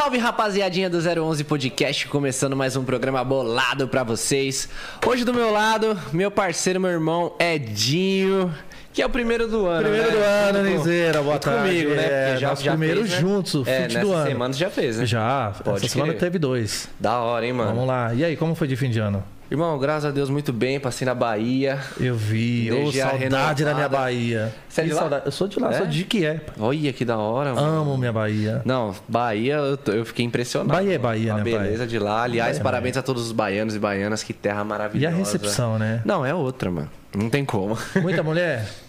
Salve 0.00 0.16
rapaziadinha 0.16 0.88
do 0.88 0.96
011 0.96 1.44
Podcast, 1.44 2.08
começando 2.08 2.56
mais 2.56 2.74
um 2.74 2.82
programa 2.82 3.22
bolado 3.22 3.86
pra 3.86 4.02
vocês. 4.02 4.66
Hoje 5.06 5.26
do 5.26 5.34
meu 5.34 5.52
lado, 5.52 5.94
meu 6.10 6.30
parceiro, 6.30 6.80
meu 6.80 6.90
irmão 6.90 7.34
Edinho, 7.38 8.50
que 8.94 9.02
é 9.02 9.06
o 9.06 9.10
primeiro 9.10 9.46
do 9.46 9.66
ano. 9.66 9.82
Primeiro 9.82 10.10
né? 10.10 10.16
do 10.16 10.56
ano, 10.56 10.70
Nizeira, 10.70 11.22
boa 11.22 11.38
tarde. 11.38 11.68
comigo, 11.68 11.90
né? 11.90 12.06
É, 12.06 12.30
Porque 12.30 12.46
nosso 12.46 12.64
primeiro 12.64 13.00
fez, 13.00 13.12
né? 13.12 13.20
juntos, 13.20 13.68
é, 13.68 13.80
nessa 13.80 14.00
do 14.00 14.12
ano. 14.14 14.26
semana 14.26 14.54
já 14.54 14.70
fez, 14.70 14.96
né? 14.96 15.04
Já, 15.04 15.52
Pode 15.62 15.84
essa 15.84 15.88
semana 15.88 16.14
teve 16.14 16.38
dois. 16.38 16.88
Da 16.98 17.18
hora, 17.18 17.44
hein, 17.44 17.52
mano? 17.52 17.74
Vamos 17.74 17.86
lá. 17.86 18.14
E 18.14 18.24
aí, 18.24 18.38
como 18.38 18.54
foi 18.54 18.68
de 18.68 18.76
fim 18.76 18.88
de 18.88 19.00
ano? 19.00 19.22
Irmão, 19.50 19.76
graças 19.80 20.04
a 20.04 20.10
Deus, 20.12 20.30
muito 20.30 20.52
bem. 20.52 20.78
Passei 20.78 21.04
na 21.04 21.12
Bahia. 21.14 21.80
Eu 21.98 22.14
vi. 22.14 22.70
Ô, 22.70 22.92
saudade 22.92 23.64
da 23.64 23.74
minha 23.74 23.86
renovada. 23.86 23.88
Bahia. 23.88 24.54
Você 24.68 24.80
é 24.80 24.84
de 24.84 24.90
Que 24.90 24.94
lá? 24.94 25.00
saudade. 25.00 25.22
Eu 25.26 25.32
sou 25.32 25.48
de 25.48 25.58
lá, 25.58 25.72
É? 25.72 25.78
sou 25.78 25.86
de 25.86 25.98
Jequié. 25.98 26.40
Olha 26.58 26.92
que 26.92 27.04
da 27.04 27.18
hora, 27.18 27.52
mano. 27.52 27.80
Amo 27.80 27.98
minha 27.98 28.12
Bahia. 28.12 28.62
Não, 28.64 28.94
Bahia, 29.08 29.54
eu, 29.56 29.76
tô- 29.76 29.90
eu 29.90 30.04
fiquei 30.04 30.24
impressionado. 30.24 30.72
Bahia 30.72 30.94
é 30.94 30.98
Bahia, 30.98 31.32
A 31.34 31.36
né, 31.38 31.42
pai? 31.50 31.52
beleza 31.64 31.84
de 31.84 31.98
lá. 31.98 32.22
Aliás, 32.22 32.50
Bahia 32.58 32.60
é 32.60 32.62
parabéns 32.62 32.96
a 32.96 33.02
todos 33.02 33.24
os 33.26 33.32
baianos 33.32 33.74
e 33.74 33.78
baianas. 33.80 34.22
Que 34.22 34.32
terra 34.32 34.60
E 34.62 34.64
maravilhosa. 34.64 35.14
a 35.16 35.18
recepção, 35.18 35.78
né? 35.80 36.00
Não, 36.04 36.24
é 36.24 36.32
outra, 36.32 36.70
mano. 36.70 36.88
Não 37.12 37.28
tem 37.28 37.44
como. 37.44 37.76
Muita 38.00 38.22
mulher? 38.22 38.64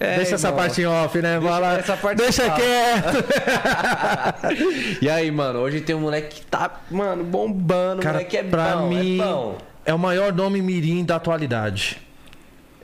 É, 0.00 0.16
Deixa 0.16 0.34
essa 0.34 0.48
irmão. 0.48 0.60
parte 0.60 0.82
em 0.82 0.86
off, 0.86 1.16
né? 1.22 1.38
Deixa 1.38 1.54
Fala- 1.54 1.78
essa 1.78 1.96
parte 1.96 2.18
Deixa 2.18 2.50
quieto. 2.50 3.24
e 5.00 5.08
aí, 5.08 5.30
mano, 5.30 5.60
hoje 5.60 5.80
tem 5.82 5.94
um 5.94 6.00
moleque 6.00 6.34
que 6.40 6.42
tá, 6.46 6.80
mano, 6.90 7.22
bombando. 7.22 8.02
Cara, 8.02 8.14
moleque 8.14 8.36
é 8.36 8.42
pra 8.42 8.74
bom, 8.78 8.88
mim, 8.88 9.20
é 9.20 9.24
bom. 9.24 9.56
É 9.84 9.92
o 9.94 9.98
maior 9.98 10.32
nome 10.32 10.60
mirim 10.62 11.04
da 11.04 11.16
atualidade. 11.16 11.98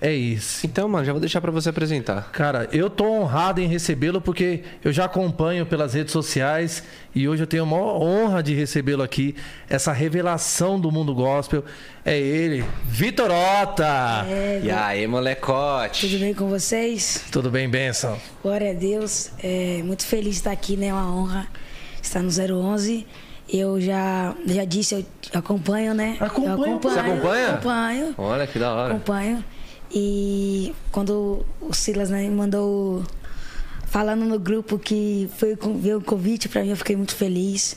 É 0.02 0.14
isso. 0.14 0.66
Então, 0.66 0.88
mano, 0.88 1.04
já 1.04 1.12
vou 1.12 1.20
deixar 1.20 1.42
pra 1.42 1.50
você 1.50 1.68
apresentar. 1.68 2.30
Cara, 2.32 2.66
eu 2.72 2.88
tô 2.88 3.04
honrado 3.04 3.60
em 3.60 3.66
recebê-lo 3.66 4.18
porque 4.18 4.62
eu 4.82 4.90
já 4.90 5.04
acompanho 5.04 5.66
pelas 5.66 5.92
redes 5.92 6.10
sociais 6.10 6.82
e 7.14 7.28
hoje 7.28 7.42
eu 7.42 7.46
tenho 7.46 7.64
a 7.64 7.66
maior 7.66 8.00
honra 8.00 8.42
de 8.42 8.54
recebê-lo 8.54 9.02
aqui. 9.02 9.36
Essa 9.68 9.92
revelação 9.92 10.80
do 10.80 10.90
mundo 10.90 11.14
gospel 11.14 11.62
é 12.02 12.18
ele, 12.18 12.64
Vitor 12.86 13.30
Ota. 13.30 14.24
É, 14.26 14.62
E 14.64 14.70
aí, 14.70 15.06
molecote? 15.06 16.08
Tudo 16.08 16.18
bem 16.18 16.32
com 16.32 16.48
vocês? 16.48 17.22
Tudo 17.30 17.50
bem, 17.50 17.68
benção? 17.68 18.18
Glória 18.42 18.70
a 18.70 18.74
Deus. 18.74 19.32
É, 19.42 19.82
muito 19.84 20.06
feliz 20.06 20.30
de 20.36 20.40
estar 20.40 20.52
aqui, 20.52 20.78
né? 20.78 20.86
É 20.86 20.94
uma 20.94 21.14
honra 21.14 21.46
estar 22.02 22.22
no 22.22 22.30
011. 22.30 23.06
Eu 23.52 23.80
já, 23.80 24.34
já 24.46 24.64
disse, 24.64 24.94
eu 24.94 25.04
acompanho, 25.34 25.92
né? 25.92 26.16
Acompanha, 26.20 26.48
Eu 26.48 26.54
acompanho, 26.54 26.80
você 26.80 26.98
acompanha? 27.00 27.48
Acompanho. 27.50 28.14
Olha 28.16 28.46
que 28.46 28.58
da 28.58 28.72
hora. 28.72 28.94
Acompanho. 28.94 29.44
E 29.92 30.72
quando 30.92 31.44
o 31.60 31.72
Silas 31.72 32.10
né, 32.10 32.22
me 32.22 32.30
mandou 32.30 33.04
falando 33.86 34.24
no 34.24 34.38
grupo 34.38 34.78
que 34.78 35.28
foi 35.36 35.58
veio 35.80 35.98
o 35.98 36.00
convite 36.00 36.48
para 36.48 36.62
mim, 36.62 36.70
eu 36.70 36.76
fiquei 36.76 36.94
muito 36.94 37.14
feliz. 37.14 37.76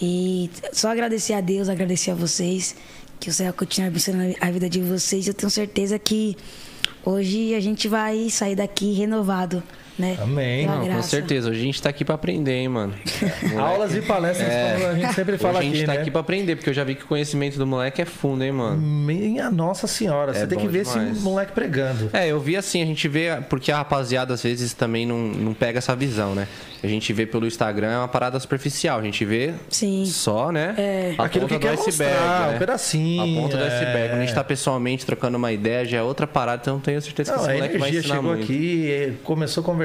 E 0.00 0.50
só 0.72 0.90
agradecer 0.90 1.34
a 1.34 1.40
Deus, 1.42 1.68
agradecer 1.68 2.10
a 2.10 2.14
vocês, 2.14 2.74
que 3.20 3.28
o 3.28 3.32
Senhor 3.32 3.52
continue 3.52 3.88
abençoando 3.88 4.34
a 4.40 4.50
vida 4.50 4.68
de 4.68 4.80
vocês. 4.80 5.28
Eu 5.28 5.34
tenho 5.34 5.50
certeza 5.50 5.98
que 5.98 6.36
hoje 7.04 7.54
a 7.54 7.60
gente 7.60 7.86
vai 7.86 8.30
sair 8.30 8.56
daqui 8.56 8.94
renovado, 8.94 9.62
né? 9.98 10.16
Amém. 10.20 10.66
Não, 10.66 10.86
com 10.88 11.02
certeza. 11.02 11.50
Hoje 11.50 11.60
a 11.60 11.62
gente 11.64 11.82
tá 11.82 11.88
aqui 11.90 12.04
pra 12.04 12.14
aprender, 12.14 12.52
hein, 12.54 12.68
mano. 12.68 12.94
Aulas 13.58 13.94
e 13.94 14.00
palestras, 14.02 14.48
como 14.74 14.86
a 14.86 14.94
gente 14.94 15.14
sempre 15.14 15.38
fala 15.38 15.58
Hoje 15.58 15.68
a 15.68 15.70
gente 15.70 15.76
aqui, 15.78 15.86
tá 15.86 15.92
né? 15.94 16.00
aqui 16.00 16.10
pra 16.10 16.20
aprender, 16.20 16.56
porque 16.56 16.70
eu 16.70 16.74
já 16.74 16.84
vi 16.84 16.94
que 16.94 17.04
o 17.04 17.06
conhecimento 17.06 17.58
do 17.58 17.66
moleque 17.66 18.00
é 18.02 18.04
fundo, 18.04 18.42
hein, 18.44 18.52
mano. 18.52 18.76
Minha 18.80 19.50
Nossa 19.50 19.86
Senhora, 19.86 20.32
você 20.34 20.46
tem 20.46 20.58
que 20.58 20.68
ver 20.68 20.84
demais. 20.84 21.12
esse 21.16 21.20
moleque 21.20 21.52
pregando. 21.52 22.10
É, 22.12 22.28
eu 22.28 22.40
vi 22.40 22.56
assim, 22.56 22.82
a 22.82 22.86
gente 22.86 23.06
vê, 23.08 23.38
porque 23.48 23.70
a 23.70 23.76
rapaziada 23.76 24.34
às 24.34 24.42
vezes 24.42 24.72
também 24.72 25.06
não, 25.06 25.18
não 25.18 25.54
pega 25.54 25.78
essa 25.78 25.94
visão, 25.94 26.34
né? 26.34 26.46
A 26.82 26.86
gente 26.88 27.12
vê 27.12 27.24
pelo 27.24 27.46
Instagram 27.46 27.92
é 27.92 27.98
uma 27.98 28.08
parada 28.08 28.40
superficial, 28.40 28.98
a 28.98 29.02
gente 29.02 29.24
vê 29.24 29.54
Sim. 29.68 30.04
só, 30.04 30.50
né? 30.50 30.74
É. 30.76 31.14
A 31.16 31.26
Aquilo 31.26 31.46
ponta 31.46 31.60
que 31.60 31.66
do 31.66 31.80
iceberg, 31.80 32.12
mostrar, 32.12 32.48
né? 32.48 32.56
um 32.56 32.58
pedacinho, 32.58 33.38
A 33.38 33.40
ponta 33.42 33.56
do 33.56 33.62
é. 33.62 33.66
iceberg. 33.68 34.08
Quando 34.08 34.20
a 34.20 34.24
gente 34.26 34.34
tá 34.34 34.42
pessoalmente 34.42 35.06
trocando 35.06 35.36
uma 35.38 35.52
ideia, 35.52 35.84
já 35.84 35.98
é 35.98 36.02
outra 36.02 36.26
parada, 36.26 36.60
então 36.62 36.74
eu 36.74 36.80
tenho 36.80 37.00
certeza 37.00 37.30
que 37.32 37.38
Não, 37.38 37.44
esse 37.44 37.54
moleque 37.54 37.78
vai 37.78 37.90
ensinar 37.90 38.14
chegou 38.16 38.22
muito. 38.32 38.42
aqui, 38.42 39.12
começou 39.22 39.60
a 39.62 39.64
conversar, 39.64 39.82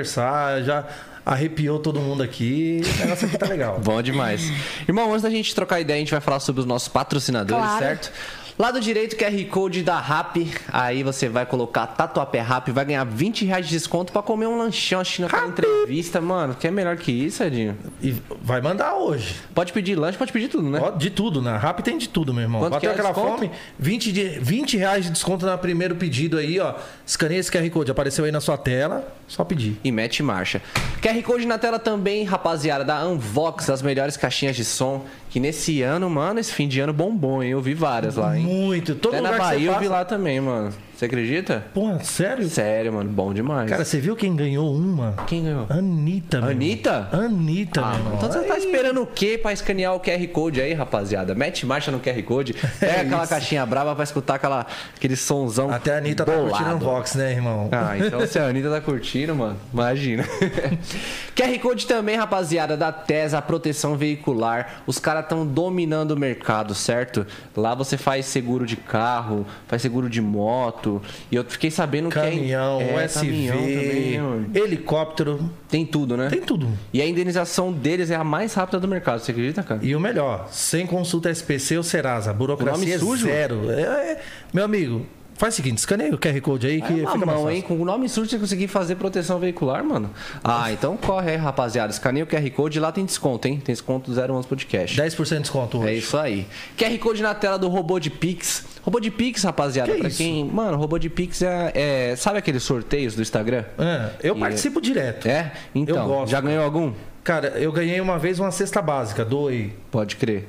já 0.63 0.85
arrepiou 1.25 1.79
todo 1.79 1.99
mundo 1.99 2.23
aqui. 2.23 2.81
O 2.95 2.99
negócio 2.99 3.27
aqui 3.27 3.37
tá 3.37 3.47
legal. 3.47 3.79
Bom 3.83 4.01
demais. 4.01 4.49
Irmão, 4.87 5.09
antes 5.11 5.21
da 5.23 5.29
gente 5.29 5.53
trocar 5.53 5.79
ideia, 5.81 5.97
a 5.97 5.99
gente 5.99 6.11
vai 6.11 6.21
falar 6.21 6.39
sobre 6.39 6.61
os 6.61 6.65
nossos 6.65 6.87
patrocinadores, 6.87 7.63
Claro. 7.65 7.79
certo? 7.83 8.11
Lado 8.57 8.81
direito, 8.81 9.15
QR 9.15 9.45
Code 9.51 9.83
da 9.83 9.99
RAP. 9.99 10.37
Aí 10.73 11.03
você 11.03 11.29
vai 11.29 11.45
colocar 11.45 11.85
Tatuapé 11.85 12.39
RAP, 12.39 12.69
vai 12.69 12.85
ganhar 12.85 13.03
20 13.03 13.45
reais 13.45 13.67
de 13.67 13.71
desconto 13.71 14.11
pra 14.11 14.23
comer 14.23 14.47
um 14.47 14.57
lanchão 14.57 14.99
assistindo 14.99 15.25
aquela 15.25 15.45
entrevista. 15.47 16.19
Mano, 16.19 16.55
que 16.55 16.65
é 16.67 16.71
melhor 16.71 16.97
que 16.97 17.11
isso, 17.11 17.43
Edinho? 17.43 17.77
E 18.01 18.15
vai 18.41 18.59
mandar 18.59 18.95
hoje. 18.95 19.35
Pode 19.53 19.71
pedir 19.71 19.93
lanche, 19.95 20.17
pode 20.17 20.31
pedir 20.31 20.47
tudo, 20.47 20.71
né? 20.71 20.79
Ó, 20.81 20.89
de 20.89 21.11
tudo, 21.11 21.39
na 21.39 21.55
Rap 21.55 21.83
tem 21.83 21.99
de 21.99 22.09
tudo, 22.09 22.33
meu 22.33 22.41
irmão. 22.41 22.61
Quanto 22.61 22.79
que 22.79 22.87
Bateu 22.87 22.89
é 22.89 22.93
aquela 22.93 23.09
desconto? 23.13 23.37
fome, 23.37 23.51
20, 23.77 24.11
de, 24.11 24.23
20 24.39 24.77
reais 24.77 25.05
de 25.05 25.11
desconto 25.11 25.45
no 25.45 25.57
primeiro 25.59 25.93
pedido 25.95 26.39
aí, 26.39 26.59
ó. 26.59 26.73
Escaneia 27.05 27.39
esse 27.39 27.51
QR 27.51 27.69
Code, 27.69 27.91
apareceu 27.91 28.25
aí 28.25 28.31
na 28.31 28.41
sua 28.41 28.57
tela, 28.57 29.07
só 29.27 29.43
pedir. 29.43 29.79
E 29.83 29.91
mete 29.91 30.23
marcha. 30.23 30.63
QR 30.99 31.21
Code 31.21 31.45
na 31.45 31.59
tela 31.59 31.77
também, 31.77 32.23
rapaziada, 32.23 32.83
da 32.83 33.05
Unvox, 33.05 33.69
as 33.69 33.83
melhores 33.83 34.17
caixinhas 34.17 34.55
de 34.55 34.65
som. 34.65 35.05
Que 35.29 35.39
nesse 35.39 35.81
ano, 35.81 36.09
mano, 36.09 36.39
esse 36.39 36.53
fim 36.53 36.67
de 36.67 36.79
ano 36.79 36.93
bombom, 36.93 37.43
hein? 37.43 37.51
Eu 37.51 37.61
vi 37.61 37.73
várias 37.73 38.15
lá, 38.15 38.37
hein? 38.37 38.45
Muito. 38.45 38.95
Todo 38.95 39.13
Até 39.13 39.21
na 39.21 39.31
lugar 39.31 39.49
que 39.49 39.55
Bahia 39.55 39.71
eu 39.71 39.79
vi 39.79 39.87
lá 39.87 40.05
também, 40.05 40.39
mano. 40.39 40.73
Você 40.97 41.05
acredita? 41.05 41.63
Porra, 41.75 41.99
sério? 42.03 42.49
Sério, 42.49 42.91
mano, 42.91 43.07
bom 43.11 43.31
demais. 43.31 43.69
Cara, 43.69 43.85
você 43.85 43.99
viu 43.99 44.15
quem 44.15 44.35
ganhou 44.35 44.73
uma? 44.75 45.13
quem 45.27 45.43
ganhou? 45.43 45.67
Anitta, 45.69 46.41
meu 46.41 46.49
Anitta? 46.49 47.07
Anitta, 47.11 47.81
Ah, 47.81 47.89
meu 47.89 47.97
irmão. 47.99 48.13
então 48.15 48.31
você 48.31 48.39
tá 48.41 48.57
esperando 48.57 49.03
o 49.03 49.05
quê 49.05 49.37
pra 49.39 49.53
escanear 49.53 49.93
o 49.93 49.99
QR 49.99 50.27
Code 50.29 50.59
aí, 50.59 50.73
rapaziada? 50.73 51.35
Mete 51.35 51.67
marcha 51.67 51.91
no 51.91 51.99
QR 51.99 52.19
Code, 52.23 52.55
pega 52.79 53.01
aquela 53.01 53.19
É 53.19 53.23
isso. 53.25 53.29
caixinha 53.29 53.63
brava 53.63 53.93
pra 53.93 54.03
escutar 54.03 54.35
aquela, 54.35 54.65
aquele 54.95 55.15
sonzão. 55.15 55.69
Até 55.71 55.93
a 55.93 55.97
Anitta 55.99 56.25
tá 56.25 56.31
bolado. 56.31 56.49
curtindo 56.55 56.75
o 56.75 56.79
Vox, 56.79 57.13
né, 57.13 57.31
irmão? 57.31 57.69
Ah, 57.71 57.95
então 57.95 58.25
se 58.25 58.39
a 58.39 58.45
Anitta 58.49 58.71
tá 58.71 58.81
curtindo, 58.81 59.35
mano, 59.35 59.55
imagina. 59.71 60.23
QR 61.37 61.59
Code 61.61 61.85
também, 61.85 62.15
rapaziada, 62.15 62.75
da 62.75 62.91
TESA, 62.91 63.39
proteção 63.39 63.95
veicular. 63.95 64.81
Os 64.87 64.97
caras 64.97 65.25
estão 65.25 65.45
dominando 65.45 66.11
o 66.11 66.17
mercado, 66.17 66.73
certo? 66.73 67.23
Lá 67.55 67.75
você 67.75 67.97
faz 67.97 68.25
seguro 68.25 68.65
de 68.65 68.75
carro, 68.75 69.45
faz 69.67 69.83
seguro 69.83 70.09
de 70.09 70.21
moto. 70.21 70.86
E 71.31 71.35
eu 71.35 71.43
fiquei 71.45 71.69
sabendo 71.71 72.09
Caminhão, 72.09 72.77
que 72.79 72.83
é, 72.85 72.93
é, 72.95 73.03
SV, 73.03 73.25
caminhão 73.27 73.57
também, 73.57 74.21
mano. 74.21 74.49
helicóptero, 74.53 75.49
tem 75.69 75.85
tudo, 75.85 76.15
né? 76.17 76.29
tem 76.29 76.41
tudo. 76.41 76.67
E 76.93 77.01
a 77.01 77.05
indenização 77.05 77.71
deles 77.71 78.09
é 78.11 78.15
a 78.15 78.23
mais 78.23 78.53
rápida 78.53 78.79
do 78.79 78.87
mercado, 78.87 79.19
você 79.19 79.31
acredita, 79.31 79.63
cara? 79.63 79.79
E 79.83 79.95
o 79.95 79.99
melhor, 79.99 80.47
sem 80.51 80.85
consulta 80.87 81.29
SPC 81.29 81.77
ou 81.77 81.83
Serasa, 81.83 82.33
burocracia 82.33 82.73
O 82.75 82.77
nome 82.79 82.97
sujo? 82.99 83.25
zero. 83.27 83.69
É, 83.71 83.81
é- 83.81 84.21
meu 84.53 84.63
amigo, 84.65 85.05
faz 85.37 85.53
o 85.53 85.57
seguinte, 85.57 85.77
escaneia 85.77 86.13
o 86.13 86.17
QR 86.17 86.39
Code 86.41 86.67
aí 86.67 86.81
que 86.81 86.93
É 87.01 87.07
fica 87.11 87.25
mão, 87.25 87.49
hein? 87.49 87.61
Com 87.61 87.75
o 87.79 87.85
nome 87.85 88.09
sujo 88.09 88.29
você 88.29 88.37
conseguir 88.39 88.67
fazer 88.67 88.95
proteção 88.95 89.39
veicular, 89.39 89.83
mano. 89.83 90.09
Ah, 90.43 90.71
então 90.71 90.97
corre 90.97 91.31
aí, 91.31 91.37
rapaziada. 91.37 91.91
Escaneia 91.91 92.23
o 92.23 92.27
QR 92.27 92.49
Code 92.51 92.77
e 92.77 92.81
lá 92.81 92.91
tem 92.91 93.05
desconto, 93.05 93.47
hein? 93.47 93.61
Tem 93.63 93.73
desconto 93.73 94.11
do 94.11 94.19
011 94.33 94.47
Podcast. 94.47 94.99
10% 95.01 95.29
de 95.35 95.39
desconto 95.41 95.77
hoje. 95.79 95.87
É 95.89 95.93
isso 95.93 96.17
aí. 96.17 96.47
QR 96.77 96.97
Code 96.99 97.21
na 97.21 97.33
tela 97.35 97.57
do 97.57 97.67
robô 97.69 97.99
de 97.99 98.09
Pix. 98.09 98.65
Robô 98.81 98.99
de 98.99 99.11
Pix, 99.11 99.43
rapaziada. 99.43 99.91
Que 99.91 99.99
pra 99.99 100.07
isso? 100.07 100.17
quem. 100.17 100.45
Mano, 100.45 100.77
robô 100.77 100.97
de 100.97 101.09
Pix 101.09 101.41
é, 101.41 101.71
é- 101.75 102.15
Sabe 102.15 102.39
aqueles 102.39 102.63
sorteios 102.63 103.15
do 103.15 103.21
Instagram? 103.21 103.63
É, 103.77 104.09
eu 104.23 104.35
E- 104.35 104.39
participo 104.39 104.81
direto. 104.81 105.27
É? 105.27 105.51
Então, 105.75 105.97
Eu 105.97 106.05
gosto. 106.07 106.31
já 106.31 106.41
ganhou 106.41 106.63
algum? 106.63 106.93
Cara, 107.23 107.49
eu 107.57 107.71
ganhei 107.71 107.99
uma 107.99 108.17
vez 108.17 108.39
uma 108.39 108.51
cesta 108.51 108.81
básica, 108.81 109.25
doei. 109.25 109.73
Pode 109.91 110.15
crer. 110.15 110.47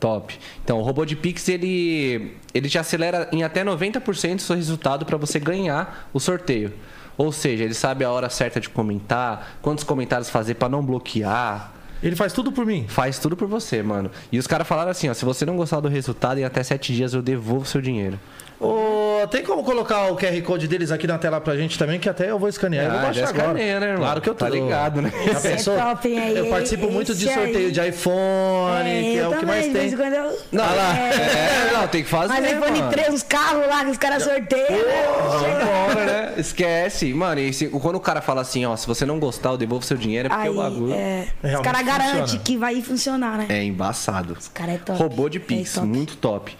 Top. 0.00 0.34
Então, 0.62 0.78
o 0.78 0.82
robô 0.82 1.04
de 1.06 1.16
Pix, 1.16 1.48
ele, 1.48 2.32
ele 2.56 2.68
te 2.68 2.78
acelera 2.78 3.28
em 3.30 3.42
até 3.42 3.62
90% 3.62 4.38
o 4.38 4.40
seu 4.40 4.56
resultado 4.56 5.04
para 5.04 5.16
você 5.16 5.38
ganhar 5.38 6.08
o 6.12 6.18
sorteio. 6.18 6.72
Ou 7.18 7.30
seja, 7.30 7.64
ele 7.64 7.74
sabe 7.74 8.04
a 8.04 8.10
hora 8.10 8.30
certa 8.30 8.60
de 8.60 8.68
comentar, 8.68 9.58
quantos 9.60 9.84
comentários 9.84 10.30
fazer 10.30 10.54
para 10.54 10.68
não 10.68 10.84
bloquear. 10.84 11.72
Ele 12.02 12.16
faz 12.16 12.32
tudo 12.32 12.52
por 12.52 12.64
mim. 12.64 12.86
Faz 12.88 13.18
tudo 13.18 13.36
por 13.36 13.48
você, 13.48 13.82
mano. 13.82 14.10
E 14.30 14.38
os 14.38 14.46
caras 14.46 14.66
falaram 14.66 14.90
assim, 14.90 15.08
ó, 15.08 15.14
se 15.14 15.24
você 15.24 15.44
não 15.44 15.56
gostar 15.56 15.80
do 15.80 15.88
resultado, 15.88 16.38
em 16.38 16.44
até 16.44 16.62
7 16.62 16.94
dias 16.94 17.14
eu 17.14 17.22
devolvo 17.22 17.66
seu 17.66 17.80
dinheiro. 17.80 18.18
Ô, 18.58 19.26
tem 19.30 19.42
como 19.44 19.62
colocar 19.62 20.10
o 20.10 20.16
QR 20.16 20.40
Code 20.42 20.66
deles 20.66 20.90
aqui 20.90 21.06
na 21.06 21.18
tela 21.18 21.40
pra 21.40 21.54
gente 21.56 21.78
também, 21.78 21.98
que 22.00 22.08
até 22.08 22.30
eu 22.30 22.38
vou 22.38 22.48
escanear. 22.48 22.84
eu 22.86 22.90
vou 22.90 23.00
Ah, 23.00 23.02
baixar 23.02 23.28
agora. 23.28 23.38
escaneia, 23.42 23.80
né, 23.80 23.86
irmão? 23.88 24.00
Claro 24.02 24.20
que 24.22 24.30
eu 24.30 24.34
tô 24.34 24.44
Tá 24.46 24.50
ligado, 24.50 25.02
né? 25.02 25.12
Já 25.26 25.32
é 25.38 25.52
pensou? 25.52 25.76
top, 25.76 26.08
hein, 26.08 26.18
aí? 26.18 26.36
Eu 26.38 26.46
participo 26.46 26.90
muito 26.90 27.14
de 27.14 27.24
sorteio 27.26 27.66
aí. 27.66 27.70
de 27.72 27.88
iPhone, 27.88 28.90
que 29.12 29.18
é 29.18 29.26
o 29.28 29.30
que 29.32 29.40
também, 29.40 29.70
mais 29.72 29.72
tem. 29.72 29.90
eu- 29.92 30.38
Não, 30.52 30.64
lá. 30.64 30.96
É. 30.98 31.10
É, 31.10 31.72
não, 31.74 31.88
tem 31.88 32.02
que 32.02 32.08
fazer, 32.08 32.28
Mas 32.32 32.52
iPhone 32.52 32.78
mano. 32.78 32.90
3, 32.90 33.14
os 33.14 33.22
carros 33.22 33.66
lá 33.68 33.84
que 33.84 33.90
os 33.90 33.98
caras 33.98 34.22
sorteiam, 34.22 34.70
né? 34.70 36.04
Né? 36.06 36.32
Esquece. 36.38 37.12
Mano, 37.12 37.40
e 37.40 37.52
se- 37.52 37.68
quando 37.68 37.96
o 37.96 38.00
cara 38.00 38.20
fala 38.22 38.40
assim, 38.40 38.64
ó, 38.64 38.74
se 38.76 38.86
você 38.86 39.04
não 39.04 39.18
gostar, 39.18 39.50
eu 39.50 39.56
devolvo 39.58 39.84
seu 39.84 39.96
dinheiro, 39.96 40.26
é 40.26 40.30
porque 40.30 40.42
Aí, 40.48 40.50
o 40.50 40.56
bagulho 40.56 40.92
é, 40.94 41.26
é, 41.42 41.56
os 41.56 41.60
caras 41.62 41.82
garantem 41.84 42.38
que 42.42 42.56
vai 42.56 42.80
funcionar, 42.80 43.38
né? 43.38 43.64
embaçado. 43.64 44.34
Os 44.38 44.48
caras 44.48 44.76
é 44.76 44.78
top. 44.78 44.98
Robô 44.98 45.28
de 45.28 45.40
Pix, 45.40 45.72
É 45.76 45.80
top. 45.80 45.86
muito 45.86 46.16
top. 46.16 46.56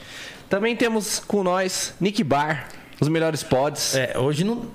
Também 0.48 0.76
temos 0.76 1.18
com 1.18 1.42
nós 1.42 1.94
Nick 2.00 2.22
Bar, 2.22 2.68
os 3.00 3.08
melhores 3.08 3.42
pods. 3.42 3.94
É, 3.96 4.18
hoje 4.18 4.44
não. 4.44 4.66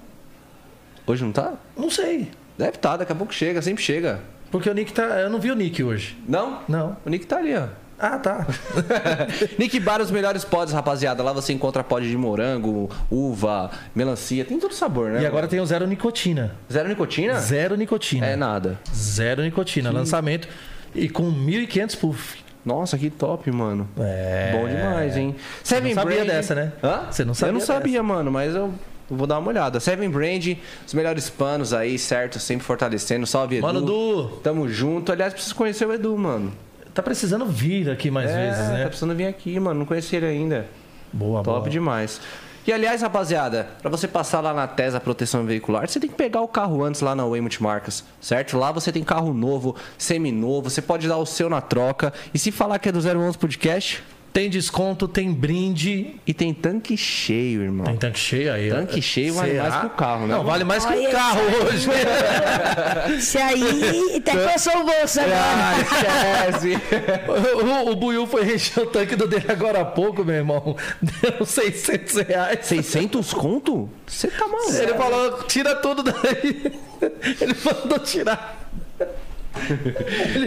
Hoje 1.07 1.23
não 1.23 1.31
tá? 1.31 1.53
Não 1.75 1.89
sei. 1.89 2.31
Deve 2.57 2.75
estar, 2.75 2.97
daqui 2.97 3.11
a 3.11 3.15
pouco 3.15 3.33
chega, 3.33 3.61
sempre 3.61 3.83
chega. 3.83 4.21
Porque 4.51 4.69
o 4.69 4.73
Nick 4.73 4.91
tá. 4.91 5.03
Eu 5.03 5.29
não 5.29 5.39
vi 5.39 5.49
o 5.49 5.55
Nick 5.55 5.81
hoje. 5.83 6.17
Não? 6.27 6.59
Não. 6.67 6.97
O 7.05 7.09
Nick 7.09 7.25
tá 7.25 7.37
ali, 7.37 7.55
ó. 7.55 7.67
Ah, 7.97 8.17
tá. 8.17 8.47
Nick 9.59 9.79
Bar, 9.79 10.01
os 10.01 10.09
melhores 10.09 10.43
pods, 10.43 10.73
rapaziada. 10.73 11.21
Lá 11.21 11.31
você 11.31 11.53
encontra 11.53 11.83
pod 11.83 12.07
de 12.07 12.17
morango, 12.17 12.89
uva, 13.11 13.69
melancia, 13.93 14.43
tem 14.43 14.59
todo 14.59 14.73
sabor, 14.73 15.11
né? 15.11 15.21
E 15.21 15.25
agora 15.25 15.47
tem 15.47 15.59
o 15.59 15.65
zero 15.65 15.85
nicotina. 15.85 16.55
Zero 16.71 16.89
nicotina? 16.89 17.39
Zero 17.39 17.75
nicotina. 17.77 18.25
É 18.25 18.35
nada. 18.35 18.79
Zero 18.93 19.43
nicotina. 19.43 19.91
Lançamento. 19.91 20.47
E 20.95 21.07
com 21.07 21.31
1.500 21.31 21.97
puff. 21.97 22.43
Nossa, 22.65 22.97
que 22.97 23.09
top, 23.09 23.49
mano. 23.51 23.87
É. 23.99 24.51
Bom 24.53 24.67
demais, 24.67 25.17
hein? 25.17 25.35
Você 25.63 25.79
não 25.79 25.93
sabia 25.93 26.15
Brand- 26.17 26.27
dessa, 26.27 26.53
né? 26.55 26.71
Hã? 26.83 27.07
Você 27.09 27.25
não 27.25 27.33
sabia 27.33 27.49
Eu 27.49 27.53
não 27.53 27.59
dessa. 27.59 27.73
sabia, 27.73 28.03
mano, 28.03 28.31
mas 28.31 28.53
eu 28.55 28.71
vou 29.09 29.25
dar 29.25 29.39
uma 29.39 29.47
olhada. 29.49 29.79
Seven 29.79 30.09
Brand, 30.09 30.55
os 30.85 30.93
melhores 30.93 31.29
panos 31.29 31.73
aí, 31.73 31.97
certo? 31.97 32.39
Sempre 32.39 32.65
fortalecendo. 32.65 33.25
Salve, 33.25 33.57
Edu. 33.57 33.65
Mano, 33.65 33.81
Du, 33.81 34.27
Tamo 34.43 34.69
junto. 34.69 35.11
Aliás, 35.11 35.33
preciso 35.33 35.55
conhecer 35.55 35.85
o 35.87 35.93
Edu, 35.93 36.15
mano. 36.17 36.51
tá 36.93 37.01
precisando 37.01 37.45
vir 37.45 37.89
aqui 37.89 38.11
mais 38.11 38.29
é, 38.29 38.45
vezes, 38.47 38.69
né? 38.69 38.77
Tá 38.83 38.87
precisando 38.89 39.15
vir 39.15 39.25
aqui, 39.25 39.59
mano. 39.59 39.79
Não 39.79 39.85
conheci 39.85 40.15
ele 40.15 40.27
ainda. 40.27 40.65
Boa, 41.11 41.41
Top 41.43 41.59
boa. 41.61 41.69
demais. 41.69 42.21
E 42.65 42.71
aliás, 42.71 43.01
rapaziada, 43.01 43.69
pra 43.81 43.89
você 43.89 44.07
passar 44.07 44.39
lá 44.39 44.53
na 44.53 44.67
TESA 44.67 44.99
Proteção 44.99 45.43
Veicular, 45.45 45.89
você 45.89 45.99
tem 45.99 46.07
que 46.07 46.15
pegar 46.15 46.41
o 46.41 46.47
carro 46.47 46.83
antes 46.83 47.01
lá 47.01 47.15
na 47.15 47.25
Way 47.25 47.41
Multimarcas, 47.41 48.03
certo? 48.21 48.55
Lá 48.55 48.71
você 48.71 48.91
tem 48.91 49.03
carro 49.03 49.33
novo, 49.33 49.75
seminovo, 49.97 50.69
você 50.69 50.79
pode 50.79 51.07
dar 51.07 51.17
o 51.17 51.25
seu 51.25 51.49
na 51.49 51.59
troca. 51.59 52.13
E 52.31 52.37
se 52.37 52.51
falar 52.51 52.77
que 52.77 52.89
é 52.89 52.91
do 52.91 52.99
011 52.99 53.35
Podcast, 53.35 54.03
Tem 54.33 54.49
desconto, 54.49 55.07
tem 55.09 55.33
brinde. 55.33 56.15
e 56.25 56.33
tem 56.33 56.53
tanque 56.53 56.95
cheio, 56.95 57.63
irmão. 57.63 57.85
Tem 57.85 57.97
tanque 57.97 58.17
cheio 58.19 58.53
aí. 58.53 58.71
ó. 58.71 58.75
Tanque 58.75 59.01
cheio 59.01 59.33
vale 59.33 59.51
Será? 59.51 59.63
mais 59.69 59.79
que 59.81 59.85
o 59.87 59.89
carro, 59.89 60.27
né? 60.27 60.35
Não, 60.35 60.43
vale 60.45 60.63
mais 60.63 60.85
que 60.85 60.93
o 60.93 61.11
carro 61.11 61.41
hoje. 61.65 61.89
Isso 63.17 63.37
aí 63.37 64.15
até 64.17 64.53
coçou 64.53 64.77
o 64.81 64.85
bolso 64.85 65.19
Ah, 65.19 65.73
agora. 65.75 66.49
esquece. 66.51 66.81
o, 67.27 67.65
o, 67.89 67.91
o 67.91 67.95
Buiu 67.95 68.25
foi 68.25 68.53
encher 68.55 68.83
o 68.83 68.85
tanque 68.87 69.15
do 69.15 69.27
dele 69.27 69.45
agora 69.49 69.81
há 69.81 69.85
pouco, 69.85 70.23
meu 70.23 70.35
irmão. 70.35 70.75
Deu 71.01 71.45
600 71.45 72.15
reais. 72.27 72.59
600 72.65 73.33
conto? 73.33 73.89
Você 74.07 74.27
tá 74.29 74.47
maluco. 74.47 74.71
Ele 74.71 74.93
falou, 74.93 75.43
tira 75.43 75.75
tudo 75.75 76.03
daí. 76.03 76.71
Ele 77.41 77.55
mandou 77.65 77.99
tirar. 77.99 78.59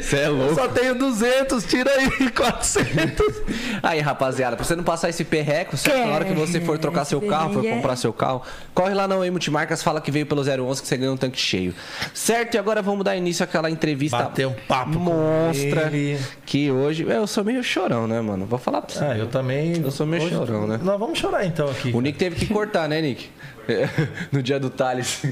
Você 0.01 0.17
é 0.17 0.29
louco. 0.29 0.55
Só 0.55 0.69
tenho 0.69 0.95
200, 0.95 1.65
tira 1.65 1.91
aí 1.91 2.31
400. 2.31 3.43
Aí, 3.83 4.01
rapaziada, 4.01 4.56
pra 4.56 4.65
você 4.65 4.75
não 4.75 4.85
passar 4.85 5.09
esse 5.09 5.25
perreco, 5.25 5.77
certo? 5.77 5.97
Que 5.97 6.05
Na 6.06 6.15
hora 6.15 6.25
que 6.25 6.33
você 6.33 6.61
for 6.61 6.79
trocar 6.79 7.05
seu 7.05 7.21
carro, 7.21 7.53
for 7.55 7.65
é- 7.67 7.71
comprar 7.71 7.97
seu 7.97 8.12
carro, 8.12 8.43
corre 8.75 8.95
lá 8.95 9.06
na 9.06 9.17
Oi 9.17 9.31
Multimarcas, 9.31 9.83
fala 9.83 10.01
que 10.01 10.11
veio 10.11 10.27
pelo 10.27 10.43
011 10.43 10.81
que 10.83 10.89
você 10.89 10.97
ganha 10.97 11.12
um 11.12 11.17
tanque 11.17 11.39
cheio. 11.39 11.75
Certo? 12.12 12.55
E 12.55 12.59
agora 12.59 12.81
vamos 12.83 13.05
dar 13.05 13.17
início 13.17 13.45
àquela 13.45 13.71
entrevista 13.71 14.17
Bater 14.17 14.47
um 14.47 14.55
papo 14.69 14.93
com 14.95 14.99
monstra 14.99 15.87
ele. 15.93 16.19
que 16.47 16.71
hoje... 16.71 17.05
Eu 17.09 17.27
sou 17.27 17.45
meio 17.45 17.62
chorão, 17.62 18.06
né, 18.06 18.21
mano? 18.21 18.47
Vou 18.47 18.59
falar 18.59 18.83
pra 18.83 18.95
você. 18.95 19.05
Ah, 19.05 19.17
eu 19.17 19.27
também. 19.27 19.81
Eu 19.83 19.91
sou 19.91 20.06
meio 20.06 20.29
chorão, 20.29 20.67
né? 20.67 20.81
Nós 20.83 20.99
vamos 20.99 21.19
chorar 21.19 21.45
então 21.45 21.69
aqui. 21.69 21.91
O 21.95 22.01
Nick 22.01 22.19
teve 22.19 22.37
que 22.37 22.47
cortar, 22.53 22.89
né, 22.89 23.01
Nick? 23.01 23.29
no 24.32 24.43
dia 24.43 24.58
do 24.58 24.70
Thales. 24.70 25.25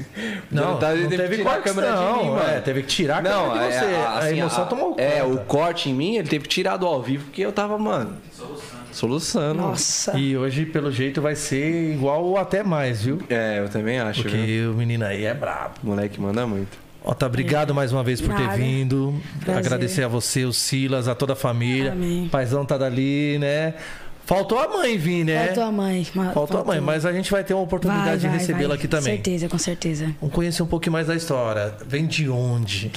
Não, 0.51 0.73
do 0.73 0.79
Thales, 0.79 1.03
não 1.03 1.11
ele 1.11 1.17
teve 1.17 1.35
que 1.37 1.43
tirar 1.43 1.55
a 1.55 1.61
câmera 1.61 1.95
não, 1.95 2.17
de 2.17 2.23
mim, 2.23 2.29
mano. 2.31 2.49
é, 2.49 2.59
teve 2.61 2.81
que 2.81 2.87
tirar 2.87 3.17
a 3.17 3.21
não, 3.21 3.49
câmera 3.49 3.67
de 3.67 3.73
é, 3.73 3.79
você. 3.79 3.85
A 3.95 4.17
assim, 4.19 4.39
emoção 4.39 4.67
tomou 4.67 4.95
É, 4.97 5.21
conta. 5.21 5.33
o 5.33 5.45
corte 5.45 5.89
em 5.89 5.93
mim, 5.93 6.15
ele 6.15 6.27
teve 6.27 6.43
que 6.43 6.49
tirar 6.49 6.77
do 6.77 6.85
ao 6.85 7.01
vivo, 7.01 7.25
porque 7.25 7.41
eu 7.41 7.51
tava, 7.51 7.77
mano... 7.77 8.17
Soluçando. 8.91 9.59
Nossa. 9.59 10.15
E 10.17 10.37
hoje, 10.37 10.67
pelo 10.67 10.91
jeito, 10.91 11.19
vai 11.19 11.35
ser 11.35 11.93
igual 11.93 12.23
ou 12.23 12.37
até 12.37 12.61
mais, 12.61 13.03
viu? 13.03 13.19
É, 13.27 13.59
eu 13.59 13.67
também 13.67 13.99
acho, 13.99 14.21
viu? 14.21 14.31
Porque 14.31 14.65
o 14.67 14.73
menino 14.75 15.03
aí 15.03 15.25
é 15.25 15.33
brabo. 15.33 15.73
O 15.83 15.87
moleque 15.87 16.21
manda 16.21 16.45
muito. 16.45 16.77
Ó, 17.03 17.13
tá, 17.13 17.25
obrigado 17.25 17.73
mais 17.73 17.91
uma 17.91 18.01
vez 18.03 18.21
por 18.21 18.33
ter 18.33 18.43
Nada. 18.43 18.55
vindo. 18.55 19.19
Prazer. 19.43 19.65
Agradecer 19.65 20.03
a 20.03 20.07
você, 20.07 20.45
o 20.45 20.53
Silas, 20.53 21.07
a 21.07 21.15
toda 21.15 21.33
a 21.33 21.35
família. 21.35 21.91
Amém. 21.91 22.29
Paizão 22.31 22.63
tá 22.63 22.77
dali, 22.77 23.37
né? 23.39 23.73
Faltou 24.25 24.57
a 24.57 24.67
mãe 24.69 24.97
vir, 24.97 25.25
né? 25.25 25.47
Faltou 25.47 25.63
a 25.63 25.71
mãe. 25.71 26.07
ma- 26.15 26.31
Faltou 26.31 26.61
a 26.61 26.63
mãe, 26.63 26.79
mas 26.79 27.05
a 27.05 27.11
gente 27.11 27.29
vai 27.29 27.43
ter 27.43 27.53
uma 27.53 27.63
oportunidade 27.63 28.21
Vai, 28.21 28.31
de 28.31 28.37
recebê-la 28.37 28.75
aqui 28.75 28.87
também. 28.87 29.15
certeza, 29.15 29.49
com 29.49 29.57
certeza. 29.57 30.15
Vamos 30.21 30.33
conhecer 30.33 30.63
um 30.63 30.67
pouquinho 30.67 30.93
mais 30.93 31.07
da 31.07 31.15
história. 31.15 31.75
Vem 31.85 32.05
de 32.07 32.29
onde? 32.29 32.89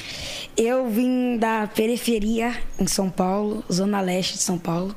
Eu 0.56 0.88
vim 0.88 1.37
da 1.37 1.67
periferia 1.67 2.55
em 2.78 2.87
São 2.87 3.11
Paulo, 3.11 3.64
zona 3.73 4.00
leste 4.00 4.34
de 4.34 4.38
São 4.43 4.56
Paulo. 4.56 4.94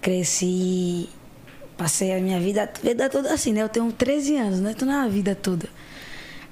Cresci, 0.00 1.08
passei 1.76 2.12
a 2.12 2.20
minha 2.20 2.38
vida, 2.38 2.70
vida 2.82 3.08
toda 3.08 3.32
assim, 3.32 3.52
né? 3.52 3.62
Eu 3.62 3.68
tenho 3.68 3.90
13 3.90 4.36
anos, 4.36 4.60
né? 4.60 4.74
Tô 4.76 4.84
na 4.84 5.08
vida 5.08 5.34
toda. 5.34 5.66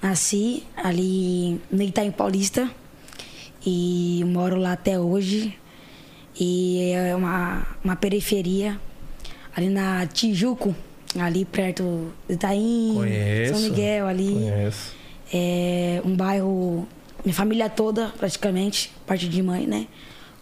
Nasci 0.00 0.64
ali 0.76 1.60
no 1.70 1.82
Itaim 1.82 2.10
Paulista 2.10 2.70
e 3.66 4.22
moro 4.26 4.56
lá 4.56 4.72
até 4.72 4.98
hoje. 4.98 5.54
E 6.38 6.92
é 6.92 7.14
uma, 7.14 7.66
uma 7.84 7.96
periferia 7.96 8.80
ali 9.60 9.68
na 9.68 10.06
Tijuco, 10.06 10.74
ali 11.18 11.44
perto 11.44 11.82
do 12.26 12.32
Itaim, 12.34 12.92
Conheço. 12.94 13.54
São 13.54 13.62
Miguel 13.70 14.06
ali. 14.06 14.32
Conheço. 14.32 14.94
É 15.32 16.00
um 16.04 16.16
bairro, 16.16 16.88
minha 17.24 17.34
família 17.34 17.68
toda, 17.68 18.08
praticamente, 18.18 18.90
parte 19.06 19.28
de 19.28 19.42
mãe, 19.42 19.66
né? 19.66 19.86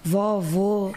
Vó, 0.04 0.38
vô, 0.38 0.92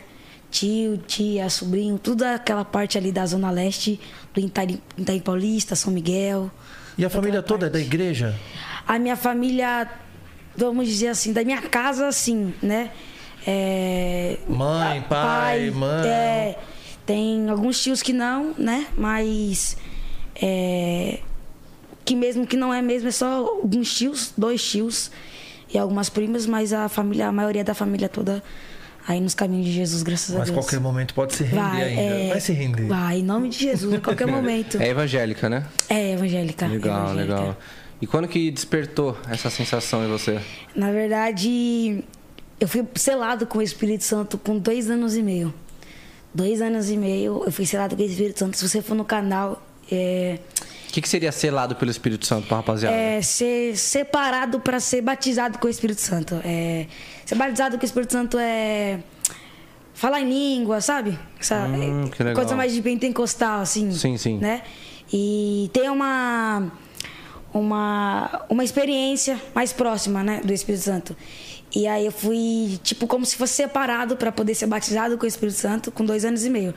tio, 0.49 0.97
tia, 0.97 1.49
sobrinho, 1.49 1.97
tudo 1.97 2.23
aquela 2.23 2.63
parte 2.63 2.97
ali 2.97 3.11
da 3.11 3.25
Zona 3.25 3.49
Leste, 3.51 3.99
do 4.33 4.39
Itaim, 4.39 4.79
Itaim 4.97 5.19
Paulista, 5.19 5.75
São 5.75 5.91
Miguel. 5.91 6.49
E 6.97 7.03
a 7.03 7.09
família 7.09 7.41
toda 7.41 7.65
é 7.67 7.69
da 7.69 7.79
igreja? 7.79 8.35
A 8.87 8.97
minha 8.99 9.15
família, 9.15 9.89
vamos 10.55 10.87
dizer 10.87 11.07
assim, 11.07 11.33
da 11.33 11.43
minha 11.43 11.61
casa, 11.61 12.07
assim, 12.07 12.53
né? 12.61 12.91
É, 13.45 14.37
Mãe, 14.47 14.99
a- 14.99 15.01
pai, 15.01 15.71
mãe. 15.71 16.07
É, 16.07 16.59
tem 17.11 17.49
alguns 17.49 17.81
tios 17.81 18.01
que 18.01 18.13
não, 18.13 18.53
né? 18.57 18.87
Mas 18.97 19.77
é, 20.41 21.19
que 22.05 22.15
mesmo 22.15 22.45
que 22.47 22.55
não 22.57 22.73
é 22.73 22.81
mesmo, 22.81 23.09
é 23.09 23.11
só 23.11 23.47
alguns 23.47 23.93
tios, 23.93 24.33
dois 24.37 24.63
tios 24.63 25.11
e 25.73 25.77
algumas 25.77 26.09
primas, 26.09 26.45
mas 26.45 26.73
a 26.73 26.89
família, 26.89 27.27
a 27.27 27.31
maioria 27.31 27.63
da 27.63 27.73
família 27.73 28.09
toda 28.09 28.43
aí 29.07 29.19
nos 29.19 29.33
caminhos 29.33 29.65
de 29.65 29.71
Jesus, 29.71 30.03
graças 30.03 30.35
a 30.35 30.39
Mas 30.39 30.49
Deus. 30.49 30.59
qualquer 30.59 30.79
momento 30.79 31.13
pode 31.13 31.33
se 31.33 31.43
render 31.43 31.55
vai, 31.61 31.83
ainda. 31.83 32.01
é, 32.01 32.29
vai 32.29 32.39
se 32.39 32.53
render. 32.53 32.87
Vai, 32.87 33.19
em 33.19 33.23
nome 33.23 33.49
de 33.49 33.59
Jesus, 33.59 33.93
a 33.93 33.99
qualquer 33.99 34.27
momento. 34.27 34.81
É 34.81 34.89
evangélica, 34.89 35.49
né? 35.49 35.65
É 35.89 36.13
evangélica. 36.13 36.67
Legal, 36.67 37.05
evangélica. 37.05 37.35
legal. 37.35 37.57
E 38.01 38.07
quando 38.07 38.27
que 38.27 38.49
despertou 38.51 39.17
essa 39.29 39.49
sensação 39.49 40.03
em 40.03 40.07
você? 40.07 40.39
Na 40.75 40.91
verdade, 40.91 42.03
eu 42.59 42.67
fui 42.67 42.85
selado 42.95 43.45
com 43.45 43.59
o 43.59 43.61
Espírito 43.61 44.03
Santo 44.03 44.37
com 44.37 44.57
dois 44.57 44.89
anos 44.89 45.15
e 45.15 45.21
meio. 45.21 45.53
Dois 46.33 46.61
anos 46.61 46.89
e 46.89 46.97
meio 46.97 47.43
eu 47.45 47.51
fui 47.51 47.65
selado 47.65 47.95
com 47.95 48.01
o 48.01 48.05
Espírito 48.05 48.39
Santo. 48.39 48.57
Se 48.57 48.67
você 48.67 48.81
for 48.81 48.95
no 48.95 49.03
canal, 49.03 49.61
é, 49.91 50.39
O 50.89 50.91
que, 50.93 51.01
que 51.01 51.09
seria 51.09 51.31
selado 51.31 51.75
pelo 51.75 51.91
Espírito 51.91 52.25
Santo 52.25 52.47
pra 52.47 52.57
rapaziada? 52.57 52.95
é 52.95 53.21
ser 53.21 53.75
separado 53.77 54.59
para 54.59 54.79
ser 54.79 55.01
batizado 55.01 55.59
com 55.59 55.67
o 55.67 55.69
Espírito 55.69 55.99
Santo. 56.01 56.39
É, 56.45 56.87
ser 57.25 57.35
batizado 57.35 57.77
com 57.77 57.83
o 57.83 57.85
Espírito 57.85 58.13
Santo 58.13 58.37
é 58.39 58.99
falar 59.93 60.21
em 60.21 60.29
língua, 60.29 60.79
sabe? 60.81 61.19
Essa 61.39 61.65
Hum, 61.65 62.07
que 62.09 62.23
legal. 62.23 62.35
coisa 62.35 62.55
mais 62.55 62.73
de 62.73 62.81
pentecostal, 62.81 63.59
assim. 63.61 63.91
Sim, 63.91 64.17
sim. 64.17 64.37
Né? 64.37 64.61
E 65.11 65.69
ter 65.73 65.91
uma 65.91 66.71
uma 67.53 68.45
uma 68.49 68.63
experiência 68.63 69.37
mais 69.53 69.73
próxima, 69.73 70.23
né, 70.23 70.39
do 70.43 70.53
Espírito 70.53 70.83
Santo. 70.85 71.15
E 71.73 71.87
aí 71.87 72.05
eu 72.05 72.11
fui 72.11 72.79
tipo 72.83 73.07
como 73.07 73.25
se 73.25 73.35
fosse 73.35 73.53
separado 73.53 74.17
para 74.17 74.31
poder 74.31 74.53
ser 74.55 74.67
batizado 74.67 75.17
com 75.17 75.23
o 75.23 75.27
Espírito 75.27 75.57
Santo 75.57 75.91
com 75.91 76.03
dois 76.03 76.25
anos 76.25 76.45
e 76.45 76.49
meio. 76.49 76.73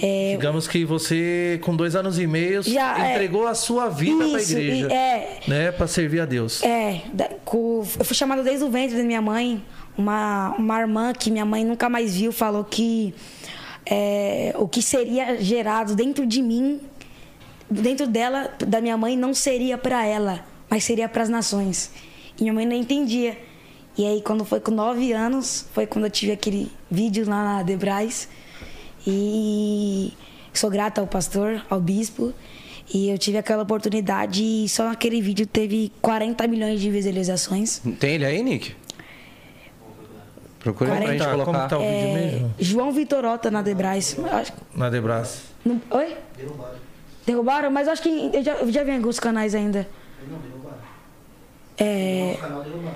É, 0.00 0.32
Digamos 0.32 0.68
que 0.68 0.84
você, 0.84 1.58
com 1.62 1.74
dois 1.74 1.96
anos 1.96 2.18
e 2.18 2.26
meio, 2.26 2.62
Já, 2.62 3.06
é. 3.06 3.12
entregou 3.12 3.46
a 3.46 3.54
sua 3.54 3.88
vida 3.88 4.24
para 4.28 4.38
a 4.38 4.42
igreja. 4.42 4.92
é. 4.92 5.40
Né? 5.48 5.72
Para 5.72 5.86
servir 5.86 6.20
a 6.20 6.26
Deus. 6.26 6.62
É, 6.62 7.02
eu 7.16 7.84
fui 8.04 8.14
chamada 8.14 8.42
desde 8.42 8.64
o 8.64 8.70
ventre 8.70 8.96
da 8.96 9.02
minha 9.02 9.22
mãe. 9.22 9.62
Uma, 9.96 10.54
uma 10.56 10.78
irmã 10.80 11.12
que 11.12 11.28
minha 11.30 11.44
mãe 11.44 11.64
nunca 11.64 11.88
mais 11.88 12.14
viu 12.16 12.30
falou 12.30 12.62
que 12.62 13.12
é, 13.84 14.54
o 14.56 14.68
que 14.68 14.80
seria 14.80 15.40
gerado 15.42 15.96
dentro 15.96 16.24
de 16.24 16.40
mim, 16.40 16.80
dentro 17.68 18.06
dela, 18.06 18.54
da 18.64 18.80
minha 18.80 18.96
mãe, 18.96 19.16
não 19.16 19.34
seria 19.34 19.76
para 19.76 20.06
ela, 20.06 20.44
mas 20.70 20.84
seria 20.84 21.08
para 21.08 21.22
as 21.24 21.28
nações. 21.28 21.90
E 22.38 22.42
minha 22.42 22.52
mãe 22.52 22.66
não 22.66 22.76
entendia. 22.76 23.36
E 23.98 24.06
aí, 24.06 24.22
quando 24.22 24.44
foi 24.44 24.60
com 24.60 24.70
nove 24.70 25.12
anos, 25.12 25.66
foi 25.74 25.84
quando 25.86 26.04
eu 26.04 26.10
tive 26.10 26.30
aquele 26.32 26.70
vídeo 26.88 27.28
lá 27.28 27.42
na 27.56 27.62
Debrais. 27.64 28.28
E 29.04 30.12
sou 30.54 30.70
grata 30.70 31.00
ao 31.00 31.06
pastor, 31.06 31.60
ao 31.68 31.80
bispo. 31.80 32.32
E 32.94 33.10
eu 33.10 33.18
tive 33.18 33.36
aquela 33.38 33.64
oportunidade 33.64 34.42
e 34.42 34.68
só 34.68 34.84
naquele 34.84 35.20
vídeo 35.20 35.46
teve 35.46 35.92
40 36.00 36.46
milhões 36.46 36.80
de 36.80 36.90
visualizações. 36.90 37.82
Tem 37.98 38.14
ele 38.14 38.24
aí, 38.24 38.42
Nick? 38.42 38.74
Procura 40.60 40.92
aí 40.94 41.02
pra 41.02 41.12
gente 41.12 41.24
colocar. 41.24 41.44
como 41.44 41.68
tá 41.68 41.76
o 41.76 41.80
vídeo 41.80 41.92
É, 41.94 42.14
mesmo? 42.14 42.54
João 42.58 42.92
Vitorota 42.92 43.50
na 43.50 43.62
acho- 44.32 44.52
Na 44.74 44.88
Debras. 44.88 45.42
não- 45.64 45.80
oi? 45.90 46.16
Derrubaram. 46.36 46.74
Derrubaram? 47.26 47.70
Mas 47.70 47.86
eu 47.86 47.92
acho 47.92 48.02
que 48.02 48.30
eu 48.32 48.42
já, 48.42 48.54
eu 48.54 48.72
já 48.72 48.82
vi 48.84 48.90
alguns 48.92 49.20
canais 49.20 49.54
ainda. 49.54 49.86
É, 51.78 52.36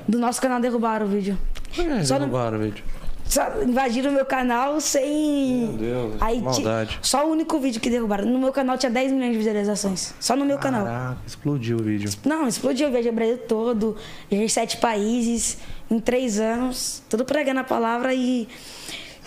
do 0.09 0.19
nosso 0.19 0.41
canal 0.41 0.61
derrubaram 0.61 1.07
o 1.07 1.09
vídeo. 1.09 1.39
É, 1.79 2.05
Só 2.05 2.19
derrubaram 2.19 2.59
o 2.59 2.61
vídeo. 2.62 2.85
Só 3.25 3.62
invadiram 3.62 4.11
o 4.11 4.15
meu 4.15 4.27
canal 4.27 4.79
sem. 4.81 5.69
Meu 5.69 5.79
Deus, 5.79 6.15
Aí, 6.21 6.41
maldade. 6.41 6.99
Só 7.01 7.27
o 7.27 7.31
único 7.31 7.59
vídeo 7.59 7.81
que 7.81 7.89
derrubaram. 7.89 8.27
No 8.27 8.39
meu 8.39 8.53
canal 8.53 8.77
tinha 8.77 8.91
10 8.91 9.12
milhões 9.12 9.33
de 9.33 9.39
visualizações. 9.39 10.12
Só 10.21 10.37
no 10.37 10.45
meu 10.45 10.59
canal. 10.59 10.85
Caraca, 10.85 11.19
explodiu 11.27 11.79
o 11.79 11.83
vídeo. 11.83 12.11
Não, 12.27 12.47
explodiu. 12.47 12.89
O 12.89 13.12
Brasil 13.12 13.39
todo. 13.49 13.97
Em 14.31 14.47
sete 14.49 14.77
países. 14.77 15.57
Em 15.91 15.99
três 15.99 16.39
anos. 16.39 17.03
Tudo 17.09 17.25
pregando 17.25 17.61
a 17.61 17.65
palavra 17.65 18.12
e. 18.12 18.47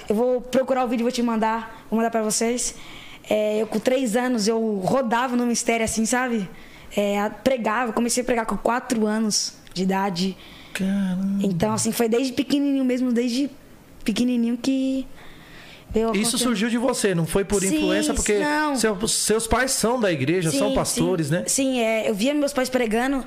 Eu 0.07 0.15
vou 0.15 0.39
procurar 0.39 0.85
o 0.85 0.88
vídeo 0.88 1.03
vou 1.03 1.12
te 1.12 1.24
mandar. 1.24 1.85
Vou 1.89 1.97
mandar 1.97 2.12
pra 2.12 2.21
vocês. 2.21 2.75
É, 3.27 3.59
eu 3.59 3.65
com 3.65 3.79
três 3.79 4.15
anos, 4.15 4.47
eu 4.47 4.81
rodava 4.85 5.35
no 5.35 5.47
mistério 5.47 5.83
assim, 5.83 6.05
sabe? 6.05 6.47
É, 6.95 7.29
pregava. 7.43 7.91
Comecei 7.93 8.21
a 8.23 8.25
pregar 8.25 8.45
com 8.45 8.57
quatro 8.57 9.05
anos 9.05 9.53
de 9.73 9.83
idade. 9.83 10.37
Caramba. 10.73 11.39
Então, 11.43 11.73
assim, 11.73 11.91
foi 11.91 12.07
desde 12.09 12.33
pequenininho 12.33 12.85
mesmo. 12.85 13.11
Desde 13.11 13.49
pequenininho 14.03 14.57
que... 14.57 15.05
Isso 16.13 16.37
surgiu 16.37 16.67
de 16.69 16.77
você, 16.77 17.15
não 17.15 17.25
foi 17.25 17.45
por 17.45 17.61
Sim, 17.61 17.77
influência, 17.77 18.13
porque 18.13 18.39
não. 18.39 18.75
seu- 18.75 19.07
seus 19.07 19.47
pais 19.47 19.71
são 19.71 19.97
da 19.97 20.11
igreja, 20.11 20.51
são 20.51 20.69
Sim, 20.69 20.75
pastores, 20.75 21.27
sim. 21.27 21.33
né? 21.33 21.43
Sim, 21.47 21.79
é, 21.79 22.09
eu 22.09 22.13
via 22.13 22.33
meus 22.33 22.51
pais 22.51 22.67
pregando, 22.67 23.23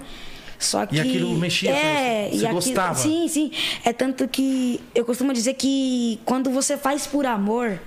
só 0.58 0.84
que... 0.84 1.00
aquilo 1.00 1.32
mexia 1.38 1.72
com 1.72 1.78
é, 1.78 1.82
você? 1.82 2.28
Você 2.28 2.42
e 2.42 2.44
aquilo- 2.44 2.52
gostava? 2.52 2.94
Sim, 2.98 3.26
sim. 3.26 3.50
É 3.86 3.92
tanto 3.94 4.28
que 4.28 4.82
eu 4.94 5.02
costumo 5.06 5.32
dizer 5.32 5.54
que 5.54 6.20
quando 6.26 6.50
você 6.50 6.76
faz 6.76 7.06
por 7.06 7.24
amor, 7.24 7.80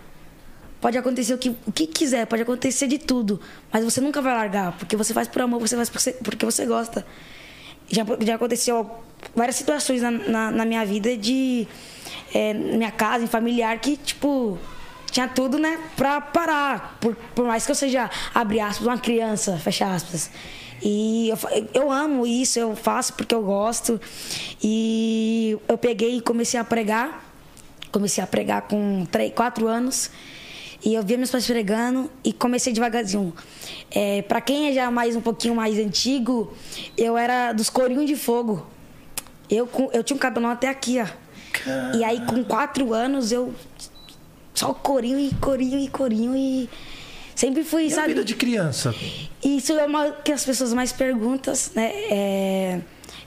pode 0.81 0.97
acontecer 0.97 1.33
o 1.33 1.37
que, 1.37 1.49
o 1.65 1.71
que 1.71 1.85
quiser, 1.85 2.25
pode 2.25 2.41
acontecer 2.41 2.87
de 2.87 2.97
tudo, 2.97 3.39
mas 3.71 3.83
você 3.83 4.01
nunca 4.01 4.21
vai 4.21 4.33
largar, 4.33 4.75
porque 4.77 4.97
você 4.97 5.13
faz 5.13 5.27
por 5.27 5.41
amor, 5.41 5.59
você 5.59 5.75
faz 5.75 5.89
porque 5.89 6.03
você, 6.03 6.13
porque 6.13 6.45
você 6.45 6.65
gosta. 6.65 7.05
Já, 7.87 8.03
já 8.21 8.35
aconteceu 8.35 8.89
várias 9.35 9.55
situações 9.55 10.01
na, 10.01 10.11
na, 10.11 10.51
na 10.51 10.65
minha 10.65 10.85
vida 10.85 11.15
de... 11.15 11.67
É, 12.33 12.53
minha 12.53 12.91
casa, 12.91 13.23
em 13.23 13.27
familiar, 13.27 13.77
que, 13.79 13.95
tipo... 13.95 14.57
Tinha 15.11 15.27
tudo, 15.27 15.59
né, 15.59 15.77
pra 15.97 16.21
parar. 16.21 16.97
Por, 17.01 17.13
por 17.35 17.45
mais 17.45 17.65
que 17.65 17.71
eu 17.71 17.75
seja, 17.75 18.09
abre 18.33 18.61
aspas, 18.61 18.87
uma 18.87 18.97
criança, 18.97 19.57
fecha 19.57 19.93
aspas. 19.93 20.31
E 20.81 21.29
eu, 21.29 21.37
eu 21.73 21.91
amo 21.91 22.25
isso, 22.25 22.57
eu 22.57 22.75
faço 22.77 23.13
porque 23.13 23.35
eu 23.35 23.43
gosto. 23.43 23.99
E 24.63 25.57
eu 25.67 25.77
peguei 25.77 26.15
e 26.15 26.21
comecei 26.21 26.57
a 26.57 26.63
pregar. 26.63 27.25
Comecei 27.91 28.23
a 28.23 28.27
pregar 28.27 28.61
com 28.63 29.05
três, 29.11 29.33
quatro 29.33 29.67
anos. 29.67 30.09
E 30.83 30.93
eu 30.95 31.03
via 31.03 31.17
meus 31.17 31.29
pais 31.29 31.45
pregando 31.45 32.09
e 32.23 32.33
comecei 32.33 32.73
devagarzinho. 32.73 33.33
É, 33.91 34.21
para 34.23 34.41
quem 34.41 34.69
é 34.69 34.73
já 34.73 34.89
mais 34.89 35.15
um 35.15 35.21
pouquinho 35.21 35.55
mais 35.55 35.77
antigo, 35.77 36.53
eu 36.97 37.17
era 37.17 37.53
dos 37.53 37.69
corinhos 37.69 38.05
de 38.07 38.15
fogo. 38.15 38.65
Eu, 39.49 39.69
eu 39.93 40.03
tinha 40.03 40.15
um 40.15 40.19
cabelão 40.19 40.49
até 40.49 40.67
aqui, 40.69 40.99
ó. 40.99 41.05
E 41.95 42.03
aí, 42.03 42.25
com 42.25 42.43
quatro 42.43 42.93
anos, 42.93 43.31
eu. 43.31 43.53
Só 44.53 44.73
corinho 44.73 45.19
e 45.19 45.33
corinho 45.35 45.77
e 45.79 45.87
corinho 45.87 46.35
e. 46.35 46.69
Sempre 47.35 47.63
fui, 47.63 47.83
E 47.83 47.87
a 47.87 47.95
sabe? 47.95 48.09
vida 48.09 48.23
de 48.23 48.35
criança? 48.35 48.93
Isso 49.43 49.73
é 49.73 49.85
uma 49.85 50.11
que 50.11 50.31
as 50.31 50.43
pessoas 50.45 50.73
mais 50.73 50.91
perguntam, 50.91 51.53
né? 51.75 51.91
É, 52.09 52.79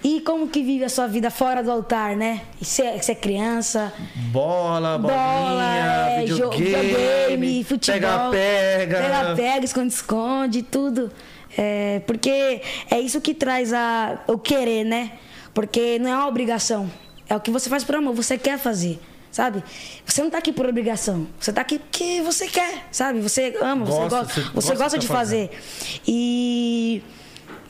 E 0.06 0.20
como 0.20 0.48
que 0.48 0.62
vive 0.62 0.84
a 0.84 0.88
sua 0.90 1.06
vida 1.06 1.30
fora 1.30 1.62
do 1.62 1.70
altar, 1.70 2.14
né? 2.14 2.42
Você 2.60 2.82
é, 2.82 3.00
é 3.08 3.14
criança, 3.14 3.90
Bola, 4.30 4.98
bolinha, 4.98 5.18
bola, 5.18 5.76
é, 5.76 6.24
videogame, 6.26 6.62
videogame, 6.66 7.64
futebol, 7.64 8.30
pega-pega. 8.30 8.98
pega-pega, 9.00 9.64
esconde-esconde, 9.64 10.62
tudo. 10.62 11.10
É, 11.56 12.02
porque 12.06 12.60
é 12.90 13.00
isso 13.00 13.18
que 13.18 13.32
traz 13.32 13.72
a, 13.72 14.18
o 14.26 14.36
querer, 14.36 14.84
né? 14.84 15.12
Porque 15.54 15.98
não 15.98 16.10
é 16.10 16.14
uma 16.16 16.26
obrigação, 16.28 16.90
é 17.26 17.34
o 17.34 17.40
que 17.40 17.50
você 17.50 17.70
faz 17.70 17.82
por 17.82 17.94
amor, 17.94 18.12
você 18.14 18.36
quer 18.36 18.58
fazer. 18.58 19.00
Sabe? 19.32 19.64
Você 20.06 20.22
não 20.22 20.30
tá 20.30 20.38
aqui 20.38 20.52
por 20.52 20.64
obrigação. 20.64 21.26
Você 21.40 21.52
tá 21.52 21.60
aqui 21.62 21.80
porque 21.80 22.22
você 22.22 22.46
quer, 22.46 22.86
sabe? 22.92 23.20
Você 23.20 23.56
ama, 23.60 23.84
você 23.84 23.98
Gosta, 23.98 24.16
gosta, 24.16 24.40
você 24.42 24.52
gosta 24.52 24.74
gosta 24.76 24.98
de 24.98 25.06
de 25.06 25.12
fazer. 25.12 25.48
fazer. 25.48 26.00
E 26.06 27.02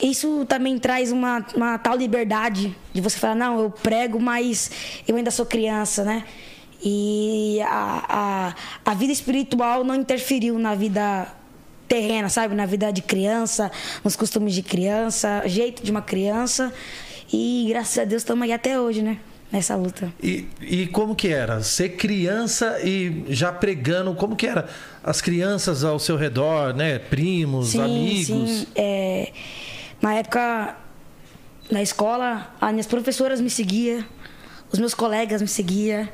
isso 0.05 0.45
também 0.47 0.79
traz 0.79 1.11
uma, 1.11 1.45
uma 1.55 1.79
tal 1.79 1.97
liberdade 1.97 2.77
de 2.93 3.01
você 3.01 3.19
falar, 3.19 3.35
não, 3.35 3.61
eu 3.61 3.71
prego, 3.71 4.21
mas 4.21 4.71
eu 5.09 5.17
ainda 5.17 5.31
sou 5.31 5.47
criança, 5.47 6.05
né? 6.05 6.25
E 6.83 7.61
a, 7.63 8.05
a, 8.85 8.91
a 8.91 8.95
vida 8.95 9.13
espiritual 9.13 9.83
não 9.83 9.95
interferiu 9.95 10.59
na 10.59 10.75
vida 10.75 11.27
terrena, 11.89 12.29
sabe? 12.29 12.55
Na 12.55 12.67
vida 12.67 12.93
de 12.93 13.01
criança, 13.01 13.71
nos 14.03 14.15
costumes 14.17 14.55
de 14.55 14.63
criança, 14.63 15.43
jeito 15.47 15.83
de 15.83 15.91
uma 15.91 16.03
criança. 16.03 16.73
E 17.33 17.67
graças 17.69 17.99
a 17.99 18.05
Deus 18.05 18.21
estamos 18.21 18.45
aí 18.45 18.53
até 18.53 18.79
hoje, 18.79 19.03
né? 19.03 19.19
Nessa 19.51 19.77
luta. 19.77 20.13
E, 20.23 20.47
e 20.61 20.87
como 20.89 21.15
que 21.15 21.29
era? 21.29 21.63
Ser 21.63 21.91
criança 21.91 22.79
e 22.85 23.25
já 23.29 23.53
pregando, 23.53 24.15
como 24.15 24.37
que 24.37 24.47
era? 24.47 24.69
As 25.03 25.21
crianças 25.21 25.85
ao 25.85 25.99
seu 25.99 26.17
redor, 26.17 26.75
né? 26.75 26.99
Primos, 26.99 27.75
amigos. 27.77 28.27
Sim, 28.27 28.67
é, 28.75 29.33
na 30.05 30.17
época, 30.17 30.77
na 31.71 31.83
escola, 31.83 32.55
as 32.61 32.71
minhas 32.73 32.87
professoras 32.87 33.41
me 33.41 33.49
seguiam, 33.49 34.05
os 34.71 34.79
meus 34.79 34.93
colegas 34.93 35.41
me 35.41 35.49
seguiam, 35.49 36.07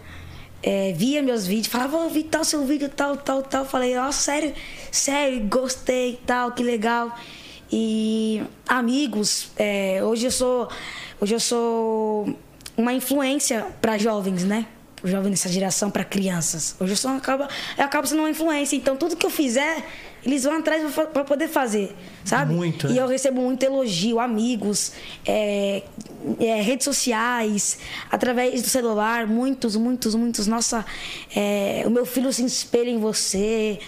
é, 0.63 0.93
via 0.93 1.21
meus 1.21 1.45
vídeos, 1.45 1.67
falava, 1.67 1.97
oh, 1.97 2.09
vi 2.09 2.23
tal 2.23 2.45
seu 2.45 2.65
vídeo, 2.65 2.89
tal, 2.89 3.17
tal, 3.17 3.43
tal. 3.43 3.65
Falei, 3.65 3.97
nossa, 3.97 4.21
sério, 4.21 4.55
sério, 4.93 5.45
gostei, 5.49 6.21
tal, 6.25 6.53
que 6.53 6.63
legal. 6.63 7.19
E 7.73 8.41
amigos, 8.69 9.51
é, 9.57 10.01
hoje 10.05 10.27
eu 10.27 10.31
sou. 10.31 10.69
Hoje 11.21 11.35
eu 11.35 11.41
sou 11.41 12.39
uma 12.77 12.93
influência 12.93 13.67
para 13.83 13.99
jovens, 13.99 14.45
né? 14.45 14.67
Jovens 15.03 15.31
dessa 15.31 15.49
geração, 15.49 15.91
para 15.91 16.05
crianças. 16.05 16.77
Hoje 16.79 16.93
eu, 16.93 16.97
sou, 16.97 17.11
acaba, 17.11 17.49
eu 17.77 17.85
acabo 17.85 18.07
sendo 18.07 18.21
uma 18.21 18.31
influência. 18.31 18.77
Então, 18.77 18.97
tudo 18.97 19.17
que 19.17 19.27
eu 19.27 19.31
fizer, 19.31 19.85
eles 20.25 20.45
vão 20.45 20.59
atrás 20.59 20.83
para 21.13 21.25
poder 21.25 21.49
fazer, 21.49 21.95
sabe? 22.25 22.53
Muito, 22.55 22.87
E 22.89 22.93
né? 22.95 23.01
eu 23.01 23.07
recebo 23.07 23.41
muito 23.41 23.63
elogio, 23.63 24.21
amigos, 24.21 24.93
é, 25.27 25.83
é, 26.39 26.61
redes 26.61 26.85
sociais, 26.85 27.79
através 28.11 28.63
do 28.63 28.69
celular, 28.69 29.27
muitos, 29.27 29.77
muitos, 29.77 30.15
muitos. 30.15 30.47
Nossa, 30.47 30.85
é, 31.35 31.83
o 31.87 31.91
meu 31.91 32.05
filho 32.05 32.33
se 32.33 32.45
espelha 32.45 32.91
em 32.91 32.99
você. 32.99 33.79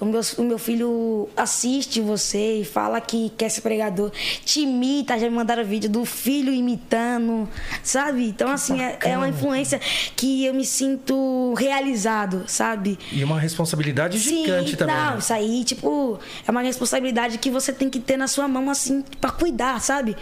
O 0.00 0.04
meu, 0.04 0.20
o 0.38 0.42
meu 0.42 0.58
filho 0.58 1.28
assiste 1.36 2.00
você 2.00 2.60
e 2.60 2.64
fala 2.64 3.00
que 3.00 3.30
quer 3.36 3.48
ser 3.48 3.62
pregador. 3.62 4.12
Te 4.44 4.60
imita, 4.60 5.18
já 5.18 5.28
me 5.28 5.34
mandaram 5.34 5.64
vídeo 5.64 5.90
do 5.90 6.04
filho 6.04 6.52
imitando, 6.52 7.48
sabe? 7.82 8.28
Então, 8.28 8.48
assim, 8.50 8.80
é, 8.80 8.96
é 9.04 9.16
uma 9.16 9.28
influência 9.28 9.80
que 10.14 10.44
eu 10.44 10.54
me 10.54 10.64
sinto 10.64 11.52
realizado, 11.54 12.44
sabe? 12.46 12.96
E 13.10 13.24
uma 13.24 13.40
responsabilidade 13.40 14.18
gigante 14.18 14.70
Sim, 14.70 14.76
também. 14.76 14.94
Não, 14.94 15.12
né? 15.12 15.18
isso 15.18 15.32
aí, 15.32 15.64
tipo, 15.64 16.18
é 16.46 16.50
uma 16.50 16.62
responsabilidade 16.62 17.38
que 17.38 17.50
você 17.50 17.72
tem 17.72 17.90
que 17.90 17.98
ter 17.98 18.16
na 18.16 18.28
sua 18.28 18.46
mão, 18.46 18.70
assim, 18.70 19.02
pra 19.20 19.32
cuidar, 19.32 19.80
sabe? 19.80 20.16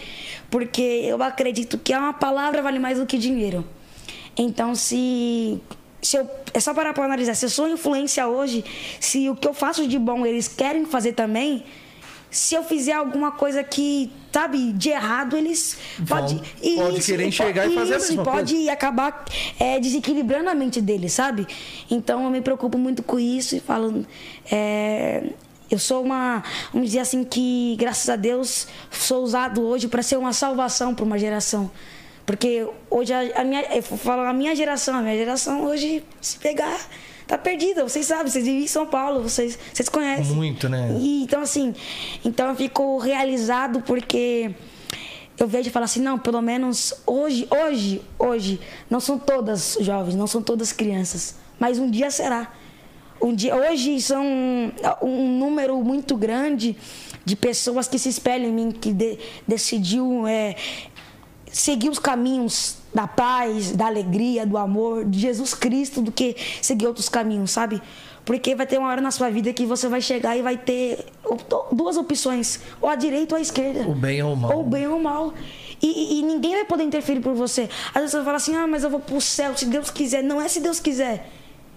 Porque 0.51 0.83
eu 0.83 1.23
acredito 1.23 1.77
que 1.77 1.95
uma 1.95 2.15
palavra 2.15 2.63
vale 2.63 2.79
mais 2.79 2.99
do 2.99 3.05
que 3.05 3.19
dinheiro. 3.19 3.65
Então, 4.37 4.75
se. 4.75 5.61
Se 6.07 6.17
eu, 6.17 6.29
é 6.55 6.61
só 6.61 6.73
parar 6.73 6.93
pra 6.95 7.05
analisar. 7.05 7.35
Se 7.35 7.45
eu 7.47 7.51
sou 7.51 7.69
influência 7.69 8.27
hoje, 8.27 8.65
se 9.01 9.29
o 9.29 9.35
que 9.37 9.47
eu 9.49 9.55
faço 9.55 9.87
de 9.89 9.99
bom 9.99 10.25
eles 10.27 10.47
querem 10.49 10.85
fazer 10.85 11.13
também, 11.13 11.65
se 12.31 12.55
eu 12.55 12.63
fizer 12.63 12.93
alguma 12.93 13.33
coisa 13.33 13.63
que, 13.65 14.11
sabe, 14.33 14.73
de 14.73 14.91
errado, 14.91 15.37
eles 15.37 15.79
Vão- 15.99 16.19
pode, 16.19 16.43
pode 16.77 17.01
querer 17.03 17.27
enxergar 17.27 17.67
e 17.67 17.75
fazer 17.75 17.95
a 17.95 17.97
isso, 17.99 18.09
mesma 18.09 18.25
pode 18.25 18.55
coisa. 18.55 18.73
acabar 18.73 19.25
é, 19.59 19.79
desequilibrando 19.81 20.51
a 20.51 20.55
mente 20.55 20.81
deles, 20.81 21.13
sabe? 21.13 21.47
Então 21.91 22.25
eu 22.25 22.31
me 22.31 22.41
preocupo 22.41 22.77
muito 22.77 23.03
com 23.03 23.19
isso 23.19 23.57
e 23.57 23.61
falo. 23.61 24.05
é, 24.51 25.23
eu 25.71 25.79
sou 25.79 26.03
uma. 26.05 26.45
Vamos 26.73 26.89
dizer 26.89 27.01
assim 27.01 27.25
que, 27.25 27.75
graças 27.79 28.09
a 28.09 28.15
Deus, 28.17 28.69
sou 28.91 29.23
usado 29.25 29.63
hoje 29.63 29.89
para 29.89 30.03
ser 30.03 30.17
uma 30.17 30.33
salvação 30.33 30.95
para 30.95 31.05
uma 31.05 31.19
geração. 31.19 31.71
Porque 32.27 32.67
hoje 32.91 33.13
a, 33.13 33.41
a 33.41 33.45
minha. 33.45 33.63
Eu 33.75 33.83
falo 33.83 34.23
a 34.23 34.33
minha 34.33 34.55
geração, 34.55 34.97
a 34.97 35.01
minha 35.03 35.17
geração 35.17 35.65
hoje, 35.65 36.03
se 36.21 36.37
pegar, 36.39 36.77
tá 37.27 37.39
perdida. 37.39 37.85
Vocês 37.85 38.05
sabem, 38.07 38.31
vocês 38.31 38.45
vivem 38.45 38.65
em 38.65 38.67
São 38.67 38.85
Paulo, 38.87 39.23
vocês, 39.23 39.57
vocês 39.73 39.89
conhecem. 39.89 40.35
Muito, 40.35 40.69
né? 40.69 40.97
E, 41.01 41.23
então, 41.23 41.41
assim, 41.41 41.73
então 42.25 42.49
eu 42.49 42.57
fico 42.57 42.99
realizado 42.99 43.81
porque 43.83 44.51
eu 45.39 45.47
vejo 45.47 45.69
e 45.69 45.73
falo 45.73 45.85
assim, 45.85 46.01
não, 46.01 46.19
pelo 46.19 46.43
menos 46.43 46.95
hoje, 47.07 47.47
hoje, 47.51 48.03
hoje, 48.19 48.61
não 48.91 48.99
são 48.99 49.19
todas 49.19 49.77
jovens, 49.81 50.17
não 50.17 50.27
são 50.27 50.43
todas 50.43 50.73
crianças, 50.73 51.37
mas 51.61 51.79
um 51.79 51.89
dia 51.89 52.11
será. 52.11 52.53
Um 53.23 53.35
dia, 53.35 53.55
hoje 53.57 54.01
são 54.01 54.25
um 55.01 55.39
número 55.39 55.83
muito 55.83 56.17
grande 56.17 56.77
de 57.25 57.35
pessoas 57.37 57.87
que 57.89 57.99
se 57.99 58.09
espelham 58.09 58.49
em 58.49 58.53
mim, 58.53 58.71
que 58.71 58.93
de- 58.93 59.19
decidiu 59.49 60.27
é, 60.27 60.55
seguir 61.57 61.89
os 61.89 61.99
caminhos 61.99 62.77
da 62.95 63.07
paz, 63.07 63.73
da 63.73 63.87
alegria, 63.87 64.45
do 64.45 64.59
amor, 64.59 65.07
de 65.07 65.19
Jesus 65.19 65.55
Cristo, 65.55 66.03
do 66.03 66.13
que 66.13 66.37
seguir 66.61 66.87
outros 66.87 67.09
caminhos, 67.09 67.51
sabe? 67.51 67.81
Porque 68.27 68.55
vai 68.55 68.67
ter 68.67 68.79
uma 68.79 68.89
hora 68.89 69.01
na 69.01 69.11
sua 69.11 69.31
vida 69.31 69.51
que 69.55 69.65
você 69.65 69.89
vai 69.89 70.03
chegar 70.03 70.37
e 70.37 70.43
vai 70.43 70.59
ter 70.59 71.07
duas 71.73 71.97
opções, 71.97 72.61
ou 72.79 72.91
a 72.91 72.95
direita 72.95 73.35
ou 73.35 73.39
a 73.39 73.41
esquerda. 73.41 73.89
O 73.89 73.95
bem 73.95 74.23
ou 74.23 74.35
o 74.35 74.37
mal. 74.37 74.53
Ou 74.53 74.61
o 74.61 74.65
bem 74.65 74.87
ou 74.87 74.99
o 74.99 75.03
mal. 75.03 75.33
E, 75.81 76.19
e, 76.19 76.23
ninguém 76.23 76.53
vai 76.57 76.65
poder 76.67 76.85
interferir 76.85 77.21
por 77.21 77.35
você. 77.35 77.71
Às 77.89 78.03
vezes 78.03 78.11
você 78.13 78.25
fala 78.25 78.37
assim, 78.37 78.55
ah, 78.55 78.67
mas 78.67 78.85
eu 78.85 78.91
vou 78.91 79.01
pro 79.01 79.21
céu 79.21 79.57
se 79.57 79.65
Deus 79.65 79.91
quiser. 79.91 80.23
Não 80.23 80.41
é 80.41 80.49
se 80.49 80.61
Deus 80.61 80.79
quiser. 80.79 81.31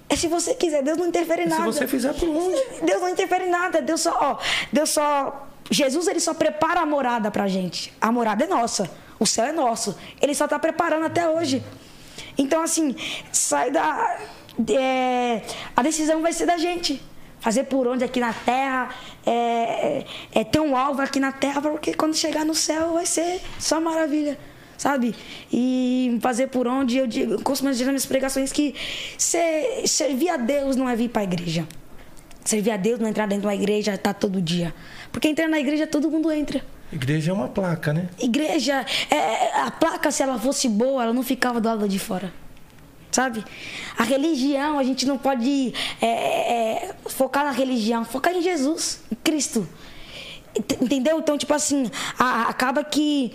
É 0.10 0.16
se 0.16 0.28
você 0.28 0.54
quiser. 0.54 0.84
Deus 0.84 0.98
não 0.98 1.08
interfere 1.08 1.44
em 1.44 1.48
nada. 1.48 1.72
Se 1.72 1.80
você 1.80 1.88
fizer 1.88 2.14
por 2.14 2.28
onde? 2.28 2.62
Deus 2.84 3.02
não 3.02 3.10
interfere 3.10 3.46
em 3.46 3.50
nada. 3.50 3.82
Deus 3.82 4.02
só, 4.02 4.18
ó, 4.20 4.38
Deus 4.74 4.90
só. 4.90 5.48
Jesus 5.72 6.08
ele 6.08 6.20
só 6.20 6.34
prepara 6.34 6.82
a 6.82 6.86
morada 6.86 7.30
pra 7.32 7.48
gente. 7.48 7.94
A 8.02 8.12
morada 8.12 8.44
é 8.44 8.48
nossa. 8.48 8.90
O 9.20 9.26
céu 9.26 9.46
é 9.46 9.52
nosso. 9.52 9.96
Ele 10.22 10.34
só 10.34 10.48
tá 10.48 10.58
preparando 10.58 11.06
até 11.06 11.28
hoje. 11.28 11.64
Então, 12.38 12.62
assim, 12.62 12.96
sai 13.32 13.70
da. 13.70 14.18
É, 14.70 15.42
a 15.76 15.82
decisão 15.82 16.22
vai 16.22 16.34
ser 16.34 16.46
da 16.46 16.58
gente 16.58 17.02
fazer 17.40 17.64
por 17.66 17.88
onde 17.88 18.04
aqui 18.04 18.20
na 18.20 18.34
terra, 18.34 18.90
é, 19.26 19.32
é, 19.32 20.06
é, 20.34 20.44
ter 20.44 20.60
um 20.60 20.76
alvo 20.76 21.02
aqui 21.02 21.20
na 21.20 21.32
terra, 21.32 21.62
porque 21.62 21.94
quando 21.94 22.16
chegar 22.16 22.46
no 22.46 22.54
céu 22.54 22.94
vai 22.94 23.06
ser 23.06 23.42
só 23.58 23.80
maravilha, 23.80 24.38
sabe? 24.78 25.16
E 25.52 26.18
fazer 26.22 26.48
por 26.48 26.68
onde, 26.68 26.98
eu, 26.98 27.08
digo, 27.08 27.34
eu 27.34 27.42
costumo 27.42 27.72
dizer 27.72 27.86
nas 27.86 27.92
minhas 27.94 28.06
pregações 28.06 28.52
que 28.52 28.76
ser, 29.18 29.88
servir 29.88 30.30
a 30.30 30.38
Deus 30.38 30.76
não 30.76 30.88
é 30.90 30.96
vir 30.96 31.10
para 31.10 31.22
a 31.22 31.24
igreja. 31.24 31.68
Servir 32.44 32.72
a 32.72 32.78
Deus 32.78 33.00
não 33.00 33.08
é 33.08 33.10
entrar 33.10 33.28
dentro 33.28 33.42
de 33.42 33.48
uma 33.48 33.56
igreja, 33.56 33.98
tá 33.98 34.14
todo 34.14 34.42
dia. 34.42 34.74
Porque 35.12 35.28
entrar 35.28 35.48
na 35.48 35.60
igreja 35.60 35.86
todo 35.86 36.10
mundo 36.10 36.32
entra. 36.32 36.64
Igreja 36.92 37.32
é 37.32 37.34
uma 37.34 37.48
placa, 37.48 37.94
né? 37.94 38.10
Igreja, 38.20 38.86
é, 39.10 39.62
a 39.62 39.72
placa, 39.72 40.12
se 40.12 40.24
ela 40.24 40.40
fosse 40.40 40.68
boa, 40.68 41.04
ela 41.04 41.14
não 41.14 41.24
ficava 41.24 41.62
do 41.62 41.68
lado 41.68 41.88
de 41.88 42.00
fora 42.00 42.32
sabe? 43.12 43.44
A 43.98 44.04
religião, 44.04 44.78
a 44.80 44.84
gente 44.84 45.06
não 45.06 45.18
pode 45.18 45.74
é, 46.02 46.08
é, 46.08 46.96
focar 47.08 47.44
na 47.44 47.52
religião, 47.52 48.06
focar 48.06 48.34
em 48.34 48.42
Jesus, 48.42 49.02
em 49.12 49.16
Cristo. 49.16 49.68
Entendeu? 50.82 51.20
Então, 51.20 51.38
tipo 51.38 51.54
assim, 51.54 51.90
a, 52.18 52.44
acaba 52.44 52.84
que 52.84 53.34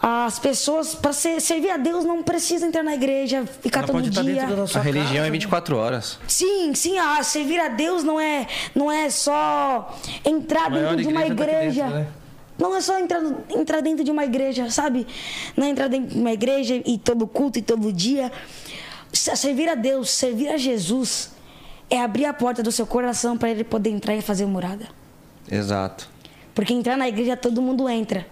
as 0.00 0.38
pessoas, 0.38 0.94
para 0.94 1.12
servir 1.12 1.70
a 1.70 1.76
Deus, 1.76 2.04
não 2.04 2.22
precisam 2.22 2.68
entrar 2.68 2.82
na 2.82 2.94
igreja, 2.94 3.46
ficar 3.46 3.80
Ela 3.80 3.88
todo 3.88 4.10
dia. 4.10 4.20
a 4.42 4.80
religião 4.80 5.16
casa, 5.16 5.28
é 5.28 5.30
24 5.30 5.76
horas. 5.76 6.18
Sim, 6.26 6.74
sim, 6.74 6.98
a 6.98 7.22
servir 7.22 7.60
a 7.60 7.68
Deus 7.68 8.02
não 8.02 8.18
é, 8.18 8.46
não 8.74 8.90
é 8.90 9.08
só 9.10 9.96
entrar 10.24 10.70
dentro 10.70 10.96
de 10.96 11.06
uma 11.06 11.24
igreja. 11.24 11.84
Dentro, 11.84 12.00
né? 12.00 12.06
Não 12.62 12.76
é 12.76 12.80
só 12.80 12.96
entrar, 12.96 13.20
entrar 13.50 13.80
dentro 13.80 14.04
de 14.04 14.10
uma 14.12 14.24
igreja, 14.24 14.70
sabe? 14.70 15.04
Não 15.56 15.66
é 15.66 15.70
entrar 15.70 15.88
dentro 15.88 16.14
de 16.14 16.20
uma 16.20 16.32
igreja 16.32 16.80
e 16.86 16.96
todo 16.96 17.26
culto 17.26 17.58
e 17.58 17.62
todo 17.62 17.92
dia. 17.92 18.30
Servir 19.12 19.68
a 19.68 19.74
Deus, 19.74 20.10
servir 20.10 20.48
a 20.48 20.56
Jesus, 20.56 21.32
é 21.90 22.00
abrir 22.00 22.24
a 22.24 22.32
porta 22.32 22.62
do 22.62 22.70
seu 22.70 22.86
coração 22.86 23.36
para 23.36 23.50
ele 23.50 23.64
poder 23.64 23.90
entrar 23.90 24.14
e 24.14 24.22
fazer 24.22 24.46
morada. 24.46 24.86
Exato. 25.50 26.08
Porque 26.54 26.72
entrar 26.72 26.96
na 26.96 27.08
igreja 27.08 27.36
todo 27.36 27.60
mundo 27.60 27.88
entra. 27.88 28.28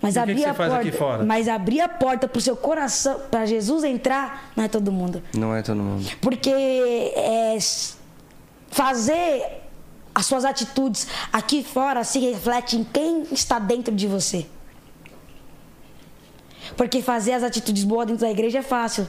Mas 0.00 0.16
abrir 0.16 0.36
que 0.36 0.40
que 0.40 0.48
a 0.48 0.54
porta, 0.54 1.24
mas 1.26 1.46
abrir 1.46 1.82
a 1.82 1.88
porta 1.88 2.26
para 2.26 2.38
o 2.38 2.40
seu 2.40 2.56
coração, 2.56 3.20
para 3.30 3.44
Jesus 3.44 3.84
entrar, 3.84 4.50
não 4.56 4.64
é 4.64 4.68
todo 4.68 4.90
mundo. 4.90 5.22
Não 5.34 5.54
é 5.54 5.60
todo 5.60 5.76
mundo. 5.82 6.10
Porque 6.22 6.50
é, 6.50 7.58
fazer 8.70 9.59
as 10.14 10.26
suas 10.26 10.44
atitudes 10.44 11.06
aqui 11.32 11.62
fora 11.62 12.04
se 12.04 12.18
reflete 12.18 12.76
em 12.76 12.84
quem 12.84 13.26
está 13.32 13.58
dentro 13.58 13.94
de 13.94 14.06
você. 14.06 14.46
Porque 16.76 17.02
fazer 17.02 17.32
as 17.32 17.42
atitudes 17.42 17.84
boas 17.84 18.06
dentro 18.06 18.22
da 18.22 18.30
igreja 18.30 18.58
é 18.58 18.62
fácil. 18.62 19.08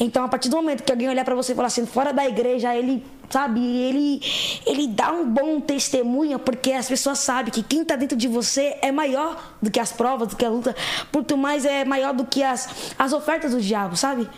Então, 0.00 0.24
a 0.24 0.28
partir 0.28 0.48
do 0.48 0.56
momento 0.56 0.82
que 0.82 0.90
alguém 0.90 1.08
olhar 1.08 1.24
para 1.24 1.34
você 1.34 1.52
e 1.52 1.54
falar 1.54 1.68
assim, 1.68 1.84
fora 1.86 2.12
da 2.12 2.26
igreja, 2.26 2.74
ele, 2.74 3.04
sabe, 3.28 3.60
ele, 3.60 4.20
ele 4.66 4.86
dá 4.88 5.12
um 5.12 5.28
bom 5.28 5.60
testemunho, 5.60 6.38
porque 6.38 6.72
as 6.72 6.88
pessoas 6.88 7.18
sabem 7.18 7.52
que 7.52 7.62
quem 7.62 7.82
está 7.82 7.96
dentro 7.96 8.16
de 8.16 8.28
você 8.28 8.76
é 8.80 8.90
maior 8.90 9.56
do 9.60 9.70
que 9.70 9.80
as 9.80 9.92
provas, 9.92 10.28
do 10.28 10.36
que 10.36 10.44
a 10.44 10.50
luta, 10.50 10.74
muito 11.12 11.36
mais 11.36 11.64
é 11.64 11.84
maior 11.84 12.14
do 12.14 12.24
que 12.24 12.42
as, 12.42 12.94
as 12.98 13.12
ofertas 13.12 13.52
do 13.52 13.60
diabo, 13.60 13.96
sabe? 13.96 14.28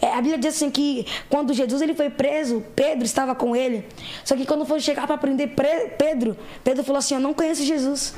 É, 0.00 0.12
a 0.12 0.16
Bíblia 0.16 0.38
diz 0.38 0.54
assim 0.54 0.70
que 0.70 1.06
quando 1.28 1.52
Jesus 1.52 1.82
ele 1.82 1.94
foi 1.94 2.08
preso, 2.08 2.64
Pedro 2.74 3.04
estava 3.04 3.34
com 3.34 3.54
ele. 3.54 3.86
Só 4.24 4.34
que 4.34 4.46
quando 4.46 4.64
foi 4.64 4.80
chegar 4.80 5.06
para 5.06 5.18
prender 5.18 5.54
Pedro, 5.98 6.36
Pedro 6.64 6.82
falou 6.82 6.98
assim: 6.98 7.14
Eu 7.14 7.20
não 7.20 7.34
conheço 7.34 7.62
Jesus. 7.62 8.14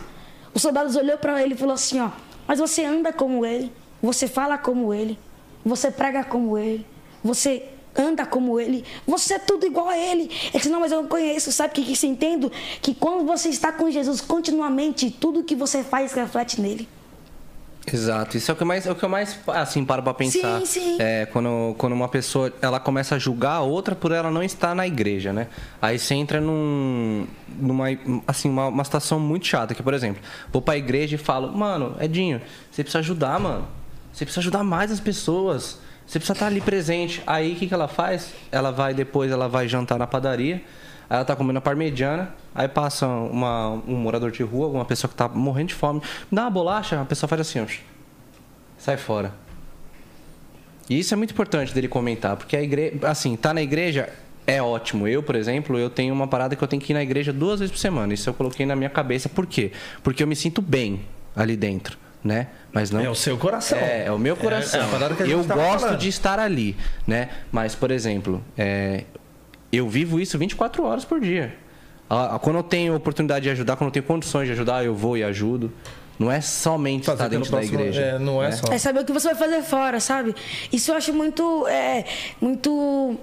Os 0.54 0.62
soldados 0.62 0.94
olhou 0.94 1.18
para 1.18 1.42
ele 1.42 1.54
e 1.54 1.57
falou 1.57 1.74
assim: 1.74 2.00
Ó, 2.00 2.11
mas 2.46 2.59
você 2.59 2.85
anda 2.85 3.12
como 3.12 3.44
ele. 3.44 3.72
Você 4.00 4.28
fala 4.28 4.59
como 4.59 4.92
ele. 4.92 5.18
Você 5.64 5.90
prega 5.90 6.24
como 6.24 6.59
ele. 6.59 6.87
Você 7.22 7.68
anda 7.96 8.26
como 8.26 8.59
ele. 8.59 8.85
Você 9.07 9.35
é 9.35 9.38
tudo 9.38 9.66
igual 9.66 9.88
a 9.88 9.96
ele. 9.96 10.22
Ele 10.22 10.50
disse, 10.54 10.68
não, 10.68 10.80
mas 10.80 10.92
eu 10.92 11.02
não 11.02 11.09
conheço. 11.09 11.52
Sabe 11.52 11.74
que, 11.74 11.85
que 11.85 11.96
você 11.96 12.07
entende? 12.07 12.50
Que 12.80 12.94
quando 12.94 13.24
você 13.24 13.48
está 13.48 13.72
com 13.72 13.90
Jesus 13.90 14.20
continuamente, 14.20 15.11
tudo 15.11 15.44
que 15.44 15.54
você 15.54 15.83
faz 15.85 16.12
reflete 16.12 16.61
nele. 16.61 16.88
Exato, 17.90 18.37
isso 18.37 18.51
é 18.51 18.55
o 18.55 18.57
que 18.57 18.64
mais, 18.64 18.87
é 18.87 18.92
o 18.92 18.95
que 18.95 19.05
eu 19.05 19.09
mais 19.09 19.38
assim 19.49 19.85
paro 19.85 20.03
para 20.03 20.14
pensar. 20.14 20.61
Sim, 20.61 20.66
sim. 20.66 20.97
É 21.01 21.27
quando, 21.27 21.75
quando 21.77 21.92
uma 21.92 22.09
pessoa 22.09 22.53
ela 22.62 22.79
começa 22.79 23.16
a 23.16 23.18
julgar 23.18 23.55
a 23.55 23.61
outra 23.61 23.95
por 23.95 24.12
ela 24.12 24.31
não 24.31 24.42
estar 24.42 24.75
na 24.75 24.87
igreja, 24.87 25.33
né? 25.33 25.49
Aí 25.81 25.99
você 25.99 26.14
entra 26.14 26.40
num, 26.40 27.27
numa 27.59 27.87
assim 28.27 28.49
uma, 28.49 28.68
uma 28.68 28.85
situação 28.85 29.18
muito 29.18 29.47
chata 29.47 29.75
que, 29.75 29.83
por 29.83 29.95
exemplo, 29.95 30.23
vou 30.53 30.62
para 30.62 30.75
a 30.75 30.79
igreja 30.79 31.16
e 31.16 31.18
falo, 31.18 31.53
mano, 31.57 31.97
Edinho, 32.01 32.40
você 32.71 32.85
precisa 32.85 33.01
ajudar, 33.01 33.40
mano. 33.40 33.66
Você 34.12 34.25
precisa 34.25 34.40
ajudar 34.40 34.62
mais 34.62 34.92
as 34.92 35.01
pessoas. 35.01 35.79
Você 36.07 36.18
precisa 36.18 36.35
estar 36.35 36.47
ali 36.47 36.61
presente. 36.61 37.23
Aí 37.27 37.53
o 37.53 37.57
que, 37.57 37.66
que 37.66 37.75
ela 37.75 37.88
faz? 37.88 38.33
Ela 38.51 38.71
vai 38.71 38.95
depois, 38.95 39.31
ela 39.31 39.49
vai 39.49 39.66
jantar 39.66 39.99
na 39.99 40.07
padaria. 40.07 40.62
Aí 41.12 41.16
ela 41.16 41.27
tá 41.27 41.37
comendo 41.37 41.59
a 41.59 41.61
parmegiana. 41.61 42.35
Aí 42.55 42.66
passa 42.66 43.07
uma, 43.07 43.68
um 43.87 43.96
morador 43.96 44.31
de 44.31 44.42
rua, 44.42 44.68
uma 44.68 44.85
pessoa 44.87 45.11
que 45.11 45.14
tá 45.14 45.29
morrendo 45.29 45.68
de 45.68 45.75
fome. 45.75 46.01
Me 46.31 46.37
dá 46.37 46.44
uma 46.44 46.51
bolacha, 46.51 46.98
a 46.98 47.05
pessoa 47.05 47.29
faz 47.29 47.42
assim, 47.42 47.61
ó. 47.61 47.66
Sai 48.79 48.96
fora. 48.96 49.35
E 50.88 50.98
isso 50.98 51.12
é 51.12 51.16
muito 51.18 51.33
importante 51.33 51.75
dele 51.75 51.87
comentar, 51.87 52.35
porque 52.35 52.57
a 52.57 52.62
igreja, 52.62 52.96
assim, 53.03 53.37
tá 53.37 53.53
na 53.53 53.61
igreja 53.61 54.09
é 54.46 54.62
ótimo. 54.62 55.07
Eu, 55.07 55.22
por 55.22 55.35
exemplo, 55.35 55.79
eu 55.79 55.90
tenho 55.90 56.14
uma 56.14 56.27
parada 56.27 56.57
que 56.57 56.64
eu 56.64 56.68
tenho 56.68 56.81
que 56.81 56.92
ir 56.92 56.94
na 56.94 57.03
igreja 57.03 57.31
duas 57.31 57.61
vezes 57.61 57.70
por 57.70 57.79
semana. 57.79 58.14
Isso 58.14 58.31
eu 58.31 58.33
coloquei 58.33 58.64
na 58.64 58.75
minha 58.75 58.88
cabeça. 58.88 59.29
Por 59.29 59.44
quê? 59.46 59.70
Porque 60.03 60.22
eu 60.22 60.27
me 60.27 60.35
sinto 60.35 60.62
bem 60.62 61.03
ali 61.37 61.59
dentro 61.59 61.98
né? 62.25 62.48
Mas 62.72 62.90
não 62.90 63.01
é 63.01 63.11
o 63.11 63.14
seu 63.14 63.37
coração. 63.37 63.79
É, 63.79 64.07
é 64.07 64.12
o 64.12 64.18
meu 64.18 64.37
coração. 64.37 64.81
É, 64.81 65.29
é 65.29 65.33
eu 65.33 65.42
gosto 65.44 65.81
falando. 65.81 65.98
de 65.98 66.09
estar 66.09 66.38
ali, 66.38 66.77
né? 67.07 67.29
Mas, 67.51 67.75
por 67.75 67.90
exemplo, 67.90 68.42
é, 68.57 69.05
eu 69.72 69.88
vivo 69.88 70.20
isso 70.20 70.38
24 70.38 70.85
horas 70.85 71.04
por 71.04 71.20
dia. 71.20 71.56
Quando 72.42 72.56
eu 72.56 72.62
tenho 72.62 72.94
oportunidade 72.94 73.44
de 73.44 73.50
ajudar, 73.50 73.76
quando 73.76 73.88
eu 73.88 73.92
tenho 73.92 74.04
condições 74.04 74.46
de 74.46 74.52
ajudar, 74.52 74.85
eu 74.85 74.94
vou 74.94 75.16
e 75.16 75.24
ajudo. 75.24 75.72
Não 76.18 76.30
é 76.30 76.40
somente 76.40 77.06
fazer 77.06 77.24
estar 77.24 77.28
dentro 77.28 77.50
da 77.50 77.64
igreja. 77.64 78.00
É, 78.00 78.18
não 78.18 78.42
é, 78.42 78.50
né? 78.50 78.56
só. 78.56 78.72
É 78.72 78.78
saber 78.78 79.00
o 79.00 79.04
que 79.04 79.12
você 79.12 79.28
vai 79.28 79.35
fazer 79.35 79.62
fora, 79.62 79.98
sabe? 79.98 80.35
Isso 80.70 80.90
eu 80.90 80.96
acho 80.96 81.12
muito, 81.12 81.66
é, 81.66 82.04
muito 82.40 83.18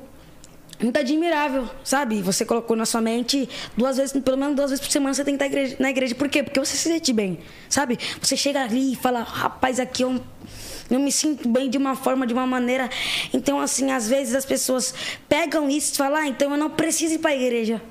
muito 0.82 0.98
admirável, 0.98 1.68
sabe? 1.84 2.22
Você 2.22 2.46
colocou 2.46 2.76
na 2.76 2.86
sua 2.86 3.02
mente 3.02 3.50
duas 3.76 3.98
vezes, 3.98 4.20
pelo 4.22 4.38
menos 4.38 4.56
duas 4.56 4.70
vezes 4.70 4.84
por 4.84 4.92
semana 4.92 5.14
você 5.14 5.24
tem 5.24 5.38
que 5.38 5.44
estar 5.44 5.78
na 5.82 5.90
igreja. 5.90 6.16
Por 6.16 6.30
quê? 6.30 6.42
Porque 6.42 6.60
você 6.60 6.76
se 6.76 6.90
sente 6.90 7.12
bem, 7.12 7.40
sabe? 7.68 8.00
Você 8.22 8.38
chega 8.38 8.64
ali 8.64 8.94
e 8.94 8.96
fala, 8.96 9.22
rapaz, 9.22 9.80
aqui 9.80 10.04
eu, 10.04 10.22
eu 10.90 11.00
me 11.00 11.12
sinto 11.12 11.48
bem 11.48 11.70
de 11.70 11.78
uma 11.78 11.96
forma, 11.96 12.26
de 12.26 12.34
uma 12.34 12.48
maneira. 12.48 12.90
Então, 13.34 13.60
assim, 13.60 13.92
às 13.92 14.08
vezes 14.08 14.34
as 14.34 14.46
pessoas 14.46 14.94
pegam 15.28 15.70
isso 15.70 15.94
e 15.94 15.98
falam, 15.98 16.22
ah, 16.22 16.28
então 16.28 16.52
eu 16.52 16.58
não 16.58 16.70
preciso 16.70 17.16
ir 17.16 17.20
para 17.20 17.32
a 17.32 17.36
igreja. 17.36 17.82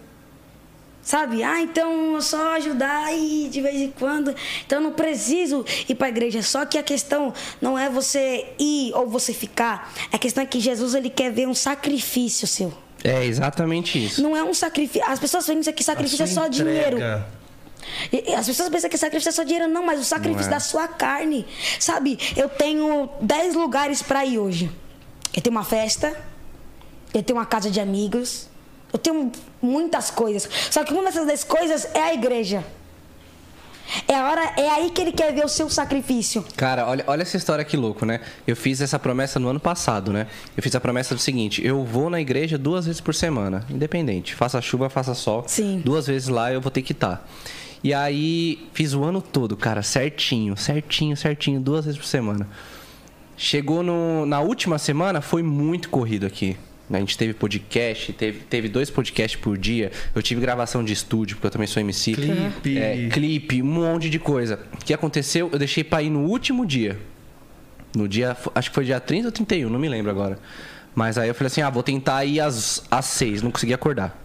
Sabe? 1.00 1.42
Ah, 1.42 1.62
então 1.62 2.20
só 2.20 2.56
ajudar 2.56 3.06
aí 3.06 3.48
de 3.50 3.62
vez 3.62 3.80
em 3.80 3.90
quando. 3.90 4.34
Então 4.66 4.78
eu 4.78 4.82
não 4.82 4.92
preciso 4.92 5.64
ir 5.88 5.94
para 5.94 6.08
a 6.08 6.10
igreja. 6.10 6.42
Só 6.42 6.66
que 6.66 6.76
a 6.76 6.82
questão 6.82 7.32
não 7.62 7.78
é 7.78 7.88
você 7.88 8.44
ir 8.58 8.92
ou 8.94 9.06
você 9.06 9.32
ficar. 9.32 9.90
A 10.12 10.18
questão 10.18 10.42
é 10.42 10.46
que 10.46 10.60
Jesus 10.60 10.94
ele 10.94 11.08
quer 11.08 11.32
ver 11.32 11.48
um 11.48 11.54
sacrifício 11.54 12.46
seu. 12.46 12.74
É 13.02 13.24
exatamente 13.24 14.04
isso. 14.04 14.22
Não 14.22 14.36
é 14.36 14.42
um 14.42 14.52
sacrifício. 14.52 15.08
As 15.08 15.18
pessoas 15.18 15.46
pensam 15.46 15.72
que 15.72 15.82
sacrifício 15.82 16.24
é 16.24 16.26
só 16.26 16.46
As 18.36 18.46
pessoas 18.46 18.68
pensam 18.68 18.90
que 18.90 18.98
sacrifício 18.98 19.28
é 19.28 19.32
só 19.32 19.42
dinheiro, 19.42 19.68
não, 19.68 19.84
mas 19.84 20.00
o 20.00 20.04
sacrifício 20.04 20.48
é. 20.48 20.50
da 20.50 20.60
sua 20.60 20.88
carne. 20.88 21.46
Sabe, 21.78 22.18
eu 22.36 22.48
tenho 22.48 23.08
10 23.20 23.54
lugares 23.54 24.02
para 24.02 24.24
ir 24.24 24.38
hoje. 24.38 24.70
Eu 25.34 25.42
tenho 25.42 25.54
uma 25.54 25.64
festa, 25.64 26.16
eu 27.12 27.22
tenho 27.22 27.38
uma 27.38 27.46
casa 27.46 27.70
de 27.70 27.80
amigos, 27.80 28.48
eu 28.92 28.98
tenho 28.98 29.30
muitas 29.60 30.10
coisas. 30.10 30.48
Só 30.70 30.84
que 30.84 30.92
uma 30.92 31.04
dessas 31.04 31.44
coisas 31.44 31.88
é 31.94 32.00
a 32.00 32.14
igreja. 32.14 32.64
É 34.06 34.14
a 34.14 34.30
hora, 34.30 34.52
é 34.56 34.68
aí 34.68 34.90
que 34.90 35.00
ele 35.00 35.12
quer 35.12 35.32
ver 35.32 35.44
o 35.44 35.48
seu 35.48 35.68
sacrifício. 35.70 36.44
Cara, 36.56 36.86
olha, 36.86 37.04
olha 37.06 37.22
essa 37.22 37.36
história 37.36 37.64
que 37.64 37.76
louco, 37.76 38.04
né? 38.04 38.20
Eu 38.46 38.54
fiz 38.54 38.80
essa 38.80 38.98
promessa 38.98 39.40
no 39.40 39.48
ano 39.48 39.58
passado, 39.58 40.12
né? 40.12 40.26
Eu 40.56 40.62
fiz 40.62 40.74
a 40.74 40.80
promessa 40.80 41.14
do 41.14 41.20
seguinte: 41.20 41.64
eu 41.64 41.84
vou 41.84 42.10
na 42.10 42.20
igreja 42.20 42.58
duas 42.58 42.84
vezes 42.84 43.00
por 43.00 43.14
semana, 43.14 43.64
independente. 43.70 44.34
Faça 44.34 44.60
chuva, 44.60 44.90
faça 44.90 45.14
sol. 45.14 45.44
Sim. 45.46 45.80
Duas 45.84 46.06
vezes 46.06 46.28
lá 46.28 46.52
eu 46.52 46.60
vou 46.60 46.70
ter 46.70 46.82
que 46.82 46.92
estar. 46.92 47.26
E 47.82 47.94
aí 47.94 48.68
fiz 48.72 48.94
o 48.94 49.04
ano 49.04 49.22
todo, 49.22 49.56
cara, 49.56 49.82
certinho, 49.82 50.56
certinho, 50.56 51.16
certinho, 51.16 51.60
duas 51.60 51.84
vezes 51.84 51.98
por 51.98 52.06
semana. 52.06 52.48
Chegou 53.36 53.82
no, 53.82 54.26
na 54.26 54.40
última 54.40 54.78
semana, 54.78 55.20
foi 55.20 55.42
muito 55.42 55.88
corrido 55.88 56.26
aqui. 56.26 56.56
A 56.90 56.98
gente 56.98 57.18
teve 57.18 57.34
podcast, 57.34 58.12
teve, 58.14 58.40
teve 58.40 58.68
dois 58.68 58.90
podcasts 58.90 59.38
por 59.38 59.58
dia. 59.58 59.92
Eu 60.14 60.22
tive 60.22 60.40
gravação 60.40 60.82
de 60.82 60.92
estúdio, 60.92 61.36
porque 61.36 61.46
eu 61.46 61.50
também 61.50 61.66
sou 61.66 61.80
MC. 61.80 62.14
Clipe. 62.14 62.78
É, 62.78 63.08
clipe, 63.10 63.62
um 63.62 63.66
monte 63.66 64.08
de 64.08 64.18
coisa. 64.18 64.58
O 64.72 64.84
que 64.84 64.94
aconteceu? 64.94 65.50
Eu 65.52 65.58
deixei 65.58 65.84
pra 65.84 66.02
ir 66.02 66.08
no 66.08 66.20
último 66.20 66.64
dia. 66.64 66.98
No 67.94 68.08
dia, 68.08 68.36
acho 68.54 68.70
que 68.70 68.74
foi 68.74 68.84
dia 68.86 68.98
30 68.98 69.28
ou 69.28 69.32
31, 69.32 69.68
não 69.68 69.78
me 69.78 69.88
lembro 69.88 70.10
agora. 70.10 70.38
Mas 70.94 71.18
aí 71.18 71.28
eu 71.28 71.34
falei 71.34 71.48
assim: 71.48 71.60
ah, 71.60 71.70
vou 71.70 71.82
tentar 71.82 72.24
ir 72.24 72.40
às, 72.40 72.82
às 72.90 73.04
6, 73.04 73.42
não 73.42 73.50
consegui 73.50 73.74
acordar. 73.74 74.18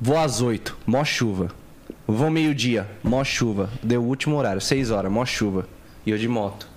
Vou 0.00 0.18
às 0.18 0.40
8, 0.40 0.76
mó 0.86 1.04
chuva. 1.04 1.61
Vou 2.06 2.30
meio-dia, 2.30 2.88
mó 3.02 3.22
chuva. 3.24 3.70
Deu 3.82 4.02
o 4.02 4.06
último 4.06 4.36
horário, 4.36 4.60
6 4.60 4.90
horas, 4.90 5.10
mó 5.10 5.24
chuva. 5.24 5.68
E 6.04 6.10
eu 6.10 6.18
de 6.18 6.28
moto. 6.28 6.68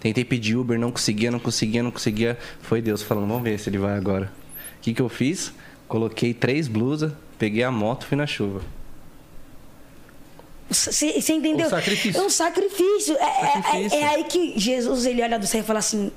Tentei 0.00 0.24
pedir 0.24 0.56
Uber, 0.56 0.78
não 0.78 0.90
conseguia, 0.90 1.30
não 1.30 1.38
conseguia, 1.38 1.82
não 1.82 1.90
conseguia. 1.92 2.36
Foi 2.60 2.82
Deus 2.82 3.02
falando: 3.02 3.28
vamos 3.28 3.42
ver 3.44 3.58
se 3.58 3.70
ele 3.70 3.78
vai 3.78 3.96
agora. 3.96 4.32
O 4.78 4.82
que, 4.82 4.92
que 4.92 5.00
eu 5.00 5.08
fiz? 5.08 5.52
Coloquei 5.86 6.34
três 6.34 6.66
blusas, 6.66 7.12
peguei 7.38 7.62
a 7.62 7.70
moto 7.70 8.02
e 8.02 8.06
fui 8.06 8.16
na 8.16 8.26
chuva. 8.26 8.60
Você 10.68 11.32
entendeu? 11.32 11.66
Um 11.66 11.70
sacrifício. 11.70 12.20
É 12.20 12.24
um 12.24 12.30
sacrifício. 12.30 13.16
É, 13.16 13.24
é- 13.24 13.62
Sacrifício. 13.62 13.98
é 13.98 14.04
aí 14.08 14.24
que 14.24 14.58
Jesus 14.58 15.04
ele 15.06 15.22
olha 15.22 15.38
do 15.38 15.46
céu 15.46 15.60
e 15.60 15.64
fala 15.64 15.78
assim. 15.80 16.10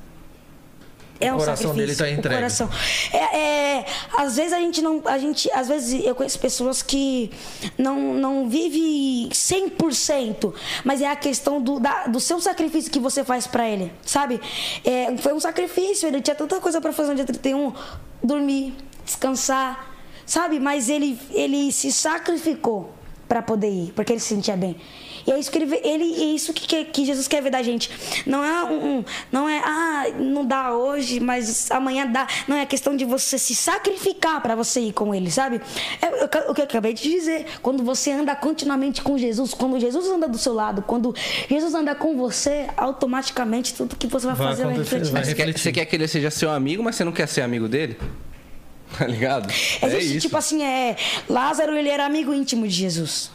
É 1.19 1.31
um 1.31 1.35
O 1.35 1.39
coração 1.39 1.67
sacrifício. 1.69 1.75
dele 1.75 1.95
tá 1.95 2.03
o 2.03 2.19
entregue. 2.19 2.35
coração. 2.35 2.69
É, 3.13 3.37
é, 3.79 3.85
às 4.17 4.35
vezes 4.35 4.51
a 4.53 4.59
gente 4.59 4.81
não. 4.81 5.01
A 5.05 5.17
gente, 5.17 5.49
às 5.53 5.67
vezes 5.69 6.03
eu 6.05 6.13
conheço 6.13 6.37
pessoas 6.39 6.81
que 6.81 7.31
não, 7.77 8.13
não 8.15 8.49
vivem 8.49 9.29
100%, 9.31 10.53
mas 10.83 11.01
é 11.01 11.07
a 11.07 11.15
questão 11.15 11.61
do, 11.61 11.79
da- 11.79 12.07
do 12.07 12.19
seu 12.19 12.39
sacrifício 12.39 12.91
que 12.91 12.99
você 12.99 13.23
faz 13.23 13.47
pra 13.47 13.67
ele, 13.67 13.91
sabe? 14.05 14.41
É, 14.83 15.15
foi 15.17 15.33
um 15.33 15.39
sacrifício, 15.39 16.07
ele 16.07 16.21
tinha 16.21 16.35
tanta 16.35 16.59
coisa 16.59 16.81
pra 16.81 16.91
fazer 16.91 17.09
no 17.09 17.15
dia 17.15 17.25
31, 17.25 17.73
dormir, 18.23 18.75
descansar, 19.05 19.95
sabe? 20.25 20.59
Mas 20.59 20.89
ele, 20.89 21.17
ele 21.31 21.71
se 21.71 21.91
sacrificou 21.91 22.93
para 23.27 23.41
poder 23.41 23.69
ir, 23.69 23.93
porque 23.95 24.13
ele 24.13 24.19
se 24.19 24.27
sentia 24.35 24.55
bem. 24.57 24.75
E 25.27 25.31
é 25.31 25.39
isso 25.39 25.49
que 25.51 25.57
ele, 25.57 25.65
vê- 25.65 25.81
ele 25.83 26.03
é 26.13 26.25
isso 26.35 26.53
que, 26.53 26.67
que, 26.67 26.85
que 26.85 27.05
Jesus 27.05 27.27
quer 27.27 27.41
ver 27.41 27.49
da 27.49 27.63
gente. 27.63 27.89
Não 28.27 28.43
é 28.43 28.63
um, 28.63 28.97
um- 28.99 29.05
não 29.31 29.49
é 29.49 29.59
ah, 29.65 30.03
não 30.19 30.45
dá 30.45 30.71
hoje, 30.73 31.19
mas 31.19 31.71
amanhã 31.71 32.05
dá. 32.05 32.27
Não 32.47 32.55
é 32.55 32.65
questão 32.65 32.95
de 32.95 33.03
você 33.05 33.37
se 33.37 33.55
sacrificar 33.55 34.41
para 34.41 34.55
você 34.55 34.79
ir 34.81 34.93
com 34.93 35.15
ele, 35.15 35.31
sabe? 35.31 35.59
É 36.01 36.25
o 36.25 36.53
que- 36.53 36.61
eu 36.61 36.65
acabei 36.65 36.93
de 36.93 37.01
dizer. 37.09 37.45
Quando 37.61 37.83
você 37.83 38.11
anda 38.11 38.35
continuamente 38.35 39.01
com 39.01 39.17
Jesus, 39.17 39.53
quando 39.53 39.79
Jesus 39.79 40.05
anda 40.07 40.27
do 40.27 40.37
seu 40.37 40.53
lado, 40.53 40.81
quando 40.83 41.15
Jesus 41.49 41.73
anda 41.73 41.95
com 41.95 42.15
você, 42.15 42.67
automaticamente 42.77 43.73
tudo 43.73 43.95
que 43.95 44.07
você 44.07 44.27
vai, 44.27 44.35
Vai 44.35 44.47
fazer 44.47 44.63
vai 44.65 44.77
refletir. 44.77 45.11
vai 45.11 45.21
Mas 45.21 45.27
você 45.29 45.33
quer, 45.35 45.41
refletir. 45.45 45.61
você 45.63 45.71
quer 45.71 45.85
que 45.85 45.95
ele 45.95 46.07
seja 46.07 46.29
seu 46.29 46.51
amigo, 46.51 46.83
mas 46.83 46.95
você 46.95 47.03
não 47.03 47.11
quer 47.11 47.27
ser 47.27 47.41
amigo 47.41 47.67
dele? 47.67 47.97
Tá 48.97 49.07
ligado? 49.07 49.51
Existe, 49.51 50.19
tipo 50.21 50.37
assim, 50.37 50.63
é. 50.63 50.95
Lázaro, 51.27 51.75
ele 51.75 51.89
era 51.89 52.05
amigo 52.05 52.33
íntimo 52.33 52.65
de 52.67 52.73
Jesus. 52.73 53.31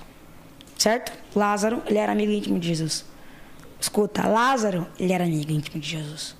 Certo? 0.79 1.12
Lázaro, 1.35 1.83
ele 1.87 1.99
era 1.99 2.12
amigo 2.12 2.33
íntimo 2.33 2.59
de 2.59 2.69
Jesus. 2.69 3.05
Escuta, 3.81 4.27
Lázaro, 4.27 4.87
ele 4.99 5.12
era 5.12 5.25
amigo 5.25 5.51
íntimo 5.51 5.81
de 5.81 5.88
Jesus. 5.88 6.37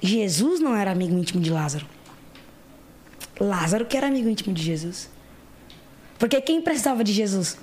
Jesus 0.00 0.60
não 0.60 0.74
era 0.74 0.90
amigo 0.90 1.16
íntimo 1.16 1.40
de 1.40 1.50
Lázaro. 1.50 1.86
Lázaro 3.38 3.86
que 3.86 3.96
era 3.96 4.06
amigo 4.06 4.28
íntimo 4.28 4.54
de 4.54 4.62
Jesus. 4.62 5.10
Porque 6.18 6.40
quem 6.40 6.62
precisava 6.62 7.02
de 7.02 7.12
Jesus? 7.12 7.58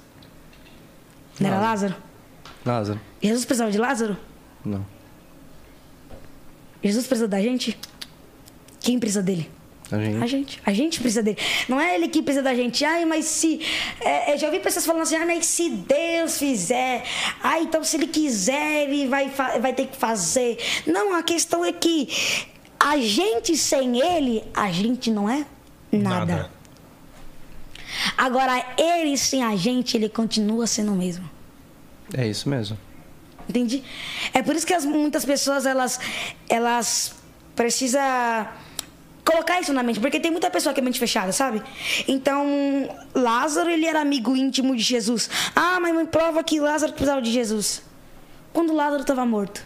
Não 1.39 1.47
era 1.47 1.59
Lázaro? 1.59 1.95
Lázaro. 2.65 2.99
Jesus 3.21 3.45
precisava 3.45 3.71
de 3.71 3.77
Lázaro? 3.77 4.17
Não. 4.63 4.85
Jesus 6.83 7.07
precisa 7.07 7.27
da 7.27 7.41
gente? 7.41 7.77
Quem 8.79 8.99
precisa 8.99 9.21
dele? 9.21 9.49
A 9.91 9.97
gente. 9.97 10.23
A 10.23 10.27
gente. 10.27 10.61
A 10.67 10.73
gente 10.73 10.99
precisa 10.99 11.23
dele. 11.23 11.37
Não 11.67 11.79
é 11.81 11.95
ele 11.95 12.07
que 12.07 12.21
precisa 12.21 12.43
da 12.43 12.53
gente. 12.53 12.85
Ai, 12.85 13.05
mas 13.05 13.25
se. 13.25 13.59
é, 14.01 14.33
eu 14.33 14.37
já 14.37 14.47
ouvi 14.47 14.59
pessoas 14.59 14.85
falando 14.85 15.01
assim, 15.03 15.15
ah, 15.15 15.25
mas 15.25 15.45
se 15.47 15.69
Deus 15.69 16.37
fizer. 16.37 17.03
Ah, 17.41 17.59
então 17.59 17.83
se 17.83 17.97
ele 17.97 18.07
quiser, 18.07 18.83
ele 18.83 19.07
vai, 19.07 19.29
vai 19.59 19.73
ter 19.73 19.87
que 19.87 19.97
fazer. 19.97 20.57
Não, 20.85 21.15
a 21.15 21.23
questão 21.23 21.65
é 21.65 21.71
que 21.71 22.07
a 22.79 22.97
gente 22.97 23.57
sem 23.57 23.99
ele, 23.99 24.43
a 24.53 24.71
gente 24.71 25.09
não 25.11 25.29
é 25.29 25.45
nada. 25.91 26.25
Nada. 26.35 26.51
Agora, 28.17 28.63
ele 28.77 29.17
sem 29.17 29.43
a 29.43 29.55
gente, 29.55 29.97
ele 29.97 30.07
continua 30.09 30.67
sendo 30.67 30.93
o 30.93 30.95
mesmo. 30.95 31.29
É 32.13 32.27
isso 32.27 32.47
mesmo. 32.47 32.77
Entendi? 33.49 33.83
É 34.33 34.41
por 34.43 34.55
isso 34.55 34.65
que 34.65 34.73
as- 34.73 34.85
muitas 34.85 35.25
pessoas 35.25 35.65
elas 35.65 35.99
elas 36.47 37.15
precisam 37.55 37.99
colocar 39.25 39.59
isso 39.59 39.73
na 39.73 39.83
mente, 39.83 39.99
porque 39.99 40.19
tem 40.19 40.31
muita 40.31 40.49
pessoa 40.49 40.73
que 40.73 40.79
é 40.79 40.83
mente 40.83 40.99
fechada, 40.99 41.31
sabe? 41.31 41.61
Então, 42.07 42.45
Lázaro, 43.13 43.69
ele 43.69 43.85
era 43.85 44.01
amigo 44.01 44.35
íntimo 44.35 44.75
de 44.75 44.81
Jesus. 44.81 45.29
Ah, 45.55 45.79
mas 45.79 45.95
me 45.95 46.05
prova 46.05 46.43
que 46.43 46.59
Lázaro 46.59 46.93
precisava 46.93 47.21
de 47.21 47.31
Jesus. 47.31 47.83
Quando 48.51 48.73
Lázaro 48.73 49.01
estava 49.01 49.25
morto. 49.25 49.63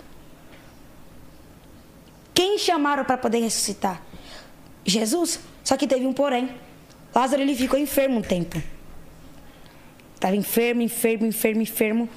Quem 2.34 2.58
chamaram 2.58 3.06
para 3.06 3.18
poder 3.18 3.40
ressuscitar? 3.40 4.02
Jesus. 4.86 5.40
Só 5.64 5.78
que 5.78 5.88
teve 5.88 6.06
um 6.06 6.14
porém. 6.14 6.50
Lázaro 7.14 7.42
ele 7.42 7.56
ficou 7.56 7.80
enfermo 7.80 8.20
um 8.20 8.22
tempo. 8.22 8.62
Estava 10.16 10.36
enfermo, 10.36 10.82
enfermo, 10.82 11.26
enfermo, 11.26 11.62
enfermo. 11.62 12.10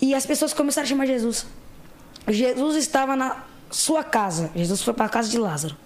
E 0.00 0.14
as 0.14 0.26
pessoas 0.26 0.52
começaram 0.52 0.84
a 0.84 0.88
chamar 0.88 1.06
Jesus. 1.06 1.46
Jesus 2.28 2.76
estava 2.76 3.14
na 3.16 3.44
sua 3.70 4.02
casa. 4.02 4.50
Jesus 4.54 4.82
foi 4.82 4.92
para 4.92 5.06
a 5.06 5.08
casa 5.08 5.28
de 5.28 5.38
Lázaro. 5.38 5.76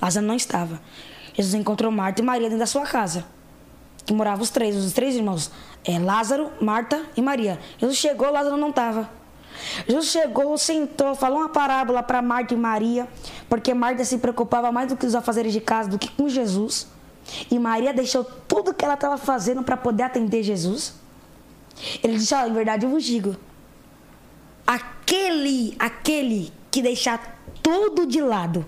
Lázaro 0.00 0.26
não 0.26 0.34
estava. 0.34 0.80
Jesus 1.34 1.54
encontrou 1.54 1.90
Marta 1.90 2.20
e 2.20 2.24
Maria 2.24 2.48
dentro 2.48 2.58
da 2.58 2.66
sua 2.66 2.82
casa. 2.82 3.24
Que 4.04 4.12
moravam 4.12 4.42
os 4.42 4.50
três, 4.50 4.76
os 4.76 4.92
três 4.92 5.14
irmãos. 5.14 5.50
É, 5.84 5.98
Lázaro, 5.98 6.50
Marta 6.60 7.02
e 7.16 7.22
Maria. 7.22 7.58
Jesus 7.78 7.98
chegou, 7.98 8.30
Lázaro 8.30 8.56
não 8.56 8.70
estava. 8.70 9.10
Jesus 9.88 10.06
chegou, 10.06 10.56
sentou, 10.58 11.14
falou 11.14 11.38
uma 11.38 11.48
parábola 11.48 12.02
para 12.02 12.20
Marta 12.20 12.54
e 12.54 12.56
Maria, 12.56 13.08
porque 13.48 13.72
Marta 13.72 14.04
se 14.04 14.18
preocupava 14.18 14.70
mais 14.70 14.88
do 14.88 14.96
que 14.96 15.06
os 15.06 15.14
afazeres 15.14 15.52
de 15.52 15.60
casa 15.60 15.88
do 15.88 15.98
que 15.98 16.10
com 16.10 16.28
Jesus. 16.28 16.86
E 17.50 17.58
Maria 17.58 17.92
deixou 17.92 18.24
tudo 18.24 18.74
que 18.74 18.84
ela 18.84 18.94
estava 18.94 19.16
fazendo 19.16 19.62
para 19.62 19.76
poder 19.76 20.04
atender 20.04 20.42
Jesus. 20.42 20.94
Ele 22.02 22.16
disse: 22.16 22.34
Ó, 22.34 22.46
em 22.46 22.52
verdade 22.52 22.86
eu 22.86 22.90
vos 22.90 23.02
digo, 23.02 23.36
aquele, 24.66 25.74
aquele 25.78 26.52
que 26.70 26.82
deixar 26.82 27.40
tudo 27.62 28.06
de 28.06 28.20
lado 28.20 28.64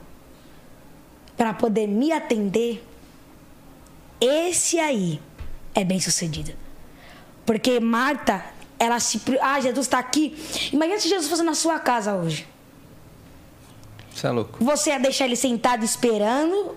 para 1.38 1.54
poder 1.54 1.86
me 1.86 2.12
atender, 2.12 2.84
esse 4.20 4.78
aí 4.78 5.22
é 5.74 5.84
bem 5.84 6.00
sucedido. 6.00 6.52
Porque 7.46 7.78
Marta, 7.78 8.44
ela 8.78 8.98
se. 8.98 9.20
Ah, 9.40 9.60
Jesus 9.60 9.86
está 9.86 9.98
aqui. 9.98 10.36
Imagina 10.72 10.98
se 10.98 11.08
Jesus 11.08 11.28
fosse 11.28 11.42
na 11.42 11.54
sua 11.54 11.78
casa 11.78 12.14
hoje. 12.14 12.46
Você 14.12 14.26
é 14.26 14.30
louco. 14.30 14.62
Você 14.62 14.90
ia 14.90 14.98
deixar 14.98 15.26
ele 15.26 15.36
sentado 15.36 15.84
esperando 15.84 16.76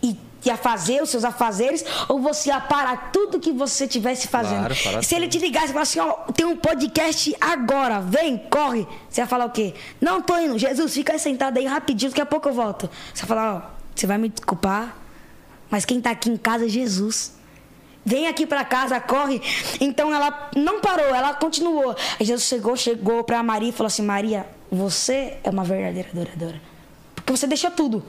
e 0.00 0.16
ia 0.44 0.56
fazer 0.56 1.02
os 1.02 1.10
seus 1.10 1.24
afazeres 1.24 1.84
ou 2.08 2.20
você 2.20 2.50
ia 2.50 2.60
parar 2.60 3.10
tudo 3.12 3.40
que 3.40 3.52
você 3.52 3.84
estivesse 3.84 4.28
fazendo? 4.28 4.72
Claro, 4.74 5.02
Se 5.02 5.14
ele 5.14 5.28
te 5.28 5.38
ligasse 5.38 5.70
e 5.70 5.72
falasse 5.72 5.98
assim, 5.98 6.08
ó, 6.08 6.32
tem 6.32 6.46
um 6.46 6.56
podcast 6.56 7.34
agora, 7.40 8.00
vem, 8.00 8.38
corre. 8.38 8.86
Você 9.08 9.20
ia 9.20 9.26
falar 9.26 9.46
o 9.46 9.50
quê? 9.50 9.74
Não 10.00 10.22
tô 10.22 10.36
indo, 10.38 10.58
Jesus, 10.58 10.94
fica 10.94 11.12
aí 11.12 11.18
sentado 11.18 11.58
aí 11.58 11.66
rapidinho, 11.66 12.10
daqui 12.10 12.20
a 12.20 12.26
pouco 12.26 12.48
eu 12.48 12.52
volto. 12.52 12.88
Você 13.12 13.22
ia 13.22 13.26
falar, 13.26 13.54
ó, 13.54 13.71
você 13.94 14.06
vai 14.06 14.18
me 14.18 14.28
desculpar, 14.28 14.96
mas 15.70 15.84
quem 15.84 16.00
tá 16.00 16.10
aqui 16.10 16.30
em 16.30 16.36
casa 16.36 16.66
é 16.66 16.68
Jesus. 16.68 17.34
Vem 18.04 18.26
aqui 18.26 18.46
pra 18.46 18.64
casa, 18.64 19.00
corre. 19.00 19.40
Então 19.80 20.12
ela 20.12 20.50
não 20.56 20.80
parou, 20.80 21.14
ela 21.14 21.34
continuou. 21.34 21.94
Aí 22.18 22.26
Jesus 22.26 22.46
chegou, 22.46 22.76
chegou 22.76 23.22
pra 23.22 23.42
Maria 23.42 23.68
e 23.68 23.72
falou 23.72 23.86
assim: 23.86 24.02
Maria, 24.02 24.46
você 24.70 25.38
é 25.44 25.50
uma 25.50 25.64
verdadeira 25.64 26.08
adoradora. 26.10 26.60
Porque 27.14 27.32
você 27.32 27.46
deixou 27.46 27.70
tudo. 27.70 28.02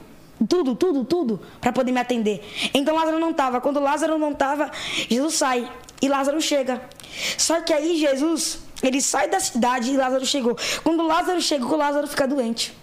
Tudo, 0.48 0.74
tudo, 0.74 1.04
tudo, 1.04 1.40
pra 1.60 1.72
poder 1.72 1.92
me 1.92 2.00
atender. 2.00 2.44
Então 2.74 2.96
Lázaro 2.96 3.20
não 3.20 3.32
tava. 3.32 3.60
Quando 3.60 3.78
Lázaro 3.78 4.18
não 4.18 4.34
tava, 4.34 4.70
Jesus 5.08 5.34
sai 5.34 5.70
e 6.02 6.08
Lázaro 6.08 6.40
chega. 6.40 6.82
Só 7.38 7.60
que 7.60 7.72
aí 7.72 7.96
Jesus, 7.96 8.58
ele 8.82 9.00
sai 9.00 9.28
da 9.28 9.38
cidade 9.38 9.92
e 9.92 9.96
Lázaro 9.96 10.26
chegou. 10.26 10.56
Quando 10.82 11.06
Lázaro 11.06 11.40
chegou, 11.40 11.76
Lázaro 11.76 12.08
fica 12.08 12.26
doente. 12.26 12.74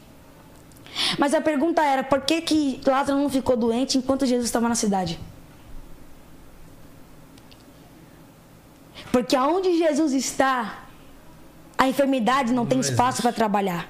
Mas 1.17 1.34
a 1.34 1.41
pergunta 1.41 1.82
era: 1.82 2.04
por 2.04 2.21
que, 2.21 2.41
que 2.41 2.82
Lázaro 2.86 3.19
não 3.19 3.30
ficou 3.30 3.56
doente 3.56 3.97
enquanto 3.97 4.25
Jesus 4.25 4.45
estava 4.45 4.67
na 4.67 4.75
cidade? 4.75 5.19
Porque 9.12 9.36
aonde 9.36 9.77
Jesus 9.77 10.13
está, 10.13 10.86
a 11.77 11.88
enfermidade 11.88 12.54
não 12.54 12.65
tem 12.65 12.80
espaço 12.80 13.21
para 13.21 13.34
trabalhar. 13.34 13.89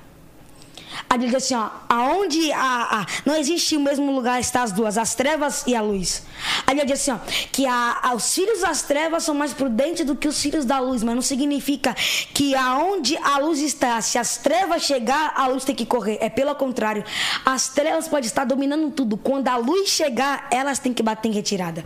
A 1.09 1.13
Bíblia 1.17 1.37
diz 1.39 1.45
assim, 1.45 1.55
ó, 1.55 1.69
aonde 1.89 2.51
a, 2.51 3.01
a- 3.01 3.05
não 3.25 3.35
existe 3.35 3.75
o 3.75 3.79
mesmo 3.79 4.11
lugar 4.11 4.39
está 4.39 4.61
as 4.63 4.71
duas, 4.71 4.97
as 4.97 5.15
trevas 5.15 5.63
e 5.67 5.75
a 5.75 5.81
luz. 5.81 6.23
A 6.65 6.71
Bíblia 6.71 6.85
diz 6.85 7.01
assim, 7.01 7.11
ó, 7.11 7.17
que 7.51 7.65
a- 7.65 8.13
os 8.15 8.33
filhos 8.33 8.61
das 8.61 8.81
trevas 8.81 9.23
são 9.23 9.33
mais 9.35 9.53
prudentes 9.53 10.05
do 10.05 10.15
que 10.15 10.27
os 10.27 10.41
filhos 10.41 10.65
da 10.65 10.79
luz, 10.79 11.01
mas 11.03 11.15
não 11.15 11.21
significa 11.21 11.93
que 12.33 12.55
aonde 12.55 13.17
a 13.17 13.37
luz 13.39 13.59
está, 13.61 14.01
se 14.01 14.17
as 14.17 14.37
trevas 14.37 14.83
chegar, 14.83 15.33
a 15.35 15.47
luz 15.47 15.63
tem 15.63 15.75
que 15.75 15.85
correr. 15.85 16.17
É 16.21 16.29
pelo 16.29 16.53
contrário. 16.55 17.03
As 17.45 17.69
trevas 17.69 18.07
podem 18.07 18.27
estar 18.27 18.45
dominando 18.45 18.89
tudo. 18.91 19.15
Quando 19.17 19.47
a 19.47 19.57
luz 19.57 19.89
chegar, 19.89 20.47
elas 20.51 20.79
têm 20.79 20.93
que 20.93 21.01
bater 21.03 21.29
em 21.29 21.31
retirada. 21.31 21.83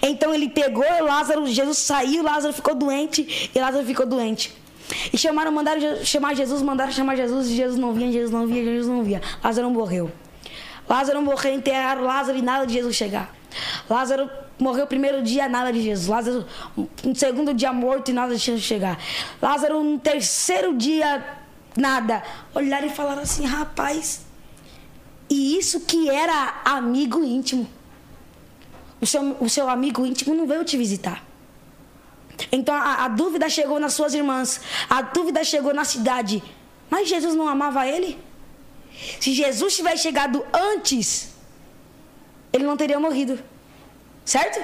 Então 0.00 0.32
ele 0.32 0.48
pegou 0.48 0.84
Lázaro, 1.02 1.46
Jesus 1.46 1.78
saiu, 1.78 2.22
Lázaro 2.22 2.52
ficou 2.54 2.74
doente 2.76 3.50
e 3.54 3.58
Lázaro 3.58 3.84
ficou 3.84 4.06
doente. 4.06 4.52
E 5.12 5.16
chamaram, 5.16 5.50
mandaram 5.50 6.04
chamar 6.04 6.34
Jesus, 6.34 6.62
mandaram 6.62 6.92
chamar 6.92 7.16
Jesus, 7.16 7.48
e 7.48 7.56
Jesus 7.56 7.78
não 7.78 7.92
vinha, 7.92 8.12
Jesus 8.12 8.30
não 8.30 8.46
vinha, 8.46 8.64
Jesus 8.64 8.86
não 8.86 9.02
vinha. 9.02 9.22
Lázaro 9.42 9.70
morreu. 9.70 10.10
Lázaro 10.88 11.22
morreu, 11.22 11.54
enterraram 11.54 12.02
Lázaro 12.02 12.38
e 12.38 12.42
nada 12.42 12.66
de 12.66 12.74
Jesus 12.74 12.94
chegar. 12.94 13.34
Lázaro 13.88 14.28
morreu 14.58 14.86
primeiro 14.86 15.22
dia, 15.22 15.48
nada 15.48 15.72
de 15.72 15.80
Jesus. 15.80 16.08
Lázaro 16.08 16.46
no 16.76 17.14
segundo 17.14 17.54
dia 17.54 17.72
morto 17.72 18.10
e 18.10 18.14
nada 18.14 18.34
de 18.34 18.40
Jesus 18.40 18.62
chegar. 18.62 18.98
Lázaro 19.40 19.82
no 19.82 19.98
terceiro 19.98 20.76
dia, 20.76 21.24
nada. 21.76 22.22
Olharam 22.54 22.86
e 22.86 22.90
falaram 22.90 23.22
assim, 23.22 23.46
rapaz, 23.46 24.26
e 25.30 25.56
isso 25.58 25.80
que 25.80 26.10
era 26.10 26.60
amigo 26.64 27.24
íntimo. 27.24 27.66
O 29.00 29.06
seu, 29.06 29.36
o 29.40 29.48
seu 29.48 29.68
amigo 29.68 30.04
íntimo 30.06 30.34
não 30.34 30.46
veio 30.46 30.64
te 30.64 30.76
visitar. 30.76 31.22
Então 32.50 32.74
a, 32.74 33.04
a 33.04 33.08
dúvida 33.08 33.48
chegou 33.48 33.78
nas 33.78 33.94
suas 33.94 34.14
irmãs, 34.14 34.60
a 34.88 35.02
dúvida 35.02 35.42
chegou 35.44 35.72
na 35.74 35.84
cidade. 35.84 36.42
Mas 36.90 37.08
Jesus 37.08 37.34
não 37.34 37.48
amava 37.48 37.86
ele? 37.86 38.18
Se 39.20 39.32
Jesus 39.32 39.76
tivesse 39.76 40.02
chegado 40.02 40.44
antes, 40.52 41.34
ele 42.52 42.64
não 42.64 42.76
teria 42.76 43.00
morrido. 43.00 43.38
Certo? 44.24 44.62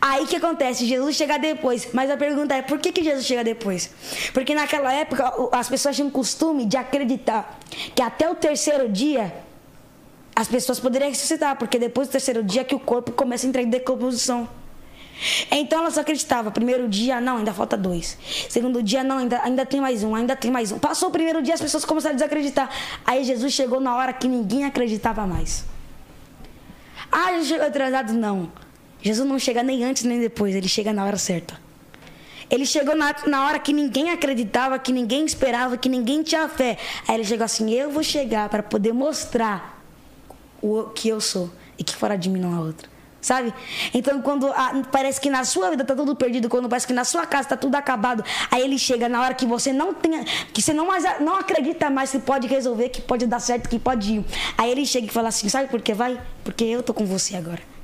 Aí 0.00 0.26
que 0.26 0.36
acontece? 0.36 0.86
Jesus 0.86 1.16
chega 1.16 1.38
depois. 1.38 1.88
Mas 1.92 2.10
a 2.10 2.16
pergunta 2.16 2.54
é: 2.54 2.62
por 2.62 2.78
que, 2.78 2.92
que 2.92 3.02
Jesus 3.02 3.24
chega 3.24 3.44
depois? 3.44 3.90
Porque 4.32 4.54
naquela 4.54 4.92
época 4.92 5.32
as 5.52 5.68
pessoas 5.68 5.96
tinham 5.96 6.10
costume 6.10 6.64
de 6.64 6.76
acreditar 6.76 7.58
que 7.94 8.02
até 8.02 8.28
o 8.28 8.34
terceiro 8.34 8.88
dia 8.88 9.32
as 10.34 10.46
pessoas 10.46 10.78
poderiam 10.78 11.10
ressuscitar, 11.10 11.56
porque 11.56 11.78
depois 11.78 12.08
do 12.08 12.12
terceiro 12.12 12.44
dia 12.44 12.64
que 12.64 12.74
o 12.74 12.78
corpo 12.78 13.12
começa 13.12 13.46
a 13.46 13.48
entrar 13.48 13.62
em 13.62 13.68
decomposição. 13.68 14.48
Então 15.50 15.80
elas 15.80 15.98
acreditavam, 15.98 16.52
primeiro 16.52 16.88
dia, 16.88 17.20
não, 17.20 17.38
ainda 17.38 17.52
falta 17.52 17.76
dois. 17.76 18.16
Segundo 18.48 18.82
dia, 18.82 19.02
não, 19.02 19.18
ainda, 19.18 19.40
ainda 19.42 19.66
tem 19.66 19.80
mais 19.80 20.04
um, 20.04 20.14
ainda 20.14 20.36
tem 20.36 20.50
mais 20.50 20.70
um. 20.70 20.78
Passou 20.78 21.08
o 21.08 21.12
primeiro 21.12 21.42
dia, 21.42 21.54
as 21.54 21.60
pessoas 21.60 21.84
começaram 21.84 22.14
a 22.14 22.16
desacreditar. 22.16 22.70
Aí 23.04 23.24
Jesus 23.24 23.52
chegou 23.52 23.80
na 23.80 23.96
hora 23.96 24.12
que 24.12 24.28
ninguém 24.28 24.64
acreditava 24.64 25.26
mais. 25.26 25.64
Ah, 27.10 27.32
Jesus 27.32 27.48
chegou 27.48 27.66
atrasado? 27.66 28.12
Não. 28.12 28.50
Jesus 29.00 29.28
não 29.28 29.38
chega 29.38 29.62
nem 29.62 29.84
antes 29.84 30.04
nem 30.04 30.20
depois, 30.20 30.54
ele 30.54 30.68
chega 30.68 30.92
na 30.92 31.04
hora 31.04 31.16
certa. 31.16 31.58
Ele 32.50 32.64
chegou 32.64 32.96
na, 32.96 33.14
na 33.26 33.46
hora 33.46 33.58
que 33.58 33.72
ninguém 33.72 34.10
acreditava, 34.10 34.78
que 34.78 34.90
ninguém 34.90 35.24
esperava, 35.24 35.76
que 35.76 35.88
ninguém 35.88 36.22
tinha 36.22 36.48
fé. 36.48 36.78
Aí 37.06 37.16
ele 37.16 37.24
chegou 37.24 37.44
assim: 37.44 37.70
Eu 37.70 37.90
vou 37.90 38.02
chegar 38.02 38.48
para 38.48 38.62
poder 38.62 38.92
mostrar 38.92 39.82
o 40.62 40.84
que 40.84 41.08
eu 41.08 41.20
sou 41.20 41.50
e 41.78 41.84
que 41.84 41.94
fora 41.94 42.16
de 42.16 42.30
mim 42.30 42.40
não 42.40 42.54
há 42.54 42.60
outro. 42.60 42.88
Sabe? 43.20 43.52
Então, 43.92 44.22
quando 44.22 44.46
ah, 44.46 44.80
parece 44.92 45.20
que 45.20 45.28
na 45.28 45.44
sua 45.44 45.70
vida 45.70 45.84
tá 45.84 45.94
tudo 45.94 46.14
perdido, 46.14 46.48
quando 46.48 46.68
parece 46.68 46.86
que 46.86 46.92
na 46.92 47.04
sua 47.04 47.26
casa 47.26 47.48
tá 47.48 47.56
tudo 47.56 47.74
acabado, 47.74 48.24
aí 48.50 48.62
ele 48.62 48.78
chega 48.78 49.08
na 49.08 49.20
hora 49.20 49.34
que 49.34 49.44
você 49.44 49.72
não 49.72 49.92
tem, 49.92 50.24
que 50.52 50.62
você 50.62 50.72
não 50.72 50.86
mais 50.86 51.04
não 51.20 51.34
acredita 51.34 51.90
mais 51.90 52.12
que 52.12 52.20
pode 52.20 52.46
resolver, 52.46 52.90
que 52.90 53.00
pode 53.00 53.26
dar 53.26 53.40
certo, 53.40 53.68
que 53.68 53.78
pode 53.78 54.14
ir. 54.14 54.24
Aí 54.56 54.70
ele 54.70 54.86
chega 54.86 55.06
e 55.06 55.10
fala 55.10 55.28
assim: 55.28 55.48
"Sabe 55.48 55.68
por 55.68 55.82
que 55.82 55.92
vai? 55.92 56.20
Porque 56.44 56.64
eu 56.64 56.82
tô 56.82 56.94
com 56.94 57.04
você 57.04 57.36
agora." 57.36 57.78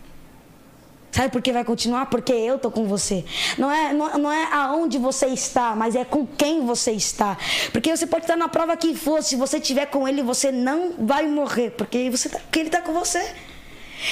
Sabe 1.11 1.31
por 1.31 1.41
que 1.41 1.53
vai 1.53 1.65
continuar? 1.65 2.07
Porque 2.07 2.33
eu 2.33 2.59
tô 2.59 2.73
com 2.73 2.87
você. 2.87 3.25
Não 3.57 3.71
é, 3.71 3.93
não, 3.93 4.19
não 4.19 4.33
é 4.33 4.53
aonde 4.53 4.99
você 4.99 5.27
está, 5.27 5.77
mas 5.77 5.95
é 5.95 6.05
com 6.05 6.27
quem 6.27 6.67
você 6.67 6.91
está. 6.91 7.39
Porque 7.73 7.97
você 7.97 8.05
pode 8.05 8.25
estar 8.25 8.37
na 8.37 8.49
prova 8.49 8.77
que 8.77 8.97
for, 8.97 9.23
se 9.23 9.37
você 9.37 9.59
estiver 9.59 9.87
com 9.87 10.09
ele, 10.09 10.25
você 10.25 10.51
não 10.51 10.95
vai 10.99 11.29
morrer, 11.29 11.71
porque, 11.71 12.11
você 12.11 12.29
tá, 12.29 12.41
porque 12.41 12.59
ele 12.59 12.69
está 12.69 12.81
com 12.81 12.93
você. 12.93 13.33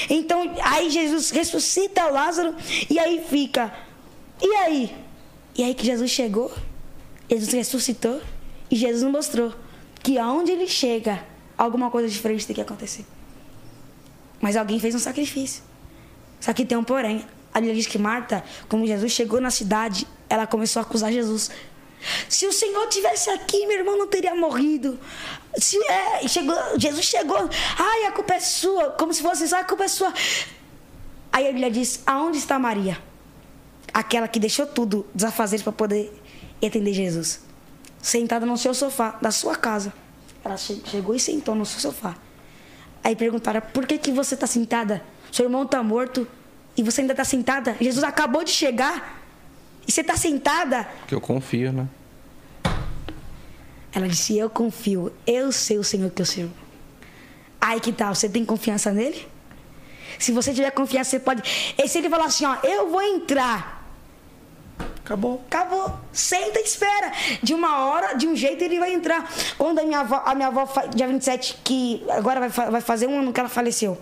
Então, 0.09 0.55
aí 0.61 0.89
Jesus 0.89 1.29
ressuscita 1.31 2.05
Lázaro 2.05 2.55
e 2.89 2.97
aí 2.99 3.23
fica. 3.29 3.73
E 4.41 4.53
aí? 4.55 4.95
E 5.55 5.63
aí 5.63 5.73
que 5.73 5.85
Jesus 5.85 6.09
chegou, 6.09 6.51
Jesus 7.29 7.53
ressuscitou 7.53 8.21
e 8.69 8.75
Jesus 8.75 9.11
mostrou 9.11 9.53
que 10.01 10.17
aonde 10.17 10.51
ele 10.51 10.67
chega, 10.67 11.23
alguma 11.57 11.89
coisa 11.89 12.09
diferente 12.09 12.45
tem 12.45 12.55
que 12.55 12.61
acontecer. 12.61 13.05
Mas 14.41 14.57
alguém 14.57 14.79
fez 14.79 14.93
um 14.95 14.99
sacrifício. 14.99 15.63
Só 16.39 16.51
que 16.51 16.65
tem 16.65 16.77
um 16.77 16.83
porém. 16.83 17.25
A 17.53 17.59
Bíblia 17.59 17.75
diz 17.75 17.87
que 17.87 17.97
Marta, 17.97 18.43
quando 18.67 18.85
Jesus 18.85 19.11
chegou 19.11 19.39
na 19.39 19.51
cidade, 19.51 20.07
ela 20.27 20.45
começou 20.45 20.81
a 20.81 20.83
acusar 20.83 21.11
Jesus. 21.11 21.49
Se 22.27 22.45
o 22.45 22.51
Senhor 22.51 22.87
tivesse 22.87 23.29
aqui, 23.29 23.65
meu 23.65 23.77
irmão 23.77 23.97
não 23.97 24.07
teria 24.07 24.35
morrido. 24.35 24.99
Se 25.57 25.77
é, 25.85 26.27
chegou, 26.27 26.55
Jesus 26.77 27.05
chegou, 27.05 27.49
ai, 27.77 28.05
a 28.05 28.11
culpa 28.11 28.33
é 28.33 28.39
sua, 28.39 28.91
como 28.91 29.13
se 29.13 29.21
fosse 29.21 29.47
só 29.47 29.59
a 29.59 29.63
culpa 29.63 29.83
é 29.83 29.87
sua. 29.87 30.11
Aí 31.31 31.45
a 31.47 31.51
Bíblia 31.51 31.69
diz: 31.71 32.01
aonde 32.05 32.37
está 32.37 32.57
Maria? 32.57 32.97
Aquela 33.93 34.27
que 34.27 34.39
deixou 34.39 34.65
tudo, 34.65 35.05
dos 35.13 35.23
afazeres 35.25 35.61
para 35.63 35.71
poder 35.73 36.11
atender 36.65 36.93
Jesus. 36.93 37.41
Sentada 38.01 38.45
no 38.45 38.57
seu 38.57 38.73
sofá 38.73 39.17
da 39.21 39.29
sua 39.31 39.55
casa. 39.55 39.93
Ela 40.43 40.57
che- 40.57 40.81
chegou 40.85 41.15
e 41.15 41.19
sentou 41.19 41.53
no 41.55 41.65
seu 41.65 41.79
sofá. 41.79 42.15
Aí 43.03 43.15
perguntaram: 43.15 43.61
por 43.61 43.85
que, 43.85 43.97
que 43.97 44.11
você 44.11 44.33
está 44.33 44.47
sentada? 44.47 45.03
Seu 45.31 45.45
irmão 45.45 45.63
está 45.63 45.81
morto 45.83 46.27
e 46.75 46.81
você 46.83 47.01
ainda 47.01 47.13
está 47.13 47.23
sentada? 47.23 47.75
Jesus 47.79 48.03
acabou 48.03 48.43
de 48.43 48.49
chegar 48.51 49.21
e 49.87 49.91
você 49.91 50.01
está 50.01 50.17
sentada? 50.17 50.87
Que 51.07 51.13
eu 51.15 51.21
confio, 51.21 51.71
né? 51.71 51.87
Ela 53.93 54.07
disse: 54.07 54.37
Eu 54.37 54.49
confio, 54.49 55.11
eu 55.25 55.51
sei 55.51 55.77
o 55.77 55.83
Senhor 55.83 56.09
que 56.09 56.21
eu 56.21 56.25
sirvo. 56.25 56.53
Aí 57.61 57.79
que 57.79 57.91
tal? 57.91 58.13
Você 58.13 58.27
tem 58.27 58.43
confiança 58.43 58.91
nele? 58.91 59.27
Se 60.19 60.31
você 60.31 60.53
tiver 60.53 60.71
confiança, 60.71 61.11
você 61.11 61.19
pode. 61.19 61.73
E 61.77 61.87
se 61.87 61.97
ele 61.99 62.09
falar 62.09 62.25
assim: 62.25 62.45
Ó, 62.45 62.55
eu 62.63 62.89
vou 62.89 63.01
entrar. 63.01 63.83
Acabou. 65.03 65.41
Acabou. 65.47 65.99
Senta 66.11 66.59
e 66.59 66.63
espera. 66.63 67.11
De 67.41 67.53
uma 67.53 67.85
hora, 67.85 68.13
de 68.13 68.27
um 68.27 68.35
jeito, 68.35 68.63
ele 68.63 68.79
vai 68.79 68.93
entrar. 68.93 69.29
Quando 69.57 69.79
a 69.79 69.83
minha 69.83 69.99
avó, 69.99 70.23
a 70.25 70.33
minha 70.33 70.47
avó 70.47 70.67
dia 70.95 71.07
27, 71.07 71.59
que 71.63 72.03
agora 72.09 72.47
vai, 72.47 72.71
vai 72.71 72.81
fazer 72.81 73.07
um 73.07 73.19
ano 73.19 73.31
que 73.31 73.39
ela 73.39 73.49
faleceu. 73.49 73.97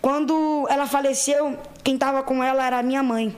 Quando 0.00 0.66
ela 0.68 0.86
faleceu, 0.86 1.58
quem 1.82 1.96
tava 1.98 2.22
com 2.22 2.44
ela 2.44 2.64
era 2.64 2.78
a 2.78 2.82
minha 2.82 3.02
mãe. 3.02 3.36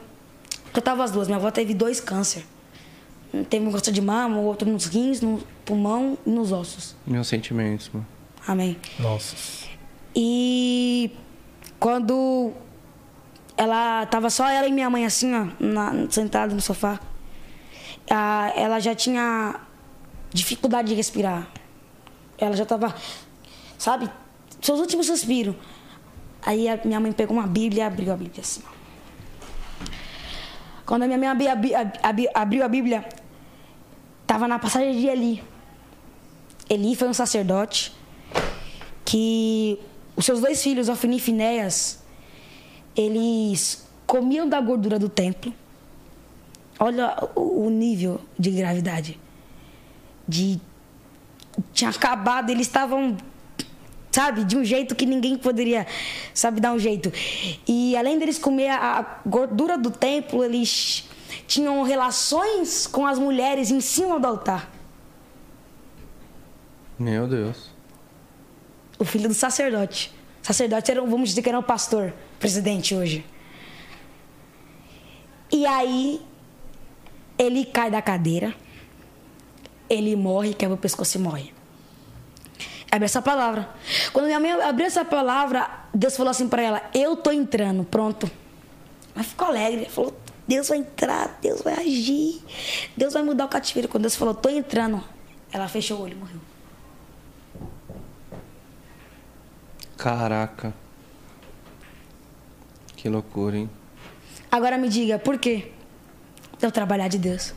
Eu 0.75 0.83
tava 0.83 1.05
as 1.05 1.11
duas. 1.11 1.29
Minha 1.29 1.39
avó 1.39 1.51
teve 1.51 1.73
dois 1.73 2.01
câncer. 2.01 2.45
Teve 3.49 3.67
um 3.67 3.73
câncer 3.73 3.93
de 3.93 4.03
mama, 4.03 4.39
outro 4.39 4.69
nos 4.69 4.87
rins, 4.87 5.21
no 5.21 5.43
pulmão 5.65 6.19
e 6.27 6.31
nos 6.31 6.53
ossos. 6.53 6.95
Meus 7.07 7.29
sentimentos, 7.29 7.91
mano. 7.93 8.07
Amém. 8.47 8.77
Nossa. 8.99 9.37
E 10.15 11.11
quando 11.79 12.53
ela 13.57 14.05
tava 14.07 14.29
só 14.31 14.49
ela 14.49 14.67
e 14.67 14.73
minha 14.73 14.91
mãe 14.91 15.05
assim, 15.07 15.33
ó, 15.35 15.47
na, 15.61 16.11
sentada 16.11 16.55
no 16.55 16.61
sofá, 16.61 16.99
ah, 18.11 18.53
ela 18.57 18.81
já 18.81 18.95
tinha 18.95 19.61
dificuldade 20.33 20.89
de 20.89 20.95
respirar. 20.95 21.47
Ela 22.39 22.57
já 22.57 22.67
tava, 22.67 22.95
sabe, 23.79 24.11
seus 24.61 24.81
últimos 24.81 25.07
suspiros. 25.07 25.55
Aí 26.45 26.69
a 26.69 26.81
minha 26.85 26.99
mãe 26.99 27.13
pegou 27.13 27.37
uma 27.37 27.47
Bíblia 27.47 27.85
e 27.85 27.87
abriu 27.87 28.13
a 28.13 28.17
Bíblia 28.17 28.41
assim. 28.41 28.63
ó. 28.67 28.73
Quando 30.85 31.05
a 31.05 31.07
minha 31.07 31.19
mãe 31.19 31.29
abri- 31.29 31.49
abri- 31.49 31.75
abri- 32.03 32.29
abriu 32.35 32.65
a 32.65 32.69
Bíblia, 32.69 33.05
tava 34.27 34.49
na 34.49 34.59
passagem 34.59 34.99
de 34.99 35.07
Eli. 35.07 35.45
Eli 36.73 36.97
foi 36.97 37.07
um 37.07 37.13
sacerdote 37.13 37.93
que 39.05 39.79
os 40.17 40.25
seus 40.25 40.41
dois 40.41 40.63
filhos, 40.63 40.89
Ofni 40.89 41.17
e 41.17 41.21
Finéias, 41.21 42.03
eles 42.97 43.87
comiam 44.07 44.49
da 44.49 44.59
gordura 44.59 44.99
do 44.99 45.07
templo. 45.07 45.53
Olha 46.81 47.29
o 47.37 47.69
nível 47.69 48.23
de 48.39 48.51
gravidade. 48.53 49.21
De 50.27 50.59
tinha 51.75 51.91
acabado, 51.91 52.49
eles 52.49 52.69
estavam 52.69 53.19
sabe, 54.11 54.43
de 54.45 54.57
um 54.57 54.65
jeito 54.65 54.95
que 54.95 55.05
ninguém 55.05 55.37
poderia, 55.37 55.87
sabe, 56.33 56.59
dar 56.59 56.73
um 56.73 56.79
jeito. 56.79 57.13
E 57.69 57.95
além 57.99 58.19
deles 58.19 58.39
comer 58.39 58.71
a 58.71 59.21
gordura 59.27 59.77
do 59.77 59.91
templo, 59.91 60.43
eles 60.43 61.07
tinham 61.47 61.83
relações 61.83 62.87
com 62.87 63.07
as 63.07 63.19
mulheres 63.19 63.71
em 63.71 63.81
cima 63.83 64.19
do 64.19 64.27
altar. 64.27 64.72
Meu 67.03 67.27
Deus. 67.27 67.69
o 68.97 69.05
filho 69.05 69.27
do 69.29 69.35
sacerdote. 69.35 70.13
Sacerdote 70.41 70.93
era, 70.93 71.01
vamos 71.01 71.31
dizer 71.31 71.43
que 71.43 71.49
era 71.49 71.59
o 71.59 71.63
pastor, 71.63 72.15
presidente 72.39 72.95
hoje. 72.95 73.25
E 75.51 75.67
aí 75.67 76.25
ele 77.37 77.65
cai 77.65 77.91
da 77.91 78.01
cadeira, 78.01 78.55
ele 79.91 80.15
morre, 80.15 80.55
quebra 80.55 80.77
o 80.77 80.79
pescoço 80.79 81.19
e 81.19 81.21
morre. 81.21 81.53
Abre 82.89 83.07
essa 83.07 83.21
palavra. 83.21 83.69
Quando 84.13 84.27
minha 84.27 84.39
mãe 84.39 84.53
abriu 84.53 84.87
essa 84.87 85.05
palavra, 85.05 85.69
Deus 85.93 86.17
falou 86.17 86.31
assim 86.31 86.49
para 86.49 86.63
ela: 86.63 86.83
Eu 86.95 87.17
tô 87.17 87.33
entrando, 87.33 87.83
pronto. 87.83 88.31
Ela 89.13 89.25
ficou 89.25 89.49
alegre, 89.49 89.89
falou: 89.91 90.17
Deus 90.47 90.69
vai 90.69 90.79
entrar, 90.79 91.37
Deus 91.43 91.63
vai 91.63 91.75
agir, 91.75 92.41
Deus 92.97 93.13
vai 93.13 93.25
mudar 93.25 93.47
o 93.47 93.49
cativeiro. 93.49 93.89
Quando 93.89 94.03
Deus 94.03 94.15
falou: 94.15 94.35
Tô 94.35 94.49
entrando, 94.49 95.03
ela 95.53 95.67
fechou 95.67 95.99
o 95.99 96.03
olho 96.03 96.13
e 96.13 96.17
morreu. 96.17 96.52
Caraca. 100.03 100.75
Que 102.97 103.09
loucura, 103.09 103.57
hein? 103.57 103.71
Agora 104.51 104.77
me 104.77 104.89
diga, 104.89 105.17
por 105.17 105.39
quê? 105.39 105.71
É 106.61 106.67
o 106.67 106.73
trabalhar 106.73 107.07
de 107.07 107.19
Deus. 107.19 107.55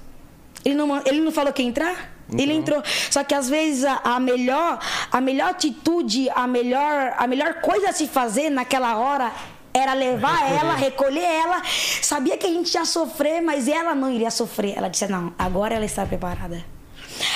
Ele 0.63 0.75
não, 0.75 0.95
ele 1.07 1.21
não 1.21 1.31
falou 1.31 1.51
que 1.51 1.63
ia 1.63 1.67
entrar? 1.67 2.13
Ele 2.31 2.53
entrou. 2.53 2.83
Só 3.09 3.23
que 3.23 3.33
às 3.33 3.49
vezes 3.49 3.83
a, 3.83 3.99
a, 4.03 4.19
melhor, 4.19 4.79
a 5.11 5.19
melhor 5.19 5.49
atitude, 5.49 6.29
a 6.29 6.45
melhor, 6.45 7.15
a 7.17 7.25
melhor 7.25 7.61
coisa 7.61 7.89
a 7.89 7.93
se 7.93 8.07
fazer 8.07 8.51
naquela 8.51 8.95
hora 8.95 9.31
era 9.73 9.95
levar 9.95 10.35
recolher. 10.35 10.59
ela, 10.59 10.75
recolher 10.75 11.23
ela. 11.23 11.63
Sabia 12.03 12.37
que 12.37 12.45
a 12.45 12.49
gente 12.49 12.71
ia 12.75 12.85
sofrer, 12.85 13.41
mas 13.41 13.67
ela 13.67 13.95
não 13.95 14.11
iria 14.11 14.29
sofrer. 14.29 14.77
Ela 14.77 14.87
disse: 14.87 15.07
"Não, 15.07 15.33
agora 15.37 15.73
ela 15.73 15.85
está 15.85 16.05
preparada". 16.05 16.63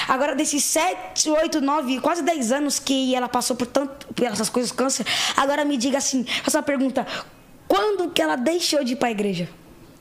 Agora, 0.08 0.36
desses 0.36 0.64
7, 0.64 1.30
8, 1.30 1.62
9, 1.62 2.00
quase 2.00 2.22
10 2.22 2.52
anos 2.52 2.80
que 2.80 3.16
ela 3.16 3.30
passou 3.30 3.56
por, 3.56 3.68
tanto, 3.68 4.08
por 4.14 4.26
essas 4.26 4.50
coisas, 4.50 4.72
câncer, 4.72 5.06
agora 5.38 5.64
me 5.64 5.78
diga 5.78 5.98
assim, 5.98 6.24
faça 6.24 6.58
uma 6.58 6.64
pergunta. 6.64 7.06
Quando 7.68 8.10
que 8.10 8.22
ela 8.22 8.36
deixou 8.36 8.84
de 8.84 8.94
ir 8.94 8.96
para 8.96 9.10
a 9.10 9.12
igreja? 9.12 9.50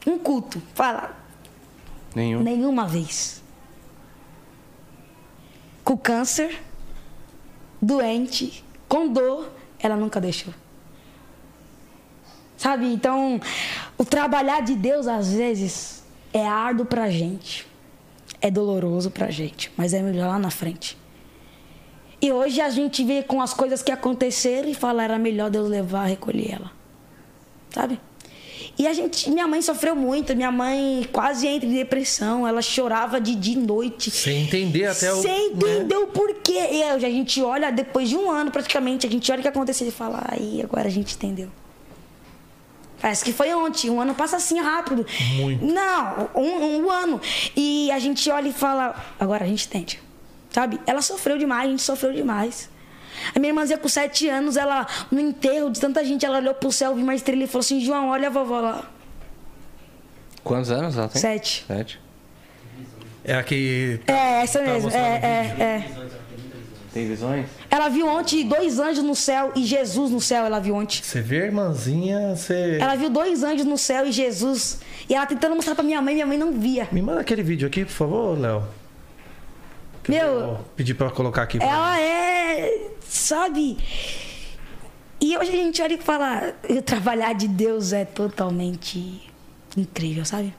Um 0.07 0.19
culto. 0.19 0.63
Fala. 0.75 1.17
Nenhum. 2.15 2.43
Nenhuma 2.43 2.87
vez. 2.87 3.43
Com 5.85 5.97
câncer, 5.97 6.63
doente, 7.81 8.65
com 8.89 9.09
dor, 9.09 9.51
ela 9.79 9.97
nunca 9.97 10.21
deixou. 10.21 10.53
Sabe? 12.57 12.93
Então, 12.93 13.41
o 13.97 14.05
trabalhar 14.05 14.61
de 14.61 14.75
Deus 14.75 15.07
às 15.07 15.33
vezes 15.33 16.03
é 16.33 16.47
árduo 16.47 16.85
pra 16.85 17.09
gente 17.09 17.69
é 18.41 18.51
doloroso 18.51 19.11
pra 19.11 19.31
gente, 19.31 19.71
mas 19.77 19.93
é 19.93 20.03
melhor 20.03 20.29
lá 20.29 20.39
na 20.39 20.51
frente. 20.51 20.97
E 22.21 22.33
hoje 22.33 22.61
a 22.61 22.69
gente 22.69 23.05
vê 23.05 23.23
com 23.23 23.41
as 23.41 23.55
coisas 23.55 23.83
que 23.83 23.93
aconteceram 23.93 24.69
e 24.69 24.75
fala 24.75 25.05
era 25.05 25.19
melhor 25.19 25.51
Deus 25.51 25.69
levar, 25.69 26.05
recolher 26.05 26.55
ela. 26.55 26.73
Sabe? 27.71 28.01
E 28.77 28.87
a 28.87 28.93
gente, 28.93 29.31
minha 29.31 29.47
mãe 29.47 29.61
sofreu 29.61 29.95
muito, 29.97 30.35
minha 30.37 30.53
mãe 30.53 31.09
quase 31.13 31.47
entra 31.47 31.69
em 31.69 31.75
depressão, 31.75 32.47
ela 32.47 32.63
chorava 32.63 33.21
de 33.21 33.35
dia 33.35 33.55
e 33.55 33.59
noite. 33.59 34.11
Sem 34.11 34.45
entender 34.45 34.87
até 34.87 35.13
o. 35.13 35.21
Sem 35.21 35.53
entender 35.53 35.95
né? 35.95 35.99
o 35.99 36.07
porquê. 36.09 36.59
E 36.73 36.83
a 36.85 36.99
gente 36.99 37.43
olha, 37.43 37.73
depois 37.73 38.09
de 38.09 38.17
um 38.17 38.31
ano 38.31 38.51
praticamente, 38.53 39.07
a 39.07 39.11
gente 39.11 39.31
olha 39.33 39.41
o 39.41 39.43
que 39.43 39.49
aconteceu 39.49 39.87
e 39.87 39.91
fala, 39.91 40.25
aí 40.29 40.61
agora 40.63 40.87
a 40.87 40.91
gente 40.91 41.15
entendeu. 41.15 41.49
Parece 43.01 43.25
que 43.25 43.33
foi 43.33 43.55
ontem. 43.55 43.91
Um 43.91 44.01
ano 44.01 44.15
passa 44.15 44.37
assim 44.37 44.61
rápido. 44.61 45.07
Muito. 45.37 45.65
Não, 45.65 46.31
um, 46.35 46.83
um 46.83 46.91
ano. 46.91 47.21
E 47.57 47.91
a 47.93 47.99
gente 47.99 48.29
olha 48.31 48.49
e 48.49 48.53
fala, 48.53 48.95
agora 49.19 49.45
a 49.45 49.49
gente 49.49 49.67
entende. 49.67 50.01
Sabe? 50.51 50.81
Ela 50.87 51.03
sofreu 51.03 51.39
demais, 51.39 51.67
a 51.67 51.71
gente 51.71 51.83
sofreu 51.83 52.13
demais. 52.13 52.69
A 53.35 53.39
minha 53.39 53.51
irmãzinha 53.51 53.79
com 53.79 53.89
sete 53.89 54.29
anos, 54.29 54.57
ela, 54.57 54.87
no 55.11 55.21
enterro 55.21 55.71
de 55.71 55.81
tanta 55.81 56.05
gente, 56.05 56.25
ela 56.25 56.39
olhou 56.39 56.55
pro 56.55 56.71
céu, 56.73 56.95
viu 56.95 57.03
uma 57.03 57.15
estrela 57.15 57.43
e 57.43 57.47
falou 57.47 57.61
assim: 57.61 57.81
João, 57.81 58.09
olha 58.09 58.29
a 58.29 58.31
vovó 58.31 58.61
lá. 58.61 58.91
Quantos 60.43 60.71
anos 60.71 60.97
ela 60.97 61.09
tem? 61.09 61.21
Sete. 61.21 61.65
Sete. 61.67 62.01
É 63.25 63.35
a 63.35 63.43
que. 63.43 64.01
É, 64.07 64.43
essa 64.43 64.63
mesmo. 64.63 64.91
É, 64.91 64.97
é, 64.97 65.63
é. 65.63 65.85
Tem 66.93 67.07
visões? 67.07 67.47
Ela 67.71 67.89
viu 67.89 68.07
ontem 68.07 68.47
dois 68.49 68.79
anjos 68.79 69.05
no 69.05 69.15
céu 69.15 69.53
e 69.55 69.65
Jesus 69.65 70.11
no 70.11 70.21
céu, 70.21 70.45
ela 70.47 70.59
viu 70.59 70.75
ontem. 70.75 71.01
Você 71.03 71.21
vê, 71.21 71.45
irmãzinha, 71.47 72.35
você. 72.35 72.79
Ela 72.81 72.95
viu 72.97 73.11
dois 73.11 73.43
anjos 73.43 73.67
no 73.67 73.77
céu 73.77 74.07
e 74.07 74.13
Jesus. 74.13 74.81
E 75.09 75.15
ela 75.15 75.27
tentando 75.27 75.55
mostrar 75.55 75.75
pra 75.75 75.85
minha 75.85 76.01
mãe, 76.01 76.15
minha 76.15 76.27
mãe 76.27 76.39
não 76.39 76.53
via. 76.53 76.89
Me 76.91 77.03
manda 77.03 77.21
aquele 77.21 77.43
vídeo 77.43 77.67
aqui, 77.69 77.85
por 77.85 77.93
favor, 77.93 78.39
Léo. 78.39 78.63
Meu. 80.09 80.59
Pedir 80.75 80.95
pra 80.95 81.11
colocar 81.11 81.43
aqui. 81.43 81.59
Pra 81.59 81.67
ela 81.67 81.95
mim. 81.97 82.01
é. 82.01 82.91
Sabe? 83.07 83.77
E 85.21 85.37
hoje 85.37 85.51
a 85.51 85.57
gente 85.57 85.83
olha 85.83 85.95
e 85.95 85.99
fala: 85.99 86.55
o 86.71 86.81
trabalhar 86.83 87.35
de 87.35 87.47
Deus 87.49 87.93
é 87.93 88.05
totalmente 88.05 89.31
incrível, 89.77 90.25
sabe? 90.25 90.55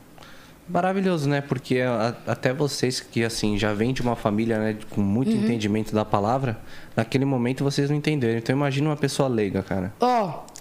Maravilhoso, 0.69 1.27
né? 1.27 1.41
Porque 1.41 1.79
a, 1.81 2.15
até 2.27 2.53
vocês 2.53 2.99
que 2.99 3.23
assim 3.23 3.57
já 3.57 3.73
vêm 3.73 3.91
de 3.91 4.01
uma 4.01 4.15
família 4.15 4.59
né, 4.59 4.77
com 4.89 5.01
muito 5.01 5.31
uhum. 5.31 5.43
entendimento 5.43 5.93
da 5.93 6.05
palavra, 6.05 6.59
naquele 6.95 7.25
momento 7.25 7.63
vocês 7.63 7.89
não 7.89 7.97
entenderam. 7.97 8.37
Então 8.37 8.55
imagina 8.55 8.89
uma 8.89 8.95
pessoa 8.95 9.27
leiga, 9.27 9.63
cara. 9.63 9.93
Ó, 9.99 10.27
oh, 10.27 10.51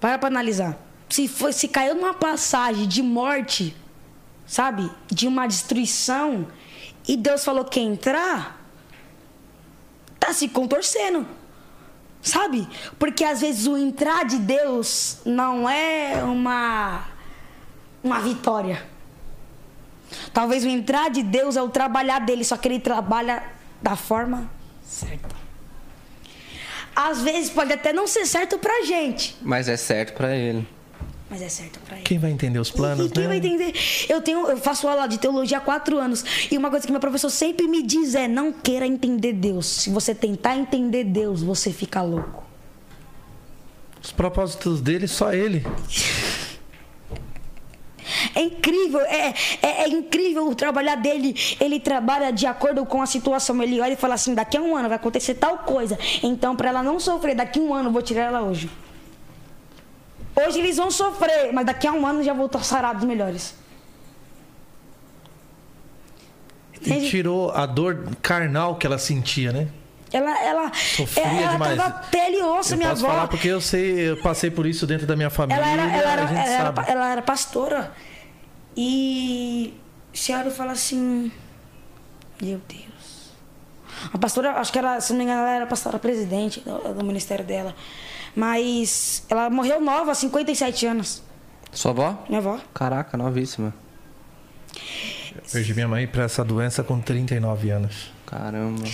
para 0.00 0.18
pra 0.18 0.28
analisar. 0.28 0.78
Se, 1.08 1.28
foi, 1.28 1.52
se 1.52 1.68
caiu 1.68 1.94
numa 1.94 2.14
passagem 2.14 2.88
de 2.88 3.02
morte, 3.02 3.76
sabe? 4.46 4.90
De 5.10 5.26
uma 5.26 5.46
destruição, 5.46 6.46
e 7.06 7.16
Deus 7.16 7.44
falou 7.44 7.64
que 7.64 7.80
entrar, 7.80 8.62
tá 10.18 10.32
se 10.32 10.48
contorcendo. 10.48 11.26
Sabe? 12.20 12.66
Porque 12.98 13.24
às 13.24 13.40
vezes 13.40 13.66
o 13.66 13.76
entrar 13.76 14.24
de 14.24 14.38
Deus 14.38 15.18
não 15.24 15.68
é 15.68 16.22
uma 16.24 17.06
uma 18.02 18.20
vitória. 18.20 18.82
Talvez 20.32 20.64
o 20.64 20.68
entrar 20.68 21.10
de 21.10 21.22
Deus 21.22 21.56
é 21.56 21.62
o 21.62 21.68
trabalhar 21.68 22.20
dele, 22.20 22.44
só 22.44 22.56
que 22.56 22.68
ele 22.68 22.80
trabalha 22.80 23.42
da 23.80 23.96
forma 23.96 24.50
certa. 24.84 25.36
Às 26.94 27.22
vezes 27.22 27.50
pode 27.50 27.72
até 27.72 27.92
não 27.92 28.06
ser 28.06 28.26
certo 28.26 28.58
pra 28.58 28.84
gente. 28.84 29.36
Mas 29.40 29.68
é 29.68 29.76
certo 29.76 30.14
pra 30.14 30.34
ele. 30.34 30.66
Mas 31.30 31.42
é 31.42 31.48
certo 31.48 31.78
pra 31.80 31.96
ele. 31.96 32.04
Quem 32.04 32.18
vai 32.18 32.30
entender 32.30 32.58
os 32.58 32.70
planos, 32.70 33.06
e 33.06 33.10
quem 33.10 33.24
né? 33.24 33.28
vai 33.28 33.36
entender? 33.36 33.74
Eu 34.08 34.22
tenho, 34.22 34.48
eu 34.48 34.56
faço 34.56 34.88
aula 34.88 35.06
de 35.06 35.18
teologia 35.18 35.58
há 35.58 35.60
quatro 35.60 35.98
anos 35.98 36.24
e 36.50 36.56
uma 36.56 36.70
coisa 36.70 36.86
que 36.86 36.90
meu 36.90 37.00
professor 37.00 37.30
sempre 37.30 37.68
me 37.68 37.82
diz 37.82 38.14
é: 38.14 38.26
não 38.26 38.52
queira 38.52 38.86
entender 38.86 39.34
Deus. 39.34 39.66
Se 39.66 39.90
você 39.90 40.14
tentar 40.14 40.56
entender 40.56 41.04
Deus, 41.04 41.42
você 41.42 41.70
fica 41.70 42.00
louco. 42.02 42.44
Os 44.02 44.10
propósitos 44.10 44.80
dele, 44.80 45.06
só 45.06 45.32
ele. 45.32 45.64
É 48.34 48.40
incrível, 48.40 49.00
é, 49.00 49.34
é, 49.62 49.82
é, 49.82 49.88
incrível 49.88 50.48
o 50.48 50.54
trabalhar 50.54 50.96
dele. 50.96 51.34
Ele 51.60 51.80
trabalha 51.80 52.30
de 52.32 52.46
acordo 52.46 52.84
com 52.86 53.02
a 53.02 53.06
situação. 53.06 53.62
Ele 53.62 53.80
olha 53.80 53.92
e 53.92 53.96
fala 53.96 54.14
assim: 54.14 54.34
daqui 54.34 54.56
a 54.56 54.60
um 54.60 54.76
ano 54.76 54.88
vai 54.88 54.96
acontecer 54.96 55.34
tal 55.34 55.58
coisa. 55.58 55.98
Então, 56.22 56.54
para 56.56 56.68
ela 56.68 56.82
não 56.82 56.98
sofrer, 57.00 57.34
daqui 57.34 57.58
a 57.58 57.62
um 57.62 57.74
ano 57.74 57.88
eu 57.88 57.92
vou 57.92 58.02
tirar 58.02 58.24
ela 58.24 58.42
hoje. 58.42 58.70
Hoje 60.36 60.60
eles 60.60 60.76
vão 60.76 60.90
sofrer, 60.90 61.52
mas 61.52 61.66
daqui 61.66 61.86
a 61.86 61.92
um 61.92 62.06
ano 62.06 62.22
já 62.22 62.32
vou 62.32 62.46
estar 62.46 62.62
sarados 62.62 63.04
melhores. 63.04 63.54
E 66.80 67.08
tirou 67.08 67.50
a 67.50 67.66
dor 67.66 68.08
carnal 68.22 68.76
que 68.76 68.86
ela 68.86 68.98
sentia, 68.98 69.52
né? 69.52 69.68
Ela, 70.12 70.42
ela, 70.42 70.72
Sofria 70.72 71.24
ela 71.26 71.52
demais. 71.52 71.76
tava 71.76 71.90
pele 72.10 72.38
e 72.38 72.42
osso, 72.42 72.72
eu 72.72 72.78
minha 72.78 72.90
posso 72.90 73.04
avó. 73.04 73.14
falar 73.14 73.28
porque 73.28 73.48
eu 73.48 73.60
sei, 73.60 74.10
eu 74.10 74.16
passei 74.18 74.50
por 74.50 74.64
isso 74.66 74.86
dentro 74.86 75.06
da 75.06 75.14
minha 75.14 75.28
família. 75.28 75.60
Ela 75.60 75.70
era, 75.70 75.82
ela 75.82 76.12
era, 76.12 76.22
ela 76.22 76.40
era, 76.40 76.84
ela 76.88 77.12
era 77.12 77.22
pastora. 77.22 77.92
E 78.80 79.74
você 80.14 80.32
olha 80.32 80.46
e 80.46 80.52
fala 80.52 80.70
assim: 80.70 81.32
Meu 82.40 82.60
Deus. 82.68 83.32
A 84.12 84.16
pastora, 84.16 84.52
acho 84.52 84.72
que 84.72 84.78
ela, 84.78 85.00
se 85.00 85.12
não 85.12 85.18
me 85.18 85.24
engano, 85.24 85.40
ela 85.40 85.50
era 85.50 85.66
pastora 85.66 85.98
presidente 85.98 86.60
do, 86.60 86.94
do 86.94 87.04
ministério 87.04 87.44
dela. 87.44 87.74
Mas 88.36 89.26
ela 89.28 89.50
morreu 89.50 89.80
nova, 89.80 90.14
57 90.14 90.86
anos. 90.86 91.24
Sua 91.72 91.90
avó? 91.90 92.24
Minha 92.28 92.38
avó. 92.38 92.60
Caraca, 92.72 93.16
novíssima. 93.16 93.74
Eu 95.34 95.42
perdi 95.50 95.74
minha 95.74 95.88
mãe 95.88 96.06
pra 96.06 96.22
essa 96.22 96.44
doença 96.44 96.84
com 96.84 97.00
39 97.00 97.70
anos. 97.70 98.12
Caramba. 98.24 98.84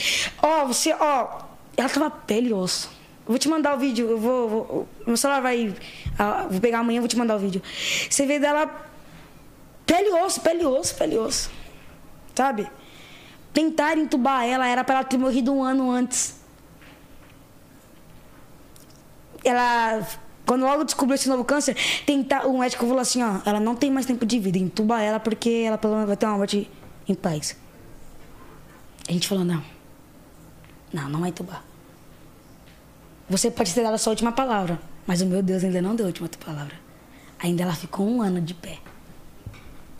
Ó, 0.40 0.62
oh, 0.62 0.68
você, 0.68 0.94
ó, 0.94 1.24
oh, 1.24 1.44
ela 1.76 1.90
tava 1.90 2.10
pele 2.10 2.48
e 2.48 2.52
osso. 2.54 2.90
Eu 3.26 3.32
vou 3.32 3.38
te 3.38 3.50
mandar 3.50 3.74
o 3.74 3.78
vídeo, 3.78 4.08
eu 4.08 4.18
vou, 4.18 4.48
vou 4.48 4.88
meu 5.06 5.16
celular 5.16 5.42
vai, 5.42 5.74
ah, 6.18 6.46
vou 6.50 6.60
pegar 6.60 6.78
amanhã, 6.78 7.00
vou 7.00 7.08
te 7.08 7.18
mandar 7.18 7.36
o 7.36 7.38
vídeo. 7.38 7.62
Você 8.08 8.24
vê 8.24 8.38
dela 8.38 8.93
pele 9.86 10.10
osso, 10.12 10.40
pele 10.40 10.64
osso, 10.64 10.94
pele 10.94 11.18
osso. 11.18 11.50
Sabe? 12.34 12.70
Tentar 13.52 13.96
entubar 13.96 14.44
ela 14.44 14.66
era 14.66 14.82
para 14.82 14.96
ela 14.96 15.04
ter 15.04 15.18
morrido 15.18 15.52
um 15.52 15.62
ano 15.62 15.90
antes. 15.90 16.40
Ela 19.44 20.06
quando 20.46 20.62
logo 20.62 20.84
descobriu 20.84 21.14
esse 21.14 21.28
novo 21.28 21.44
câncer, 21.44 21.74
tentar, 22.04 22.46
o 22.46 22.58
médico 22.58 22.86
falou 22.86 23.00
assim, 23.00 23.22
ó, 23.22 23.40
ela 23.46 23.58
não 23.58 23.74
tem 23.74 23.90
mais 23.90 24.04
tempo 24.04 24.26
de 24.26 24.38
vida, 24.38 24.58
entuba 24.58 25.00
ela 25.00 25.18
porque 25.18 25.64
ela 25.66 25.78
pelo 25.78 25.94
menos 25.94 26.06
vai 26.06 26.16
ter 26.16 26.26
uma 26.26 26.36
morte 26.36 26.70
em 27.08 27.14
paz. 27.14 27.56
A 29.08 29.12
gente 29.12 29.26
falou, 29.26 29.44
não. 29.44 29.62
Não, 30.92 31.08
não 31.08 31.20
vai 31.20 31.30
entubar. 31.30 31.62
Você 33.28 33.50
pode 33.50 33.74
ter 33.74 33.82
dado 33.82 33.94
a 33.94 33.98
sua 33.98 34.10
última 34.10 34.32
palavra, 34.32 34.78
mas 35.06 35.22
o 35.22 35.26
meu 35.26 35.42
Deus 35.42 35.64
ainda 35.64 35.80
não 35.80 35.96
deu 35.96 36.06
a 36.06 36.08
última 36.08 36.28
palavra. 36.44 36.74
Ainda 37.38 37.62
ela 37.62 37.74
ficou 37.74 38.06
um 38.06 38.20
ano 38.20 38.40
de 38.40 38.54
pé. 38.54 38.78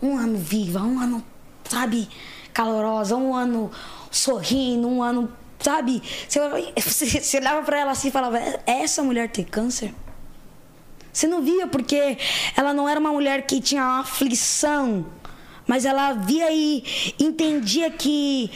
Um 0.01 0.17
ano 0.17 0.37
viva, 0.37 0.81
um 0.81 0.99
ano, 0.99 1.23
sabe, 1.63 2.07
calorosa, 2.53 3.15
um 3.15 3.33
ano 3.33 3.71
sorrindo, 4.11 4.87
um 4.87 5.01
ano, 5.01 5.31
sabe? 5.59 6.01
Você, 6.27 7.19
você, 7.19 7.37
olhava 7.37 7.63
pra 7.63 7.79
ela 7.79 7.91
assim 7.91 8.09
e 8.09 8.11
falava, 8.11 8.39
é, 8.39 8.61
essa 8.65 9.01
mulher 9.03 9.29
tem 9.29 9.43
câncer? 9.43 9.93
Você 11.11 11.27
não 11.27 11.41
via 11.41 11.65
porque 11.67 12.17
ela 12.57 12.73
não 12.73 12.89
era 12.89 12.99
uma 12.99 13.11
mulher 13.11 13.45
que 13.45 13.61
tinha 13.61 13.81
uma 13.81 13.99
aflição, 14.01 15.05
mas 15.65 15.85
ela 15.85 16.13
via 16.13 16.51
e 16.51 16.83
entendia 17.19 17.89
que 17.89 18.51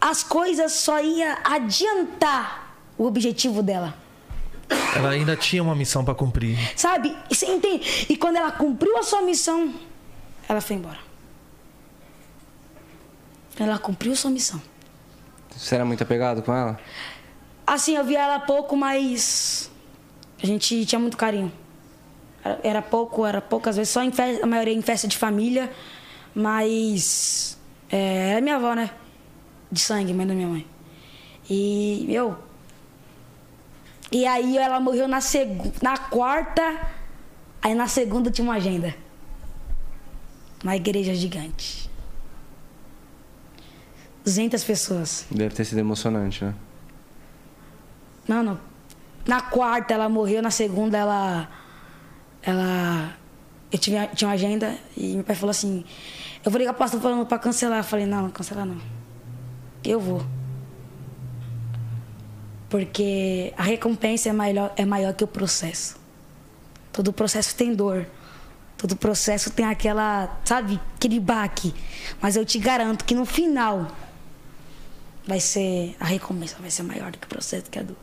as 0.00 0.22
coisas 0.22 0.72
só 0.72 1.00
ia 1.00 1.38
adiantar 1.42 2.76
o 2.96 3.04
objetivo 3.06 3.62
dela. 3.62 3.94
Ela 4.94 5.10
ainda 5.10 5.36
tinha 5.36 5.62
uma 5.62 5.74
missão 5.74 6.04
para 6.04 6.14
cumprir. 6.14 6.58
Sabe? 6.76 7.16
E, 7.30 7.34
você 7.34 7.46
entende? 7.46 8.06
e 8.08 8.16
quando 8.16 8.36
ela 8.36 8.52
cumpriu 8.52 8.96
a 8.98 9.02
sua 9.02 9.22
missão, 9.22 9.72
ela 10.48 10.60
foi 10.60 10.76
embora. 10.76 10.98
Ela 13.58 13.78
cumpriu 13.78 14.14
sua 14.16 14.30
missão. 14.30 14.60
Você 15.54 15.74
era 15.74 15.84
muito 15.84 16.02
apegado 16.02 16.42
com 16.42 16.54
ela? 16.54 16.78
Assim, 17.66 17.96
eu 17.96 18.04
via 18.04 18.20
ela 18.20 18.40
pouco, 18.40 18.76
mas 18.76 19.70
a 20.42 20.46
gente 20.46 20.86
tinha 20.86 20.98
muito 20.98 21.16
carinho. 21.16 21.52
Era- 22.62 22.80
pouco, 22.80 23.26
era 23.26 23.40
poucas 23.40 23.76
vezes, 23.76 23.92
só 23.92 24.02
em 24.02 24.12
festa, 24.12 24.44
a 24.44 24.46
maioria 24.46 24.72
em 24.72 24.80
festa 24.80 25.06
de 25.08 25.18
família, 25.18 25.70
mas 26.34 27.58
é, 27.90 28.30
era 28.30 28.40
minha 28.40 28.56
avó, 28.56 28.74
né? 28.74 28.90
De 29.70 29.80
sangue, 29.80 30.14
mãe 30.14 30.26
da 30.26 30.32
minha 30.34 30.48
mãe. 30.48 30.66
E 31.50 32.06
eu. 32.14 32.38
E 34.10 34.24
aí 34.26 34.56
ela 34.56 34.80
morreu 34.80 35.06
na, 35.08 35.20
segu, 35.20 35.70
na 35.82 35.98
quarta, 35.98 36.62
aí 37.60 37.74
na 37.74 37.86
segunda 37.88 38.30
tinha 38.30 38.44
uma 38.46 38.54
agenda. 38.54 38.94
Uma 40.62 40.76
igreja 40.76 41.14
gigante. 41.14 41.88
200 44.24 44.62
pessoas. 44.64 45.26
Deve 45.30 45.54
ter 45.54 45.64
sido 45.64 45.78
emocionante, 45.78 46.44
né? 46.44 46.54
Não, 48.26 48.42
não. 48.42 48.60
Na 49.26 49.40
quarta 49.40 49.94
ela 49.94 50.08
morreu, 50.08 50.42
na 50.42 50.50
segunda 50.50 50.98
ela. 50.98 51.48
Ela. 52.42 53.16
Eu 53.70 53.78
tive, 53.78 54.06
tinha 54.08 54.28
uma 54.28 54.34
agenda 54.34 54.76
e 54.96 55.14
meu 55.14 55.24
pai 55.24 55.34
falou 55.34 55.50
assim: 55.50 55.84
Eu 56.44 56.50
vou 56.50 56.58
ligar 56.58 56.72
pro 56.72 56.80
pastor 56.80 57.00
falando 57.00 57.26
pra 57.26 57.38
cancelar. 57.38 57.78
Eu 57.78 57.84
falei: 57.84 58.06
Não, 58.06 58.22
não 58.22 58.30
cancelar 58.30 58.66
não. 58.66 58.78
Eu 59.84 60.00
vou. 60.00 60.24
Porque 62.68 63.54
a 63.56 63.62
recompensa 63.62 64.28
é 64.28 64.32
maior, 64.32 64.72
é 64.76 64.84
maior 64.84 65.14
que 65.14 65.24
o 65.24 65.26
processo. 65.26 65.96
Todo 66.92 67.12
processo 67.12 67.54
tem 67.54 67.74
dor. 67.74 68.06
Todo 68.78 68.94
processo 68.94 69.50
tem 69.50 69.66
aquela, 69.66 70.40
sabe, 70.44 70.80
aquele 70.94 71.18
baque. 71.18 71.74
Mas 72.22 72.36
eu 72.36 72.44
te 72.44 72.60
garanto 72.60 73.04
que 73.04 73.14
no 73.14 73.26
final 73.26 73.88
vai 75.26 75.40
ser 75.40 75.94
a 76.00 76.06
recompensa 76.06 76.56
vai 76.58 76.70
ser 76.70 76.84
maior 76.84 77.10
do 77.10 77.18
que 77.18 77.26
o 77.26 77.28
processo 77.28 77.68
que 77.70 77.78
a 77.78 77.82
dor. 77.82 77.96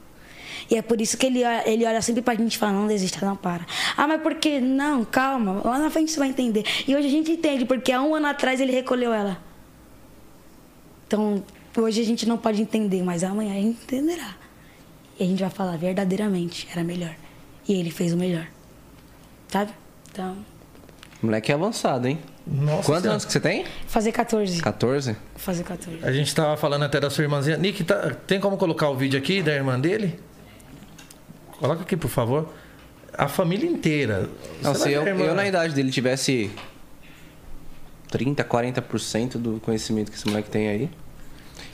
E 0.69 0.76
é 0.76 0.82
por 0.82 0.99
isso 0.99 1.17
que 1.17 1.26
ele 1.26 1.43
ele 1.65 1.86
olha 1.86 2.01
sempre 2.01 2.21
pra 2.21 2.36
gente 2.36 2.55
e 2.55 2.57
fala, 2.57 2.73
não 2.73 2.88
desista, 2.88 3.26
não 3.26 3.36
para. 3.36 3.65
Ah, 3.95 4.05
mas 4.05 4.21
por 4.21 4.36
quê? 4.36 4.59
Não, 4.59 5.05
calma, 5.05 5.61
lá 5.63 5.80
na 5.80 5.89
frente 5.89 6.11
você 6.11 6.19
vai 6.19 6.30
entender. 6.30 6.65
E 6.86 6.95
hoje 6.95 7.07
a 7.07 7.11
gente 7.11 7.32
entende, 7.32 7.65
porque 7.65 7.91
há 7.91 8.01
um 8.01 8.13
ano 8.13 8.28
atrás 8.28 8.59
ele 8.59 8.71
recolheu 8.71 9.13
ela. 9.13 9.41
Então, 11.07 11.43
hoje 11.78 12.01
a 12.01 12.05
gente 12.05 12.28
não 12.28 12.38
pode 12.38 12.61
entender, 12.61 13.01
mas 13.01 13.23
amanhã 13.23 13.53
a 13.53 13.61
gente 13.61 13.82
entenderá. 13.84 14.36
E 15.17 15.23
a 15.23 15.26
gente 15.26 15.39
vai 15.39 15.49
falar 15.49 15.78
verdadeiramente, 15.78 16.67
era 16.71 16.84
melhor. 16.84 17.15
E 17.67 17.73
ele 17.73 17.91
fez 17.91 18.11
o 18.11 18.17
melhor. 18.17 18.47
Sabe? 19.47 19.71
Então, 20.11 20.38
Moleque 21.26 21.51
é 21.51 21.55
avançado, 21.55 22.07
hein? 22.07 22.19
Nossa 22.45 22.67
Quantos 22.67 22.86
Senhora. 22.86 23.09
anos 23.11 23.26
que 23.26 23.32
você 23.32 23.39
tem? 23.39 23.65
fazer 23.88 24.11
14. 24.11 24.61
14? 24.61 25.15
Fazer 25.36 25.63
14. 25.63 25.99
A 26.05 26.11
gente 26.11 26.34
tava 26.36 26.55
falando 26.57 26.84
até 26.84 26.99
da 26.99 27.09
sua 27.09 27.23
irmãzinha. 27.23 27.57
Nick, 27.57 27.84
tá- 27.84 28.11
tem 28.28 28.39
como 28.39 28.55
colocar 28.57 28.89
o 28.89 28.95
vídeo 28.95 29.17
aqui 29.17 29.41
da 29.41 29.53
irmã 29.53 29.80
dele? 29.80 30.19
Coloca 31.59 31.82
aqui, 31.82 31.97
por 31.97 32.09
favor. 32.09 32.53
A 33.17 33.28
família 33.28 33.67
inteira. 33.69 34.30
Não, 34.61 34.76
se 34.76 34.84
que 34.89 34.89
eu, 34.93 35.03
eu 35.05 35.34
na 35.34 35.47
idade 35.47 35.73
dele 35.73 35.89
tivesse 35.89 36.51
30, 38.11 38.43
40% 38.43 39.38
do 39.38 39.59
conhecimento 39.61 40.11
que 40.11 40.17
esse 40.17 40.28
moleque 40.28 40.49
tem 40.49 40.67
aí. 40.69 40.89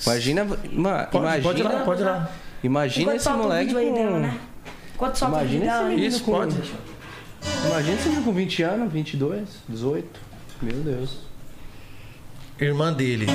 Imagina. 0.06 0.48
ima- 0.72 1.04
Pode, 1.12 1.26
imagina, 1.26 1.44
pode 1.44 1.60
ir 1.60 1.64
lá, 1.64 1.80
pode 1.84 2.02
ir 2.02 2.06
lá. 2.06 2.32
Imagina 2.64 3.04
Enquanto 3.16 3.20
esse 3.20 3.30
moleque. 3.32 3.66
vídeo 3.66 3.78
aí 3.80 3.88
com- 3.90 3.94
dela, 3.96 4.20
né? 4.20 4.38
Enquanto 4.96 5.16
solta 5.18 5.38
o 5.38 5.40
vídeo 5.42 5.56
Imagina 5.64 5.76
esse 5.76 5.90
menino 5.90 6.08
Isso, 6.08 6.24
com- 6.24 6.32
pode. 6.32 6.56
Imagina 7.66 8.02
menino 8.04 8.24
com 8.24 8.34
20 8.34 8.64
anos, 8.64 8.94
22, 8.94 9.50
18. 9.68 10.20
Meu 10.62 10.78
Deus. 10.78 11.18
Irmã 12.60 12.94
dele. 12.94 13.26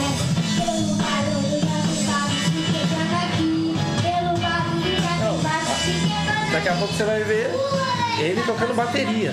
Daqui 6.52 6.68
a 6.68 6.74
pouco 6.76 6.94
você 6.94 7.04
vai 7.04 7.22
ver 7.24 7.50
ele 8.20 8.42
tocando 8.42 8.74
bateria. 8.74 9.32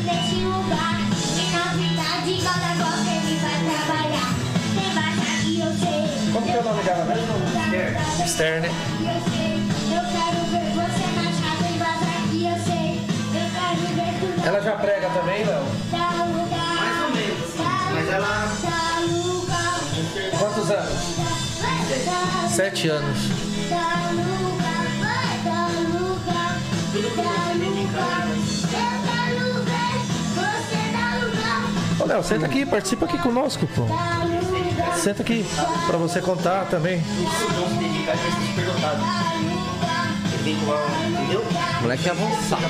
Como 6.34 6.45
que 6.45 6.51
é 6.51 6.59
o 6.59 6.63
nome 6.63 6.84
dela 6.84 7.05
mesmo? 7.05 8.26
Esther, 8.26 8.61
né? 8.61 8.69
Ela 14.46 14.60
já 14.62 14.76
prega 14.76 15.10
também, 15.10 15.46
Léo? 15.46 15.64
Mais 15.89 17.02
ou 17.02 17.10
menos. 17.16 17.56
Mas 17.94 18.10
ela. 18.10 18.52
Quantos 20.38 20.70
anos? 20.70 22.54
Sete 22.54 22.89
anos. 22.89 23.18
Ô, 32.00 32.06
Léo, 32.06 32.24
senta 32.24 32.46
aqui, 32.46 32.66
participa 32.66 33.06
aqui 33.06 33.18
conosco, 33.20 33.66
pô. 33.68 33.84
Senta 34.98 35.22
aqui 35.22 35.46
pra 35.88 35.98
você 35.98 36.22
contar 36.22 36.66
também. 36.66 37.02
não 37.02 37.70
se 37.70 37.76
dedicar, 37.76 38.16
vai 38.18 38.32
ser 39.48 39.53
entendeu? 40.52 41.44
Moleque 41.82 42.08
é 42.08 42.12
avançado. 42.12 42.64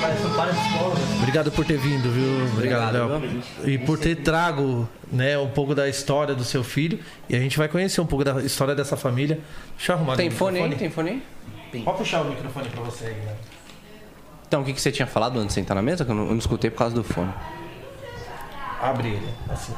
Obrigado 1.18 1.52
por 1.52 1.64
ter 1.64 1.78
vindo, 1.78 2.10
viu? 2.10 2.46
Obrigado, 2.52 2.92
Léo. 2.92 3.42
E 3.64 3.78
por 3.78 3.98
ter 3.98 4.16
trago 4.16 4.88
né, 5.10 5.38
um 5.38 5.48
pouco 5.48 5.74
da 5.74 5.88
história 5.88 6.34
do 6.34 6.44
seu 6.44 6.62
filho. 6.62 6.98
E 7.28 7.36
a 7.36 7.38
gente 7.38 7.56
vai 7.58 7.68
conhecer 7.68 8.00
um 8.00 8.06
pouco 8.06 8.24
da 8.24 8.40
história 8.42 8.74
dessa 8.74 8.96
família. 8.96 9.40
Deixa 9.76 9.92
eu 9.92 9.96
arrumar 9.96 10.16
Tem 10.16 10.30
fone 10.30 10.60
aí? 10.60 10.74
Tem 10.76 10.90
fone 10.90 11.22
aí? 11.72 11.82
Pode 11.82 11.98
puxar 11.98 12.22
o 12.22 12.26
microfone 12.26 12.68
pra 12.68 12.82
você 12.82 13.06
aí, 13.06 13.14
né? 13.14 13.34
Então, 14.46 14.62
o 14.62 14.64
que, 14.64 14.72
que 14.72 14.80
você 14.80 14.92
tinha 14.92 15.06
falado 15.06 15.38
antes 15.38 15.48
de 15.48 15.54
sentar 15.54 15.74
na 15.74 15.82
mesa? 15.82 16.04
Que 16.04 16.10
eu 16.10 16.14
não, 16.14 16.24
eu 16.24 16.30
não 16.30 16.38
escutei 16.38 16.70
por 16.70 16.78
causa 16.78 16.94
do 16.94 17.02
fone. 17.02 17.32
Abre 18.80 19.08
ele. 19.08 19.28
Assim. 19.48 19.74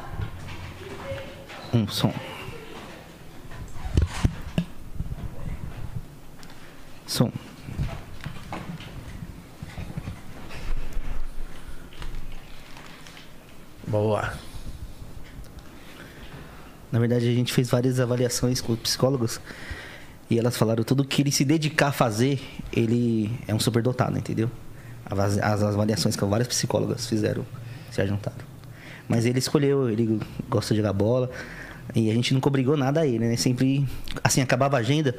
Um 1.73 1.89
som. 1.89 2.13
Som. 7.07 7.31
Boa. 13.87 14.33
Na 16.91 16.99
verdade, 16.99 17.29
a 17.29 17.33
gente 17.33 17.53
fez 17.53 17.69
várias 17.69 18.01
avaliações 18.01 18.61
com 18.61 18.73
os 18.73 18.79
psicólogos 18.79 19.41
e 20.29 20.39
elas 20.39 20.57
falaram 20.57 20.83
tudo 20.83 21.05
que 21.05 21.23
ele 21.23 21.31
se 21.31 21.45
dedicar 21.45 21.89
a 21.89 21.93
fazer, 21.93 22.41
ele 22.73 23.31
é 23.47 23.55
um 23.55 23.61
superdotado, 23.61 24.19
entendeu? 24.19 24.51
As, 25.05 25.63
avaliações 25.63 26.17
que 26.17 26.25
várias 26.25 26.49
psicólogas 26.49 27.07
fizeram 27.07 27.47
se 27.91 28.05
juntaram. 28.07 28.45
Mas 29.09 29.25
ele 29.25 29.39
escolheu, 29.39 29.89
ele 29.89 30.21
gosta 30.49 30.75
de 30.75 30.81
jogar 30.81 30.93
bola 30.93 31.31
e 31.95 32.11
a 32.11 32.15
gente 32.15 32.35
nunca 32.35 32.49
obrigou 32.49 32.77
nada 32.77 33.03
a 33.03 33.07
ele, 33.07 33.21
né? 33.21 33.37
Sempre, 33.37 33.87
assim, 34.25 34.41
acabava 34.41 34.77
a 34.77 34.81
agenda. 34.81 35.15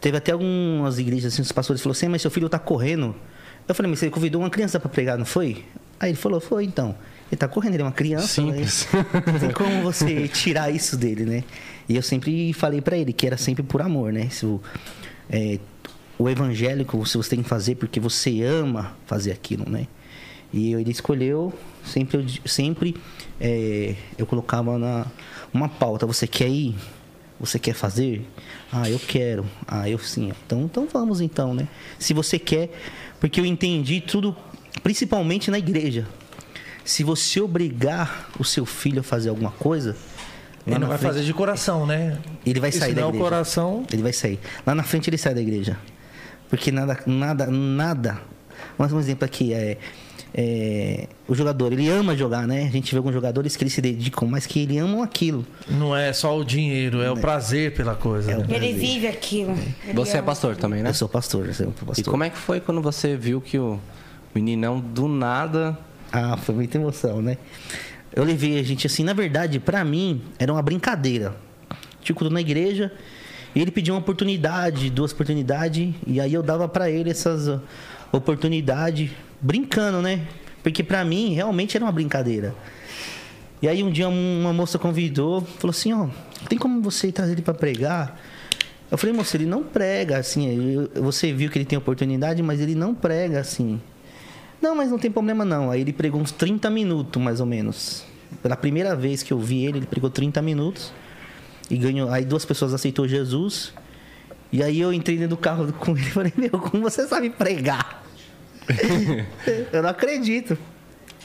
Teve 0.00 0.16
até 0.16 0.30
algumas 0.30 0.98
igrejas, 0.98 1.32
assim, 1.32 1.42
os 1.42 1.50
pastores 1.50 1.82
falaram 1.82 1.96
assim, 1.96 2.08
mas 2.08 2.22
seu 2.22 2.30
filho 2.30 2.48
tá 2.48 2.58
correndo. 2.58 3.16
Eu 3.66 3.74
falei, 3.74 3.90
mas 3.90 3.98
você 3.98 4.10
convidou 4.10 4.40
uma 4.40 4.50
criança 4.50 4.78
para 4.78 4.88
pregar, 4.88 5.18
não 5.18 5.24
foi? 5.24 5.64
Aí 5.98 6.10
ele 6.10 6.16
falou, 6.16 6.40
foi 6.40 6.64
então. 6.64 6.94
Ele 7.32 7.38
tá 7.38 7.48
correndo, 7.48 7.72
ele 7.74 7.82
é 7.82 7.86
uma 7.86 7.92
criança. 7.92 8.26
Simples. 8.28 8.86
Né? 8.92 9.06
Não 9.32 9.38
tem 9.40 9.50
como 9.52 9.82
você 9.82 10.28
tirar 10.28 10.70
isso 10.70 10.98
dele, 10.98 11.24
né? 11.24 11.42
E 11.88 11.96
eu 11.96 12.02
sempre 12.02 12.52
falei 12.52 12.82
para 12.82 12.94
ele 12.96 13.10
que 13.10 13.26
era 13.26 13.38
sempre 13.38 13.62
por 13.62 13.80
amor, 13.80 14.12
né? 14.12 14.28
Se 14.28 14.44
o, 14.44 14.60
é, 15.30 15.58
o 16.18 16.28
evangélico 16.28 17.04
se 17.06 17.16
você 17.16 17.30
tem 17.30 17.42
que 17.42 17.48
fazer 17.48 17.76
porque 17.76 17.98
você 17.98 18.42
ama 18.42 18.94
fazer 19.06 19.32
aquilo, 19.32 19.66
né? 19.68 19.86
E 20.52 20.74
ele 20.74 20.90
escolheu, 20.90 21.54
sempre, 21.82 22.18
eu- 22.18 22.26
sempre 22.48 22.94
é, 23.40 23.94
eu 24.18 24.26
colocava 24.26 24.76
na 24.78 25.06
uma 25.54 25.70
pauta, 25.70 26.04
você 26.06 26.26
quer 26.26 26.48
ir? 26.50 26.74
Você 27.40 27.58
quer 27.58 27.72
fazer? 27.74 28.28
Ah, 28.70 28.90
eu 28.90 28.98
quero. 28.98 29.46
Ah, 29.66 29.88
eu 29.88 29.98
sim. 29.98 30.30
Então, 30.46 30.62
então 30.64 30.86
vamos 30.92 31.22
então, 31.22 31.54
né? 31.54 31.66
Se 31.98 32.12
você 32.12 32.38
quer, 32.38 32.70
porque 33.18 33.40
eu 33.40 33.46
entendi 33.46 34.02
tudo, 34.02 34.36
principalmente 34.82 35.50
na 35.50 35.58
igreja. 35.58 36.06
Se 36.84 37.02
você 37.04 37.40
obrigar 37.40 38.28
o 38.38 38.44
seu 38.44 38.66
filho 38.66 39.00
a 39.00 39.02
fazer 39.02 39.28
alguma 39.28 39.50
coisa, 39.52 39.96
Ele 40.66 40.78
não 40.78 40.88
vai 40.88 40.98
frente- 40.98 41.12
fazer 41.12 41.24
de 41.24 41.32
coração, 41.34 41.86
né? 41.86 42.18
ele 42.44 42.60
vai 42.60 42.70
sair 42.72 42.90
da 42.90 42.96
senão 42.96 43.08
igreja. 43.08 43.24
o 43.24 43.28
coração. 43.28 43.86
Ele 43.92 44.02
vai 44.02 44.12
sair. 44.12 44.38
Lá 44.66 44.74
na 44.74 44.82
frente 44.82 45.08
ele 45.10 45.18
sai 45.18 45.34
da 45.34 45.40
igreja. 45.40 45.76
Porque 46.48 46.70
nada, 46.70 46.98
nada, 47.06 47.46
nada. 47.46 48.20
Mas 48.76 48.92
um 48.92 48.98
exemplo 49.00 49.24
aqui 49.24 49.52
é, 49.54 49.78
é, 50.34 51.08
o 51.26 51.34
jogador, 51.34 51.72
ele 51.72 51.88
ama 51.88 52.16
jogar, 52.16 52.46
né? 52.46 52.64
A 52.64 52.70
gente 52.70 52.90
vê 52.92 52.98
alguns 52.98 53.12
jogadores 53.14 53.56
que 53.56 53.64
eles 53.64 53.72
se 53.72 53.80
dedicam, 53.80 54.28
mas 54.28 54.46
que 54.46 54.60
ele 54.60 54.78
amam 54.78 55.02
aquilo. 55.02 55.44
Não 55.68 55.96
é 55.96 56.12
só 56.12 56.36
o 56.38 56.44
dinheiro, 56.44 57.00
é 57.02 57.10
o 57.10 57.16
prazer 57.16 57.74
pela 57.74 57.94
coisa. 57.94 58.32
É 58.32 58.36
né? 58.38 58.46
Ele 58.50 58.72
vive 58.72 59.06
aquilo. 59.06 59.56
Ele 59.84 59.94
Você 59.94 60.18
é 60.18 60.22
pastor 60.22 60.56
também, 60.56 60.82
né? 60.82 60.90
Eu 60.90 60.94
sou 60.94 61.08
pastor, 61.08 61.46
eu 61.46 61.54
sou 61.54 61.66
pastor. 61.72 61.98
E 61.98 62.02
como 62.04 62.22
é 62.24 62.30
que 62.30 62.38
foi 62.38 62.60
quando 62.60 62.80
você 62.82 63.16
viu 63.16 63.40
que 63.40 63.58
o 63.58 63.80
meninão 64.34 64.78
do 64.80 65.08
nada. 65.08 65.76
Ah, 66.12 66.36
foi 66.36 66.54
muita 66.54 66.76
emoção, 66.76 67.22
né? 67.22 67.38
Eu 68.14 68.24
levei 68.24 68.58
a 68.58 68.62
gente 68.62 68.86
assim, 68.86 69.02
na 69.02 69.14
verdade, 69.14 69.58
pra 69.58 69.82
mim, 69.84 70.20
era 70.38 70.52
uma 70.52 70.60
brincadeira. 70.62 71.34
tinha 72.02 72.14
culto 72.14 72.32
na 72.32 72.40
igreja. 72.40 72.92
E 73.54 73.60
ele 73.60 73.70
pediu 73.70 73.94
uma 73.94 74.00
oportunidade, 74.00 74.90
duas 74.90 75.12
oportunidades. 75.12 75.94
E 76.06 76.20
aí 76.20 76.32
eu 76.34 76.42
dava 76.42 76.68
pra 76.68 76.90
ele 76.90 77.10
essas 77.10 77.60
oportunidades, 78.10 79.10
brincando, 79.40 80.02
né? 80.02 80.26
Porque 80.62 80.82
pra 80.82 81.04
mim 81.04 81.32
realmente 81.34 81.76
era 81.76 81.84
uma 81.84 81.92
brincadeira. 81.92 82.54
E 83.60 83.68
aí 83.68 83.82
um 83.82 83.90
dia 83.90 84.08
um- 84.08 84.40
uma 84.40 84.52
moça 84.52 84.78
convidou, 84.78 85.40
falou 85.42 85.70
assim, 85.70 85.92
ó, 85.92 86.08
tem 86.48 86.58
como 86.58 86.82
você 86.82 87.10
trazer 87.12 87.32
ele 87.32 87.42
pra 87.42 87.54
pregar? 87.54 88.20
Eu 88.90 88.98
falei, 88.98 89.14
moça, 89.14 89.36
ele 89.36 89.46
não 89.46 89.62
prega, 89.62 90.18
assim, 90.18 90.88
você 90.94 91.32
viu 91.32 91.48
que 91.50 91.56
ele 91.58 91.64
tem 91.64 91.78
oportunidade, 91.78 92.42
mas 92.42 92.60
ele 92.60 92.74
não 92.74 92.94
prega, 92.94 93.40
assim. 93.40 93.80
Não, 94.62 94.76
mas 94.76 94.90
não 94.90 94.98
tem 94.98 95.10
problema 95.10 95.44
não. 95.44 95.72
Aí 95.72 95.80
ele 95.80 95.92
pregou 95.92 96.20
uns 96.20 96.30
30 96.30 96.70
minutos, 96.70 97.20
mais 97.20 97.40
ou 97.40 97.46
menos. 97.46 98.04
Pela 98.40 98.56
primeira 98.56 98.94
vez 98.94 99.22
que 99.22 99.32
eu 99.32 99.38
vi 99.38 99.64
ele, 99.64 99.78
ele 99.78 99.86
pregou 99.86 100.08
30 100.08 100.40
minutos. 100.40 100.92
E 101.68 101.76
ganhou. 101.76 102.08
Aí 102.10 102.24
duas 102.24 102.44
pessoas 102.44 102.72
aceitou 102.72 103.08
Jesus. 103.08 103.74
E 104.52 104.62
aí 104.62 104.80
eu 104.80 104.92
entrei 104.92 105.16
dentro 105.16 105.30
do 105.30 105.36
carro 105.36 105.72
com 105.74 105.96
ele 105.96 106.06
e 106.06 106.10
falei, 106.10 106.32
meu, 106.36 106.50
como 106.50 106.82
você 106.82 107.08
sabe 107.08 107.28
pregar? 107.28 108.04
eu 109.72 109.82
não 109.82 109.90
acredito. 109.90 110.56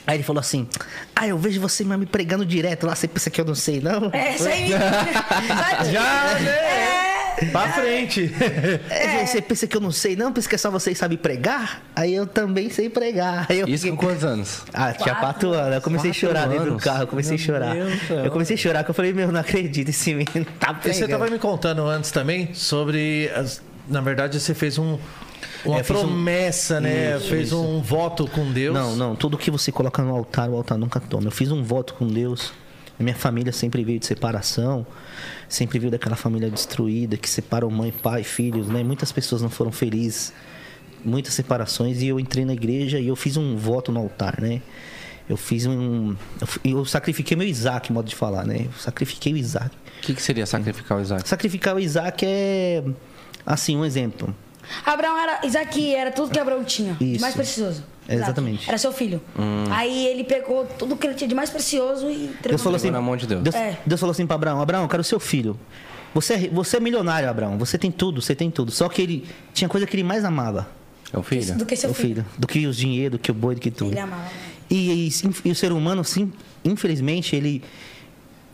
Aí 0.07 0.17
ele 0.17 0.23
falou 0.23 0.39
assim, 0.39 0.67
ah, 1.13 1.27
eu 1.27 1.37
vejo 1.37 1.59
você 1.59 1.83
me 1.83 2.05
pregando 2.05 2.45
direto 2.45 2.87
lá, 2.87 2.95
você 2.95 3.07
pensa 3.07 3.29
que 3.29 3.41
eu 3.41 3.45
não 3.45 3.53
sei, 3.53 3.81
não? 3.81 4.09
É, 4.13 4.35
isso 4.35 4.47
aí. 4.47 4.69
Já, 5.91 6.39
né? 6.39 7.03
É. 7.03 7.06
Pra 7.51 7.67
frente. 7.73 8.33
É, 8.89 9.25
Você 9.25 9.41
pensa 9.41 9.67
que 9.67 9.77
eu 9.77 9.81
não 9.81 9.91
sei, 9.91 10.15
não? 10.15 10.31
Pensa 10.33 10.49
que 10.49 10.55
é 10.55 10.57
só 10.57 10.71
você 10.71 10.91
que 10.91 10.97
sabe 10.97 11.17
pregar? 11.17 11.81
Aí 11.95 12.13
eu 12.13 12.25
também 12.25 12.69
sei 12.69 12.89
pregar. 12.89 13.45
Aí 13.49 13.59
eu 13.59 13.67
Isso 13.67 13.83
fiquei- 13.83 13.91
com 13.97 14.05
quantos 14.07 14.23
anos? 14.23 14.63
Ah, 14.73 14.91
tinha 14.93 15.13
quatro 15.15 15.51
anos. 15.53 15.75
Eu 15.75 15.81
comecei 15.81 16.09
a 16.11 16.13
chorar 16.13 16.47
dentro 16.47 16.65
do 16.65 16.71
anos. 16.71 16.83
carro. 16.83 17.03
Eu 17.03 17.07
comecei 17.07 17.35
a 17.35 17.37
chorar. 17.37 17.73
Deus. 17.73 17.93
Eu 18.25 18.31
comecei 18.31 18.55
a 18.55 18.59
chorar, 18.59 18.83
que 18.83 18.89
eu 18.89 18.93
falei, 18.95 19.13
meu, 19.13 19.31
não 19.31 19.39
acredito, 19.39 19.89
esse 19.89 20.13
menino 20.13 20.45
tá 20.59 20.71
E 20.71 20.73
você 20.83 20.89
pregando. 21.01 21.11
tava 21.11 21.29
me 21.29 21.37
contando 21.39 21.85
antes 21.87 22.11
também 22.11 22.53
sobre. 22.53 23.29
as- 23.35 23.61
na 23.87 24.01
verdade, 24.01 24.39
você 24.39 24.53
fez 24.53 24.77
um, 24.77 24.97
uma 25.63 25.79
É, 25.79 25.83
fiz 25.83 25.95
um- 25.95 25.99
promessa, 26.01 26.79
né? 26.81 27.17
Isso, 27.17 27.29
fez 27.29 27.47
isso. 27.47 27.61
um 27.61 27.81
voto 27.81 28.27
com 28.27 28.51
Deus. 28.51 28.73
Não, 28.73 28.95
não. 28.95 29.15
Tudo 29.15 29.37
que 29.37 29.49
você 29.51 29.71
coloca 29.71 30.01
no 30.01 30.13
altar, 30.15 30.49
o 30.49 30.55
altar 30.55 30.77
nunca 30.77 30.99
toma. 30.99 31.27
Eu 31.27 31.31
fiz 31.31 31.51
um 31.51 31.63
voto 31.63 31.93
com 31.93 32.07
Deus. 32.07 32.51
Minha 32.99 33.15
família 33.15 33.53
sempre 33.53 33.83
veio 33.83 33.99
de 33.99 34.07
separação. 34.07 34.85
Sempre 35.49 35.79
veio 35.79 35.91
daquela 35.91 36.15
família 36.15 36.49
destruída, 36.49 37.15
que 37.15 37.29
separou 37.29 37.71
mãe, 37.71 37.91
pai, 37.91 38.23
filhos, 38.23 38.67
né? 38.67 38.83
Muitas 38.83 39.11
pessoas 39.11 39.41
não 39.41 39.49
foram 39.49 39.71
felizes. 39.71 40.33
Muitas 41.05 41.33
separações. 41.33 42.01
E 42.01 42.07
eu 42.07 42.19
entrei 42.19 42.43
na 42.43 42.53
igreja 42.53 42.99
e 42.99 43.07
eu 43.07 43.15
fiz 43.15 43.37
um 43.37 43.55
voto 43.55 43.91
no 43.91 43.99
altar, 43.99 44.41
né? 44.41 44.61
Eu 45.29 45.37
fiz 45.37 45.65
um... 45.65 46.15
Eu 46.63 46.85
sacrifiquei 46.85 47.35
meu 47.35 47.47
Isaac, 47.47 47.91
modo 47.91 48.07
de 48.07 48.15
falar, 48.15 48.45
né? 48.45 48.63
Eu 48.65 48.71
sacrifiquei 48.73 49.33
o 49.33 49.37
Isaac. 49.37 49.75
O 49.97 50.01
que, 50.01 50.13
que 50.13 50.21
seria 50.21 50.45
sacrificar 50.45 50.97
o 50.97 51.01
Isaac? 51.01 51.27
Sacrificar 51.27 51.75
o 51.75 51.79
Isaac 51.79 52.25
é... 52.25 52.83
Assim, 53.45 53.75
um 53.75 53.85
exemplo. 53.85 54.33
Abraão 54.85 55.17
era. 55.17 55.45
Isaac 55.45 55.95
era 55.95 56.11
tudo 56.11 56.31
que 56.31 56.39
Abraão 56.39 56.63
tinha. 56.63 56.93
De 56.95 57.13
Isso. 57.13 57.21
mais 57.21 57.33
precioso. 57.33 57.83
É, 58.07 58.13
Isaac. 58.15 58.29
exatamente. 58.29 58.67
Era 58.69 58.77
seu 58.77 58.91
filho. 58.91 59.21
Aí 59.71 60.07
ele 60.07 60.23
pegou 60.23 60.65
tudo 60.65 60.95
que 60.95 61.05
ele 61.07 61.15
tinha 61.15 61.27
de 61.27 61.35
mais 61.35 61.49
precioso 61.49 62.09
e 62.09 62.25
entregou 62.25 62.49
Deus 62.49 62.61
falou 62.61 62.75
assim, 62.77 62.91
na 62.91 63.01
mão 63.01 63.17
de 63.17 63.27
Deus. 63.27 63.43
Deus, 63.43 63.55
É. 63.55 63.77
Deus 63.85 63.99
falou 63.99 64.11
assim 64.11 64.25
para 64.25 64.35
Abraão: 64.35 64.61
Abraão, 64.61 64.83
eu 64.83 64.89
quero 64.89 65.03
seu 65.03 65.19
filho. 65.19 65.59
Você 66.13 66.33
é, 66.33 66.47
você 66.49 66.77
é 66.77 66.79
milionário, 66.79 67.29
Abraão. 67.29 67.57
Você 67.57 67.77
tem 67.77 67.91
tudo, 67.91 68.21
você 68.21 68.33
tem 68.33 68.49
tudo. 68.49 68.71
Só 68.71 68.87
que 68.89 69.01
ele 69.01 69.25
tinha 69.53 69.67
coisa 69.69 69.85
que 69.85 69.95
ele 69.95 70.03
mais 70.03 70.23
amava. 70.23 70.67
É 71.13 71.17
o 71.17 71.23
filho? 71.23 71.55
Do 71.55 71.65
que 71.65 71.75
seu 71.75 71.89
o 71.91 71.93
filho. 71.93 72.15
filho. 72.15 72.25
Do 72.37 72.47
que 72.47 72.65
os 72.65 72.75
dinheiro, 72.75 73.17
do 73.17 73.19
que 73.19 73.29
o 73.31 73.33
boi, 73.33 73.55
do 73.55 73.61
que 73.61 73.71
tudo. 73.71 73.91
Ele 73.91 73.99
amava. 73.99 74.27
E, 74.69 75.07
e, 75.07 75.11
e 75.45 75.51
o 75.51 75.55
ser 75.55 75.71
humano, 75.71 76.03
sim, 76.03 76.31
infelizmente, 76.65 77.35
ele. 77.35 77.61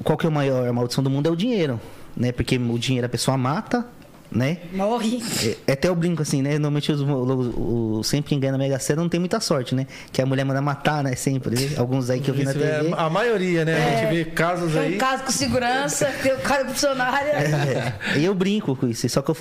Qual 0.03 0.17
que 0.17 0.25
é 0.25 0.29
a 0.29 0.31
maior 0.31 0.71
maldição 0.73 1.03
do 1.03 1.09
mundo? 1.09 1.27
É 1.27 1.31
o 1.31 1.35
dinheiro. 1.35 1.79
Né? 2.17 2.31
Porque 2.31 2.57
o 2.57 2.77
dinheiro 2.77 3.05
a 3.05 3.09
pessoa 3.09 3.37
mata, 3.37 3.87
né? 4.35 4.57
Morre. 4.73 5.21
É, 5.67 5.73
até 5.73 5.87
eu 5.87 5.95
brinco 5.95 6.21
assim, 6.21 6.41
né? 6.41 6.53
Normalmente 6.53 6.91
os, 6.91 7.01
o- 7.01 8.01
sempre 8.03 8.29
quem 8.29 8.39
ganha 8.39 8.51
na 8.53 8.57
Mega 8.57 8.79
Sena 8.79 9.01
não 9.01 9.09
tem 9.09 9.19
muita 9.19 9.39
sorte, 9.39 9.75
né? 9.75 9.85
Que 10.11 10.21
a 10.21 10.25
mulher 10.25 10.43
manda 10.43 10.61
matar, 10.61 11.03
né? 11.03 11.15
Sempre. 11.15 11.55
né? 11.55 11.75
Alguns 11.77 12.09
aí 12.09 12.19
que 12.19 12.29
eu 12.29 12.33
vi 12.33 12.43
na 12.43 12.51
Isso 12.51 12.63
é 12.63 12.79
TV. 12.79 12.93
a 12.97 13.09
maioria, 13.09 13.63
né? 13.65 13.75
A 13.75 13.77
É. 13.77 13.97
gente 13.97 14.13
vê 14.15 14.25
casos 14.31 14.71
Tem 14.73 14.81
aí. 14.81 14.95
um 14.95 14.97
caso 14.97 15.23
com 15.23 15.31
segurança, 15.31 16.05
tem 16.23 16.33
um 16.33 16.39
caso 16.39 16.65
com 16.65 16.71
funcionária. 16.71 17.29
É, 17.31 18.19
e 18.19 18.25
eu 18.25 18.33
brinco 18.33 18.75
com 18.75 18.87
isso. 18.87 19.07
Só 19.09 19.21
que 19.21 19.31
eu, 19.31 19.37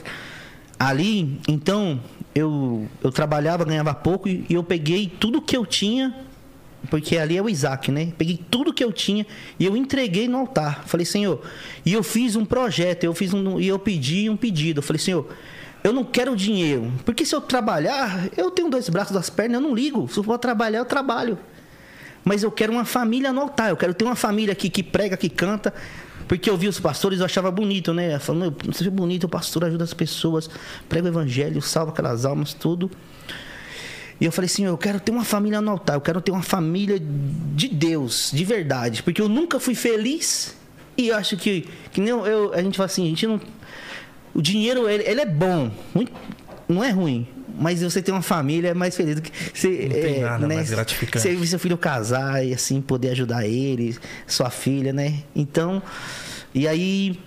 ali, 0.78 1.40
então, 1.48 2.00
eu, 2.34 2.86
eu 3.02 3.10
trabalhava, 3.10 3.64
ganhava 3.64 3.94
pouco 3.94 4.28
e, 4.28 4.44
e 4.48 4.54
eu 4.54 4.62
peguei 4.64 5.06
tudo 5.20 5.40
que 5.40 5.56
eu 5.56 5.64
tinha, 5.64 6.14
porque 6.90 7.16
ali 7.16 7.36
é 7.36 7.42
o 7.42 7.48
Isaac, 7.48 7.90
né? 7.90 8.12
Peguei 8.18 8.38
tudo 8.50 8.72
que 8.72 8.82
eu 8.82 8.92
tinha 8.92 9.26
e 9.58 9.64
eu 9.64 9.76
entreguei 9.76 10.28
no 10.28 10.38
altar. 10.38 10.84
Falei, 10.86 11.06
Senhor, 11.06 11.42
e 11.84 11.92
eu 11.92 12.02
fiz 12.02 12.36
um 12.36 12.44
projeto, 12.44 13.04
eu 13.04 13.14
fiz 13.14 13.32
um, 13.32 13.60
e 13.60 13.68
eu 13.68 13.78
pedi 13.78 14.28
um 14.28 14.36
pedido. 14.36 14.78
Eu 14.78 14.82
falei, 14.82 15.00
Senhor, 15.00 15.28
eu 15.82 15.92
não 15.92 16.04
quero 16.04 16.36
dinheiro, 16.36 16.92
porque 17.04 17.24
se 17.24 17.34
eu 17.34 17.40
trabalhar, 17.40 18.28
eu 18.36 18.50
tenho 18.50 18.68
dois 18.68 18.88
braços, 18.88 19.12
duas 19.12 19.30
pernas, 19.30 19.60
eu 19.60 19.68
não 19.68 19.74
ligo. 19.74 20.08
Se 20.08 20.18
eu 20.18 20.22
for 20.22 20.38
trabalhar, 20.38 20.78
eu 20.78 20.84
trabalho. 20.84 21.38
Mas 22.24 22.42
eu 22.42 22.50
quero 22.52 22.72
uma 22.72 22.84
família 22.84 23.32
no 23.32 23.40
altar. 23.40 23.70
Eu 23.70 23.76
quero 23.76 23.92
ter 23.92 24.04
uma 24.04 24.14
família 24.14 24.52
aqui 24.52 24.70
que 24.70 24.82
prega, 24.82 25.16
que 25.16 25.28
canta. 25.28 25.74
Porque 26.28 26.48
eu 26.48 26.56
vi 26.56 26.68
os 26.68 26.78
pastores, 26.78 27.18
eu 27.18 27.26
achava 27.26 27.50
bonito, 27.50 27.92
né? 27.92 28.18
Falando, 28.18 28.56
é 28.86 28.90
bonito, 28.90 29.24
o 29.24 29.28
pastor 29.28 29.64
ajuda 29.64 29.84
as 29.84 29.92
pessoas, 29.92 30.48
prega 30.88 31.06
o 31.06 31.08
evangelho, 31.08 31.60
salva 31.60 31.90
aquelas 31.90 32.24
almas, 32.24 32.54
tudo. 32.54 32.90
E 34.22 34.24
eu 34.24 34.30
falei 34.30 34.46
assim, 34.46 34.64
eu 34.64 34.78
quero 34.78 35.00
ter 35.00 35.10
uma 35.10 35.24
família 35.24 35.60
no 35.60 35.72
altar, 35.72 35.96
eu 35.96 36.00
quero 36.00 36.20
ter 36.20 36.30
uma 36.30 36.42
família 36.44 36.96
de 37.56 37.66
Deus, 37.66 38.30
de 38.32 38.44
verdade. 38.44 39.02
Porque 39.02 39.20
eu 39.20 39.28
nunca 39.28 39.58
fui 39.58 39.74
feliz. 39.74 40.54
E 40.96 41.08
eu 41.08 41.16
acho 41.16 41.36
que, 41.36 41.66
que 41.90 42.00
nem 42.00 42.10
eu, 42.10 42.24
eu- 42.24 42.54
a 42.54 42.62
gente 42.62 42.76
fala 42.76 42.86
assim, 42.86 43.04
a 43.04 43.08
gente 43.08 43.26
não. 43.26 43.40
O 44.32 44.40
dinheiro, 44.40 44.88
ele, 44.88 45.02
ele 45.08 45.20
é 45.22 45.26
bom, 45.26 45.72
muito- 45.92 46.12
não 46.68 46.84
é 46.84 46.90
ruim. 46.90 47.26
Mas 47.58 47.82
você 47.82 48.00
ter 48.00 48.12
uma 48.12 48.22
família 48.22 48.68
é 48.68 48.74
mais 48.74 48.96
feliz 48.96 49.16
do 49.16 49.22
que 49.22 49.32
você. 49.52 49.88
Não 49.88 49.90
tem 49.90 50.16
é, 50.18 50.20
nada 50.20 50.46
né, 50.46 50.54
mais 50.54 50.70
gratificante. 50.70 51.20
Você 51.20 51.34
ver 51.34 51.46
seu 51.48 51.58
filho 51.58 51.76
casar 51.76 52.46
e 52.46 52.54
assim 52.54 52.80
poder 52.80 53.08
ajudar 53.10 53.44
ele, 53.44 53.98
sua 54.24 54.50
filha, 54.50 54.92
né? 54.92 55.24
Então, 55.34 55.82
e 56.54 56.68
aí 56.68 57.18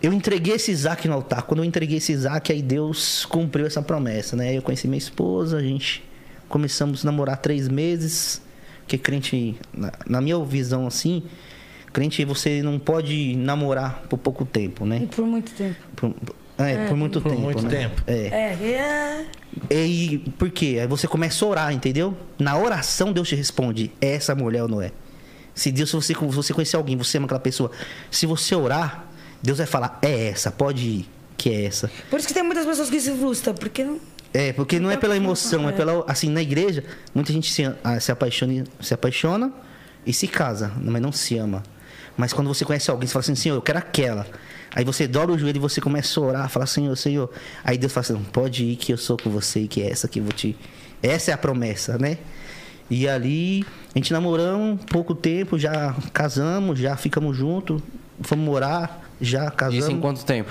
eu 0.00 0.12
entreguei 0.12 0.54
esse 0.54 0.70
Isaac 0.70 1.08
no 1.08 1.14
altar. 1.14 1.42
Quando 1.42 1.58
eu 1.60 1.64
entreguei 1.64 1.98
esse 1.98 2.12
Isaac, 2.12 2.52
aí 2.52 2.62
Deus 2.62 3.24
cumpriu 3.26 3.66
essa 3.66 3.82
promessa, 3.82 4.36
né? 4.36 4.56
Eu 4.56 4.62
conheci 4.62 4.86
minha 4.86 4.98
esposa, 4.98 5.56
a 5.56 5.62
gente 5.62 6.04
começamos 6.48 7.04
a 7.04 7.10
namorar 7.10 7.38
três 7.38 7.68
meses. 7.68 8.40
Porque 8.80 8.98
crente, 8.98 9.56
na, 9.72 9.92
na 10.06 10.20
minha 10.20 10.38
visão 10.44 10.86
assim, 10.86 11.22
crente 11.92 12.24
você 12.24 12.62
não 12.62 12.78
pode 12.78 13.34
namorar 13.36 14.02
por 14.10 14.18
pouco 14.18 14.44
tempo, 14.44 14.84
E 14.84 14.88
né? 14.88 15.08
por 15.14 15.24
muito 15.26 15.52
tempo. 15.54 15.76
Por, 15.96 16.14
é, 16.58 16.86
por 16.86 16.96
muito 16.96 17.20
Por 17.20 17.30
tempo. 17.30 17.40
muito 17.42 17.62
né? 17.64 17.70
tempo. 17.70 18.02
É. 18.06 18.26
É, 18.28 19.26
é. 19.70 19.74
E 19.74 20.18
por 20.38 20.50
quê? 20.50 20.78
Aí 20.80 20.86
você 20.86 21.06
começa 21.08 21.44
a 21.44 21.48
orar, 21.48 21.72
entendeu? 21.72 22.16
Na 22.38 22.56
oração 22.58 23.12
Deus 23.12 23.28
te 23.28 23.34
responde, 23.34 23.90
é 24.00 24.14
essa 24.14 24.34
mulher 24.34 24.62
ou 24.62 24.68
não 24.68 24.82
é? 24.82 24.92
Se 25.54 25.70
Deus, 25.72 25.90
se 25.90 25.96
você, 25.96 26.14
se 26.14 26.20
você 26.20 26.52
conhecer 26.52 26.76
alguém, 26.76 26.96
você 26.96 27.16
ama 27.18 27.26
aquela 27.26 27.40
pessoa, 27.40 27.70
se 28.10 28.26
você 28.26 28.54
orar, 28.54 29.06
Deus 29.42 29.58
vai 29.58 29.66
falar, 29.66 29.98
é 30.02 30.28
essa, 30.28 30.50
pode 30.50 30.86
ir, 30.86 31.08
que 31.36 31.48
é 31.48 31.64
essa. 31.64 31.90
Por 32.10 32.18
isso 32.18 32.26
que 32.28 32.34
tem 32.34 32.42
muitas 32.42 32.66
pessoas 32.66 32.90
que 32.90 33.00
se 33.00 33.12
frustram, 33.12 33.54
porque 33.54 33.84
não. 33.84 33.98
É, 34.34 34.52
porque 34.52 34.80
não 34.80 34.90
é 34.90 34.96
pela 34.96 35.16
emoção, 35.16 35.68
é 35.68 35.72
pela. 35.72 36.04
Assim, 36.08 36.28
na 36.28 36.42
igreja, 36.42 36.82
muita 37.14 37.32
gente 37.32 37.52
se, 37.52 37.72
ah, 37.84 38.00
se, 38.00 38.10
apaixona, 38.10 38.64
se 38.80 38.92
apaixona 38.92 39.52
e 40.04 40.12
se 40.12 40.26
casa, 40.26 40.72
mas 40.82 41.00
não 41.00 41.12
se 41.12 41.38
ama. 41.38 41.62
Mas 42.16 42.32
quando 42.32 42.48
você 42.48 42.64
conhece 42.64 42.90
alguém, 42.90 43.06
você 43.06 43.12
fala 43.12 43.20
assim, 43.20 43.36
Senhor, 43.36 43.54
eu 43.54 43.62
quero 43.62 43.78
aquela. 43.78 44.26
Aí 44.74 44.84
você 44.84 45.06
dobra 45.06 45.36
o 45.36 45.38
joelho 45.38 45.58
e 45.58 45.60
você 45.60 45.80
começa 45.80 46.18
a 46.18 46.22
orar, 46.22 46.48
fala, 46.48 46.66
Senhor, 46.66 46.96
Senhor. 46.96 47.30
Aí 47.62 47.78
Deus 47.78 47.92
fala 47.92 48.02
assim, 48.02 48.24
pode 48.32 48.64
ir 48.64 48.76
que 48.76 48.92
eu 48.92 48.98
sou 48.98 49.16
com 49.16 49.30
você 49.30 49.60
e 49.60 49.68
que 49.68 49.80
é 49.80 49.88
essa 49.88 50.08
que 50.08 50.18
eu 50.18 50.24
vou 50.24 50.32
te. 50.32 50.56
Essa 51.00 51.30
é 51.30 51.34
a 51.34 51.38
promessa, 51.38 51.96
né? 51.96 52.18
E 52.90 53.08
ali, 53.08 53.64
a 53.94 53.98
gente 53.98 54.12
namoramos 54.12 54.84
pouco 54.86 55.14
tempo, 55.14 55.56
já 55.56 55.94
casamos, 56.12 56.78
já 56.78 56.96
ficamos 56.96 57.36
juntos, 57.36 57.80
fomos 58.20 58.44
morar, 58.44 59.08
já 59.20 59.48
casamos. 59.48 59.84
Isso 59.84 59.92
em 59.92 60.00
quanto 60.00 60.24
tempo? 60.24 60.50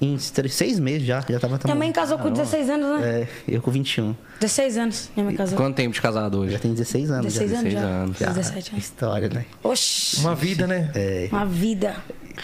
Em 0.00 0.16
três- 0.16 0.54
seis 0.54 0.78
meses 0.78 1.06
já, 1.06 1.24
já 1.28 1.40
tava 1.40 1.58
Também 1.58 1.90
casou 1.90 2.18
com 2.18 2.30
16 2.30 2.70
anos, 2.70 3.00
né? 3.00 3.22
É, 3.22 3.28
eu 3.48 3.60
com 3.60 3.70
21. 3.70 4.14
16 4.40 4.78
anos, 4.78 5.10
minha 5.16 5.24
mãe 5.26 5.34
casou. 5.34 5.56
Quanto 5.56 5.74
tempo 5.74 5.92
de 5.92 6.00
casado 6.00 6.38
hoje? 6.38 6.52
Já 6.52 6.58
tem 6.60 6.72
16 6.72 7.10
anos. 7.10 7.34
16 7.34 7.50
já. 7.50 7.58
anos 7.58 7.72
já. 7.72 7.80
16 7.80 7.86
anos. 8.02 8.18
Já. 8.18 8.26
17 8.32 8.70
anos. 8.70 8.84
História, 8.84 9.28
né? 9.28 9.44
Oxi. 9.62 10.20
Uma 10.20 10.34
vida, 10.36 10.66
né? 10.68 10.90
É, 10.94 11.28
Uma 11.32 11.44
vida. 11.44 11.96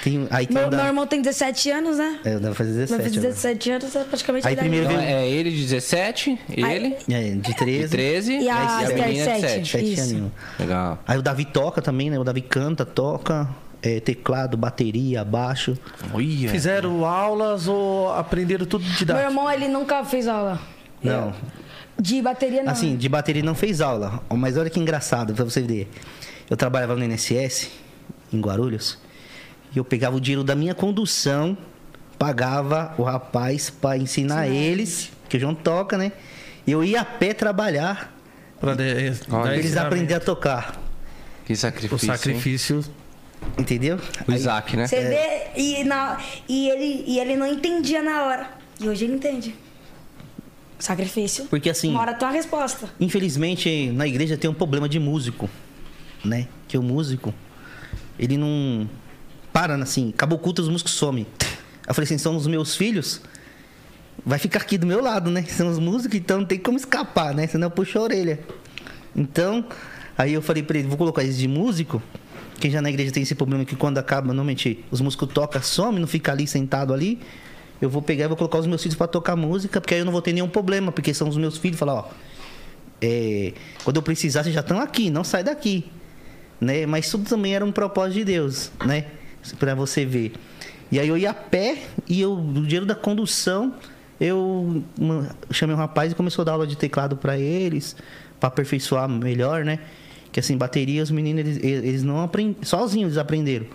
tem, 0.02 0.26
aí 0.32 0.46
tem 0.48 0.56
Meu, 0.56 0.68
da- 0.68 0.76
meu 0.78 0.86
irmão 0.86 1.06
tem 1.06 1.22
17 1.22 1.70
anos, 1.70 1.96
né? 1.98 2.18
É, 2.24 2.34
eu 2.34 2.40
devo 2.40 2.54
fazer 2.56 2.72
Vai 2.72 2.98
17. 2.98 3.02
fazer 3.04 3.18
agora. 3.18 3.32
17 3.34 3.70
anos, 3.70 3.94
é 3.96 4.04
praticamente 4.04 4.48
Aí 4.48 4.54
a 4.54 4.56
primeiro. 4.56 4.86
Então, 4.86 4.98
é 5.00 5.28
ele 5.30 5.50
de 5.52 5.60
17, 5.62 6.38
ele 6.50 6.96
É, 7.08 7.34
de 7.36 7.54
13. 7.54 7.82
de 7.84 7.88
13 7.88 8.32
E 8.32 8.36
a 8.36 8.40
e 8.42 8.48
a 8.50 8.82
Esther, 8.82 8.98
menina 9.06 9.12
de 9.12 9.24
7. 9.24 9.40
7. 9.40 9.68
Sete 9.70 9.92
Isso. 9.92 10.02
aninhos. 10.02 10.30
Legal. 10.58 10.98
Aí 11.06 11.18
o 11.18 11.22
Davi 11.22 11.44
toca 11.44 11.80
também, 11.80 12.10
né? 12.10 12.18
O 12.18 12.24
Davi 12.24 12.40
canta, 12.40 12.84
toca, 12.84 13.48
é, 13.84 14.00
teclado, 14.00 14.56
bateria, 14.56 15.22
baixo. 15.22 15.76
Olha. 16.12 16.48
Fizeram 16.48 17.04
aulas 17.04 17.68
ou 17.68 18.10
aprenderam 18.14 18.64
tudo 18.64 18.82
de 18.82 18.88
Meu 18.88 18.98
didático? 18.98 19.28
irmão, 19.28 19.50
ele 19.50 19.68
nunca 19.68 20.02
fez 20.04 20.26
aula. 20.26 20.58
Não. 21.02 21.34
De 22.00 22.22
bateria, 22.22 22.62
não. 22.62 22.72
Assim, 22.72 22.96
de 22.96 23.08
bateria 23.08 23.42
não 23.42 23.54
fez 23.54 23.82
aula. 23.82 24.22
Mas 24.30 24.56
olha 24.56 24.70
que 24.70 24.80
engraçado 24.80 25.34
pra 25.34 25.44
você 25.44 25.60
ver. 25.60 25.88
Eu 26.48 26.56
trabalhava 26.56 26.96
no 26.96 27.04
NSS, 27.04 27.70
em 28.32 28.40
Guarulhos. 28.40 28.98
E 29.74 29.78
eu 29.78 29.84
pegava 29.84 30.16
o 30.16 30.20
dinheiro 30.20 30.42
da 30.42 30.54
minha 30.54 30.74
condução, 30.74 31.56
pagava 32.18 32.94
o 32.96 33.02
rapaz 33.02 33.68
para 33.68 33.98
ensinar 33.98 34.48
eles, 34.48 35.10
que 35.28 35.36
o 35.36 35.40
João 35.40 35.54
toca, 35.54 35.98
né? 35.98 36.12
E 36.66 36.72
eu 36.72 36.82
ia 36.82 37.02
a 37.02 37.04
pé 37.04 37.34
trabalhar, 37.34 38.14
Pra 38.58 38.74
de, 38.74 39.10
dar 39.10 39.54
eles 39.56 39.76
aprenderem 39.76 40.16
a 40.16 40.20
tocar. 40.20 40.80
Que 41.44 41.52
O 41.52 41.56
sacrifício. 41.56 42.76
hein? 42.78 42.84
Entendeu? 43.58 43.96
O 44.26 44.30
Aí- 44.32 44.36
Isaac, 44.36 44.76
né? 44.76 44.86
Você 44.86 45.00
vê, 45.00 45.50
e, 45.60 45.84
na, 45.84 46.18
e, 46.48 46.68
ele, 46.68 47.04
e 47.06 47.18
ele 47.18 47.36
não 47.36 47.46
entendia 47.46 48.02
na 48.02 48.24
hora. 48.24 48.50
E 48.80 48.88
hoje 48.88 49.04
ele 49.04 49.14
entende. 49.14 49.54
Sacrifício. 50.78 51.44
Porque 51.46 51.70
assim- 51.70 51.94
hora 51.96 52.14
tem 52.14 52.26
uma 52.26 52.34
resposta. 52.34 52.88
Infelizmente, 53.00 53.90
na 53.92 54.06
igreja 54.06 54.36
tem 54.36 54.50
um 54.50 54.54
problema 54.54 54.88
de 54.88 54.98
músico, 54.98 55.48
né? 56.24 56.48
Que 56.68 56.76
o 56.76 56.82
músico, 56.82 57.32
ele 58.18 58.36
não 58.36 58.88
para 59.52 59.76
assim, 59.76 60.10
acabou 60.10 60.36
o 60.36 60.40
culto, 60.40 60.60
os 60.60 60.68
músicos 60.68 60.92
somem. 60.94 61.26
Eu 61.86 61.94
falei 61.94 62.04
assim, 62.06 62.18
são 62.18 62.36
os 62.36 62.46
meus 62.48 62.74
filhos, 62.74 63.20
vai 64.26 64.38
ficar 64.38 64.60
aqui 64.60 64.76
do 64.76 64.86
meu 64.86 65.00
lado, 65.00 65.30
né? 65.30 65.44
São 65.44 65.68
os 65.68 65.78
músicos, 65.78 66.18
então 66.18 66.40
não 66.40 66.46
tem 66.46 66.58
como 66.58 66.76
escapar, 66.76 67.32
né? 67.32 67.46
Senão 67.46 67.68
eu 67.68 67.70
puxo 67.70 67.98
a 67.98 68.02
orelha. 68.02 68.40
Então, 69.14 69.64
aí 70.18 70.32
eu 70.32 70.42
falei 70.42 70.62
pra 70.64 70.76
ele, 70.76 70.88
vou 70.88 70.98
colocar 70.98 71.22
eles 71.22 71.38
de 71.38 71.46
músico, 71.46 72.02
quem 72.64 72.70
já 72.70 72.80
na 72.80 72.88
igreja 72.88 73.12
tem 73.12 73.22
esse 73.22 73.34
problema 73.34 73.62
que 73.62 73.76
quando 73.76 73.98
acaba, 73.98 74.28
normalmente, 74.28 74.82
os 74.90 74.98
músicos 74.98 75.28
tocam, 75.34 75.60
some, 75.62 76.00
não 76.00 76.06
fica 76.06 76.32
ali 76.32 76.46
sentado 76.46 76.94
ali. 76.94 77.20
Eu 77.78 77.90
vou 77.90 78.00
pegar 78.00 78.24
e 78.24 78.28
vou 78.28 78.38
colocar 78.38 78.56
os 78.56 78.66
meus 78.66 78.82
filhos 78.82 78.96
pra 78.96 79.06
tocar 79.06 79.36
música, 79.36 79.82
porque 79.82 79.92
aí 79.92 80.00
eu 80.00 80.04
não 80.06 80.12
vou 80.12 80.22
ter 80.22 80.32
nenhum 80.32 80.48
problema, 80.48 80.90
porque 80.90 81.12
são 81.12 81.28
os 81.28 81.36
meus 81.36 81.58
filhos, 81.58 81.78
falar, 81.78 81.92
ó, 81.92 82.08
é, 83.02 83.52
quando 83.84 83.96
eu 83.96 84.02
precisar, 84.02 84.42
vocês 84.42 84.54
já 84.54 84.62
estão 84.62 84.80
aqui, 84.80 85.10
não 85.10 85.22
sai 85.22 85.44
daqui. 85.44 85.84
Né? 86.58 86.86
Mas 86.86 87.10
tudo 87.10 87.28
também 87.28 87.54
era 87.54 87.62
um 87.62 87.70
propósito 87.70 88.14
de 88.14 88.24
Deus, 88.24 88.72
né? 88.82 89.08
Pra 89.58 89.74
você 89.74 90.06
ver. 90.06 90.32
E 90.90 90.98
aí 90.98 91.06
eu 91.06 91.18
ia 91.18 91.32
a 91.32 91.34
pé 91.34 91.82
e 92.08 92.18
eu, 92.18 92.32
o 92.32 92.62
dinheiro 92.62 92.86
da 92.86 92.94
condução, 92.94 93.74
eu 94.18 94.82
chamei 95.50 95.76
um 95.76 95.78
rapaz 95.78 96.12
e 96.12 96.14
começou 96.14 96.40
a 96.40 96.46
dar 96.46 96.52
aula 96.52 96.66
de 96.66 96.78
teclado 96.78 97.14
para 97.14 97.36
eles, 97.36 97.94
para 98.40 98.48
aperfeiçoar 98.48 99.06
melhor, 99.06 99.66
né? 99.66 99.80
Que 100.34 100.40
assim, 100.40 100.56
bateria, 100.56 101.00
os 101.00 101.12
meninos, 101.12 101.38
eles, 101.46 101.62
eles 101.62 102.02
não 102.02 102.20
aprendem, 102.20 102.56
sozinhos 102.62 103.12
eles 103.12 103.18
aprenderam. 103.18 103.66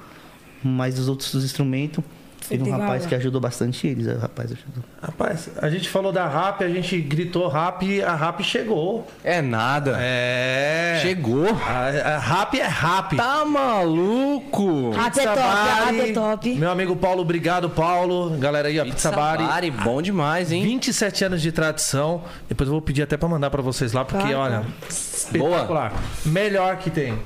Mas 0.61 0.99
os 0.99 1.07
outros 1.07 1.33
instrumentos, 1.41 2.03
teve 2.49 2.69
um 2.69 2.77
rapaz 2.77 3.05
que 3.05 3.15
ajudou 3.15 3.39
bastante 3.39 3.87
eles, 3.87 4.07
o 4.07 4.17
rapaz 4.19 4.51
ajudou. 4.51 4.83
Rapaz, 5.01 5.49
a 5.61 5.69
gente 5.69 5.87
falou 5.89 6.11
da 6.11 6.27
RAP, 6.27 6.61
a 6.63 6.69
gente 6.69 6.99
gritou 6.99 7.47
RAP 7.47 7.83
e 7.83 8.03
a 8.03 8.13
RAP 8.15 8.41
chegou. 8.41 9.07
É 9.23 9.41
nada. 9.41 9.97
É. 9.99 10.99
Chegou. 11.01 11.47
A, 11.47 12.15
a 12.15 12.17
RAP 12.17 12.55
é 12.55 12.65
RAP. 12.65 13.13
Tá 13.15 13.45
maluco? 13.45 14.91
Rap 14.91 15.17
é 15.19 15.23
top, 15.23 15.39
rap 15.39 15.99
é 16.09 16.13
top. 16.13 16.55
Meu 16.55 16.71
amigo 16.71 16.95
Paulo, 16.95 17.21
obrigado, 17.21 17.69
Paulo. 17.69 18.37
Galera 18.37 18.67
aí, 18.67 18.79
ó, 18.79 18.83
Pizza 18.83 19.11
Bari. 19.11 19.43
Bari, 19.43 19.71
bom 19.71 20.01
demais, 20.01 20.51
hein? 20.51 20.63
27 20.63 21.25
anos 21.25 21.41
de 21.41 21.51
tradição. 21.51 22.23
Depois 22.47 22.67
eu 22.67 22.73
vou 22.73 22.81
pedir 22.81 23.03
até 23.03 23.15
pra 23.17 23.29
mandar 23.29 23.49
pra 23.49 23.61
vocês 23.61 23.93
lá, 23.93 24.03
porque, 24.03 24.33
Tá, 24.33 24.39
olha, 24.39 24.63
espetacular. 24.89 25.93
Melhor 26.25 26.77
que 26.77 26.89
tem. 26.89 27.17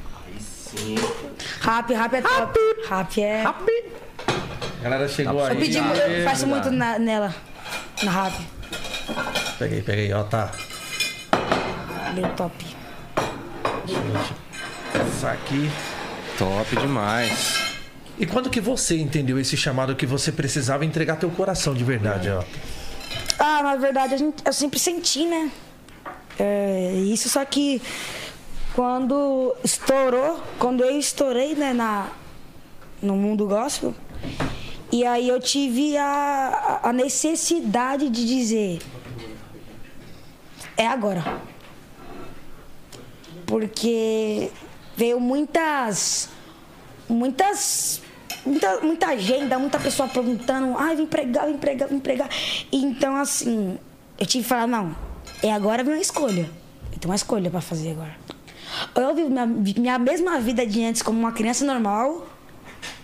Rap, 1.61 1.93
rap 1.93 2.13
é 2.15 2.21
top. 2.21 2.59
Rap 2.89 3.21
é. 3.21 3.43
A 4.83 4.89
galera 4.89 5.07
chegou 5.07 5.35
pra 5.35 5.47
aí. 5.47 5.55
Eu 5.55 5.59
pedi, 5.61 5.77
eu 5.77 6.23
faço 6.25 6.45
muito 6.45 6.69
na- 6.69 6.99
nela. 6.99 7.33
Na 8.03 8.11
rap. 8.11 8.33
Peguei, 9.57 9.81
peguei, 9.81 10.11
ó, 10.13 10.23
tá. 10.23 10.51
É 12.17 12.27
top. 12.35 12.65
Isso 15.15 15.25
aqui. 15.25 15.69
Top 16.37 16.75
demais. 16.75 17.63
E 18.19 18.25
quando 18.25 18.49
que 18.49 18.59
você 18.59 18.97
entendeu 18.97 19.39
esse 19.39 19.55
chamado 19.55 19.95
que 19.95 20.05
você 20.05 20.31
precisava 20.33 20.83
entregar 20.83 21.15
teu 21.15 21.29
coração 21.29 21.73
de 21.73 21.83
verdade, 21.85 22.29
ó? 22.29 22.43
Ah, 23.39 23.63
na 23.63 23.75
verdade, 23.77 24.13
a 24.13 24.17
gente, 24.17 24.43
eu 24.45 24.51
sempre 24.53 24.79
senti, 24.79 25.25
né? 25.25 25.49
É, 26.37 26.91
isso, 27.05 27.29
só 27.29 27.45
que 27.45 27.81
quando 28.73 29.55
estourou, 29.63 30.43
quando 30.59 30.83
eu 30.83 30.97
estourei, 30.99 31.55
né, 31.55 31.71
na, 31.73 32.07
no 33.01 33.15
mundo 33.15 33.47
gospel, 33.47 33.95
e 34.93 35.03
aí 35.03 35.27
eu 35.27 35.39
tive 35.39 35.97
a, 35.97 36.81
a 36.83 36.93
necessidade 36.93 38.09
de 38.09 38.27
dizer: 38.27 38.79
é 40.77 40.85
agora. 40.85 41.41
Porque 43.47 44.51
veio 44.95 45.19
muitas. 45.19 46.29
Muitas. 47.09 48.03
Muita, 48.45 48.81
muita 48.81 49.07
agenda, 49.07 49.57
muita 49.57 49.79
pessoa 49.79 50.07
perguntando, 50.07 50.77
ai, 50.77 50.97
vem 50.97 51.07
pregar, 51.07 51.47
vem 51.47 51.57
pregar, 51.57 51.87
vem 51.87 51.99
pregar. 51.99 52.29
Então, 52.71 53.15
assim, 53.15 53.79
eu 54.19 54.25
tive 54.25 54.43
que 54.43 54.49
falar, 54.49 54.67
não, 54.67 54.93
é 55.41 55.51
agora 55.51 55.81
minha 55.81 55.97
escolha. 55.97 56.51
Eu 56.91 56.99
tenho 56.99 57.09
uma 57.09 57.15
escolha 57.15 57.49
pra 57.49 57.61
fazer 57.61 57.91
agora. 57.91 58.15
Ou 58.93 59.01
eu 59.01 59.15
vivo 59.15 59.29
minha, 59.29 59.45
minha 59.45 59.97
mesma 59.97 60.39
vida 60.39 60.67
de 60.67 60.83
antes 60.83 61.01
como 61.01 61.17
uma 61.17 61.31
criança 61.31 61.63
normal, 61.65 62.27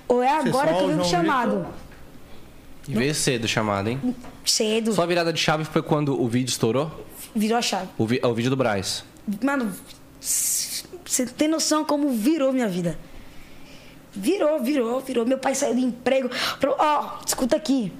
ou 0.09 0.21
é 0.21 0.29
agora 0.29 0.71
só 0.71 0.77
que 0.77 0.83
eu 0.83 0.85
o 0.85 0.89
vivo 0.89 0.99
João 1.03 1.09
chamado. 1.09 1.67
E 2.87 2.93
veio 2.93 3.13
cedo 3.15 3.45
o 3.45 3.47
chamado, 3.47 3.87
hein? 3.89 4.15
Cedo, 4.45 4.91
Sua 4.93 5.05
virada 5.05 5.31
de 5.31 5.39
chave 5.39 5.63
foi 5.63 5.81
quando 5.81 6.19
o 6.21 6.27
vídeo 6.27 6.49
estourou? 6.49 7.05
virou 7.35 7.57
a 7.57 7.61
chave. 7.61 7.87
O, 7.97 8.05
vi- 8.05 8.19
o 8.23 8.33
vídeo 8.33 8.49
do 8.49 8.57
Braz. 8.57 9.03
Mano, 9.43 9.71
você 10.19 11.25
tem 11.37 11.47
noção 11.47 11.85
como 11.85 12.09
virou 12.09 12.51
minha 12.51 12.67
vida? 12.67 12.97
Virou, 14.11 14.59
virou, 14.63 14.99
virou. 15.01 15.25
Meu 15.25 15.37
pai 15.37 15.53
saiu 15.53 15.75
do 15.75 15.79
emprego. 15.79 16.29
Pro- 16.59 16.75
Ó, 16.79 17.19
escuta 17.25 17.55
aqui. 17.55 17.93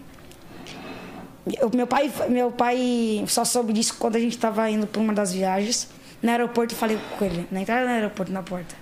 Eu- 1.59 1.69
meu, 1.73 1.85
pai, 1.87 2.11
meu 2.27 2.51
pai 2.51 3.23
só 3.27 3.45
soube 3.45 3.71
disso 3.73 3.95
quando 3.99 4.15
a 4.15 4.19
gente 4.19 4.37
tava 4.37 4.67
indo 4.69 4.87
pra 4.87 4.99
uma 5.01 5.13
das 5.13 5.31
viagens. 5.31 5.87
No 6.21 6.31
aeroporto, 6.31 6.73
eu 6.73 6.77
falei 6.79 6.97
com 7.17 7.25
ele. 7.25 7.47
Na 7.51 7.61
entrada 7.61 7.85
do 7.85 7.91
aeroporto, 7.91 8.31
na 8.31 8.41
porta. 8.43 8.75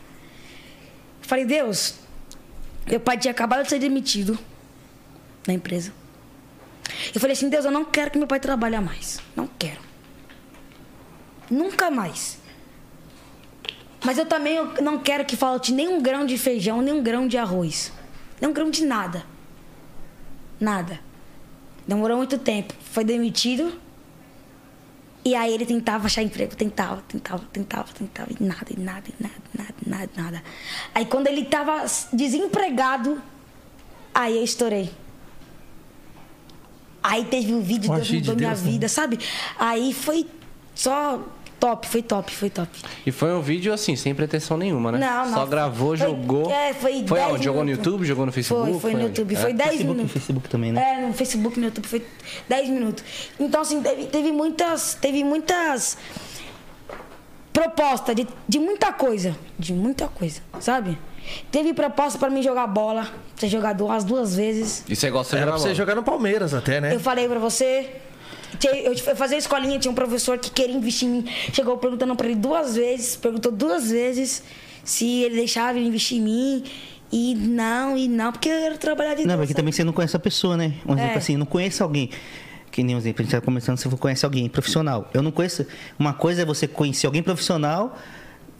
Falei, 1.21 1.43
Deus, 1.45 1.95
meu 2.87 2.99
pai 2.99 3.17
tinha 3.17 3.31
acabado 3.31 3.63
de 3.63 3.69
ser 3.69 3.79
demitido 3.79 4.37
na 5.45 5.53
empresa. 5.53 5.93
Eu 7.13 7.19
falei 7.19 7.33
assim, 7.33 7.49
Deus, 7.49 7.65
eu 7.65 7.71
não 7.71 7.83
quero 7.83 8.11
que 8.11 8.17
meu 8.17 8.27
pai 8.27 8.39
trabalhe 8.39 8.79
mais. 8.79 9.19
Não 9.35 9.47
quero. 9.59 9.81
Nunca 11.49 11.91
mais. 11.91 12.37
Mas 14.03 14.17
eu 14.17 14.25
também 14.25 14.57
não 14.81 14.99
quero 14.99 15.25
que 15.25 15.35
falte 15.35 15.73
nem 15.73 15.87
um 15.87 16.01
grão 16.01 16.25
de 16.25 16.37
feijão, 16.37 16.81
nem 16.81 16.93
um 16.93 17.03
grão 17.03 17.27
de 17.27 17.37
arroz. 17.37 17.91
Nem 18.39 18.49
um 18.49 18.53
grão 18.53 18.69
de 18.69 18.85
nada. 18.85 19.25
Nada. 20.59 20.99
Demorou 21.87 22.17
muito 22.17 22.37
tempo. 22.37 22.73
Foi 22.91 23.03
demitido. 23.03 23.79
E 25.27 25.35
aí 25.35 25.53
ele 25.53 25.65
tentava 25.65 26.05
achar 26.05 26.23
emprego. 26.23 26.55
Tentava, 26.55 27.03
tentava, 27.05 27.43
tentava, 27.51 27.91
tentava. 27.91 28.29
E 28.31 28.41
nada, 28.41 28.67
e 28.69 28.79
nada, 28.79 29.03
e 29.09 29.21
nada, 29.21 29.35
nada, 29.53 29.73
nada, 29.85 30.09
nada. 30.15 30.43
Aí 30.95 31.05
quando 31.05 31.27
ele 31.27 31.43
tava 31.43 31.85
desempregado, 32.13 33.21
aí 34.15 34.37
eu 34.37 34.43
estourei. 34.45 34.89
Aí 37.03 37.25
teve 37.25 37.53
um 37.53 37.59
vídeo, 37.59 37.89
Deus 37.89 37.99
agir 37.99 38.21
de 38.21 38.29
mudou 38.29 38.35
minha 38.37 38.51
Deus, 38.51 38.61
né? 38.61 38.71
vida, 38.71 38.87
sabe? 38.87 39.19
Aí 39.59 39.93
foi 39.93 40.25
só 40.73 41.21
top, 41.59 41.87
foi 41.87 42.01
top, 42.01 42.33
foi 42.35 42.49
top. 42.49 42.69
E 43.05 43.11
foi 43.11 43.33
um 43.33 43.41
vídeo 43.41 43.73
assim, 43.73 43.95
sem 43.95 44.13
pretensão 44.15 44.57
nenhuma, 44.57 44.91
né? 44.91 44.99
Não, 44.99 45.25
não. 45.25 45.33
Só 45.33 45.45
gravou, 45.45 45.89
Foi- 45.89 45.97
jogou. 45.97 46.51
é, 46.51 46.73
foi 46.73 47.05
Foi 47.07 47.17
10 47.19 47.29
aonde? 47.31 47.43
Jogou 47.45 47.63
no. 47.63 47.69
YouTube? 47.71 48.05
Jogou 48.05 48.25
no 48.25 48.31
Facebook? 48.31 48.71
Foi, 48.71 48.79
foi 48.79 48.91
no 48.93 48.97
onde? 48.99 49.07
YouTube. 49.07 49.35
É? 49.35 49.37
Foi 49.39 49.53
10 49.53 49.69
Facebook, 49.69 49.93
minutos. 49.95 50.11
Facebook 50.13 50.49
também, 50.49 50.71
né? 50.71 50.81
É, 50.81 51.07
no 51.07 51.13
Facebook, 51.13 51.59
no 51.59 51.65
YouTube 51.65 51.87
foi 51.87 52.05
10 52.47 52.69
minutos. 52.69 53.03
Então, 53.39 53.61
assim, 53.61 53.81
teve, 53.81 54.05
teve 54.05 54.31
muitas. 54.31 54.95
Teve 54.95 55.23
muitas 55.23 55.97
propostas 57.53 58.15
de, 58.15 58.27
de 58.47 58.59
muita 58.59 58.93
coisa. 58.93 59.35
De 59.57 59.73
muita 59.73 60.07
coisa, 60.07 60.41
sabe? 60.59 60.97
Teve 61.51 61.73
proposta 61.73 62.17
pra 62.17 62.29
mim 62.29 62.41
jogar 62.41 62.67
bola, 62.67 63.07
ser 63.35 63.49
jogador 63.49 63.91
as 63.91 64.03
duas 64.05 64.35
vezes. 64.35 64.83
E 64.87 64.95
você 64.95 65.09
gosta 65.09 65.35
de 65.35 65.41
Era 65.41 65.45
jogar 65.47 65.51
pra 65.51 65.59
você 65.59 65.63
bola? 65.65 65.75
jogar 65.75 65.95
no 65.95 66.03
Palmeiras 66.03 66.53
até, 66.53 66.79
né? 66.79 66.93
Eu 66.95 66.99
falei 66.99 67.27
pra 67.27 67.39
você. 67.39 67.89
Eu 68.83 69.15
fazia 69.15 69.37
escolinha, 69.37 69.77
tinha 69.79 69.91
um 69.91 69.95
professor 69.95 70.37
que 70.37 70.49
queria 70.49 70.75
investir 70.75 71.07
em 71.07 71.11
mim. 71.11 71.25
Chegou 71.53 71.77
perguntando 71.77 72.15
pra 72.15 72.27
ele 72.27 72.35
duas 72.35 72.75
vezes, 72.75 73.15
perguntou 73.15 73.51
duas 73.51 73.89
vezes 73.91 74.43
se 74.83 75.23
ele 75.23 75.35
deixava 75.35 75.77
ele 75.77 75.87
investir 75.87 76.17
em 76.17 76.21
mim. 76.21 76.63
E 77.11 77.35
não, 77.35 77.97
e 77.97 78.07
não, 78.07 78.31
porque 78.31 78.49
eu 78.49 78.59
quero 78.59 78.77
trabalhar 78.77 79.13
de 79.15 79.25
Não, 79.25 79.37
porque 79.37 79.53
também 79.53 79.71
você 79.71 79.83
não 79.83 79.93
conhece 79.93 80.15
a 80.15 80.19
pessoa, 80.19 80.57
né? 80.57 80.73
Um 80.85 80.93
exemplo 80.93 81.11
É. 81.13 81.17
assim, 81.17 81.37
não 81.37 81.45
conhece 81.45 81.81
alguém. 81.81 82.09
Que 82.69 82.83
nem 82.83 82.95
um 82.95 82.99
exemplo, 82.99 83.21
a 83.21 83.23
gente 83.23 83.31
tá 83.31 83.39
começando, 83.41 83.77
você 83.77 83.89
conhece 83.95 84.25
alguém 84.25 84.47
profissional. 84.49 85.09
Eu 85.13 85.21
não 85.21 85.31
conheço. 85.31 85.65
Uma 85.97 86.13
coisa 86.13 86.41
é 86.41 86.45
você 86.45 86.67
conhecer 86.67 87.05
alguém 87.07 87.23
profissional. 87.23 87.97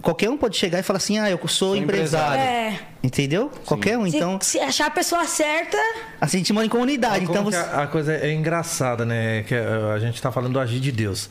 Qualquer 0.02 0.30
um 0.30 0.38
pode 0.38 0.56
chegar 0.56 0.80
e 0.80 0.84
falar 0.84 0.98
assim, 0.98 1.18
ah, 1.18 1.30
eu 1.30 1.40
sou, 1.48 1.76
empresário. 1.76 2.40
É. 2.40 2.80
Entendeu? 3.04 3.52
Qualquer 3.66 3.98
um. 3.98 4.10
Se, 4.10 4.18
Então, 4.18 4.40
se 4.42 4.60
achar 4.60 4.88
a 4.88 4.92
pessoa 4.92 5.26
certa, 5.26 5.78
assim, 6.22 6.38
a 6.38 6.40
gente 6.40 6.54
mora 6.54 6.66
em 6.66 6.70
comunidade. 6.70 7.24
Então 7.24 7.44
você. 7.44 7.58
a, 7.58 7.84
a 7.84 7.88
coisa 7.88 8.14
é 8.14 8.32
engraçada, 8.32 9.06
né? 9.06 9.44
Que 9.44 9.56
a, 9.56 9.94
a 9.94 10.00
gente 10.00 10.22
tá 10.22 10.32
falando 10.32 10.54
do 10.54 10.60
agir 10.60 10.80
de 10.80 10.92
Deus. 10.92 11.30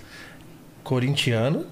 Corintiano, 0.83 1.67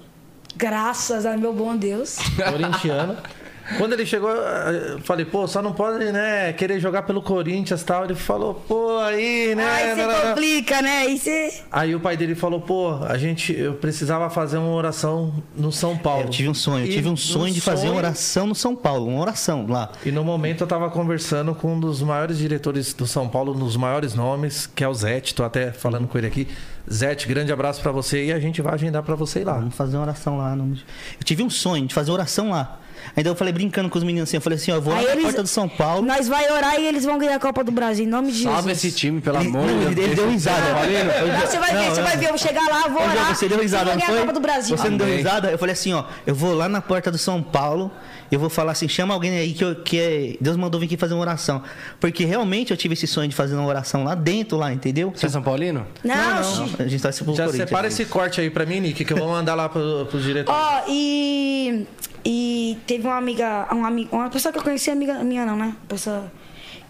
graças 0.55 1.25
a 1.25 1.37
meu 1.37 1.53
bom 1.53 1.75
Deus. 1.75 2.17
corintiano. 2.51 3.17
Quando 3.77 3.93
ele 3.93 4.05
chegou, 4.05 4.29
eu 4.29 4.99
falei, 4.99 5.25
pô, 5.25 5.47
só 5.47 5.61
não 5.61 5.73
pode, 5.73 6.05
né, 6.11 6.53
querer 6.53 6.79
jogar 6.79 7.01
pelo 7.03 7.21
Corinthians 7.21 7.81
e 7.81 7.85
tal. 7.85 8.03
Ele 8.05 8.13
falou, 8.15 8.53
pô, 8.53 8.99
aí, 8.99 9.55
né? 9.55 9.65
Aí 9.67 9.95
você 9.95 10.01
não, 10.01 10.07
não, 10.11 10.19
não. 10.19 10.27
complica, 10.29 10.81
né? 10.81 10.97
Aí 10.99 11.17
você. 11.17 11.53
Aí 11.71 11.95
o 11.95 11.99
pai 11.99 12.15
dele 12.15 12.35
falou, 12.35 12.61
pô, 12.61 12.93
a 13.03 13.17
gente, 13.17 13.53
eu 13.57 13.73
precisava 13.73 14.29
fazer 14.29 14.57
uma 14.57 14.69
oração 14.71 15.33
no 15.55 15.71
São 15.71 15.97
Paulo. 15.97 16.25
Eu 16.25 16.29
tive 16.29 16.47
um 16.49 16.53
sonho, 16.53 16.85
eu 16.85 16.89
E 16.91 16.93
tive 16.93 17.09
um 17.09 17.17
sonho 17.17 17.53
de 17.53 17.59
fazer 17.59 17.87
uma 17.87 17.93
sonho- 17.93 17.97
oração 17.97 18.47
no 18.47 18.55
São 18.55 18.75
Paulo, 18.75 19.07
uma 19.07 19.19
oração 19.21 19.65
lá. 19.67 19.91
E 20.05 20.11
no 20.11 20.23
momento 20.23 20.61
eu 20.61 20.67
tava 20.67 20.89
conversando 20.91 21.55
com 21.55 21.73
um 21.73 21.79
dos 21.79 22.01
maiores 22.01 22.37
diretores 22.37 22.93
do 22.93 23.07
São 23.07 23.27
Paulo, 23.27 23.53
nos 23.55 23.75
maiores 23.75 24.13
nomes, 24.13 24.67
que 24.67 24.83
é 24.83 24.87
o 24.87 24.93
Zete, 24.93 25.33
tô 25.33 25.43
até 25.43 25.71
falando 25.71 26.07
com 26.07 26.17
ele 26.17 26.27
aqui. 26.27 26.47
Zete, 26.91 27.27
grande 27.27 27.51
abraço 27.51 27.81
pra 27.81 27.91
você 27.91 28.25
e 28.25 28.31
a 28.31 28.39
gente 28.39 28.61
vai 28.61 28.75
agendar 28.75 29.01
pra 29.01 29.15
você 29.15 29.39
ir 29.39 29.43
lá. 29.43 29.53
Vamos 29.53 29.73
fazer 29.75 29.97
uma 29.97 30.03
oração 30.03 30.37
lá. 30.37 30.55
no- 30.55 30.75
Eu 30.75 31.23
tive 31.23 31.41
um 31.41 31.49
sonho 31.49 31.87
de 31.87 31.93
fazer 31.95 32.11
oração 32.11 32.51
lá. 32.51 32.79
Ainda 33.17 33.29
eu 33.29 33.35
falei 33.35 33.53
brincando 33.53 33.89
com 33.89 33.97
os 33.97 34.03
meninos 34.03 34.27
assim, 34.29 34.37
eu 34.37 34.41
falei 34.41 34.57
assim, 34.57 34.71
ó, 34.71 34.75
eu 34.75 34.81
vou 34.81 34.93
lá 34.93 34.99
Aí 34.99 35.05
na 35.05 35.11
eles- 35.13 35.23
porta 35.23 35.41
do 35.41 35.47
São 35.47 35.69
Paulo. 35.69 36.05
Nós 36.05 36.27
vai 36.27 36.51
orar 36.51 36.79
e 36.79 36.85
eles 36.85 37.05
vão 37.05 37.17
ganhar 37.17 37.35
a 37.35 37.39
Copa 37.39 37.63
do 37.63 37.71
Brasil, 37.71 38.05
em 38.05 38.07
nome 38.09 38.27
de 38.31 38.37
Jesus. 38.39 38.53
Salve 38.53 38.71
esse 38.73 38.91
time, 38.91 39.21
pelo 39.21 39.37
Ele- 39.39 39.47
amor 39.47 39.65
não, 39.65 39.89
de 39.89 39.95
Deus. 39.95 40.07
ele- 40.07 40.15
deu 40.15 40.29
risada. 40.29 40.59
Não, 40.61 41.39
você 41.47 41.57
vai 41.59 41.73
ver, 41.75 41.89
você 41.91 42.01
vai 42.01 42.17
ver. 42.17 42.25
Eu 42.25 42.29
vou 42.29 42.37
chegar 42.37 42.67
lá, 42.69 42.87
vou 42.89 43.01
Ô, 43.01 43.05
João, 43.05 43.11
orar. 43.11 43.35
você 43.35 43.47
deu 43.47 43.59
risada, 43.61 43.85
vou 43.85 43.93
não 43.93 43.99
ganhar 43.99 44.07
foi? 44.11 44.17
a 44.17 44.21
Copa 44.21 44.33
do 44.33 44.39
Brasil. 44.41 44.77
Você 44.77 44.89
não 44.89 44.97
deu 44.97 45.07
Amém. 45.07 45.17
risada? 45.19 45.49
Eu 45.51 45.57
falei 45.57 45.73
assim, 45.73 45.93
ó, 45.93 46.03
eu 46.27 46.35
vou 46.35 46.53
lá 46.53 46.67
na 46.67 46.81
porta 46.81 47.09
do 47.09 47.17
São 47.17 47.41
Paulo, 47.41 47.89
eu 48.29 48.37
vou 48.39 48.49
falar 48.49 48.73
assim, 48.73 48.87
chama 48.89 49.13
alguém 49.13 49.37
aí 49.37 49.53
que, 49.53 49.63
eu- 49.63 49.75
que 49.75 49.97
é, 49.99 50.35
Deus 50.41 50.57
mandou 50.57 50.77
vir 50.79 50.87
aqui 50.87 50.97
fazer 50.97 51.13
uma 51.13 51.21
oração. 51.21 51.63
Porque 52.01 52.25
realmente 52.25 52.71
eu 52.71 52.77
tive 52.77 52.93
esse 52.95 53.07
sonho 53.07 53.29
de 53.29 53.35
fazer 53.35 53.55
uma 53.55 53.65
oração 53.65 54.03
lá 54.03 54.13
dentro, 54.13 54.57
lá, 54.57 54.73
entendeu? 54.73 55.13
Você 55.15 55.27
é 55.27 55.29
São 55.29 55.41
Paulino? 55.41 55.87
Não, 56.03 56.15
não, 56.35 56.67
xi. 56.67 56.75
a 56.79 56.87
gente 56.87 57.01
tá 57.01 57.11
se 57.13 57.23
Já 57.33 57.47
separa 57.49 57.87
esse 57.87 58.03
corte 58.05 58.41
aí 58.41 58.49
pra 58.49 58.65
mim, 58.65 58.81
Nick, 58.81 59.05
que 59.05 59.13
eu 59.13 59.17
vou 59.17 59.29
mandar 59.29 59.55
lá 59.55 59.69
pro, 59.69 60.05
pros 60.09 60.21
diretores. 60.23 60.59
Ó, 60.61 60.81
e. 60.89 61.85
E 62.25 62.77
teve 62.87 63.05
uma 63.05 63.17
amiga, 63.17 63.67
uma, 63.71 63.87
amiga, 63.87 64.15
uma 64.15 64.29
pessoa 64.29 64.51
que 64.51 64.57
eu 64.57 64.63
conheci, 64.63 64.89
amiga 64.89 65.23
minha 65.23 65.45
não, 65.45 65.55
né? 65.55 65.65
Uma 65.65 65.87
pessoa 65.87 66.31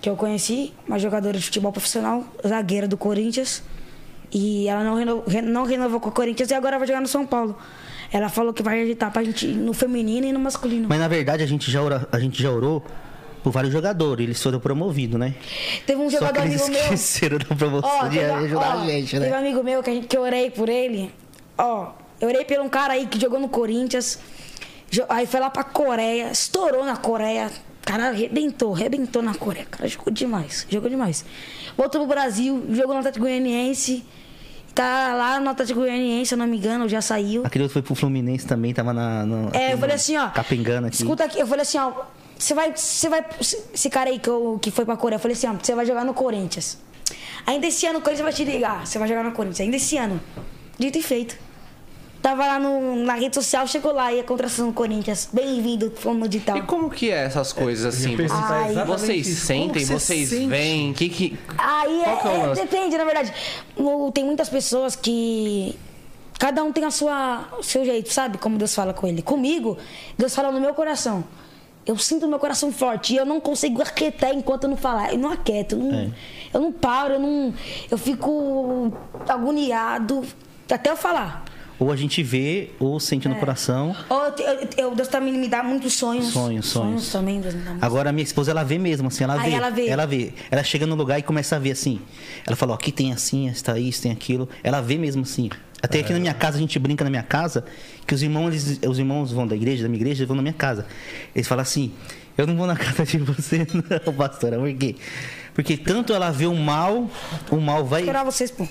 que 0.01 0.09
eu 0.09 0.15
conheci, 0.15 0.73
uma 0.87 0.97
jogadora 0.97 1.37
de 1.37 1.43
futebol 1.43 1.71
profissional, 1.71 2.23
zagueira 2.47 2.87
do 2.87 2.95
Corinthians. 2.97 3.61
E 4.31 4.67
ela 4.67 4.83
não 4.83 4.95
renovou, 4.95 5.23
não 5.43 5.63
renovou 5.65 5.99
com 5.99 6.09
o 6.09 6.11
Corinthians 6.11 6.49
e 6.49 6.53
agora 6.53 6.77
vai 6.77 6.87
jogar 6.87 7.01
no 7.01 7.07
São 7.07 7.25
Paulo. 7.25 7.57
Ela 8.11 8.29
falou 8.29 8.53
que 8.53 8.63
vai 8.63 8.81
agitar 8.81 9.11
pra 9.11 9.23
gente 9.23 9.47
no 9.47 9.73
feminino 9.73 10.25
e 10.27 10.31
no 10.31 10.39
masculino. 10.39 10.87
Mas 10.87 10.99
na 10.99 11.07
verdade 11.07 11.43
a 11.43 11.45
gente 11.47 11.69
já, 11.69 11.81
ora, 11.81 12.07
a 12.11 12.19
gente 12.19 12.41
já 12.41 12.51
orou 12.51 12.83
por 13.43 13.51
vários 13.51 13.71
jogadores, 13.73 14.23
eles 14.25 14.41
foram 14.41 14.59
promovidos, 14.59 15.19
né? 15.19 15.35
Teve 15.85 16.01
um 16.01 16.09
jogador 16.09 16.41
amigo 16.41 16.67
meu. 16.67 16.79
esqueceram 16.79 17.37
da 17.37 17.55
promoção 17.55 17.89
Ó, 17.99 18.07
de 18.07 18.17
teve, 18.17 18.31
ajudar 18.31 18.75
ó, 18.77 18.81
a 18.81 18.85
gente, 18.85 19.11
teve 19.11 19.27
um 19.27 19.29
né? 19.31 19.37
amigo 19.37 19.63
meu 19.63 19.83
que, 19.83 19.89
a 19.89 19.93
gente- 19.93 20.07
que 20.07 20.17
eu 20.17 20.21
orei 20.21 20.49
por 20.49 20.67
ele. 20.69 21.11
Ó, 21.57 21.91
eu 22.19 22.27
orei 22.27 22.43
por 22.45 22.59
um 22.59 22.69
cara 22.69 22.93
aí 22.93 23.05
que 23.05 23.19
jogou 23.19 23.39
no 23.39 23.47
Corinthians. 23.49 24.19
Aí 25.09 25.25
foi 25.25 25.39
lá 25.39 25.49
pra 25.49 25.63
Coreia, 25.63 26.31
estourou 26.31 26.85
na 26.85 26.97
Coreia. 26.97 27.51
Cara, 27.83 28.09
arrebentou, 28.09 28.73
arrebentou 28.73 29.21
na 29.21 29.35
Coreia. 29.35 29.65
Cara, 29.69 29.87
jogou 29.87 30.11
demais, 30.11 30.65
jogou 30.69 30.89
demais. 30.89 31.23
Voltou 31.77 32.01
pro 32.01 32.09
Brasil, 32.09 32.65
jogou 32.71 32.93
no 32.93 32.99
Atlético 32.99 33.25
Goianiense. 33.25 34.03
Tá 34.73 35.13
lá 35.13 35.39
no 35.39 35.49
Atlético 35.51 35.79
Goianiense, 35.79 36.29
se 36.29 36.33
eu 36.33 36.37
não 36.37 36.47
me 36.47 36.57
engano, 36.57 36.89
já 36.89 36.99
saiu. 37.01 37.45
Aquele 37.45 37.63
outro 37.63 37.73
foi 37.73 37.81
pro 37.81 37.95
Fluminense 37.95 38.45
também, 38.45 38.73
tava 38.73 38.91
na. 38.91 39.25
no- 39.25 39.49
É, 39.53 39.73
eu 39.73 39.77
falei 39.77 39.95
assim, 39.95 40.17
ó. 40.17 40.29
Capengando 40.29 40.87
aqui. 40.87 40.97
Escuta 40.97 41.23
aqui, 41.23 41.39
eu 41.39 41.47
falei 41.47 41.61
assim, 41.61 41.77
ó. 41.77 41.91
Você 42.37 42.53
vai. 42.53 42.73
Você 42.75 43.07
vai. 43.07 43.25
Esse 43.39 43.89
cara 43.89 44.09
aí 44.09 44.19
que, 44.19 44.27
eu- 44.29 44.59
que 44.61 44.71
foi 44.71 44.83
pra 44.83 44.97
Coreia, 44.97 45.15
eu 45.15 45.21
falei 45.21 45.37
assim, 45.37 45.47
ó, 45.47 45.53
você 45.53 45.73
vai 45.73 45.85
jogar 45.85 46.03
no 46.03 46.13
Corinthians. 46.13 46.77
Ainda 47.47 47.67
esse 47.67 47.85
ano 47.85 47.99
o 47.99 48.01
Corinthians 48.01 48.23
vai 48.25 48.33
te 48.33 48.43
ligar. 48.43 48.85
Você 48.85 48.99
vai 48.99 49.07
jogar 49.07 49.23
no 49.23 49.31
Corinthians. 49.31 49.61
Ainda 49.61 49.77
esse 49.77 49.95
ano. 49.95 50.19
Dito 50.77 50.97
e 50.97 51.01
feito. 51.01 51.37
Tava 52.25 52.43
lá 52.43 52.57
no- 52.59 52.95
na 53.05 53.13
rede 53.13 53.35
social, 53.35 53.67
chegou 53.67 53.93
lá 53.93 54.11
e 54.11 54.19
a 54.19 54.23
contratação 54.23 54.65
do 54.69 54.73
Corinthians. 54.73 55.29
Bem-vindo, 55.31 55.91
fulano 55.95 56.27
de 56.27 56.39
tal. 56.39 56.57
E 56.57 56.63
como 56.63 56.89
que 56.89 57.11
é 57.11 57.23
essas 57.25 57.53
coisas 57.53 57.93
assim? 57.93 58.17
perguntar 58.17 58.63
Ai, 58.65 58.83
Vocês 58.83 59.27
sentem, 59.27 59.85
você 59.85 59.93
vocês 59.93 60.29
sente? 60.29 60.47
veem, 60.47 60.91
que 60.91 61.07
que... 61.07 61.37
Aí 61.55 62.01
é 62.01 62.09
é, 62.09 62.51
é- 62.51 62.55
depende, 62.55 62.97
na 62.97 63.03
verdade. 63.05 63.31
Tem 64.11 64.23
muitas 64.25 64.49
pessoas 64.49 64.95
que. 64.95 65.77
Cada 66.39 66.63
um 66.63 66.71
tem 66.71 66.83
a 66.83 66.89
sua, 66.89 67.47
o 67.59 67.63
seu 67.63 67.85
jeito, 67.85 68.11
sabe? 68.11 68.39
Como 68.39 68.57
Deus 68.57 68.73
fala 68.73 68.91
com 68.91 69.05
ele. 69.05 69.21
Comigo, 69.21 69.77
Deus 70.17 70.33
fala 70.33 70.51
no 70.51 70.59
meu 70.59 70.73
coração. 70.73 71.23
Eu 71.85 71.95
sinto 71.99 72.27
meu 72.27 72.39
coração 72.39 72.71
forte 72.71 73.13
e 73.13 73.17
eu 73.17 73.25
não 73.27 73.39
consigo 73.39 73.83
aquietar 73.83 74.33
enquanto 74.33 74.63
eu 74.63 74.71
não 74.71 74.77
falar. 74.77 75.13
Eu 75.13 75.19
não 75.19 75.31
aquieto, 75.31 75.75
eu 75.75 75.79
não, 75.79 75.93
É. 75.99 76.09
eu 76.55 76.59
não 76.59 76.71
paro, 76.71 77.13
eu 77.13 77.19
não. 77.19 77.53
Eu 77.91 77.99
fico 77.99 78.91
agoniado 79.29 80.23
até 80.71 80.89
eu 80.89 80.97
falar. 80.97 81.45
Ou 81.77 81.91
a 81.91 81.95
gente 81.95 82.23
vê, 82.23 82.69
ou 82.79 82.99
sente 82.99 83.27
É. 83.27 83.29
no 83.29 83.35
coração. 83.35 83.95
Ou 84.09 84.23
eu, 84.25 84.33
eu- 84.37 84.69
eu- 84.89 84.95
Deus 84.95 85.07
também 85.09 85.33
me 85.33 85.47
dá 85.47 85.61
muitos 85.61 85.93
sonhos. 85.93 86.27
Sonhos, 86.27 86.67
sonhos. 86.67 87.11
também, 87.11 87.41
Deus 87.41 87.53
me 87.53 87.61
dá 87.61 87.69
muitos. 87.71 87.83
Agora 87.83 88.09
a 88.09 88.13
minha 88.13 88.23
esposa, 88.23 88.51
ela 88.51 88.63
vê 88.63 88.77
mesmo, 88.77 89.07
assim, 89.09 89.23
ela 89.25 89.39
Aí 89.41 89.49
vê. 89.51 89.55
ela 89.57 89.69
vê. 89.69 89.87
Ela 89.87 90.05
vê. 90.05 90.33
Ela 90.49 90.63
chega 90.63 90.85
no 90.85 90.95
lugar 90.95 91.19
e 91.19 91.21
começa 91.21 91.55
a 91.55 91.59
ver 91.59 91.71
assim. 91.71 91.99
Ela 92.47 92.55
fala, 92.55 92.71
ó, 92.71 92.75
aqui 92.75 92.91
tem 92.91 93.11
assim, 93.11 93.47
está 93.49 93.77
isso, 93.77 94.01
tem 94.01 94.11
aquilo. 94.11 94.47
Ela 94.63 94.79
vê 94.81 94.97
mesmo 94.97 95.23
assim. 95.23 95.49
Até 95.83 95.99
aqui 95.99 96.13
na 96.13 96.19
minha 96.19 96.33
casa, 96.33 96.57
a 96.57 96.59
gente 96.59 96.79
brinca 96.79 97.03
na 97.03 97.09
minha 97.09 97.21
casa, 97.23 97.63
que 98.07 98.15
os 98.15 98.23
irmãos, 98.23 98.47
eles- 98.47 98.79
os 98.87 98.97
irmãos 98.97 99.31
vão 99.31 99.45
da 99.45 99.55
igreja, 99.55 99.83
da 99.83 99.89
minha 99.89 99.99
igreja, 100.01 100.19
eles 100.21 100.27
vão 100.27 100.35
na 100.37 100.41
minha 100.41 100.53
casa. 100.53 100.85
Eles 101.35 101.47
falam 101.47 101.61
assim, 101.61 101.91
eu 102.37 102.47
não 102.47 102.55
vou 102.55 102.65
na 102.65 102.75
casa 102.77 103.05
de 103.05 103.17
você, 103.19 103.67
não, 104.05 104.13
pastora. 104.13 104.57
Por 104.57 104.73
quê? 104.73 104.95
Porque 105.55 105.75
tanto 105.77 106.13
ela 106.13 106.29
vê 106.31 106.45
o 106.45 106.53
mal, 106.53 107.09
o 107.49 107.55
mal 107.57 107.83
vai, 107.85 108.01
Esperar 108.01 108.23
vocês, 108.25 108.51
pô. 108.51 108.67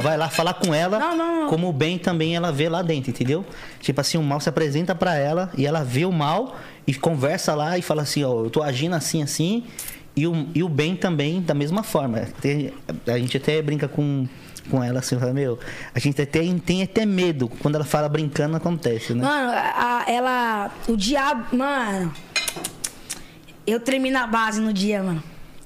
vai 0.00 0.16
lá 0.16 0.28
falar 0.30 0.54
com 0.54 0.74
ela, 0.74 0.98
Não, 0.98 1.14
não, 1.16 1.40
não. 1.42 1.48
como 1.50 1.68
o 1.68 1.72
bem 1.72 1.98
também 1.98 2.34
ela 2.34 2.50
vê 2.50 2.66
lá 2.68 2.80
dentro, 2.82 3.10
entendeu? 3.10 3.44
Tipo 3.80 4.00
assim, 4.00 4.16
o 4.16 4.22
mal 4.22 4.40
se 4.40 4.48
apresenta 4.48 4.94
pra 4.94 5.14
ela 5.16 5.50
e 5.56 5.66
ela 5.66 5.84
vê 5.84 6.06
o 6.06 6.10
mal 6.12 6.56
e 6.86 6.94
conversa 6.94 7.54
lá 7.54 7.76
e 7.76 7.82
fala 7.82 8.02
assim, 8.02 8.24
ó, 8.24 8.42
eu 8.44 8.48
tô 8.50 8.62
agindo 8.62 8.94
assim, 8.96 9.22
assim, 9.22 9.64
e 10.16 10.26
o, 10.26 10.48
e 10.54 10.62
o 10.62 10.68
bem 10.68 10.96
também 10.96 11.42
da 11.42 11.52
mesma 11.52 11.82
forma. 11.82 12.20
Tem- 12.40 12.72
a 13.06 13.18
gente 13.18 13.36
até 13.36 13.60
brinca 13.60 13.86
com, 13.86 14.26
com 14.70 14.82
ela 14.82 15.00
assim, 15.00 15.18
fala, 15.18 15.34
meu, 15.34 15.58
a 15.94 15.98
gente 15.98 16.22
até 16.22 16.40
tem 16.64 16.82
até 16.82 17.04
medo 17.04 17.48
quando 17.58 17.74
ela 17.74 17.84
fala 17.84 18.08
brincando 18.08 18.56
acontece, 18.56 19.12
né? 19.12 19.22
Mano, 19.22 19.50
a- 19.52 20.04
ela. 20.08 20.70
O 20.88 20.96
diabo. 20.96 21.54
Mano. 21.54 22.10
Eu 23.66 23.80
tremi 23.80 24.10
na 24.10 24.26
base 24.26 24.60
no 24.60 24.72
dia, 24.72 25.02
mano. 25.02 25.22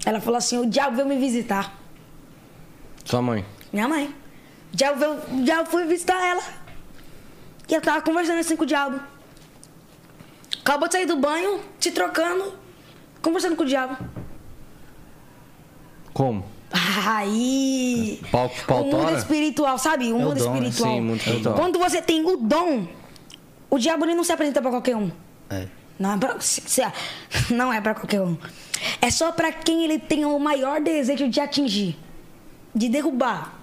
Ela 0.08 0.20
falou 0.22 0.38
assim: 0.38 0.56
o 0.56 0.64
diabo 0.64 0.96
veio 0.96 1.06
me 1.06 1.18
visitar. 1.18 1.78
Sua 3.04 3.20
mãe. 3.20 3.44
Minha 3.70 3.86
mãe. 3.86 4.06
O 4.72 4.76
diabo, 4.76 4.98
veio, 4.98 5.12
o 5.40 5.44
diabo 5.44 5.68
foi 5.68 5.84
visitar 5.84 6.18
ela. 6.24 6.42
E 7.68 7.74
ela 7.74 7.82
tava 7.84 8.00
conversando 8.00 8.38
assim 8.38 8.56
com 8.56 8.62
o 8.62 8.66
diabo. 8.66 8.98
Acabou 10.60 10.88
de 10.88 10.94
sair 10.94 11.04
do 11.04 11.18
banho, 11.18 11.60
se 11.78 11.90
trocando, 11.90 12.54
conversando 13.20 13.54
com 13.54 13.64
o 13.64 13.66
diabo. 13.66 13.98
Como? 16.14 16.42
Aí. 17.06 18.22
Pau- 18.32 18.50
pau 18.66 18.80
o 18.82 18.84
mundo 18.86 19.02
tora? 19.04 19.18
espiritual, 19.18 19.76
sabe? 19.78 20.10
O 20.10 20.16
o 20.16 20.20
mundo 20.20 20.38
dom, 20.38 20.52
né? 20.54 20.58
espiritual. 20.68 20.94
Sim, 20.94 21.00
muito 21.02 21.20
espiritual. 21.20 21.54
Quando 21.54 21.78
você 21.78 22.00
tem 22.00 22.24
o 22.24 22.36
dom, 22.38 22.88
o 23.68 23.78
diabo 23.78 24.06
ele 24.06 24.14
não 24.14 24.24
se 24.24 24.32
apresenta 24.32 24.62
pra 24.62 24.70
qualquer 24.70 24.96
um. 24.96 25.10
É. 25.50 25.66
Não 25.98 26.14
é 26.14 26.16
pra, 26.18 26.40
se- 26.40 26.62
não 27.50 27.72
é 27.72 27.80
pra 27.80 27.94
qualquer 27.94 28.20
um. 28.20 28.36
É 29.00 29.10
só 29.10 29.32
pra 29.32 29.50
quem 29.52 29.84
ele 29.84 29.98
tem 29.98 30.24
o 30.24 30.38
maior 30.38 30.80
desejo 30.80 31.28
de 31.28 31.40
atingir, 31.40 31.96
de 32.74 32.88
derrubar, 32.88 33.54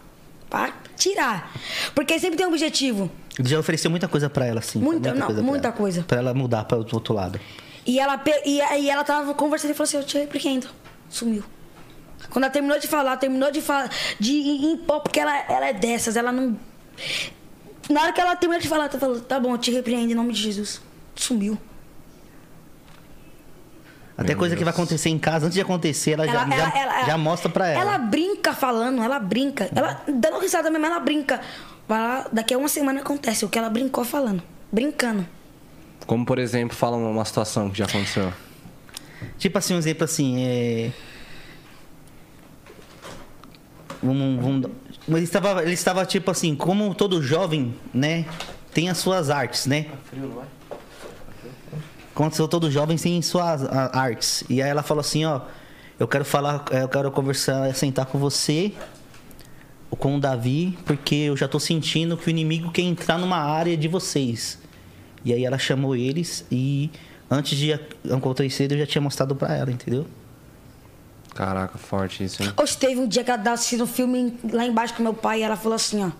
pra 0.50 0.74
tirar. 0.98 1.52
Porque 1.94 2.20
sempre 2.20 2.36
tem 2.38 2.46
um 2.46 2.50
objetivo. 2.50 3.10
Ele 3.40 3.48
já 3.48 3.60
ofereceu 3.60 3.90
muita 3.90 4.08
coisa 4.08 4.30
pra 4.30 4.46
ela, 4.46 4.60
assim. 4.60 4.80
Muita- 4.80 5.14
não, 5.14 5.28
pra 5.28 5.42
muita 5.42 5.68
ela. 5.70 5.78
coisa. 5.78 6.04
Pra 6.04 6.18
ela 6.18 6.34
mudar 6.34 6.66
para 6.66 6.78
o 6.78 6.86
outro 6.92 7.14
lado. 7.14 7.40
E 7.86 8.00
ela, 8.00 8.22
e 8.46 8.60
aí 8.62 8.90
ela 8.90 9.04
tava 9.04 9.34
conversando 9.34 9.72
e 9.72 9.74
falou 9.74 9.88
assim: 9.88 9.98
Eu 9.98 10.04
te 10.04 10.18
repreendo. 10.18 10.68
Sumiu. 11.10 11.44
Quando 12.30 12.46
ela 12.46 12.52
terminou 12.52 12.80
de 12.80 12.88
falar, 12.88 13.16
terminou 13.18 13.52
de 13.52 13.62
falar, 13.62 13.90
de 14.20 14.32
ir 14.34 14.66
em 14.66 14.78
pó, 14.78 15.00
porque 15.00 15.20
ela, 15.20 15.38
ela 15.48 15.68
é 15.68 15.74
dessas, 15.74 16.16
ela 16.18 16.32
não. 16.32 16.58
Na 17.90 18.02
hora 18.02 18.12
que 18.14 18.20
ela 18.20 18.36
terminou 18.36 18.60
de 18.62 18.68
falar, 18.68 18.90
ela 18.90 19.00
falou: 19.00 19.20
Tá 19.22 19.40
bom, 19.40 19.52
eu 19.54 19.58
te 19.58 19.72
repreendo 19.72 20.12
em 20.12 20.16
nome 20.16 20.34
de 20.34 20.42
Jesus. 20.42 20.82
Sumiu. 21.16 21.58
Até 24.18 24.30
Meu 24.30 24.38
coisa 24.38 24.56
que 24.56 24.64
vai 24.64 24.72
Deus. 24.72 24.82
acontecer 24.82 25.10
em 25.10 25.20
casa, 25.20 25.46
antes 25.46 25.56
de 25.56 25.62
acontecer, 25.62 26.12
ela, 26.12 26.26
já, 26.26 26.48
já, 26.48 27.06
já 27.06 27.18
mostra 27.18 27.50
pra 27.50 27.68
ela. 27.68 27.82
Ela 27.82 27.98
brinca 27.98 28.54
falando, 28.54 29.04
ela 29.04 29.20
brinca. 29.20 29.70
Ela, 29.76 30.02
dando 30.08 30.40
risada 30.40 30.70
mesmo, 30.70 30.86
ela 30.86 31.00
brinca. 31.00 31.42
Vai 31.88 32.00
lá, 32.00 32.28
daqui 32.32 32.54
a 32.54 32.58
uma 32.58 32.70
semana 32.70 33.02
acontece 33.02 33.44
o 33.44 33.50
que 33.50 33.60
ela 33.60 33.70
brincou 33.70 34.06
falando. 34.06 34.42
Brincando. 34.72 35.28
Como, 36.08 36.26
por 36.26 36.40
exemplo, 36.40 36.76
fala 36.76 36.96
uma 36.96 37.26
situação 37.26 37.70
que 37.70 37.78
já 37.78 37.86
aconteceu. 37.86 38.32
Tipo 39.38 39.58
assim, 39.58 39.76
um 39.76 39.78
exemplo 39.78 40.06
assim, 40.06 40.44
é. 40.46 40.92
Vamos, 44.02 44.44
vamos... 44.44 44.72
Ele 45.08 45.20
estava, 45.24 45.62
ele 45.64 45.74
estava 45.74 46.06
tipo 46.06 46.32
assim, 46.32 46.56
como 46.56 46.94
todo 46.96 47.22
jovem, 47.22 47.76
né? 47.94 48.26
Tem 48.74 48.90
as 48.90 48.98
suas 48.98 49.30
artes, 49.30 49.66
né? 49.66 49.88
Como 52.16 52.32
todo 52.48 52.72
jovem 52.72 52.98
tem 52.98 53.22
suas 53.22 53.64
artes. 53.66 54.46
E 54.50 54.62
aí 54.62 54.70
ela 54.70 54.82
falou 54.82 55.02
assim, 55.02 55.26
ó, 55.26 55.42
eu 56.00 56.08
quero 56.08 56.24
falar, 56.24 56.64
eu 56.72 56.88
quero 56.88 57.12
conversar, 57.12 57.76
sentar 57.76 58.06
com 58.06 58.18
você, 58.18 58.72
com 60.00 60.16
o 60.16 60.20
Davi, 60.20 60.78
porque 60.86 61.16
eu 61.16 61.36
já 61.36 61.48
tô 61.48 61.60
sentindo 61.60 62.16
que 62.16 62.28
o 62.28 62.30
inimigo 62.30 62.72
quer 62.72 62.84
entrar 62.84 63.18
numa 63.18 63.38
área 63.38 63.76
de 63.76 63.90
vocês. 63.90 64.58
E 65.26 65.34
aí 65.34 65.44
ela 65.44 65.58
chamou 65.58 65.94
eles 65.94 66.46
e 66.50 66.90
antes 67.30 67.58
de 67.58 67.74
acontecer, 68.10 68.72
eu 68.72 68.78
já 68.78 68.88
tinha 68.88 69.02
mostrado 69.02 69.36
pra 69.36 69.54
ela, 69.54 69.72
entendeu? 69.72 70.08
Caraca, 71.34 71.78
forte 71.78 72.24
isso, 72.24 72.42
hein? 72.42 72.54
Hoje 72.56 72.78
teve 72.78 73.02
um 73.02 73.08
dia 73.08 73.26
que 73.26 73.30
ela 73.30 73.42
tava 73.42 73.56
assistindo 73.56 73.84
um 73.84 73.88
filme 73.88 74.40
lá 74.54 74.66
embaixo 74.66 74.94
com 74.94 75.04
meu 75.04 75.14
pai 75.14 75.42
e 75.42 75.44
ela 75.44 75.58
falou 75.58 75.76
assim, 75.76 76.02
ó. 76.02 76.12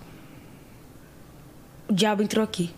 O 1.88 1.94
diabo 1.94 2.22
entrou 2.22 2.44
aqui. 2.44 2.74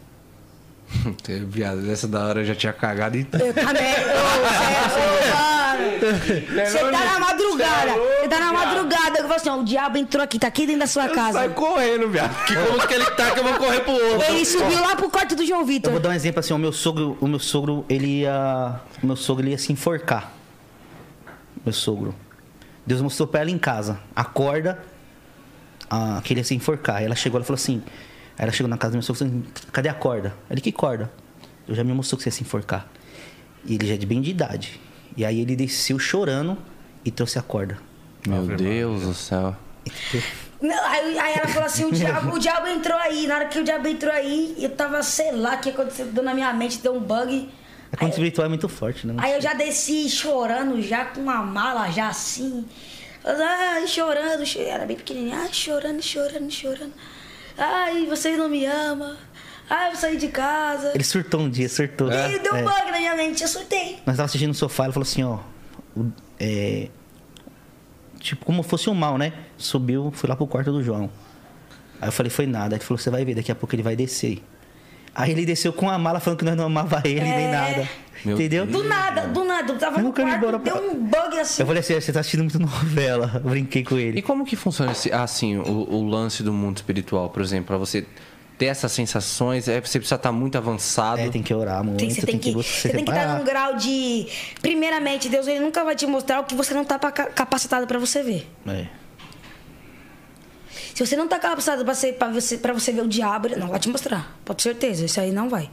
Teve 1.23 1.45
viado, 1.45 1.81
dessa 1.81 2.07
da 2.07 2.25
hora 2.25 2.41
eu 2.41 2.45
já 2.45 2.55
tinha 2.55 2.71
cagado 2.73 3.17
e 3.17 3.21
Eu 3.21 3.53
também. 3.53 3.83
Mano. 5.35 6.65
Você 6.65 6.79
tá 6.79 6.91
na 7.05 7.19
madrugada. 7.19 7.91
Você 8.21 8.27
tá 8.27 8.39
na 8.39 8.53
madrugada. 8.53 9.19
Eu 9.19 9.23
falo 9.23 9.33
assim, 9.35 9.49
ó, 9.49 9.57
o 9.57 9.63
diabo 9.63 9.97
entrou 9.97 10.23
aqui, 10.23 10.39
tá 10.39 10.47
aqui 10.47 10.65
dentro 10.65 10.81
da 10.81 10.87
sua 10.87 11.09
casa. 11.09 11.39
Sai 11.39 11.49
correndo, 11.49 12.09
viado. 12.09 12.45
Que 12.45 12.55
como 12.55 12.87
que 12.87 12.93
ele 12.93 13.05
tá 13.11 13.31
que 13.31 13.39
eu 13.39 13.43
vou 13.43 13.53
correr 13.55 13.81
pro 13.81 13.91
outro? 13.93 14.23
Ele 14.33 14.45
subiu 14.45 14.79
lá 14.81 14.95
pro 14.95 15.09
quarto 15.09 15.35
do 15.35 15.45
João 15.45 15.61
Eu 15.61 15.65
Vitor. 15.65 15.91
vou 15.91 16.01
dar 16.01 16.09
um 16.09 16.13
exemplo 16.13 16.39
assim, 16.39 16.53
o 16.53 16.57
meu 16.57 16.71
sogro, 16.71 17.17
o 17.19 17.27
meu 17.27 17.39
sogro, 17.39 17.85
ele 17.89 18.21
ia. 18.21 18.79
O 19.01 19.05
meu 19.07 19.15
sogro 19.15 19.43
ele 19.43 19.51
ia 19.51 19.57
se 19.57 19.71
enforcar. 19.71 20.31
Meu 21.65 21.73
sogro. 21.73 22.15
Deus 22.85 23.01
mostrou 23.01 23.27
pra 23.27 23.41
ela 23.41 23.51
em 23.51 23.57
casa. 23.57 23.99
Acorda. 24.15 24.79
Ah, 25.89 26.21
que 26.23 26.33
ele 26.33 26.39
ia 26.39 26.43
se 26.43 26.55
enforcar. 26.55 26.97
Aí 26.97 27.05
ela 27.05 27.15
chegou, 27.15 27.37
ela 27.37 27.45
falou 27.45 27.57
assim. 27.57 27.83
Aí 28.37 28.43
ela 28.43 28.51
chegou 28.51 28.69
na 28.69 28.77
casa 28.77 28.91
do 28.91 28.95
meu 28.95 29.01
sogro 29.01 29.25
e 29.25 29.27
falou 29.29 29.43
assim, 29.43 29.69
cadê 29.71 29.89
a 29.89 29.93
corda? 29.93 30.33
Ele, 30.49 30.61
que 30.61 30.71
corda? 30.71 31.11
Eu 31.67 31.73
já 31.75 31.83
me 31.83 31.91
mostrou 31.93 32.17
que 32.17 32.23
você 32.23 32.29
ia 32.29 32.33
se 32.33 32.43
enforcar. 32.43 32.87
E 33.65 33.75
ele 33.75 33.87
já 33.87 33.95
é 33.95 33.97
de 33.97 34.05
bem 34.05 34.21
de 34.21 34.29
idade. 34.31 34.79
E 35.15 35.25
aí 35.25 35.41
ele 35.41 35.55
desceu 35.55 35.97
chorando 35.97 36.57
e 37.03 37.09
trouxe 37.11 37.39
a 37.39 37.41
corda. 37.41 37.77
Meu 38.27 38.45
Deus 38.45 39.01
do 39.01 39.13
céu. 39.13 39.55
Não, 40.61 40.85
aí, 40.85 41.17
aí 41.19 41.33
ela 41.35 41.47
falou 41.47 41.65
assim, 41.65 41.85
o 41.85 41.91
diabo, 41.91 42.35
o 42.35 42.39
diabo 42.39 42.67
entrou 42.67 42.97
aí. 42.97 43.27
Na 43.27 43.35
hora 43.35 43.45
que 43.47 43.59
o 43.59 43.63
diabo 43.63 43.87
entrou 43.87 44.11
aí, 44.13 44.55
eu 44.59 44.69
tava, 44.69 45.01
sei 45.03 45.31
lá, 45.31 45.55
o 45.55 45.59
que 45.59 45.69
aconteceu, 45.69 46.05
deu 46.07 46.23
na 46.23 46.33
minha 46.33 46.51
mente, 46.53 46.79
deu 46.79 46.95
um 46.95 46.99
bug. 46.99 47.49
A 47.91 47.97
conta 47.97 48.11
espiritual 48.11 48.45
é 48.45 48.49
muito 48.49 48.67
forte, 48.67 49.07
né? 49.07 49.13
Aí 49.17 49.33
eu 49.33 49.41
já 49.41 49.53
desci 49.53 50.09
chorando, 50.09 50.81
já 50.81 51.05
com 51.05 51.21
uma 51.21 51.41
mala, 51.41 51.89
já 51.91 52.09
assim. 52.09 52.65
Ai, 53.23 53.87
chorando, 53.87 54.45
cho- 54.45 54.59
era 54.59 54.85
bem 54.85 54.97
pequenininha. 54.97 55.37
Ai, 55.39 55.53
chorando, 55.53 56.01
chorando, 56.01 56.51
chorando. 56.51 56.93
Ai, 57.57 58.05
vocês 58.05 58.37
não 58.37 58.47
me 58.49 58.65
amam. 58.65 59.15
Ai, 59.69 59.87
eu 59.87 59.91
vou 59.91 59.99
sair 59.99 60.17
de 60.17 60.27
casa. 60.29 60.91
Ele 60.93 61.03
surtou 61.03 61.41
um 61.41 61.49
dia, 61.49 61.67
surtou. 61.67 62.09
E 62.11 62.39
deu 62.39 62.53
um 62.53 62.57
É. 62.57 62.63
bug 62.63 62.91
na 62.91 62.97
minha 62.97 63.15
mente, 63.15 63.41
eu 63.43 63.47
surtei. 63.49 63.97
Nós 64.05 64.15
tava 64.15 64.25
assistindo 64.25 64.49
no 64.49 64.53
sofá, 64.53 64.85
ele 64.85 64.93
falou 64.93 65.03
assim, 65.07 65.23
ó. 65.23 65.39
é, 66.39 66.89
tipo, 68.19 68.45
como 68.45 68.61
fosse 68.63 68.89
um 68.89 68.93
mal, 68.93 69.17
né? 69.17 69.33
Subiu, 69.57 70.11
fui 70.15 70.29
lá 70.29 70.35
pro 70.35 70.45
quarto 70.47 70.71
do 70.71 70.83
João. 70.83 71.09
Aí 71.99 72.07
eu 72.07 72.11
falei, 72.11 72.29
foi 72.29 72.45
nada. 72.45 72.75
Ele 72.75 72.83
falou, 72.83 72.97
você 72.99 73.09
vai 73.09 73.25
ver, 73.25 73.33
daqui 73.35 73.51
a 73.51 73.55
pouco 73.55 73.73
ele 73.75 73.81
vai 73.83 73.95
descer. 73.95 74.41
Aí 75.15 75.31
ele 75.31 75.45
desceu 75.45 75.73
com 75.73 75.89
a 75.89 75.97
mala 75.97 76.19
falando 76.19 76.37
que 76.39 76.45
nós 76.45 76.55
não 76.55 76.65
amava 76.65 77.01
ele 77.03 77.19
nem 77.21 77.45
É. 77.47 77.51
nada. 77.51 77.89
Meu 78.25 78.35
Entendeu? 78.35 78.65
Do 78.65 78.83
nada, 78.83 79.27
do 79.27 79.43
nada. 79.43 79.73
Eu 79.73 79.77
tava 79.77 79.99
Eu 79.99 80.03
no 80.03 80.13
quarto, 80.13 80.35
embora 80.37 80.59
deu 80.59 80.73
pra- 80.75 80.81
um 80.81 80.95
bug 80.95 81.39
assim. 81.39 81.61
Eu 81.61 81.67
falei 81.67 81.79
assim, 81.81 81.93
você 81.99 82.11
tá 82.11 82.19
assistindo 82.19 82.41
muito 82.41 82.59
novela. 82.59 83.31
Eu 83.43 83.49
brinquei 83.49 83.83
com 83.83 83.97
E 83.97 84.01
ele. 84.03 84.21
como 84.21 84.45
que 84.45 84.55
funciona 84.55 84.91
esse, 84.91 85.11
assim, 85.11 85.57
o, 85.57 85.63
o 85.93 86.07
lance 86.09 86.41
do 86.43 86.51
mundo 86.53 86.77
espiritual, 86.77 87.29
por 87.29 87.41
exemplo, 87.41 87.67
pra 87.67 87.77
você 87.77 88.05
ter 88.57 88.65
essas 88.65 88.91
sensações, 88.91 89.67
é, 89.67 89.79
você 89.79 89.99
precisa 89.99 90.15
estar 90.15 90.31
muito 90.31 90.57
avançado. 90.57 91.19
É, 91.21 91.29
tem 91.29 91.43
que 91.43 91.53
orar 91.53 91.83
muito, 91.83 91.99
Tem, 91.99 92.09
você 92.09 92.25
tem 92.25 92.39
que, 92.39 92.51
você 92.51 92.89
tem 92.89 93.05
que 93.05 93.11
estar 93.11 93.37
num 93.37 93.43
grau 93.45 93.75
de. 93.75 94.27
Primeiramente, 94.61 95.29
Deus 95.29 95.45
ele 95.47 95.59
nunca 95.59 95.83
vai 95.83 95.95
te 95.95 96.07
mostrar 96.07 96.39
o 96.39 96.43
que 96.43 96.55
você 96.55 96.73
não 96.73 96.83
tá 96.83 96.97
pra- 96.97 97.11
capacitado 97.11 97.85
pra 97.85 97.99
você 97.99 98.23
ver. 98.23 98.49
É. 98.67 98.87
Se 100.95 101.05
você 101.05 101.15
não 101.15 101.27
tá 101.27 101.37
capacitado 101.37 101.85
pra, 101.85 101.93
ser, 101.93 102.13
pra, 102.13 102.29
você, 102.29 102.57
pra 102.57 102.73
você 102.73 102.91
ver 102.91 103.01
o 103.01 103.07
diabo, 103.07 103.47
ele 103.47 103.55
não 103.57 103.67
vai 103.67 103.79
te 103.79 103.87
mostrar. 103.89 104.35
Pode 104.43 104.57
ter 104.63 104.69
certeza, 104.71 105.05
isso 105.05 105.19
aí 105.21 105.31
não 105.31 105.47
vai. 105.47 105.69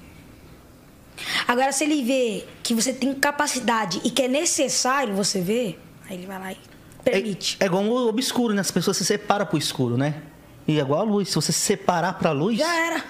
Agora, 1.47 1.73
se 1.73 1.85
ele 1.85 2.03
vê 2.03 2.45
que 2.63 2.75
você 2.75 2.93
tem 2.93 3.15
capacidade 3.15 4.01
e 4.05 4.11
que 4.11 4.23
é 4.23 4.29
necessário 4.29 5.15
você 5.15 5.41
ver, 5.41 5.81
aí 6.09 6.17
ele 6.17 6.27
vai 6.27 6.39
lá 6.39 6.53
e 6.53 6.57
permite. 7.05 7.57
É, 7.61 7.65
é 7.65 7.67
igual 7.67 7.85
o 7.85 8.09
obscuro, 8.09 8.55
né? 8.55 8.61
As 8.61 8.71
pessoas 8.71 8.97
se 8.97 9.05
separam 9.05 9.47
pro 9.47 9.59
escuro, 9.59 9.97
né? 9.97 10.23
E 10.67 10.79
é 10.79 10.83
igual 10.83 11.01
a 11.01 11.05
luz. 11.05 11.29
Se 11.29 11.35
você 11.35 11.53
se 11.53 11.61
separar 11.61 12.15
pra 12.15 12.33
luz. 12.33 12.59
Já 12.59 12.87
era. 12.87 13.05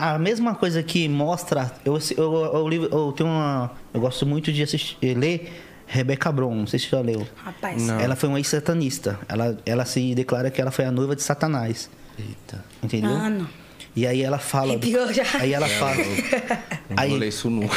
A 0.00 0.18
mesma 0.18 0.54
coisa 0.54 0.82
que 0.82 1.08
mostra. 1.08 1.72
Eu, 1.84 1.98
eu, 2.16 2.72
eu, 2.72 2.82
eu 2.84 3.12
tenho 3.12 3.28
uma. 3.28 3.72
Eu 3.92 4.00
gosto 4.00 4.24
muito 4.24 4.52
de 4.52 4.62
assistir, 4.62 4.96
eh, 5.02 5.14
ler 5.14 5.52
Rebecca 5.86 6.32
Bron, 6.32 6.54
não 6.54 6.66
sei 6.66 6.78
se 6.78 6.86
você 6.86 6.96
já 6.96 7.02
leu. 7.02 7.26
Rapaz. 7.36 7.82
Não. 7.82 8.00
Ela 8.00 8.16
foi 8.16 8.28
uma 8.28 8.38
ex-satanista. 8.38 9.18
Ela, 9.28 9.56
ela 9.64 9.84
se 9.84 10.14
declara 10.14 10.50
que 10.50 10.60
ela 10.60 10.70
foi 10.70 10.84
a 10.84 10.90
noiva 10.90 11.14
de 11.14 11.22
Satanás. 11.22 11.90
Eita. 12.18 12.64
Entendeu? 12.82 13.10
Mano. 13.10 13.48
E 13.96 14.06
aí 14.06 14.22
ela 14.22 14.38
fala. 14.38 14.72
Arrepiou 14.72 15.10
já. 15.10 15.24
Aí 15.40 15.54
ela 15.54 15.66
fala. 15.66 15.96
Não 16.90 16.96
Aí- 16.98 17.08
vou 17.08 17.18
ler 17.18 17.28
isso 17.28 17.48
nunca. 17.48 17.74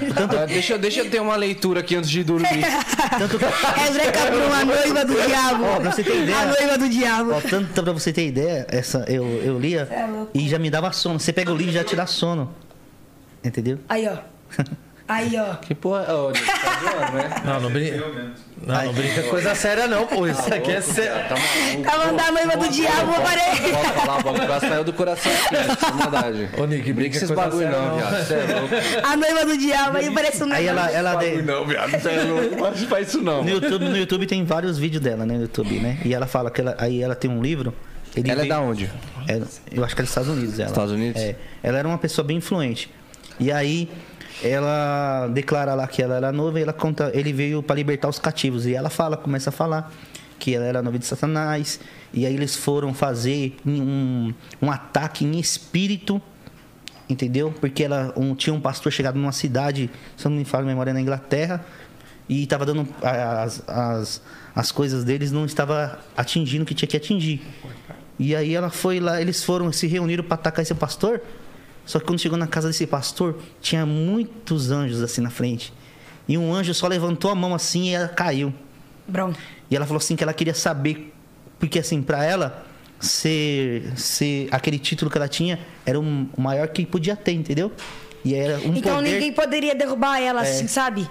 Vendo? 0.00 0.36
Ah, 0.38 0.46
deixa, 0.46 0.72
eu- 0.74 0.78
deixa 0.80 1.00
eu 1.00 1.08
ter 1.10 1.20
uma 1.20 1.36
leitura 1.36 1.78
aqui 1.80 1.94
antes 1.94 2.10
de 2.10 2.24
dormir. 2.24 2.48
Tanto 3.18 3.38
que. 3.38 3.44
É 3.44 3.90
Breca 3.92 4.30
Brum, 4.32 4.52
a 4.52 4.64
noiva 4.64 5.04
do 5.04 5.14
diabo. 5.14 5.64
Ó, 5.64 5.80
pra 5.80 5.92
você 5.92 6.02
ter 6.02 6.22
ideia. 6.24 6.38
A 6.38 6.46
noiva 6.46 6.76
do 6.78 6.88
diabo. 6.88 7.32
Ó, 7.34 7.40
tanto 7.40 7.82
pra 7.84 7.92
você 7.92 8.12
ter 8.12 8.26
ideia, 8.26 8.66
essa, 8.68 9.04
eu, 9.08 9.24
eu 9.44 9.58
lia 9.60 9.88
é 9.90 10.08
e 10.34 10.48
já 10.48 10.58
me 10.58 10.68
dava 10.68 10.90
sono. 10.92 11.20
Você 11.20 11.32
pega 11.32 11.52
o 11.52 11.56
livro 11.56 11.70
e 11.70 11.74
já 11.74 11.84
te 11.84 11.94
dá 11.94 12.04
sono. 12.06 12.52
Entendeu? 13.44 13.78
Aí, 13.88 14.06
ó. 14.08 14.16
Aí, 15.08 15.32
ó. 15.38 15.54
Que 15.56 15.74
porra. 15.74 16.02
Ô, 16.14 16.30
Deus, 16.32 16.46
tá 16.46 16.78
zoando, 16.80 17.12
né? 17.16 17.34
Não, 17.44 17.60
não 17.60 17.70
brinca. 17.70 17.96
Não, 18.64 18.84
não 18.84 18.92
brinca 18.92 19.22
com 19.24 19.30
coisa 19.30 19.54
séria 19.56 19.88
não, 19.88 20.06
pô. 20.06 20.24
Isso 20.28 20.54
aqui 20.54 20.70
é 20.70 20.80
sério. 20.80 21.28
Tá 21.28 21.34
maluco. 21.34 21.82
Tá 21.82 21.98
mandando 21.98 22.22
a 22.22 22.30
noiva 22.32 22.56
do 22.56 22.68
diabo, 22.68 23.12
eu 23.12 23.20
parei. 23.20 23.72
Pode 23.72 23.92
falar, 24.00 24.18
o 24.20 24.22
bagulho 24.22 24.46
quase 24.46 24.68
saiu 24.68 24.84
do 24.84 24.92
coração 24.92 25.32
aqui, 25.32 25.54
né? 25.54 25.76
maldade. 25.98 26.48
Ô, 26.56 26.64
Nick, 26.66 26.82
Brinca 26.82 26.94
brinca 26.94 27.16
esses 27.16 27.30
bagulho 27.32 27.68
não, 27.68 27.88
não. 27.88 27.96
viado. 27.96 28.24
Você 28.26 28.34
é 28.34 28.60
louco. 28.60 28.74
A 29.06 29.16
noiva 29.16 29.44
do 29.44 29.58
diabo, 29.58 29.96
aí 29.98 30.10
parece 30.14 30.44
um 30.44 30.52
Aí 30.52 30.66
ela, 30.66 30.90
ela 30.92 31.14
de- 31.16 31.42
Não, 31.42 31.66
viado, 31.66 31.90
você 31.90 32.08
é 32.08 32.22
louco. 32.22 32.56
Mas 32.60 32.82
faz 32.84 33.08
isso 33.08 33.20
não. 33.20 33.42
no 33.42 33.50
YouTube, 33.50 33.84
no 33.88 33.96
YouTube 33.96 34.26
tem 34.26 34.44
vários 34.44 34.78
vídeos 34.78 35.02
dela, 35.02 35.26
né, 35.26 35.34
no 35.34 35.42
YouTube, 35.42 35.80
né? 35.80 35.98
E 36.04 36.14
ela 36.14 36.26
fala 36.28 36.48
que 36.48 36.60
ela, 36.60 36.76
aí 36.78 37.02
ela 37.02 37.16
tem 37.16 37.28
um 37.28 37.42
livro. 37.42 37.74
ele 38.16 38.30
Ela 38.30 38.42
é 38.42 38.44
veio- 38.44 38.54
da 38.54 38.60
onde? 38.60 38.88
É, 39.26 39.40
eu 39.72 39.84
acho 39.84 39.96
que 39.96 40.02
é 40.02 40.04
dos 40.04 40.10
Estados 40.10 40.30
Unidos, 40.30 40.58
ela. 40.60 40.68
Estados 40.70 40.92
Unidos? 40.92 41.20
É. 41.20 41.34
Ela 41.64 41.78
era 41.78 41.88
uma 41.88 41.98
pessoa 41.98 42.24
bem 42.24 42.36
influente. 42.36 42.88
E 43.40 43.50
aí 43.50 43.90
ela 44.42 45.28
declara 45.28 45.74
lá 45.74 45.86
que 45.86 46.02
ela 46.02 46.16
era 46.16 46.32
noiva 46.32 46.58
e 46.58 46.62
ela 46.62 46.72
conta, 46.72 47.10
ele 47.14 47.32
veio 47.32 47.62
para 47.62 47.76
libertar 47.76 48.08
os 48.08 48.18
cativos 48.18 48.66
e 48.66 48.74
ela 48.74 48.90
fala, 48.90 49.16
começa 49.16 49.50
a 49.50 49.52
falar 49.52 49.92
que 50.38 50.54
ela 50.54 50.64
era 50.64 50.82
noiva 50.82 50.98
de 50.98 51.06
Satanás 51.06 51.78
e 52.12 52.26
aí 52.26 52.34
eles 52.34 52.56
foram 52.56 52.92
fazer 52.92 53.56
um, 53.64 54.34
um 54.60 54.70
ataque 54.70 55.24
em 55.24 55.38
espírito, 55.38 56.20
entendeu? 57.08 57.54
Porque 57.60 57.84
ela 57.84 58.12
um, 58.16 58.34
tinha 58.34 58.52
um 58.52 58.60
pastor 58.60 58.90
chegado 58.90 59.16
numa 59.16 59.32
cidade, 59.32 59.88
se 60.16 60.26
eu 60.26 60.30
não 60.30 60.38
me 60.38 60.44
falo 60.44 60.66
memória, 60.66 60.92
na 60.92 61.00
Inglaterra 61.00 61.64
e 62.28 62.42
estava 62.42 62.66
dando 62.66 62.88
as, 63.02 63.62
as, 63.68 64.22
as 64.54 64.72
coisas 64.72 65.04
deles 65.04 65.30
não 65.30 65.44
estava 65.44 65.98
atingindo 66.16 66.64
o 66.64 66.66
que 66.66 66.74
tinha 66.74 66.88
que 66.88 66.96
atingir. 66.96 67.40
E 68.18 68.34
aí 68.34 68.54
ela 68.54 68.70
foi 68.70 69.00
lá, 69.00 69.20
eles 69.20 69.42
foram, 69.42 69.72
se 69.72 69.86
reuniram 69.86 70.24
para 70.24 70.34
atacar 70.34 70.62
esse 70.62 70.74
pastor. 70.74 71.20
Só 71.84 71.98
que 71.98 72.06
quando 72.06 72.20
chegou 72.20 72.38
na 72.38 72.46
casa 72.46 72.68
desse 72.68 72.86
pastor, 72.86 73.38
tinha 73.60 73.84
muitos 73.84 74.70
anjos 74.70 75.02
assim 75.02 75.20
na 75.20 75.30
frente. 75.30 75.72
E 76.28 76.38
um 76.38 76.54
anjo 76.54 76.72
só 76.72 76.86
levantou 76.86 77.30
a 77.30 77.34
mão 77.34 77.54
assim 77.54 77.90
e 77.90 77.94
ela 77.94 78.08
caiu. 78.08 78.54
Brom. 79.06 79.32
E 79.70 79.76
ela 79.76 79.84
falou 79.84 79.98
assim 79.98 80.14
que 80.14 80.22
ela 80.22 80.32
queria 80.32 80.54
saber, 80.54 81.12
porque 81.58 81.78
assim, 81.78 82.02
para 82.02 82.24
ela, 82.24 82.64
ser, 83.00 83.92
ser 83.96 84.48
aquele 84.52 84.78
título 84.78 85.10
que 85.10 85.18
ela 85.18 85.28
tinha 85.28 85.58
era 85.84 85.98
o 85.98 86.28
maior 86.38 86.68
que 86.68 86.86
podia 86.86 87.16
ter, 87.16 87.32
entendeu? 87.32 87.72
E 88.24 88.34
era 88.34 88.58
um 88.58 88.74
Então 88.76 88.96
poder... 88.96 89.10
ninguém 89.10 89.32
poderia 89.32 89.74
derrubar 89.74 90.20
ela 90.20 90.42
assim, 90.42 90.68
sabe? 90.68 91.08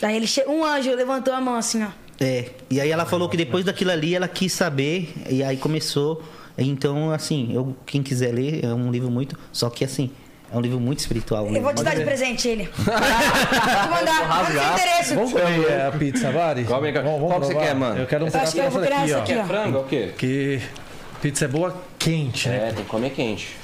Daí 0.00 0.16
ele 0.16 0.26
che... 0.26 0.42
um 0.46 0.64
anjo 0.64 0.94
levantou 0.94 1.34
a 1.34 1.40
mão 1.40 1.54
assim, 1.54 1.82
ó. 1.84 1.88
É, 2.18 2.50
e 2.70 2.80
aí 2.80 2.90
ela 2.90 3.04
falou 3.04 3.28
que 3.28 3.36
depois 3.36 3.64
daquilo 3.64 3.90
ali 3.90 4.14
ela 4.14 4.28
quis 4.28 4.52
saber, 4.52 5.12
e 5.28 5.42
aí 5.42 5.56
começou. 5.56 6.22
Então, 6.58 7.10
assim, 7.10 7.50
eu, 7.54 7.74
quem 7.86 8.02
quiser 8.02 8.32
ler, 8.32 8.64
é 8.64 8.74
um 8.74 8.90
livro 8.90 9.10
muito. 9.10 9.38
Só 9.52 9.70
que, 9.70 9.84
assim, 9.84 10.10
é 10.52 10.56
um 10.56 10.60
livro 10.60 10.78
muito 10.78 10.98
espiritual. 10.98 11.46
um 11.46 11.56
Eu 11.56 11.62
vou 11.62 11.74
te 11.74 11.82
dar 11.82 11.94
de 11.94 12.04
presente 12.04 12.46
ele. 12.46 12.68
vou 12.76 12.84
mandar. 12.84 14.28
Manda 14.28 14.50
o 14.50 14.72
endereço. 14.74 15.14
Vamos 15.14 15.32
comer 15.32 15.80
a 15.80 15.92
pizza, 15.92 16.30
Vari? 16.30 16.64
Qual 16.64 16.84
é 16.84 16.92
qual 16.92 17.40
que 17.40 17.46
você 17.46 17.54
quer, 17.54 17.74
mano? 17.74 18.00
Eu 18.00 18.06
quero 18.06 18.24
um 18.26 18.28
Eu 18.28 18.40
acho 18.40 18.52
pedaço 18.52 18.78
dessa 18.78 18.80
daqui, 18.80 19.10
essa 19.10 19.18
ó. 19.18 19.22
aqui, 19.22 19.36
ó. 19.38 19.44
Frango 19.44 19.78
ou 19.78 19.84
o 19.84 19.86
quê? 19.86 20.12
Que 20.18 20.60
pizza 21.22 21.46
é 21.46 21.48
boa 21.48 21.74
quente, 21.98 22.48
né? 22.48 22.68
É, 22.68 22.72
tem 22.72 22.84
que 22.84 22.90
comer 22.90 23.10
quente. 23.10 23.56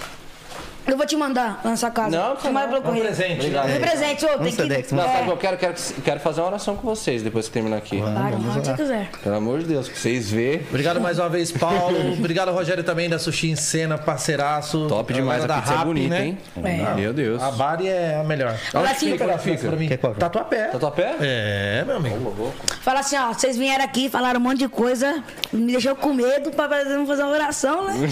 Eu 0.88 0.96
vou 0.96 1.06
te 1.06 1.16
mandar 1.16 1.60
na 1.62 1.76
sua 1.76 1.90
casa. 1.90 2.16
Não, 2.16 2.34
Te 2.36 2.48
mando 2.48 2.66
pelo 2.68 2.76
É 2.76 2.80
um 2.80 2.82
correio. 2.82 3.04
presente. 3.04 3.34
Obrigado. 3.40 3.68
É 3.68 3.78
presente, 3.78 4.24
ô, 4.24 4.38
tem 4.38 4.52
que. 4.52 4.94
Não, 4.94 5.04
sabe 5.04 5.20
o 5.22 5.24
que 5.24 5.30
eu 5.30 5.36
quero? 5.36 5.56
Quero, 5.58 5.74
quero 6.02 6.20
fazer 6.20 6.40
uma 6.40 6.46
oração 6.48 6.76
com 6.76 6.88
vocês 6.88 7.22
depois 7.22 7.46
que 7.46 7.52
terminar 7.52 7.76
aqui. 7.76 7.98
Claro, 8.00 8.36
onde 8.36 8.46
você 8.46 8.72
quiser. 8.72 9.10
Pelo 9.22 9.34
amor 9.36 9.58
de 9.58 9.66
Deus, 9.66 9.86
que 9.88 9.98
vocês 9.98 10.30
vê. 10.30 10.62
Obrigado 10.70 11.00
mais 11.00 11.18
uma 11.18 11.28
vez, 11.28 11.52
Paulo. 11.52 12.12
Obrigado, 12.18 12.50
Rogério, 12.52 12.82
também 12.82 13.08
da 13.08 13.18
Sushi 13.18 13.50
em 13.50 13.56
Cena, 13.56 13.98
parceiraço. 13.98 14.86
Top 14.88 15.12
demais, 15.12 15.44
a 15.44 15.60
pizza 15.60 15.74
é 15.74 15.84
bonita, 15.84 16.14
né? 16.14 16.24
hein? 16.26 16.38
É. 16.64 16.94
Meu 16.94 17.12
Deus. 17.12 17.42
A 17.42 17.50
Bari 17.50 17.88
é 17.88 18.16
a 18.20 18.24
melhor. 18.24 18.54
Fala 18.56 18.90
assim, 18.90 19.12
fica? 19.12 19.38
Fica? 19.38 19.68
Pra 19.68 19.76
mim. 19.76 19.88
Quer 19.88 19.98
qual? 19.98 20.14
Tatuapé. 20.14 20.68
Tatuapé? 20.68 21.16
É, 21.20 21.84
meu 21.86 21.96
amigo. 21.96 22.52
fala 22.80 23.00
assim, 23.00 23.16
ó, 23.18 23.32
vocês 23.34 23.56
vieram 23.58 23.84
aqui, 23.84 24.08
falaram 24.08 24.40
um 24.40 24.42
monte 24.42 24.60
de 24.60 24.68
coisa, 24.68 25.22
me 25.52 25.72
deixou 25.72 25.94
com 25.94 26.14
medo 26.14 26.50
pra 26.50 26.66
fazer 26.68 27.04
fazer 27.06 27.22
uma 27.24 27.32
oração, 27.32 27.84
né? 27.84 27.94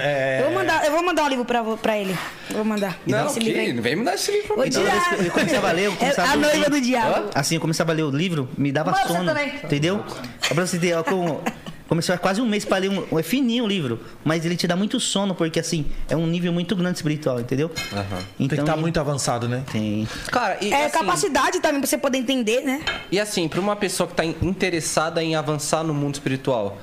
É, 0.00 0.40
Eu, 0.40 0.44
vou 0.46 0.54
mandar, 0.54 0.84
eu 0.86 0.92
vou 0.92 1.02
mandar 1.04 1.24
um 1.24 1.28
livro 1.28 1.44
pra 1.44 1.57
pra, 1.64 1.76
pra 1.76 1.98
ele. 1.98 2.16
Vou 2.50 2.64
mandar. 2.64 2.98
Não, 3.06 3.26
esse 3.26 3.38
livro 3.40 3.54
que? 3.54 3.66
aí. 3.66 3.72
Vem 3.80 3.96
me 3.96 4.04
dar 4.04 4.14
esse 4.14 4.30
livro 4.30 4.48
pra 4.54 4.56
mim. 4.56 4.68
Então, 4.68 4.82
eu 5.24 5.30
começava 5.30 5.68
a 5.68 5.72
ler, 5.72 5.86
eu 5.86 5.92
começava 5.96 6.28
É 6.28 6.30
a 6.30 6.32
a 6.32 6.36
ler. 6.36 6.46
noiva 6.56 6.70
do 6.70 6.80
diabo. 6.80 7.30
Assim, 7.34 7.54
eu 7.56 7.60
começava 7.60 7.92
a 7.92 7.94
ler 7.94 8.02
o 8.04 8.10
livro, 8.10 8.48
me 8.56 8.72
dava 8.72 8.90
Mano, 8.92 9.06
sono. 9.06 9.32
Entendeu? 9.64 10.04
É 10.50 10.54
pra 10.54 10.66
você 10.66 10.78
ter, 10.78 10.94
ó, 10.96 11.02
como- 11.02 11.42
Começou 11.88 12.14
há 12.14 12.18
quase 12.18 12.38
um 12.38 12.46
mês 12.46 12.66
pra 12.66 12.76
ler 12.76 12.90
um. 12.90 13.18
É 13.18 13.22
fininho 13.22 13.64
o 13.64 13.66
livro, 13.66 13.98
mas 14.22 14.44
ele 14.44 14.56
te 14.56 14.66
dá 14.66 14.76
muito 14.76 15.00
sono, 15.00 15.34
porque 15.34 15.58
assim, 15.58 15.86
é 16.06 16.14
um 16.14 16.26
nível 16.26 16.52
muito 16.52 16.76
grande 16.76 16.98
espiritual, 16.98 17.40
entendeu? 17.40 17.70
Aham. 17.90 18.04
Tem 18.36 18.46
que 18.46 18.54
Então, 18.56 18.58
estar 18.66 18.76
muito 18.76 19.00
avançado, 19.00 19.48
né? 19.48 19.62
Tem. 19.72 20.06
Cara, 20.30 20.58
e 20.60 20.70
É 20.70 20.84
assim, 20.84 20.98
capacidade 20.98 21.60
também 21.60 21.80
pra 21.80 21.88
você 21.88 21.96
poder 21.96 22.18
entender, 22.18 22.60
né? 22.60 22.82
E 23.10 23.18
assim, 23.18 23.48
pra 23.48 23.58
uma 23.58 23.74
pessoa 23.74 24.06
que 24.06 24.12
tá 24.14 24.22
in- 24.22 24.36
interessada 24.42 25.22
em 25.24 25.34
avançar 25.34 25.82
no 25.82 25.94
mundo 25.94 26.12
espiritual, 26.16 26.76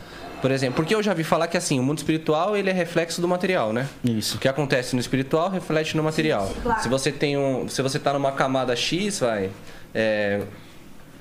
por 0.45 0.51
exemplo, 0.51 0.75
porque 0.75 0.93
eu 0.93 1.01
já 1.01 1.11
vi 1.11 1.23
falar 1.23 1.47
que 1.47 1.57
assim, 1.57 1.79
o 1.79 1.83
mundo 1.83 1.97
espiritual 1.97 2.55
ele 2.55 2.69
é 2.69 2.73
reflexo 2.73 3.19
do 3.19 3.27
material, 3.27 3.73
né? 3.73 3.87
Isso. 4.03 4.37
O 4.37 4.39
que 4.39 4.47
acontece 4.47 4.93
no 4.93 4.99
espiritual 5.01 5.49
reflete 5.49 5.97
no 5.97 6.03
material. 6.03 6.53
claro. 6.61 6.83
Se 6.83 6.87
você 6.87 7.11
tem 7.11 7.35
um, 7.35 7.67
se 7.67 7.81
você 7.81 7.97
tá 7.97 8.13
numa 8.13 8.31
camada 8.31 8.75
X, 8.75 9.21
vai, 9.21 9.49
é, 9.91 10.41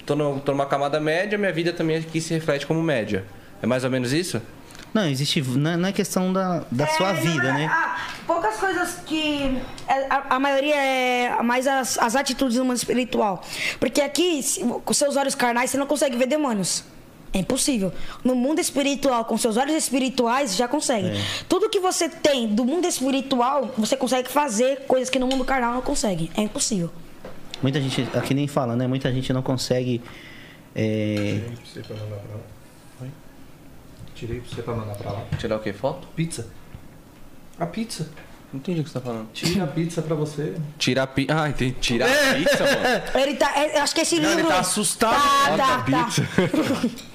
tô, 0.04 0.14
no, 0.14 0.40
tô 0.40 0.52
numa 0.52 0.66
camada 0.66 1.00
média, 1.00 1.38
minha 1.38 1.50
vida 1.52 1.72
também 1.72 1.96
aqui 1.96 2.20
se 2.20 2.34
reflete 2.34 2.66
como 2.66 2.82
média. 2.82 3.24
É 3.62 3.66
mais 3.66 3.82
ou 3.82 3.88
menos 3.90 4.12
isso? 4.12 4.42
Não, 4.92 5.06
existe. 5.06 5.40
Não 5.40 5.70
é- 5.70 5.76
não 5.78 5.88
é 5.88 5.92
questão 5.92 6.30
da, 6.30 6.62
da 6.70 6.86
sua 6.86 7.10
É, 7.10 7.14
vida, 7.14 7.44
não, 7.50 7.54
né? 7.58 7.66
ah, 7.72 7.96
poucas 8.26 8.56
coisas 8.56 8.98
que. 9.06 9.58
é, 9.88 10.06
A, 10.10 10.36
a 10.36 10.38
maioria 10.38 10.76
é 10.76 11.42
mais 11.42 11.66
as, 11.66 11.98
as 11.98 12.14
atitudes 12.14 12.56
do 12.58 12.64
mundo 12.64 12.76
espiritual. 12.76 13.42
Porque 13.80 14.02
aqui, 14.02 14.42
se- 14.42 14.60
com 14.62 14.92
seus 14.92 15.16
olhos 15.16 15.34
carnais, 15.34 15.70
você 15.70 15.78
não 15.78 15.86
consegue 15.86 16.14
ver 16.18 16.26
demônios. 16.26 16.84
É 17.34 17.38
impossível. 17.38 17.92
No 18.22 18.36
mundo 18.36 18.60
espiritual, 18.60 19.24
com 19.24 19.36
seus 19.36 19.56
olhos 19.56 19.74
espirituais, 19.74 20.54
já 20.54 20.68
consegue. 20.68 21.08
É. 21.08 21.20
Tudo 21.48 21.68
que 21.68 21.80
você 21.80 22.08
tem 22.08 22.46
do 22.54 22.64
mundo 22.64 22.86
espiritual, 22.86 23.74
você 23.76 23.96
consegue 23.96 24.28
fazer 24.30 24.82
coisas 24.86 25.10
que 25.10 25.18
no 25.18 25.26
mundo 25.26 25.44
carnal 25.44 25.74
não 25.74 25.82
consegue. 25.82 26.30
É 26.36 26.42
impossível. 26.42 26.90
Muita 27.60 27.80
gente, 27.80 28.08
aqui 28.16 28.34
nem 28.34 28.46
fala, 28.46 28.76
né? 28.76 28.86
Muita 28.86 29.12
gente 29.12 29.32
não 29.32 29.42
consegue. 29.42 30.00
é, 30.76 31.40
Tirei 31.72 31.82
pra 31.84 31.96
mandar 31.96 32.16
pra 32.16 32.34
lá. 32.36 32.40
Oi? 33.02 33.08
Tirei 34.14 34.40
pra 34.40 34.48
você 34.54 34.62
pra 34.62 34.74
mandar 34.76 34.94
pra 34.94 35.10
lá. 35.12 35.24
Tirar 35.36 35.56
o 35.56 35.60
quê? 35.60 35.72
Foto? 35.72 36.06
Pizza. 36.14 36.46
A 37.58 37.66
pizza. 37.66 38.08
Não 38.52 38.60
entendi 38.60 38.80
o 38.80 38.84
que 38.84 38.90
você 38.90 39.00
tá 39.00 39.04
falando. 39.04 39.28
Tira 39.32 39.64
a 39.64 39.66
pizza 39.66 40.02
pra 40.02 40.14
você. 40.14 40.54
Tirar 40.78 41.02
a 41.02 41.06
pizza. 41.08 41.34
Ah, 41.42 41.48
entendi. 41.48 41.72
Tirar 41.80 42.06
a 42.06 42.34
pizza, 42.34 42.64
mano. 42.64 43.20
Ele 43.26 43.34
tá. 43.34 43.52
é, 43.56 43.78
eu 43.78 43.82
acho 43.82 43.92
que 43.94 44.00
esse 44.02 44.16
Não, 44.20 44.24
ele 44.30 44.36
livro. 44.36 44.50
tá 44.52 44.60
assustado. 44.60 45.16
Tá, 45.20 45.50
Bota 45.50 45.64
a 45.64 45.82
tá, 45.82 46.04
tá. 46.04 47.04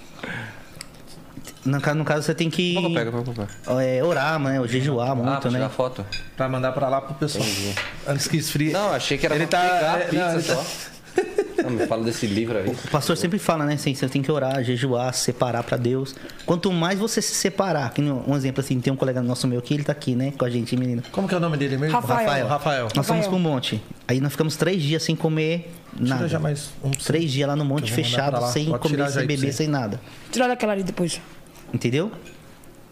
no, 1.65 1.81
ca- 1.81 1.93
no 1.93 2.05
caso, 2.05 2.23
você 2.23 2.33
tem 2.33 2.49
que 2.49 2.75
pega, 2.93 3.11
pegar. 3.11 3.81
é, 3.81 4.03
orar, 4.03 4.39
né? 4.39 4.59
Ou 4.59 4.67
jejuar 4.67 5.11
Ah, 5.11 5.15
muito, 5.15 5.47
tirar 5.49 5.59
né? 5.59 5.69
foto? 5.69 6.05
Pra 6.37 6.47
mandar 6.47 6.71
pra 6.71 6.87
lá 6.87 7.01
pro 7.01 7.13
pessoal. 7.15 7.45
Entendi. 7.45 7.75
Antes 8.07 8.27
que 8.27 8.37
esfrie. 8.37 8.71
Não, 8.71 8.91
achei 8.93 9.17
que 9.17 9.25
era 9.25 9.35
Ele 9.35 9.45
pra 9.47 9.59
tá- 9.59 9.67
pegar 9.75 9.93
a 9.93 9.99
é, 9.99 10.03
pizza 10.05 10.25
não, 10.25 10.33
ele 10.33 10.43
tá- 10.43 10.55
só. 10.55 10.88
Não, 11.63 11.69
me 11.71 11.85
fala 11.85 12.03
desse 12.03 12.25
livro 12.25 12.57
aí. 12.57 12.69
O 12.69 12.87
pastor 12.89 13.17
sempre 13.17 13.37
fala, 13.37 13.65
né? 13.65 13.73
Assim, 13.73 13.93
você 13.93 14.07
tem 14.07 14.21
que 14.21 14.31
orar, 14.31 14.63
jejuar, 14.63 15.13
se 15.13 15.25
separar 15.25 15.63
pra 15.63 15.77
Deus. 15.77 16.15
Quanto 16.45 16.71
mais 16.71 16.99
você 16.99 17.21
se 17.21 17.35
separar, 17.35 17.93
que 17.93 18.01
um 18.01 18.35
exemplo 18.35 18.61
assim, 18.61 18.79
tem 18.79 18.91
um 18.93 18.95
colega 18.95 19.21
nosso 19.21 19.47
meu 19.47 19.59
aqui, 19.59 19.73
ele 19.73 19.83
tá 19.83 19.91
aqui, 19.91 20.15
né? 20.15 20.33
Com 20.37 20.45
a 20.45 20.49
gente, 20.49 20.75
menino. 20.77 21.03
Como 21.11 21.27
que 21.27 21.33
é 21.33 21.37
o 21.37 21.39
nome 21.39 21.57
dele 21.57 21.77
mesmo? 21.77 21.93
Rafael. 21.93 22.19
Rafael. 22.19 22.47
Rafael. 22.47 22.87
Nós 22.95 23.05
fomos 23.05 23.25
Rafael. 23.25 23.29
pro 23.29 23.39
monte. 23.39 23.83
Aí 24.07 24.21
nós 24.21 24.31
ficamos 24.31 24.55
três 24.55 24.81
dias 24.81 25.03
sem 25.03 25.15
comer 25.15 25.71
Tira 25.95 26.09
nada. 26.09 26.27
já 26.27 26.39
mais 26.39 26.69
um. 26.83 26.91
Três 26.91 27.31
dias 27.31 27.47
lá 27.47 27.55
no 27.55 27.65
monte 27.65 27.85
Que 27.85 27.91
fechado, 27.91 28.41
sem 28.51 28.65
Pode 28.69 28.87
tirar 28.87 29.05
comer, 29.05 29.19
sem 29.19 29.27
beber, 29.27 29.53
sem 29.53 29.67
nada. 29.67 29.99
Tira 30.31 30.47
daquela 30.47 30.73
ali 30.73 30.83
depois. 30.83 31.19
Entendeu? 31.73 32.11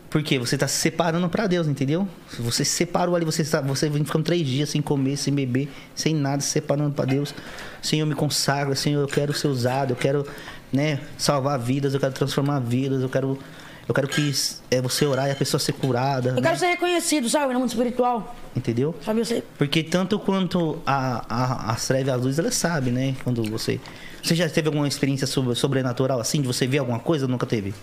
Porque 0.10 0.40
você 0.40 0.58
tá 0.58 0.68
se 0.68 0.78
separando 0.78 1.28
pra 1.28 1.48
Deus, 1.48 1.68
entendeu? 1.68 2.08
Se 2.30 2.42
você 2.42 2.64
se 2.64 2.72
separou 2.72 3.16
ali, 3.16 3.26
você, 3.26 3.42
está, 3.42 3.60
você 3.60 3.90
vem 3.90 4.06
ficando 4.06 4.24
três 4.24 4.48
dias 4.48 4.70
sem 4.70 4.82
comer, 4.82 5.18
sem 5.18 5.34
beber, 5.34 5.70
sem 5.94 6.16
nada, 6.16 6.42
se 6.42 6.50
separando 6.50 6.92
pra 6.92 7.04
Deus. 7.04 7.36
Senhor, 7.82 8.06
me 8.06 8.16
consagro, 8.16 8.76
Senhor, 8.76 9.02
eu 9.02 9.08
quero 9.08 9.34
ser 9.34 9.48
usado, 9.48 9.92
eu 9.92 9.96
quero 9.98 10.26
né, 10.72 11.02
salvar 11.18 11.60
vidas, 11.60 11.94
eu 11.94 12.00
quero 12.00 12.14
transformar 12.14 12.60
vidas, 12.60 13.02
eu 13.02 13.10
quero, 13.10 13.38
eu 13.86 13.94
quero 13.94 14.08
que 14.08 14.32
é, 14.72 14.82
você 14.82 15.06
orar 15.06 15.28
e 15.28 15.32
a 15.32 15.36
pessoa 15.36 15.60
ser 15.60 15.74
curada. 15.74 16.30
Eu 16.30 16.36
né? 16.36 16.42
quero 16.42 16.58
ser 16.58 16.68
reconhecido, 16.68 17.30
sabe, 17.30 17.54
no 17.54 17.60
mundo 17.60 17.70
espiritual. 17.70 18.34
Entendeu? 18.56 18.96
Sabe, 19.04 19.20
eu 19.20 19.26
sei. 19.26 19.44
Porque 19.58 19.84
tanto 19.84 20.18
quanto 20.20 20.82
a, 20.86 21.26
a, 21.28 21.72
as 21.74 21.86
trevas 21.86 22.08
e 22.08 22.12
as 22.12 22.22
luzes, 22.22 22.40
elas 22.40 22.56
sabem, 22.56 22.94
né? 22.94 23.16
Quando 23.24 23.44
você. 23.44 23.80
Você 24.24 24.36
já 24.36 24.50
teve 24.50 24.68
alguma 24.68 24.88
experiência 24.88 25.28
sobre, 25.28 25.54
sobrenatural 25.54 26.20
assim? 26.20 26.42
De 26.42 26.48
você 26.48 26.66
ver 26.66 26.80
alguma 26.80 27.00
coisa 27.00 27.26
ou 27.26 27.30
nunca 27.30 27.46
teve? 27.46 27.74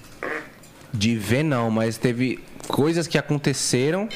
De 0.97 1.17
ver 1.17 1.43
não, 1.43 1.71
mas 1.71 1.99
teve 1.99 2.39
coisas 2.69 3.07
que 3.09 3.19
aconteceram 3.19 4.09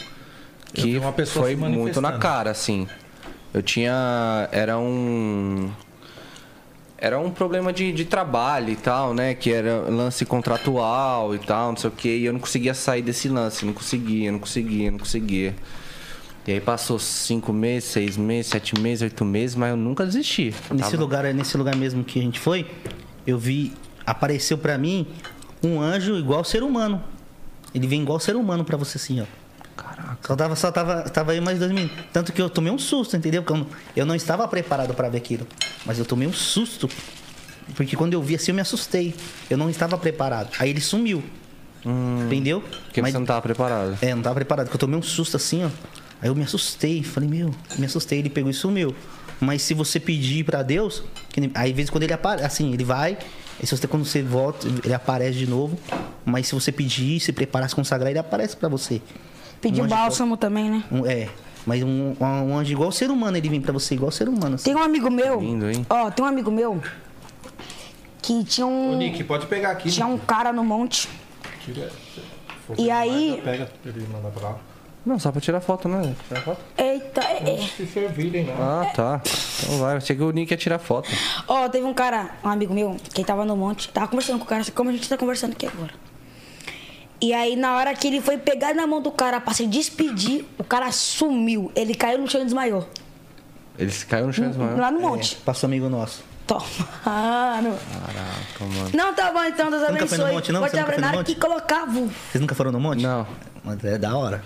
que 0.73 0.83
vi 0.83 0.99
uma 0.99 1.13
pessoa 1.13 1.45
foi 1.47 1.57
muito 1.57 2.01
na 2.01 2.19
cara, 2.19 2.51
assim. 2.51 2.87
Eu 3.53 3.63
tinha. 3.63 4.49
Era 4.53 4.79
um. 4.79 5.71
Era 7.01 7.19
um 7.19 7.31
problema 7.31 7.73
de, 7.73 7.93
de 7.93 8.05
trabalho 8.05 8.71
e 8.71 8.77
tal, 8.77 9.15
né? 9.15 9.35
Que 9.35 9.53
era 9.53 9.83
lance 9.89 10.25
contratual 10.25 11.35
e 11.35 11.39
tal, 11.39 11.71
não 11.71 11.77
sei 11.77 11.89
o 11.89 11.93
que. 11.93 12.09
E 12.09 12.25
eu 12.25 12.33
não 12.33 12.41
conseguia 12.41 12.75
sair 12.75 13.03
desse 13.03 13.29
lance, 13.29 13.65
não 13.65 13.73
conseguia, 13.73 14.33
não 14.33 14.39
conseguia, 14.39 14.91
não 14.91 14.99
conseguia. 14.99 15.55
E 16.47 16.53
aí 16.53 16.61
passou 16.61 16.99
cinco 16.99 17.53
meses, 17.53 17.91
seis 17.91 18.17
meses, 18.17 18.51
sete 18.51 18.79
meses, 18.81 19.03
oito 19.03 19.25
meses, 19.25 19.55
mas 19.55 19.71
eu 19.71 19.77
nunca 19.77 20.05
desisti. 20.05 20.53
Nesse 20.71 20.91
Tava- 20.91 20.97
lugar, 21.03 21.35
nesse 21.35 21.57
lugar 21.57 21.77
mesmo 21.77 22.03
que 22.03 22.19
a 22.19 22.23
gente 22.23 22.41
foi, 22.41 22.67
eu 23.27 23.39
vi. 23.39 23.73
Apareceu 24.05 24.57
pra 24.57 24.79
mim 24.79 25.07
um 25.63 25.81
anjo 25.81 26.17
igual 26.17 26.45
ser 26.45 26.63
humano. 26.63 27.03
Ele 27.75 27.87
vem 27.87 28.03
igual 28.03 28.19
ser 28.21 28.37
humano 28.37 28.65
pra 28.65 28.77
você 28.77 28.97
assim, 28.99 29.21
ó. 29.21 29.25
Caraca. 29.77 30.19
Só 30.27 30.35
tava, 30.37 30.57
só 30.57 30.73
tava, 30.73 31.03
tava 31.11 31.33
aí 31.33 31.41
mais 31.41 31.59
dois 31.59 31.71
minutos. 31.71 31.97
Tanto 32.13 32.33
que 32.33 32.41
eu 32.43 32.49
tomei 32.51 32.73
um 32.73 32.79
susto, 32.79 33.17
entendeu? 33.17 33.43
Porque 33.43 33.53
eu 33.53 33.59
não, 33.65 33.67
eu 33.97 34.07
não 34.07 34.15
estava 34.15 34.47
preparado 34.49 34.95
pra 34.95 35.09
ver 35.09 35.19
aquilo. 35.19 35.47
Mas 35.87 35.99
eu 35.99 36.05
tomei 36.05 36.27
um 36.27 36.33
susto. 36.33 36.89
Porque 37.77 37.95
quando 37.97 38.15
eu 38.15 38.23
vi 38.23 38.35
assim, 38.35 38.51
eu 38.51 38.55
me 38.55 38.61
assustei. 38.61 39.15
Eu 39.49 39.57
não 39.59 39.69
estava 39.71 39.97
preparado. 39.99 40.49
Aí 40.59 40.71
ele 40.71 40.81
sumiu. 40.81 41.23
Entendeu? 42.27 42.61
Porque 42.85 43.01
Mas- 43.01 43.13
você 43.13 43.19
não 43.19 43.27
tava 43.27 43.41
preparado. 43.43 43.97
É, 44.03 44.11
eu 44.13 44.17
não 44.17 44.23
tava 44.23 44.35
preparado, 44.35 44.67
porque 44.67 44.77
eu 44.77 44.81
tomei 44.81 44.99
um 44.99 45.03
susto 45.03 45.37
assim, 45.37 45.65
ó. 45.65 45.69
Aí 46.21 46.29
eu 46.29 46.35
me 46.35 46.43
assustei, 46.43 47.03
falei, 47.05 47.29
meu, 47.29 47.55
me 47.79 47.87
assustei, 47.87 48.19
ele 48.19 48.29
pegou 48.29 48.51
e 48.51 48.55
sumiu. 48.55 48.95
Mas 49.41 49.63
se 49.63 49.73
você 49.75 50.01
pedir 50.01 50.45
pra 50.45 50.63
Deus, 50.65 51.05
que 51.31 51.51
aí 51.55 51.71
às 51.71 51.77
vezes 51.77 51.91
quando 51.91 52.03
ele 52.03 52.13
aparece, 52.13 52.45
assim, 52.45 52.73
ele 52.75 52.83
vai, 52.83 53.17
aí 53.61 53.67
se 53.67 53.77
você 53.77 53.87
quando 53.87 54.05
você 54.05 54.23
volta, 54.23 54.67
ele 54.85 54.95
aparece 54.95 55.39
de 55.39 55.47
novo. 55.49 55.79
Mas 56.25 56.47
se 56.49 56.55
você 56.55 56.71
pedir, 56.73 57.21
se 57.21 57.33
preparar, 57.33 57.69
se 57.69 57.75
consagrar, 57.75 58.11
ele 58.11 58.19
aparece 58.19 58.57
pra 58.57 58.69
você. 58.69 59.01
Pedir 59.61 59.83
Um 59.83 59.87
bálsamo 59.89 60.37
também, 60.37 60.71
né? 60.71 60.85
Um- 60.93 61.07
é, 61.07 61.29
mas 61.67 61.83
um, 61.83 62.15
um 62.21 62.57
anjo 62.57 62.71
igual 62.73 62.93
ser 62.93 63.11
humano, 63.11 63.37
ele 63.37 63.49
vem 63.49 63.61
pra 63.61 63.73
você 63.73 63.95
igual 63.95 64.11
ser 64.11 64.29
humano. 64.29 64.55
Assim. 64.55 64.65
Tem 64.65 64.75
um 64.75 64.83
amigo 64.83 65.11
meu. 65.11 65.41
Lindo, 65.41 65.71
hein? 65.71 65.85
Ó, 65.91 66.11
tem 66.11 66.25
um 66.25 66.29
amigo 66.29 66.51
meu 66.51 66.81
que 68.23 68.45
tinha 68.45 68.67
um. 68.67 68.93
Ô, 68.93 68.97
Nick, 68.97 69.25
pode 69.25 69.47
pegar 69.47 69.71
aqui. 69.71 69.91
Tinha 69.91 70.07
um 70.07 70.19
cara 70.19 70.53
no 70.53 70.63
monte. 70.65 71.09
Tira- 71.65 71.91
for 72.67 72.77
E 72.79 72.91
aí- 72.91 73.41
Pega 73.43 73.71
ele 73.87 74.07
mandar 74.13 74.31
pra 74.31 74.49
lá. 74.51 74.59
Não, 75.07 75.19
só 75.19 75.33
pra 75.33 75.41
tirar 75.41 75.61
foto, 75.61 75.89
né? 75.89 76.15
Tirar 76.29 76.41
foto? 76.43 76.61
Eita, 76.77 77.21
é, 77.23 77.55
é. 77.55 77.69
Se 77.69 77.87
servirem, 77.87 78.45
não. 78.45 78.55
Ah, 78.55 78.85
tá. 78.95 79.21
Então 79.63 79.79
vai. 79.79 79.97
Achei 79.97 80.15
que 80.15 80.23
o 80.23 80.31
Nick 80.31 80.53
ia 80.53 80.57
tirar 80.57 80.79
foto. 80.79 81.09
Ó, 81.47 81.69
teve 81.69 81.87
um 81.87 81.95
cara, 81.95 82.31
um 82.45 82.49
amigo 82.49 82.75
meu, 82.75 82.97
que 83.15 83.25
tava 83.25 83.45
no 83.45 83.57
monte, 83.57 83.89
tava 83.89 84.07
conversando 84.09 84.39
com 84.39 84.45
o 84.45 84.49
cara, 84.49 84.61
assim 84.61 84.73
como 84.73 84.91
a 84.91 84.93
gente 84.93 85.09
tá 85.09 85.17
conversando 85.17 85.53
aqui 85.53 85.67
agora. 85.67 85.93
E 87.21 87.33
aí, 87.33 87.57
na 87.57 87.77
hora 87.77 87.95
que 87.95 88.07
ele 88.07 88.21
foi 88.21 88.39
pegar 88.39 88.75
na 88.75 88.87
mão 88.87 89.01
do 89.01 89.11
cara 89.11 89.41
pra 89.41 89.53
se 89.55 89.67
despedir, 89.67 90.45
o 90.59 90.63
cara 90.65 90.93
sumiu. 90.93 91.73
Ele 91.75 91.95
caiu 91.95 92.19
no 92.19 92.29
chão 92.29 92.43
e 92.43 92.45
desmaiou. 92.45 92.87
Ele 93.79 93.91
caiu 94.09 94.27
no 94.27 94.33
chão 94.33 94.45
e 94.45 94.49
desmaiou. 94.49 94.77
Lá 94.79 94.91
no 94.91 94.99
É, 94.99 95.03
monte. 95.03 95.37
passou 95.37 95.67
amigo 95.69 95.89
nosso. 95.89 96.23
Toma. 96.47 96.63
Mano. 97.05 97.77
Caraca, 97.77 98.65
mano. 98.65 98.91
Não, 98.95 99.15
tá 99.15 99.33
bom 99.33 99.45
então, 99.45 99.71
Deus 99.71 99.83
Você 99.83 99.93
nunca 99.93 100.07
foi 100.07 100.17
abençoe. 100.17 100.19
no 100.19 100.33
monte, 100.33 100.53
não? 100.53 100.61
Nunca 100.61 100.81
abrir 100.81 100.93
foi 100.95 101.01
na 101.03 101.09
hora 101.09 101.25
que 101.25 101.35
vu. 101.93 102.07
Vocês 102.31 102.41
nunca 102.41 102.55
foram 102.55 102.73
no 102.73 102.81
monte? 102.81 103.03
Não. 103.03 103.27
Mas 103.65 103.85
é 103.85 103.99
da 103.99 104.17
hora. 104.17 104.43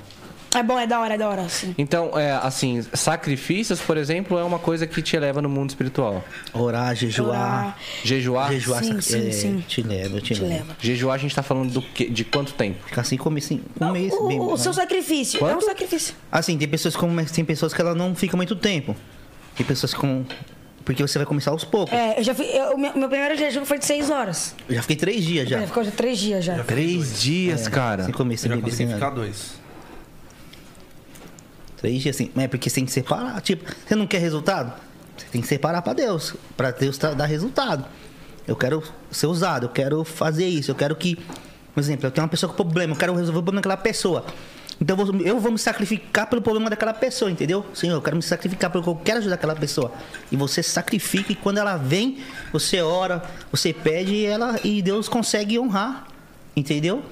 É 0.54 0.62
bom, 0.62 0.78
é 0.78 0.86
da 0.86 1.00
hora, 1.00 1.14
é 1.14 1.18
da 1.18 1.28
hora, 1.28 1.48
sim. 1.48 1.74
Então, 1.78 2.18
é, 2.18 2.32
assim, 2.32 2.82
sacrifícios, 2.92 3.80
por 3.80 3.96
exemplo, 3.96 4.38
é 4.38 4.44
uma 4.44 4.58
coisa 4.58 4.86
que 4.86 5.00
te 5.00 5.16
eleva 5.16 5.40
no 5.40 5.48
mundo 5.48 5.70
espiritual. 5.70 6.22
Orar, 6.52 6.94
jejuar. 6.94 7.28
Orar. 7.30 7.78
Jejuar. 8.04 8.52
Jejuar, 8.52 8.84
Sim, 8.84 9.00
sim, 9.00 9.28
é, 9.28 9.32
sim. 9.32 9.64
te 9.66 9.82
leva, 9.82 10.20
te, 10.20 10.34
Te 10.34 10.40
leva. 10.42 10.54
leva. 10.54 10.76
Jejuar, 10.80 11.14
a 11.14 11.18
gente 11.18 11.34
tá 11.34 11.42
falando 11.42 11.72
do 11.72 11.80
quê? 11.82 12.06
de 12.10 12.24
quanto 12.24 12.52
tempo? 12.52 12.84
Ficar 12.86 13.00
assim, 13.00 13.16
comer 13.16 13.38
assim, 13.40 13.62
um 13.80 13.90
mês. 13.92 14.12
O, 14.12 14.26
bem, 14.28 14.40
o 14.40 14.56
seu 14.56 14.72
sacrifício 14.74 15.38
é 15.40 15.44
um 15.44 15.54
Quanto? 15.54 15.64
sacrifício. 15.64 16.14
Assim, 16.30 16.58
tem 16.58 16.68
pessoas, 16.68 16.94
como, 16.96 17.24
tem 17.24 17.44
pessoas 17.44 17.72
que 17.72 17.80
ela 17.80 17.94
não 17.94 18.14
fica 18.14 18.36
muito 18.36 18.54
tempo. 18.54 18.94
Tem 19.56 19.64
pessoas 19.64 19.94
com. 19.94 20.24
Porque 20.84 21.00
você 21.00 21.16
vai 21.18 21.24
começar 21.26 21.52
aos 21.52 21.64
poucos. 21.64 21.94
É, 21.96 22.18
eu 22.18 22.24
já 22.24 22.34
fui. 22.34 22.44
eu- 22.46 22.72
o 22.74 22.78
meu, 22.78 22.96
meu 22.96 23.08
primeiro 23.08 23.36
jejum 23.38 23.64
foi 23.64 23.78
de 23.78 23.84
seis 23.86 24.10
horas. 24.10 24.54
Eu 24.68 24.74
já 24.74 24.82
fiquei 24.82 24.96
três 24.96 25.24
dias 25.24 25.48
já. 25.48 25.60
Já. 25.60 25.66
Ficou 25.68 25.84
já 25.84 25.90
três 25.92 26.18
dias 26.18 26.44
já. 26.44 26.58
Três 26.64 27.22
dias, 27.22 27.68
cara. 27.68 28.04
Sem 28.04 28.12
comer, 28.12 28.34
Eu 28.34 28.38
sem 28.38 28.48
já 28.50 28.56
beber, 28.56 28.70
consegui 28.70 28.86
sem 28.88 28.94
ficar 28.94 29.10
nada. 29.10 29.20
dois. 29.20 29.61
Três 31.82 32.00
dias 32.02 32.16
assim. 32.16 32.30
Mas 32.34 32.44
é 32.46 32.48
porque 32.48 32.70
você 32.70 32.76
tem 32.76 32.86
que 32.86 32.92
separar. 32.92 33.38
Tipo, 33.42 33.70
você 33.86 33.94
não 33.94 34.06
quer 34.06 34.18
resultado? 34.18 34.72
Você 35.16 35.26
tem 35.30 35.42
que 35.42 35.46
separar 35.48 35.82
pra 35.82 35.92
Deus. 35.92 36.34
Pra 36.56 36.70
Deus 36.70 36.96
dar 36.96 37.26
resultado. 37.26 37.84
Eu 38.48 38.56
quero 38.56 38.82
ser 39.10 39.26
usado, 39.26 39.66
eu 39.66 39.68
quero 39.68 40.02
fazer 40.04 40.46
isso, 40.46 40.70
eu 40.70 40.74
quero 40.74 40.96
que. 40.96 41.16
Por 41.74 41.80
exemplo, 41.80 42.06
eu 42.06 42.10
tenho 42.10 42.24
uma 42.24 42.30
pessoa 42.30 42.50
com 42.50 42.56
problema, 42.56 42.92
eu 42.94 42.96
quero 42.98 43.14
resolver 43.14 43.38
o 43.38 43.42
problema 43.42 43.60
daquela 43.60 43.76
pessoa. 43.76 44.24
Então 44.80 44.96
eu 44.98 45.06
vou- 45.06 45.20
eu 45.20 45.38
vou 45.38 45.52
me 45.52 45.58
sacrificar 45.58 46.26
pelo 46.28 46.42
problema 46.42 46.68
daquela 46.68 46.92
pessoa, 46.92 47.30
entendeu? 47.30 47.64
Senhor, 47.72 47.94
eu 47.94 48.02
quero 48.02 48.16
me 48.16 48.22
sacrificar 48.22 48.68
porque 48.70 48.88
eu 48.88 48.96
quero 48.96 49.18
ajudar 49.18 49.34
aquela 49.36 49.54
pessoa. 49.54 49.92
E 50.30 50.36
você 50.36 50.62
sacrifica 50.62 51.30
e 51.32 51.36
quando 51.36 51.58
ela 51.58 51.76
vem, 51.76 52.18
você 52.52 52.80
ora, 52.82 53.22
você 53.50 53.72
pede 53.72 54.12
e 54.12 54.26
ela 54.26 54.58
e 54.64 54.82
Deus 54.82 55.08
consegue 55.08 55.58
honrar. 55.58 56.06
Entendeu? 56.56 57.02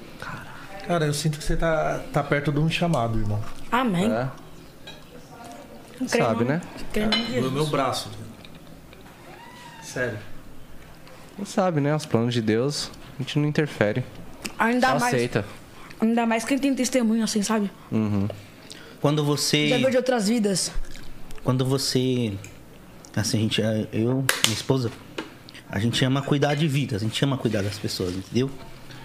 Cara, 0.85 1.05
eu 1.05 1.13
sinto 1.13 1.37
que 1.37 1.43
você 1.43 1.55
tá, 1.55 2.01
tá 2.11 2.21
perto 2.21 2.51
de 2.51 2.59
um 2.59 2.69
chamado, 2.69 3.17
irmão. 3.17 3.39
Amém. 3.71 4.11
É, 4.11 4.27
Não 6.01 6.07
creio 6.07 6.25
sabe, 6.25 6.43
né? 6.45 6.61
No 7.41 7.51
meu 7.51 7.65
braço. 7.67 8.09
Sério. 9.83 10.17
Não 11.37 11.45
sabe, 11.45 11.79
né? 11.79 11.95
Os 11.95 12.05
planos 12.05 12.33
de 12.33 12.41
Deus, 12.41 12.91
a 13.19 13.21
gente 13.21 13.37
não 13.37 13.47
interfere. 13.47 14.03
Ainda 14.57 14.87
Só 14.87 14.99
mais, 14.99 15.13
aceita. 15.13 15.45
ainda 15.99 16.25
mais 16.25 16.43
quem 16.43 16.57
tem 16.57 16.73
testemunho 16.73 17.23
assim, 17.23 17.41
sabe? 17.41 17.69
Quando 18.99 19.23
você 19.23 19.69
Já 19.69 19.77
viu 19.77 19.89
de 19.89 19.97
outras 19.97 20.27
vidas. 20.27 20.71
quando 21.43 21.65
você 21.65 22.33
assim, 23.15 23.37
a 23.37 23.41
gente 23.41 23.61
eu, 23.91 24.23
minha 24.45 24.53
esposa, 24.53 24.91
a 25.69 25.79
gente 25.79 26.03
ama 26.05 26.21
cuidar 26.21 26.55
de 26.55 26.67
vidas, 26.67 27.01
a 27.01 27.05
gente 27.05 27.23
ama 27.23 27.37
cuidar 27.37 27.61
das 27.61 27.77
pessoas, 27.77 28.15
entendeu? 28.15 28.49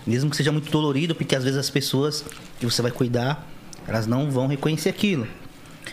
Mesmo 0.07 0.31
que 0.31 0.37
seja 0.37 0.53
muito 0.53 0.71
dolorido, 0.71 1.15
porque 1.15 1.35
às 1.35 1.43
vezes 1.43 1.59
as 1.59 1.71
pessoas 1.71 2.25
que 2.61 2.67
você 2.67 2.81
vai 2.83 2.93
cuidar, 2.93 3.47
elas 3.89 4.07
não 4.07 4.31
vão 4.31 4.47
reconhecer 4.47 4.89
aquilo. 4.89 5.27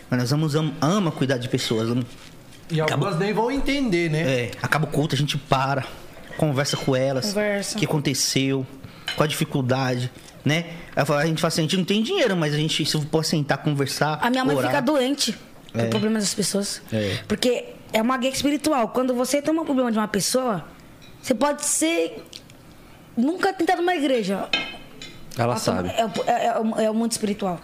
Mas 0.10 0.20
nós 0.20 0.30
vamos 0.32 0.56
ama, 0.56 0.74
ama 0.82 1.12
cuidar 1.12 1.38
de 1.38 1.48
pessoas, 1.50 1.90
ama- 1.90 2.04
E 2.72 2.80
algumas 2.82 3.18
nem 3.18 3.34
vão 3.34 3.52
entender, 3.52 4.10
né? 4.10 4.22
É, 4.22 4.52
acaba 4.62 4.86
o 4.86 4.88
culto, 4.90 5.16
a 5.16 5.18
gente 5.18 5.38
para, 5.38 5.86
conversa 6.38 6.76
com 6.78 6.96
elas. 6.96 7.28
Conversa. 7.28 7.76
O 7.76 7.80
que 7.80 7.86
aconteceu, 7.86 8.66
qual 9.16 9.26
a 9.26 9.28
dificuldade, 9.28 10.12
né? 10.44 10.66
A 10.96 11.26
gente 11.26 11.40
fala 11.42 11.48
assim, 11.50 11.62
a 11.62 11.64
gente 11.64 11.78
não 11.78 11.86
tem 11.86 12.02
dinheiro, 12.02 12.36
mas 12.36 12.54
a 12.54 12.58
gente, 12.58 12.86
se 12.86 13.02
for 13.08 13.24
sentar, 13.26 13.58
conversar, 13.60 14.20
A 14.22 14.30
minha 14.30 14.44
mãe 14.46 14.56
orar, 14.56 14.70
fica 14.72 14.82
doente 14.82 15.36
com 15.72 15.80
É. 15.80 15.86
problemas 15.88 16.24
das 16.24 16.34
pessoas. 16.34 16.82
É. 16.92 17.20
Porque 17.28 17.66
é 17.92 18.02
uma 18.02 18.18
guerra 18.18 18.36
espiritual. 18.36 18.90
Quando 18.90 19.14
você 19.14 19.42
tem 19.42 19.54
um 19.54 19.64
problema 19.66 19.92
de 19.92 19.98
uma 19.98 20.08
pessoa, 20.08 20.66
você 21.22 21.34
pode 21.34 21.66
ser. 21.66 22.24
Nunca 23.16 23.54
tentar 23.54 23.76
numa 23.76 23.96
igreja. 23.96 24.48
Ela 25.38 25.54
Nossa, 25.54 25.66
sabe. 25.76 25.90
É, 25.90 26.02
é- 26.32 26.48
é 26.82 26.86
é 26.86 26.90
o 26.90 26.94
mundo 26.94 27.12
espiritual. 27.12 27.60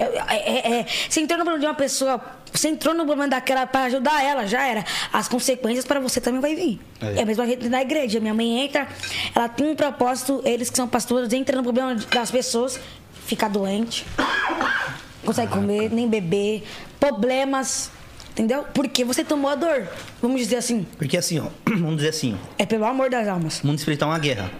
É, 0.00 0.34
é- 0.34 0.50
é- 0.76 0.80
é- 0.80 0.86
você 1.08 1.20
entrou 1.20 1.38
no 1.38 1.44
problema 1.44 1.58
de 1.60 1.66
uma 1.66 1.74
pessoa, 1.74 2.20
você 2.52 2.68
entrou 2.68 2.94
no 2.94 3.04
problema 3.04 3.28
daquela 3.28 3.66
para 3.66 3.84
ajudar 3.84 4.24
ela, 4.24 4.46
já 4.46 4.66
era. 4.66 4.84
As 5.12 5.28
consequências 5.28 5.84
para 5.84 6.00
você 6.00 6.20
também 6.20 6.40
vai 6.40 6.54
vir. 6.54 6.80
É. 7.02 7.18
É, 7.18 7.22
a 7.22 7.26
mesma 7.26 7.46
gente 7.46 7.68
na 7.68 7.82
igreja. 7.82 8.18
Minha 8.18 8.32
mãe 8.34 8.60
entra, 8.64 8.88
ela 9.34 9.48
tem 9.48 9.68
um 9.68 9.76
propósito, 9.76 10.40
eles 10.44 10.70
que 10.70 10.76
são 10.76 10.88
pastores, 10.88 11.32
entram 11.32 11.58
no 11.58 11.62
problema 11.62 11.94
das 11.94 12.30
pessoas, 12.30 12.80
fica 13.26 13.48
doente, 13.48 14.06
não 14.18 15.26
consegue 15.26 15.52
comer, 15.52 15.90
nem 15.90 16.08
beber, 16.08 16.64
problemas, 16.98 17.90
entendeu? 18.30 18.64
Porque 18.74 19.04
você 19.04 19.22
tomou 19.22 19.50
a 19.50 19.54
dor. 19.54 19.86
Vamos 20.22 20.40
dizer 20.40 20.56
assim, 20.56 20.86
Porque 20.96 21.16
assim, 21.16 21.38
ó, 21.40 21.46
vamos 21.68 21.96
dizer 21.96 22.08
assim, 22.08 22.34
ó, 22.34 22.52
é 22.58 22.64
pelo 22.66 22.84
amor 22.86 23.10
das 23.10 23.28
almas. 23.28 23.60
o 23.62 23.66
mundo 23.66 23.78
espiritual 23.78 24.10
é 24.10 24.14
uma 24.14 24.18
guerra. 24.18 24.50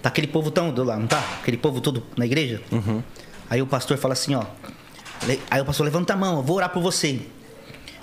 Tá 0.00 0.08
aquele 0.08 0.26
povo 0.28 0.50
tão 0.50 0.72
do 0.72 0.82
lá, 0.82 0.96
não 0.96 1.06
tá? 1.06 1.22
Aquele 1.42 1.58
povo 1.58 1.80
todo 1.80 2.02
na 2.16 2.24
igreja. 2.24 2.62
Aí 3.50 3.60
o 3.60 3.66
pastor 3.66 3.98
fala 3.98 4.14
assim, 4.14 4.34
ó. 4.36 4.44
Aí 5.50 5.60
o 5.60 5.64
pastor 5.64 5.84
levanta 5.84 6.14
a 6.14 6.16
mão, 6.16 6.36
eu 6.36 6.42
vou 6.42 6.56
orar 6.56 6.70
por 6.70 6.80
você. 6.80 7.20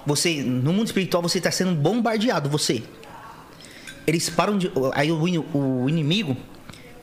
Você, 0.05 0.41
no 0.43 0.73
mundo 0.73 0.87
espiritual, 0.87 1.23
você 1.23 1.37
está 1.37 1.49
sendo 1.49 1.73
bombardeado, 1.73 2.49
você. 2.49 2.83
Eles 4.05 4.29
param 4.29 4.57
de. 4.57 4.71
Aí 4.93 5.11
o, 5.11 5.17
o 5.53 5.89
inimigo, 5.89 6.35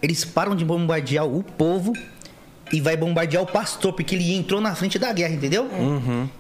eles 0.03 0.25
param 0.25 0.55
de 0.55 0.65
bombardear 0.65 1.27
o 1.27 1.43
povo 1.43 1.93
e 2.73 2.81
vai 2.81 2.97
bombardear 2.97 3.43
o 3.43 3.47
pastor, 3.47 3.93
porque 3.93 4.15
ele 4.15 4.33
entrou 4.35 4.61
na 4.61 4.75
frente 4.75 4.99
da 4.99 5.13
guerra, 5.13 5.35
entendeu? 5.35 5.69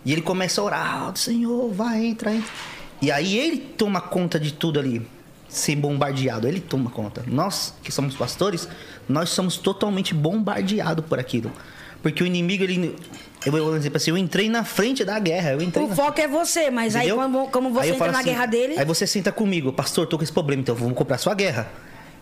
E 0.04 0.12
ele 0.12 0.22
começa 0.22 0.60
a 0.60 0.64
orar, 0.64 1.08
"Ah, 1.08 1.12
Senhor, 1.14 1.70
vai, 1.72 2.04
entra, 2.04 2.34
entra. 2.34 2.50
E 3.02 3.10
aí 3.10 3.36
ele 3.38 3.58
toma 3.58 4.00
conta 4.00 4.40
de 4.40 4.52
tudo 4.54 4.80
ali, 4.80 5.06
ser 5.48 5.76
bombardeado, 5.76 6.48
ele 6.48 6.60
toma 6.60 6.88
conta. 6.90 7.22
Nós, 7.26 7.74
que 7.82 7.92
somos 7.92 8.14
pastores, 8.16 8.66
nós 9.06 9.28
somos 9.28 9.58
totalmente 9.58 10.14
bombardeados 10.14 11.04
por 11.04 11.18
aquilo. 11.18 11.52
Porque 12.04 12.22
o 12.22 12.26
inimigo, 12.26 12.62
ele. 12.62 12.94
Eu 13.46 13.50
vou 13.50 13.78
dizer 13.78 13.90
você, 13.90 14.10
eu 14.10 14.18
entrei 14.18 14.50
na 14.50 14.62
frente 14.62 15.06
da 15.06 15.18
guerra. 15.18 15.52
Eu 15.52 15.62
entrei 15.62 15.86
O 15.86 15.88
na... 15.88 15.96
foco 15.96 16.20
é 16.20 16.28
você, 16.28 16.70
mas 16.70 16.94
Entendeu? 16.94 17.18
aí 17.18 17.26
como, 17.26 17.48
como 17.48 17.68
Aí 17.68 17.74
você 17.74 17.90
eu 17.90 17.94
entra 17.94 18.12
na 18.12 18.18
assim, 18.18 18.28
guerra 18.28 18.44
dele. 18.44 18.78
Aí 18.78 18.84
você 18.84 19.06
senta 19.06 19.32
comigo, 19.32 19.72
pastor, 19.72 20.06
tô 20.06 20.18
com 20.18 20.22
esse 20.22 20.32
problema, 20.32 20.60
então 20.60 20.74
vamos 20.74 20.94
comprar 20.94 21.16
sua 21.16 21.32
guerra. 21.32 21.66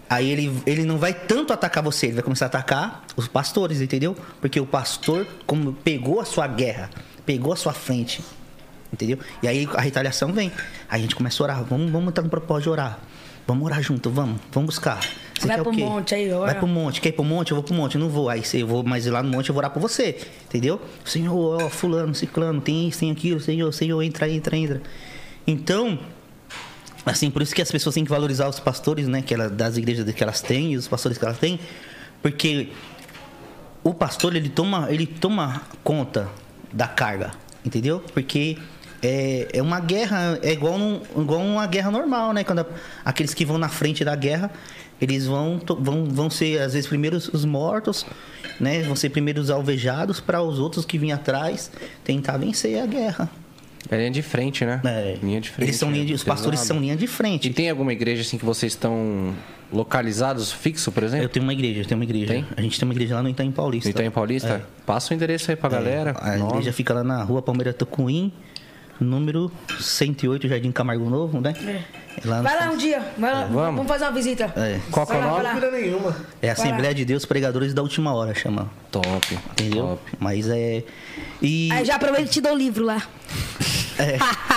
Aí 0.09 0.31
ele, 0.31 0.57
ele 0.65 0.85
não 0.85 0.99
vai 0.99 1.13
tanto 1.13 1.53
atacar 1.53 1.83
você, 1.83 2.07
ele 2.07 2.15
vai 2.15 2.23
começar 2.23 2.45
a 2.45 2.47
atacar 2.47 3.03
os 3.17 3.27
pastores, 3.27 3.81
entendeu? 3.81 4.17
Porque 4.41 4.61
o 4.61 4.67
pastor, 4.67 5.27
como 5.47 5.73
pegou 5.73 6.21
a 6.21 6.25
sua 6.25 6.47
guerra, 6.47 6.89
pegou 7.27 7.53
a 7.53 7.57
sua 7.57 7.73
frente, 7.73 8.23
entendeu? 8.93 9.19
E 9.43 9.49
aí 9.49 9.69
a 9.75 9.81
retaliação 9.81 10.33
vem. 10.33 10.53
Aí 10.89 11.01
a 11.01 11.03
gente 11.03 11.17
começa 11.17 11.43
a 11.43 11.45
orar, 11.45 11.65
vamos, 11.65 11.91
vamos 11.91 12.11
entrar 12.11 12.23
no 12.23 12.31
propósito 12.31 12.65
de 12.65 12.71
orar. 12.71 13.01
Vamos 13.47 13.65
orar 13.65 13.83
junto, 13.83 14.11
vamos, 14.11 14.41
vamos 14.53 14.75
buscar. 14.75 15.01
Você 15.39 15.49
Vai 15.49 15.57
quer 15.57 15.63
o 15.63 15.65
pro 15.65 15.75
monte 15.75 16.15
aí, 16.15 16.33
ora. 16.33 16.53
Vai 16.53 16.55
pro 16.55 16.69
monte, 16.69 17.01
quer 17.01 17.09
ir 17.09 17.13
pro 17.13 17.25
monte? 17.25 17.51
Eu 17.51 17.57
vou 17.57 17.65
pro 17.65 17.75
monte, 17.75 17.97
eu 17.97 18.01
não 18.01 18.09
vou. 18.09 18.29
Aí 18.29 18.43
eu 18.55 18.67
vou, 18.67 18.85
mas 18.85 19.07
lá 19.07 19.23
no 19.23 19.31
monte 19.31 19.49
eu 19.49 19.53
vou 19.53 19.59
orar 19.59 19.71
por 19.71 19.81
você, 19.81 20.17
entendeu? 20.45 20.81
Senhor, 21.05 21.63
ó, 21.63 21.69
fulano, 21.69 22.15
ciclano, 22.15 22.61
tem 22.61 22.89
isso, 22.89 23.01
tem 23.01 23.11
aquilo, 23.11 23.41
Senhor, 23.41 23.73
Senhor, 23.73 24.01
entra, 24.03 24.29
entra, 24.29 24.57
entra. 24.57 24.83
Então, 25.45 25.99
assim, 27.05 27.31
por 27.31 27.43
isso 27.43 27.55
que 27.55 27.61
as 27.61 27.71
pessoas 27.71 27.95
têm 27.95 28.05
que 28.05 28.11
valorizar 28.11 28.49
os 28.49 28.61
pastores, 28.61 29.09
né, 29.09 29.23
que 29.23 29.35
ela, 29.35 29.51
das 29.51 29.77
igrejas 29.77 30.09
que 30.15 30.23
elas 30.23 30.41
têm, 30.41 30.75
e 30.75 30.77
os 30.77 30.87
pastores 30.87 31.19
que 31.19 31.25
elas 31.25 31.39
têm, 31.39 31.59
porque 32.23 32.69
o 33.83 33.93
pastor, 33.93 34.37
ele 34.37 34.49
toma, 34.49 34.87
ele 34.91 35.07
toma 35.07 35.63
conta 35.83 36.29
da 36.73 36.87
carga, 36.87 37.33
entendeu? 37.65 38.01
Porque 38.15 38.57
é, 39.03 39.49
é 39.53 39.63
uma 39.63 39.81
guerra, 39.81 40.39
é 40.43 40.53
igual, 40.53 40.79
num, 40.79 41.01
igual 41.17 41.41
uma 41.41 41.67
guerra 41.67 41.91
normal, 41.91 42.33
né? 42.33 42.45
Quando 42.45 42.61
a- 42.61 42.67
aqueles 43.05 43.35
que 43.35 43.45
vão 43.45 43.59
na 43.59 43.69
frente 43.69 44.05
da 44.05 44.15
guerra, 44.15 44.51
eles 45.01 45.27
vão, 45.27 45.59
to- 45.59 45.77
vão, 45.81 46.05
vão 46.05 46.31
ser, 46.31 46.61
às 46.61 46.73
vezes, 46.75 46.89
primeiros 46.89 47.29
os 47.29 47.45
mortos, 47.45 48.07
né? 48.61 48.83
Vão 48.83 48.95
ser 48.95 49.11
primeiros 49.11 49.51
alvejados 49.51 50.21
para 50.21 50.41
os 50.43 50.59
outros 50.61 50.85
que 50.85 50.97
vêm 50.99 51.13
atrás 51.13 51.71
tentar 52.05 52.37
vencer 52.37 52.81
a 52.81 52.87
guerra. 52.87 53.29
É 53.91 53.97
linha 53.97 54.11
de 54.13 54.23
frente, 54.23 54.65
né? 54.65 54.81
É. 54.85 55.19
Linha 55.21 55.41
de 55.41 55.51
frente. 55.51 55.69
Eles 55.69 55.77
são 55.77 55.91
linha 55.91 56.05
de, 56.05 56.13
né? 56.13 56.17
os 56.17 56.23
pastores 56.23 56.61
são 56.61 56.79
linha 56.79 56.95
de 56.97 57.05
E 57.05 57.09
frente. 57.09 57.51
tem 57.51 57.69
alguma 57.69 57.93
igreja 57.93 58.23
assim 58.23 58.39
que 58.39 58.45
vocês 58.45 58.73
estão 58.73 59.35
localizados 59.73 60.53
fixo, 60.53 60.93
por 60.93 61.03
Eu 61.03 61.09
exemplo? 61.09 61.29
tenho 61.29 61.43
uma 61.45 61.53
igreja, 61.53 61.81
eu 61.81 61.85
tenho 61.85 61.99
uma 61.99 62.05
igreja. 62.05 62.27
Tem? 62.33 62.47
A 62.57 62.61
gente 62.63 62.79
tem 62.79 62.87
uma 62.89 62.95
igreja 62.95 63.17
lá 63.17 63.23
no 63.25 63.29
Itaim 63.29 63.51
Paulista. 63.51 63.89
No 63.89 63.91
Itaim 63.91 64.11
Paulista? 64.11 64.49
É. 64.49 64.61
Passa 64.87 65.13
o 65.13 65.17
endereço 65.17 65.51
aí 65.51 65.57
pra 65.57 65.69
galera. 65.69 66.15
A 66.21 66.37
nome. 66.37 66.51
igreja 66.53 66.73
fica 66.73 66.95
lá 66.95 67.03
na 67.03 67.23
rua 67.25 67.43
Palmeira 67.43 67.73
Tucuim, 67.73 68.33
número 69.03 69.51
108, 69.81 70.49
Jardim 70.49 70.73
Camargo 70.73 71.09
Novo, 71.11 71.41
né? 71.41 71.55
É. 71.67 72.03
Lá 72.27 72.37
no- 72.39 72.43
Vai 72.43 72.57
lá 72.59 72.71
um 72.71 72.77
dia, 72.77 73.01
vai 73.17 73.33
lá, 73.33 73.45
Vamos. 73.47 73.57
vamos 73.77 73.87
fazer 73.89 74.05
uma 74.05 74.13
visita. 74.13 74.53
É. 74.55 74.79
Qual 74.91 75.07
que 75.07 75.13
é 75.15 75.17
o 75.17 75.21
lá, 75.21 75.27
nome? 75.55 75.61
lá. 75.61 75.71
Nenhuma. 75.71 76.17
É 76.43 76.51
a 76.51 76.53
Assembleia 76.53 76.95
de 76.95 77.05
Deus 77.07 77.25
Pregadores 77.25 77.73
da 77.73 77.81
Última 77.83 78.13
Hora, 78.15 78.35
chama. 78.35 78.71
Top. 78.91 79.39
Entendeu? 79.53 79.87
Top. 79.87 80.03
Mas 80.21 80.47
é. 80.49 80.85
E. 81.41 81.71
Aí 81.73 81.85
já 81.87 81.97
aproveita 81.97 82.29
e 82.29 82.33
te 82.33 82.41
dou 82.41 82.53
o 82.53 82.57
livro 82.57 82.85
lá. 82.85 83.03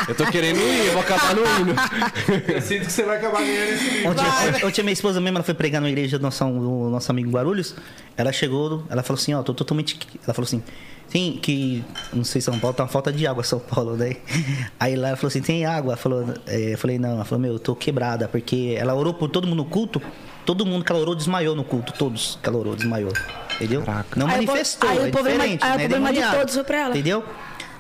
Eu 0.08 0.16
tô 0.16 0.26
querendo 0.28 0.58
ir, 0.58 0.88
eu 0.88 0.94
vou 0.94 1.02
acabar 1.02 1.36
no 1.36 1.42
hino. 1.42 1.76
Eu 2.48 2.62
sinto 2.62 2.86
que 2.86 2.92
você 2.92 3.04
vai 3.04 3.18
acabar 3.18 3.40
ganhando 3.42 3.74
esse 3.74 3.90
livro. 3.90 4.10
Ontem, 4.12 4.26
ontem- 4.50 4.66
ontem 4.66 4.82
minha 4.84 4.94
esposa 4.94 5.22
mesmo, 5.22 5.38
ela 5.38 5.44
foi 5.44 5.54
pregar 5.54 5.82
na 5.82 5.90
igreja 5.90 6.18
do 6.18 6.22
nosso, 6.24 6.44
do 6.46 6.90
nosso 6.90 7.12
amigo 7.12 7.30
Guarulhos. 7.32 7.76
Ela 8.18 8.32
chegou, 8.32 8.84
ela 8.90 9.04
falou 9.04 9.20
assim, 9.20 9.34
ó, 9.34 9.44
tô 9.44 9.54
totalmente. 9.54 10.00
Ela 10.24 10.34
falou 10.34 10.46
assim, 10.48 10.64
tem 11.10 11.38
que. 11.38 11.84
Não 12.14 12.24
sei, 12.24 12.42
São 12.42 12.60
Paulo 12.60 12.76
tá 12.76 12.84
uma 12.84 12.90
falta 12.90 13.12
de 13.12 13.26
água, 13.28 13.44
São 13.44 13.60
Paulo, 13.60 13.96
né? 13.96 14.16
Aí 14.80 14.96
lá 14.96 15.10
ela 15.10 15.18
falou 15.18 15.30
assim, 15.30 15.42
tem 15.42 15.66
água? 15.66 15.92
Ela 15.94 15.98
falou, 15.98 16.26
é, 16.48 16.74
eu 16.74 16.78
falei, 16.78 16.98
não, 17.00 17.12
ela 17.12 17.26
falou, 17.26 17.42
meu, 17.42 17.54
eu 17.54 17.60
tô 17.60 17.76
quebrada, 17.76 18.28
porque 18.28 18.76
ela 18.78 18.94
orou 18.96 19.14
por 19.14 19.30
todo 19.30 19.48
mundo 19.48 19.58
no 19.58 19.66
culto, 19.66 20.02
todo 20.46 20.66
mundo 20.66 20.84
que 20.84 20.92
ela 20.92 21.00
orou 21.02 21.16
desmaiou 21.16 21.56
no 21.56 21.64
culto, 21.64 21.94
todos 21.94 22.38
que 22.42 22.48
ela 22.50 22.58
orou 22.58 22.76
desmaiou. 22.76 23.14
Entendeu? 23.56 23.82
Caraca. 23.84 24.20
Não 24.20 24.28
Aí 24.28 24.34
o 24.34 24.46
manifestou, 24.48 24.90
aí 24.90 24.98
o 25.00 25.06
é 25.08 25.12
problema- 25.12 25.38
diferente, 25.40 25.64
aí 25.64 25.70
o 25.72 25.78
né? 25.78 25.88
problema 25.88 26.14
de 26.14 26.38
todos 26.38 26.54
foi 26.56 26.64
pra 26.64 26.78
ela. 26.78 26.90
Entendeu? 26.94 27.24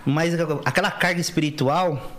Mas 0.05 0.33
aquela 0.63 0.91
carga 0.91 1.19
espiritual 1.19 2.11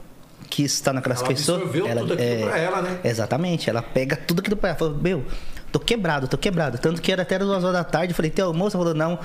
que 0.50 0.62
está 0.62 0.92
naquelas 0.92 1.18
Ela 1.20 1.28
pessoas. 1.28 1.62
absorveu 1.62 1.86
tudo 1.96 2.12
aquilo 2.14 2.46
pra 2.48 2.58
ela, 2.58 2.82
né? 2.82 3.00
Exatamente, 3.04 3.70
ela 3.70 3.80
pega 3.82 4.14
tudo 4.16 4.40
aquilo 4.40 4.56
pra 4.56 4.70
ela. 4.70 4.78
Fala, 4.78 4.92
meu, 4.94 5.24
tô 5.72 5.80
quebrado, 5.80 6.28
tô 6.28 6.36
quebrado. 6.36 6.78
Tanto 6.78 7.00
que 7.00 7.10
era 7.10 7.22
até 7.22 7.38
duas 7.38 7.64
horas 7.64 7.76
da 7.76 7.84
tarde. 7.84 8.12
Eu 8.12 8.16
falei, 8.16 8.30
teu 8.30 8.52
moça 8.52 8.76
falou, 8.76 8.92
não, 8.94 9.18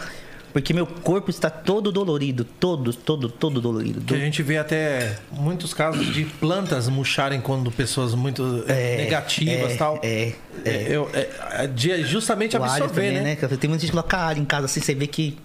porque 0.51 0.73
meu 0.73 0.85
corpo 0.85 1.29
está 1.29 1.49
todo 1.49 1.91
dolorido, 1.91 2.43
todo, 2.43 2.93
todo, 2.93 3.29
todo 3.29 3.61
dolorido. 3.61 4.01
Que 4.01 4.15
a 4.15 4.19
gente 4.19 4.43
vê 4.43 4.57
até 4.57 5.17
muitos 5.31 5.73
casos 5.73 6.13
de 6.13 6.25
plantas 6.25 6.89
murcharem 6.89 7.39
quando 7.39 7.71
pessoas 7.71 8.13
muito 8.13 8.63
eh, 8.67 8.97
negativas 8.97 9.71
e 9.71 9.73
é, 9.73 9.77
tal. 9.77 9.99
é, 10.03 10.33
é. 10.65 10.87
Eu- 10.89 11.09
é, 11.13 11.29
é 11.63 11.67
de 11.67 12.03
justamente 12.03 12.57
O 12.57 12.63
absorver, 12.63 13.13
também, 13.13 13.21
né? 13.21 13.35
Tem 13.35 13.69
muita 13.69 13.81
gente 13.81 13.85
que 13.85 13.91
coloca 13.91 14.17
alho 14.17 14.39
em 14.41 14.45
casa, 14.45 14.65
assim, 14.65 14.81
você 14.81 14.93
vê 14.93 15.07
que, 15.07 15.37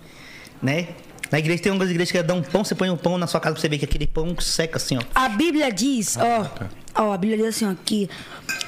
né? 0.62 0.88
Na 1.30 1.38
igreja 1.38 1.62
tem 1.62 1.70
algumas 1.72 1.90
igrejas 1.90 2.12
que 2.12 2.22
dão 2.22 2.38
um 2.38 2.42
pão, 2.42 2.64
você 2.64 2.74
põe 2.74 2.88
um 2.88 2.96
pão 2.96 3.18
na 3.18 3.26
sua 3.26 3.40
casa 3.40 3.54
pra 3.54 3.60
você 3.60 3.68
ver 3.68 3.78
que 3.78 3.84
aquele 3.84 4.06
pão 4.06 4.34
seca 4.40 4.76
assim, 4.76 4.96
ó. 4.96 5.00
A 5.14 5.28
Bíblia 5.28 5.72
diz, 5.72 6.16
ó, 6.16 6.48
ó, 6.94 7.12
a 7.12 7.18
Bíblia 7.18 7.38
diz 7.38 7.56
assim, 7.56 7.66
ó, 7.68 7.74
que 7.84 8.08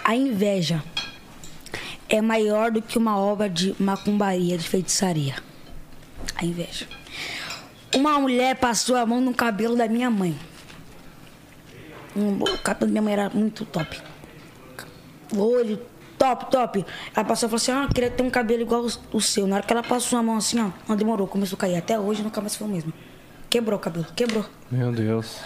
a 0.04 0.16
inveja 0.16 0.82
é 2.08 2.20
maior 2.20 2.70
do 2.72 2.82
que 2.82 2.98
uma 2.98 3.16
obra 3.18 3.48
de 3.48 3.74
macumbaria, 3.78 4.58
de 4.58 4.68
feitiçaria. 4.68 5.34
A 6.38 6.44
inveja. 6.44 6.86
Uma 7.94 8.18
mulher 8.18 8.56
passou 8.56 8.96
a 8.96 9.04
mão 9.04 9.20
no 9.20 9.34
cabelo 9.34 9.76
da 9.76 9.88
minha 9.88 10.10
mãe. 10.10 10.38
O 12.14 12.58
cabelo 12.58 12.86
da 12.86 12.92
minha 12.92 13.02
mãe 13.02 13.12
era 13.12 13.30
muito 13.30 13.64
top. 13.64 14.00
O 15.32 15.40
olho, 15.40 15.80
top, 16.18 16.50
top. 16.50 16.84
Ela 17.14 17.24
passou 17.24 17.46
e 17.46 17.50
falou 17.50 17.56
assim: 17.56 17.72
Ah, 17.72 17.84
eu 17.84 17.88
queria 17.94 18.10
ter 18.10 18.22
um 18.22 18.30
cabelo 18.30 18.62
igual 18.62 18.86
o- 19.12 19.20
seu. 19.20 19.46
Na 19.46 19.56
hora 19.56 19.64
que 19.66 19.72
ela 19.72 19.82
passou 19.82 20.18
a 20.18 20.22
mão 20.22 20.36
assim, 20.36 20.60
ó, 20.60 20.70
não 20.88 20.96
demorou, 20.96 21.26
começou 21.26 21.56
a 21.56 21.60
cair. 21.60 21.76
Até 21.76 21.98
hoje 21.98 22.22
nunca 22.22 22.40
mais 22.40 22.56
foi 22.56 22.66
o 22.66 22.70
mesmo. 22.70 22.92
Quebrou 23.50 23.78
o 23.78 23.80
cabelo, 23.80 24.06
quebrou. 24.16 24.44
Meu 24.70 24.92
Deus. 24.92 25.36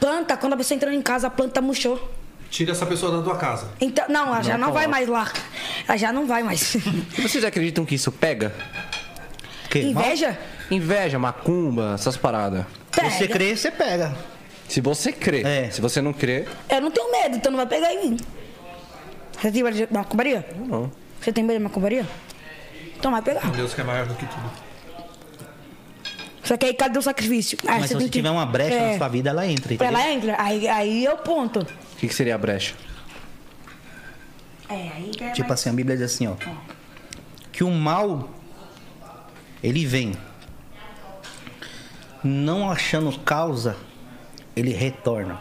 Planta, 0.00 0.36
quando 0.36 0.54
a 0.54 0.56
pessoa 0.56 0.76
entrou 0.76 0.92
em 0.92 1.02
casa, 1.02 1.28
a 1.28 1.30
planta 1.30 1.60
murchou. 1.60 2.10
Tira 2.50 2.72
essa 2.72 2.84
pessoa 2.84 3.16
da 3.16 3.22
tua 3.22 3.36
casa. 3.38 3.70
Então, 3.80 4.04
não, 4.08 4.26
ela 4.26 4.42
já 4.42 4.58
não 4.58 4.72
vai 4.72 4.86
mais 4.86 5.08
lá. 5.08 5.30
Ela 5.88 5.96
já 5.96 6.12
não 6.12 6.26
vai 6.26 6.42
mais. 6.42 6.74
E 6.74 7.22
vocês 7.22 7.44
acreditam 7.44 7.84
que 7.84 7.94
isso 7.94 8.10
pega? 8.12 8.54
Que? 9.72 9.78
Inveja? 9.80 10.38
Inveja, 10.70 11.18
macumba, 11.18 11.92
essas 11.94 12.14
paradas. 12.16 12.60
Mal? 12.60 13.10
Você 13.10 13.20
Pega. 13.20 13.32
crê, 13.32 13.56
você 13.56 13.70
pega. 13.70 14.14
Se 14.68 14.80
você 14.82 15.10
crê. 15.12 15.40
É. 15.42 15.70
Se 15.70 15.80
você 15.80 16.02
não 16.02 16.12
crê, 16.12 16.46
Eu 16.68 16.80
não 16.82 16.90
tenho 16.90 17.10
medo, 17.10 17.36
então 17.36 17.50
não 17.50 17.56
vai 17.56 17.66
pegar 17.66 17.92
em 17.94 18.10
mim. 18.10 18.16
Você 19.40 19.50
tem 19.50 19.62
medo 19.62 19.76
de 19.76 19.88
macumbaria? 19.92 20.46
não. 20.68 20.92
Você 21.20 21.32
tem 21.32 21.42
medo 21.42 21.56
de 21.58 21.62
macumbaria? 21.64 22.06
Então 22.98 23.10
vai 23.12 23.22
pegar. 23.22 23.50
Deus 23.52 23.72
que 23.72 23.80
é 23.80 23.84
maior 23.84 24.06
do 24.06 24.14
que 24.14 24.26
tudo. 24.26 24.50
Só 26.44 26.56
que 26.56 26.66
aí 26.66 26.74
cadê 26.74 26.98
o 26.98 27.02
sacrifício? 27.02 27.56
Ah, 27.66 27.78
Mas 27.78 27.82
se 27.84 27.88
tem 27.90 27.98
você 27.98 28.04
que- 28.06 28.10
tiver 28.10 28.30
uma 28.30 28.44
brecha 28.44 28.74
É. 28.74 28.92
na 28.92 28.98
sua 28.98 29.08
vida, 29.08 29.30
ela 29.30 29.46
entra, 29.46 29.72
entendeu? 29.72 29.86
Ela 29.98 30.10
entra, 30.10 30.36
aí, 30.38 30.68
aí 30.68 31.04
eu 31.04 31.16
ponto. 31.18 31.60
O 31.60 31.96
que, 31.96 32.08
que 32.08 32.14
seria 32.14 32.34
a 32.34 32.38
brecha? 32.38 32.74
É, 34.68 34.74
aí 34.74 35.12
é 35.20 35.30
Tipo 35.30 35.48
mais- 35.48 35.60
assim, 35.60 35.70
a 35.70 35.72
Bíblia 35.72 35.96
diz 35.96 36.12
assim, 36.14 36.26
ó. 36.26 36.34
Que 37.52 37.62
o 37.62 37.70
mal, 37.70 38.28
ele 39.62 39.86
vem. 39.86 40.12
Não 42.22 42.70
achando 42.70 43.16
causa, 43.20 43.76
ele 44.54 44.72
retorna. 44.72 45.40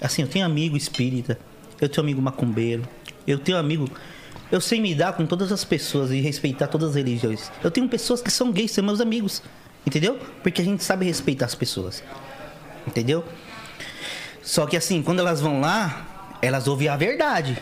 Assim, 0.00 0.22
eu 0.22 0.28
tenho 0.28 0.44
amigo 0.44 0.76
espírita, 0.76 1.38
eu 1.80 1.88
tenho 1.88 2.02
amigo 2.02 2.20
macumbeiro, 2.20 2.86
eu 3.26 3.38
tenho 3.38 3.58
amigo. 3.58 3.88
Eu 4.50 4.60
sei 4.60 4.80
me 4.80 4.94
dar 4.94 5.12
com 5.14 5.26
todas 5.26 5.50
as 5.50 5.64
pessoas 5.64 6.10
e 6.10 6.20
respeitar 6.20 6.68
todas 6.68 6.90
as 6.90 6.94
religiões. 6.94 7.50
Eu 7.62 7.70
tenho 7.70 7.88
pessoas 7.88 8.20
que 8.20 8.30
são 8.30 8.52
gays, 8.52 8.70
são 8.70 8.84
meus 8.84 9.00
amigos. 9.00 9.42
Entendeu? 9.84 10.18
Porque 10.42 10.62
a 10.62 10.64
gente 10.64 10.82
sabe 10.82 11.04
respeitar 11.04 11.46
as 11.46 11.54
pessoas. 11.54 12.02
Entendeu? 12.86 13.24
Só 14.42 14.66
que 14.66 14.76
assim, 14.76 15.02
quando 15.02 15.20
elas 15.20 15.40
vão 15.40 15.60
lá, 15.60 16.38
elas 16.40 16.68
ouvem 16.68 16.88
a 16.88 16.96
verdade. 16.96 17.58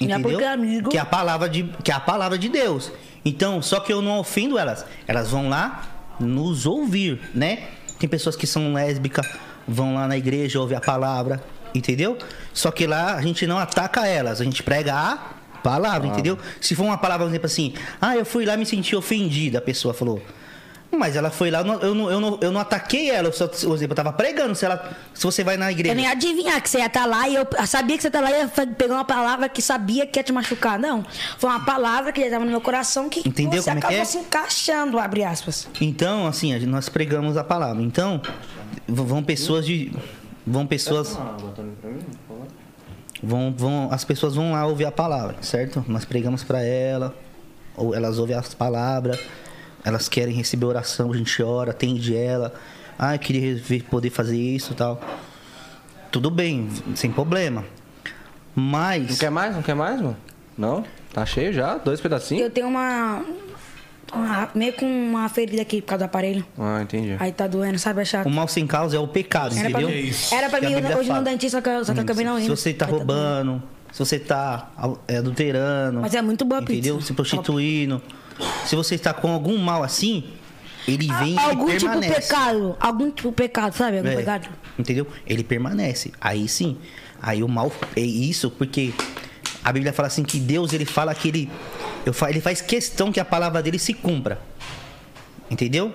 É 0.00 0.04
Entendeu? 0.04 0.40
é 0.40 0.48
amigo. 0.48 0.90
Que 0.90 0.98
é 0.98 1.00
a 1.00 1.06
palavra 1.06 1.48
de 1.48 1.64
que 1.82 1.90
é 1.90 1.94
a 1.94 2.00
palavra 2.00 2.38
de 2.38 2.48
Deus. 2.48 2.92
Então, 3.26 3.60
só 3.60 3.80
que 3.80 3.92
eu 3.92 4.00
não 4.00 4.20
ofendo 4.20 4.56
elas. 4.56 4.86
Elas 5.04 5.28
vão 5.28 5.48
lá 5.48 6.14
nos 6.20 6.64
ouvir, 6.64 7.20
né? 7.34 7.70
Tem 7.98 8.08
pessoas 8.08 8.36
que 8.36 8.46
são 8.46 8.72
lésbicas, 8.72 9.26
vão 9.66 9.96
lá 9.96 10.06
na 10.06 10.16
igreja 10.16 10.60
ouvir 10.60 10.76
a 10.76 10.80
palavra, 10.80 11.42
entendeu? 11.74 12.16
Só 12.54 12.70
que 12.70 12.86
lá 12.86 13.14
a 13.14 13.22
gente 13.22 13.44
não 13.44 13.58
ataca 13.58 14.06
elas, 14.06 14.40
a 14.40 14.44
gente 14.44 14.62
prega 14.62 14.94
a 14.94 15.16
palavra, 15.60 16.06
entendeu? 16.06 16.38
Se 16.60 16.76
for 16.76 16.84
uma 16.84 16.96
palavra, 16.96 17.26
por 17.26 17.30
exemplo, 17.30 17.46
assim, 17.46 17.74
ah, 18.00 18.16
eu 18.16 18.24
fui 18.24 18.46
lá 18.46 18.54
e 18.54 18.58
me 18.58 18.66
senti 18.66 18.94
ofendida, 18.94 19.58
a 19.58 19.62
pessoa 19.62 19.92
falou. 19.92 20.22
Mas 20.96 21.16
ela 21.16 21.30
foi 21.30 21.50
lá, 21.50 21.60
eu 21.60 21.64
não, 21.94 22.10
eu 22.10 22.20
não, 22.20 22.38
eu 22.40 22.52
não, 22.52 22.60
ataquei 22.60 23.10
ela, 23.10 23.28
eu 23.28 23.32
só, 23.32 23.46
por 23.46 23.74
exemplo, 23.74 23.92
eu 23.92 23.96
tava 23.96 24.12
pregando. 24.12 24.54
Se, 24.54 24.64
ela, 24.64 24.96
se 25.14 25.22
você 25.22 25.44
vai 25.44 25.56
na 25.56 25.70
igreja. 25.70 25.92
Eu 25.92 25.96
nem 25.96 26.06
adivinhar 26.06 26.60
que 26.60 26.68
você 26.68 26.78
ia 26.78 26.86
estar 26.86 27.06
lá 27.06 27.28
e 27.28 27.34
eu 27.34 27.46
sabia 27.66 27.96
que 27.96 28.02
você 28.02 28.08
ia 28.08 28.10
estar 28.10 28.20
lá 28.20 28.30
e 28.30 28.40
ia 28.40 28.48
pegar 28.66 28.94
uma 28.94 29.04
palavra 29.04 29.48
que 29.48 29.60
sabia 29.60 30.06
que 30.06 30.18
ia 30.18 30.22
te 30.22 30.32
machucar. 30.32 30.78
Não. 30.78 31.04
Foi 31.38 31.50
uma 31.50 31.64
palavra 31.64 32.12
que 32.12 32.20
já 32.20 32.26
estava 32.26 32.44
no 32.44 32.50
meu 32.50 32.60
coração 32.60 33.08
que 33.08 33.26
Entendeu 33.28 33.62
você 33.62 33.70
como 33.70 33.78
é 33.78 33.80
acabou 33.80 33.98
é? 33.98 34.04
se 34.04 34.18
encaixando, 34.18 34.98
abre 34.98 35.24
aspas. 35.24 35.68
Então, 35.80 36.26
assim, 36.26 36.56
nós 36.66 36.88
pregamos 36.88 37.36
a 37.36 37.44
palavra. 37.44 37.82
Então, 37.82 38.20
vão 38.88 39.22
pessoas 39.22 39.66
de. 39.66 39.92
Vão 40.46 40.66
pessoas. 40.66 41.18
Vão, 43.22 43.52
vão, 43.56 43.88
as 43.90 44.04
pessoas 44.04 44.34
vão 44.34 44.52
lá 44.52 44.66
ouvir 44.66 44.84
a 44.84 44.92
palavra, 44.92 45.36
certo? 45.40 45.84
Nós 45.88 46.04
pregamos 46.04 46.44
para 46.44 46.62
ela, 46.62 47.14
ou 47.74 47.94
elas 47.94 48.18
ouvem 48.18 48.36
as 48.36 48.52
palavras, 48.54 49.18
elas 49.86 50.08
querem 50.08 50.34
receber 50.34 50.66
oração, 50.66 51.12
a 51.12 51.16
gente 51.16 51.42
ora, 51.42 51.70
atende 51.70 52.14
ela. 52.16 52.52
Ah, 52.98 53.14
eu 53.14 53.18
queria 53.18 53.54
ver- 53.56 53.84
poder 53.84 54.10
fazer 54.10 54.36
isso 54.36 54.72
e 54.72 54.76
tal. 54.76 55.00
Tudo 56.10 56.30
bem, 56.30 56.68
sem 56.94 57.10
problema. 57.10 57.64
Não 58.54 58.64
Mas. 58.64 59.18
quer 59.18 59.30
mais? 59.30 59.54
Não 59.54 59.62
quer 59.62 59.74
mais, 59.74 60.00
mano? 60.00 60.16
Não? 60.58 60.84
Tá 61.12 61.24
cheio 61.24 61.52
já? 61.52 61.76
Dois 61.76 62.00
pedacinhos? 62.00 62.42
Eu 62.44 62.50
tenho 62.50 62.66
uma, 62.68 63.22
uma- 64.12 64.48
meio 64.54 64.72
com 64.72 64.86
uma 64.86 65.28
ferida 65.28 65.60
aqui 65.62 65.80
por 65.82 65.88
causa 65.88 66.04
do 66.04 66.06
aparelho. 66.06 66.44
Ah, 66.58 66.80
entendi. 66.82 67.16
Aí 67.20 67.32
tá 67.32 67.46
doendo, 67.46 67.78
sabe? 67.78 68.00
É 68.00 68.04
chato. 68.04 68.26
O 68.26 68.30
mal 68.30 68.48
sem 68.48 68.66
causa 68.66 68.96
é 68.96 68.98
o 68.98 69.06
pecado, 69.06 69.56
Era 69.58 69.70
pra, 69.70 69.82
entendeu? 69.82 70.02
mim, 70.04 70.12
era 70.32 70.48
pra 70.48 70.58
Que 70.60 70.66
mim 70.66 70.74
Bíblia 70.74 70.96
hoje 70.96 71.08
no 71.08 71.14
fala. 71.16 71.24
dentista, 71.24 71.58
só 71.58 71.62
que 71.62 71.68
eu, 71.68 71.84
só 71.84 71.92
que 71.92 71.98
eu 72.00 72.02
acabei 72.04 72.24
não 72.24 72.38
Se 72.38 72.44
indo. 72.44 72.56
você 72.56 72.72
tá 72.72 72.86
Aí 72.86 72.90
doendo. 72.92 73.04
roubando, 73.12 73.62
se 73.92 73.98
você 73.98 74.18
tá 74.18 74.70
é, 75.06 75.18
adulterando. 75.18 76.00
Mas 76.00 76.14
é 76.14 76.22
muito 76.22 76.44
boa 76.44 76.60
a 76.60 76.62
pizza. 76.64 76.74
Entendeu? 76.78 77.00
Se 77.02 77.12
prostituindo. 77.12 78.00
Se 78.66 78.76
você 78.76 78.94
está 78.94 79.12
com 79.14 79.30
algum 79.32 79.56
mal 79.58 79.82
assim, 79.82 80.24
ele 80.86 81.06
vem 81.14 81.38
Algum 81.38 81.68
e 81.68 81.76
tipo 81.78 81.92
de 81.94 82.00
permanece. 82.00 82.20
pecado. 82.28 82.76
Algum 82.78 83.10
tipo 83.10 83.28
de 83.28 83.34
pecado, 83.34 83.74
sabe? 83.74 83.98
Algum 83.98 84.10
É, 84.10 84.16
pecado. 84.16 84.48
Entendeu? 84.78 85.06
Ele 85.26 85.42
permanece. 85.42 86.12
Aí 86.20 86.46
sim. 86.48 86.76
Aí 87.22 87.42
o 87.42 87.48
mal 87.48 87.72
é 87.96 88.00
isso 88.00 88.50
porque 88.50 88.92
a 89.64 89.72
Bíblia 89.72 89.92
fala 89.92 90.06
assim 90.08 90.22
que 90.22 90.38
Deus 90.38 90.72
ele 90.72 90.84
fala 90.84 91.14
que 91.14 91.28
ele 91.28 91.50
eu 92.04 92.12
fa- 92.12 92.30
ele 92.30 92.40
faz 92.40 92.60
questão 92.60 93.10
que 93.10 93.18
a 93.18 93.24
palavra 93.24 93.62
dele 93.62 93.78
se 93.78 93.92
cumpra. 93.94 94.40
Entendeu? 95.50 95.88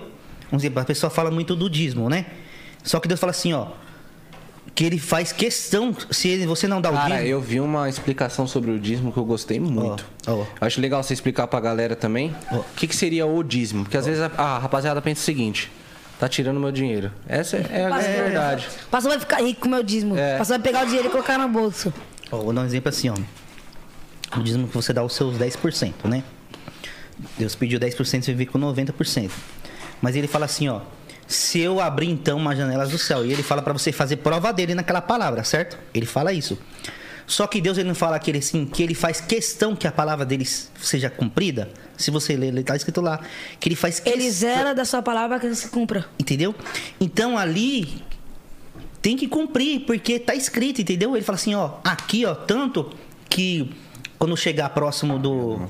Vamos 0.50 0.62
dizer, 0.62 0.78
a 0.78 0.84
pessoa 0.84 1.10
fala 1.10 1.30
muito 1.30 1.54
do 1.56 1.68
dízimo, 1.70 2.08
né? 2.08 2.26
Só 2.82 2.98
que 3.00 3.08
Deus 3.08 3.20
fala 3.20 3.30
assim, 3.30 3.52
ó, 3.52 3.68
que 4.74 4.84
ele 4.84 4.98
faz 4.98 5.32
questão 5.32 5.94
se 6.10 6.28
ele- 6.28 6.46
você 6.46 6.66
não 6.66 6.80
dá 6.80 6.90
o 6.90 6.94
Cara, 6.94 7.16
dízimo. 7.16 7.28
eu 7.28 7.40
vi 7.40 7.60
uma 7.60 7.88
explicação 7.88 8.46
sobre 8.46 8.70
o 8.70 8.78
dízimo 8.78 9.12
que 9.12 9.18
eu 9.18 9.24
gostei 9.24 9.60
muito. 9.60 10.04
Ó, 10.26 10.32
ó. 10.40 10.46
Acho 10.60 10.80
legal 10.80 11.02
você 11.02 11.12
explicar 11.12 11.46
pra 11.46 11.60
galera 11.60 11.94
também 11.94 12.34
o 12.50 12.62
que, 12.76 12.86
que 12.86 12.96
seria 12.96 13.26
o 13.26 13.42
dízimo. 13.42 13.84
Porque 13.84 13.96
às 13.96 14.06
vezes 14.06 14.22
a, 14.22 14.26
a 14.36 14.58
rapaziada 14.58 15.02
pensa 15.02 15.20
o 15.20 15.24
seguinte: 15.24 15.70
tá 16.18 16.26
tirando 16.28 16.58
meu 16.58 16.72
dinheiro. 16.72 17.12
Essa 17.28 17.58
é, 17.58 17.66
é 17.70 17.84
a 17.86 17.98
verdade. 17.98 18.66
Pastor 18.90 19.10
vai 19.10 19.20
ficar 19.20 19.42
rico 19.42 19.60
com 19.60 19.68
o 19.68 19.70
meu 19.70 19.82
dízimo. 19.82 20.16
É. 20.16 20.38
Pastor 20.38 20.56
vai 20.58 20.62
pegar 20.66 20.82
o 20.84 20.86
dinheiro 20.86 21.08
e 21.08 21.10
colocar 21.10 21.36
no 21.38 21.48
bolso. 21.48 21.92
Ó, 22.30 22.38
vou 22.38 22.52
dar 22.54 22.62
um 22.62 22.64
exemplo 22.64 22.88
assim, 22.88 23.10
ó. 23.10 23.14
O 24.38 24.42
dízimo 24.42 24.66
que 24.66 24.74
você 24.74 24.94
dá 24.94 25.04
os 25.04 25.12
seus 25.14 25.36
10%, 25.36 25.92
né? 26.08 26.24
Deus 27.38 27.54
pediu 27.54 27.78
10%, 27.78 28.22
você 28.24 28.32
vem 28.32 28.46
com 28.46 28.58
90%. 28.58 29.30
Mas 30.00 30.16
ele 30.16 30.26
fala 30.26 30.46
assim, 30.46 30.68
ó. 30.68 30.80
Se 31.32 31.60
eu 31.60 31.80
abrir 31.80 32.10
então 32.10 32.36
uma 32.36 32.54
janelas 32.54 32.90
do 32.90 32.98
céu, 32.98 33.24
e 33.24 33.32
ele 33.32 33.42
fala 33.42 33.62
pra 33.62 33.72
você 33.72 33.90
fazer 33.90 34.16
prova 34.16 34.52
dele 34.52 34.74
naquela 34.74 35.00
palavra, 35.00 35.42
certo? 35.44 35.78
Ele 35.94 36.04
fala 36.04 36.32
isso. 36.32 36.58
Só 37.26 37.46
que 37.46 37.60
Deus 37.60 37.78
ele 37.78 37.88
não 37.88 37.94
fala 37.94 38.18
que 38.18 38.30
ele, 38.30 38.38
assim, 38.38 38.66
que 38.66 38.82
ele 38.82 38.94
faz 38.94 39.20
questão 39.20 39.74
que 39.74 39.86
a 39.86 39.92
palavra 39.92 40.26
dele 40.26 40.44
seja 40.44 41.08
cumprida. 41.08 41.70
Se 41.96 42.10
você 42.10 42.36
ler, 42.36 42.48
ele 42.48 42.62
tá 42.62 42.76
escrito 42.76 43.00
lá. 43.00 43.20
Que 43.58 43.68
ele 43.68 43.76
faz 43.76 43.98
questão. 43.98 44.20
Ele 44.20 44.30
zera 44.30 44.74
da 44.74 44.84
sua 44.84 45.00
palavra 45.00 45.40
que 45.40 45.54
se 45.54 45.68
cumpra. 45.68 46.04
Entendeu? 46.18 46.54
Então 47.00 47.38
ali 47.38 48.02
tem 49.00 49.16
que 49.16 49.26
cumprir, 49.26 49.86
porque 49.86 50.18
tá 50.18 50.34
escrito, 50.34 50.82
entendeu? 50.82 51.16
Ele 51.16 51.24
fala 51.24 51.36
assim, 51.36 51.54
ó, 51.54 51.76
aqui, 51.82 52.26
ó, 52.26 52.34
tanto 52.34 52.90
que 53.28 53.72
quando 54.18 54.36
chegar 54.36 54.68
próximo 54.70 55.18
do. 55.18 55.60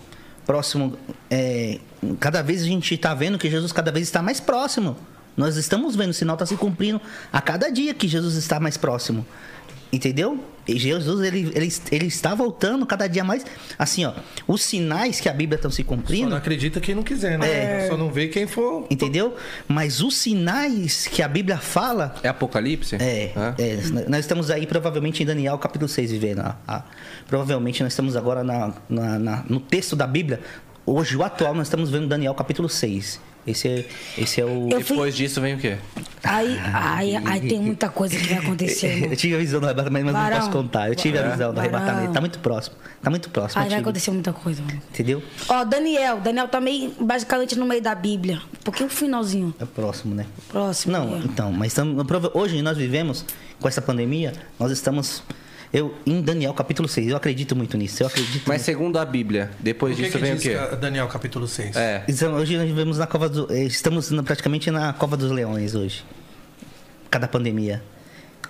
Próximo. 0.44 0.98
é, 1.30 1.78
cada 2.18 2.42
vez 2.42 2.62
a 2.62 2.66
gente 2.66 2.96
tá 2.98 3.14
vendo 3.14 3.38
que 3.38 3.48
Jesus 3.48 3.70
cada 3.70 3.92
vez 3.92 4.08
está 4.08 4.20
mais 4.20 4.40
próximo. 4.40 4.96
Nós 5.36 5.56
estamos 5.56 5.96
vendo, 5.96 6.10
o 6.10 6.14
sinal 6.14 6.34
está 6.34 6.44
se 6.46 6.56
cumprindo 6.56 7.00
a 7.32 7.40
cada 7.40 7.70
dia 7.70 7.94
que 7.94 8.06
Jesus 8.08 8.34
está 8.36 8.60
mais 8.60 8.76
próximo. 8.76 9.26
Entendeu? 9.92 10.42
E 10.66 10.78
Jesus, 10.78 11.20
ele, 11.26 11.50
ele, 11.54 11.70
ele 11.90 12.06
está 12.06 12.34
voltando 12.34 12.86
cada 12.86 13.06
dia 13.08 13.22
mais. 13.24 13.44
Assim, 13.78 14.06
ó, 14.06 14.12
os 14.48 14.62
sinais 14.62 15.20
que 15.20 15.28
a 15.28 15.32
Bíblia 15.34 15.56
estão 15.56 15.70
se 15.70 15.82
Só 15.82 15.88
cumprindo. 15.88 16.30
não 16.30 16.36
acredita 16.36 16.80
quem 16.80 16.94
não 16.94 17.02
quiser, 17.02 17.38
né? 17.38 17.84
É. 17.84 17.88
Só 17.88 17.96
não 17.96 18.10
vê 18.10 18.28
quem 18.28 18.46
for. 18.46 18.86
Entendeu? 18.88 19.36
Mas 19.68 20.00
os 20.00 20.16
sinais 20.16 21.06
que 21.06 21.20
a 21.22 21.28
Bíblia 21.28 21.58
fala 21.58 22.14
É 22.22 22.28
Apocalipse? 22.28 22.96
É, 22.96 23.32
é, 23.58 23.78
nós 24.08 24.20
estamos 24.20 24.50
aí 24.50 24.66
provavelmente 24.66 25.22
em 25.22 25.26
Daniel 25.26 25.58
capítulo 25.58 25.88
6 25.88 26.10
vivendo. 26.10 26.38
a- 26.40 26.56
a- 26.66 26.84
provavelmente 27.26 27.82
nós 27.82 27.92
estamos 27.92 28.16
agora 28.16 28.42
na, 28.42 28.72
na- 28.88 29.18
na- 29.18 29.44
no 29.48 29.60
texto 29.60 29.94
da 29.94 30.06
Bíblia. 30.06 30.40
Hoje, 30.86 31.16
o 31.16 31.22
atual, 31.22 31.54
nós 31.54 31.66
estamos 31.66 31.90
vendo 31.90 32.06
Daniel 32.06 32.34
capítulo 32.34 32.68
6. 32.68 33.20
Esse 33.46 33.68
é, 33.68 33.84
esse 34.16 34.40
é 34.40 34.44
o. 34.44 34.68
Eu 34.70 34.80
fui- 34.80 34.96
Depois 34.96 35.16
disso 35.16 35.40
vem 35.40 35.54
o 35.54 35.58
quê? 35.58 35.76
Aí, 36.22 36.56
aí, 36.72 37.16
aí 37.16 37.40
tem 37.40 37.60
muita 37.60 37.88
coisa 37.88 38.16
que 38.16 38.28
vai 38.28 38.38
acontecer, 38.38 38.86
irmão. 38.94 39.10
Eu 39.10 39.16
tive 39.16 39.34
a 39.34 39.38
visão 39.38 39.60
do 39.60 39.66
arrebatamento, 39.66 40.04
mas 40.04 40.14
não 40.14 40.20
Varão. 40.22 40.38
posso 40.38 40.50
contar. 40.50 40.88
Eu 40.88 40.94
tive 40.94 41.18
a 41.18 41.28
visão 41.30 41.52
do 41.52 41.58
arrebatamento. 41.58 42.12
Tá 42.12 42.20
muito 42.20 42.38
próximo. 42.38 42.76
Tá 43.02 43.10
muito 43.10 43.28
próximo. 43.30 43.60
Aí 43.60 43.68
vai 43.68 43.78
tive. 43.78 43.88
acontecer 43.88 44.10
muita 44.12 44.32
coisa, 44.32 44.62
mano. 44.62 44.80
Entendeu? 44.90 45.20
Ó, 45.48 45.64
Daniel. 45.64 46.20
Daniel 46.20 46.46
tá 46.46 46.60
meio, 46.60 46.92
basicamente 47.00 47.56
no 47.58 47.66
meio 47.66 47.82
da 47.82 47.96
Bíblia. 47.96 48.36
Um 48.60 48.62
pouquinho 48.62 48.88
finalzinho. 48.88 49.52
É 49.58 49.64
próximo, 49.64 50.14
né? 50.14 50.26
Próximo. 50.48 50.92
Não, 50.92 51.16
é. 51.16 51.18
então, 51.24 51.50
mas 51.50 51.72
estamos, 51.72 52.06
hoje 52.34 52.62
nós 52.62 52.76
vivemos 52.78 53.24
com 53.60 53.66
essa 53.66 53.82
pandemia, 53.82 54.32
nós 54.60 54.70
estamos 54.70 55.24
Eu, 55.72 55.94
em 56.04 56.20
Daniel 56.20 56.52
capítulo 56.52 56.86
6, 56.86 57.08
eu 57.08 57.16
acredito 57.16 57.56
muito 57.56 57.76
nisso. 57.78 58.02
Eu 58.02 58.06
acredito 58.06 58.44
Mas 58.46 58.60
segundo 58.62 58.98
a 58.98 59.04
Bíblia, 59.06 59.50
depois 59.58 59.94
O 59.94 59.96
que, 59.96 60.02
disso 60.02 60.18
que 60.18 60.22
vem 60.22 60.32
o 60.32 60.36
diz 60.36 60.42
quê? 60.42 60.58
que- 60.70 60.76
Daniel, 60.76 61.08
capítulo 61.08 61.48
6. 61.48 61.74
É. 61.76 62.04
Então, 62.06 62.34
Hoje 62.34 62.56
nós 62.58 62.66
vivemos 62.66 62.98
na 62.98 63.06
cova 63.06 63.28
do, 63.28 63.50
eh, 63.50 63.64
estamos 63.64 64.10
praticamente 64.24 64.70
na 64.70 64.92
cova 64.92 65.16
dos 65.16 65.30
leões 65.30 65.74
hoje. 65.74 66.04
Cada 67.10 67.26
pandemia. 67.26 67.82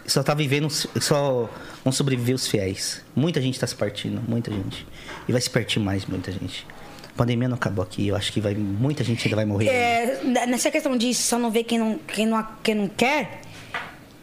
Só 0.05 0.20
tá 0.24 0.35
vivendo, 0.35 0.69
só 0.69 1.49
vão 1.85 1.93
sobreviver 1.93 2.35
os 2.35 2.49
fiéis. 2.49 3.03
Muita 3.15 3.40
gente 3.40 3.59
tá 3.61 3.69
se 3.69 3.74
partindo, 3.77 4.20
muita 4.28 4.51
gente. 4.51 4.85
E 5.28 5.32
vai 5.32 5.40
se 5.40 5.49
partir 5.49 5.78
mais, 5.78 6.05
muita 6.07 6.32
gente. 6.32 6.66
A 7.15 7.16
pandemia 7.16 7.47
não 7.49 7.55
acabou 7.55 7.85
aqui, 7.85 8.09
eu 8.09 8.16
acho 8.16 8.32
que 8.32 8.40
vai, 8.40 8.53
muita 8.55 9.05
gente 9.05 9.24
ainda 9.28 9.36
vai 9.36 9.44
morrer. 9.44 9.69
É, 9.69 10.20
nessa 10.49 10.73
questão 10.73 10.97
de 10.97 11.15
só 11.15 11.39
não 11.39 11.53
ver 11.53 11.62
quem 11.62 11.78
não, 11.78 11.99
quem, 12.09 12.27
não, 12.27 12.44
quem 12.65 12.74
não 12.74 12.89
quer, 12.89 13.43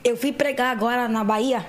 eu 0.03 0.17
fui 0.17 0.33
pregar 0.33 0.75
agora 0.75 1.07
na 1.07 1.23
Bahia. 1.23 1.65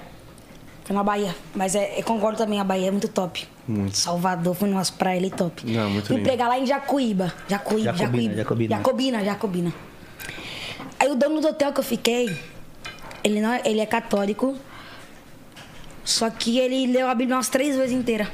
Fui 0.91 0.97
na 0.97 1.05
Bahia. 1.05 1.37
Mas 1.55 1.77
é, 1.77 2.01
eu 2.01 2.03
concordo 2.03 2.37
também, 2.39 2.59
a 2.59 2.65
Bahia 2.65 2.89
é 2.89 2.91
muito 2.91 3.07
top. 3.07 3.47
Muito. 3.69 3.97
Salvador, 3.97 4.57
fui 4.57 4.69
numas 4.69 4.91
praias 4.91 5.23
ali 5.23 5.31
top. 5.31 5.65
Não, 5.65 5.89
muito 5.89 6.07
Fui 6.09 6.17
lindo. 6.17 6.27
pregar 6.29 6.49
lá 6.49 6.59
em 6.59 6.67
Jacuíba. 6.67 7.33
Jacuíba, 7.49 7.93
Jacobina, 7.93 8.35
Jacuíba. 8.35 8.37
Jacobina. 8.37 8.77
Jacobina, 8.77 9.25
Jacobina. 9.25 9.75
Aí 10.99 11.09
o 11.09 11.15
dono 11.15 11.41
do 11.41 11.47
hotel 11.47 11.73
que 11.73 11.79
eu 11.79 11.85
fiquei, 11.85 12.37
ele, 13.23 13.41
não, 13.41 13.53
é- 13.53 13.63
ele 13.65 13.79
é 13.79 13.87
católico, 13.87 14.57
só 16.05 16.29
que 16.29 16.59
ele 16.59 16.89
leu 16.93 17.07
a 17.09 17.15
Bíblia 17.15 17.37
umas 17.37 17.49
três 17.49 17.77
vezes 17.77 17.93
inteira. 17.97 18.29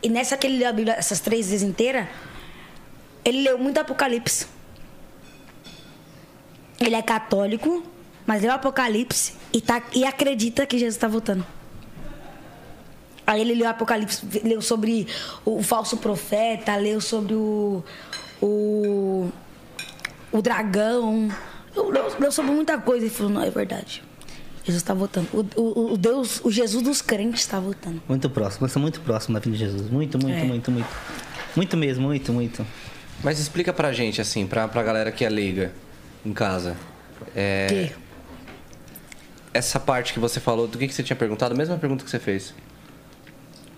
E 0.00 0.08
nessa 0.08 0.36
que 0.36 0.46
ele 0.46 0.58
leu 0.58 0.68
a 0.68 0.72
Bíblia 0.72 0.94
essas 0.94 1.18
três 1.18 1.50
vezes 1.50 1.68
inteira, 1.68 2.08
ele 3.24 3.42
leu 3.42 3.58
muito 3.58 3.78
Apocalipse. 3.80 4.46
Ele 6.78 6.94
é 6.94 7.02
católico, 7.02 7.82
mas 8.24 8.42
leu 8.42 8.52
Apocalipse 8.52 9.32
e, 9.52 9.60
tá, 9.60 9.82
e 9.92 10.04
acredita 10.04 10.64
que 10.66 10.78
Jesus 10.78 10.94
está 10.94 11.08
voltando. 11.08 11.44
Aí 13.26 13.40
ele 13.40 13.54
leu 13.54 13.68
Apocalipse, 13.68 14.24
leu 14.42 14.60
sobre 14.62 15.06
o 15.44 15.62
falso 15.62 15.96
profeta, 15.98 16.74
leu 16.76 17.00
sobre 17.00 17.34
o. 17.34 17.82
o. 18.42 19.28
o 20.32 20.42
dragão. 20.42 21.28
Leu, 21.74 21.90
leu- 22.18 22.32
sobre 22.32 22.50
muita 22.52 22.78
coisa 22.78 23.06
e 23.06 23.10
falou: 23.10 23.32
não, 23.32 23.42
é 23.42 23.50
verdade. 23.50 24.02
Jesus 24.64 24.82
está 24.82 24.92
voltando. 24.94 25.28
O, 25.32 25.60
o, 25.60 25.92
o 25.94 25.96
Deus, 25.96 26.40
o 26.44 26.50
Jesus 26.50 26.82
dos 26.82 27.00
crentes 27.00 27.40
está 27.40 27.58
voltando. 27.58 28.02
Muito 28.08 28.28
próximo, 28.28 28.62
nós 28.62 28.70
estamos 28.70 28.84
muito 28.90 29.00
próximo 29.00 29.34
da 29.34 29.40
vida 29.40 29.56
de 29.56 29.62
Jesus. 29.64 29.90
Muito, 29.90 30.18
muito, 30.18 30.38
É. 30.38 30.44
muito, 30.44 30.70
muito. 30.70 30.88
Muito 31.56 31.76
mesmo, 31.76 32.06
muito, 32.06 32.32
muito. 32.32 32.66
Mas 33.24 33.38
explica 33.38 33.72
pra 33.72 33.92
gente, 33.92 34.20
assim, 34.20 34.46
pra, 34.46 34.66
pra 34.68 34.82
galera 34.82 35.10
que 35.12 35.24
é 35.24 35.28
leiga 35.28 35.72
em 36.24 36.32
casa. 36.32 36.76
É, 37.34 37.66
Que? 37.68 37.92
essa 39.52 39.80
parte 39.80 40.12
que 40.12 40.18
você 40.20 40.38
falou, 40.40 40.66
do 40.68 40.78
que, 40.78 40.86
que 40.86 40.94
você 40.94 41.02
tinha 41.02 41.16
perguntado? 41.16 41.52
A 41.54 41.56
mesma 41.56 41.76
pergunta 41.76 42.04
que 42.04 42.10
você 42.10 42.18
fez. 42.18 42.54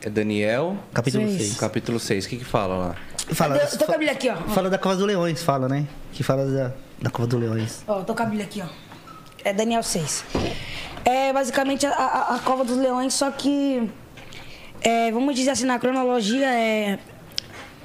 É 0.05 0.11
Daniel, 0.11 0.77
Capítulo 0.93 1.27
Seis. 1.29 1.43
6. 1.43 1.57
capítulo 1.59 2.01
6. 2.01 2.25
O 2.25 2.29
que 2.29 2.37
que 2.39 2.45
fala 2.45 2.77
lá? 2.77 2.97
Fala, 3.35 3.57
Eu 3.57 3.79
tô 3.79 3.85
com 3.87 3.93
a 3.93 3.99
Bíblia 3.99 4.13
aqui, 4.13 4.29
ó. 4.29 4.37
fala 4.49 4.69
da 4.69 4.79
cova 4.79 4.97
dos 4.97 5.07
leões, 5.07 5.43
fala, 5.43 5.69
né? 5.69 5.87
Que 6.13 6.23
fala 6.25 6.45
da, 6.45 6.73
da 7.01 7.11
cova 7.11 7.29
dos 7.29 7.41
leões. 7.41 7.83
Ó, 7.87 8.01
tô 8.03 8.15
com 8.15 8.23
a 8.23 8.27
Bíblia 8.27 8.45
aqui, 8.45 8.63
ó. 8.63 8.67
É 9.45 9.53
Daniel 9.53 9.83
6. 9.83 10.25
É 11.05 11.33
basicamente 11.33 11.87
a, 11.87 11.91
a- 11.93 12.35
a 12.37 12.39
cova 12.41 12.65
dos 12.65 12.77
leões, 12.77 13.15
só 13.15 13.31
que. 13.31 13.89
é, 14.81 15.11
vamos 15.13 15.35
dizer 15.37 15.51
assim, 15.51 15.65
na 15.67 15.79
cronologia 15.79 16.47
é. 16.53 16.99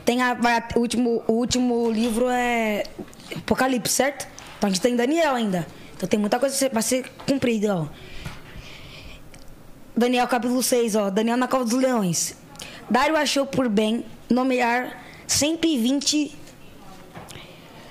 Tem 0.04 0.22
a, 0.22 0.32
a- 0.32 0.68
o, 0.76 0.80
último, 0.80 1.24
o 1.28 1.34
último 1.34 1.92
livro 1.92 2.28
é 2.30 2.84
Apocalipse, 3.36 3.94
certo? 3.94 4.28
Então 4.58 4.68
a 4.70 4.74
gente 4.74 4.82
tem 4.82 4.96
Daniel 4.96 5.36
ainda. 5.36 5.68
Então 5.96 6.08
tem 6.10 6.20
muita 6.20 6.40
coisa 6.40 6.70
vai 6.74 6.82
ser 6.84 7.06
cumprida, 7.28 7.76
ó. 7.76 7.86
Daniel 9.98 10.28
capítulo 10.28 10.62
6, 10.62 10.96
ó. 10.96 11.10
Daniel 11.10 11.38
na 11.38 11.48
cova 11.48 11.66
dos 11.66 11.74
leões. 11.74 12.36
Dário 12.88 13.18
achou 13.18 13.48
por 13.48 13.68
bem 13.68 14.06
nomear 14.30 15.04
120 15.26 16.38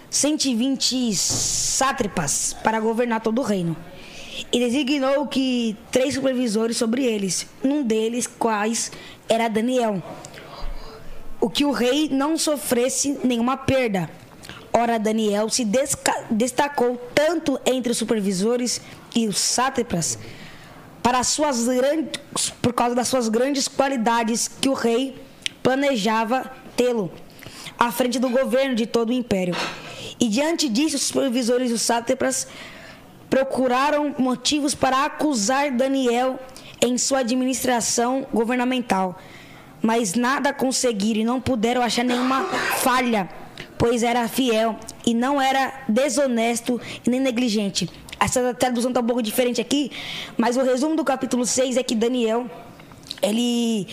120 0.08 1.16
sátrapas 1.16 2.54
para 2.62 2.78
governar 2.78 3.20
todo 3.20 3.40
o 3.40 3.44
reino. 3.44 3.76
E 4.52 4.60
designou 4.60 5.26
que 5.26 5.76
três 5.90 6.14
supervisores 6.14 6.76
sobre 6.76 7.04
eles, 7.04 7.48
um 7.64 7.82
deles 7.82 8.28
quais 8.28 8.92
era 9.28 9.48
Daniel. 9.48 10.00
O 11.40 11.50
que 11.50 11.64
o 11.64 11.72
rei 11.72 12.08
não 12.08 12.38
sofresse 12.38 13.18
nenhuma 13.24 13.56
perda. 13.56 14.08
Ora, 14.72 14.96
Daniel 14.96 15.48
se 15.50 15.66
destacou 16.30 16.96
tanto 17.12 17.58
entre 17.66 17.90
os 17.90 17.98
supervisores 17.98 18.80
e 19.12 19.26
os 19.26 19.38
sátrapas 19.38 20.16
para 21.06 21.22
suas 21.22 21.68
grandes, 21.68 22.50
por 22.60 22.72
causa 22.72 22.92
das 22.92 23.06
suas 23.06 23.28
grandes 23.28 23.68
qualidades 23.68 24.48
que 24.48 24.68
o 24.68 24.72
rei 24.72 25.14
planejava 25.62 26.50
tê-lo 26.76 27.12
à 27.78 27.92
frente 27.92 28.18
do 28.18 28.28
governo 28.28 28.74
de 28.74 28.86
todo 28.86 29.10
o 29.10 29.12
império. 29.12 29.54
E 30.18 30.28
diante 30.28 30.68
disso, 30.68 30.96
os 30.96 31.02
supervisores 31.02 31.70
e 31.70 31.74
os 31.74 31.82
sátrapas 31.82 32.48
procuraram 33.30 34.16
motivos 34.18 34.74
para 34.74 35.04
acusar 35.04 35.70
Daniel 35.70 36.40
em 36.84 36.98
sua 36.98 37.20
administração 37.20 38.26
governamental, 38.34 39.16
mas 39.80 40.14
nada 40.14 40.52
conseguiram 40.52 41.20
e 41.20 41.24
não 41.24 41.40
puderam 41.40 41.82
achar 41.82 42.04
nenhuma 42.04 42.42
falha, 42.78 43.28
pois 43.78 44.02
era 44.02 44.26
fiel 44.26 44.76
e 45.06 45.14
não 45.14 45.40
era 45.40 45.84
desonesto 45.88 46.80
e 47.06 47.08
nem 47.08 47.20
negligente. 47.20 47.88
Essa 48.18 48.54
tradução 48.54 48.90
está 48.90 49.00
um 49.00 49.06
pouco 49.06 49.22
diferente 49.22 49.60
aqui, 49.60 49.90
mas 50.36 50.56
o 50.56 50.62
resumo 50.62 50.96
do 50.96 51.04
capítulo 51.04 51.44
6 51.44 51.76
é 51.76 51.82
que 51.82 51.94
Daniel, 51.94 52.50
ele 53.22 53.86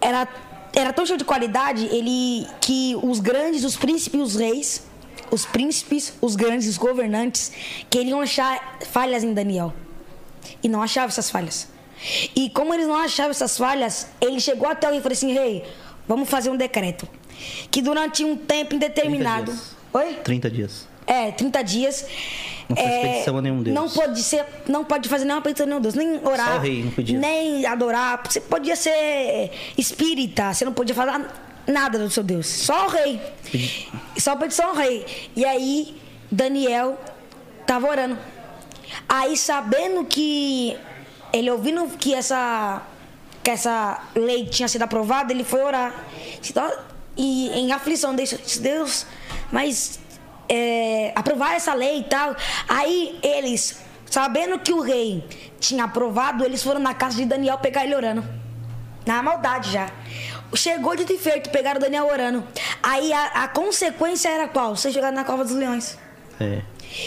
era, 0.00 0.26
era 0.74 0.92
tão 0.92 1.04
cheio 1.04 1.18
de 1.18 1.24
qualidade 1.24 1.86
ele, 1.86 2.46
que 2.60 2.96
os 3.02 3.20
grandes, 3.20 3.64
os 3.64 3.76
príncipes 3.76 4.18
e 4.18 4.22
os 4.22 4.36
reis, 4.36 4.82
os 5.30 5.44
príncipes, 5.44 6.14
os 6.20 6.36
grandes, 6.36 6.68
os 6.68 6.78
governantes, 6.78 7.52
queriam 7.90 8.20
achar 8.20 8.78
falhas 8.90 9.22
em 9.22 9.34
Daniel. 9.34 9.72
E 10.62 10.68
não 10.68 10.82
achavam 10.82 11.08
essas 11.08 11.30
falhas. 11.30 11.68
E 12.34 12.50
como 12.50 12.72
eles 12.72 12.86
não 12.86 12.96
achavam 12.96 13.30
essas 13.30 13.56
falhas, 13.56 14.06
ele 14.20 14.38
chegou 14.38 14.68
até 14.68 14.86
o 14.86 14.90
rei 14.90 14.98
e 14.98 15.02
falou 15.02 15.12
assim: 15.14 15.32
Rei, 15.32 15.64
vamos 16.06 16.28
fazer 16.28 16.50
um 16.50 16.56
decreto. 16.56 17.08
Que 17.70 17.82
durante 17.82 18.24
um 18.24 18.36
tempo 18.36 18.74
indeterminado. 18.74 19.52
dias. 19.52 19.76
Oi? 19.92 20.14
30 20.22 20.50
dias. 20.50 20.88
É, 21.06 21.30
30 21.32 21.62
dias. 21.64 22.06
Não 22.68 22.76
faz 22.76 22.88
é, 22.88 23.00
petição 23.12 23.38
a 23.38 23.42
nenhum 23.42 23.62
Deus. 23.62 23.74
Não 23.74 23.88
pode 23.88 24.22
ser, 24.22 24.44
não 24.68 24.84
pode 24.84 25.08
fazer 25.08 25.24
nenhuma 25.24 25.42
petição 25.42 25.66
a 25.66 25.68
nenhum 25.68 25.80
Deus, 25.80 25.94
nem 25.94 26.20
orar, 26.24 26.52
Só 26.52 26.56
o 26.56 26.60
rei 26.60 26.82
não 26.84 26.90
podia. 26.90 27.18
nem 27.18 27.64
adorar. 27.66 28.20
Você 28.28 28.40
podia 28.40 28.74
ser 28.76 29.50
espírita, 29.78 30.52
você 30.52 30.64
não 30.64 30.72
podia 30.72 30.94
falar 30.94 31.32
nada 31.66 31.98
do 31.98 32.10
seu 32.10 32.22
Deus, 32.22 32.46
só 32.46 32.86
o 32.86 32.88
rei. 32.88 33.20
Só 34.18 34.34
petição 34.36 34.70
ao 34.70 34.74
rei. 34.74 35.06
E 35.34 35.44
aí 35.44 35.96
Daniel 36.30 36.98
tava 37.66 37.88
orando. 37.88 38.18
Aí 39.08 39.36
sabendo 39.36 40.04
que 40.04 40.76
ele 41.32 41.50
ouvindo 41.50 41.86
que 41.98 42.14
essa 42.14 42.82
que 43.42 43.50
essa 43.50 44.02
lei 44.16 44.44
tinha 44.46 44.66
sido 44.66 44.82
aprovada, 44.82 45.32
ele 45.32 45.44
foi 45.44 45.62
orar. 45.62 45.94
Então, 46.48 46.68
E 47.16 47.48
em 47.50 47.70
aflição 47.72 48.14
disse, 48.14 48.60
Deus, 48.60 49.06
mas 49.52 49.98
é, 50.48 51.12
aprovar 51.14 51.54
essa 51.54 51.74
lei 51.74 52.00
e 52.00 52.04
tal. 52.04 52.34
Aí 52.68 53.18
eles, 53.22 53.80
sabendo 54.10 54.58
que 54.58 54.72
o 54.72 54.80
rei 54.80 55.24
tinha 55.58 55.84
aprovado, 55.84 56.44
eles 56.44 56.62
foram 56.62 56.80
na 56.80 56.94
casa 56.94 57.16
de 57.16 57.24
Daniel 57.24 57.58
pegar 57.58 57.84
ele 57.84 57.94
orando. 57.94 58.24
Na 59.04 59.22
maldade 59.22 59.70
já. 59.70 59.88
Chegou 60.54 60.96
de 60.96 61.04
feito, 61.16 61.50
pegaram 61.50 61.80
Daniel 61.80 62.06
orando. 62.06 62.44
Aí 62.82 63.12
a, 63.12 63.44
a 63.44 63.48
consequência 63.48 64.28
era 64.28 64.48
qual? 64.48 64.74
Ser 64.76 64.90
jogado 64.90 65.14
na 65.14 65.24
cova 65.24 65.44
dos 65.44 65.54
leões. 65.54 65.98
É. 66.40 66.62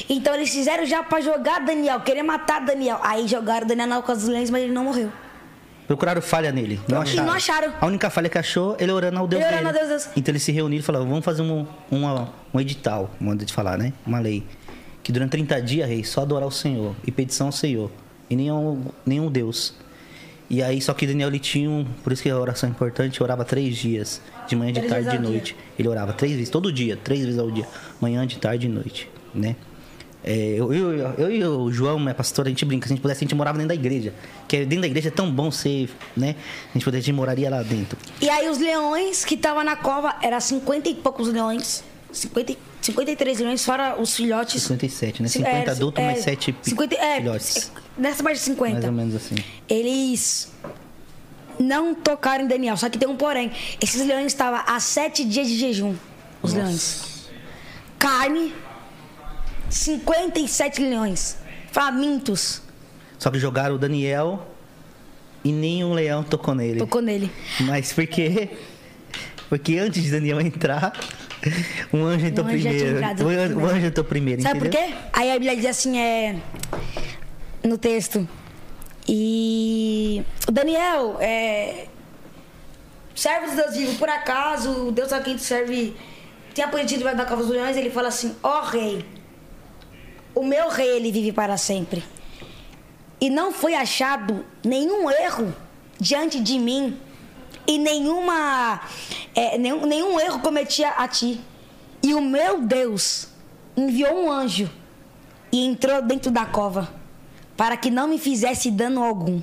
Então 0.09 0.33
eles 0.35 0.49
fizeram 0.49 0.85
já 0.85 1.03
pra 1.03 1.21
jogar 1.21 1.59
Daniel, 1.59 1.99
querer 2.01 2.23
matar 2.23 2.61
Daniel. 2.61 2.99
Aí 3.01 3.27
jogaram 3.27 3.65
Daniel 3.65 3.87
na 3.87 4.01
cova 4.01 4.15
dos 4.15 4.27
leões, 4.27 4.49
mas 4.49 4.63
ele 4.63 4.73
não 4.73 4.85
morreu. 4.85 5.11
Procuraram 5.89 6.21
falha 6.21 6.51
nele. 6.51 6.79
Não 6.87 6.99
E 6.99 7.01
acharam. 7.01 7.25
não 7.25 7.33
acharam. 7.33 7.73
A 7.81 7.85
única 7.87 8.11
falha 8.11 8.29
que 8.29 8.37
achou, 8.37 8.77
ele 8.79 8.91
orando 8.91 9.17
ao 9.17 9.27
Deus 9.27 9.41
Ele 9.41 9.49
dele. 9.51 9.63
orando 9.65 9.79
ao 9.79 9.87
Deus, 9.87 10.03
Deus. 10.03 10.15
Então 10.15 10.31
eles 10.31 10.43
se 10.43 10.51
reuniram 10.51 10.81
e 10.81 10.83
falaram, 10.85 11.07
vamos 11.09 11.25
fazer 11.25 11.41
um, 11.41 11.65
uma- 11.89 12.29
um 12.53 12.59
edital, 12.59 13.09
modo 13.19 13.43
de 13.43 13.51
falar, 13.51 13.75
né? 13.75 13.91
Uma 14.05 14.19
lei. 14.19 14.43
Que 15.01 15.11
durante 15.11 15.31
30 15.31 15.59
dias, 15.59 15.89
rei, 15.89 16.03
só 16.03 16.21
adorar 16.21 16.47
o 16.47 16.51
Senhor 16.51 16.95
e 17.07 17.11
petição 17.11 17.47
ao 17.47 17.51
Senhor. 17.51 17.89
E 18.29 18.35
nenhum, 18.35 18.83
nenhum 19.03 19.31
Deus. 19.31 19.73
E 20.47 20.61
aí, 20.61 20.79
só 20.79 20.93
que 20.93 21.07
Daniel, 21.07 21.29
ele 21.29 21.39
tinha 21.39 21.67
um... 21.67 21.83
Por 22.03 22.13
isso 22.13 22.21
que 22.21 22.29
a 22.29 22.37
oração 22.37 22.69
é 22.69 22.71
importante, 22.71 23.23
orava 23.23 23.43
três 23.43 23.75
dias. 23.75 24.21
De 24.47 24.55
manhã, 24.55 24.71
de 24.71 24.81
Três 24.81 24.91
tarde 24.93 25.09
e 25.09 25.17
de 25.19 25.23
noite. 25.27 25.55
Ele 25.77 25.87
orava 25.87 26.13
três 26.13 26.33
vezes, 26.33 26.49
todo 26.51 26.71
dia. 26.71 26.97
Três 26.97 27.21
vezes 27.25 27.39
ao 27.39 27.49
dia. 27.49 27.67
Manhã, 27.99 28.27
de 28.27 28.37
tarde 28.37 28.67
e 28.67 28.69
noite, 28.69 29.09
né? 29.33 29.55
É, 30.23 30.55
eu, 30.57 30.73
eu, 30.73 30.91
eu 31.17 31.31
e 31.31 31.43
o 31.45 31.71
João, 31.71 31.97
minha 31.97 32.13
pastora, 32.13 32.49
a 32.49 32.51
gente 32.51 32.65
brinca. 32.65 32.87
Se 32.87 32.93
a 32.93 32.95
gente 32.95 33.01
pudesse, 33.01 33.19
a 33.23 33.25
gente 33.25 33.35
morava 33.35 33.57
dentro 33.57 33.69
da 33.69 33.75
igreja. 33.75 34.13
Que 34.47 34.59
dentro 34.65 34.81
da 34.81 34.87
igreja 34.87 35.07
é 35.07 35.11
tão 35.11 35.31
bom 35.31 35.49
ser, 35.49 35.89
né? 36.15 36.35
A 36.69 36.73
gente 36.73 36.83
pudesse, 36.83 37.03
a 37.03 37.05
gente 37.05 37.15
moraria 37.15 37.49
lá 37.49 37.63
dentro. 37.63 37.97
E 38.21 38.29
aí 38.29 38.49
os 38.49 38.57
leões 38.57 39.23
que 39.23 39.35
estavam 39.35 39.63
na 39.63 39.75
cova, 39.77 40.15
era 40.21 40.39
50 40.39 40.89
e 40.89 40.95
poucos 40.95 41.29
leões. 41.29 41.83
50, 42.11 42.51
e- 42.51 42.57
53 42.81 43.39
leões, 43.39 43.63
fora 43.63 43.95
os 44.01 44.15
filhotes. 44.15 44.61
57, 44.63 45.21
né? 45.21 45.29
Ci- 45.29 45.37
50 45.39 45.55
é, 45.55 45.69
adultos, 45.69 46.03
é, 46.03 46.05
mais 46.07 46.19
7 46.23 46.55
50, 46.63 46.95
é, 46.95 47.17
filhotes. 47.17 47.71
nessa 47.97 48.23
parte 48.23 48.37
de 48.37 48.43
50. 48.43 48.73
Mais 48.73 48.85
ou 48.85 48.91
menos 48.91 49.15
assim. 49.15 49.35
Eles 49.69 50.51
não 51.59 51.93
tocaram 51.93 52.43
em 52.43 52.47
Daniel, 52.47 52.75
só 52.77 52.89
que 52.89 52.97
tem 52.97 53.07
um 53.07 53.15
porém. 53.15 53.51
Esses 53.81 54.05
leões 54.05 54.27
estavam 54.27 54.61
há 54.65 54.79
sete 54.79 55.23
dias 55.23 55.47
de 55.47 55.57
jejum. 55.57 55.95
Os 56.41 56.53
leões. 56.53 57.29
Carne, 57.97 58.53
57 59.69 60.81
leões. 60.81 61.37
Famintos. 61.71 62.61
Só 63.17 63.29
que 63.29 63.37
jogaram 63.39 63.75
o 63.75 63.77
Daniel 63.77 64.47
e 65.43 65.51
nenhum 65.51 65.93
leão 65.93 66.23
tocou 66.23 66.55
nele. 66.55 66.79
Tocou 66.79 67.01
nele. 67.01 67.31
Mas 67.61 67.93
por 67.93 68.07
quê? 68.07 68.49
Porque 69.49 69.77
antes 69.77 70.03
de 70.03 70.11
Daniel 70.11 70.39
entrar, 70.41 70.93
um 71.91 72.03
anjo 72.05 72.25
entrou 72.25 72.47
tinha 72.47 72.61
primeiro. 72.61 73.15
primeiro. 73.15 73.65
anjo 73.65 73.85
entrou 73.85 74.05
primeiro, 74.05 74.41
Sabe 74.41 74.59
por 74.59 74.67
entendeu? 74.67 74.87
quê? 74.87 74.95
Aí 75.13 75.31
a 75.31 75.33
Bíblia 75.33 75.55
diz 75.55 75.65
assim, 75.65 75.97
é. 75.97 76.35
No 77.63 77.77
texto. 77.77 78.27
E. 79.07 80.23
O 80.47 80.51
Daniel, 80.51 81.17
é. 81.19 81.87
Servo 83.15 83.47
dos 83.47 83.55
Deus 83.55 83.75
vivo, 83.75 83.95
por 83.97 84.07
acaso, 84.07 84.87
o 84.87 84.91
Deus 84.91 85.11
a 85.11 85.19
quem 85.19 85.35
tu 85.35 85.41
serve 85.41 85.93
tem 86.53 86.63
aprendido 86.63 86.99
debaixo 86.99 87.17
da 87.17 87.25
cova 87.25 87.41
dos 87.41 87.51
leões, 87.51 87.75
ele 87.77 87.89
fala 87.89 88.07
assim: 88.09 88.35
Ó 88.43 88.61
rei, 88.61 89.05
o 90.35 90.43
meu 90.43 90.69
rei 90.69 90.97
ele 90.97 91.11
vive 91.11 91.31
para 91.31 91.57
sempre. 91.57 92.03
E 93.21 93.29
não 93.29 93.51
foi 93.51 93.73
achado 93.75 94.45
nenhum 94.63 95.09
erro 95.09 95.53
diante 95.99 96.39
de 96.39 96.57
mim 96.57 96.97
e 97.67 97.77
nenhuma 97.77 98.81
é, 99.35 99.57
nenhum, 99.57 99.85
nenhum 99.85 100.19
erro 100.19 100.39
cometia 100.39 100.89
a 100.89 101.07
ti. 101.07 101.39
E 102.01 102.13
o 102.13 102.21
meu 102.21 102.61
Deus 102.61 103.27
enviou 103.75 104.25
um 104.25 104.31
anjo 104.31 104.69
e 105.51 105.65
entrou 105.65 106.01
dentro 106.01 106.31
da 106.31 106.45
cova 106.45 106.89
para 107.57 107.75
que 107.75 107.91
não 107.91 108.07
me 108.07 108.17
fizesse 108.17 108.71
dano 108.71 109.03
algum. 109.03 109.41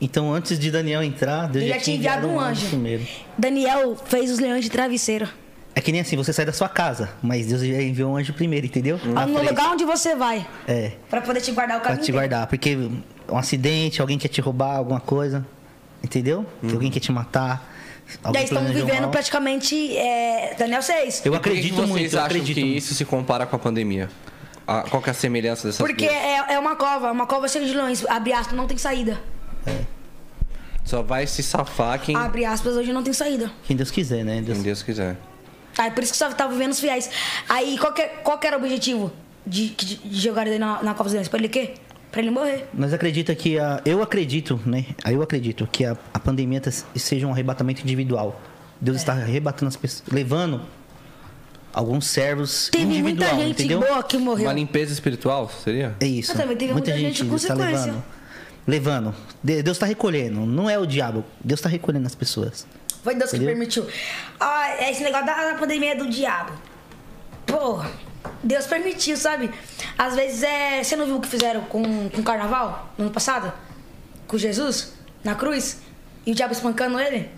Então, 0.00 0.32
antes 0.32 0.56
de 0.58 0.70
Daniel 0.70 1.02
entrar, 1.02 1.48
Deus 1.48 1.64
Ele 1.64 1.74
já 1.74 1.80
tinha 1.80 1.96
enviado 1.96 2.28
um 2.28 2.38
anjo. 2.38 2.66
Daniel 3.36 3.96
fez 3.96 4.30
os 4.30 4.38
leões 4.38 4.64
de 4.64 4.70
travesseiro. 4.70 5.28
É 5.78 5.80
que 5.80 5.92
nem 5.92 6.00
assim, 6.00 6.16
você 6.16 6.32
sai 6.32 6.44
da 6.44 6.52
sua 6.52 6.68
casa, 6.68 7.08
mas 7.22 7.46
Deus 7.46 7.60
já 7.62 7.80
enviou 7.80 8.10
um 8.12 8.16
anjo 8.16 8.32
primeiro, 8.32 8.66
entendeu? 8.66 8.98
Na 9.04 9.24
no 9.24 9.34
frente. 9.36 9.48
lugar 9.50 9.70
onde 9.70 9.84
você 9.84 10.16
vai, 10.16 10.44
É, 10.66 10.90
para 11.08 11.20
poder 11.20 11.40
te 11.40 11.52
guardar 11.52 11.76
o 11.76 11.80
pra 11.80 11.90
caminho. 11.90 12.04
te 12.04 12.10
guardar. 12.10 12.48
Porque 12.48 12.76
um 13.30 13.38
acidente, 13.38 14.00
alguém 14.00 14.18
quer 14.18 14.26
te 14.26 14.40
roubar 14.40 14.74
alguma 14.76 14.98
coisa, 14.98 15.46
entendeu? 16.02 16.44
Que 16.66 16.72
alguém 16.74 16.90
quer 16.90 16.98
te 16.98 17.12
matar. 17.12 17.72
E 18.08 18.18
alguém 18.24 18.40
aí 18.40 18.44
estamos 18.48 18.72
vivendo 18.72 19.02
mal. 19.02 19.10
praticamente 19.12 19.96
é, 19.96 20.56
Daniel 20.58 20.82
6. 20.82 21.22
Eu 21.24 21.30
Por 21.30 21.40
que 21.40 21.44
que 21.44 21.48
acredito 21.58 21.74
vocês 21.76 21.88
muito, 21.90 22.02
eu 22.12 22.18
acham 22.18 22.24
acredito 22.26 22.54
que 22.56 22.60
muito. 22.64 22.78
isso 22.78 22.94
se 22.96 23.04
compara 23.04 23.46
com 23.46 23.54
a 23.54 23.58
pandemia? 23.60 24.08
A- 24.66 24.82
qual 24.82 25.00
que 25.00 25.10
é 25.10 25.12
a 25.12 25.14
semelhança 25.14 25.68
dessas 25.68 25.78
Porque 25.78 26.06
é, 26.06 26.54
é 26.54 26.58
uma 26.58 26.74
cova, 26.74 27.12
uma 27.12 27.26
cova 27.26 27.46
cheia 27.46 27.64
de 27.64 27.72
leões. 27.72 28.04
Abre 28.08 28.32
aspas, 28.32 28.56
não 28.56 28.66
tem 28.66 28.76
saída. 28.76 29.16
Só 30.84 31.02
vai 31.02 31.24
se 31.28 31.42
safar 31.42 32.00
quem, 32.00 32.16
Abre 32.16 32.44
aspas, 32.44 32.74
hoje 32.74 32.92
não 32.92 33.02
tem 33.04 33.12
saída. 33.12 33.48
Quem 33.64 33.76
Deus 33.76 33.92
quiser, 33.92 34.24
né? 34.24 34.40
Deus... 34.40 34.56
quem 34.58 34.64
Deus 34.64 34.82
quiser. 34.82 35.16
Aí 35.78 35.90
por 35.92 36.02
isso 36.02 36.12
que 36.12 36.18
só 36.18 36.28
tá 36.32 36.46
vivendo 36.46 36.72
os 36.72 36.80
fiéis. 36.80 37.08
Aí 37.48 37.78
qual 37.78 37.92
que, 37.92 38.02
é- 38.02 38.08
qual 38.22 38.36
que 38.38 38.46
era 38.46 38.56
o 38.56 38.60
objetivo 38.60 39.12
de, 39.46 39.68
de, 39.70 39.96
de 39.96 40.20
jogar 40.20 40.46
ele 40.46 40.58
na, 40.58 40.82
na 40.82 40.92
Cova 40.92 41.04
dos 41.04 41.12
Leões? 41.12 41.28
Pra 41.28 41.38
ele 41.38 41.46
o 41.46 41.50
quê? 41.50 41.74
Pra 42.10 42.20
ele 42.20 42.30
morrer. 42.30 42.66
Nós 42.74 42.92
acredita 42.92 43.34
que 43.34 43.58
a, 43.58 43.80
eu 43.84 44.02
acredito, 44.02 44.58
né? 44.66 44.86
Eu 45.08 45.22
acredito 45.22 45.68
que 45.70 45.84
a, 45.84 45.96
a 46.12 46.18
pandemia 46.18 46.60
seja 46.96 47.26
um 47.26 47.32
arrebatamento 47.32 47.82
individual. 47.82 48.40
Deus 48.80 48.96
É. 48.96 49.00
está 49.00 49.12
arrebatando 49.12 49.68
as 49.68 49.76
pessoas, 49.76 50.08
levando 50.10 50.62
alguns 51.72 52.06
servos 52.06 52.68
Teve 52.72 52.84
muita 52.86 52.98
individual, 53.10 53.36
gente 53.40 53.50
entendeu? 53.62 53.80
boa 53.80 54.02
que 54.02 54.16
morreu. 54.18 54.46
Uma 54.46 54.52
limpeza 54.54 54.92
espiritual, 54.92 55.50
seria? 55.62 55.94
É 56.00 56.06
isso. 56.06 56.32
Mas 56.32 56.40
também 56.42 56.56
teve 56.56 56.72
muita 56.72 56.96
gente 56.96 57.24
com 57.24 57.36
está 57.36 57.54
consequência. 57.54 57.86
levando. 57.86 58.04
Levando. 58.66 59.14
De- 59.42 59.62
Deus 59.62 59.76
está 59.76 59.86
recolhendo. 59.86 60.40
Não 60.46 60.68
é 60.68 60.78
o 60.78 60.86
diabo. 60.86 61.24
Deus 61.42 61.58
está 61.60 61.68
recolhendo 61.68 62.06
as 62.06 62.14
pessoas. 62.14 62.66
Foi 63.02 63.14
Deus 63.14 63.30
que 63.30 63.36
Entendeu? 63.36 63.54
permitiu. 63.54 63.86
Ah, 64.40 64.88
esse 64.90 65.02
negócio 65.02 65.26
da, 65.26 65.52
da 65.52 65.58
pandemia 65.58 65.92
é 65.92 65.94
do 65.94 66.08
diabo. 66.08 66.52
Porra, 67.46 67.90
Deus 68.42 68.66
permitiu, 68.66 69.16
sabe? 69.16 69.50
Às 69.96 70.14
vezes 70.14 70.42
é. 70.42 70.82
Você 70.82 70.96
não 70.96 71.06
viu 71.06 71.16
o 71.16 71.20
que 71.20 71.28
fizeram 71.28 71.62
com, 71.62 72.08
com 72.10 72.20
o 72.20 72.24
carnaval 72.24 72.92
no 72.98 73.04
ano 73.04 73.12
passado? 73.14 73.52
Com 74.26 74.36
Jesus? 74.36 74.92
Na 75.24 75.34
cruz? 75.34 75.80
E 76.26 76.32
o 76.32 76.34
diabo 76.34 76.52
espancando 76.52 77.00
ele? 77.00 77.30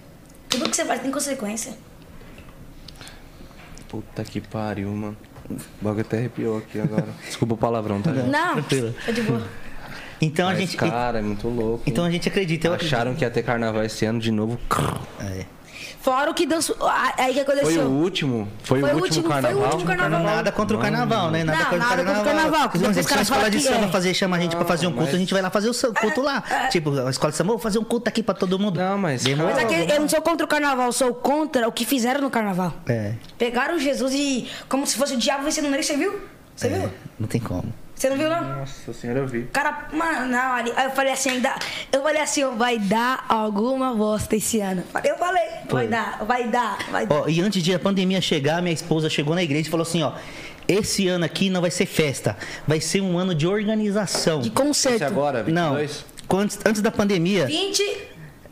Tudo 0.48 0.68
que 0.68 0.74
você 0.74 0.84
faz 0.84 1.00
tem 1.00 1.10
consequência. 1.12 1.72
Puta 3.88 4.24
que 4.24 4.40
pariu, 4.40 4.88
mano. 4.90 5.16
O 5.50 5.84
bagulho 5.84 6.02
até 6.02 6.18
arrepiou 6.18 6.58
aqui 6.58 6.80
agora. 6.80 7.08
Desculpa 7.26 7.54
o 7.54 7.56
palavrão, 7.56 8.00
tá? 8.00 8.12
Não, 8.12 8.54
tranquilo. 8.54 8.94
tá 9.04 9.12
de 9.12 9.22
boa. 9.22 9.42
Então 10.20 10.46
a 10.48 10.50
Mas, 10.52 10.60
gente. 10.60 10.76
cara, 10.76 11.18
é 11.18 11.22
muito 11.22 11.48
louco. 11.48 11.82
Então 11.86 12.04
a 12.04 12.10
gente 12.10 12.28
acredita. 12.28 12.68
Eu 12.68 12.74
Acharam 12.74 13.14
que 13.14 13.24
ia 13.24 13.30
ter 13.30 13.42
carnaval 13.42 13.82
esse 13.84 14.04
ano 14.04 14.18
de 14.20 14.30
novo. 14.30 14.58
acredito. 14.68 15.00
É. 15.20 15.46
Fora 16.02 16.30
o 16.30 16.34
que 16.34 16.48
ah, 16.80 17.12
Aí 17.18 17.34
que 17.34 17.44
Foi 17.44 17.54
aconteceu? 17.54 17.82
o 17.82 17.90
último? 18.02 18.48
Foi, 18.62 18.80
Foi 18.80 18.88
o 18.90 18.92
o 18.92 18.96
último 19.02 19.04
último- 19.04 19.22
foi 19.22 19.30
o 19.30 19.42
carnaval? 19.42 19.70
último 19.72 19.86
carnaval. 19.86 20.22
Nada 20.22 20.52
contra 20.52 20.76
o 20.76 20.80
carnaval, 20.80 21.30
né? 21.30 21.44
Nada 21.44 21.58
Não, 21.58 21.64
contra 21.66 21.76
o 21.76 21.78
nada 21.80 21.96
contra 21.96 22.02
o 22.02 22.04
carnaval. 22.24 22.34
carnaval, 22.52 22.68
Por 22.70 22.76
exemplo, 22.78 22.94
se 22.94 23.14
a 23.18 23.20
escola 23.22 23.50
de 23.50 23.60
samba 23.60 23.84
é. 23.84 23.88
fazer, 23.88 24.14
chama 24.14 24.36
a 24.36 24.40
gente 24.40 24.56
pra 24.56 24.64
fazer 24.64 24.86
um 24.86 24.92
culto, 24.92 25.04
mas- 25.06 25.14
a 25.14 25.18
gente 25.18 25.32
vai 25.34 25.42
lá 25.42 25.50
fazer 25.50 25.68
o 25.68 25.74
culto 25.94 26.22
lá. 26.22 26.42
Tipo, 26.70 26.98
a 27.06 27.10
escola 27.10 27.30
de 27.32 27.36
samba, 27.36 27.50
vou 27.52 27.58
fazer 27.58 27.78
um 27.78 27.84
culto 27.84 28.08
aqui 28.08 28.22
pra 28.22 28.34
todo 28.34 28.58
mundo. 28.58 28.78
Não, 28.80 28.96
mas. 28.96 29.24
Mas 29.26 29.58
aqui, 29.58 29.74
eu 29.92 30.00
não 30.00 30.08
sou 30.08 30.22
contra 30.22 30.44
o 30.46 30.48
carnaval, 30.48 30.86
eu 30.86 30.92
sou 30.92 31.12
contra 31.12 31.68
o 31.68 31.72
que 31.72 31.84
fizeram 31.84 32.22
no 32.22 32.30
carnaval. 32.30 32.72
É, 32.88 33.12
Pegaram 33.36 33.78
Jesus 33.78 34.14
e. 34.14 34.48
como 34.70 34.86
se 34.86 34.96
fosse 34.96 35.12
o 35.14 35.18
diabo 35.18 35.44
vencendo 35.44 35.68
nele, 35.68 35.82
você 35.82 35.96
viu? 35.98 36.18
Você 36.56 36.68
viu? 36.70 36.78
é, 36.84 36.90
não 37.18 37.28
tem 37.28 37.40
como. 37.42 37.64
Você 38.00 38.08
não 38.08 38.16
viu, 38.16 38.30
não? 38.30 38.60
Nossa 38.60 38.94
senhora, 38.94 39.18
eu 39.18 39.26
vi. 39.26 39.42
Cara, 39.52 39.88
mano, 39.92 40.26
não, 40.26 40.52
ali, 40.54 40.72
aí 40.74 40.86
eu 40.86 40.90
falei 40.92 41.12
assim, 41.12 41.32
ainda. 41.32 41.54
Eu 41.92 42.02
falei 42.02 42.22
assim, 42.22 42.42
ó, 42.42 42.52
vai 42.52 42.78
dar 42.78 43.26
alguma 43.28 43.94
bosta 43.94 44.34
esse 44.36 44.58
ano. 44.58 44.82
Eu 45.04 45.18
falei, 45.18 45.42
vai 45.44 45.66
Foi. 45.68 45.86
dar, 45.86 46.24
vai 46.24 46.48
dar, 46.48 46.78
vai 46.90 47.06
dar. 47.06 47.14
Ó, 47.14 47.28
e 47.28 47.42
antes 47.42 47.62
de 47.62 47.74
a 47.74 47.78
pandemia 47.78 48.18
chegar, 48.22 48.62
minha 48.62 48.72
esposa 48.72 49.10
chegou 49.10 49.34
na 49.34 49.42
igreja 49.42 49.68
e 49.68 49.70
falou 49.70 49.82
assim, 49.82 50.02
ó, 50.02 50.14
esse 50.66 51.08
ano 51.08 51.26
aqui 51.26 51.50
não 51.50 51.60
vai 51.60 51.70
ser 51.70 51.84
festa, 51.84 52.38
vai 52.66 52.80
ser 52.80 53.02
um 53.02 53.18
ano 53.18 53.34
de 53.34 53.46
organização. 53.46 54.40
De 54.40 54.48
Esse 54.48 54.56
concerto. 54.56 55.04
agora, 55.04 55.42
22? 55.42 56.04
Não, 56.30 56.40
antes, 56.40 56.58
antes 56.64 56.80
da 56.80 56.90
pandemia, 56.90 57.44
20. 57.44 57.82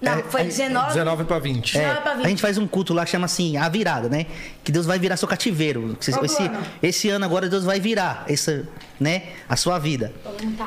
Não, 0.00 0.12
É, 0.12 0.22
foi 0.22 0.42
aí- 0.42 0.46
19. 0.46 0.88
19 0.92 1.24
para 1.24 1.38
20. 1.40 1.76
é, 1.76 1.82
Não, 1.82 1.90
é 1.92 2.00
pra 2.00 2.14
vir. 2.14 2.26
a 2.26 2.28
gente 2.28 2.40
faz 2.40 2.56
um 2.56 2.68
culto 2.68 2.94
lá 2.94 3.04
que 3.04 3.10
chama 3.10 3.24
assim, 3.24 3.56
a 3.56 3.68
virada, 3.68 4.08
né? 4.08 4.26
Que 4.62 4.70
Deus 4.70 4.86
vai 4.86 4.96
virar 4.96 5.16
seu 5.16 5.26
cativeiro. 5.26 5.96
Esse, 6.00 6.12
esse, 6.24 6.42
ano? 6.44 6.58
esse 6.80 7.08
ano 7.10 7.24
agora 7.24 7.48
Deus 7.48 7.64
vai 7.64 7.80
virar, 7.80 8.24
essa, 8.28 8.64
né? 9.00 9.22
A 9.48 9.56
sua 9.56 9.76
vida. 9.78 10.12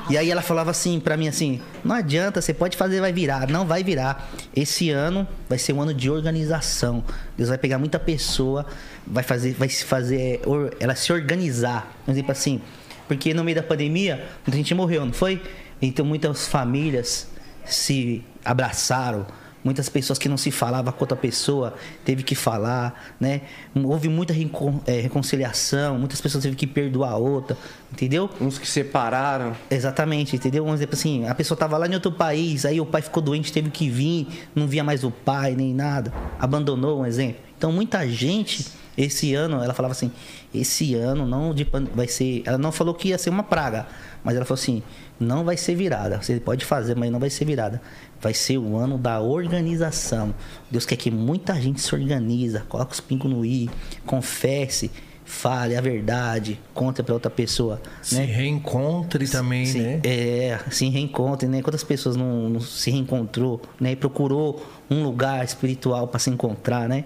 E 0.09 0.17
aí 0.17 0.29
ela 0.29 0.41
falava 0.41 0.69
assim 0.71 0.99
pra 0.99 1.15
mim 1.15 1.29
assim, 1.29 1.61
não 1.81 1.95
adianta, 1.95 2.41
você 2.41 2.53
pode 2.53 2.75
fazer, 2.75 2.99
vai 2.99 3.13
virar. 3.13 3.47
Não 3.47 3.65
vai 3.65 3.85
virar. 3.85 4.29
Esse 4.53 4.89
ano 4.89 5.25
vai 5.47 5.57
ser 5.57 5.71
um 5.71 5.81
ano 5.81 5.93
de 5.93 6.09
organização. 6.09 7.01
Deus 7.37 7.47
vai 7.47 7.57
pegar 7.57 7.77
muita 7.77 7.97
pessoa, 7.99 8.65
vai 9.07 9.23
fazer, 9.23 9.53
vai 9.53 9.69
se 9.69 9.85
fazer, 9.85 10.41
or- 10.45 10.71
ela 10.77 10.93
se 10.93 11.13
organizar. 11.13 11.89
Por 12.03 12.11
exemplo 12.11 12.33
assim, 12.33 12.61
porque 13.07 13.33
no 13.33 13.45
meio 13.45 13.55
da 13.55 13.63
pandemia, 13.63 14.25
muita 14.45 14.57
gente 14.57 14.73
morreu, 14.75 15.05
não 15.05 15.13
foi? 15.13 15.41
Então 15.81 16.03
muitas 16.05 16.47
famílias 16.49 17.29
se 17.65 18.25
abraçaram. 18.43 19.25
Muitas 19.63 19.87
pessoas 19.89 20.17
que 20.17 20.27
não 20.27 20.37
se 20.37 20.49
falavam 20.49 20.91
com 20.91 21.03
outra 21.03 21.15
pessoa 21.15 21.75
teve 22.03 22.23
que 22.23 22.33
falar, 22.33 23.13
né? 23.19 23.41
Houve 23.75 24.09
muita 24.09 24.33
recon- 24.33 24.81
eh, 24.87 25.01
reconciliação, 25.01 25.99
muitas 25.99 26.19
pessoas 26.19 26.43
teve 26.43 26.55
que 26.55 26.65
perdoar 26.65 27.11
a 27.11 27.17
outra, 27.17 27.55
entendeu? 27.93 28.27
Uns 28.41 28.57
que 28.57 28.67
separaram. 28.67 29.55
Exatamente, 29.69 30.35
entendeu? 30.35 30.65
Um 30.65 30.73
exemplo 30.73 30.95
assim, 30.95 31.27
a 31.27 31.35
pessoa 31.35 31.55
tava 31.55 31.77
lá 31.77 31.87
em 31.87 31.93
outro 31.93 32.11
país, 32.11 32.65
aí 32.65 32.81
o 32.81 32.87
pai 32.87 33.03
ficou 33.03 33.21
doente, 33.21 33.53
teve 33.53 33.69
que 33.69 33.87
vir, 33.87 34.27
não 34.55 34.65
via 34.65 34.83
mais 34.83 35.03
o 35.03 35.11
pai, 35.11 35.53
nem 35.55 35.75
nada, 35.75 36.11
abandonou, 36.39 37.01
um 37.01 37.05
exemplo. 37.05 37.39
Então 37.55 37.71
muita 37.71 38.07
gente, 38.07 38.65
esse 38.97 39.35
ano, 39.35 39.63
ela 39.63 39.75
falava 39.75 39.91
assim, 39.91 40.11
esse 40.51 40.95
ano 40.95 41.27
não 41.27 41.53
de 41.53 41.67
vai 41.93 42.07
ser, 42.07 42.41
ela 42.47 42.57
não 42.57 42.71
falou 42.71 42.95
que 42.95 43.09
ia 43.09 43.17
ser 43.19 43.29
uma 43.29 43.43
praga, 43.43 43.85
mas 44.23 44.35
ela 44.35 44.43
falou 44.43 44.59
assim, 44.59 44.81
não 45.19 45.43
vai 45.43 45.55
ser 45.55 45.75
virada, 45.75 46.19
você 46.19 46.39
pode 46.39 46.65
fazer, 46.65 46.95
mas 46.95 47.11
não 47.11 47.19
vai 47.19 47.29
ser 47.29 47.45
virada. 47.45 47.79
Vai 48.21 48.33
ser 48.33 48.57
o 48.57 48.77
ano 48.77 48.97
da 48.97 49.19
organização. 49.19 50.33
Deus 50.69 50.85
quer 50.85 50.95
que 50.95 51.09
muita 51.09 51.55
gente 51.59 51.81
se 51.81 51.93
organiza, 51.95 52.63
coloca 52.69 52.93
os 52.93 52.99
pingos 52.99 53.29
no 53.31 53.43
i, 53.43 53.69
confesse, 54.05 54.91
fale 55.25 55.75
a 55.75 55.81
verdade, 55.81 56.59
conta 56.73 57.01
para 57.01 57.13
outra 57.13 57.31
pessoa, 57.31 57.81
Se 58.01 58.15
né? 58.15 58.25
reencontre 58.25 59.27
também, 59.27 59.65
Sim, 59.65 59.81
né? 59.81 60.01
É, 60.03 60.59
se 60.69 60.87
reencontre, 60.89 61.47
né? 61.47 61.61
Quantas 61.61 61.83
pessoas 61.83 62.15
não, 62.15 62.49
não 62.49 62.59
se 62.59 62.91
reencontrou, 62.91 63.61
né? 63.79 63.93
E 63.93 63.95
procurou 63.95 64.63
um 64.89 65.03
lugar 65.03 65.43
espiritual 65.43 66.07
para 66.07 66.19
se 66.19 66.29
encontrar, 66.29 66.87
né? 66.89 67.05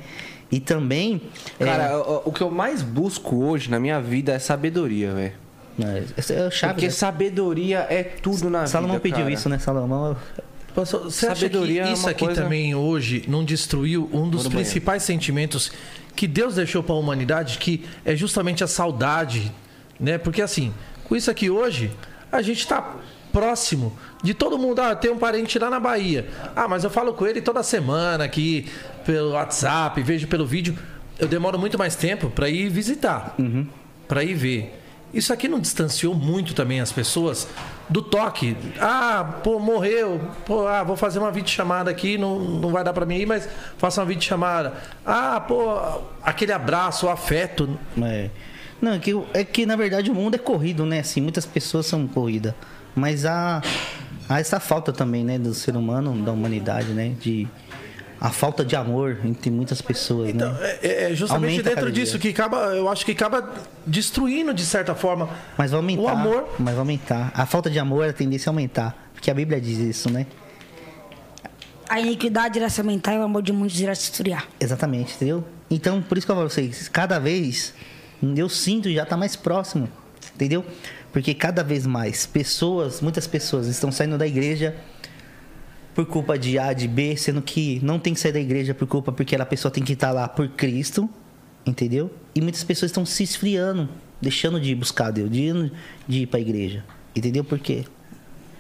E 0.52 0.60
também. 0.60 1.22
é, 1.60 1.66
Cara, 1.66 1.98
o, 2.00 2.30
o 2.30 2.32
que 2.32 2.42
eu 2.42 2.50
mais 2.52 2.82
busco 2.82 3.44
hoje 3.44 3.70
na 3.70 3.80
minha 3.80 4.02
vida 4.02 4.34
é 4.34 4.40
sabedoria, 4.40 5.14
velho. 5.14 5.34
é, 5.80 6.04
é 6.18 6.52
chave. 6.52 6.74
Porque 6.74 6.88
né? 6.88 6.92
sabedoria 6.92 7.86
é 7.90 8.04
tudo 8.04 8.50
na 8.50 8.66
Salomão 8.66 8.96
vida. 8.96 9.04
pediu 9.04 9.20
cara. 9.20 9.32
isso, 9.32 9.48
né? 9.50 9.60
Salomão. 9.60 10.16
Pastor, 10.76 11.04
Você 11.06 11.26
acha 11.28 11.36
Sabedoria 11.42 11.84
que 11.84 11.90
é 11.90 11.94
isso 11.94 12.02
uma 12.04 12.12
aqui 12.12 12.26
coisa- 12.26 12.44
também 12.44 12.76
hoje 12.76 13.24
não 13.28 13.44
destruiu 13.46 14.10
um 14.12 14.30
dos 14.30 14.48
principais 14.48 15.04
sentimentos 15.04 15.72
que 16.16 16.28
Deus 16.28 16.56
deixou 16.56 16.84
para 16.84 16.96
a 16.96 16.98
humanidade, 16.98 17.58
que 17.58 17.86
é 18.04 18.16
justamente 18.16 18.64
a 18.64 18.68
saudade, 18.68 19.52
né? 20.00 20.18
Porque 20.18 20.42
assim, 20.42 20.74
com 21.06 21.16
isso 21.16 21.32
aqui 21.32 21.50
hoje, 21.50 21.92
a 22.32 22.42
gente 22.42 22.68
tá 22.68 22.96
próximo 23.32 23.98
de 24.24 24.34
todo 24.34 24.58
mundo. 24.58 24.80
Ah, 24.82 24.96
tem 24.96 25.12
um 25.12 25.18
parente 25.18 25.58
lá 25.60 25.70
na 25.70 25.80
Bahia. 25.80 26.28
Ah, 26.56 26.68
mas 26.68 26.84
eu 26.84 26.90
falo 26.90 27.14
com 27.14 27.26
ele 27.26 27.42
toda 27.42 27.62
semana 27.64 28.24
aqui 28.26 28.66
pelo 29.06 29.32
WhatsApp, 29.32 30.02
vejo 30.04 30.28
pelo 30.28 30.46
vídeo. 30.46 30.78
Eu 31.18 31.28
demoro 31.28 31.58
muito 31.58 31.78
mais 31.78 31.96
tempo 31.96 32.30
para 32.30 32.50
ir 32.50 32.70
visitar, 32.70 33.36
para 34.08 34.24
ir 34.24 34.34
ver. 34.34 34.82
Isso 35.14 35.32
aqui 35.32 35.48
não 35.48 35.60
distanciou 35.62 36.14
muito 36.14 36.54
também 36.54 36.82
as 36.82 36.92
pessoas 36.92 37.48
do 37.90 38.02
toque. 38.02 38.56
Ah, 38.80 39.40
pô, 39.44 39.60
morreu. 39.60 40.20
Pô, 40.46 40.68
ah, 40.68 40.84
vou 40.84 40.96
fazer 40.96 41.20
uma 41.20 41.32
videochamada 41.32 41.90
aqui, 41.90 42.18
não, 42.18 42.40
não 42.40 42.70
vai 42.70 42.84
dar 42.84 42.94
para 42.94 43.06
mim 43.06 43.18
ir, 43.18 43.26
mas 43.26 43.48
faça 43.78 44.02
uma 44.02 44.08
videochamada. 44.08 44.74
Ah, 45.06 45.40
pô, 45.40 45.80
aquele 46.24 46.52
abraço, 46.52 47.08
o 47.08 47.10
afeto. 47.10 47.78
É. 48.02 48.30
Não, 48.82 48.94
é 48.94 49.00
que, 49.00 49.20
é 49.34 49.44
que 49.44 49.66
na 49.66 49.76
verdade 49.76 50.12
o 50.12 50.14
mundo 50.14 50.36
é 50.36 50.38
corrido, 50.38 50.86
né? 50.86 51.00
Assim, 51.00 51.22
muitas 51.22 51.46
pessoas 51.46 51.86
são 51.86 52.08
corridas. 52.08 52.54
Mas 52.96 53.26
há, 53.26 53.62
há 54.28 54.40
essa 54.40 54.60
falta 54.60 54.92
também, 54.92 55.24
né? 55.24 55.38
Do 55.38 55.54
ser 55.54 55.76
humano, 55.76 56.14
da 56.24 56.32
humanidade, 56.32 56.88
né? 56.90 57.16
De, 57.20 57.48
a 58.20 58.30
falta 58.32 58.64
de 58.64 58.76
amor 58.76 59.20
entre 59.26 59.52
muitas 59.52 59.82
pessoas, 59.82 60.30
Então, 60.30 60.52
né? 60.54 60.78
é, 60.82 61.12
é 61.12 61.16
justamente 61.16 61.52
Aumenta 61.52 61.70
dentro 61.70 61.92
disso 61.92 62.18
que 62.18 62.30
acaba, 62.30 62.58
eu 62.76 62.90
acho 62.90 63.06
que 63.06 63.12
acaba 63.12 63.54
destruindo 63.86 64.54
de 64.54 64.66
certa 64.66 64.96
forma 64.96 65.30
Mas 65.58 65.72
vai 65.72 65.80
aumentar. 65.80 66.02
o 66.02 66.08
amor. 66.08 66.50
Mas 66.58 66.74
vai 66.74 66.80
aumentar. 66.80 67.32
A 67.36 67.46
falta 67.46 67.70
de 67.70 67.78
amor, 67.80 68.08
a 68.08 68.14
tendência 68.14 68.50
é 68.50 68.52
aumentar. 68.52 69.10
Porque 69.14 69.30
a 69.30 69.34
Bíblia 69.34 69.60
diz 69.60 69.78
isso, 69.80 70.10
né? 70.10 70.26
A 71.88 72.00
iniquidade 72.00 72.58
irá 72.58 72.68
se 72.70 72.82
aumentar 72.82 73.14
e 73.14 73.20
o 73.20 73.24
amor 73.24 73.44
de 73.44 73.54
muitos 73.54 73.80
irá 73.80 73.94
se 73.94 74.12
esfriar. 74.12 74.48
Exatamente, 74.60 75.14
entendeu? 75.16 75.44
Então, 75.70 76.02
por 76.02 76.18
isso 76.18 76.26
que 76.26 76.32
eu 76.32 76.36
falo 76.36 76.48
pra 76.48 76.54
vocês, 76.56 76.88
cada 76.90 77.20
vez 77.20 77.74
eu 78.36 78.50
sinto 78.50 78.90
já 78.92 79.06
tá 79.06 79.16
mais 79.16 79.36
próximo, 79.36 79.88
entendeu? 80.34 80.66
Porque 81.14 81.34
cada 81.34 81.64
vez 81.64 81.86
mais 81.86 82.26
pessoas, 82.26 83.02
muitas 83.02 83.28
pessoas 83.28 83.68
estão 83.68 83.92
saindo 83.92 84.18
da 84.18 84.26
igreja 84.28 84.76
por 85.96 86.06
culpa 86.06 86.38
de 86.38 86.60
A, 86.60 86.74
de 86.74 86.90
B, 86.90 87.16
sendo 87.16 87.42
que 87.42 87.80
não 87.82 87.98
tem 87.98 88.14
que 88.14 88.20
sair 88.20 88.34
da 88.34 88.40
igreja 88.40 88.74
por 88.74 88.86
culpa 88.86 89.14
porque 89.14 89.34
a 89.34 89.46
pessoa 89.46 89.72
tem 89.72 89.82
que 89.82 89.94
estar 89.94 90.12
lá 90.12 90.28
por 90.28 90.50
Cristo, 90.50 91.10
entendeu? 91.66 92.12
E 92.36 92.42
muitas 92.42 92.66
pessoas 92.66 92.92
estão 92.92 93.06
se 93.06 93.24
esfriando, 93.24 93.88
deixando 94.22 94.60
de 94.60 94.76
buscar 94.76 95.10
Deus, 95.10 95.32
de 95.32 95.44
ir, 95.44 95.72
de 96.06 96.20
ir 96.24 96.26
pra 96.28 96.38
igreja, 96.38 96.84
entendeu? 97.16 97.46
Por 97.46 97.58
quê? 97.60 97.86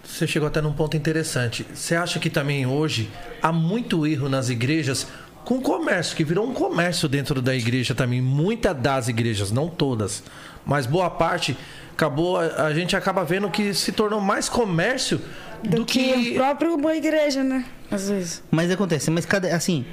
Você 0.02 0.26
chegou 0.26 0.48
até 0.48 0.62
num 0.62 0.72
ponto 0.72 0.95
interessante. 0.95 1.66
Você 1.74 1.95
acha 1.95 2.20
que 2.20 2.30
também 2.30 2.66
hoje 2.66 3.10
há 3.41 3.52
muito 3.52 4.07
erro 4.07 4.30
nas 4.30 4.49
igrejas 4.49 5.07
com 5.44 5.56
o 5.56 5.62
comércio, 5.62 6.16
que 6.16 6.24
virou 6.24 6.48
um 6.48 6.53
comércio 6.53 7.10
dentro 7.10 7.41
da 7.41 7.53
igreja 7.53 7.94
também. 7.94 8.22
Muitas 8.22 8.78
das 8.78 9.10
igrejas, 9.10 9.52
não 9.52 9.68
todas, 9.68 10.24
mas 10.66 10.86
boa 10.86 11.10
parte, 11.10 11.57
acabou. 11.91 12.38
A 12.38 12.68
a 12.68 12.74
gente 12.74 12.95
acaba 12.95 13.26
vendo 13.26 13.49
que 13.49 13.74
se 13.74 13.91
tornou 13.91 14.22
mais 14.22 14.48
comércio 14.48 15.20
do, 15.64 15.77
Do, 15.77 15.86
que, 15.86 16.14
que. 16.14 16.32
o 16.32 16.36
próprio 16.36 16.76
uma 16.76 16.95
igreja, 16.95 17.44
né? 17.44 17.65
Às 17.90 18.10
vezes. 18.10 18.44
Mas 18.52 18.72
acontece, 18.72 19.10
mas 19.11 19.26
cada 19.26 19.53
assim, 19.56 19.86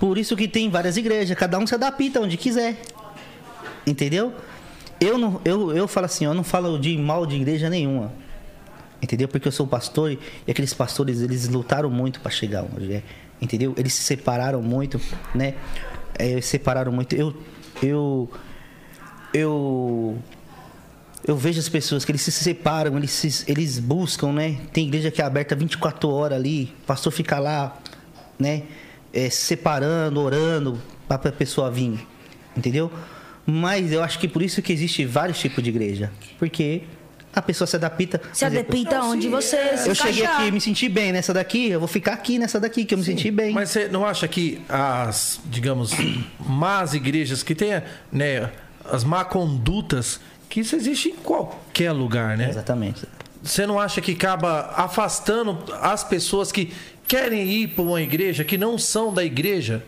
por 0.00 0.18
isso 0.18 0.36
que 0.36 0.48
tem 0.48 0.70
várias 0.70 0.96
igrejas, 0.96 1.36
cada 1.36 1.58
um 1.58 1.66
se 1.66 1.74
adapta 1.74 2.20
onde 2.20 2.36
quiser. 2.36 2.76
Entendeu? 3.86 4.34
Eu 5.00 5.16
não 5.16 5.40
eu, 5.44 5.76
eu 5.76 5.88
falo 5.88 6.06
assim, 6.06 6.24
eu 6.24 6.34
não 6.34 6.44
falo 6.44 6.78
de 6.78 6.96
mal 6.98 7.24
de 7.26 7.36
igreja 7.36 7.70
nenhuma. 7.70 8.12
Entendeu? 9.00 9.28
Porque 9.28 9.46
eu 9.46 9.52
sou 9.52 9.66
pastor 9.66 10.12
e 10.12 10.50
aqueles 10.50 10.74
pastores, 10.74 11.20
eles 11.20 11.48
lutaram 11.48 11.88
muito 11.88 12.20
para 12.20 12.30
chegar 12.30 12.64
onde 12.64 12.92
é. 12.94 13.02
Entendeu? 13.40 13.72
Eles 13.76 13.94
se 13.94 14.02
separaram 14.02 14.60
muito, 14.60 15.00
né? 15.34 15.54
É, 16.18 16.40
separaram 16.40 16.90
muito. 16.90 17.14
Eu 17.14 17.34
eu 17.80 18.28
eu 19.32 20.18
eu 21.26 21.36
vejo 21.36 21.58
as 21.58 21.68
pessoas 21.68 22.04
que 22.04 22.10
eles 22.12 22.22
se 22.22 22.30
separam, 22.32 22.96
eles, 22.96 23.10
se- 23.10 23.44
eles 23.50 23.78
buscam, 23.78 24.32
né? 24.32 24.56
Tem 24.72 24.86
igreja 24.86 25.10
que 25.10 25.20
é 25.20 25.24
aberta 25.24 25.54
24 25.54 26.08
horas 26.08 26.38
ali, 26.38 26.74
o 26.82 26.86
pastor 26.86 27.12
fica 27.12 27.38
lá, 27.38 27.76
né? 28.38 28.62
É, 29.12 29.28
se 29.30 29.46
separando, 29.46 30.20
orando, 30.20 30.80
para 31.08 31.28
a 31.28 31.32
pessoa 31.32 31.70
vir, 31.70 32.06
entendeu? 32.56 32.90
Mas 33.46 33.90
eu 33.92 34.02
acho 34.02 34.18
que 34.18 34.28
por 34.28 34.42
isso 34.42 34.60
que 34.60 34.72
existe 34.72 35.04
vários 35.06 35.38
tipos 35.40 35.64
de 35.64 35.70
igreja. 35.70 36.10
Porque 36.38 36.82
a 37.34 37.40
pessoa 37.40 37.66
se 37.66 37.76
adapta. 37.76 38.20
Se 38.32 38.44
adapta 38.44 39.02
onde 39.04 39.28
você 39.28 39.76
se 39.78 39.88
Eu 39.88 39.94
cheguei 39.94 40.26
aqui, 40.26 40.50
me 40.50 40.60
senti 40.60 40.88
bem 40.88 41.12
nessa 41.12 41.32
daqui, 41.32 41.70
eu 41.70 41.78
vou 41.80 41.88
ficar 41.88 42.12
aqui 42.12 42.38
nessa 42.38 42.60
daqui, 42.60 42.84
que 42.84 42.92
eu 42.94 42.98
me 42.98 43.04
senti 43.04 43.30
bem. 43.30 43.52
Mas 43.54 43.70
você 43.70 43.88
não 43.88 44.04
acha 44.04 44.28
que 44.28 44.60
as, 44.68 45.40
digamos, 45.46 45.92
más 46.38 46.92
igrejas 46.94 47.42
que 47.42 47.54
tenha, 47.54 47.84
né, 48.12 48.50
as 48.90 49.02
má 49.04 49.24
condutas, 49.24 50.20
que 50.48 50.60
isso 50.60 50.74
existe 50.76 51.10
em 51.10 51.16
qualquer 51.16 51.92
lugar, 51.92 52.36
né? 52.36 52.48
Exatamente. 52.48 53.06
Você 53.42 53.66
não 53.66 53.78
acha 53.78 54.00
que 54.00 54.12
acaba 54.12 54.72
afastando 54.76 55.58
as 55.80 56.02
pessoas 56.02 56.50
que 56.50 56.72
querem 57.06 57.46
ir 57.48 57.68
para 57.68 57.82
uma 57.84 58.02
igreja, 58.02 58.44
que 58.44 58.58
não 58.58 58.76
são 58.78 59.12
da 59.12 59.24
igreja? 59.24 59.82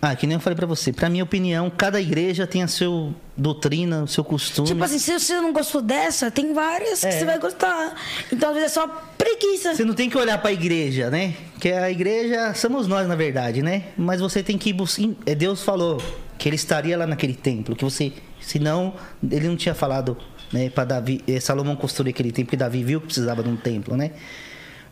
Ah, 0.00 0.14
que 0.14 0.28
nem 0.28 0.34
eu 0.36 0.40
falei 0.40 0.54
pra 0.56 0.66
você, 0.66 0.92
pra 0.92 1.10
minha 1.10 1.24
opinião, 1.24 1.68
cada 1.76 2.00
igreja 2.00 2.46
tem 2.46 2.62
a 2.62 2.68
sua 2.68 3.12
doutrina, 3.36 4.04
o 4.04 4.06
seu 4.06 4.22
costume. 4.22 4.68
Tipo 4.68 4.84
assim, 4.84 4.96
se 4.98 5.12
você 5.18 5.40
não 5.40 5.52
gostou 5.52 5.82
dessa, 5.82 6.30
tem 6.30 6.54
várias 6.54 7.00
que 7.00 7.06
É. 7.06 7.10
você 7.10 7.24
vai 7.24 7.36
gostar. 7.40 7.96
Então, 8.32 8.50
às 8.50 8.54
vezes, 8.54 8.70
é 8.70 8.74
só 8.74 8.86
preguiça. 9.18 9.74
Você 9.74 9.84
não 9.84 9.94
tem 9.94 10.08
que 10.08 10.16
olhar 10.16 10.38
pra 10.38 10.52
igreja, 10.52 11.10
né? 11.10 11.34
Que 11.60 11.72
a 11.72 11.90
igreja 11.90 12.54
somos 12.54 12.86
nós, 12.86 13.08
na 13.08 13.16
verdade, 13.16 13.60
né? 13.60 13.86
Mas 13.96 14.20
você 14.20 14.40
tem 14.40 14.56
que 14.56 14.72
buscar. 14.72 15.08
é, 15.26 15.34
Deus 15.34 15.64
falou 15.64 16.00
que 16.38 16.48
ele 16.48 16.56
estaria 16.56 16.96
lá 16.96 17.06
naquele 17.06 17.34
templo, 17.34 17.74
que 17.74 17.84
você. 17.84 18.12
Senão, 18.40 18.94
ele 19.30 19.48
não 19.48 19.56
tinha 19.56 19.74
falado, 19.74 20.16
né, 20.52 20.70
para 20.70 20.84
Davi. 20.84 21.22
eh, 21.26 21.40
Salomão 21.40 21.76
construir 21.76 22.10
aquele 22.10 22.30
templo, 22.30 22.46
porque 22.46 22.56
Davi 22.56 22.84
viu 22.84 23.00
que 23.00 23.06
precisava 23.06 23.42
de 23.42 23.48
um 23.48 23.56
templo, 23.56 23.96
né? 23.96 24.12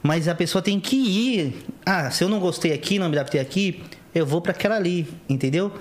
Mas 0.03 0.29
a 0.29 0.35
pessoa 0.35 0.61
tem 0.61 0.79
que 0.79 0.97
ir. 0.97 1.65
Ah, 1.85 2.11
se 2.11 2.23
eu 2.23 2.29
não 2.29 2.39
gostei 2.39 2.73
aqui, 2.73 2.99
não 2.99 3.09
me 3.09 3.17
adaptei 3.17 3.41
aqui, 3.41 3.83
eu 4.15 4.27
vou 4.27 4.41
pra 4.41 4.53
aquela 4.53 4.77
ali, 4.77 5.09
entendeu? 5.29 5.73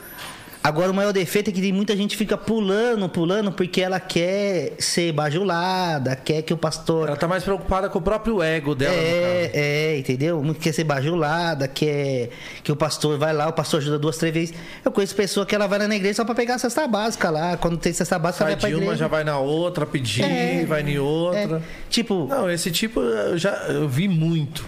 Agora 0.66 0.90
o 0.90 0.96
maior 0.96 1.14
defeito 1.14 1.52
é 1.52 1.54
que 1.54 1.72
muita 1.72 1.96
gente 1.96 2.18
fica 2.18 2.36
pulando, 2.36 3.08
pulando, 3.08 3.52
porque 3.52 3.82
ela 3.82 4.00
quer 4.00 4.74
ser 4.80 5.12
bajulada, 5.12 6.16
quer 6.16 6.42
que 6.42 6.52
o 6.52 6.58
pastor. 6.58 7.08
Ela 7.08 7.16
tá 7.16 7.28
mais 7.28 7.44
preocupada 7.44 7.88
com 7.88 8.00
o 8.00 8.02
próprio 8.02 8.42
ego 8.42 8.74
dela. 8.74 8.96
É, 8.96 9.52
é, 9.54 9.98
entendeu? 10.00 10.44
Quer 10.60 10.74
ser 10.74 10.84
bajulada, 10.84 11.68
quer 11.68 12.30
que 12.64 12.72
o 12.72 12.76
pastor 12.76 13.16
vai 13.20 13.32
lá, 13.32 13.48
o 13.48 13.54
pastor 13.54 13.80
ajuda 13.80 14.00
duas, 14.00 14.18
três 14.18 14.34
vezes. 14.34 14.56
Eu 14.84 14.92
conheço 14.92 15.16
pessoa 15.16 15.46
que 15.46 15.54
ela 15.54 15.68
vai 15.68 15.78
lá 15.78 15.88
na 15.88 15.96
igreja 15.98 16.16
só 16.16 16.26
pra 16.26 16.34
pegar 16.34 16.56
a 16.56 16.58
cesta 16.58 16.88
básica 16.88 17.30
lá. 17.30 17.58
Quando 17.58 17.78
tem 17.78 17.94
cesta 17.94 18.18
básica, 18.18 18.46
Sai 18.46 18.54
ela 18.54 18.60
vai 18.60 18.62
pra 18.62 18.70
de 18.70 18.76
uma, 18.76 18.84
igreja. 18.86 19.00
já 19.02 19.08
vai 19.08 19.24
na 19.24 19.38
outra 19.38 19.86
pedir, 19.86 20.24
É. 20.24 20.66
vai 20.66 20.82
em 20.82 20.98
outra. 20.98 21.58
É, 21.58 21.62
tipo, 21.92 22.26
Não, 22.26 22.50
esse 22.50 22.72
tipo 22.72 23.02
eu 23.02 23.38
já 23.38 23.52
eu 23.70 23.88
vi 23.88 24.08
muito. 24.08 24.66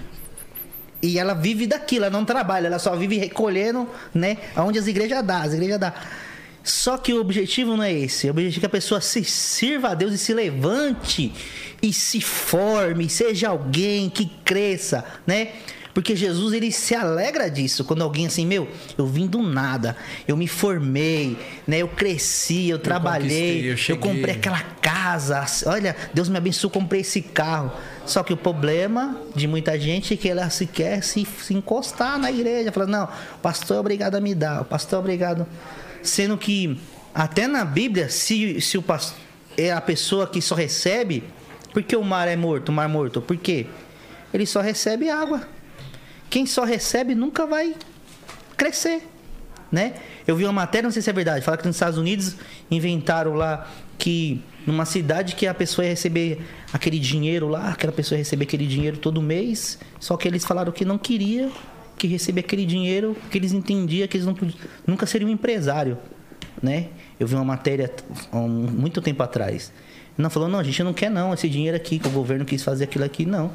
E 1.02 1.20
ela 1.20 1.34
vive 1.34 1.68
daquilo, 1.68 2.06
ela 2.06 2.12
não 2.12 2.26
trabalha, 2.26 2.68
ela 2.68 2.80
só 2.80 2.96
vive 2.96 3.18
recolhendo, 3.18 3.88
né? 4.14 4.38
Aonde 4.56 4.80
as 4.80 4.88
igrejas 4.88 5.24
dá, 5.24 5.42
as 5.42 5.54
igrejas 5.54 5.80
dá. 5.80 5.94
Só 6.64 6.98
que 6.98 7.14
o 7.14 7.22
objetivo 7.22 7.78
não 7.78 7.84
é 7.84 7.94
esse. 7.94 8.28
O 8.28 8.32
objetivo 8.32 8.58
é 8.58 8.62
que 8.62 8.66
a 8.66 8.70
pessoa 8.70 9.00
se 9.00 9.24
sirva 9.24 9.90
a 9.90 9.94
Deus 9.94 10.14
e 10.14 10.18
se 10.18 10.34
levante 10.34 11.32
e 11.82 11.94
se 11.94 12.20
forme, 12.20 13.10
seja 13.10 13.50
alguém 13.50 14.10
que 14.10 14.26
cresça, 14.44 15.06
né? 15.26 15.50
Porque 15.94 16.16
Jesus 16.16 16.54
ele 16.54 16.72
se 16.72 16.94
alegra 16.94 17.50
disso 17.50 17.84
quando 17.84 18.04
alguém 18.04 18.28
assim, 18.28 18.46
meu, 18.46 18.68
eu 18.98 19.08
vim 19.08 19.26
do 19.26 19.42
nada, 19.42 19.98
eu 20.28 20.38
me 20.38 20.48
formei, 20.48 21.38
né? 21.66 21.80
Eu 21.80 21.88
cresci, 21.88 22.70
eu, 22.70 22.78
conquistei, 22.78 22.80
trabalhei, 22.80 23.72
eu 23.72 23.78
eu, 23.90 23.98
comprei 23.98 24.36
aquela 24.36 24.62
casa, 24.62 25.44
olha, 25.66 25.96
Deus 26.14 26.30
me 26.30 26.38
abençoou, 26.38 26.70
comprei 26.70 27.02
esse 27.02 27.22
carro. 27.22 27.72
Só 28.08 28.24
que 28.24 28.32
o 28.32 28.38
problema 28.38 29.18
de 29.36 29.48
muita 29.48 29.78
gente 29.78 30.14
é 30.14 30.18
que 30.18 30.30
ela 30.30 30.50
se 30.50 30.66
quer 30.66 31.04
se, 31.04 31.26
se 31.26 31.54
encostar 31.54 32.18
na 32.18 32.32
igreja, 32.32 32.72
fala, 32.72 32.88
não, 32.88 33.04
o 33.36 33.40
pastor 33.42 33.78
é 33.78 33.80
obrigado 33.82 34.16
a 34.16 34.22
me 34.22 34.34
dar, 34.34 34.62
o 34.62 34.66
pastor 34.66 34.98
é 34.98 35.00
obrigado. 35.00 35.46
Sendo 36.02 36.38
que 36.38 36.80
até 37.14 37.48
na 37.48 37.66
Bíblia, 37.66 38.10
se, 38.10 38.62
se 38.62 38.78
o 38.78 38.82
pastor 38.82 39.18
é 39.58 39.74
a 39.74 39.82
pessoa 39.82 40.26
que 40.26 40.42
só 40.42 40.56
recebe, 40.56 41.24
por 41.74 41.84
que 41.84 41.98
o 41.98 42.04
mar 42.04 42.30
é 42.30 42.36
morto, 42.38 42.70
o 42.70 42.72
mar 42.72 42.88
morto? 42.88 43.22
Por 43.22 43.36
quê? 43.36 43.68
Ele 44.34 44.46
só 44.46 44.62
recebe 44.62 45.10
água. 45.10 45.42
Quem 46.30 46.46
só 46.46 46.64
recebe 46.64 47.14
nunca 47.14 47.46
vai 47.46 47.76
crescer, 48.56 49.06
né? 49.70 49.96
Eu 50.26 50.36
vi 50.36 50.46
uma 50.46 50.54
matéria, 50.54 50.88
não 50.88 50.92
sei 50.92 51.02
se 51.02 51.10
é 51.10 51.14
verdade, 51.14 51.44
fala 51.44 51.58
que 51.58 51.66
nos 51.68 51.76
Estados 51.76 51.98
Unidos 51.98 52.36
inventaram 52.72 53.34
lá 53.34 53.68
que 53.98 54.42
numa 54.68 54.86
cidade 54.86 55.34
que 55.34 55.48
a 55.48 55.54
pessoa 55.54 55.86
ia 55.86 55.92
receber 55.92 56.40
aquele 56.72 57.00
dinheiro 57.00 57.48
lá, 57.48 57.70
aquela 57.70 57.92
pessoa 57.94 58.18
ia 58.18 58.22
receber 58.24 58.44
aquele 58.44 58.68
dinheiro 58.68 58.98
todo 58.98 59.22
mês, 59.22 59.80
só 60.00 60.16
que 60.18 60.28
eles 60.28 60.46
falaram 60.46 60.72
que 60.72 60.84
não 60.86 60.98
queria 60.98 61.50
que 61.98 62.06
receber 62.06 62.42
aquele 62.42 62.66
dinheiro, 62.66 63.16
que 63.32 63.38
eles 63.38 63.54
entendiam 63.54 64.08
que 64.08 64.18
eles 64.18 64.28
não, 64.28 64.36
nunca 64.86 65.06
seriam 65.08 65.30
um 65.30 65.34
empresário, 65.34 65.98
né? 66.62 66.90
Eu 67.20 67.26
vi 67.26 67.34
uma 67.34 67.44
matéria 67.46 67.92
um- 68.32 68.48
muito 68.48 69.02
tempo 69.02 69.24
atrás. 69.24 69.72
Não 70.18 70.30
falou, 70.30 70.50
não, 70.50 70.60
a 70.60 70.64
gente 70.64 70.84
não 70.84 70.94
quer 70.94 71.10
não, 71.10 71.34
esse 71.34 71.48
dinheiro 71.50 71.76
aqui 71.78 71.98
que 71.98 72.08
o 72.08 72.12
governo 72.12 72.44
quis 72.46 72.62
fazer 72.64 72.84
aquilo 72.84 73.06
aqui, 73.06 73.26
não. 73.26 73.52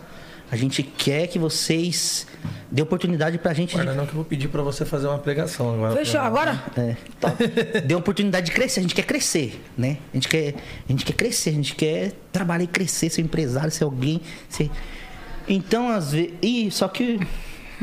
A 0.52 0.56
gente 0.56 0.82
quer 0.82 1.28
que 1.28 1.38
vocês 1.38 2.26
dê 2.70 2.82
oportunidade 2.82 3.38
pra 3.38 3.54
gente. 3.54 3.72
Guarda 3.72 3.94
não 3.94 4.04
que 4.04 4.10
eu 4.10 4.16
vou 4.16 4.24
pedir 4.24 4.48
pra 4.48 4.60
você 4.60 4.84
fazer 4.84 5.06
uma 5.06 5.18
pregação 5.18 5.72
agora. 5.72 5.96
Fechou, 5.96 6.20
agora? 6.20 6.62
É. 6.76 7.80
Dê 7.80 7.94
oportunidade 7.94 8.44
de 8.44 8.52
crescer. 8.52 8.80
A 8.80 8.82
gente 8.82 8.94
quer 8.94 9.04
crescer, 9.04 9.64
né? 9.78 9.96
A 10.12 10.16
gente 10.18 10.28
quer, 10.28 10.54
a 10.86 10.92
gente 10.92 11.06
quer 11.06 11.14
crescer, 11.14 11.48
a 11.48 11.52
gente 11.54 11.74
quer 11.74 12.12
trabalhar 12.30 12.64
e 12.64 12.66
crescer, 12.66 13.08
ser 13.08 13.22
empresário, 13.22 13.70
ser 13.70 13.84
alguém. 13.84 14.20
Ser... 14.46 14.70
Então, 15.48 15.88
às 15.88 16.12
vezes. 16.12 16.32
Ih, 16.42 16.70
só 16.70 16.86
que 16.86 17.18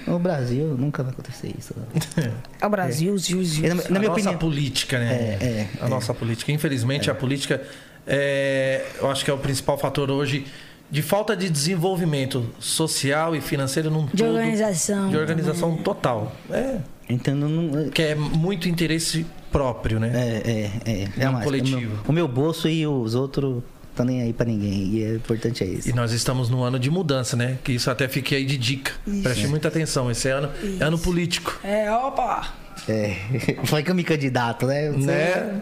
no 0.05 0.19
Brasil 0.19 0.75
nunca 0.77 1.01
vai 1.01 1.11
acontecer 1.11 1.51
isso. 1.57 1.73
É 2.61 2.67
o 2.67 2.69
Brasil, 2.69 3.17
Zil, 3.17 3.43
Zil. 3.43 3.67
Na, 3.67 3.75
na 3.75 3.81
a 3.81 3.89
minha 3.89 4.01
nossa 4.01 4.11
opinião. 4.11 4.37
política, 4.37 4.99
né? 4.99 5.11
É, 5.11 5.43
é, 5.43 5.69
a 5.81 5.89
nossa 5.89 6.13
política. 6.13 6.51
Infelizmente, 6.51 7.09
a 7.09 7.15
política, 7.15 7.63
é, 8.05 8.85
eu 8.99 9.09
acho 9.09 9.25
que 9.25 9.31
é 9.31 9.33
o 9.33 9.39
principal 9.39 9.75
fator 9.75 10.11
hoje 10.11 10.45
de 10.91 11.01
falta 11.01 11.35
de 11.35 11.49
desenvolvimento 11.49 12.49
social 12.59 13.35
e 13.35 13.41
financeiro 13.41 13.89
num 13.91 14.05
De 14.05 14.23
todo. 14.23 14.35
organização. 14.35 15.09
De 15.09 15.17
organização 15.17 15.77
total. 15.77 16.35
É, 16.49 16.77
Então, 17.09 17.35
não, 17.35 17.89
que 17.89 18.01
é 18.01 18.15
muito 18.15 18.67
interesse 18.69 19.25
próprio, 19.51 19.99
né? 19.99 20.11
é, 20.13 20.51
é, 20.85 20.91
é, 20.91 21.09
é 21.25 21.29
mais. 21.29 21.43
coletivo. 21.43 21.77
O 21.77 21.81
meu, 21.81 21.91
o 22.07 22.13
meu 22.13 22.27
bolso 22.27 22.67
e 22.69 22.85
os 22.85 23.15
outros 23.15 23.63
estão 23.89 24.05
nem 24.05 24.21
aí 24.21 24.31
pra 24.33 24.45
ninguém. 24.45 24.87
E 24.93 25.03
é 25.03 25.15
importante 25.15 25.63
é 25.63 25.67
isso. 25.67 25.89
E 25.89 25.93
nós 25.93 26.11
estamos 26.11 26.49
num 26.49 26.63
ano 26.63 26.79
de 26.79 26.89
mudança, 26.89 27.35
né? 27.35 27.57
Que 27.63 27.73
isso 27.73 27.89
até 27.91 28.07
fiquei 28.07 28.37
aí 28.39 28.45
de 28.45 28.57
dica. 28.57 28.91
Preste 29.23 29.47
muita 29.47 29.67
atenção. 29.67 30.09
Esse 30.09 30.29
ano 30.29 30.49
é 30.79 30.83
ano 30.83 30.97
político. 30.99 31.59
É, 31.63 31.91
opa! 31.91 32.53
É. 32.89 33.15
Foi 33.65 33.83
que 33.83 33.91
eu 33.91 33.95
me 33.95 34.03
candidato, 34.03 34.65
né? 34.65 34.87
Eu 34.87 34.93
sei. 34.93 35.05
Né? 35.05 35.61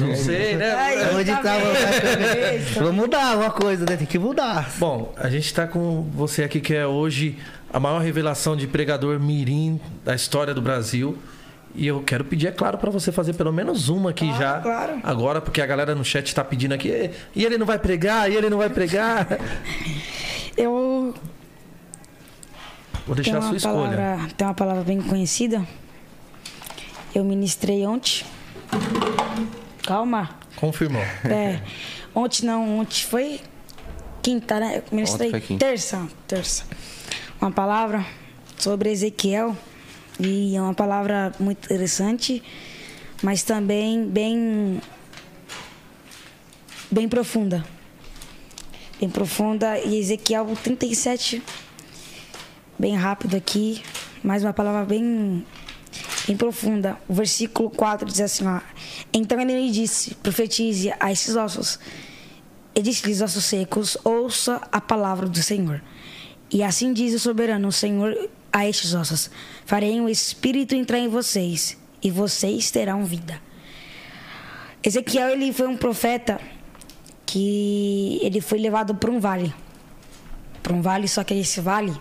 Não 0.00 0.14
sei, 0.16 0.56
né? 0.56 0.70
Ai, 0.78 1.14
Onde 1.14 1.30
tá 1.32 1.42
bem. 1.42 2.58
Vou 2.82 2.92
mudar 2.92 3.32
alguma 3.32 3.50
coisa, 3.50 3.84
né? 3.84 3.96
Tem 3.96 4.06
que 4.06 4.18
mudar. 4.18 4.70
Bom, 4.78 5.12
a 5.16 5.28
gente 5.28 5.52
tá 5.52 5.66
com 5.66 6.02
você 6.12 6.44
aqui 6.44 6.60
que 6.60 6.74
é 6.74 6.86
hoje 6.86 7.36
a 7.72 7.80
maior 7.80 7.98
revelação 8.00 8.56
de 8.56 8.66
pregador 8.66 9.18
mirim 9.18 9.80
da 10.04 10.14
história 10.14 10.54
do 10.54 10.62
Brasil. 10.62 11.18
E 11.74 11.86
eu 11.86 12.00
quero 12.02 12.24
pedir, 12.24 12.46
é 12.46 12.50
claro, 12.50 12.78
para 12.78 12.90
você 12.90 13.12
fazer 13.12 13.34
pelo 13.34 13.52
menos 13.52 13.88
uma 13.88 14.10
aqui 14.10 14.26
Claro, 14.26 14.38
já. 14.40 14.60
claro. 14.60 15.00
Agora, 15.02 15.40
porque 15.40 15.60
a 15.60 15.66
galera 15.66 15.94
no 15.94 16.04
chat 16.04 16.34
tá 16.34 16.42
pedindo 16.44 16.72
aqui. 16.74 17.10
"E- 17.36 17.44
ele 17.44 17.58
não 17.58 17.66
vai 17.66 17.78
pregar? 17.78 18.30
E 18.30 18.34
ele 18.36 18.48
não 18.48 18.58
vai 18.58 18.70
pregar? 18.70 19.26
Eu 20.56 21.14
Vou 23.06 23.14
deixar 23.14 23.36
a 23.36 23.40
uma, 23.40 23.48
sua 23.48 23.56
escolha. 23.56 23.96
palavra, 23.96 24.28
tem 24.36 24.46
uma 24.46 24.54
palavra 24.54 24.82
bem 24.82 25.00
conhecida. 25.00 25.62
Eu 27.14 27.24
ministrei 27.24 27.86
ontem. 27.86 28.24
Calma. 29.82 30.30
Confirmou. 30.56 31.02
É, 31.24 31.60
ontem 32.14 32.44
não, 32.44 32.80
ontem 32.80 33.02
foi 33.02 33.40
quinta, 34.22 34.60
né? 34.60 34.78
Eu 34.78 34.84
ministrei 34.96 35.28
Ontem 35.28 35.40
foi 35.40 35.48
quinta. 35.48 35.66
terça, 35.66 36.08
terça. 36.26 36.64
Uma 37.40 37.50
palavra 37.50 38.04
sobre 38.58 38.90
Ezequiel 38.90 39.56
e 40.18 40.56
é 40.56 40.60
uma 40.60 40.74
palavra 40.74 41.32
muito 41.38 41.64
interessante, 41.64 42.42
mas 43.22 43.42
também 43.42 44.04
bem 44.06 44.80
bem 46.90 47.08
profunda. 47.08 47.64
Bem 49.00 49.08
profunda 49.08 49.78
e 49.78 49.98
Ezequiel 49.98 50.46
37 50.62 51.42
bem 52.78 52.94
rápido 52.96 53.36
aqui, 53.36 53.82
mas 54.22 54.44
uma 54.44 54.52
palavra 54.52 54.84
bem 54.84 55.44
bem 56.28 56.36
profunda. 56.36 56.98
O 57.08 57.14
versículo 57.14 57.70
4 57.70 58.06
diz 58.06 58.20
assim, 58.20 58.46
ó. 58.46 58.60
Então 59.12 59.40
ele 59.40 59.54
me 59.54 59.70
disse, 59.70 60.14
profetize 60.16 60.92
a 61.00 61.10
esses 61.10 61.34
ossos. 61.34 61.78
E 62.74 62.82
disse-lhes, 62.82 63.22
ossos 63.22 63.46
secos, 63.46 63.96
ouça 64.04 64.60
a 64.70 64.80
palavra 64.80 65.26
do 65.26 65.42
Senhor. 65.42 65.82
E 66.50 66.62
assim 66.62 66.92
diz 66.92 67.14
o 67.14 67.18
soberano, 67.18 67.68
o 67.68 67.72
Senhor, 67.72 68.28
a 68.52 68.68
estes 68.68 68.94
ossos. 68.94 69.30
Farei 69.64 69.98
um 70.00 70.08
espírito 70.08 70.74
entrar 70.74 70.98
em 70.98 71.08
vocês, 71.08 71.76
e 72.02 72.10
vocês 72.10 72.70
terão 72.70 73.04
vida. 73.04 73.40
Ezequiel, 74.82 75.30
ele 75.30 75.52
foi 75.52 75.66
um 75.66 75.76
profeta 75.76 76.40
que 77.26 78.18
ele 78.22 78.40
foi 78.40 78.58
levado 78.58 78.94
para 78.94 79.10
um 79.10 79.18
vale. 79.18 79.52
Para 80.62 80.74
um 80.74 80.80
vale, 80.80 81.08
só 81.08 81.24
que 81.24 81.34
esse 81.34 81.60
vale, 81.60 81.94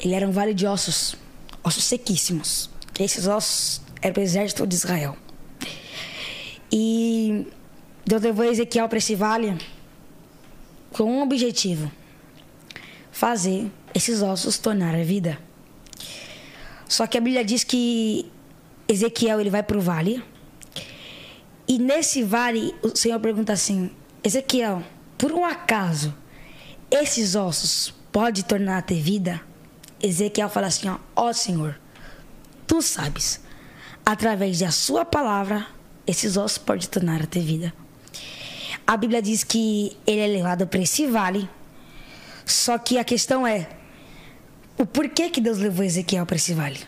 ele 0.00 0.14
era 0.14 0.26
um 0.26 0.32
vale 0.32 0.54
de 0.54 0.66
ossos, 0.66 1.14
ossos 1.62 1.84
sequíssimos. 1.84 2.77
Esses 2.98 3.26
ossos 3.26 3.80
eram 4.02 4.20
o 4.20 4.24
exército 4.24 4.66
de 4.66 4.74
Israel. 4.74 5.16
E 6.70 7.46
Deus 8.04 8.22
levou 8.22 8.44
Ezequiel 8.44 8.88
para 8.88 8.98
esse 8.98 9.14
vale 9.14 9.56
com 10.92 11.04
um 11.04 11.22
objetivo: 11.22 11.90
fazer 13.12 13.70
esses 13.94 14.22
ossos 14.22 14.58
tornar 14.58 14.94
a 14.94 15.02
vida. 15.02 15.38
Só 16.88 17.06
que 17.06 17.18
a 17.18 17.20
Bíblia 17.20 17.44
diz 17.44 17.64
que 17.64 18.30
Ezequiel 18.88 19.40
ele 19.40 19.50
vai 19.50 19.62
para 19.62 19.76
o 19.76 19.80
vale 19.80 20.22
e 21.68 21.78
nesse 21.78 22.22
vale 22.22 22.74
o 22.82 22.96
Senhor 22.96 23.20
pergunta 23.20 23.52
assim: 23.52 23.90
Ezequiel, 24.24 24.82
por 25.18 25.32
um 25.32 25.44
acaso 25.44 26.14
esses 26.90 27.34
ossos 27.34 27.94
podem 28.10 28.42
tornar 28.42 28.78
a 28.78 28.82
ter 28.82 29.00
vida? 29.00 29.40
Ezequiel 30.02 30.48
fala 30.48 30.68
assim: 30.68 30.88
ó, 30.88 30.98
ó 31.14 31.32
Senhor, 31.32 31.78
tu 32.68 32.82
sabes, 32.82 33.40
através 34.06 34.60
da 34.60 34.70
sua 34.70 35.04
palavra, 35.04 35.66
esses 36.06 36.36
ossos 36.36 36.58
podem 36.58 36.86
tornar 36.86 37.22
a 37.22 37.26
ter 37.26 37.40
vida. 37.40 37.72
A 38.86 38.96
Bíblia 38.96 39.20
diz 39.20 39.42
que 39.42 39.96
ele 40.06 40.20
é 40.20 40.26
levado 40.26 40.66
para 40.66 40.80
esse 40.80 41.06
vale, 41.06 41.48
só 42.44 42.78
que 42.78 42.98
a 42.98 43.04
questão 43.04 43.46
é: 43.46 43.68
o 44.76 44.86
porquê 44.86 45.30
que 45.30 45.40
Deus 45.40 45.58
levou 45.58 45.84
Ezequiel 45.84 46.24
para 46.24 46.36
esse 46.36 46.54
vale? 46.54 46.80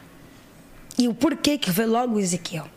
E 0.98 1.08
o 1.08 1.14
porquê 1.14 1.58
que 1.58 1.72
foi 1.72 1.86
logo 1.86 2.20
Ezequiel? 2.20 2.68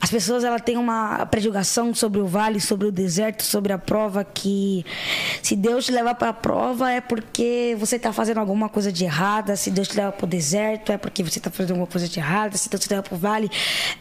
As 0.00 0.10
pessoas 0.10 0.44
ela 0.44 0.58
têm 0.58 0.76
uma 0.76 1.24
prejulgação 1.26 1.94
sobre 1.94 2.20
o 2.20 2.26
vale, 2.26 2.60
sobre 2.60 2.86
o 2.86 2.92
deserto, 2.92 3.42
sobre 3.42 3.72
a 3.72 3.78
prova 3.78 4.22
que 4.24 4.84
se 5.42 5.56
Deus 5.56 5.86
te 5.86 5.92
levar 5.92 6.14
para 6.14 6.28
a 6.28 6.32
prova 6.32 6.90
é 6.90 7.00
porque 7.00 7.76
você 7.78 7.96
está 7.96 8.12
fazendo 8.12 8.38
alguma 8.38 8.68
coisa 8.68 8.92
de 8.92 9.04
errada, 9.04 9.56
se 9.56 9.70
Deus 9.70 9.88
te 9.88 9.96
leva 9.96 10.12
para 10.12 10.24
o 10.24 10.28
deserto 10.28 10.92
é 10.92 10.98
porque 10.98 11.22
você 11.22 11.38
está 11.38 11.50
fazendo 11.50 11.72
alguma 11.72 11.86
coisa 11.86 12.08
de 12.08 12.18
errada, 12.18 12.56
se 12.56 12.68
Deus 12.68 12.82
te 12.82 12.90
leva 12.90 13.02
para 13.02 13.14
o 13.14 13.18
vale 13.18 13.50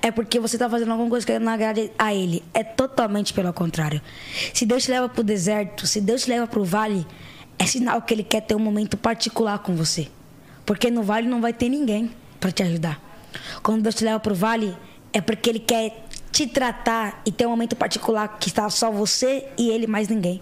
é 0.01 0.11
porque 0.11 0.39
você 0.39 0.55
está 0.55 0.69
fazendo 0.69 0.91
alguma 0.91 1.09
coisa 1.09 1.25
que 1.25 1.39
não 1.39 1.51
agrade 1.51 1.91
a 1.97 2.13
Ele. 2.13 2.43
É 2.53 2.63
totalmente 2.63 3.33
pelo 3.33 3.51
contrário. 3.53 4.01
Se 4.53 4.65
Deus 4.65 4.83
te 4.83 4.91
leva 4.91 5.09
para 5.09 5.21
o 5.21 5.23
deserto, 5.23 5.87
se 5.87 6.01
Deus 6.01 6.23
te 6.23 6.29
leva 6.29 6.45
para 6.47 6.59
o 6.59 6.65
vale, 6.65 7.05
é 7.57 7.65
sinal 7.65 8.01
que 8.01 8.13
Ele 8.13 8.23
quer 8.23 8.41
ter 8.41 8.55
um 8.55 8.59
momento 8.59 8.97
particular 8.97 9.59
com 9.59 9.75
você. 9.75 10.07
Porque 10.65 10.89
no 10.91 11.03
vale 11.03 11.27
não 11.27 11.41
vai 11.41 11.53
ter 11.53 11.69
ninguém 11.69 12.11
para 12.39 12.51
te 12.51 12.63
ajudar. 12.63 12.99
Quando 13.61 13.81
Deus 13.81 13.95
te 13.95 14.03
leva 14.03 14.19
para 14.19 14.33
o 14.33 14.35
vale, 14.35 14.75
é 15.15 15.21
porque 15.21 15.49
Ele 15.49 15.59
quer 15.59 16.05
te 16.29 16.45
tratar 16.45 17.21
e 17.25 17.31
ter 17.31 17.45
um 17.45 17.49
momento 17.51 17.73
particular 17.73 18.37
que 18.37 18.49
está 18.49 18.69
só 18.69 18.91
você 18.91 19.47
e 19.57 19.69
Ele 19.69 19.87
mais 19.87 20.09
ninguém. 20.09 20.41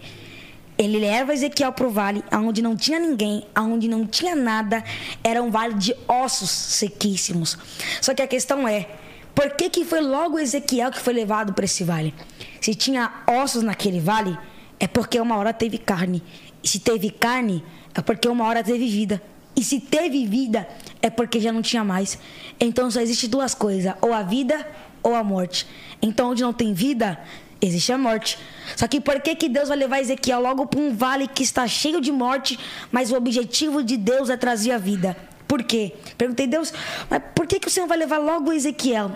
Ele 0.76 0.98
leva 0.98 1.32
Ezequiel 1.32 1.72
para 1.72 1.86
o 1.86 1.92
vale, 1.92 2.24
onde 2.34 2.60
não 2.60 2.76
tinha 2.76 2.98
ninguém, 2.98 3.46
onde 3.56 3.88
não 3.88 4.08
tinha 4.08 4.36
nada, 4.36 4.84
era 5.24 5.44
um 5.44 5.52
vale 5.52 5.76
de 5.76 5.96
ossos 6.08 6.50
sequíssimos. 6.50 7.56
Só 8.02 8.16
que 8.16 8.24
a 8.24 8.28
questão 8.28 8.68
é, 8.68 8.88
por 9.36 9.52
que, 9.52 9.70
que 9.70 9.86
foi 9.86 10.02
logo 10.02 10.40
Ezequiel 10.40 10.90
que 10.90 11.00
foi 11.00 11.14
levado 11.14 11.54
para 11.54 11.66
esse 11.66 11.84
vale? 11.84 12.12
Se 12.60 12.74
tinha 12.74 13.24
ossos 13.28 13.62
naquele 13.62 14.00
vale, 14.00 14.36
é 14.80 14.88
porque 14.88 15.20
uma 15.20 15.38
hora 15.38 15.54
teve 15.54 15.78
carne. 15.78 16.24
E 16.64 16.68
se 16.68 16.80
teve 16.80 17.12
carne, 17.12 17.64
é 17.94 18.02
porque 18.02 18.28
uma 18.28 18.48
hora 18.48 18.64
teve 18.64 18.88
vida. 18.88 19.22
E 19.56 19.64
se 19.64 19.80
teve 19.80 20.26
vida, 20.26 20.68
é 21.04 21.10
porque 21.10 21.40
já 21.40 21.52
não 21.52 21.62
tinha 21.62 21.84
mais. 21.84 22.18
Então 22.60 22.90
só 22.90 23.02
existe 23.02 23.28
duas 23.28 23.54
coisas: 23.54 23.94
ou 24.02 24.14
a 24.14 24.24
vida 24.24 24.66
ou 25.04 25.14
a 25.14 25.24
morte. 25.24 25.68
Então, 26.02 26.32
onde 26.32 26.42
não 26.42 26.54
tem 26.54 26.74
vida, 26.74 27.20
existe 27.62 27.92
a 27.92 27.98
morte. 27.98 28.40
Só 28.76 28.88
que 28.88 29.02
por 29.02 29.20
que, 29.22 29.36
que 29.36 29.50
Deus 29.50 29.68
vai 29.68 29.78
levar 29.78 30.00
Ezequiel 30.00 30.40
logo 30.40 30.66
para 30.66 30.80
um 30.80 30.96
vale 30.96 31.28
que 31.28 31.44
está 31.44 31.68
cheio 31.68 32.00
de 32.00 32.12
morte, 32.12 32.58
mas 32.90 33.12
o 33.12 33.16
objetivo 33.16 33.84
de 33.84 33.98
Deus 33.98 34.30
é 34.30 34.38
trazer 34.38 34.72
a 34.72 34.78
vida? 34.78 35.16
Por 35.46 35.62
quê? 35.62 35.94
Perguntei, 36.18 36.48
Deus, 36.48 36.74
mas 37.10 37.22
por 37.36 37.46
que, 37.46 37.60
que 37.60 37.68
o 37.68 37.70
Senhor 37.70 37.86
vai 37.86 37.98
levar 37.98 38.18
logo 38.18 38.52
Ezequiel? 38.52 39.12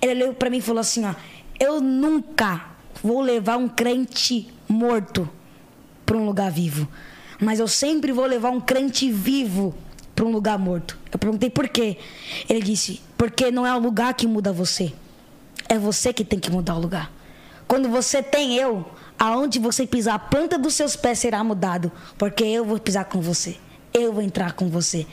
Ele 0.00 0.22
olhou 0.22 0.34
para 0.34 0.48
mim 0.48 0.58
e 0.58 0.62
falou 0.62 0.80
assim: 0.80 1.04
ó, 1.04 1.14
eu 1.58 1.80
nunca 1.80 2.64
vou 3.02 3.20
levar 3.20 3.56
um 3.56 3.68
crente 3.68 4.48
morto 4.68 5.28
para 6.06 6.16
um 6.16 6.24
lugar 6.24 6.50
vivo. 6.50 6.88
Mas 7.40 7.58
eu 7.58 7.66
sempre 7.66 8.12
vou 8.12 8.24
levar 8.26 8.50
um 8.50 8.60
crente 8.60 9.10
vivo 9.10 9.74
para 10.22 10.28
um 10.28 10.32
lugar 10.32 10.56
morto. 10.56 10.96
Eu 11.10 11.18
perguntei 11.18 11.50
por 11.50 11.68
quê. 11.68 11.98
Ele 12.48 12.62
disse: 12.62 13.00
porque 13.18 13.50
não 13.50 13.66
é 13.66 13.74
o 13.74 13.78
lugar 13.78 14.14
que 14.14 14.26
muda 14.26 14.52
você. 14.52 14.92
É 15.68 15.76
você 15.76 16.12
que 16.12 16.24
tem 16.24 16.38
que 16.38 16.50
mudar 16.50 16.76
o 16.76 16.80
lugar. 16.80 17.10
Quando 17.66 17.88
você 17.88 18.22
tem 18.22 18.56
eu, 18.56 18.86
aonde 19.18 19.58
você 19.58 19.84
pisar, 19.84 20.14
a 20.14 20.18
planta 20.18 20.56
dos 20.56 20.74
seus 20.74 20.94
pés 20.94 21.18
será 21.18 21.42
mudado, 21.42 21.90
porque 22.16 22.44
eu 22.44 22.64
vou 22.64 22.78
pisar 22.78 23.04
com 23.06 23.20
você. 23.20 23.56
eu 23.94 24.12
vou 24.12 24.22
entrar 24.22 24.52
com 24.52 24.68
você. 24.68 25.06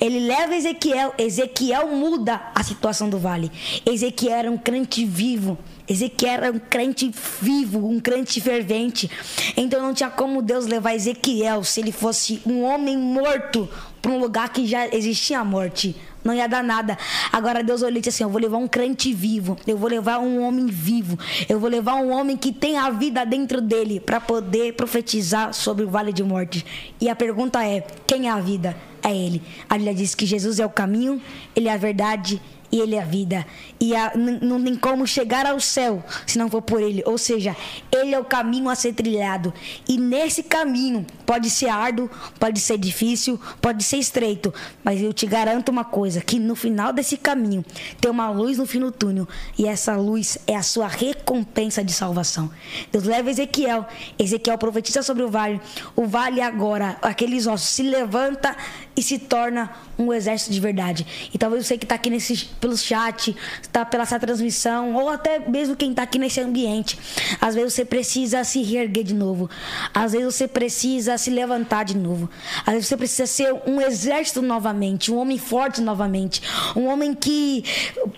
Ele 0.00 0.20
leva 0.20 0.54
Ezequiel, 0.56 1.12
Ezequiel 1.18 1.88
muda 1.88 2.40
a 2.54 2.62
situação 2.62 3.10
do 3.10 3.18
vale. 3.18 3.52
Ezequiel 3.84 4.32
era 4.34 4.50
um 4.50 4.56
crente 4.56 5.04
vivo. 5.04 5.58
Ezequiel 5.88 6.44
era 6.44 6.52
um 6.52 6.58
crente 6.58 7.10
vivo, 7.40 7.86
um 7.86 8.00
crente 8.00 8.40
fervente. 8.40 9.10
Então 9.56 9.82
não 9.82 9.92
tinha 9.92 10.10
como 10.10 10.40
Deus 10.40 10.66
levar 10.66 10.94
Ezequiel 10.94 11.62
se 11.62 11.80
ele 11.80 11.92
fosse 11.92 12.40
um 12.46 12.62
homem 12.62 12.96
morto 12.96 13.68
para 14.00 14.12
um 14.12 14.18
lugar 14.18 14.48
que 14.50 14.66
já 14.66 14.86
existia 14.88 15.40
a 15.40 15.44
morte. 15.44 15.94
Não 16.24 16.32
ia 16.32 16.48
dar 16.48 16.64
nada. 16.64 16.96
Agora 17.30 17.62
Deus 17.62 17.82
olhou 17.82 17.98
e 17.98 18.00
disse 18.00 18.16
assim: 18.16 18.24
Eu 18.24 18.30
vou 18.30 18.40
levar 18.40 18.56
um 18.56 18.66
crente 18.66 19.12
vivo. 19.12 19.58
Eu 19.66 19.76
vou 19.76 19.90
levar 19.90 20.18
um 20.20 20.42
homem 20.42 20.66
vivo. 20.66 21.18
Eu 21.48 21.60
vou 21.60 21.68
levar 21.68 21.96
um 21.96 22.10
homem 22.10 22.34
que 22.34 22.50
tem 22.50 22.78
a 22.78 22.88
vida 22.88 23.26
dentro 23.26 23.60
dele 23.60 24.00
para 24.00 24.18
poder 24.20 24.72
profetizar 24.72 25.52
sobre 25.52 25.84
o 25.84 25.88
vale 25.88 26.14
de 26.14 26.22
morte. 26.22 26.64
E 26.98 27.10
a 27.10 27.14
pergunta 27.14 27.62
é: 27.62 27.86
Quem 28.06 28.28
é 28.28 28.30
a 28.30 28.40
vida? 28.40 28.74
É 29.02 29.14
Ele. 29.14 29.42
A 29.68 29.74
Bíblia 29.74 29.94
diz 29.94 30.14
que 30.14 30.24
Jesus 30.24 30.58
é 30.58 30.64
o 30.64 30.70
caminho, 30.70 31.20
Ele 31.54 31.68
é 31.68 31.74
a 31.74 31.76
verdade 31.76 32.40
e 32.74 32.80
Ele 32.80 32.96
é 32.96 33.02
a 33.02 33.04
vida. 33.04 33.46
E 33.80 33.94
a- 33.94 34.12
não 34.42 34.62
tem 34.62 34.74
como 34.74 35.06
chegar 35.06 35.46
ao 35.46 35.60
céu 35.60 36.02
se 36.26 36.36
não 36.36 36.50
for 36.50 36.60
por 36.60 36.82
Ele. 36.82 37.04
Ou 37.06 37.16
seja, 37.16 37.54
Ele 37.92 38.12
é 38.12 38.18
o 38.18 38.24
caminho 38.24 38.68
a 38.68 38.74
ser 38.74 38.92
trilhado. 38.92 39.54
E 39.88 39.96
nesse 39.96 40.42
caminho 40.42 41.06
pode 41.24 41.48
ser 41.50 41.68
árduo, 41.68 42.10
pode 42.40 42.58
ser 42.60 42.76
difícil, 42.76 43.40
pode 43.60 43.84
ser 43.84 43.98
estreito. 43.98 44.52
Mas 44.82 45.00
eu 45.00 45.12
te 45.12 45.24
garanto 45.24 45.68
uma 45.68 45.84
coisa: 45.84 46.20
que 46.20 46.40
no 46.40 46.56
final 46.56 46.92
desse 46.92 47.16
caminho 47.16 47.64
tem 48.00 48.10
uma 48.10 48.28
luz 48.30 48.58
no 48.58 48.66
fim 48.66 48.80
do 48.80 48.90
túnel. 48.90 49.28
E 49.56 49.66
essa 49.66 49.94
luz 49.94 50.36
é 50.46 50.56
a 50.56 50.62
sua 50.62 50.88
recompensa 50.88 51.84
de 51.84 51.92
salvação. 51.92 52.50
Deus 52.90 53.04
leva 53.04 53.30
Ezequiel. 53.30 53.86
Ezequiel 54.18 54.58
profetiza 54.58 55.00
sobre 55.02 55.22
o 55.22 55.28
vale. 55.30 55.60
O 55.94 56.06
vale 56.06 56.40
agora, 56.40 56.96
aqueles 57.00 57.46
ossos, 57.46 57.68
se 57.68 57.82
levanta 57.84 58.56
e 58.96 59.02
se 59.02 59.18
torna 59.18 59.70
um 59.98 60.12
exército 60.12 60.52
de 60.52 60.60
verdade. 60.60 61.30
E 61.32 61.38
talvez 61.38 61.66
você 61.66 61.76
que 61.78 61.84
está 61.84 61.94
aqui 61.94 62.10
nesse, 62.10 62.46
pelo 62.60 62.76
chat, 62.76 63.34
está 63.60 63.84
pela 63.84 64.02
essa 64.02 64.18
transmissão, 64.20 64.94
ou 64.94 65.08
até 65.08 65.38
mesmo 65.38 65.74
quem 65.74 65.90
está 65.90 66.02
aqui 66.02 66.18
nesse 66.18 66.40
ambiente, 66.40 66.98
às 67.40 67.54
vezes 67.54 67.74
você 67.74 67.84
precisa 67.84 68.44
se 68.44 68.62
reerguer 68.62 69.04
de 69.04 69.14
novo. 69.14 69.48
Às 69.92 70.12
vezes 70.12 70.34
você 70.34 70.46
precisa 70.46 71.16
se 71.16 71.30
levantar 71.30 71.84
de 71.84 71.96
novo. 71.96 72.28
Às 72.66 72.74
vezes 72.74 72.88
você 72.88 72.96
precisa 72.96 73.26
ser 73.26 73.54
um 73.66 73.80
exército 73.80 74.42
novamente, 74.42 75.10
um 75.10 75.16
homem 75.16 75.38
forte 75.38 75.80
novamente. 75.80 76.42
Um 76.76 76.86
homem 76.86 77.14
que, 77.14 77.64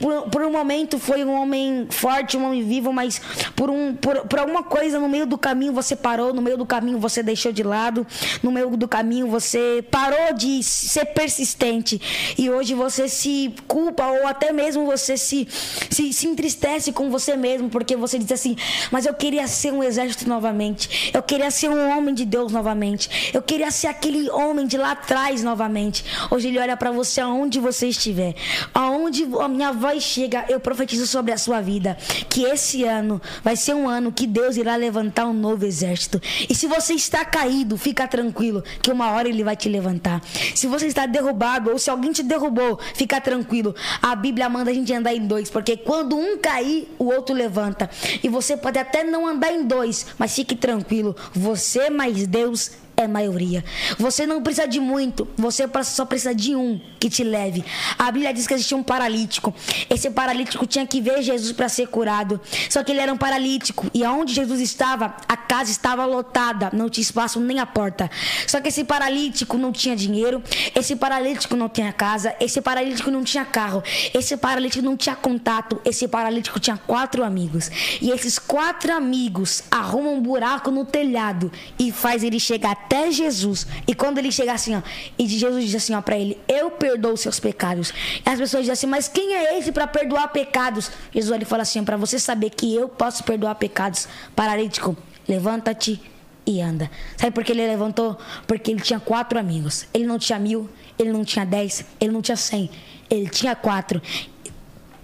por, 0.00 0.28
por 0.28 0.42
um 0.42 0.50
momento, 0.50 0.98
foi 0.98 1.24
um 1.24 1.32
homem 1.40 1.86
forte, 1.90 2.36
um 2.36 2.46
homem 2.46 2.62
vivo, 2.66 2.92
mas 2.92 3.20
por, 3.54 3.70
um, 3.70 3.94
por, 3.94 4.26
por 4.26 4.40
alguma 4.40 4.62
coisa 4.62 4.98
no 4.98 5.08
meio 5.08 5.26
do 5.26 5.38
caminho 5.38 5.72
você 5.72 5.94
parou, 5.94 6.32
no 6.34 6.42
meio 6.42 6.56
do 6.56 6.66
caminho 6.66 6.98
você 6.98 7.22
deixou 7.22 7.52
de 7.52 7.62
lado, 7.62 8.06
no 8.42 8.50
meio 8.50 8.76
do 8.76 8.88
caminho 8.88 9.28
você 9.28 9.84
parou 9.90 10.34
de 10.34 10.65
ser 10.66 11.06
persistente 11.06 12.00
e 12.36 12.50
hoje 12.50 12.74
você 12.74 13.08
se 13.08 13.54
culpa 13.66 14.06
ou 14.06 14.26
até 14.26 14.52
mesmo 14.52 14.84
você 14.86 15.16
se, 15.16 15.46
se, 15.90 16.12
se 16.12 16.26
entristece 16.26 16.92
com 16.92 17.10
você 17.10 17.36
mesmo 17.36 17.68
porque 17.68 17.96
você 17.96 18.18
diz 18.18 18.30
assim: 18.32 18.56
Mas 18.90 19.06
eu 19.06 19.14
queria 19.14 19.46
ser 19.46 19.72
um 19.72 19.82
exército 19.82 20.28
novamente, 20.28 21.10
eu 21.14 21.22
queria 21.22 21.50
ser 21.50 21.70
um 21.70 21.96
homem 21.96 22.14
de 22.14 22.24
Deus 22.24 22.52
novamente, 22.52 23.30
eu 23.32 23.42
queria 23.42 23.70
ser 23.70 23.86
aquele 23.86 24.28
homem 24.30 24.66
de 24.66 24.76
lá 24.76 24.92
atrás 24.92 25.42
novamente. 25.42 26.04
Hoje 26.30 26.48
ele 26.48 26.58
olha 26.58 26.76
para 26.76 26.90
você 26.90 27.20
aonde 27.20 27.60
você 27.60 27.88
estiver, 27.88 28.34
aonde 28.74 29.26
a 29.40 29.48
minha 29.48 29.72
voz 29.72 30.02
chega, 30.02 30.44
eu 30.48 30.58
profetizo 30.58 31.06
sobre 31.06 31.32
a 31.32 31.38
sua 31.38 31.60
vida 31.60 31.96
que 32.28 32.42
esse 32.44 32.84
ano 32.84 33.20
vai 33.42 33.56
ser 33.56 33.74
um 33.74 33.88
ano 33.88 34.12
que 34.12 34.26
Deus 34.26 34.56
irá 34.56 34.76
levantar 34.76 35.26
um 35.26 35.32
novo 35.32 35.64
exército. 35.64 36.20
E 36.48 36.54
se 36.54 36.66
você 36.66 36.94
está 36.94 37.24
caído, 37.24 37.76
fica 37.76 38.06
tranquilo, 38.06 38.62
que 38.82 38.90
uma 38.90 39.10
hora 39.10 39.28
ele 39.28 39.44
vai 39.44 39.56
te 39.56 39.68
levantar. 39.68 40.22
Se 40.56 40.66
você 40.66 40.86
está 40.86 41.04
derrubado 41.04 41.70
ou 41.70 41.78
se 41.78 41.90
alguém 41.90 42.12
te 42.12 42.22
derrubou, 42.22 42.80
fica 42.94 43.20
tranquilo. 43.20 43.74
A 44.00 44.16
Bíblia 44.16 44.48
manda 44.48 44.70
a 44.70 44.74
gente 44.74 44.92
andar 44.92 45.14
em 45.14 45.26
dois, 45.26 45.50
porque 45.50 45.76
quando 45.76 46.16
um 46.16 46.38
cair, 46.38 46.88
o 46.98 47.04
outro 47.04 47.34
levanta. 47.34 47.90
E 48.22 48.28
você 48.28 48.56
pode 48.56 48.78
até 48.78 49.04
não 49.04 49.26
andar 49.26 49.52
em 49.52 49.66
dois, 49.66 50.06
mas 50.18 50.34
fique 50.34 50.56
tranquilo. 50.56 51.14
Você 51.34 51.90
mais 51.90 52.26
Deus 52.26 52.70
é 52.96 53.06
maioria. 53.06 53.64
Você 53.98 54.26
não 54.26 54.42
precisa 54.42 54.66
de 54.66 54.80
muito, 54.80 55.28
você 55.36 55.68
só 55.84 56.04
precisa 56.04 56.34
de 56.34 56.56
um 56.56 56.80
que 56.98 57.10
te 57.10 57.22
leve. 57.22 57.64
A 57.98 58.10
Bíblia 58.10 58.32
diz 58.32 58.46
que 58.46 58.54
existia 58.54 58.76
um 58.76 58.82
paralítico. 58.82 59.54
Esse 59.90 60.10
paralítico 60.10 60.66
tinha 60.66 60.86
que 60.86 61.00
ver 61.00 61.22
Jesus 61.22 61.52
para 61.52 61.68
ser 61.68 61.88
curado. 61.88 62.40
Só 62.70 62.82
que 62.82 62.92
ele 62.92 63.00
era 63.00 63.12
um 63.12 63.16
paralítico 63.16 63.86
e 63.92 64.04
aonde 64.04 64.32
Jesus 64.32 64.60
estava, 64.60 65.14
a 65.28 65.36
casa 65.36 65.70
estava 65.70 66.04
lotada, 66.06 66.70
não 66.72 66.88
tinha 66.88 67.02
espaço 67.02 67.38
nem 67.38 67.58
a 67.58 67.66
porta. 67.66 68.10
Só 68.46 68.60
que 68.60 68.68
esse 68.68 68.84
paralítico 68.84 69.58
não 69.58 69.72
tinha 69.72 69.94
dinheiro, 69.94 70.42
esse 70.74 70.96
paralítico 70.96 71.54
não 71.54 71.68
tinha 71.68 71.92
casa, 71.92 72.34
esse 72.40 72.60
paralítico 72.60 73.10
não 73.10 73.22
tinha 73.22 73.44
carro, 73.44 73.82
esse 74.14 74.36
paralítico 74.36 74.82
não 74.82 74.96
tinha 74.96 75.14
contato, 75.14 75.80
esse 75.84 76.08
paralítico 76.08 76.58
tinha 76.58 76.78
quatro 76.78 77.22
amigos. 77.22 77.70
E 78.00 78.10
esses 78.10 78.38
quatro 78.38 78.92
amigos 78.92 79.62
arrumam 79.70 80.14
um 80.14 80.20
buraco 80.20 80.70
no 80.70 80.84
telhado 80.84 81.52
e 81.78 81.92
faz 81.92 82.24
ele 82.24 82.40
chegar 82.40 82.85
até 82.86 83.10
Jesus. 83.10 83.66
E 83.86 83.94
quando 83.94 84.18
ele 84.18 84.30
chega 84.30 84.52
assim, 84.52 84.76
ó, 84.76 84.82
e 85.18 85.26
Jesus 85.26 85.64
diz 85.64 85.74
assim, 85.74 85.94
ó, 85.94 86.00
para 86.00 86.16
ele: 86.16 86.38
"Eu 86.48 86.70
perdoo 86.70 87.12
os 87.12 87.20
seus 87.20 87.40
pecados". 87.40 87.92
E 88.24 88.28
as 88.28 88.38
pessoas 88.38 88.62
dizem 88.62 88.72
assim: 88.72 88.86
"Mas 88.86 89.08
quem 89.08 89.34
é 89.34 89.58
esse 89.58 89.72
para 89.72 89.86
perdoar 89.86 90.28
pecados?" 90.28 90.90
Jesus 91.12 91.34
ele 91.34 91.44
fala 91.44 91.62
assim: 91.62 91.84
"Para 91.84 91.96
você 91.96 92.18
saber 92.18 92.50
que 92.50 92.74
eu 92.74 92.88
posso 92.88 93.24
perdoar 93.24 93.56
pecados, 93.56 94.08
paralítico, 94.34 94.96
levanta-te 95.28 96.00
e 96.46 96.60
anda". 96.60 96.90
Sabe 97.16 97.32
por 97.32 97.44
que 97.44 97.52
ele 97.52 97.66
levantou? 97.66 98.16
Porque 98.46 98.70
ele 98.70 98.80
tinha 98.80 99.00
quatro 99.00 99.38
amigos. 99.38 99.86
Ele 99.92 100.06
não 100.06 100.18
tinha 100.18 100.38
mil, 100.38 100.70
ele 100.98 101.12
não 101.12 101.24
tinha 101.24 101.44
dez, 101.44 101.84
ele 102.00 102.12
não 102.12 102.22
tinha 102.22 102.36
cem. 102.36 102.70
Ele 103.10 103.28
tinha 103.28 103.54
quatro. 103.54 104.00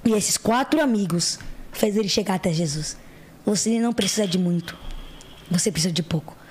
E 0.05 0.13
esses 0.13 0.37
quatro 0.37 0.81
amigos 0.81 1.39
fez 1.73 1.97
ele 1.97 2.09
chegar 2.09 2.35
até 2.35 2.53
Jesus. 2.53 2.97
Você 3.45 3.79
não 3.79 3.93
precisa 3.93 4.27
de 4.27 4.39
muito. 4.39 4.77
Você 5.51 5.71
precisa 5.71 5.93
de 5.93 6.03
pouco. 6.03 6.42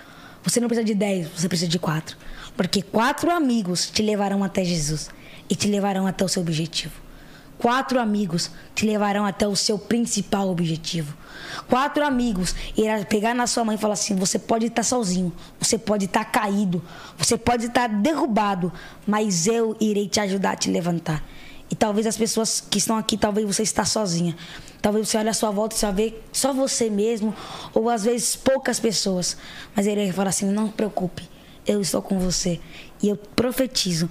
Você 0.43 0.59
não 0.59 0.68
precisa 0.68 0.85
de 0.85 0.93
dez, 0.93 1.27
você 1.27 1.47
precisa 1.47 1.69
de 1.69 1.80
quatro. 1.80 2.18
Porque 2.55 2.81
quatro 2.81 3.31
amigos 3.31 3.89
te 3.89 4.01
levarão 4.01 4.43
até 4.43 4.63
Jesus 4.63 5.09
e 5.49 5.55
te 5.55 5.68
levarão 5.68 6.07
até 6.07 6.23
o 6.23 6.27
seu 6.27 6.41
objetivo. 6.41 6.93
Quatro 7.57 7.99
amigos 7.99 8.49
te 8.73 8.88
levarão 8.88 9.23
até 9.23 9.47
o 9.47 9.55
seu 9.55 9.77
principal 9.77 10.49
objetivo. 10.49 11.15
Quatro 11.69 12.03
amigos 12.03 12.55
irá 12.76 13.05
pegar 13.05 13.35
na 13.35 13.45
sua 13.45 13.63
mãe 13.63 13.76
e 13.76 13.77
falar 13.77 13.93
assim: 13.93 14.15
você 14.15 14.39
pode 14.39 14.65
estar 14.65 14.81
sozinho, 14.81 15.31
você 15.59 15.77
pode 15.77 16.05
estar 16.05 16.26
caído, 16.26 16.84
você 17.15 17.38
pode 17.38 17.68
estar 17.68 17.88
derrubado, 17.88 18.73
mas 19.05 19.45
eu 19.45 19.77
irei 19.80 20.07
te 20.07 20.19
ajudar 20.19 20.53
a 20.53 20.55
te 20.55 20.72
levantar. 20.72 21.23
E 21.69 21.76
talvez 21.76 22.07
as 22.07 22.18
pessoas 22.18 22.59
que 22.59 22.80
estão 22.80 22.97
aqui, 22.97 23.15
talvez 23.15 23.45
você 23.45 23.61
está 23.61 23.85
sozinha. 23.85 24.35
Talvez 24.81 25.07
você 25.07 25.17
olhe 25.17 25.29
à 25.29 25.33
sua 25.33 25.51
volta 25.51 25.75
e 25.75 25.79
só 25.79 25.91
vê 25.91 26.15
só 26.31 26.53
você 26.53 26.89
mesmo, 26.89 27.35
ou 27.73 27.89
às 27.89 28.03
vezes 28.03 28.35
poucas 28.35 28.79
pessoas. 28.79 29.37
Mas 29.75 29.85
ele 29.85 30.05
vai 30.05 30.13
falar 30.13 30.29
assim: 30.29 30.47
não 30.47 30.67
se 30.67 30.73
preocupe, 30.73 31.29
eu 31.65 31.79
estou 31.81 32.01
com 32.01 32.17
você. 32.19 32.59
E 33.01 33.09
eu 33.09 33.15
profetizo 33.15 34.09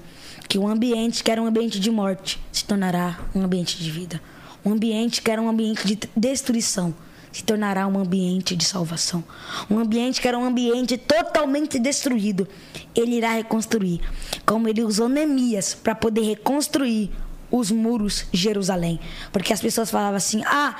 que 0.48 0.59
um 0.59 0.68
ambiente 0.68 1.24
que 1.24 1.30
era 1.30 1.42
um 1.42 1.47
ambiente 1.47 1.80
de 1.80 1.90
morte 1.90 2.40
se 2.52 2.64
tornará 2.64 3.20
um 3.34 3.42
ambiente 3.42 3.82
de 3.82 3.90
vida. 3.90 4.20
Um 4.64 4.72
ambiente 4.72 5.22
que 5.22 5.30
era 5.30 5.40
um 5.40 5.48
ambiente 5.48 5.86
de 5.86 5.98
destruição 6.16 6.94
se 7.32 7.44
tornará 7.44 7.86
um 7.86 7.98
ambiente 7.98 8.56
de 8.56 8.64
salvação. 8.64 9.22
Um 9.70 9.78
ambiente 9.78 10.20
que 10.20 10.28
era 10.28 10.38
um 10.38 10.44
ambiente 10.44 10.98
totalmente 10.98 11.78
destruído, 11.78 12.47
ele 12.94 13.16
irá 13.16 13.32
reconstruir. 13.32 14.01
Como 14.44 14.68
ele 14.68 14.82
usou 14.82 15.09
Neemias 15.09 15.74
para 15.74 15.94
poder 15.94 16.22
reconstruir 16.22 17.10
os 17.51 17.70
muros 17.70 18.27
de 18.32 18.39
Jerusalém. 18.40 19.01
Porque 19.32 19.52
as 19.52 19.60
pessoas 19.60 19.90
falavam 19.90 20.16
assim: 20.16 20.43
ah, 20.47 20.74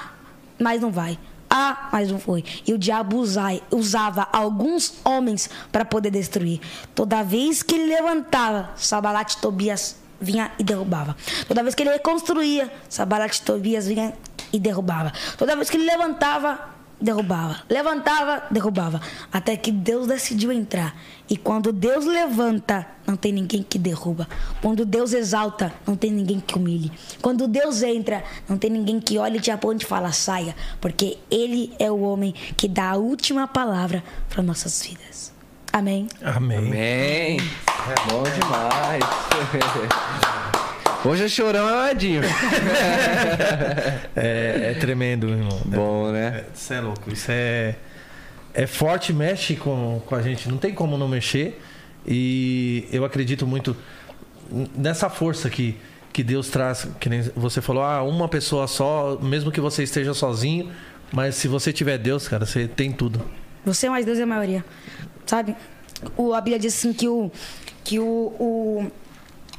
mas 0.59 0.81
não 0.81 0.91
vai. 0.91 1.19
Ah, 1.49 1.89
mas 1.93 2.09
não 2.11 2.19
foi. 2.21 2.45
E 2.67 2.73
o 2.73 2.79
diabo 2.79 3.17
usai- 3.17 3.61
usava 3.73 4.29
alguns 4.33 4.95
homens 5.05 5.51
para 5.73 5.85
poder 5.85 6.11
destruir. 6.11 6.61
Toda 6.95 7.25
vez 7.25 7.63
que 7.63 7.75
ele 7.75 7.87
levantava, 7.93 8.71
Sabalat 8.77 9.33
e 9.33 9.37
Tobias 9.39 9.97
vinha 10.21 10.53
e 10.59 10.63
derrubava. 10.63 11.17
Toda 11.49 11.63
vez 11.65 11.75
que 11.75 11.83
ele 11.83 11.91
reconstruía, 11.91 12.73
Sabalat 12.89 13.37
e 13.37 13.43
Tobias 13.43 13.87
vinha 13.89 14.13
e 14.53 14.61
derrubava. 14.61 15.13
Toda 15.37 15.57
vez 15.57 15.69
que 15.69 15.77
ele 15.77 15.87
levantava, 15.87 16.57
derrubava. 17.01 17.63
Levantava, 17.69 18.43
derrubava. 18.51 19.01
Até 19.33 19.57
que 19.57 19.73
Deus 19.73 20.07
decidiu 20.07 20.53
entrar. 20.53 20.95
E 21.29 21.37
quando 21.37 21.73
Deus 21.73 22.05
levanta, 22.05 22.87
não 23.07 23.17
tem 23.17 23.33
ninguém 23.33 23.63
que 23.63 23.79
derruba. 23.79 24.29
Quando 24.61 24.85
Deus 24.85 25.13
exalta, 25.13 25.73
não 25.87 25.97
tem 25.97 26.11
ninguém 26.11 26.41
que 26.41 26.57
humilhe. 26.57 26.93
Quando 27.23 27.47
Deus 27.47 27.83
entra, 27.83 28.23
não 28.49 28.59
tem 28.59 28.71
ninguém 28.71 29.01
que 29.01 29.19
olhe 29.19 29.39
e 29.39 29.41
te 29.41 29.51
aponte 29.51 29.85
e 29.85 29.89
fala, 29.89 30.13
saia. 30.13 30.55
Porque 30.81 31.19
Ele 31.31 31.73
é 31.79 31.91
o 31.91 32.01
homem 32.01 32.35
que 32.57 32.69
dá 32.69 32.91
a 32.91 32.97
última 32.97 33.47
palavra 33.47 34.03
para 34.29 34.43
nossas 34.43 34.83
vidas. 34.83 35.33
Amém? 35.73 36.09
Amém. 36.23 36.59
Amém. 36.59 37.37
É 37.39 38.11
bom 38.11 38.23
demais. 38.25 39.05
Hoje 41.03 41.25
é 41.25 41.29
chorão 41.29 41.67
amadinho. 41.67 42.23
É, 44.17 44.73
é 44.73 44.75
tremendo, 44.79 45.29
irmão. 45.29 45.63
Bom, 45.65 46.11
né? 46.11 46.45
Isso 46.55 46.73
é 46.75 46.81
louco. 46.81 47.11
Isso 47.11 47.31
é, 47.31 47.77
é 48.53 48.67
forte, 48.67 49.13
mexe 49.13 49.57
com, 49.57 50.03
com 50.05 50.15
a 50.15 50.21
gente. 50.21 50.49
Não 50.49 50.59
tem 50.59 50.75
como 50.75 50.99
não 50.99 51.09
mexer. 51.09 51.61
E 52.07 52.87
eu 52.93 53.05
acredito 53.05 53.47
muito 53.47 53.75
nessa 54.77 55.09
força 55.09 55.49
que, 55.49 55.77
que 56.13 56.23
Deus 56.23 56.49
traz. 56.51 56.89
Que 56.99 57.09
nem 57.09 57.23
você 57.35 57.63
falou, 57.63 57.83
ah, 57.83 58.03
uma 58.03 58.29
pessoa 58.29 58.67
só, 58.67 59.19
mesmo 59.23 59.51
que 59.51 59.61
você 59.61 59.85
esteja 59.85 60.13
sozinho, 60.13 60.71
mas 61.13 61.37
se 61.37 61.49
você 61.49 61.73
tiver 61.73 61.97
Deus, 61.97 62.29
cara, 62.29 62.45
você 62.45 62.69
tem 62.69 62.93
tudo. 62.93 63.23
Você 63.65 63.89
mais 63.89 64.05
Deus 64.05 64.19
é 64.19 64.23
a 64.23 64.27
maioria. 64.27 64.65
Sabe? 65.25 65.57
O, 66.17 66.35
a 66.35 66.41
Bíblia 66.41 66.59
diz 66.59 66.75
assim 66.75 66.93
que 66.93 67.09
o. 67.09 67.31
Que 67.85 67.99
o, 67.99 68.05
o. 68.05 68.91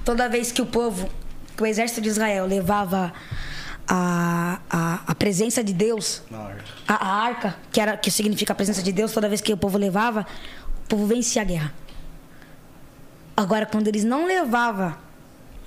Toda 0.03 0.27
vez 0.27 0.51
que 0.51 0.61
o 0.61 0.65
povo, 0.65 1.09
que 1.61 1.63
o 1.63 1.67
exército 1.67 2.01
de 2.01 2.09
Israel 2.09 2.47
levava 2.47 3.13
a, 3.88 4.59
a, 4.69 5.01
a 5.07 5.15
presença 5.15 5.63
de 5.63 5.73
Deus, 5.73 6.23
a, 6.88 6.95
a 6.95 7.23
arca, 7.23 7.55
que, 7.71 7.79
era, 7.79 7.95
que 7.95 8.09
significa 8.09 8.53
a 8.53 8.55
presença 8.55 8.81
de 8.81 8.91
Deus, 8.91 9.11
toda 9.11 9.29
vez 9.29 9.41
que 9.41 9.53
o 9.53 9.57
povo 9.57 9.77
levava, 9.77 10.25
o 10.85 10.88
povo 10.88 11.05
vencia 11.05 11.41
a 11.41 11.45
guerra. 11.45 11.73
Agora, 13.38 13.65
quando 13.65 13.88
eles 13.88 14.03
não 14.03 14.25
levavam, 14.25 14.95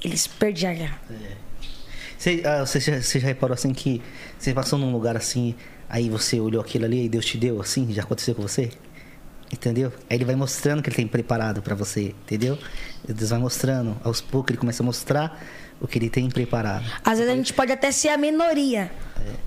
eles 0.03 0.27
perdiam 0.27 0.73
a 0.73 0.75
guerra. 0.75 1.01
Você, 2.19 2.43
ah, 2.45 2.67
você, 2.67 2.81
já, 2.81 3.01
você 3.01 3.21
já 3.21 3.29
reparou 3.29 3.55
assim 3.55 3.73
que 3.73 4.03
você 4.39 4.53
passou 4.53 4.79
num 4.79 4.93
lugar 4.93 5.17
assim, 5.17 5.55
aí 5.89 6.11
você 6.11 6.41
olhou 6.41 6.61
aquilo 6.61 6.85
ali 6.85 7.05
e 7.05 7.09
Deus 7.09 7.25
te 7.25 7.39
deu 7.39 7.61
assim? 7.61 7.93
Já 7.93 8.03
aconteceu 8.03 8.35
com 8.35 8.43
você? 8.43 8.71
Entendeu? 9.53 9.93
Aí 10.11 10.17
ele 10.17 10.25
vai 10.25 10.35
mostrando 10.35 10.83
que 10.83 10.89
ele 10.89 10.97
tem 10.97 11.07
preparado 11.07 11.63
pra 11.63 11.75
você, 11.75 12.15
entendeu? 12.25 12.59
Deus 13.07 13.31
vai 13.31 13.39
mostrando, 13.39 13.97
aos 14.03 14.21
poucos 14.21 14.51
ele 14.51 14.59
começa 14.59 14.83
a 14.83 14.87
mostrar 14.87 15.41
o 15.81 15.87
que 15.87 15.99
ele 15.99 16.09
tem 16.11 16.29
preparado. 16.31 16.85
Às 17.05 17.19
vezes 17.19 17.33
a 17.33 17.37
gente 17.37 17.53
pode 17.53 17.73
até 17.73 17.91
ser 17.93 18.09
a 18.09 18.17
minoria. 18.17 18.91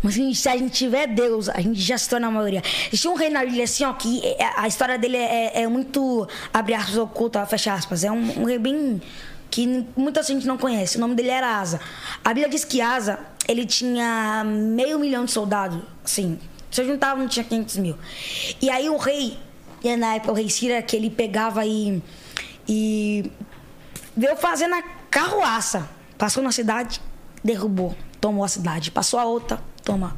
Mas 0.02 0.16
se 0.40 0.49
a 0.49 0.58
gente- 0.58 0.72
tiver 0.72 1.08
Deus, 1.08 1.49
a 1.49 1.60
gente 1.62 1.80
já 1.80 1.98
se 1.98 2.10
torna 2.10 2.28
a 2.28 2.32
maioria. 2.32 2.64
Existia 2.88 3.12
um 3.12 3.16
rei 3.16 3.30
na 3.30 3.44
Bíblia 3.44 3.64
assim, 3.64 3.84
ó, 3.86 3.94
que 3.94 4.22
é- 4.26 4.49
a 4.56 4.68
história 4.68 4.98
dele 4.98 5.18
é, 5.18 5.62
é 5.62 5.68
muito, 5.68 6.28
abre 6.54 6.74
aspas, 6.74 6.98
oculta, 6.98 7.45
fecha 7.45 7.74
aspas. 7.74 8.04
É 8.04 8.12
um, 8.12 8.41
um 8.41 8.45
rei 8.45 8.58
bem 8.58 8.99
que 9.52 9.86
muita 9.95 10.22
gente 10.24 10.48
não 10.48 10.58
conhece. 10.58 10.98
O 10.98 10.99
nome 10.99 11.14
dele 11.16 11.30
era 11.30 11.60
Asa. 11.60 11.80
A 12.24 12.30
Bíblia 12.30 12.49
diz 12.49 12.64
que 12.66 12.82
Asa, 12.82 13.20
ele 13.48 13.66
tinha 13.66 14.44
meio 14.45 14.98
milhão 14.99 15.26
de 15.26 15.32
soldados, 15.32 15.80
assim. 16.04 16.40
Se 16.72 16.82
eu 16.82 16.88
juntava, 16.88 17.20
não 17.20 17.28
tinha 17.28 17.44
500 17.44 17.78
mil. 17.78 17.95
E 18.62 18.70
aí 18.70 18.90
o 18.90 18.98
rei, 18.98 19.38
na 19.98 20.16
época 20.16 20.32
o 20.32 20.36
rei 20.36 20.49
Cira, 20.49 20.82
que 20.82 20.95
ele 20.95 21.10
pegava 21.10 21.66
e... 21.66 22.02
e 22.68 23.32
veio 24.16 24.36
fazendo 24.38 24.74
a 24.76 24.82
carroaça. 25.10 25.88
Passou 26.18 26.41
na 26.44 26.52
cidade, 26.52 27.02
derrubou, 27.44 27.95
tomou 28.19 28.44
a 28.44 28.48
cidade. 28.48 28.91
Passou 28.91 29.19
a 29.19 29.26
outra, 29.26 29.61
toma. 29.84 30.18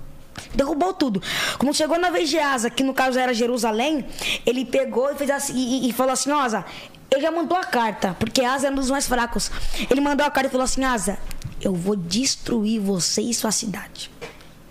Derrubou 0.55 0.93
tudo. 0.93 1.21
Quando 1.57 1.73
chegou 1.75 1.99
na 1.99 2.09
vez 2.09 2.29
de 2.29 2.39
Asa, 2.39 2.69
que 2.69 2.83
no 2.83 2.93
caso 2.93 3.19
era 3.19 3.33
Jerusalém, 3.33 4.05
ele 4.45 4.63
pegou 4.65 5.11
e 5.11 5.15
fez 5.15 5.29
assim, 5.29 5.53
e, 5.55 5.89
e- 5.89 5.93
falou 5.93 6.13
assim: 6.13 6.31
Asa, 6.31 6.63
ele 7.11 7.21
já 7.21 7.29
mandou 7.31 7.57
a 7.57 7.63
carta, 7.65 8.15
porque 8.17 8.41
Asa 8.41 8.67
era 8.67 8.73
um 8.75 8.79
dos 8.79 8.89
mais 8.89 9.05
fracos. 9.05 9.51
Ele 9.89 9.99
mandou 9.99 10.25
a 10.25 10.31
carta 10.31 10.47
e 10.47 10.51
falou 10.51 10.63
assim: 10.63 10.83
Asa, 10.83 11.17
eu 11.61 11.73
vou 11.75 11.95
destruir 11.95 12.79
você 12.79 13.21
e 13.21 13.33
sua 13.33 13.51
cidade. 13.51 14.09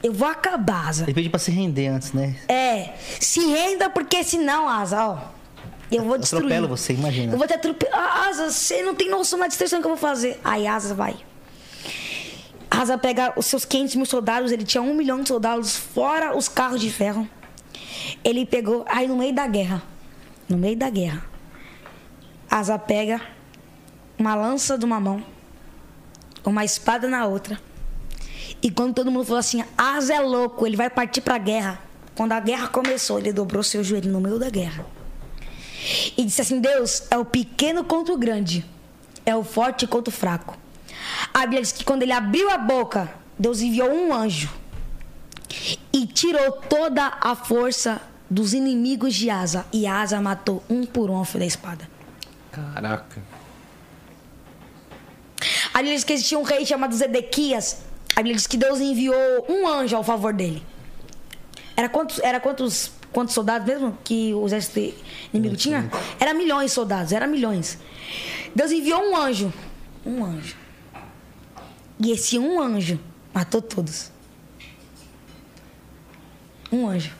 Eu 0.02 0.12
vou 0.12 0.26
acabar, 0.28 0.88
Asa. 0.88 1.02
Ele 1.04 1.12
pediu 1.12 1.30
pra 1.30 1.40
se 1.40 1.50
render 1.50 1.88
antes, 1.88 2.12
né? 2.12 2.36
É, 2.48 2.94
se 3.20 3.40
renda, 3.40 3.90
porque 3.90 4.24
senão, 4.24 4.66
Asa, 4.68 5.06
ó. 5.06 5.18
Eu 5.90 6.04
vou 6.04 6.18
destruir. 6.18 6.44
Atropelo 6.44 6.68
você, 6.68 6.92
imagina. 6.92 7.32
Eu 7.32 7.38
vou 7.38 7.46
te 7.46 7.54
atropelar. 7.54 8.28
Asa, 8.28 8.50
você 8.50 8.82
não 8.82 8.94
tem 8.94 9.08
noção 9.08 9.38
da 9.38 9.46
destruição 9.46 9.80
que 9.80 9.86
eu 9.86 9.90
vou 9.90 9.98
fazer. 9.98 10.40
Aí 10.44 10.66
Asa 10.66 10.94
vai. 10.94 11.16
Asa 12.70 12.98
pega 12.98 13.32
os 13.36 13.46
seus 13.46 13.64
500 13.64 13.94
mil 13.96 14.06
soldados, 14.06 14.52
ele 14.52 14.64
tinha 14.64 14.82
um 14.82 14.94
milhão 14.94 15.22
de 15.22 15.28
soldados, 15.28 15.76
fora 15.76 16.36
os 16.36 16.48
carros 16.48 16.80
de 16.80 16.90
ferro. 16.90 17.28
Ele 18.22 18.44
pegou, 18.44 18.84
aí 18.88 19.06
no 19.06 19.16
meio 19.16 19.34
da 19.34 19.46
guerra, 19.46 19.82
no 20.48 20.58
meio 20.58 20.76
da 20.76 20.90
guerra, 20.90 21.24
Asa 22.50 22.78
pega 22.78 23.20
uma 24.18 24.34
lança 24.34 24.76
de 24.76 24.84
uma 24.84 25.00
mão, 25.00 25.24
uma 26.44 26.64
espada 26.64 27.08
na 27.08 27.26
outra. 27.26 27.58
E 28.62 28.70
quando 28.70 28.94
todo 28.94 29.10
mundo 29.10 29.24
falou 29.24 29.38
assim, 29.38 29.64
Asa 29.76 30.14
é 30.14 30.20
louco, 30.20 30.66
ele 30.66 30.76
vai 30.76 30.90
partir 30.90 31.20
pra 31.20 31.38
guerra. 31.38 31.80
Quando 32.14 32.32
a 32.32 32.40
guerra 32.40 32.68
começou, 32.68 33.18
ele 33.18 33.32
dobrou 33.32 33.62
seu 33.62 33.82
joelho 33.82 34.10
no 34.10 34.20
meio 34.20 34.38
da 34.38 34.50
guerra. 34.50 34.84
E 36.16 36.24
disse 36.24 36.40
assim: 36.40 36.60
Deus 36.60 37.04
é 37.10 37.16
o 37.16 37.24
pequeno 37.24 37.84
contra 37.84 38.12
o 38.14 38.18
grande, 38.18 38.64
é 39.24 39.34
o 39.34 39.44
forte 39.44 39.86
contra 39.86 40.10
o 40.10 40.16
fraco. 40.16 40.56
A 41.32 41.40
Bíblia 41.40 41.62
diz 41.62 41.72
que 41.72 41.84
quando 41.84 42.02
ele 42.02 42.12
abriu 42.12 42.50
a 42.50 42.58
boca, 42.58 43.12
Deus 43.38 43.60
enviou 43.60 43.90
um 43.90 44.12
anjo 44.12 44.50
e 45.92 46.06
tirou 46.06 46.52
toda 46.52 47.18
a 47.20 47.34
força 47.34 48.00
dos 48.28 48.52
inimigos 48.52 49.14
de 49.14 49.30
Asa. 49.30 49.66
E 49.72 49.86
Asa 49.86 50.20
matou 50.20 50.62
um 50.68 50.84
por 50.84 51.10
um 51.10 51.16
ao 51.16 51.24
fio 51.24 51.40
da 51.40 51.46
espada. 51.46 51.88
Caraca. 52.50 53.22
A 55.72 55.78
Bíblia 55.78 55.94
diz 55.94 56.04
que 56.04 56.12
existia 56.12 56.38
um 56.38 56.42
rei 56.42 56.66
chamado 56.66 56.94
Zedequias. 56.94 57.82
A 58.14 58.16
Bíblia 58.16 58.34
diz 58.34 58.46
que 58.46 58.56
Deus 58.56 58.80
enviou 58.80 59.46
um 59.48 59.66
anjo 59.68 59.96
ao 59.96 60.02
favor 60.02 60.32
dele. 60.32 60.64
Era 61.76 61.88
quantos, 61.88 62.18
era 62.18 62.40
quantos, 62.40 62.90
quantos 63.12 63.34
soldados 63.34 63.66
mesmo 63.66 63.96
que 64.04 64.32
o 64.34 64.46
exército 64.46 64.94
inimigo 65.32 65.56
tinha? 65.56 65.90
Era 66.18 66.34
milhões 66.34 66.70
de 66.70 66.74
soldados, 66.74 67.12
era 67.12 67.26
milhões. 67.26 67.78
Deus 68.54 68.70
enviou 68.70 69.00
um 69.00 69.16
anjo. 69.16 69.52
Um 70.04 70.24
anjo. 70.24 70.56
E 72.00 72.12
esse 72.12 72.38
um 72.38 72.60
anjo 72.60 72.98
matou 73.34 73.60
todos. 73.60 74.10
Um 76.70 76.88
anjo. 76.88 77.12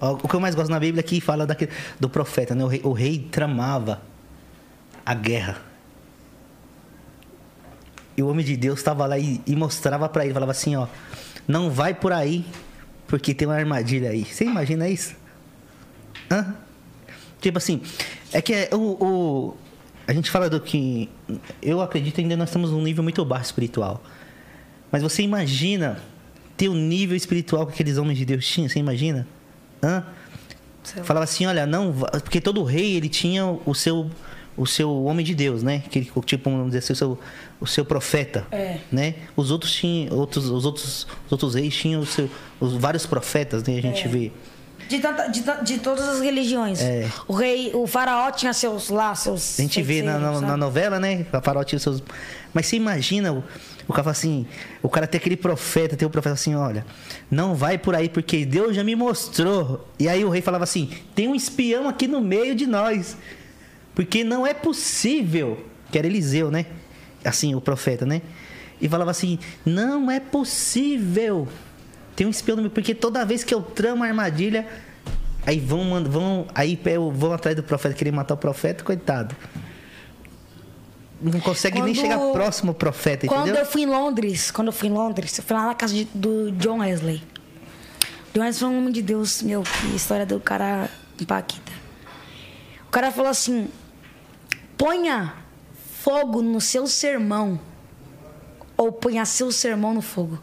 O 0.00 0.28
que 0.28 0.34
eu 0.34 0.40
mais 0.40 0.54
gosto 0.54 0.70
na 0.70 0.78
Bíblia 0.78 1.00
é 1.00 1.02
que 1.02 1.20
fala 1.20 1.46
daquele, 1.46 1.72
do 1.98 2.08
profeta, 2.08 2.54
né? 2.54 2.62
O 2.64 2.68
rei, 2.68 2.80
o 2.84 2.92
rei 2.92 3.18
tramava 3.18 4.00
a 5.04 5.14
guerra. 5.14 5.60
E 8.16 8.22
o 8.22 8.28
homem 8.28 8.44
de 8.44 8.56
Deus 8.56 8.78
estava 8.78 9.06
lá 9.06 9.18
e, 9.18 9.40
e 9.46 9.56
mostrava 9.56 10.08
para 10.08 10.24
ele, 10.24 10.34
falava 10.34 10.52
assim, 10.52 10.76
ó, 10.76 10.86
não 11.46 11.70
vai 11.70 11.94
por 11.94 12.12
aí, 12.12 12.44
porque 13.06 13.34
tem 13.34 13.48
uma 13.48 13.56
armadilha 13.56 14.10
aí. 14.10 14.24
Você 14.24 14.44
imagina 14.44 14.88
isso? 14.88 15.16
Hã? 16.30 16.54
Tipo 17.40 17.58
assim, 17.58 17.80
é 18.32 18.40
que 18.42 18.52
é, 18.52 18.68
o, 18.72 18.76
o- 18.78 19.56
a 20.06 20.12
gente 20.12 20.30
fala 20.30 20.48
do 20.50 20.60
que 20.60 21.08
eu 21.62 21.80
acredito 21.80 22.20
ainda 22.20 22.36
nós 22.36 22.48
estamos 22.48 22.70
num 22.70 22.82
nível 22.82 23.02
muito 23.02 23.24
baixo 23.24 23.46
espiritual. 23.46 24.02
Mas 24.90 25.02
você 25.02 25.22
imagina 25.22 26.00
ter 26.56 26.68
o 26.68 26.74
nível 26.74 27.16
espiritual 27.16 27.66
que 27.66 27.72
aqueles 27.74 27.98
homens 27.98 28.18
de 28.18 28.24
Deus 28.24 28.46
tinham? 28.46 28.68
Você 28.68 28.78
imagina? 28.78 29.26
Hã? 29.82 30.04
Falava 31.04 31.24
assim, 31.24 31.44
olha, 31.44 31.66
não, 31.66 31.92
porque 32.24 32.40
todo 32.40 32.62
rei 32.64 32.96
ele 32.96 33.08
tinha 33.08 33.44
o 33.46 33.74
seu 33.74 34.10
o 34.56 34.66
seu 34.66 35.04
homem 35.04 35.24
de 35.24 35.36
Deus, 35.36 35.62
né? 35.62 35.84
Que 35.88 36.04
tipo, 36.24 36.50
vamos 36.50 36.66
dizer 36.72 36.78
assim, 36.78 36.92
o 36.92 36.96
seu, 36.96 37.18
o 37.60 37.66
seu 37.66 37.84
profeta, 37.84 38.44
É. 38.50 38.78
né? 38.90 39.14
Os 39.36 39.52
outros 39.52 39.70
tinham 39.72 40.16
outros 40.16 40.46
os 40.48 40.64
outros 40.64 41.06
os 41.26 41.30
outros 41.32 41.54
reis 41.54 41.76
tinham 41.76 42.00
o 42.00 42.06
seu, 42.06 42.28
os 42.58 42.72
vários 42.74 43.06
profetas, 43.06 43.62
né? 43.62 43.78
A 43.78 43.82
gente 43.82 44.04
É. 44.06 44.08
vê. 44.08 44.32
De, 44.88 44.98
tanta- 45.00 45.26
de, 45.28 45.42
de 45.64 45.78
todas 45.78 46.08
as 46.08 46.20
religiões. 46.20 46.80
É. 46.80 47.06
O 47.26 47.32
rei, 47.34 47.70
o 47.74 47.86
faraó 47.86 48.30
tinha 48.30 48.52
seus 48.52 48.88
lá, 48.88 49.14
seus. 49.14 49.58
A 49.58 49.62
gente 49.62 49.82
vê 49.82 50.02
na, 50.02 50.18
na, 50.18 50.40
na 50.40 50.56
novela, 50.56 50.98
né? 50.98 51.26
A 51.32 51.40
Farol 51.40 51.64
tinha 51.64 51.78
seus. 51.78 52.02
Mas 52.54 52.66
você 52.66 52.76
imagina 52.76 53.32
o, 53.32 53.44
o 53.86 53.92
cara 53.92 54.10
assim: 54.10 54.46
o 54.82 54.88
cara 54.88 55.06
tem 55.06 55.18
aquele 55.18 55.36
profeta, 55.36 55.96
tem 55.96 56.06
o 56.06 56.10
profeta 56.10 56.34
assim: 56.34 56.54
olha, 56.54 56.86
não 57.30 57.54
vai 57.54 57.76
por 57.76 57.94
aí 57.94 58.08
porque 58.08 58.46
Deus 58.46 58.74
já 58.74 58.82
me 58.82 58.96
mostrou. 58.96 59.86
E 59.98 60.08
aí 60.08 60.24
o 60.24 60.30
rei 60.30 60.40
falava 60.40 60.64
assim: 60.64 60.90
tem 61.14 61.28
um 61.28 61.34
espião 61.34 61.86
aqui 61.88 62.08
no 62.08 62.20
meio 62.20 62.54
de 62.54 62.66
nós. 62.66 63.16
Porque 63.94 64.24
não 64.24 64.46
é 64.46 64.54
possível. 64.54 65.64
Que 65.90 65.98
era 65.98 66.06
Eliseu, 66.06 66.50
né? 66.50 66.66
Assim, 67.24 67.54
o 67.54 67.60
profeta, 67.60 68.06
né? 68.06 68.22
E 68.80 68.88
falava 68.88 69.10
assim: 69.10 69.38
não 69.66 70.10
é 70.10 70.18
possível. 70.20 71.46
Tem 72.18 72.26
um 72.26 72.30
espião 72.30 72.56
no 72.56 72.62
meio. 72.62 72.72
Porque 72.72 72.96
toda 72.96 73.24
vez 73.24 73.44
que 73.44 73.54
eu 73.54 73.62
tramo 73.62 74.02
a 74.02 74.08
armadilha. 74.08 74.66
Aí 75.46 75.60
vão, 75.60 76.02
vão, 76.02 76.48
aí 76.52 76.76
vão 77.14 77.32
atrás 77.32 77.54
do 77.56 77.62
profeta, 77.62 77.94
querer 77.94 78.10
matar 78.10 78.34
o 78.34 78.36
profeta, 78.36 78.82
coitado. 78.82 79.36
Não 81.22 81.38
consegue 81.40 81.80
nem 81.80 81.94
Quando- 81.94 82.02
chegar 82.02 82.18
próximo 82.32 82.70
ao 82.70 82.74
profeta, 82.74 83.26
Quando 83.28 83.42
entendeu? 83.42 83.62
eu 83.62 83.66
fui 83.66 83.82
em 83.82 83.86
Londres, 83.86 84.50
quando 84.50 84.66
eu 84.68 84.72
fui 84.72 84.88
em 84.88 84.92
Londres, 84.92 85.38
eu 85.38 85.44
fui 85.44 85.56
lá 85.56 85.66
na 85.66 85.74
casa 85.74 85.94
de- 85.94 86.04
do 86.12 86.50
John 86.52 86.80
Wesley. 86.80 87.22
John 88.34 88.40
Wesley 88.42 88.58
foi 88.58 88.68
um 88.68 88.78
homem 88.78 88.92
de 88.92 89.00
Deus, 89.00 89.40
meu, 89.42 89.62
que 89.62 89.94
história 89.96 90.26
do 90.26 90.40
cara 90.40 90.90
impacta. 91.20 91.72
O 92.86 92.90
cara 92.90 93.10
falou 93.12 93.30
assim: 93.30 93.68
ponha 94.76 95.34
fogo 96.02 96.42
no 96.42 96.60
seu 96.60 96.86
sermão, 96.88 97.58
ou 98.76 98.90
ponha 98.92 99.24
seu 99.24 99.50
sermão 99.52 99.94
no 99.94 100.02
fogo. 100.02 100.38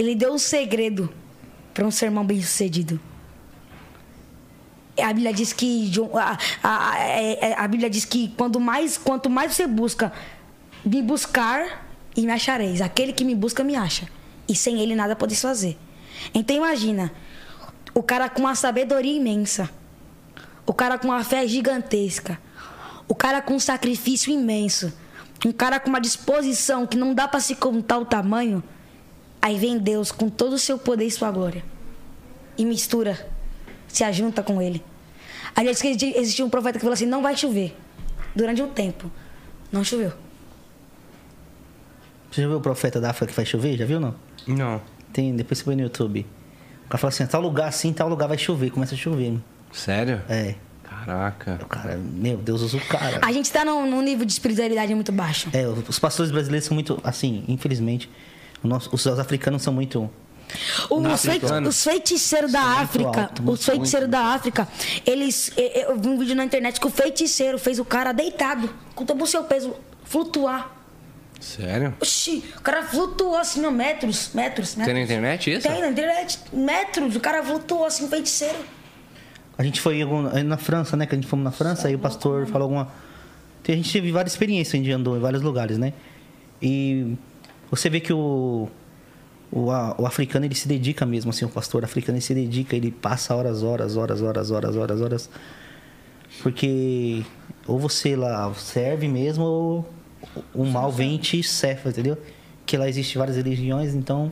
Ele 0.00 0.14
deu 0.14 0.32
um 0.32 0.38
segredo 0.38 1.12
para 1.74 1.86
um 1.86 1.90
sermão 1.90 2.24
bem 2.24 2.40
sucedido. 2.40 2.98
A 4.98 5.12
Bíblia 5.12 5.32
diz 5.34 5.52
que 5.52 5.90
a, 6.14 6.38
a- 6.62 6.90
a- 6.92 6.98
é- 6.98 7.54
a 7.58 7.68
Bíblia 7.68 7.90
diz 7.90 8.06
que 8.06 8.28
quanto 8.28 8.58
mais 8.58 8.96
quanto 8.96 9.28
mais 9.28 9.52
você 9.54 9.66
busca 9.66 10.10
me 10.84 11.02
buscar 11.02 11.86
e 12.16 12.22
me 12.22 12.32
achareis. 12.32 12.80
Aquele 12.80 13.12
que 13.12 13.24
me 13.24 13.34
busca 13.34 13.62
me 13.62 13.76
acha. 13.76 14.08
E 14.48 14.54
sem 14.56 14.80
ele 14.80 14.94
nada 14.94 15.14
podeis 15.14 15.40
fazer. 15.42 15.76
Então 16.32 16.56
imagina, 16.56 17.12
o 17.94 18.02
cara 18.02 18.30
com 18.30 18.40
uma 18.40 18.54
sabedoria 18.54 19.14
imensa, 19.16 19.68
o 20.66 20.72
cara 20.72 20.98
com 20.98 21.08
uma 21.08 21.22
fé 21.24 21.46
gigantesca, 21.46 22.38
O 23.06 23.14
cara 23.14 23.42
com 23.42 23.54
um 23.54 23.60
sacrifício 23.60 24.32
imenso. 24.32 24.90
Um 25.44 25.52
cara 25.52 25.78
com 25.80 25.88
uma 25.90 26.00
disposição 26.00 26.86
que 26.86 26.96
não 26.96 27.12
dá 27.12 27.26
pra 27.28 27.40
se 27.40 27.54
contar 27.54 27.98
o 27.98 28.04
tamanho. 28.06 28.62
Aí 29.42 29.58
vem 29.58 29.78
Deus 29.78 30.12
com 30.12 30.28
todo 30.28 30.54
o 30.54 30.58
seu 30.58 30.78
poder 30.78 31.06
e 31.06 31.10
sua 31.10 31.30
glória. 31.30 31.64
E 32.58 32.64
mistura. 32.64 33.28
Se 33.88 34.04
ajunta 34.04 34.42
com 34.42 34.60
ele. 34.60 34.82
Aí 35.56 35.66
diz 35.66 35.80
que 35.80 35.88
existia 35.88 36.44
um 36.44 36.50
profeta 36.50 36.78
que 36.78 36.82
falou 36.82 36.94
assim: 36.94 37.06
não 37.06 37.22
vai 37.22 37.36
chover. 37.36 37.76
Durante 38.34 38.62
um 38.62 38.68
tempo. 38.68 39.10
Não 39.72 39.82
choveu. 39.82 40.12
Você 42.30 42.42
já 42.42 42.48
viu 42.48 42.58
o 42.58 42.60
profeta 42.60 43.00
da 43.00 43.10
África 43.10 43.26
que 43.28 43.32
faz 43.34 43.48
chover? 43.48 43.76
Já 43.76 43.84
viu 43.84 43.98
não? 43.98 44.14
Não. 44.46 44.80
Tem, 45.12 45.34
depois 45.34 45.58
você 45.58 45.64
põe 45.64 45.74
no 45.74 45.82
YouTube. 45.82 46.24
O 46.86 46.88
cara 46.88 46.98
fala 46.98 47.08
assim, 47.08 47.26
tal 47.26 47.40
lugar 47.40 47.68
assim, 47.68 47.92
tal 47.92 48.08
lugar 48.08 48.28
vai 48.28 48.38
chover, 48.38 48.70
começa 48.70 48.94
a 48.94 48.98
chover. 48.98 49.38
Sério? 49.72 50.22
É. 50.28 50.54
Caraca. 50.84 51.58
O 51.62 51.66
cara, 51.66 51.96
meu 51.96 52.36
Deus, 52.36 52.62
usa 52.62 52.76
o 52.76 52.80
cara. 52.80 53.20
A 53.22 53.32
gente 53.32 53.50
tá 53.50 53.64
num, 53.64 53.88
num 53.88 54.02
nível 54.02 54.26
de 54.26 54.32
espiritualidade 54.32 54.94
muito 54.94 55.10
baixo. 55.10 55.48
É, 55.52 55.66
os 55.66 55.98
pastores 55.98 56.30
brasileiros 56.30 56.66
são 56.66 56.74
muito, 56.74 57.00
assim, 57.02 57.44
infelizmente, 57.48 58.10
nosso- 58.68 58.90
os, 58.92 59.04
os 59.06 59.18
africanos 59.18 59.62
são 59.62 59.72
muito. 59.72 60.10
Os, 60.90 61.24
os 61.68 61.84
feiticeiros 61.84 62.50
da 62.50 62.60
África, 62.60 63.20
alto, 63.22 63.50
os 63.50 63.64
feiticeiros 63.64 64.08
da 64.08 64.20
África, 64.34 64.66
eles. 65.06 65.52
Eu 65.56 65.96
vi 65.98 66.08
um 66.08 66.18
vídeo 66.18 66.34
na 66.34 66.44
internet 66.44 66.80
que 66.80 66.86
o 66.86 66.90
feiticeiro 66.90 67.58
fez 67.58 67.78
o 67.78 67.84
cara 67.84 68.12
deitado, 68.12 68.68
com 68.94 69.04
todo 69.06 69.22
o 69.22 69.26
seu 69.26 69.44
peso, 69.44 69.74
flutuar. 70.04 70.76
Sério? 71.40 71.94
Oxi, 72.00 72.44
o 72.58 72.60
cara 72.60 72.82
flutuou 72.82 73.36
assim, 73.36 73.64
ó, 73.64 73.70
metros, 73.70 74.30
metros, 74.34 74.74
metros. 74.74 74.84
Tem 74.84 74.92
na 74.94 75.00
internet 75.02 75.50
isso? 75.52 75.66
Tem 75.68 75.80
na 75.80 75.88
internet, 75.88 76.38
metros, 76.52 77.16
o 77.16 77.20
cara 77.20 77.42
flutuou 77.42 77.86
assim, 77.86 78.08
feiticeiro. 78.08 78.58
A 79.56 79.62
gente 79.62 79.80
foi 79.80 80.02
aí 80.32 80.42
na 80.42 80.56
França, 80.56 80.96
né? 80.96 81.06
Que 81.06 81.14
a 81.14 81.16
gente 81.18 81.26
fomos 81.28 81.44
na 81.44 81.50
França, 81.52 81.88
aí 81.88 81.94
o 81.94 81.98
pastor 81.98 82.46
falou 82.46 82.64
alguma. 82.64 82.92
A 83.66 83.72
gente 83.72 83.92
teve 83.92 84.10
várias 84.10 84.32
experiências, 84.32 84.74
a 84.74 84.76
gente 84.78 84.90
andou 84.90 85.16
em 85.16 85.20
vários 85.20 85.42
lugares, 85.42 85.78
né? 85.78 85.92
E 86.60 87.14
você 87.70 87.88
vê 87.88 88.00
que 88.00 88.12
o, 88.12 88.68
o, 89.52 89.70
a- 89.70 89.94
o 89.98 90.06
africano 90.06 90.44
ele 90.46 90.54
se 90.54 90.66
dedica 90.68 91.06
mesmo, 91.06 91.30
assim, 91.30 91.44
o 91.44 91.48
pastor 91.48 91.84
africano 91.84 92.16
ele 92.18 92.24
se 92.24 92.34
dedica, 92.34 92.74
ele 92.76 92.90
passa 92.90 93.34
horas, 93.34 93.62
horas, 93.62 93.96
horas, 93.96 94.20
horas, 94.22 94.50
horas, 94.50 94.76
horas, 94.76 95.00
horas. 95.00 95.30
Porque 96.42 97.22
ou 97.66 97.78
você 97.78 98.16
lá 98.16 98.52
serve 98.54 99.08
mesmo, 99.08 99.44
ou 99.44 99.88
o 100.54 100.64
mal 100.64 100.90
vem 100.90 101.16
e 101.16 101.18
te 101.18 101.42
cefa, 101.42 101.88
entendeu? 101.90 102.16
Que 102.66 102.76
lá 102.76 102.88
existe 102.88 103.18
várias 103.18 103.36
religiões, 103.36 103.94
então, 103.94 104.30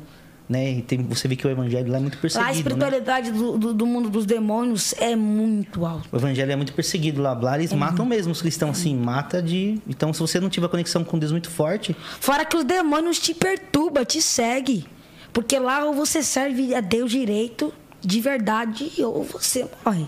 né? 0.48 0.72
e 0.72 0.82
Tem, 0.82 1.02
você 1.02 1.28
vê 1.28 1.36
que 1.36 1.46
o 1.46 1.50
evangelho 1.50 1.90
lá 1.90 1.98
é 1.98 2.00
muito 2.00 2.14
Lá 2.14 2.18
a 2.18 2.20
perseguido, 2.22 2.46
né? 2.50 2.56
espiritualidade 2.58 3.30
do, 3.32 3.58
do- 3.58 3.74
do 3.74 3.86
mundo 3.86 4.08
dos 4.08 4.24
demônios 4.26 4.94
é 4.98 5.14
muito 5.14 5.84
alta. 5.84 6.08
O 6.10 6.16
evangelho 6.16 6.50
é 6.52 6.56
muito 6.56 6.72
perseguido 6.72 7.20
lá. 7.20 7.32
Lá 7.34 7.56
eles 7.58 7.72
matam 7.72 8.06
mesmo 8.06 8.32
os 8.32 8.40
cristãos, 8.40 8.78
assim, 8.78 8.96
mata 8.96 9.42
de. 9.42 9.78
Então, 9.86 10.12
se 10.12 10.20
você 10.20 10.40
não 10.40 10.48
tiver 10.48 10.68
conexão 10.68 11.04
com 11.04 11.18
Deus 11.18 11.32
muito 11.32 11.50
forte, 11.50 11.94
Fora 12.20 12.44
que 12.44 12.56
os 12.56 12.64
demônios 12.64 13.18
te 13.18 13.34
perturbam, 13.34 14.04
te 14.04 14.22
seguem. 14.22 14.84
Porque 15.32 15.58
lá 15.58 15.84
ou 15.84 15.92
você 15.94 16.22
serve 16.22 16.74
a 16.74 16.80
Deus 16.80 17.10
direito, 17.10 17.72
de 18.00 18.20
verdade, 18.20 18.90
ou 19.04 19.22
você 19.24 19.68
morre. 19.84 20.06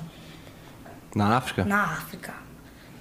Na 1.15 1.37
África? 1.37 1.65
Na 1.65 1.83
África. 1.85 2.33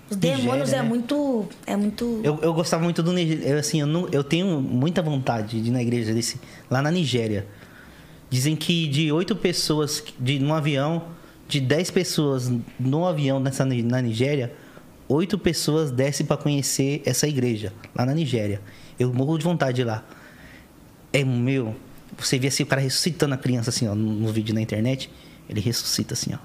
Os 0.09 0.17
demônios 0.17 0.73
é 0.73 0.77
né? 0.77 0.81
muito. 0.81 1.47
É 1.65 1.75
muito. 1.75 2.21
eu, 2.23 2.39
eu 2.41 2.53
gostava 2.53 2.83
muito 2.83 3.03
do 3.03 3.13
Nigéria. 3.13 3.47
Eu, 3.47 3.59
assim, 3.59 3.79
eu, 3.81 3.87
não- 3.87 4.07
eu 4.11 4.23
tenho 4.23 4.59
muita 4.61 5.01
vontade 5.01 5.61
de 5.61 5.67
ir 5.69 5.71
na 5.71 5.81
igreja 5.81 6.13
desse. 6.13 6.39
Lá 6.69 6.81
na 6.81 6.91
Nigéria. 6.91 7.45
Dizem 8.29 8.55
que 8.55 8.87
de 8.87 9.11
oito 9.11 9.35
pessoas 9.35 10.03
de, 10.19 10.39
num 10.39 10.53
avião, 10.53 11.03
de 11.47 11.59
dez 11.59 11.89
pessoas 11.89 12.51
no 12.79 13.05
avião 13.07 13.39
nessa, 13.39 13.65
na 13.65 14.01
Nigéria, 14.01 14.53
oito 15.07 15.37
pessoas 15.37 15.89
descem 15.91 16.25
para 16.25 16.37
conhecer 16.37 17.01
essa 17.05 17.27
igreja, 17.27 17.73
lá 17.95 18.05
na 18.05 18.13
Nigéria. 18.13 18.61
Eu 18.99 19.11
morro 19.13 19.37
de 19.37 19.43
vontade 19.43 19.77
de 19.77 19.81
ir 19.81 19.85
lá. 19.85 20.03
É 21.11 21.23
meu. 21.23 21.75
Você 22.17 22.37
vê 22.37 22.47
assim 22.49 22.63
o 22.63 22.65
cara 22.65 22.81
ressuscitando 22.81 23.33
a 23.33 23.37
criança 23.37 23.69
assim, 23.71 23.87
ó, 23.87 23.95
no, 23.95 24.11
no 24.13 24.31
vídeo 24.31 24.53
na 24.53 24.61
internet. 24.61 25.09
Ele 25.49 25.59
ressuscita 25.59 26.13
assim, 26.13 26.31
ó. 26.33 26.37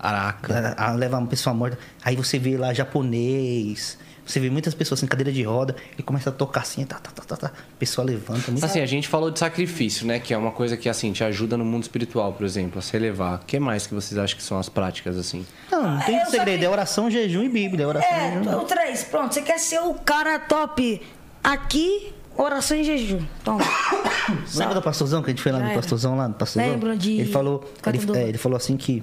Caraca. 0.00 0.74
a, 0.76 0.90
a 0.90 0.92
levar 0.94 1.18
uma 1.18 1.26
pessoa 1.26 1.54
morta. 1.54 1.78
Aí 2.04 2.16
você 2.16 2.38
vê 2.38 2.56
lá 2.56 2.72
japonês. 2.72 3.98
Você 4.26 4.38
vê 4.40 4.50
muitas 4.50 4.74
pessoas 4.74 5.02
em 5.02 5.06
cadeira 5.06 5.32
de 5.32 5.42
roda 5.42 5.74
e 5.96 6.02
começa 6.02 6.28
a 6.28 6.32
tocar 6.32 6.60
assim, 6.60 6.84
tá, 6.84 6.96
tá, 6.98 7.10
tá, 7.10 7.24
tá, 7.24 7.34
tá. 7.36 7.46
A 7.46 7.76
pessoa 7.78 8.04
levanta. 8.06 8.50
Muito... 8.50 8.62
Assim, 8.62 8.80
a 8.80 8.84
gente 8.84 9.08
falou 9.08 9.30
de 9.30 9.38
sacrifício, 9.38 10.06
né? 10.06 10.18
Que 10.18 10.34
é 10.34 10.36
uma 10.36 10.50
coisa 10.50 10.76
que, 10.76 10.86
assim, 10.86 11.12
te 11.12 11.24
ajuda 11.24 11.56
no 11.56 11.64
mundo 11.64 11.84
espiritual, 11.84 12.34
por 12.34 12.44
exemplo, 12.44 12.78
a 12.78 12.82
se 12.82 12.94
elevar. 12.94 13.36
O 13.36 13.46
que 13.46 13.58
mais 13.58 13.86
que 13.86 13.94
vocês 13.94 14.18
acham 14.18 14.36
que 14.36 14.42
são 14.42 14.58
as 14.58 14.68
práticas, 14.68 15.16
assim? 15.16 15.46
Não, 15.72 15.92
não 15.94 16.00
tem 16.02 16.22
só 16.26 16.30
segredo. 16.32 16.62
É 16.62 16.68
oração, 16.68 17.10
jejum 17.10 17.42
e 17.42 17.48
Bíblia. 17.48 17.84
É 17.84 17.86
oração, 17.86 18.10
É, 18.10 18.32
jejum. 18.34 18.58
o 18.58 18.64
três, 18.66 19.04
pronto. 19.04 19.32
Você 19.32 19.40
quer 19.40 19.58
ser 19.58 19.80
o 19.80 19.94
cara 19.94 20.38
top 20.38 21.00
aqui, 21.42 22.12
oração 22.36 22.76
e 22.76 22.84
jejum. 22.84 23.24
Toma. 23.42 23.64
Lembra 24.54 24.74
do 24.74 24.82
pastorzão 24.82 25.22
que 25.22 25.30
a 25.30 25.32
gente 25.32 25.42
foi 25.42 25.52
lá 25.52 25.58
Já 25.58 25.64
no 25.64 25.70
era. 25.70 25.80
pastorzão 25.80 26.16
lá 26.18 26.28
no 26.28 26.34
pastorzão? 26.34 26.70
Lembro 26.70 26.98
de 26.98 27.12
Ele 27.12 27.32
falou, 27.32 27.64
ele, 27.86 28.18
é, 28.18 28.28
ele 28.28 28.36
falou 28.38 28.58
assim 28.58 28.76
que 28.76 29.02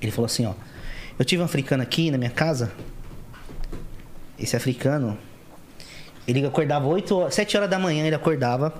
ele 0.00 0.12
falou 0.12 0.26
assim, 0.26 0.46
ó. 0.46 0.54
Eu 1.18 1.24
tive 1.24 1.42
um 1.42 1.44
africano 1.44 1.82
aqui 1.82 2.10
na 2.10 2.18
minha 2.18 2.30
casa. 2.30 2.72
Esse 4.38 4.56
africano, 4.56 5.18
ele 6.26 6.44
acordava 6.46 6.86
8 6.86 7.16
horas, 7.16 7.34
7 7.34 7.56
horas 7.56 7.70
da 7.70 7.78
manhã, 7.78 8.06
ele 8.06 8.14
acordava 8.14 8.72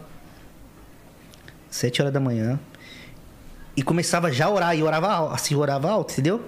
7 1.68 2.00
horas 2.02 2.14
da 2.14 2.20
manhã 2.20 2.60
e 3.76 3.82
começava 3.82 4.32
já 4.32 4.46
a 4.46 4.50
orar 4.50 4.76
e 4.76 4.82
orava 4.82 5.32
assim, 5.32 5.54
orava 5.54 5.90
alto, 5.90 6.12
entendeu? 6.12 6.44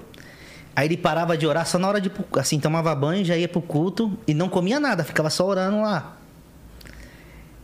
Aí 0.75 0.87
ele 0.87 0.97
parava 0.97 1.37
de 1.37 1.47
orar 1.47 1.67
só 1.67 1.79
na 1.79 1.89
hora 1.89 2.01
de 2.01 2.11
assim, 2.39 2.61
tomava 2.61 2.95
banho, 2.95 3.25
já 3.25 3.37
ia 3.37 3.49
pro 3.49 3.61
culto 3.61 4.17
e 4.27 4.35
não 4.35 4.49
comia 4.49 4.79
nada, 4.79 5.03
ficava 5.03 5.29
só 5.29 5.47
orando 5.47 5.81
lá. 5.81 6.17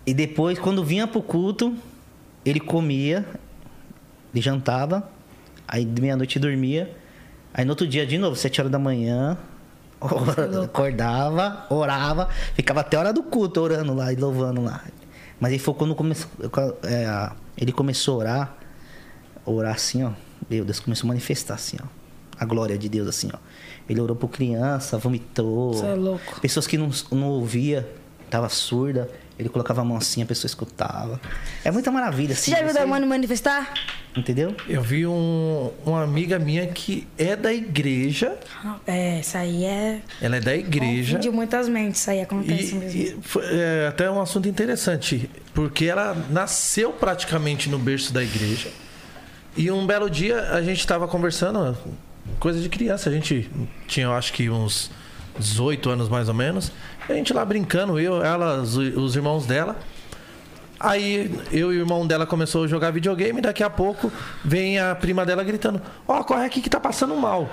E 0.05 0.15
depois, 0.15 0.59
quando 0.59 0.85
vinha 0.85 1.07
pro 1.07 1.21
culto, 1.21 1.75
ele 2.45 2.61
comia, 2.61 3.27
ele 4.33 4.41
jantava, 4.41 5.11
aí 5.67 5.85
de 5.85 6.01
meia-noite 6.01 6.39
dormia. 6.39 6.91
Aí 7.53 7.65
no 7.65 7.73
outro 7.73 7.87
dia, 7.87 8.07
de 8.07 8.19
novo, 8.19 8.37
sete 8.37 8.61
horas 8.61 8.71
da 8.71 8.79
manhã, 8.79 9.39
acordava, 10.63 11.67
orava, 11.71 12.29
ficava 12.55 12.81
até 12.81 12.97
a 12.97 13.01
hora 13.01 13.13
do 13.13 13.23
culto 13.23 13.61
orando 13.61 13.95
lá 13.95 14.13
e 14.13 14.17
louvando 14.17 14.63
lá. 14.63 14.85
Mas 15.41 15.53
aí 15.53 15.59
foi 15.59 15.75
quando 15.75 15.95
começou, 15.95 16.31
é, 16.83 17.31
ele 17.57 17.73
começou 17.73 18.15
a 18.15 18.19
orar, 18.19 18.57
orar 19.45 19.75
assim, 19.75 20.05
ó. 20.05 20.13
Meu 20.49 20.65
Deus, 20.65 20.81
começou 20.81 21.07
a 21.07 21.09
manifestar 21.09 21.55
assim, 21.55 21.77
ó. 21.83 21.87
A 22.39 22.45
glória 22.45 22.77
de 22.77 22.89
Deus, 22.89 23.09
assim, 23.09 23.31
ó. 23.33 23.39
Ele 23.89 24.01
orou 24.01 24.17
por 24.17 24.29
criança, 24.29 24.99
vomitou. 24.99 25.73
Você 25.73 25.87
é 25.87 25.95
louco. 25.95 26.41
Pessoas 26.41 26.67
que 26.67 26.77
não, 26.77 26.91
não 27.11 27.29
ouvia, 27.29 27.89
tava 28.29 28.49
surda. 28.49 29.11
Ele 29.39 29.49
colocava 29.51 29.83
a 29.83 29.85
mão 29.85 29.97
assim, 29.99 30.23
a 30.23 30.27
pessoa 30.27 30.47
escutava. 30.49 31.21
É 31.65 31.71
muita 31.71 31.91
maravilha, 31.91 32.33
assim. 32.33 32.51
Você 32.51 32.51
já 32.53 32.59
viu 32.59 32.69
o 32.69 32.73
você- 32.73 32.79
demônio 32.81 33.07
manifestar? 33.07 33.75
Entendeu? 34.17 34.57
Eu 34.67 34.81
vi 34.81 35.07
um- 35.07 35.71
uma 35.85 36.03
amiga 36.03 36.39
minha 36.39 36.67
que 36.69 37.07
é 37.19 37.37
da 37.37 37.53
igreja. 37.53 38.35
É, 38.87 39.21
isso 39.21 39.37
aí 39.37 39.65
é. 39.67 40.01
Ela 40.23 40.37
é 40.37 40.41
da 40.41 40.57
igreja. 40.57 41.19
De 41.19 41.29
muitas 41.29 41.69
mentes, 41.69 42.01
isso 42.01 42.11
aí 42.11 42.23
acontece 42.23 42.75
E, 42.75 42.79
mesmo. 42.79 42.99
e 43.01 43.19
foi 43.21 43.43
é, 43.45 43.89
até 43.89 44.11
um 44.11 44.19
assunto 44.23 44.49
interessante, 44.49 45.29
porque 45.53 45.85
ela 45.85 46.17
nasceu 46.31 46.93
praticamente 46.93 47.69
no 47.69 47.79
berço 47.79 48.15
da 48.15 48.23
igreja. 48.23 48.71
E 49.55 49.71
um 49.71 49.87
belo 49.87 50.09
dia 50.09 50.51
a 50.53 50.63
gente 50.63 50.81
estava 50.81 51.07
conversando, 51.07 51.77
coisa 52.41 52.59
de 52.59 52.71
criança, 52.71 53.11
a 53.11 53.13
gente 53.13 53.51
tinha, 53.87 54.07
eu 54.07 54.13
acho 54.15 54.33
que 54.33 54.49
uns 54.49 54.91
18 55.39 55.91
anos 55.91 56.09
mais 56.09 56.29
ou 56.29 56.35
menos. 56.35 56.73
A 57.09 57.13
gente 57.13 57.33
lá 57.33 57.45
brincando, 57.45 57.99
eu, 57.99 58.23
ela, 58.23 58.61
os, 58.61 58.77
os 58.77 59.17
irmãos 59.17 59.47
dela. 59.47 59.77
Aí 60.79 61.35
eu 61.51 61.73
e 61.73 61.79
o 61.79 61.81
irmão 61.81 62.07
dela 62.07 62.27
começou 62.27 62.65
a 62.65 62.67
jogar 62.67 62.91
videogame, 62.91 63.41
daqui 63.41 63.63
a 63.63 63.71
pouco 63.71 64.13
vem 64.45 64.79
a 64.79 64.95
prima 64.95 65.25
dela 65.25 65.43
gritando: 65.43 65.81
Ó, 66.07 66.23
corre 66.23 66.45
aqui 66.45 66.61
que 66.61 66.69
tá 66.69 66.79
passando 66.79 67.17
mal. 67.17 67.49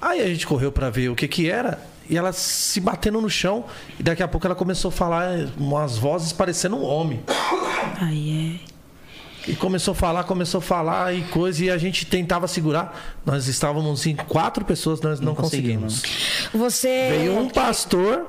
Aí 0.00 0.20
a 0.20 0.26
gente 0.26 0.46
correu 0.46 0.70
pra 0.70 0.88
ver 0.90 1.10
o 1.10 1.14
que 1.14 1.28
que 1.28 1.50
era 1.50 1.78
e 2.08 2.16
ela 2.16 2.32
se 2.32 2.80
batendo 2.80 3.20
no 3.20 3.30
chão 3.30 3.64
e 3.98 4.02
daqui 4.02 4.22
a 4.22 4.28
pouco 4.28 4.46
ela 4.46 4.56
começou 4.56 4.88
a 4.88 4.92
falar 4.92 5.28
umas 5.56 5.96
vozes 5.96 6.32
parecendo 6.32 6.76
um 6.76 6.84
homem. 6.84 7.22
Aí 8.00 8.60
é. 8.66 8.69
E 9.48 9.54
começou 9.54 9.92
a 9.92 9.94
falar, 9.94 10.24
começou 10.24 10.58
a 10.58 10.62
falar 10.62 11.14
e 11.14 11.22
coisa 11.22 11.64
e 11.64 11.70
a 11.70 11.78
gente 11.78 12.04
tentava 12.06 12.46
segurar. 12.46 13.18
Nós 13.24 13.46
estávamos 13.46 14.06
em 14.06 14.14
quatro 14.16 14.64
pessoas, 14.64 15.00
nós 15.00 15.18
não, 15.20 15.28
Não 15.28 15.34
conseguiu, 15.34 15.80
conseguimos. 15.80 16.50
Você. 16.52 17.08
Veio 17.10 17.38
um 17.38 17.48
pastor, 17.48 18.26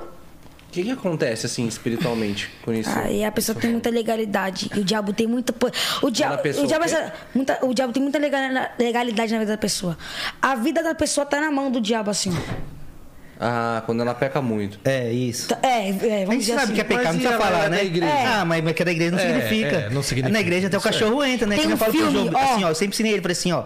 O 0.68 0.72
que, 0.72 0.84
que 0.84 0.92
acontece, 0.92 1.46
assim, 1.46 1.68
espiritualmente 1.68 2.50
com 2.64 2.72
isso? 2.72 2.90
Aí 2.98 3.26
a 3.26 3.32
pessoa 3.32 3.54
tem 3.60 3.72
muita 3.72 3.90
legalidade. 3.90 4.70
E 4.74 4.80
o 4.80 4.84
diabo 4.86 5.12
tem 5.12 5.28
muita. 5.28 5.54
O 6.02 6.10
pessoa 6.38 6.64
o, 6.64 6.68
diabo, 6.68 6.86
muita- 7.36 7.66
o 7.66 7.74
diabo 7.74 7.92
tem 7.94 8.02
muita 8.02 8.18
legal- 8.18 8.70
legalidade 8.80 9.34
na 9.34 9.40
vida 9.40 9.52
da 9.52 9.58
pessoa. 9.58 9.98
A 10.42 10.56
vida 10.56 10.82
da 10.82 10.96
pessoa 10.96 11.26
tá 11.26 11.42
na 11.42 11.52
mão 11.52 11.70
do 11.70 11.82
diabo, 11.82 12.10
assim. 12.10 12.32
Ah, 13.44 13.82
quando 13.88 14.02
ela 14.02 14.14
peca 14.14 14.40
muito. 14.40 14.80
É, 14.86 15.12
isso. 15.12 15.48
Tá- 15.48 15.58
É, 15.64 15.90
é, 15.90 15.90
A 15.90 15.90
vamos 15.90 16.04
gente 16.06 16.38
dizer 16.42 16.52
sabe 16.54 16.64
assim. 16.66 16.74
que 16.76 16.82
é 16.82 16.84
pecado, 16.84 17.06
Mas 17.06 17.14
não 17.16 17.22
precisa 17.24 17.38
falar, 17.44 17.66
é 17.66 17.70
né? 17.70 17.84
igreja? 17.86 18.14
Ah, 18.28 18.46
mas 18.46 18.64
mas 18.64 18.74
que 18.76 18.82
é 18.84 18.86
da 18.86 18.92
igreja 18.92 19.12
não 19.12 19.18
É, 19.20 19.26
significa. 19.26 19.76
é, 19.78 19.90
não 19.90 20.04
significa. 20.04 20.32
Na 20.34 20.40
igreja 20.42 20.68
até 20.68 20.78
o 20.78 20.80
é. 20.80 20.84
cachorro 20.84 21.24
entra, 21.24 21.48
né? 21.48 21.56
Tem 21.56 21.64
que 21.64 21.68
um 21.70 21.72
eu 21.72 21.78
falo 21.78 21.92
pro 21.92 22.02
filme, 22.02 22.30
João, 22.30 22.34
ó. 22.36 22.54
assim, 22.54 22.64
ó, 22.64 22.70
eu 22.70 22.76
sempre 22.76 22.94
ensinei 22.94 23.14
ele, 23.14 23.22
falei 23.24 23.34
assim, 23.34 23.52
ó. 23.52 23.64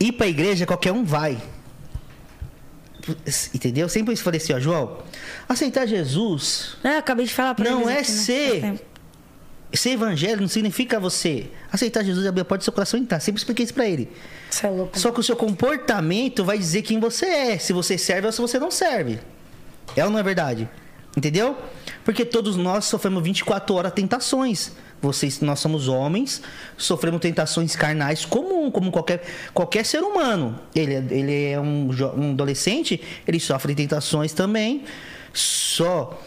Ir 0.00 0.12
pra 0.12 0.26
igreja 0.26 0.64
qualquer 0.64 0.90
um 0.92 1.04
vai. 1.04 1.36
Entendeu? 3.54 3.88
Sempre 3.88 4.16
falei 4.16 4.40
assim, 4.40 4.52
ó, 4.54 4.58
João, 4.60 4.98
aceitar 5.48 5.86
Jesus 5.86 6.76
É, 6.84 6.94
eu 6.94 6.98
acabei 6.98 7.26
de 7.26 7.34
falar 7.34 7.54
pra 7.54 7.68
não 7.70 7.90
eles 7.90 7.90
é 7.90 8.00
aqui, 8.00 8.10
né? 8.12 8.16
ser. 8.16 8.60
Tempo. 8.62 8.89
Ser 9.72 9.90
evangélico 9.90 10.40
não 10.42 10.48
significa 10.48 10.98
você 10.98 11.46
aceitar 11.70 12.02
Jesus 12.04 12.24
e 12.24 12.28
abrir 12.28 12.40
a 12.42 12.44
porta 12.44 12.62
do 12.62 12.64
seu 12.64 12.72
coração 12.72 12.98
e 12.98 13.02
entrar. 13.02 13.20
Sempre 13.20 13.38
expliquei 13.40 13.64
isso 13.64 13.74
pra 13.74 13.86
ele. 13.88 14.10
Você 14.50 14.66
é 14.66 14.70
louco. 14.70 14.98
Só 14.98 15.12
que 15.12 15.20
o 15.20 15.22
seu 15.22 15.36
comportamento 15.36 16.44
vai 16.44 16.58
dizer 16.58 16.82
quem 16.82 16.98
você 16.98 17.26
é, 17.26 17.58
se 17.58 17.72
você 17.72 17.96
serve 17.96 18.26
ou 18.26 18.32
se 18.32 18.40
você 18.40 18.58
não 18.58 18.70
serve. 18.70 19.20
É 19.96 20.04
ou 20.04 20.10
não 20.10 20.18
é 20.18 20.22
verdade? 20.22 20.68
Entendeu? 21.16 21.56
Porque 22.04 22.24
todos 22.24 22.56
nós 22.56 22.84
sofremos 22.86 23.22
24 23.22 23.74
horas 23.74 23.92
tentações. 23.92 24.72
Vocês, 25.02 25.40
nós 25.40 25.58
somos 25.60 25.88
homens, 25.88 26.42
sofremos 26.76 27.20
tentações 27.20 27.74
carnais 27.74 28.24
comum, 28.24 28.70
como 28.70 28.90
qualquer, 28.90 29.22
qualquer 29.54 29.84
ser 29.86 30.00
humano. 30.02 30.58
Ele, 30.74 30.94
é- 30.94 31.04
ele 31.10 31.44
é 31.52 31.60
um, 31.60 31.88
um 32.16 32.30
adolescente, 32.32 33.00
ele 33.26 33.40
sofre 33.40 33.74
tentações 33.74 34.32
também. 34.32 34.84
Só 35.32 36.20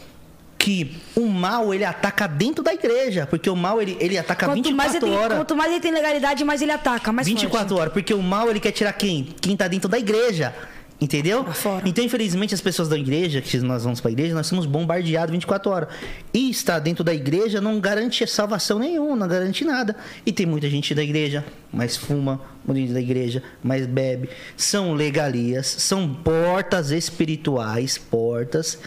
que 0.64 0.96
o 1.14 1.28
mal 1.28 1.74
ele 1.74 1.84
ataca 1.84 2.26
dentro 2.26 2.64
da 2.64 2.74
igreja, 2.74 3.28
porque 3.28 3.50
o 3.50 3.56
mal 3.56 3.82
ele, 3.82 3.98
ele 4.00 4.18
ataca 4.18 4.46
Quanto 4.46 4.64
24 4.64 4.78
mais, 4.78 4.96
ele 4.96 5.06
tem, 5.06 5.14
horas. 5.14 5.38
quanto 5.38 5.56
mais 5.58 5.72
ele 5.74 5.82
tem 5.82 5.92
legalidade, 5.92 6.42
mais 6.46 6.62
ele 6.62 6.72
ataca. 6.72 7.12
Mais 7.12 7.28
24 7.28 7.68
forte. 7.68 7.82
horas, 7.82 7.92
porque 7.94 8.14
o 8.14 8.24
mal 8.24 8.50
ele 8.50 8.62
quer 8.62 8.72
tirar 8.72 8.94
quem? 8.94 9.28
Quem 9.42 9.58
tá 9.58 9.68
dentro 9.68 9.90
da 9.90 10.00
igreja. 10.00 10.56
Entendeu? 11.02 11.46
Então, 11.84 12.02
infelizmente, 12.02 12.54
as 12.54 12.62
pessoas 12.62 12.88
da 12.88 12.98
igreja, 12.98 13.42
que 13.42 13.58
nós 13.58 13.84
vamos 13.84 14.00
pra 14.00 14.10
igreja, 14.10 14.34
nós 14.34 14.48
somos 14.48 14.66
bombardeados 14.66 15.34
24 15.34 15.70
horas. 15.70 15.90
E 16.34 16.50
estar 16.50 16.80
dentro 16.80 17.04
da 17.04 17.14
igreja 17.14 17.60
não 17.60 17.78
garante 17.82 18.26
salvação 18.26 18.80
nenhuma, 18.80 19.18
não 19.18 19.28
garante 19.28 19.66
nada. 19.66 19.98
E 20.26 20.32
tem 20.32 20.46
muita 20.46 20.70
gente 20.70 20.96
da 20.96 21.04
igreja, 21.04 21.44
mas 21.74 21.98
fuma, 21.98 22.40
muita 22.66 22.80
gente 22.80 22.94
da 22.94 23.02
igreja, 23.02 23.44
mas 23.62 23.86
bebe. 23.86 24.30
São 24.56 24.94
legalias, 24.94 25.68
são 25.68 26.08
portas 26.08 26.90
espirituais, 26.90 27.98
portas 27.98 28.80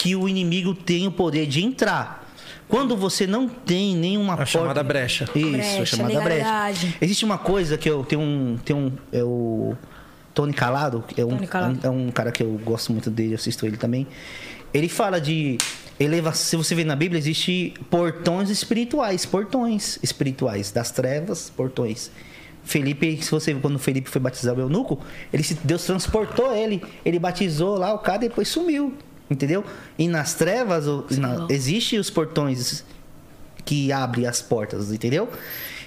que 0.00 0.16
o 0.16 0.28
inimigo 0.28 0.74
tem 0.74 1.06
o 1.06 1.12
poder 1.12 1.46
de 1.46 1.62
entrar. 1.64 2.18
Quando 2.68 2.96
você 2.96 3.26
não 3.26 3.48
tem 3.48 3.96
nenhuma 3.96 4.36
porta. 4.36 4.46
chamada 4.52 4.82
brecha. 4.82 5.24
Isso, 5.34 5.50
Brecha, 5.50 5.82
a 5.82 5.86
chamada 5.86 6.20
brecha. 6.20 6.28
legalidade. 6.36 6.96
Existe 7.00 7.24
uma 7.24 7.36
coisa 7.36 7.76
que 7.76 7.90
eu 7.90 8.04
tenho 8.04 8.20
um. 8.22 8.56
Tem 8.64 8.74
um 8.76 8.92
é 9.12 9.22
o 9.24 9.74
Tony 10.32 10.52
Calado, 10.52 11.04
é 11.16 11.24
um, 11.24 11.30
Tony 11.30 11.46
Calado. 11.48 11.78
é 11.82 11.90
um 11.90 12.10
cara 12.12 12.30
que 12.30 12.42
eu 12.42 12.52
gosto 12.64 12.92
muito 12.92 13.10
dele, 13.10 13.32
eu 13.32 13.34
assisto 13.34 13.66
ele 13.66 13.76
também. 13.76 14.06
Ele 14.72 14.88
fala 14.88 15.20
de 15.20 15.58
eleva, 15.98 16.32
se 16.32 16.56
você 16.56 16.74
vê 16.76 16.84
na 16.84 16.94
Bíblia 16.94 17.18
existe 17.18 17.74
portões 17.90 18.48
espirituais, 18.50 19.26
portões 19.26 19.98
espirituais 20.02 20.70
das 20.70 20.92
trevas, 20.92 21.50
portões. 21.54 22.10
Felipe, 22.62 23.18
se 23.20 23.30
você 23.32 23.52
quando 23.54 23.78
Felipe 23.80 24.08
foi 24.08 24.20
batizar 24.20 24.54
o 24.54 24.60
eunuco, 24.60 25.00
ele 25.32 25.42
se- 25.42 25.58
Deus 25.64 25.84
transportou 25.84 26.54
ele, 26.54 26.80
ele 27.04 27.18
batizou 27.18 27.76
lá 27.76 27.92
o 27.92 27.98
cara 27.98 28.24
e 28.24 28.28
depois 28.28 28.46
sumiu, 28.48 28.94
entendeu? 29.30 29.64
E 29.98 30.08
nas 30.08 30.34
trevas 30.34 30.86
o- 30.86 31.04
na, 31.18 31.46
existe 31.48 31.96
os 31.96 32.10
portões 32.10 32.84
que 33.64 33.92
abre 33.92 34.26
as 34.26 34.42
portas, 34.42 34.92
entendeu? 34.92 35.28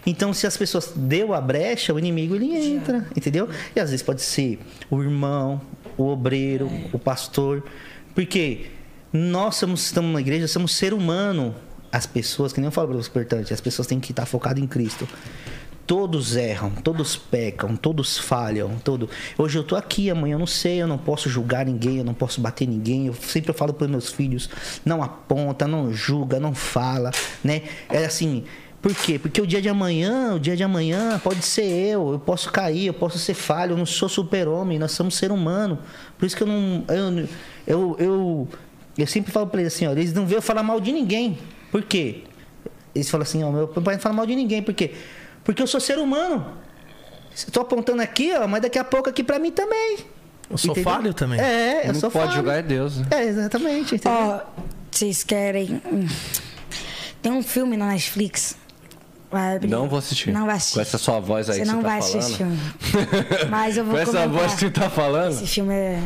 Então, 0.06 0.34
se 0.34 0.46
as 0.48 0.58
pessoas 0.58 0.92
deu 0.96 1.34
a 1.34 1.40
brecha, 1.42 1.94
o 1.94 2.00
inimigo 2.00 2.36
ele 2.36 2.54
entra, 2.54 3.08
entendeu? 3.16 3.50
E 3.76 3.80
às 3.80 3.90
vezes 3.90 4.04
pode 4.04 4.22
ser 4.22 4.60
o 4.90 5.02
irmão, 5.02 5.62
o 5.98 6.08
obreiro, 6.08 6.70
o 6.92 7.00
pastor, 7.00 7.64
porque 8.14 8.68
nós 9.12 9.56
somos, 9.56 9.86
estamos 9.86 10.12
na 10.14 10.20
igreja, 10.20 10.48
somos 10.48 10.76
ser 10.76 10.94
humano. 10.94 11.54
As 11.92 12.06
pessoas, 12.08 12.52
que 12.52 12.60
nem 12.60 12.66
eu 12.68 12.72
falo 12.72 12.88
para 12.90 12.98
os 12.98 13.10
as 13.52 13.62
pessoas 13.62 13.88
têm 13.88 14.00
que 14.00 14.12
estar 14.12 14.26
focadas 14.26 14.62
em 14.62 14.66
Cristo. 14.68 15.08
Todos 15.86 16.38
erram, 16.38 16.70
todos 16.70 17.18
pecam, 17.18 17.76
todos 17.76 18.18
falham, 18.18 18.78
todo. 18.82 19.10
Hoje 19.38 19.60
eu 19.60 19.64
tô 19.64 19.76
aqui, 19.76 20.10
amanhã 20.10 20.36
eu 20.36 20.40
não 20.40 20.48
sei, 20.48 20.82
eu 20.82 20.88
não 20.88 20.98
posso 20.98 21.30
julgar 21.30 21.66
ninguém, 21.66 21.98
eu 21.98 22.06
não 22.06 22.14
posso 22.14 22.40
bater 22.40 22.66
ninguém. 22.66 23.08
Eu 23.08 23.14
sempre 23.14 23.52
falo 23.52 23.74
para 23.74 23.86
meus 23.88 24.10
filhos, 24.10 24.50
não 24.86 25.04
aponta, 25.04 25.68
não 25.68 25.94
julga, 25.94 26.40
não 26.40 26.56
fala, 26.56 27.12
né? 27.44 27.64
É 27.90 28.06
assim, 28.06 28.46
por 28.82 28.96
quê? 28.96 29.20
Porque 29.20 29.42
o 29.42 29.48
dia 29.48 29.62
de 29.62 29.68
amanhã, 29.68 30.36
o 30.36 30.40
dia 30.40 30.56
de 30.56 30.64
amanhã 30.64 31.20
pode 31.24 31.44
ser 31.46 31.64
eu, 31.64 32.14
eu 32.14 32.20
posso 32.20 32.50
cair, 32.50 32.88
eu 32.88 32.94
posso 32.94 33.20
ser 33.20 33.34
falho, 33.34 33.74
eu 33.74 33.78
não 33.78 33.86
sou 33.86 34.08
super-homem, 34.08 34.80
nós 34.80 34.92
somos 34.94 35.16
ser 35.16 35.32
humano. 35.32 35.80
Por 36.18 36.26
isso 36.26 36.36
que 36.36 36.44
eu 36.44 36.48
não 36.48 36.86
eu 36.88 37.28
eu, 37.66 37.96
eu, 38.00 38.48
eu 38.98 39.08
sempre 39.08 39.34
falo 39.34 39.48
para 39.48 39.62
eles 39.62 39.74
assim, 39.74 39.86
ó, 39.88 39.92
eles 39.92 40.14
não 40.14 40.26
veem 40.26 40.38
eu 40.38 40.42
falar 40.42 40.64
mal 40.64 40.80
de 40.80 40.94
ninguém. 40.94 41.38
Por 41.72 41.82
quê? 41.84 42.24
Eles 42.96 43.10
falam 43.10 43.24
assim, 43.24 43.44
ó, 43.44 43.52
meu 43.52 43.68
pai 43.68 43.96
não 43.96 44.02
fala 44.02 44.16
mal 44.16 44.26
de 44.26 44.36
ninguém, 44.36 44.62
por 44.62 44.74
quê? 44.74 44.88
Porque 44.90 45.23
eu 45.62 45.68
sou 45.68 45.80
ser 45.80 45.98
humano. 45.98 46.46
Estou 47.36 47.64
apontando 47.64 48.02
aqui, 48.02 48.32
ó, 48.36 48.48
mas 48.48 48.62
daqui 48.62 48.78
a 48.78 48.84
pouco 48.84 49.10
aqui 49.10 49.24
pra 49.24 49.40
mim 49.40 49.52
também. 49.52 49.98
Eu 50.50 50.58
sou 50.58 50.72
Entendeu? 50.72 50.92
falho 50.92 51.14
também. 51.14 51.40
É, 51.40 51.84
eu 51.88 51.94
Não 51.94 52.00
sou 52.00 52.12
pode 52.12 52.26
falho. 52.26 52.36
julgar 52.38 52.60
é 52.60 52.62
Deus. 52.62 52.98
né? 52.98 53.08
É, 53.12 53.24
exatamente. 53.24 54.00
Ó, 54.06 54.40
vocês 54.92 55.24
querem. 55.24 55.82
hum, 55.92 56.08
Tem 57.22 57.32
um 57.32 57.42
filme 57.42 57.76
na 57.78 57.88
Netflix. 57.88 58.56
Não 59.68 59.90
vou 59.90 59.98
assistir. 59.98 60.32
Não 60.32 60.46
vai 60.46 60.58
assistir. 60.58 60.76
Com 60.76 60.82
essa 60.82 60.98
sua 61.00 61.20
voz 61.20 61.50
aí 61.50 61.56
Você 61.58 61.62
que 61.64 61.68
não 61.68 61.82
você 61.82 61.82
tá 61.82 61.90
vai 61.90 62.02
falando. 62.02 62.20
assistir 62.20 62.30
esse 62.30 62.38
filme. 62.38 63.50
Mas 63.50 63.78
eu 63.78 63.84
vou 63.84 63.96
Com 63.96 64.00
essa 64.00 64.12
comentar. 64.12 64.30
voz 64.30 64.54
que 64.54 64.60
você 64.60 64.70
tá 64.70 64.90
falando. 64.92 65.32
Esse 65.32 65.48
filme 65.48 65.74
é... 65.74 66.04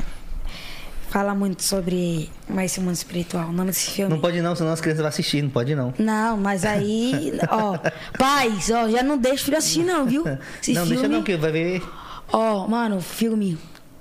fala 1.09 1.33
muito 1.33 1.63
sobre 1.63 2.29
mais 2.47 2.71
esse 2.71 2.79
mundo 2.79 2.95
espiritual. 2.95 3.49
O 3.49 3.51
nome 3.51 3.69
desse 3.69 3.91
filme. 3.91 4.13
Não 4.13 4.21
pode 4.21 4.41
não, 4.41 4.55
senão 4.55 4.71
as 4.71 4.81
crianças 4.81 4.99
vão 5.01 5.09
assistir, 5.09 5.41
não 5.41 5.49
pode 5.49 5.75
não. 5.75 5.93
Não, 5.97 6.37
mas 6.37 6.65
aí, 6.65 7.33
ó, 7.49 7.77
pais, 8.17 8.69
ó, 8.69 8.89
já 8.89 9.03
não 9.03 9.17
deixa 9.17 9.41
o 9.41 9.45
filho 9.45 9.57
assistir 9.57 9.83
não, 9.83 10.05
viu? 10.05 10.23
Esse 10.61 10.73
não, 10.73 10.85
filme, 10.85 11.01
deixa 11.01 11.07
não, 11.07 11.23
que 11.23 11.37
vai 11.37 11.51
ver. 11.51 11.83
ó, 12.31 12.67
mano, 12.67 13.01
filme 13.01 13.57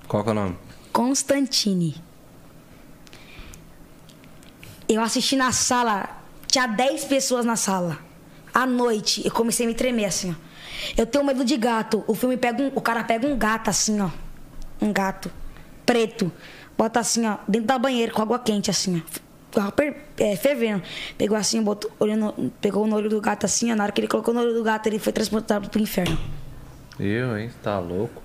Qual 0.09 0.23
que 0.23 0.29
é 0.29 0.33
o 0.33 0.35
nome? 0.35 0.59
Constantine. 0.93 1.95
Eu 4.89 5.03
assisti 5.03 5.35
na 5.35 5.51
sala, 5.51 6.09
tinha 6.47 6.67
10 6.67 7.05
pessoas 7.05 7.45
na 7.45 7.57
sala. 7.57 7.99
À 8.55 8.65
noite, 8.65 9.23
eu 9.25 9.33
comecei 9.33 9.67
a 9.67 9.69
me 9.69 9.75
tremer 9.75 10.07
assim, 10.07 10.31
ó. 10.31 10.47
Eu 10.97 11.07
tenho 11.07 11.25
medo 11.25 11.45
de 11.45 11.57
gato. 11.57 12.05
O 12.07 12.15
filme 12.15 12.37
pega 12.37 12.63
um, 12.63 12.71
o 12.75 12.81
cara 12.81 13.03
pega 13.03 13.27
um 13.27 13.37
gato 13.37 13.69
assim, 13.69 14.01
ó. 14.01 14.11
Um 14.81 14.93
gato 14.93 15.31
preto. 15.85 16.31
Bota 16.77 17.01
assim, 17.01 17.27
ó, 17.27 17.39
dentro 17.49 17.67
da 17.67 17.79
banheira 17.79 18.13
com 18.13 18.23
água 18.23 18.39
quente 18.39 18.71
assim, 18.71 19.03
ó. 19.03 19.27
É, 20.19 20.37
fervendo. 20.37 20.83
Pegou 21.17 21.37
assim, 21.37 21.63
botou, 21.63 21.91
olhando, 21.99 22.53
pegou 22.61 22.87
no 22.87 22.97
olho 22.97 23.09
do 23.09 23.21
gato 23.21 23.47
assim, 23.47 23.73
ó. 23.73 23.77
Na 23.77 23.85
hora 23.85 23.93
que 23.93 24.01
ele 24.01 24.09
colocou 24.09 24.35
no 24.35 24.41
olho 24.41 24.53
do 24.53 24.63
gato, 24.63 24.87
ele 24.87 24.99
foi 24.99 25.13
transportado 25.13 25.71
pro 25.71 25.81
inferno. 25.81 26.19
Eu, 27.01 27.39
hein? 27.39 27.51
Tá 27.63 27.79
louco? 27.79 28.23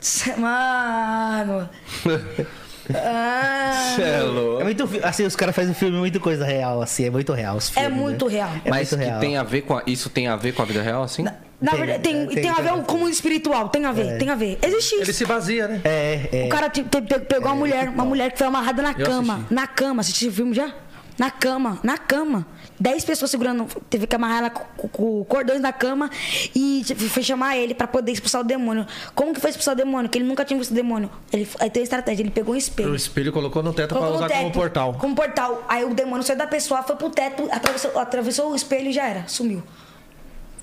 Mano. 0.38 1.68
Ah, 2.92 3.96
é 4.00 4.22
louco. 4.22 4.60
É 4.60 4.64
muito, 4.64 4.88
assim, 5.02 5.24
os 5.24 5.36
caras 5.36 5.54
fazem 5.54 5.70
um 5.70 5.74
filme 5.74 5.96
muito 5.98 6.18
coisa 6.20 6.44
real, 6.44 6.82
assim, 6.82 7.04
é 7.06 7.10
muito 7.10 7.32
real. 7.32 7.56
Os 7.56 7.70
é 7.76 7.82
filmes, 7.82 7.98
muito 7.98 8.26
né? 8.26 8.32
real. 8.32 8.50
É 8.64 8.70
Mas 8.70 8.90
muito 8.90 9.00
que 9.02 9.08
real. 9.08 9.20
tem 9.20 9.36
a 9.36 9.42
ver 9.42 9.62
com 9.62 9.76
a- 9.76 9.82
isso 9.86 10.10
tem 10.10 10.26
a 10.28 10.36
ver 10.36 10.52
com 10.52 10.62
a 10.62 10.64
vida 10.64 10.82
real, 10.82 11.02
assim? 11.02 11.22
Na 11.22 11.70
Tem, 11.70 11.80
verdade, 11.80 12.02
tem, 12.02 12.22
é, 12.22 12.26
tem, 12.26 12.34
tem, 12.42 12.50
a 12.50 12.54
ver 12.54 12.82
com 12.82 12.96
o 12.96 12.98
mundo 13.00 13.12
espiritual. 13.12 13.68
Tem 13.70 13.86
a 13.86 13.92
ver, 13.92 14.18
tem 14.18 14.28
a 14.28 14.34
ver. 14.34 14.58
Existe 14.60 14.96
Ele 14.96 15.02
isso. 15.04 15.12
se 15.14 15.24
vazia, 15.24 15.66
né? 15.68 15.80
É, 15.84 16.28
é. 16.32 16.44
O 16.44 16.48
cara 16.50 16.68
te- 16.68 16.82
te- 16.82 17.00
pe- 17.00 17.20
pegou 17.20 17.48
uma 17.48 17.54
mulher, 17.56 17.88
uma 17.88 18.04
mulher 18.04 18.30
que 18.32 18.38
foi 18.38 18.46
amarrada 18.46 18.82
na 18.82 18.90
Eu 18.90 19.06
cama. 19.06 19.34
assisti. 19.34 19.54
Na 19.54 19.66
cama. 19.66 20.00
Assistiu 20.02 20.30
o 20.30 20.32
filme 20.32 20.52
já? 20.54 20.74
Na 21.16 21.30
cama, 21.30 21.78
na 21.82 21.96
cama. 21.96 22.44
Dez 22.84 23.02
pessoas 23.02 23.30
segurando, 23.30 23.66
teve 23.88 24.06
que 24.06 24.14
amarrar 24.14 24.38
ela 24.40 24.50
com, 24.50 24.88
com 24.88 25.24
cordões 25.24 25.58
na 25.62 25.72
cama 25.72 26.10
e 26.54 26.82
foi 27.08 27.22
chamar 27.22 27.56
ele 27.56 27.72
pra 27.74 27.86
poder 27.86 28.12
expulsar 28.12 28.42
o 28.42 28.44
demônio. 28.44 28.86
Como 29.14 29.32
que 29.32 29.40
foi 29.40 29.48
expulsar 29.48 29.72
o 29.72 29.76
demônio? 29.76 30.10
Que 30.10 30.18
ele 30.18 30.26
nunca 30.26 30.44
tinha 30.44 30.58
visto 30.58 30.72
o 30.72 30.74
demônio. 30.74 31.08
Ele, 31.32 31.48
aí 31.60 31.70
tem 31.70 31.80
uma 31.80 31.84
estratégia, 31.84 32.22
ele 32.22 32.30
pegou 32.30 32.52
um 32.54 32.58
espelho. 32.58 32.90
O 32.90 32.94
espelho 32.94 33.32
colocou 33.32 33.62
no 33.62 33.72
teto 33.72 33.94
Colocou 33.94 34.18
pra 34.18 34.20
no 34.20 34.26
usar 34.26 34.34
como 34.36 34.48
teto, 34.50 34.54
portal. 34.60 34.92
Como 35.00 35.14
portal. 35.16 35.64
Aí 35.66 35.82
o 35.82 35.94
demônio 35.94 36.22
saiu 36.26 36.36
da 36.36 36.46
pessoa, 36.46 36.82
foi 36.82 36.94
pro 36.96 37.08
teto, 37.08 37.48
atravessou, 37.50 37.98
atravessou 37.98 38.52
o 38.52 38.54
espelho 38.54 38.90
e 38.90 38.92
já 38.92 39.08
era. 39.08 39.26
Sumiu. 39.28 39.62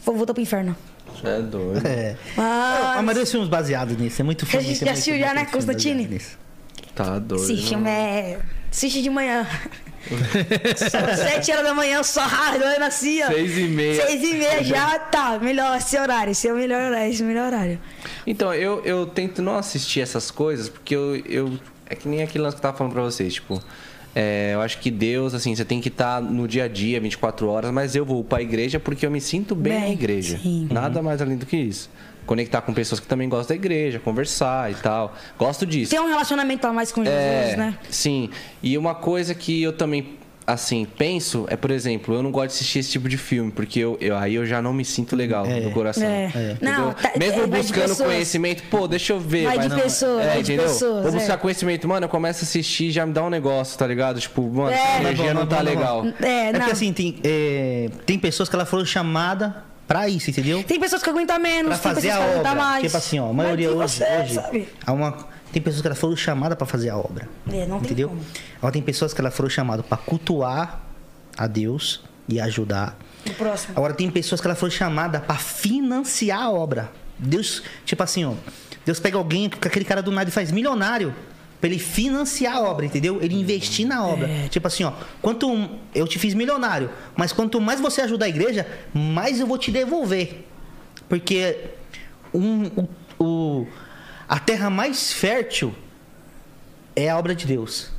Foi- 0.01 0.13
Voltou 0.15 0.35
pro 0.35 0.43
inferno. 0.43 0.75
Você 1.15 1.27
é 1.27 1.41
doido. 1.41 1.87
É. 1.87 2.15
Ah, 2.37 2.97
Ah, 2.97 3.01
mas 3.01 3.17
tem 3.17 3.25
filmes 3.25 3.49
baseados 3.49 3.97
nisso, 3.97 4.21
é 4.21 4.23
muito 4.23 4.45
filme. 4.45 4.63
gente 4.63 4.77
tem 4.79 4.85
já 4.85 4.93
assistiu 4.93 5.17
já, 5.17 5.33
né, 5.33 5.45
Constantine? 5.45 6.21
Tá 6.93 7.17
doido. 7.17 7.43
Esse 7.51 7.57
filme 7.57 7.89
é. 7.89 8.39
Assiste 8.71 9.01
de 9.01 9.09
manhã. 9.09 9.47
Sete 11.15 11.51
horas 11.51 11.63
da 11.65 11.73
manhã, 11.73 12.01
só 12.03 12.21
doendo 12.59 12.83
assim, 12.85 13.21
ó. 13.23 13.27
Seis 13.27 13.57
e 13.57 13.63
meia. 13.63 14.05
Seis 14.05 14.23
e 14.23 14.33
meia 14.33 14.63
já 14.63 14.99
tá. 14.99 15.39
Melhor 15.39 15.77
esse 15.77 15.97
horário. 15.97 16.31
Esse 16.31 16.47
é 16.47 16.53
o 16.53 16.55
melhor 16.57 16.81
horário. 16.81 17.11
Esse 17.11 17.21
é 17.21 17.25
o 17.25 17.27
melhor 17.27 17.47
horário. 17.47 17.79
Então, 18.25 18.53
eu, 18.53 18.81
eu 18.83 19.05
tento 19.05 19.41
não 19.41 19.55
assistir 19.57 20.01
essas 20.01 20.31
coisas, 20.31 20.69
porque 20.69 20.95
eu, 20.95 21.15
eu. 21.27 21.59
É 21.89 21.95
que 21.95 22.07
nem 22.07 22.21
aquele 22.23 22.43
lance 22.43 22.55
que 22.55 22.59
eu 22.59 22.63
tava 22.63 22.77
falando 22.77 22.93
pra 22.93 23.01
vocês, 23.03 23.33
tipo. 23.33 23.61
é, 24.15 24.51
eu 24.53 24.61
acho 24.61 24.79
que 24.79 24.89
Deus, 24.89 25.33
assim, 25.33 25.53
você 25.55 25.65
tem 25.65 25.81
que 25.81 25.89
estar 25.89 26.21
no 26.21 26.47
dia 26.47 26.63
a 26.65 26.67
dia, 26.67 26.99
24 27.01 27.47
horas, 27.49 27.71
mas 27.71 27.95
eu 27.95 28.05
vou 28.05 28.23
pra 28.23 28.41
igreja 28.41 28.79
porque 28.79 29.05
eu 29.05 29.11
me 29.11 29.19
sinto 29.21 29.55
bem, 29.55 29.73
na 29.73 29.79
Bem, 29.81 29.93
igreja. 29.93 30.37
sim. 30.41 30.67
Nada 30.71 31.01
mais 31.01 31.21
além 31.21 31.37
do 31.37 31.45
que 31.45 31.57
isso. 31.57 31.89
Conectar 32.25 32.61
com 32.61 32.73
pessoas 32.73 32.99
que 32.99 33.07
também 33.07 33.27
gostam 33.27 33.55
da 33.55 33.59
igreja, 33.59 33.99
conversar 33.99 34.71
e 34.71 34.75
tal. 34.75 35.15
Gosto 35.37 35.65
disso. 35.65 35.91
Tem 35.91 35.99
um 35.99 36.07
relacionamento 36.07 36.65
a 36.67 36.71
mais 36.73 36.91
com 36.91 37.03
Jesus, 37.03 37.19
É, 37.19 37.55
né? 37.57 37.77
Sim. 37.89 38.29
E 38.61 38.77
uma 38.77 38.93
coisa 38.95 39.33
que 39.35 39.61
eu 39.61 39.73
também 39.73 40.17
assim, 40.47 40.85
penso, 40.97 41.45
é, 41.49 41.55
por 41.55 41.71
exemplo, 41.71 42.13
eu 42.15 42.21
não 42.21 42.29
gosto 42.31 42.47
de 42.49 42.55
assistir 42.55 42.79
esse 42.79 42.89
tipo 42.91 43.07
de 43.07 43.15
filme, 43.15 43.51
porque 43.51 43.79
eu, 43.79 43.95
eu- 44.01 44.17
aí 44.17 44.35
eu 44.35 44.45
já 44.45 44.61
não 44.61 44.73
me 44.73 44.83
sinto 44.83 45.15
legal 45.15 45.45
É. 45.45 45.61
no 45.61 45.71
coração. 45.71 46.03
É. 46.03 46.25
entendeu? 46.25 46.57
Não, 46.59 46.93
tá- 46.93 47.11
Mesmo 47.17 47.43
é, 47.43 47.47
vai 47.47 47.61
de 47.61 47.67
buscando 47.71 47.95
conhecimento, 47.95 48.63
pô, 48.69 48.85
deixa 48.87 49.13
eu 49.13 49.19
ver. 49.19 49.45
Vai 49.45 49.59
de 49.59 49.69
não- 49.69 49.79
pessoas, 49.79 50.25
é, 50.25 50.27
vai 50.29 50.43
de 50.43 50.57
pessoas, 50.57 51.03
Vou 51.03 51.11
é. 51.13 51.15
buscar 51.15 51.37
conhecimento, 51.37 51.87
mano, 51.87 52.05
eu 52.05 52.09
começo 52.09 52.43
a 52.43 52.43
assistir 52.43 52.85
e 52.85 52.91
já 52.91 53.05
me 53.05 53.13
dá 53.13 53.23
um 53.23 53.29
negócio, 53.29 53.77
tá 53.77 53.87
ligado? 53.87 54.19
Tipo, 54.19 54.41
mano, 54.51 54.71
É. 54.71 54.97
a 54.97 54.99
energia 55.01 55.25
Não 55.33 55.41
é 55.41 55.43
não, 55.45 55.47
tá 55.47 55.63
não 55.63 55.71
é 55.71 55.75
bom, 55.75 55.79
legal. 55.79 56.03
não 56.03 56.13
É, 56.27 56.47
É 56.49 56.51
não. 56.51 56.59
porque 56.59 56.71
assim, 56.73 56.91
tem, 56.91 57.15
é, 57.23 57.89
tem 58.05 58.19
pessoas 58.19 58.49
que 58.49 58.55
ela 58.55 58.65
foram 58.65 58.83
chamada 58.83 59.63
pra 59.91 60.07
isso, 60.07 60.29
entendeu? 60.29 60.63
Tem 60.63 60.79
pessoas 60.79 61.03
que 61.03 61.09
aguentam 61.09 61.37
menos, 61.37 61.77
Pra 61.79 61.93
tem 61.93 62.01
pessoas 62.01 62.15
a 62.15 62.25
que 62.25 62.31
aguentam 62.31 62.55
mais. 62.55 62.83
Tipo 62.83 62.97
assim, 62.97 63.19
ó, 63.19 63.29
a 63.29 63.33
maioria 63.33 63.67
tem 63.67 63.77
hoje, 63.77 63.93
você, 63.97 64.19
hoje 64.21 64.33
sabe? 64.35 64.69
há 64.85 64.93
uma, 64.93 65.27
tem 65.51 65.61
pessoas 65.61 65.81
que 65.81 65.87
elas 65.87 65.99
foram 65.99 66.15
chamadas 66.15 66.57
pra 66.57 66.65
fazer 66.65 66.89
a 66.89 66.97
obra. 66.97 67.27
É, 67.51 67.65
não 67.65 67.77
tem 67.79 67.87
entendeu? 67.87 68.07
como. 68.07 68.21
Agora 68.57 68.71
tem 68.71 68.81
pessoas 68.81 69.13
que 69.13 69.19
elas 69.19 69.35
foram 69.35 69.49
chamadas 69.49 69.85
pra 69.85 69.97
cultuar 69.97 70.81
a 71.37 71.45
Deus 71.45 72.03
e 72.29 72.39
ajudar. 72.39 72.97
O 73.27 73.33
próximo. 73.33 73.73
Agora 73.75 73.93
tem 73.93 74.09
pessoas 74.09 74.39
que 74.39 74.47
elas 74.47 74.57
foram 74.57 74.71
chamadas 74.71 75.21
pra 75.23 75.35
financiar 75.35 76.43
a 76.43 76.51
obra. 76.51 76.89
Deus, 77.19 77.61
tipo 77.83 78.01
assim, 78.01 78.23
ó, 78.23 78.33
Deus 78.85 78.97
pega 78.97 79.17
alguém, 79.17 79.49
que 79.49 79.67
aquele 79.67 79.83
cara 79.83 80.01
do 80.01 80.09
nada 80.09 80.29
e 80.29 80.31
faz 80.31 80.51
milionário 80.51 81.13
pra 81.61 81.69
ele 81.69 81.79
financiar 81.79 82.55
a 82.57 82.61
obra, 82.61 82.85
entendeu? 82.85 83.19
Ele 83.21 83.35
investir 83.35 83.85
na 83.87 84.05
obra. 84.05 84.27
Tipo 84.49 84.65
assim, 84.67 84.83
ó, 84.83 84.91
quanto 85.21 85.69
eu 85.95 86.07
te 86.07 86.17
fiz 86.19 86.33
milionário, 86.33 86.89
mas 87.15 87.31
quanto 87.31 87.61
mais 87.61 87.79
você 87.79 88.01
ajudar 88.01 88.25
a 88.25 88.29
igreja, 88.29 88.67
mais 88.93 89.39
eu 89.39 89.45
vou 89.47 89.57
te 89.59 89.71
devolver. 89.71 90.45
Porque 91.07 91.57
um, 92.33 92.65
o, 93.19 93.23
o- 93.23 93.67
a 94.27 94.39
terra 94.39 94.69
mais 94.69 95.13
fértil 95.13 95.73
é 96.95 97.09
a 97.09 97.17
obra 97.17 97.35
de 97.35 97.45
Deus. 97.45 97.89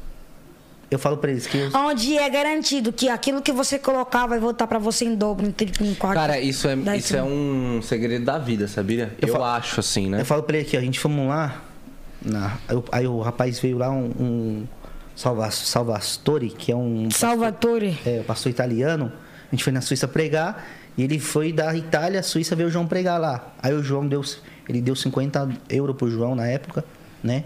Eu 0.91 0.99
falo 0.99 1.17
pra 1.17 1.31
eles 1.31 1.47
que 1.47 1.57
eu, 1.57 1.71
Onde 1.75 2.19
é 2.19 2.29
garantido 2.29 2.93
que 2.93 3.09
aquilo 3.09 3.41
que 3.41 3.51
você 3.53 3.79
colocar 3.79 4.27
vai 4.27 4.39
voltar 4.39 4.67
pra 4.67 4.79
você 4.79 5.07
em 5.07 5.15
dobro, 5.15 5.47
em 5.47 5.51
triplo, 5.53 5.87
em 5.87 5.95
quarto. 5.95 6.17
Cara, 6.17 6.39
isso 6.39 6.69
é, 6.69 6.75
isso 6.97 7.17
é 7.17 7.23
um 7.23 7.81
segredo 7.83 8.25
da 8.27 8.37
vida, 8.39 8.69
sabia? 8.69 9.15
Eu, 9.21 9.29
Eu 9.29 9.35
fa- 9.35 9.57
acho 9.57 9.81
assim, 9.81 10.11
né? 10.11 10.21
Eu 10.21 10.27
falo 10.27 10.43
pra 10.43 10.59
ele 10.59 10.67
aqui, 10.67 10.77
ó, 10.77 10.81
a 10.81 10.83
gente 10.83 10.99
fomos 11.01 11.29
lá. 11.29 11.63
Na- 12.25 12.59
aí, 12.69 12.77
o- 12.77 12.85
aí 12.93 13.07
o 13.07 13.21
rapaz 13.21 13.59
veio 13.59 13.79
lá, 13.79 13.91
um, 13.91 14.11
um 14.19 14.65
Salva, 15.15 15.51
Salvatore, 15.51 16.49
que 16.51 16.73
é 16.73 16.77
um 16.77 17.11
Salvatore. 17.11 17.99
é, 18.07 18.21
um 18.21 18.25
pastor 18.25 18.51
italiano. 18.51 19.13
A 19.51 19.55
gente 19.55 19.63
foi 19.65 19.73
na 19.73 19.81
Suíça 19.81 20.09
pregar. 20.09 20.65
E 20.97 21.03
ele 21.03 21.19
foi 21.19 21.53
da 21.53 21.75
Itália 21.75 22.23
Suíça 22.23 22.55
ver 22.55 22.65
o 22.65 22.71
João 22.71 22.87
pregar 22.87 23.19
lá. 23.21 23.55
Aí 23.63 23.73
o 23.73 23.83
João 23.83 24.07
deu, 24.07 24.23
ele 24.69 24.81
deu 24.83 24.95
50 24.95 25.49
euros 25.71 25.97
pro 25.97 26.11
João 26.11 26.35
na 26.35 26.47
época, 26.47 26.85
né? 27.23 27.45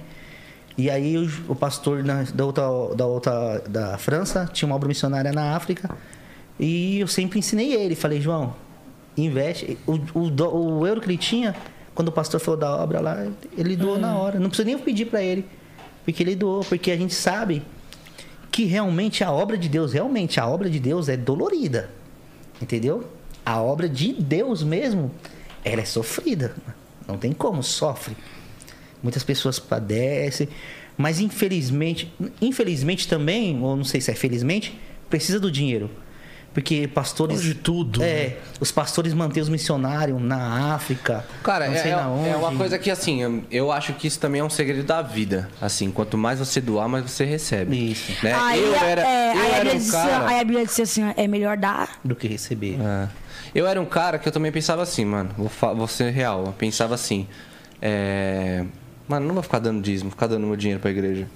E 0.77 0.91
aí 0.91 1.17
o, 1.17 1.31
o 1.49 1.55
pastor 1.55 2.03
na- 2.05 2.25
da, 2.25 2.45
outra, 2.45 2.65
da 2.97 3.07
outra 3.07 3.63
da 3.69 3.99
França 3.99 4.49
tinha 4.53 4.67
uma 4.69 4.75
obra 4.75 4.89
missionária 4.89 5.33
na 5.33 5.55
África. 5.57 5.91
E 6.59 6.99
eu 7.01 7.07
sempre 7.07 7.39
ensinei 7.39 7.73
ele. 7.75 7.95
Falei, 7.95 8.21
João, 8.21 8.55
investe. 9.17 9.79
O, 9.87 9.93
o, 10.19 10.79
o 10.81 10.87
euro 10.87 11.01
que 11.01 11.07
ele 11.09 11.17
tinha, 11.19 11.55
quando 11.97 12.09
o 12.09 12.13
pastor 12.13 12.39
falou 12.39 12.61
da 12.61 12.77
obra 12.77 13.01
lá, 13.01 13.27
ele 13.57 13.75
doou 13.75 13.99
na 13.99 14.15
hora. 14.19 14.39
Não 14.39 14.51
precisa 14.51 14.67
nem 14.67 14.79
pedir 14.79 15.07
para 15.07 15.23
ele. 15.23 15.47
Porque 16.05 16.23
ele 16.23 16.37
doou. 16.37 16.63
Porque 16.63 16.91
a 16.91 16.97
gente 16.97 17.15
sabe 17.15 17.63
que 18.53 18.65
realmente 18.65 19.25
a 19.25 19.33
obra 19.33 19.57
de 19.57 19.67
Deus, 19.67 19.95
realmente 19.95 20.39
a 20.39 20.47
obra 20.47 20.69
de 20.69 20.79
Deus 20.79 21.09
é 21.09 21.17
dolorida. 21.17 21.89
Entendeu? 22.61 23.09
A 23.45 23.63
obra 23.63 23.89
de 23.89 24.13
Deus 24.13 24.63
mesmo, 24.63 25.11
ela 25.65 25.81
é 25.81 25.85
sofrida. 25.87 26.55
Não 27.09 27.17
tem 27.17 27.33
como, 27.33 27.63
sofre. 27.63 28.15
Muitas 29.03 29.25
pessoas 29.25 29.59
padecem, 29.59 30.51
mas 30.99 31.19
infelizmente, 31.19 32.13
infelizmente 32.43 33.09
também, 33.09 33.59
ou 33.63 33.75
não 33.75 33.85
sei 33.85 34.03
se 34.03 34.11
é 34.11 34.15
felizmente, 34.15 34.79
precisa 35.09 35.41
do 35.41 35.51
dinheiro. 35.51 35.91
Porque 36.57 36.89
pastores. 36.89 37.41
Hoje 37.41 37.53
tudo, 37.53 38.01
né? 38.01 38.09
É, 38.09 38.39
os 38.59 38.73
pastores 38.73 39.13
mantêm 39.13 39.43
os 39.43 39.49
missionários 39.51 40.19
na 40.23 40.75
África. 40.75 41.23
Cara, 41.43 41.67
não 41.67 41.75
é, 41.75 41.83
sei 41.83 41.91
é- 41.93 41.97
na 41.97 42.09
onde. 42.09 42.31
é 42.31 42.35
uma 42.35 42.57
coisa 42.57 42.79
que, 42.79 42.91
assim, 42.91 43.21
eu- 43.23 43.45
eu 43.51 43.71
acho 43.71 43.93
que 43.93 44.07
isso 44.07 44.19
também 44.19 44.41
é 44.41 44.45
um 44.45 44.49
segredo 44.49 44.83
da 44.83 45.03
vida. 45.03 45.51
Assim, 45.61 45.91
quanto 45.91 46.17
mais 46.17 46.39
você 46.39 46.59
doar, 46.59 46.89
mais 46.89 47.05
você 47.11 47.27
recebe. 47.27 47.93
Isso. 47.93 48.11
Né? 48.25 48.33
Aí, 48.33 48.65
eu 48.65 48.75
era, 48.75 49.03
é, 49.03 49.05
eu 49.05 49.39
aí, 49.39 49.53
a 49.53 49.57
era 49.57 49.65
Bíblia 49.71 49.87
um 49.87 49.91
cara... 49.91 50.29
aí 50.29 50.41
a 50.41 50.45
Bíblia 50.45 50.65
diz 50.65 50.81
assim, 50.81 51.13
é 51.15 51.29
melhor 51.29 51.59
dar. 51.59 52.01
Do 52.03 52.17
que 52.17 52.27
receber. 52.27 52.79
É. 52.81 53.09
Eu 53.55 53.67
era 53.67 53.79
um 53.79 53.85
cara 53.85 54.19
que 54.19 54.27
eu 54.27 54.33
também 54.33 54.51
pensava 54.51 54.81
assim, 54.83 55.05
mano. 55.05 55.29
Vou, 55.37 55.51
vou 55.77 55.87
ser 55.87 56.11
real. 56.11 56.47
Eu 56.47 56.53
pensava 56.55 56.95
assim. 56.95 57.29
É... 57.83 58.65
Mano, 59.07 59.27
não 59.27 59.35
vou 59.35 59.43
ficar 59.43 59.59
dando 59.59 59.83
dízimo, 59.83 60.09
ficar 60.09 60.27
dando 60.27 60.47
meu 60.47 60.57
dinheiro 60.57 60.81
pra 60.81 60.91
igreja. 60.91 61.29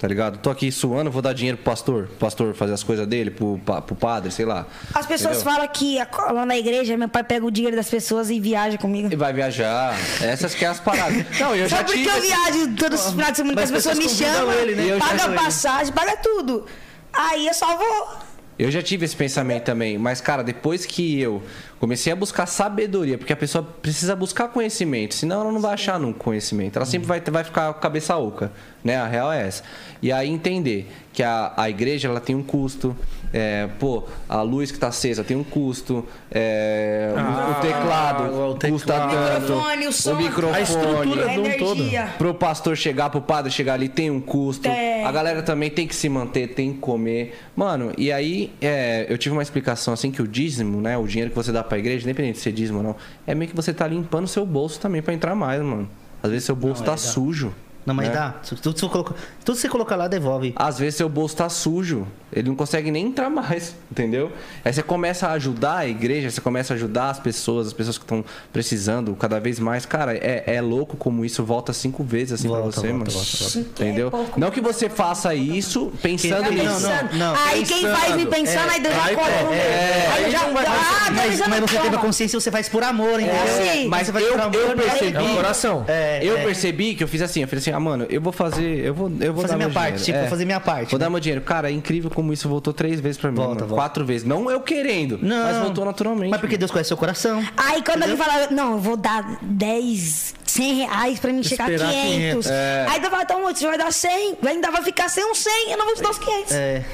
Tá 0.00 0.06
ligado? 0.06 0.38
Tô 0.38 0.48
aqui 0.48 0.70
suando, 0.70 1.10
vou 1.10 1.20
dar 1.20 1.32
dinheiro 1.32 1.56
pro 1.58 1.64
pastor. 1.72 2.06
Pro 2.06 2.16
pastor 2.16 2.54
fazer 2.54 2.72
as 2.72 2.84
coisas 2.84 3.06
dele, 3.06 3.30
pro, 3.32 3.58
pro 3.58 3.96
padre, 3.96 4.30
sei 4.30 4.44
lá. 4.44 4.64
As 4.94 5.06
pessoas 5.06 5.38
Entendeu? 5.38 5.52
falam 5.54 5.68
que 5.68 5.98
lá 6.32 6.46
na 6.46 6.56
igreja, 6.56 6.96
meu 6.96 7.08
pai 7.08 7.24
pega 7.24 7.44
o 7.44 7.50
dinheiro 7.50 7.76
das 7.76 7.90
pessoas 7.90 8.30
e 8.30 8.38
viaja 8.38 8.78
comigo. 8.78 9.12
E 9.12 9.16
vai 9.16 9.32
viajar. 9.32 9.96
Essas 10.22 10.54
que 10.54 10.64
é 10.64 10.68
as 10.68 10.78
paradas. 10.78 11.24
Não, 11.40 11.54
eu 11.54 11.68
já 11.68 11.78
Sabe 11.78 11.88
por 11.90 11.94
que 11.98 12.04
tive. 12.04 12.16
eu 12.16 12.22
viajo 12.22 12.76
todos 12.76 13.06
os 13.06 13.10
finais 13.10 13.30
de 13.32 13.36
semana 13.38 13.62
as 13.62 13.70
pessoas 13.70 13.98
me 13.98 14.04
pessoas 14.04 14.30
convidam 14.30 14.52
chamam, 14.52 14.68
ele, 14.68 14.74
né? 14.76 14.98
Paga 14.98 15.28
passagem, 15.32 15.92
paga 15.92 16.16
tudo. 16.16 16.64
Aí 17.12 17.46
eu 17.48 17.54
só 17.54 17.76
vou. 17.76 18.27
Eu 18.58 18.70
já 18.72 18.82
tive 18.82 19.04
esse 19.04 19.14
pensamento 19.14 19.64
também, 19.64 19.96
mas 19.96 20.20
cara, 20.20 20.42
depois 20.42 20.84
que 20.84 21.20
eu 21.20 21.40
comecei 21.78 22.12
a 22.12 22.16
buscar 22.16 22.44
sabedoria, 22.46 23.16
porque 23.16 23.32
a 23.32 23.36
pessoa 23.36 23.62
precisa 23.62 24.16
buscar 24.16 24.48
conhecimento, 24.48 25.14
senão 25.14 25.42
ela 25.42 25.52
não 25.52 25.60
vai 25.60 25.74
achar 25.74 25.98
nunca 26.00 26.18
conhecimento. 26.18 26.76
Ela 26.76 26.84
sempre 26.84 27.06
vai, 27.06 27.20
vai 27.20 27.44
ficar 27.44 27.72
com 27.72 27.78
a 27.78 27.80
cabeça 27.80 28.16
oca, 28.16 28.50
né? 28.82 28.96
A 28.96 29.06
real 29.06 29.32
é 29.32 29.46
essa. 29.46 29.62
E 30.02 30.10
aí 30.10 30.28
entender 30.28 30.90
que 31.12 31.22
a, 31.22 31.52
a 31.56 31.70
igreja 31.70 32.08
ela 32.08 32.20
tem 32.20 32.34
um 32.34 32.42
custo, 32.42 32.96
é, 33.32 33.68
pô, 33.78 34.04
a 34.28 34.40
luz 34.42 34.70
que 34.70 34.78
tá 34.78 34.88
acesa 34.88 35.22
tem 35.24 35.36
um 35.36 35.44
custo, 35.44 36.04
é, 36.30 37.12
o- 37.14 37.18
Ah, 37.18 37.56
o 37.58 37.60
teclado 37.60 38.22
o 38.50 38.54
teclado. 38.54 38.72
custa 38.72 38.94
O 38.94 38.98
tanto, 39.08 39.40
microfone, 39.40 39.86
o 39.86 39.92
som, 39.92 40.14
microfone, 40.14 40.56
a 40.56 40.60
estrutura 40.60 41.24
A 41.30 41.34
de 41.34 41.40
um 41.40 41.58
todo. 41.58 41.84
Pro 42.18 42.34
pastor 42.34 42.76
chegar, 42.76 43.10
pro 43.10 43.20
padre 43.20 43.50
chegar 43.50 43.74
ali, 43.74 43.88
tem 43.88 44.10
um 44.10 44.20
custo. 44.20 44.62
Tem. 44.62 45.04
A 45.04 45.12
galera 45.12 45.42
também 45.42 45.70
tem 45.70 45.86
que 45.86 45.94
se 45.94 46.08
manter, 46.08 46.48
tem 46.48 46.72
que 46.72 46.78
comer. 46.78 47.38
Mano, 47.56 47.92
e 47.98 48.10
aí 48.12 48.52
é, 48.60 49.06
eu 49.08 49.16
tive 49.18 49.34
uma 49.34 49.42
explicação 49.42 49.94
assim 49.94 50.10
que 50.10 50.20
o 50.22 50.26
dízimo, 50.28 50.80
né? 50.80 50.96
O 50.96 51.06
dinheiro 51.06 51.30
que 51.30 51.36
você 51.36 51.52
dá 51.52 51.62
pra 51.62 51.78
igreja, 51.78 52.04
independente 52.04 52.36
de 52.36 52.40
ser 52.42 52.52
dízimo 52.52 52.78
ou 52.78 52.84
não, 52.84 52.96
é 53.26 53.34
meio 53.34 53.50
que 53.50 53.56
você 53.56 53.72
tá 53.72 53.86
limpando 53.86 54.26
seu 54.26 54.44
bolso 54.46 54.78
também 54.80 55.00
pra 55.02 55.12
entrar 55.14 55.34
mais, 55.34 55.60
mano. 55.62 55.88
Às 56.22 56.30
vezes 56.30 56.44
seu 56.46 56.56
bolso 56.56 56.80
Não, 56.80 56.86
tá 56.86 56.92
dá. 56.92 56.96
sujo. 56.98 57.54
Não, 57.86 57.94
mas 57.94 58.08
né? 58.08 58.14
dá. 58.14 58.30
Tudo 58.60 58.74
que, 58.74 58.80
você 58.80 58.88
coloca, 58.88 59.14
tudo 59.48 59.56
que 59.56 59.62
você 59.62 59.68
colocar 59.70 59.96
lá, 59.96 60.06
devolve. 60.08 60.52
Às 60.56 60.78
vezes 60.78 60.96
seu 60.96 61.08
bolso 61.08 61.34
tá 61.36 61.48
sujo, 61.48 62.06
ele 62.30 62.48
não 62.50 62.54
consegue 62.56 62.90
nem 62.90 63.06
entrar 63.06 63.30
mais, 63.30 63.74
entendeu? 63.90 64.30
Aí 64.62 64.70
você 64.72 64.82
começa 64.82 65.26
a 65.26 65.32
ajudar 65.32 65.78
a 65.78 65.86
igreja, 65.88 66.30
você 66.30 66.40
começa 66.40 66.74
a 66.74 66.76
ajudar 66.76 67.08
as 67.08 67.18
pessoas, 67.18 67.68
as 67.68 67.72
pessoas 67.72 67.96
que 67.96 68.04
estão 68.04 68.22
precisando 68.52 69.14
cada 69.14 69.40
vez 69.40 69.58
mais. 69.58 69.86
Cara, 69.86 70.14
é, 70.14 70.42
é 70.46 70.60
louco 70.60 70.98
como 70.98 71.24
isso 71.24 71.42
volta 71.44 71.72
cinco 71.72 72.04
vezes 72.04 72.32
assim 72.34 72.48
pra 72.48 72.58
Volta, 72.58 72.72
você, 72.80 72.88
volta, 72.88 72.98
mano. 72.98 73.10
volta, 73.10 73.36
volta. 73.38 73.58
Entendeu? 73.58 74.12
É. 74.12 74.38
Não 74.40 74.50
que 74.50 74.60
você 74.60 74.88
faça 74.90 75.34
isso 75.34 75.90
pensando 76.02 76.42
Não, 76.42 76.50
nisso. 76.52 76.64
não, 76.64 76.90
Pensando. 76.90 77.16
não, 77.16 77.34
aí 77.34 77.64
quem 77.64 77.82
faz 77.88 78.16
me 78.16 78.26
pensando, 78.26 78.70
aí 78.70 78.80
Deus 78.82 78.94
já 78.94 79.04
aí, 79.04 79.14
coloca 79.14 79.32
é, 79.54 79.56
é, 79.56 80.08
Aí 80.12 80.24
eu 80.24 80.30
já. 80.30 80.46
não 80.46 80.52
vai- 80.54 80.66
Ah, 80.66 81.10
mas, 81.12 81.22
Deus 81.28 81.38
já 81.38 81.48
mas 81.48 81.60
você 81.60 81.78
teve 81.78 81.96
a 81.96 81.98
consciência, 81.98 82.38
você 82.40 82.50
faz 82.50 82.68
por 82.68 82.82
amor, 82.82 83.18
entendeu? 83.20 83.42
assim. 83.42 83.88
Mas 83.88 84.06
Você 84.06 84.12
faz 84.12 84.24
eu, 84.26 84.32
por 84.32 84.40
amor, 84.40 84.54
eu 84.60 84.76
percebi. 84.76 85.16
É 85.16 85.22
o 85.22 85.34
coração. 85.34 85.84
É, 85.88 86.20
eu 86.22 86.36
é. 86.36 86.44
percebi 86.44 86.94
que 86.94 87.02
eu 87.02 87.08
fiz 87.08 87.22
assim, 87.22 87.40
eu 87.42 87.48
falei 87.48 87.60
assim, 87.60 87.70
ah, 87.70 87.80
mano, 87.80 88.06
eu 88.10 88.20
vou 88.20 88.32
fazer, 88.32 88.84
eu 88.84 88.92
vou, 88.94 89.10
eu 89.20 89.32
vou 89.38 89.48
Fazer 89.48 89.56
minha 89.56 89.70
parte, 89.70 89.88
dinheiro. 89.90 90.04
tipo, 90.04 90.16
É. 90.16 90.20
vou 90.20 90.30
fazer 90.30 90.44
minha 90.44 90.60
parte, 90.60 90.90
Vou 90.90 90.98
né? 90.98 91.04
dar 91.06 91.10
meu 91.10 91.20
dinheiro. 91.20 91.42
Cara, 91.44 91.68
é 91.70 91.72
incrível 91.72 92.10
como 92.10 92.32
isso 92.32 92.48
voltou 92.48 92.72
três 92.72 93.00
vezes 93.00 93.18
pra 93.20 93.30
mim, 93.30 93.36
Volta, 93.36 93.54
mano. 93.54 93.66
volta. 93.66 93.74
quatro 93.82 94.04
vezes. 94.04 94.26
Não 94.26 94.50
eu 94.50 94.60
querendo, 94.60 95.18
Não. 95.22 95.44
mas 95.44 95.56
voltou 95.58 95.84
naturalmente. 95.84 96.30
Mas 96.30 96.40
porque 96.40 96.56
Deus 96.56 96.70
conhece 96.70 96.88
seu 96.88 96.96
coração. 96.96 97.42
Aí 97.56 97.82
quando 97.82 98.02
ele 98.02 98.16
fala, 98.16 98.48
não, 98.50 98.72
eu 98.72 98.78
vou 98.78 98.96
dar 98.96 99.38
10, 99.42 100.34
100 100.44 100.74
reais 100.74 101.18
pra 101.18 101.32
mim 101.32 101.42
chegar 101.42 101.68
a 101.68 101.72
Esperar 101.72 101.90
500. 101.92 102.12
500, 102.14 102.50
é. 102.50 102.86
Aí 102.88 103.00
tu 103.00 103.10
fala, 103.10 103.22
então 103.22 103.42
você 103.42 103.66
vai 103.66 103.78
dar 103.78 103.92
100, 103.92 104.36
ainda 104.46 104.70
vai 104.70 104.82
ficar 104.82 105.08
sem 105.08 105.24
uns 105.30 105.38
100, 105.38 105.70
eu 105.72 105.78
não 105.78 105.86
vou 105.86 105.94
te 105.94 106.02
dar 106.02 106.10
os 106.10 106.18
500. 106.18 106.52
É. 106.52 106.84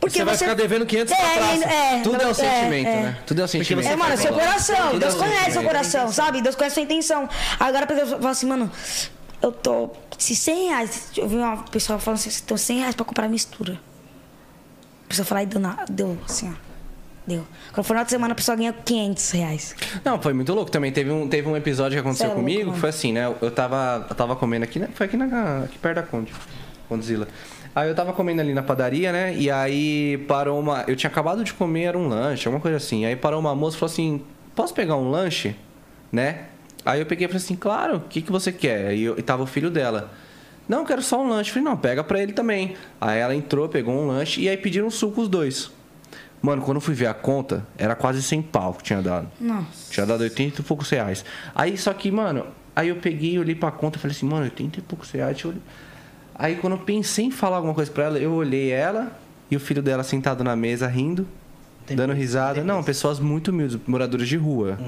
Porque 0.00 0.18
Você 0.20 0.24
vai 0.24 0.36
ficar 0.36 0.54
devendo 0.54 0.86
500 0.86 1.12
pra 1.12 1.26
praça. 1.26 1.64
é, 1.64 2.00
Tudo 2.02 2.22
é 2.22 2.26
o 2.28 2.32
sentimento, 2.34 2.86
é. 2.86 3.02
né? 3.02 3.18
Tudo 3.26 3.40
é 3.40 3.44
o 3.44 3.48
sentimento. 3.48 3.88
É, 3.88 3.96
mano, 3.96 4.12
é 4.12 4.16
seu 4.16 4.32
coração. 4.32 4.90
Tudo 4.90 4.98
Deus 5.00 5.14
é 5.14 5.16
o 5.16 5.20
conhece 5.20 5.50
seu 5.50 5.62
coração, 5.64 6.12
sabe? 6.12 6.40
Deus 6.40 6.54
conhece 6.54 6.74
sua 6.74 6.82
intenção. 6.84 7.28
Agora 7.58 7.82
a 7.82 7.86
pessoa 7.88 8.06
fala 8.18 8.30
assim, 8.30 8.46
mano, 8.46 8.70
eu 9.42 9.50
tô. 9.50 9.90
Se 10.18 10.34
100 10.34 10.68
reais. 10.68 11.10
Eu 11.16 11.28
vi 11.28 11.36
uma 11.36 11.58
pessoa 11.58 11.98
falando 11.98 12.18
assim, 12.18 12.44
tô 12.44 12.58
100 12.58 12.78
reais 12.80 12.94
pra 12.94 13.04
comprar 13.04 13.28
mistura. 13.28 13.80
A 15.04 15.08
pessoa 15.08 15.24
fala, 15.24 15.40
aí 15.40 15.46
deu, 15.46 15.60
na, 15.60 15.84
deu 15.88 16.18
assim, 16.28 16.50
ó. 16.50 16.68
Deu. 17.26 17.46
Quando 17.72 17.84
for 17.84 17.92
final 17.92 18.04
de 18.04 18.10
semana, 18.10 18.32
a 18.32 18.34
pessoa 18.34 18.56
ganha 18.56 18.72
500 18.72 19.30
reais. 19.30 19.76
Não, 20.04 20.20
foi 20.20 20.32
muito 20.32 20.52
louco 20.52 20.70
também. 20.70 20.90
Teve 20.90 21.10
um, 21.10 21.28
teve 21.28 21.46
um 21.46 21.56
episódio 21.56 21.96
que 21.96 22.00
aconteceu 22.00 22.24
é 22.24 22.28
louco, 22.28 22.40
comigo, 22.40 22.66
mano. 22.70 22.80
foi 22.80 22.88
assim, 22.88 23.12
né? 23.12 23.26
Eu 23.40 23.50
tava, 23.50 24.06
eu 24.08 24.14
tava 24.16 24.34
comendo 24.34 24.64
aqui, 24.64 24.78
né? 24.78 24.88
Foi 24.94 25.06
aqui, 25.06 25.16
na, 25.16 25.64
aqui 25.64 25.78
perto 25.78 25.96
da 25.96 26.02
Conde, 26.02 26.32
Condzilla. 26.88 27.28
Aí 27.76 27.88
eu 27.88 27.94
tava 27.94 28.12
comendo 28.12 28.40
ali 28.40 28.54
na 28.54 28.62
padaria, 28.62 29.12
né? 29.12 29.34
E 29.34 29.50
aí 29.50 30.18
parou 30.26 30.58
uma. 30.58 30.84
Eu 30.88 30.96
tinha 30.96 31.10
acabado 31.10 31.44
de 31.44 31.52
comer, 31.52 31.84
era 31.84 31.98
um 31.98 32.08
lanche, 32.08 32.48
alguma 32.48 32.62
coisa 32.62 32.78
assim. 32.78 33.04
Aí 33.04 33.14
parou 33.14 33.38
uma 33.38 33.54
moça 33.54 33.76
e 33.76 33.78
falou 33.78 33.92
assim: 33.92 34.22
posso 34.56 34.74
pegar 34.74 34.96
um 34.96 35.10
lanche? 35.10 35.54
Né? 36.10 36.46
Aí 36.88 37.00
eu 37.00 37.06
peguei 37.06 37.26
e 37.26 37.28
falei 37.28 37.44
assim, 37.44 37.54
claro, 37.54 37.96
o 37.96 38.00
que, 38.00 38.22
que 38.22 38.32
você 38.32 38.50
quer? 38.50 38.94
E, 38.94 39.02
eu, 39.02 39.18
e 39.18 39.20
tava 39.22 39.42
o 39.42 39.46
filho 39.46 39.68
dela. 39.68 40.10
Não, 40.66 40.78
eu 40.78 40.84
quero 40.86 41.02
só 41.02 41.22
um 41.22 41.28
lanche. 41.28 41.50
Eu 41.50 41.54
falei, 41.54 41.68
não, 41.68 41.76
pega 41.76 42.02
pra 42.02 42.18
ele 42.18 42.32
também. 42.32 42.76
Aí 42.98 43.18
ela 43.18 43.34
entrou, 43.34 43.68
pegou 43.68 43.94
um 43.94 44.06
lanche 44.06 44.40
e 44.40 44.48
aí 44.48 44.56
pediram 44.56 44.86
um 44.86 44.90
suco 44.90 45.20
os 45.20 45.28
dois. 45.28 45.70
Mano, 46.40 46.62
quando 46.62 46.78
eu 46.78 46.80
fui 46.80 46.94
ver 46.94 47.08
a 47.08 47.12
conta, 47.12 47.66
era 47.76 47.94
quase 47.94 48.22
100 48.22 48.40
pau 48.40 48.72
que 48.72 48.84
tinha 48.84 49.02
dado. 49.02 49.28
Nossa. 49.38 49.92
Tinha 49.92 50.06
dado 50.06 50.22
80 50.22 50.62
e 50.62 50.64
poucos 50.64 50.88
reais. 50.88 51.26
Aí, 51.54 51.76
só 51.76 51.92
que, 51.92 52.10
mano, 52.10 52.46
aí 52.74 52.88
eu 52.88 52.96
peguei, 52.96 53.38
olhei 53.38 53.54
pra 53.54 53.70
conta 53.70 53.98
e 53.98 54.00
falei 54.00 54.16
assim, 54.16 54.24
mano, 54.24 54.44
80 54.44 54.78
e 54.78 54.82
poucos 54.82 55.10
reais. 55.10 55.44
Aí 56.34 56.56
quando 56.56 56.72
eu 56.72 56.78
pensei 56.78 57.26
em 57.26 57.30
falar 57.30 57.56
alguma 57.56 57.74
coisa 57.74 57.90
pra 57.90 58.04
ela, 58.04 58.18
eu 58.18 58.32
olhei 58.32 58.70
ela 58.70 59.12
e 59.50 59.56
o 59.56 59.60
filho 59.60 59.82
dela 59.82 60.02
sentado 60.02 60.42
na 60.42 60.56
mesa 60.56 60.86
rindo, 60.86 61.28
Tem 61.88 61.96
dando 61.96 62.12
risada. 62.12 62.62
Não, 62.62 62.82
pessoas 62.82 63.18
muito 63.18 63.48
humildes, 63.48 63.78
moradores 63.86 64.28
de 64.28 64.36
rua, 64.36 64.78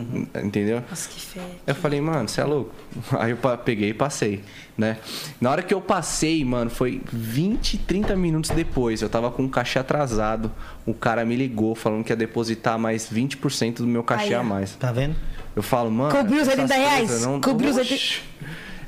entendeu? 0.45 0.85
Nossa, 0.89 1.09
que 1.09 1.21
feio. 1.21 1.47
Eu 1.67 1.75
falei, 1.75 2.01
mano, 2.01 2.29
você 2.29 2.43
é 2.43 2.45
louco? 2.45 2.75
Aí 3.19 3.31
eu 3.31 3.39
peguei 3.59 3.91
e 3.91 3.95
passei, 3.95 4.43
né? 4.77 4.99
Na 5.41 5.51
hora 5.51 5.63
que 5.63 5.73
eu 5.73 5.81
passei, 5.81 6.45
mano, 6.45 6.71
foi 6.71 7.01
20, 7.11 7.79
30 7.79 8.15
minutos 8.17 8.51
depois. 8.51 9.01
Eu 9.01 9.09
tava 9.09 9.31
com 9.31 9.45
o 9.45 9.49
cachê 9.49 9.79
atrasado. 9.79 10.53
O 10.85 10.93
cara 10.93 11.25
me 11.25 11.35
ligou 11.35 11.75
falando 11.75 12.05
que 12.05 12.13
ia 12.13 12.17
depositar 12.17 12.79
mais 12.79 13.11
20% 13.11 13.77
do 13.77 13.87
meu 13.87 14.03
cachê 14.03 14.27
Aí, 14.27 14.35
a 14.35 14.43
mais. 14.43 14.75
Tá 14.77 14.93
vendo? 14.93 15.17
Eu 15.57 15.63
falo, 15.63 15.91
mano. 15.91 16.15
Cobriu 16.15 16.43
os 16.43 16.49
essas 16.49 16.71
80 16.71 16.75
reais? 16.75 17.23
Não... 17.23 17.41
Cobriu 17.41 17.71
os 17.71 17.79
Oxi. 17.79 18.21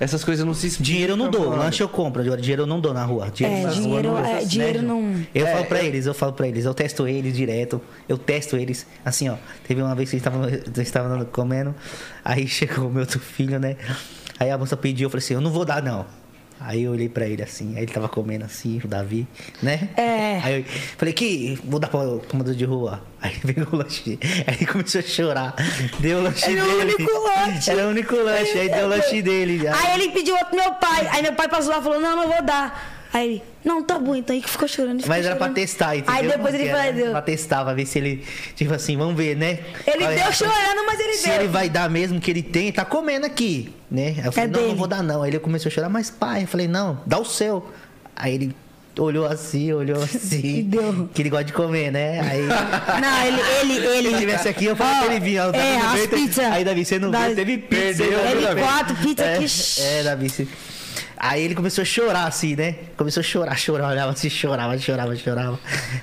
Essas 0.02 0.24
coisas 0.24 0.44
não 0.44 0.52
se 0.52 0.66
explicam. 0.66 0.84
Dinheiro 0.92 1.12
eu 1.12 1.16
não 1.16 1.30
dou, 1.30 1.48
lanche 1.50 1.80
eu 1.82 1.88
compro. 1.88 2.20
Agora, 2.22 2.40
dinheiro 2.40 2.62
eu 2.62 2.66
não 2.66 2.80
dou 2.80 2.92
na 2.92 3.04
rua. 3.04 3.30
Dinheiro 3.32 3.58
É, 3.60 3.62
na 3.62 3.68
rua 3.72 3.80
dinheiro- 3.82 4.08
dou, 4.08 4.18
é, 4.18 4.44
dinheiro 4.44 4.82
não- 4.82 5.24
Eu 5.32 5.46
É, 5.46 5.52
falo 5.52 5.64
pra 5.66 5.78
eu- 5.80 5.86
eles, 5.86 6.06
eu 6.06 6.14
falo 6.14 6.32
pra 6.32 6.48
eles, 6.48 6.64
eu 6.64 6.74
testo 6.74 7.06
eles 7.06 7.36
direto, 7.36 7.80
eu 8.08 8.18
testo 8.18 8.56
eles. 8.56 8.84
Assim, 9.04 9.28
ó, 9.28 9.36
teve 9.66 9.80
uma 9.80 9.94
vez 9.94 10.10
que 10.10 10.16
eles 10.16 10.78
estavam 10.78 11.24
comendo, 11.26 11.72
aí 12.24 12.46
chegou 12.48 12.88
o 12.88 12.90
meu 12.90 13.02
outro 13.02 13.20
filho, 13.20 13.60
né? 13.60 13.76
Aí 14.40 14.50
a 14.50 14.58
moça 14.58 14.76
pediu, 14.76 15.06
eu 15.06 15.10
falei 15.10 15.24
assim, 15.24 15.34
eu 15.34 15.40
não 15.40 15.52
vou 15.52 15.64
dar 15.64 15.80
não. 15.80 16.04
Aí 16.60 16.84
eu 16.84 16.92
olhei 16.92 17.08
pra 17.08 17.26
ele 17.26 17.42
assim, 17.42 17.74
aí 17.76 17.82
ele 17.82 17.92
tava 17.92 18.08
comendo 18.08 18.44
assim, 18.44 18.80
o 18.84 18.86
Davi, 18.88 19.26
né? 19.62 19.88
É. 19.96 20.40
Aí 20.42 20.58
eu 20.60 20.64
falei, 20.96 21.12
que 21.12 21.58
vou 21.64 21.80
dar 21.80 21.88
pra 21.88 22.00
tomador 22.28 22.54
de 22.54 22.64
rua. 22.64 23.02
Aí 23.20 23.36
pegou 23.40 23.66
o 23.72 23.76
lanche, 23.76 24.18
aí 24.46 24.56
ele 24.56 24.66
começou 24.66 25.00
a 25.00 25.04
chorar. 25.04 25.54
Deu 26.00 26.18
o 26.18 26.22
lanche 26.22 26.44
Era 26.44 26.64
o 26.64 26.68
dele. 26.68 26.94
único 26.94 27.12
lanche. 27.18 27.70
Era 27.70 27.86
o 27.86 27.90
único 27.90 28.16
lanche, 28.16 28.58
aí 28.58 28.68
deu 28.68 28.86
o 28.86 28.88
lanche 28.88 29.22
dele. 29.22 29.66
Aí 29.68 29.94
ele 30.00 30.12
pediu 30.12 30.34
outro 30.34 30.48
pro 30.50 30.58
meu 30.58 30.72
pai. 30.74 31.08
Aí 31.10 31.22
meu 31.22 31.32
pai 31.32 31.48
passou 31.48 31.70
lá 31.72 31.78
e 31.78 31.82
falou, 31.82 32.00
não, 32.00 32.16
não 32.16 32.28
vou 32.28 32.42
dar. 32.42 33.01
Aí 33.12 33.28
ele, 33.28 33.43
não, 33.62 33.82
tá 33.82 33.98
bom, 33.98 34.16
então 34.16 34.34
aí 34.34 34.40
que 34.40 34.48
ficou 34.48 34.66
chorando. 34.66 35.01
ele 35.01 35.05
Mas 35.06 35.18
ficou 35.18 35.26
era 35.30 35.36
pra 35.36 35.47
chorando. 35.48 35.55
testar, 35.55 35.97
entendeu? 35.97 36.14
Aí 36.20 36.28
depois 36.28 36.55
ele 36.55 36.70
falou, 36.70 36.93
deu. 36.94 37.10
Pra 37.10 37.22
testar, 37.22 37.62
pra 37.64 37.74
ver 37.74 37.84
se 37.86 37.98
ele, 37.98 38.24
tipo 38.56 38.72
assim, 38.72 38.97
vamos 38.97 39.14
ver, 39.14 39.36
né? 39.36 39.59
Ele 39.86 40.06
deu 40.06 40.32
chorando, 40.32 40.86
mas 40.86 40.98
ele 40.98 41.12
Se 41.14 41.26
deu. 41.28 41.34
ele 41.40 41.48
vai 41.48 41.68
dar 41.68 41.90
mesmo 41.90 42.18
que 42.20 42.30
ele 42.30 42.43
tem, 42.43 42.72
tá 42.72 42.84
comendo 42.86 43.26
aqui, 43.26 43.72
né? 43.90 44.14
Aí 44.18 44.24
eu 44.24 44.32
falei, 44.32 44.48
É 44.48 44.52
não, 44.52 44.60
não 44.60 44.66
dele. 44.68 44.78
vou 44.78 44.86
dar 44.89 45.02
não. 45.02 45.22
Aí 45.22 45.30
ele 45.30 45.39
começou 45.39 45.68
a 45.68 45.72
chorar, 45.72 45.89
mas 45.90 46.09
pai, 46.10 46.44
eu 46.44 46.47
falei, 46.47 46.66
não, 46.66 47.01
dá 47.06 47.18
o 47.18 47.24
seu. 47.24 47.70
Aí 48.16 48.34
ele 48.34 48.56
olhou 48.98 49.26
assim, 49.26 49.72
olhou 49.74 50.01
assim. 50.05 50.62
Deu. 50.64 51.09
Que 51.12 51.20
ele 51.22 51.28
gosta 51.30 51.44
de 51.44 51.52
comer, 51.52 51.90
né? 51.93 52.18
Aí... 52.20 52.43
Não, 53.01 53.26
ele, 53.26 53.40
ele, 53.60 53.74
Se 53.74 53.86
ele. 53.97 54.09
ele 54.09 54.18
tivesse 54.18 54.48
aqui, 54.48 54.64
eu 54.66 54.76
falei 54.76 55.05
pra 55.05 55.14
ele 55.14 55.20
vir. 55.24 55.39
ó, 55.39 55.51
É, 55.52 55.78
não 55.78 55.93
as 55.93 56.06
pizzas. 56.06 56.44
Aí, 56.47 56.64
Davi, 56.64 56.84
você 56.84 56.98
não 56.98 57.10
Da- 57.10 57.20
veio, 57.24 57.36
teve 57.36 57.59
pizza. 57.59 58.02
Perdeu, 58.05 58.18
viu, 58.20 58.30
Ele 58.30 58.40
Davi? 58.40 58.60
quatro 58.62 58.97
pizza 58.97 59.24
é, 59.24 59.34
aqui. 59.36 59.47
É, 59.80 60.02
Davi. 60.02 60.28
você- 60.30 60.48
Aí 61.24 61.44
ele 61.44 61.54
começou 61.54 61.82
a 61.82 61.84
chorar, 61.84 62.26
assim, 62.26 62.56
né? 62.56 62.74
Começou 62.96 63.20
a 63.20 63.24
chorar, 63.24 63.56
chorar, 63.56 63.88
olhava 63.90 64.10
assim, 64.10 64.28
chorava, 64.28 64.76
chorava, 64.76 65.14
chorava. 65.14 65.60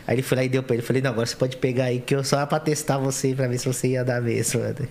Aí 0.07 0.15
ele 0.15 0.21
foi 0.21 0.37
lá 0.37 0.43
e 0.45 0.47
deu 0.47 0.63
pra 0.63 0.75
ele. 0.77 0.81
Falei, 0.81 1.01
não, 1.01 1.11
agora 1.11 1.25
você 1.25 1.35
pode 1.35 1.57
pegar 1.57 1.85
aí, 1.85 1.99
que 1.99 2.15
eu 2.15 2.23
só 2.23 2.37
era 2.37 2.47
pra 2.47 2.57
testar 2.57 2.97
você, 2.99 3.33
pra 3.35 3.45
ver 3.45 3.57
se 3.57 3.67
você 3.67 3.89
ia 3.89 4.03
dar 4.05 4.21
mesmo. 4.21 4.61
mano. 4.61 4.87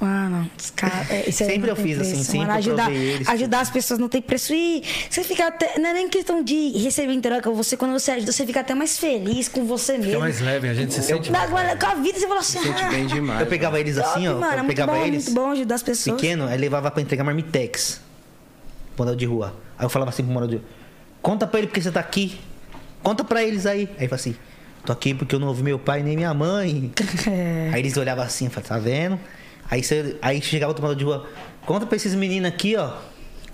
Mano, 0.00 0.50
os 0.58 0.70
caras. 0.70 1.10
é, 1.10 1.30
Sempre 1.30 1.70
eu 1.70 1.76
fiz 1.76 1.98
assim, 2.00 2.12
preço, 2.12 2.24
sempre 2.24 2.38
mano. 2.38 2.52
eu 2.52 2.56
ajudar, 2.56 2.84
provei 2.86 3.10
eles. 3.10 3.28
ajudar 3.28 3.60
as 3.60 3.70
pessoas 3.70 4.00
não 4.00 4.08
tem 4.08 4.22
preço. 4.22 4.54
E 4.54 4.82
você 5.10 5.22
fica 5.22 5.48
até. 5.48 5.78
Não 5.78 5.90
é 5.90 5.92
nem 5.92 6.08
questão 6.08 6.42
de 6.42 6.70
receber 6.78 7.12
em 7.12 7.20
troca. 7.20 7.50
Você, 7.50 7.76
quando 7.76 7.92
você 7.92 8.12
ajuda, 8.12 8.32
você 8.32 8.46
fica 8.46 8.60
até 8.60 8.74
mais 8.74 8.98
feliz 8.98 9.48
com 9.48 9.66
você 9.66 9.96
Fica 9.96 10.06
mesmo. 10.06 10.20
mais 10.20 10.40
leve, 10.40 10.66
a 10.66 10.72
gente 10.72 10.94
se 10.94 11.02
sente. 11.02 11.30
Na- 11.30 11.42
agora, 11.42 11.76
com 11.76 11.86
a 11.86 11.94
vida, 11.96 12.18
você 12.18 12.26
fala 12.26 12.40
assim. 12.40 12.58
Sente 12.62 12.82
ah, 12.84 12.88
bem 12.88 13.06
demais. 13.06 13.40
Eu 13.40 13.46
pegava 13.46 13.78
eles 13.78 13.98
assim, 13.98 14.24
top, 14.24 14.28
ó. 14.28 14.40
mano, 14.40 14.46
é 14.46 14.54
eu 14.54 14.64
muito 14.64 14.68
pegava 14.68 14.92
bom, 14.92 15.04
eles 15.04 15.24
muito 15.26 15.34
bom 15.38 15.50
ajudar 15.50 15.74
as 15.74 15.82
pessoas. 15.82 16.16
pequeno, 16.16 16.46
aí 16.46 16.56
levava 16.56 16.90
pra 16.90 17.02
entregar 17.02 17.22
marmitex. 17.22 18.00
Eu 19.06 19.16
de 19.16 19.26
rua. 19.26 19.54
Aí 19.78 19.84
eu 19.84 19.90
falava 19.90 20.10
assim 20.10 20.22
pro 20.24 20.32
morador 20.32 20.56
de 20.58 20.62
rua, 20.62 20.72
conta 21.22 21.46
pra 21.46 21.58
ele 21.58 21.66
porque 21.68 21.80
você 21.82 21.90
tá 21.90 22.00
aqui. 22.00 22.38
Conta 23.02 23.22
pra 23.24 23.42
eles 23.42 23.64
aí. 23.66 23.82
Aí 23.98 24.08
falava 24.08 24.14
assim, 24.16 24.34
tô 24.84 24.92
aqui 24.92 25.14
porque 25.14 25.34
eu 25.34 25.38
não 25.38 25.48
ouvi 25.48 25.62
meu 25.62 25.78
pai 25.78 26.02
nem 26.02 26.16
minha 26.16 26.34
mãe. 26.34 26.90
É. 27.28 27.70
Aí 27.72 27.80
eles 27.80 27.96
olhavam 27.96 28.24
assim, 28.24 28.46
eu 28.46 28.50
falava, 28.50 28.68
tá 28.74 28.78
vendo? 28.78 29.18
Aí, 29.70 29.82
você, 29.82 30.16
aí 30.22 30.40
chegava 30.40 30.70
outro 30.70 30.82
morador 30.82 30.98
de 30.98 31.04
rua, 31.04 31.26
conta 31.66 31.84
pra 31.86 31.94
esses 31.96 32.14
meninos 32.14 32.48
aqui, 32.48 32.74
ó. 32.76 32.92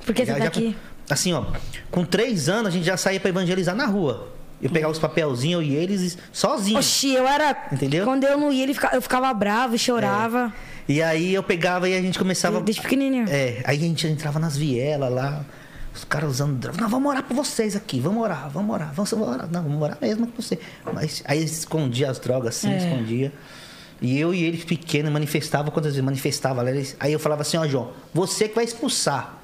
Por 0.06 0.14
que 0.14 0.22
você 0.24 0.32
Já- 0.32 0.34
tá 0.34 0.40
já 0.44 0.46
aqui? 0.48 0.76
assim, 1.10 1.32
ó, 1.32 1.44
com 1.90 2.04
três 2.04 2.48
anos 2.48 2.68
a 2.68 2.70
gente 2.70 2.84
já 2.84 2.96
saía 2.96 3.18
pra 3.18 3.28
evangelizar 3.30 3.74
na 3.74 3.84
rua. 3.86 4.28
Eu 4.62 4.70
pegava 4.70 4.92
os 4.92 4.98
papelzinhos, 4.98 5.62
eu 5.62 5.68
e 5.68 5.74
eles, 5.74 6.16
sozinho. 6.32 6.78
Oxi, 6.78 7.12
eu 7.12 7.26
era. 7.26 7.66
Entendeu? 7.72 8.04
Quando 8.04 8.24
eu 8.24 8.38
não 8.38 8.52
ia, 8.52 8.62
ele 8.62 8.72
fica- 8.74 8.90
eu 8.94 9.02
ficava 9.02 9.32
bravo 9.34 9.74
e 9.74 9.78
chorava. 9.78 10.52
E 10.89 11.02
aí 11.02 11.32
eu 11.35 11.43
pegava 11.43 11.89
e 11.89 11.97
a 11.97 12.01
gente 12.01 12.19
começava. 12.19 12.61
Desde 12.61 12.82
pequenininho. 12.82 13.27
É, 13.28 13.62
aí 13.65 13.77
a 13.78 13.81
gente 13.81 14.06
entrava 14.06 14.39
nas 14.39 14.56
vielas 14.56 15.11
lá, 15.12 15.44
os 15.94 16.05
caras 16.05 16.31
usando 16.31 16.56
droga. 16.59 16.81
Não, 16.81 16.89
vamos 16.89 17.09
orar 17.11 17.23
por 17.23 17.35
vocês 17.35 17.74
aqui, 17.74 18.01
vamos 18.01 18.23
orar, 18.23 18.51
vamos 18.51 18.74
orar, 18.74 18.93
vamos 18.93 19.12
orar. 19.12 19.48
Não, 19.51 19.62
vamos 19.62 19.82
orar 19.82 19.98
mesmo 20.01 20.27
com 20.27 20.43
você. 20.43 20.59
Mas 20.93 21.23
aí 21.27 21.43
escondia 21.43 22.11
as 22.11 22.19
drogas 22.19 22.56
assim, 22.56 22.73
É. 22.73 22.77
escondia. 22.78 23.32
E 24.02 24.19
eu 24.19 24.35
e 24.35 24.43
ele 24.44 24.59
pequeno 24.59 25.11
manifestava, 25.11 25.70
quantas 25.70 25.93
vezes 25.93 26.05
manifestava? 26.05 26.62
Aí 27.01 27.12
eu 27.12 27.19
falava 27.19 27.43
assim, 27.43 27.56
ó, 27.56 27.66
João, 27.66 27.93
você 28.12 28.48
que 28.48 28.55
vai 28.55 28.65
expulsar. 28.65 29.40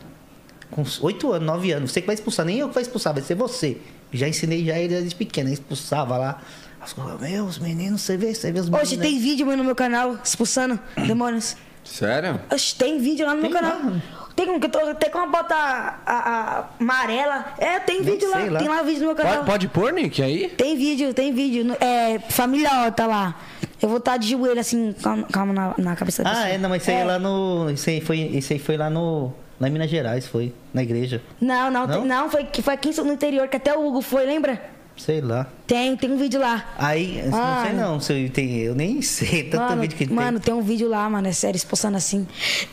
Com 0.71 0.85
oito 1.01 1.33
anos, 1.33 1.47
nove 1.47 1.73
anos, 1.73 1.91
você 1.91 2.01
que 2.01 2.07
vai 2.07 2.15
expulsar, 2.15 2.45
nem 2.47 2.59
eu 2.59 2.69
que 2.69 2.75
vai 2.75 2.83
expulsar, 2.83 3.13
vai 3.15 3.23
ser 3.23 3.35
você. 3.35 3.79
Já 4.13 4.29
ensinei 4.29 4.65
já 4.65 4.79
ele 4.79 4.89
desde 4.95 5.15
pequeno, 5.15 5.49
expulsava 5.51 6.17
lá. 6.19 6.43
As 6.81 6.93
coisas, 6.93 7.21
Meu, 7.21 7.45
os 7.45 7.59
meninos, 7.59 8.01
você 8.03 8.17
vê, 8.17 8.35
você 8.35 8.51
vê 8.51 8.61
os 8.61 8.69
meninos. 8.69 8.89
Hoje 8.89 8.97
né?" 8.97 9.03
tem 9.05 9.19
vídeo 9.19 9.47
meu 9.47 9.57
no 9.57 9.65
meu 9.65 9.75
canal 9.75 10.17
expulsando 10.25 10.79
demônios. 11.07 11.57
Sério? 11.85 12.41
Oxe, 12.53 12.75
tem 12.77 12.99
vídeo 12.99 13.27
lá 13.27 13.35
no 13.35 13.43
meu 13.43 13.51
Tem 13.51 13.61
canal. 13.61 13.79
lá? 13.91 14.03
Tem 14.37 14.49
um 14.49 14.61
que 14.61 14.67
eu 14.67 14.71
tô, 14.71 14.95
tem 14.95 15.11
como 15.11 15.31
botar 15.31 16.03
a, 16.07 16.15
a 16.15 16.65
amarela. 16.79 17.47
É, 17.59 17.79
tem 17.81 18.01
Nem 18.01 18.13
vídeo 18.15 18.31
lá. 18.31 18.39
lá. 18.51 18.59
Tem 18.59 18.69
lá 18.69 18.83
vídeo 18.83 19.01
no 19.01 19.07
meu 19.09 19.17
canal. 19.17 19.35
Pode, 19.45 19.47
pode 19.47 19.69
pôr, 19.69 19.93
Nick, 19.93 20.23
aí? 20.23 20.49
Tem 20.51 20.77
vídeo, 20.77 21.13
tem 21.13 21.33
vídeo. 21.35 21.77
É, 21.81 22.19
família 22.31 22.71
Ó, 22.87 22.91
tá 22.91 23.07
lá. 23.07 23.35
Eu 23.83 23.89
vou 23.89 23.99
estar 23.99 24.17
de 24.19 24.29
joelho 24.31 24.61
assim, 24.61 24.95
calma, 25.03 25.27
calma 25.33 25.53
na, 25.53 25.75
na 25.77 25.97
cabeça 25.97 26.23
da 26.23 26.31
Ah, 26.31 26.33
pessoa. 26.35 26.49
é, 26.51 26.59
não, 26.59 26.69
mas 26.71 26.83
isso 26.83 26.91
aí 26.91 26.97
é 26.99 27.05
lá 27.05 27.19
no. 27.19 27.71
Isso 27.71 27.91
aí 27.91 28.01
foi, 28.01 28.19
isso 28.19 28.53
aí 28.53 28.59
foi 28.59 28.77
lá 28.77 28.89
no. 28.89 29.33
Lá 29.59 29.69
em 29.69 29.73
Minas 29.73 29.91
Gerais, 29.91 30.27
foi. 30.27 30.55
Na 30.73 30.83
igreja. 30.83 31.21
Não, 31.41 31.71
não, 31.71 31.87
Não? 31.87 31.95
tem- 32.01 32.05
não, 32.07 32.31
foi, 32.31 32.45
que 32.45 32.63
foi 32.63 32.73
aqui 32.75 32.91
no 33.03 33.13
interior, 33.13 33.49
que 33.49 33.57
até 33.57 33.77
o 33.77 33.87
Hugo 33.87 34.01
foi, 34.01 34.25
lembra? 34.25 34.70
Sei 35.05 35.21
lá. 35.21 35.47
Tem, 35.67 35.97
tem 35.97 36.11
um 36.13 36.19
vídeo 36.19 36.39
lá. 36.41 36.75
Aí, 36.77 37.23
não 37.27 37.39
Ah, 37.39 37.63
sei 37.67 37.73
não, 37.75 38.01
se 38.01 38.13
eu, 38.13 38.31
tem, 38.31 38.59
eu 38.59 38.75
nem 38.75 39.01
sei 39.01 39.45
tanto 39.45 39.63
mano, 39.71 39.81
vídeo 39.83 39.97
que 39.97 40.07
mano, 40.13 40.39
tem 40.41 40.53
um 40.53 40.61
vídeo 40.61 40.89
lá, 40.89 41.09
mano, 41.09 41.27
é 41.27 41.33
sério, 41.33 41.57
expulsando 41.57 41.97
assim. 41.97 42.27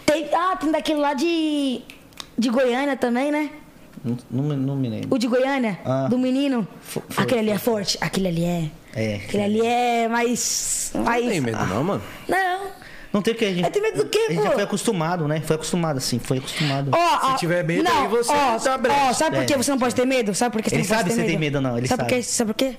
Tem, 0.06 0.28
ah, 0.34 0.56
tem 0.58 0.70
daquele 0.72 1.00
lá 1.00 1.14
de, 1.14 1.82
de 2.38 2.50
Goiânia 2.50 2.98
também, 2.98 3.32
né? 3.32 3.50
tem. 3.50 3.58
Não, 4.04 4.18
não, 4.30 4.44
me- 4.44 4.56
não 4.66 4.76
me 4.76 4.90
lembro. 4.90 5.08
O 5.10 5.18
de 5.18 5.28
Goiânia, 5.28 5.80
Ah. 5.86 6.08
do 6.10 6.18
menino. 6.20 6.68
Fo- 6.82 7.02
foi, 7.10 7.24
aquele 7.24 7.40
ali 7.40 7.52
é 7.52 7.58
forte, 7.58 7.98
aquele 8.02 8.28
ali 8.28 8.44
é. 8.46 8.70
É. 8.94 9.16
Aquele 9.16 9.44
ali 9.44 9.62
é 9.66 10.08
mais. 10.08 10.92
mais... 10.96 11.24
Não 11.24 11.32
tem 11.32 11.42
medo, 11.42 11.66
não, 11.66 11.84
mano. 11.84 12.04
Não. 12.28 12.68
Não 13.14 13.22
tem 13.22 13.34
o 13.34 13.38
que 13.38 13.46
a 13.46 13.54
gente. 13.54 13.66
É, 13.66 13.70
tem 13.70 13.82
medo 13.82 14.04
do 14.04 14.10
quê, 14.10 14.18
A 14.30 14.32
gente 14.34 14.44
já 14.44 14.50
pô? 14.50 14.56
foi 14.56 14.64
acostumado, 14.64 15.28
né? 15.28 15.42
Foi 15.42 15.56
acostumado 15.56 15.98
assim, 15.98 16.20
foi 16.20 16.38
acostumado. 16.40 16.92
Ó, 16.94 17.20
ó, 17.32 17.36
tiver 17.36 17.64
medo, 17.64 17.84
não, 17.84 18.02
aí 18.04 18.08
você 18.10 18.32
ó, 18.32 18.60
tá 18.60 18.78
brecha. 18.78 19.00
ó, 19.10 19.14
sabe 19.14 19.38
por 19.38 19.46
que 19.46 19.54
É. 19.54 19.58
você 19.58 19.72
não 19.72 19.80
pode 19.80 19.96
ter 19.96 20.06
medo? 20.06 20.36
Sabe 20.36 20.54
por 20.54 20.62
que 20.62 20.70
você 20.70 20.76
Ele 20.76 20.84
não 20.84 20.88
pode 20.90 20.98
sabe 21.00 21.10
ter 21.10 21.16
se 21.16 21.22
medo? 21.22 21.30
tem 21.30 21.40
medo 21.40 21.56
ou 21.56 21.62
não, 21.62 21.78
ele 21.78 21.88
sabe. 21.88 22.04
Por 22.04 22.10
sabe. 22.10 22.22
quê? 22.22 22.24
sabe 22.24 22.54
por 22.54 22.58
quê? 22.58 22.78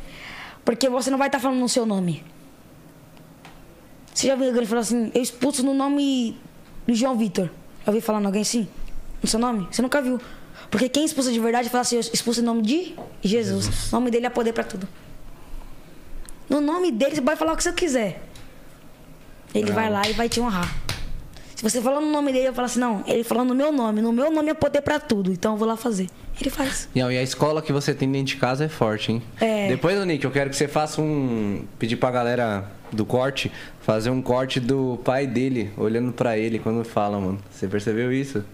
Porque 0.64 0.88
você 0.88 1.10
não 1.10 1.18
vai 1.18 1.28
estar 1.28 1.38
falando 1.40 1.58
no 1.58 1.68
seu 1.68 1.86
nome. 1.86 2.22
Você 4.14 4.26
já 4.26 4.34
viu 4.34 4.48
alguém 4.48 4.66
falar 4.66 4.80
assim, 4.82 5.10
eu 5.14 5.22
expulso 5.22 5.62
no 5.62 5.72
nome 5.72 6.36
do 6.86 6.94
João 6.94 7.16
Vitor. 7.16 7.46
Já 7.84 7.88
ouviu 7.92 8.02
falando 8.02 8.26
alguém 8.26 8.42
assim? 8.42 8.68
No 9.22 9.28
seu 9.28 9.38
nome? 9.40 9.66
Você 9.70 9.80
nunca 9.80 10.02
viu. 10.02 10.20
Porque 10.70 10.88
quem 10.88 11.04
expulsa 11.04 11.32
de 11.32 11.40
verdade 11.40 11.68
fala 11.70 11.82
assim, 11.82 11.96
eu 11.96 12.00
expulso 12.00 12.40
em 12.40 12.44
nome 12.44 12.62
de 12.62 12.94
Jesus. 13.22 13.90
O 13.90 13.94
nome 13.94 14.10
dele 14.10 14.26
é 14.26 14.30
poder 14.30 14.52
pra 14.52 14.64
tudo. 14.64 14.86
No 16.50 16.60
nome 16.60 16.90
dele, 16.90 17.14
você 17.14 17.22
pode 17.22 17.38
falar 17.38 17.52
o 17.52 17.56
que 17.56 17.62
você 17.62 17.72
quiser. 17.72 18.22
Ele 19.54 19.72
vai 19.72 19.90
lá 19.90 20.08
e 20.08 20.12
vai 20.12 20.28
te 20.28 20.40
honrar. 20.40 20.74
Se 21.54 21.62
você 21.62 21.82
falar 21.82 22.00
no 22.00 22.10
nome 22.12 22.32
dele, 22.32 22.46
eu 22.48 22.54
falo 22.54 22.66
assim, 22.66 22.78
não, 22.78 23.02
ele 23.04 23.24
falando 23.24 23.48
no 23.48 23.54
meu 23.56 23.72
nome. 23.72 24.00
No 24.00 24.12
meu 24.12 24.30
nome 24.30 24.50
é 24.50 24.54
poder 24.54 24.80
pra 24.80 25.00
tudo, 25.00 25.32
então 25.32 25.52
eu 25.54 25.58
vou 25.58 25.66
lá 25.66 25.76
fazer. 25.76 26.08
Ele 26.40 26.50
faz. 26.50 26.88
Não, 26.94 27.10
e 27.10 27.18
a 27.18 27.22
escola 27.22 27.60
que 27.60 27.72
você 27.72 27.92
tem 27.92 28.10
dentro 28.10 28.28
de 28.28 28.36
casa 28.36 28.64
é 28.66 28.68
forte, 28.68 29.10
hein? 29.10 29.22
É. 29.40 29.66
Depois, 29.66 29.98
Nick, 30.06 30.24
eu 30.24 30.30
quero 30.30 30.50
que 30.50 30.56
você 30.56 30.68
faça 30.68 31.02
um. 31.02 31.64
Pedir 31.76 31.96
pra 31.96 32.12
galera 32.12 32.64
do 32.92 33.04
corte 33.04 33.50
fazer 33.80 34.10
um 34.10 34.22
corte 34.22 34.60
do 34.60 35.00
pai 35.04 35.26
dele, 35.26 35.72
olhando 35.76 36.12
pra 36.12 36.38
ele 36.38 36.60
quando 36.60 36.84
fala, 36.84 37.18
mano. 37.18 37.40
Você 37.50 37.66
percebeu 37.66 38.12
isso? 38.12 38.44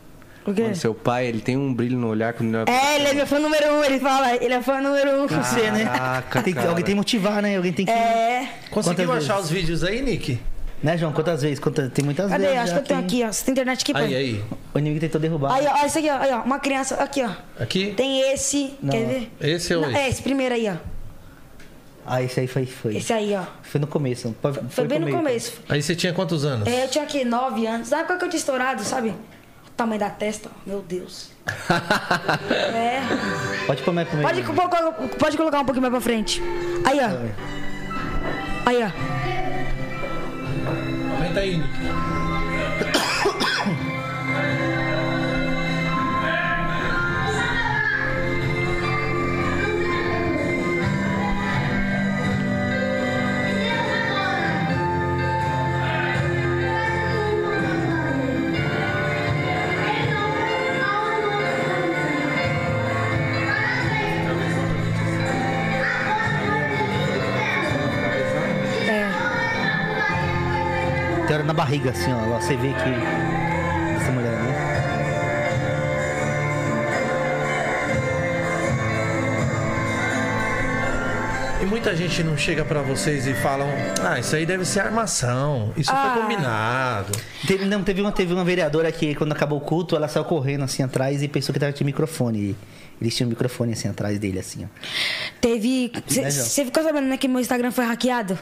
O 0.46 0.54
quê? 0.54 0.62
Mano, 0.62 0.76
seu 0.76 0.94
pai, 0.94 1.26
ele 1.26 1.40
tem 1.40 1.56
um 1.56 1.74
brilho 1.74 1.98
no 1.98 2.08
olhar 2.08 2.32
quando 2.32 2.54
ele 2.54 2.70
É, 2.70 2.96
ele 2.96 3.08
é 3.08 3.14
meu 3.14 3.26
fã 3.26 3.38
número 3.38 3.70
um, 3.70 3.84
ele 3.84 3.98
fala, 3.98 4.34
ele 4.36 4.54
é 4.54 4.62
fã 4.62 4.80
número 4.80 5.22
um. 5.22 5.26
Você, 5.26 5.70
né? 5.70 5.84
Caraca, 5.84 6.42
Tem 6.42 6.56
alguém 6.56 6.76
tem 6.76 6.84
que 6.84 6.94
motivar, 6.94 7.42
né? 7.42 7.56
Alguém 7.56 7.72
tem 7.72 7.84
que. 7.84 7.92
É. 7.92 8.48
Conseguiu 8.70 9.12
achar 9.12 9.38
os 9.38 9.50
vídeos 9.50 9.84
aí, 9.84 10.00
Nick? 10.00 10.38
Né, 10.84 10.98
João? 10.98 11.14
Quantas 11.14 11.40
vezes? 11.40 11.58
Quantas... 11.58 11.90
Tem 11.92 12.04
muitas 12.04 12.30
Cadê? 12.30 12.44
vezes. 12.44 12.58
Acho 12.58 12.66
já 12.66 12.74
que 12.74 12.80
eu 12.82 12.86
tenho 12.88 13.00
aqui, 13.00 13.24
ó. 13.24 13.32
Você 13.32 13.44
tem 13.46 13.52
internet 13.52 13.80
aqui, 13.80 13.92
pai? 13.94 14.04
Aí, 14.04 14.14
aí. 14.14 14.44
O 14.74 14.78
inimigo 14.78 15.00
tentou 15.00 15.18
derrubar. 15.18 15.54
Aí, 15.54 15.66
ó, 15.66 15.82
ó, 15.82 15.86
isso 15.86 15.98
aqui, 15.98 16.10
ó. 16.10 16.16
Aí, 16.18 16.30
ó. 16.30 16.42
Uma 16.42 16.58
criança. 16.58 16.96
Aqui, 16.96 17.22
ó. 17.22 17.30
Aqui? 17.58 17.94
Tem 17.96 18.20
esse. 18.34 18.74
Não. 18.82 18.90
Quer 18.90 19.06
ver? 19.06 19.32
Esse 19.40 19.74
ou 19.74 19.80
Não, 19.80 19.88
esse? 19.90 19.98
É, 19.98 20.08
esse 20.10 20.22
primeiro 20.22 20.54
aí, 20.54 20.68
ó. 20.68 20.74
Ah, 22.06 22.22
esse 22.22 22.38
aí 22.38 22.46
foi. 22.46 22.66
Foi, 22.66 22.96
Esse 22.96 23.14
aí, 23.14 23.34
ó. 23.34 23.44
foi 23.62 23.80
no 23.80 23.86
começo. 23.86 24.36
Foi, 24.42 24.52
Foi 24.68 24.86
bem 24.86 24.98
no 24.98 25.10
começo. 25.10 25.54
Aí 25.70 25.82
você 25.82 25.96
tinha 25.96 26.12
quantos 26.12 26.44
anos? 26.44 26.68
É, 26.68 26.84
eu 26.84 26.88
tinha 26.88 27.02
aqui 27.02 27.24
9 27.24 27.66
anos. 27.66 27.88
Sabe 27.88 28.04
qual 28.06 28.18
que 28.18 28.26
eu 28.26 28.28
tinha 28.28 28.38
estourado, 28.38 28.84
sabe? 28.84 29.08
O 29.66 29.70
tamanho 29.74 30.00
da 30.00 30.10
testa, 30.10 30.50
ó. 30.54 30.68
meu 30.68 30.82
Deus. 30.82 31.30
é. 32.50 33.00
Pode 33.66 33.82
pôr 33.82 33.92
mais 33.94 34.06
pode, 34.06 34.42
pode 35.18 35.36
colocar 35.38 35.60
um 35.60 35.64
pouquinho 35.64 35.80
mais 35.80 35.92
pra 35.92 36.00
frente. 36.02 36.42
Aí, 36.84 36.98
ó. 37.00 38.68
Aí, 38.68 38.82
ó. 38.84 39.33
Aumenta 41.34 41.40
aí, 41.40 41.56
Nick. 41.56 42.23
Barriga, 71.64 71.90
assim, 71.90 72.12
ó. 72.12 72.26
Lá 72.26 72.40
Você 72.40 72.56
vê 72.56 72.68
que. 72.68 73.96
Essa 74.00 74.12
mulher, 74.12 74.32
né? 74.32 74.54
E 81.62 81.66
muita 81.66 81.96
gente 81.96 82.22
não 82.22 82.36
chega 82.36 82.64
pra 82.64 82.82
vocês 82.82 83.26
e 83.26 83.32
falam: 83.34 83.66
Ah, 84.02 84.18
isso 84.18 84.36
aí 84.36 84.44
deve 84.44 84.64
ser 84.66 84.80
armação. 84.80 85.72
Isso 85.76 85.90
Ah. 85.92 86.12
foi 86.12 86.22
combinado. 86.22 87.12
Teve, 87.46 87.64
não, 87.64 87.82
teve 87.82 88.00
uma, 88.02 88.12
teve 88.12 88.34
uma 88.34 88.44
vereadora 88.44 88.90
que, 88.92 89.14
quando 89.14 89.32
acabou 89.32 89.58
o 89.58 89.60
culto, 89.60 89.96
ela 89.96 90.06
saiu 90.08 90.24
correndo 90.24 90.64
assim 90.64 90.82
atrás 90.82 91.22
e 91.22 91.28
pensou 91.28 91.52
que 91.52 91.58
tava 91.58 91.72
de 91.72 91.82
microfone. 91.84 92.54
Eles 93.00 93.16
tinham 93.16 93.28
um 93.28 93.30
microfone 93.30 93.72
assim 93.72 93.88
atrás 93.88 94.18
dele, 94.18 94.38
assim, 94.38 94.64
ó. 94.64 94.68
Teve. 95.40 95.90
Né? 96.16 96.30
Você 96.30 96.64
ficou 96.66 96.82
sabendo, 96.82 97.06
né, 97.06 97.16
que 97.16 97.26
meu 97.28 97.40
Instagram 97.40 97.70
foi 97.70 97.84
hackeado? 97.86 98.38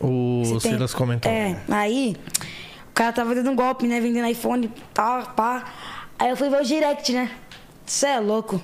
O 0.00 0.58
Silas 0.60 0.94
comentou. 0.94 1.30
É, 1.30 1.56
aí 1.68 2.16
cara 2.94 3.12
tava 3.12 3.34
dando 3.34 3.50
um 3.50 3.56
golpe, 3.56 3.86
né? 3.86 4.00
Vendendo 4.00 4.28
iPhone, 4.28 4.72
tá, 4.94 5.22
pá. 5.36 5.64
Aí 6.18 6.30
eu 6.30 6.36
fui 6.36 6.48
ver 6.48 6.60
o 6.60 6.64
direct, 6.64 7.12
né? 7.12 7.30
Você 7.84 8.06
é 8.06 8.20
louco. 8.20 8.62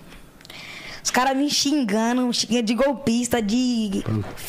Os 1.02 1.10
caras 1.10 1.36
me 1.36 1.48
xingando, 1.50 2.32
xingando 2.32 2.62
de 2.62 2.74
golpista, 2.74 3.40
de. 3.42 4.02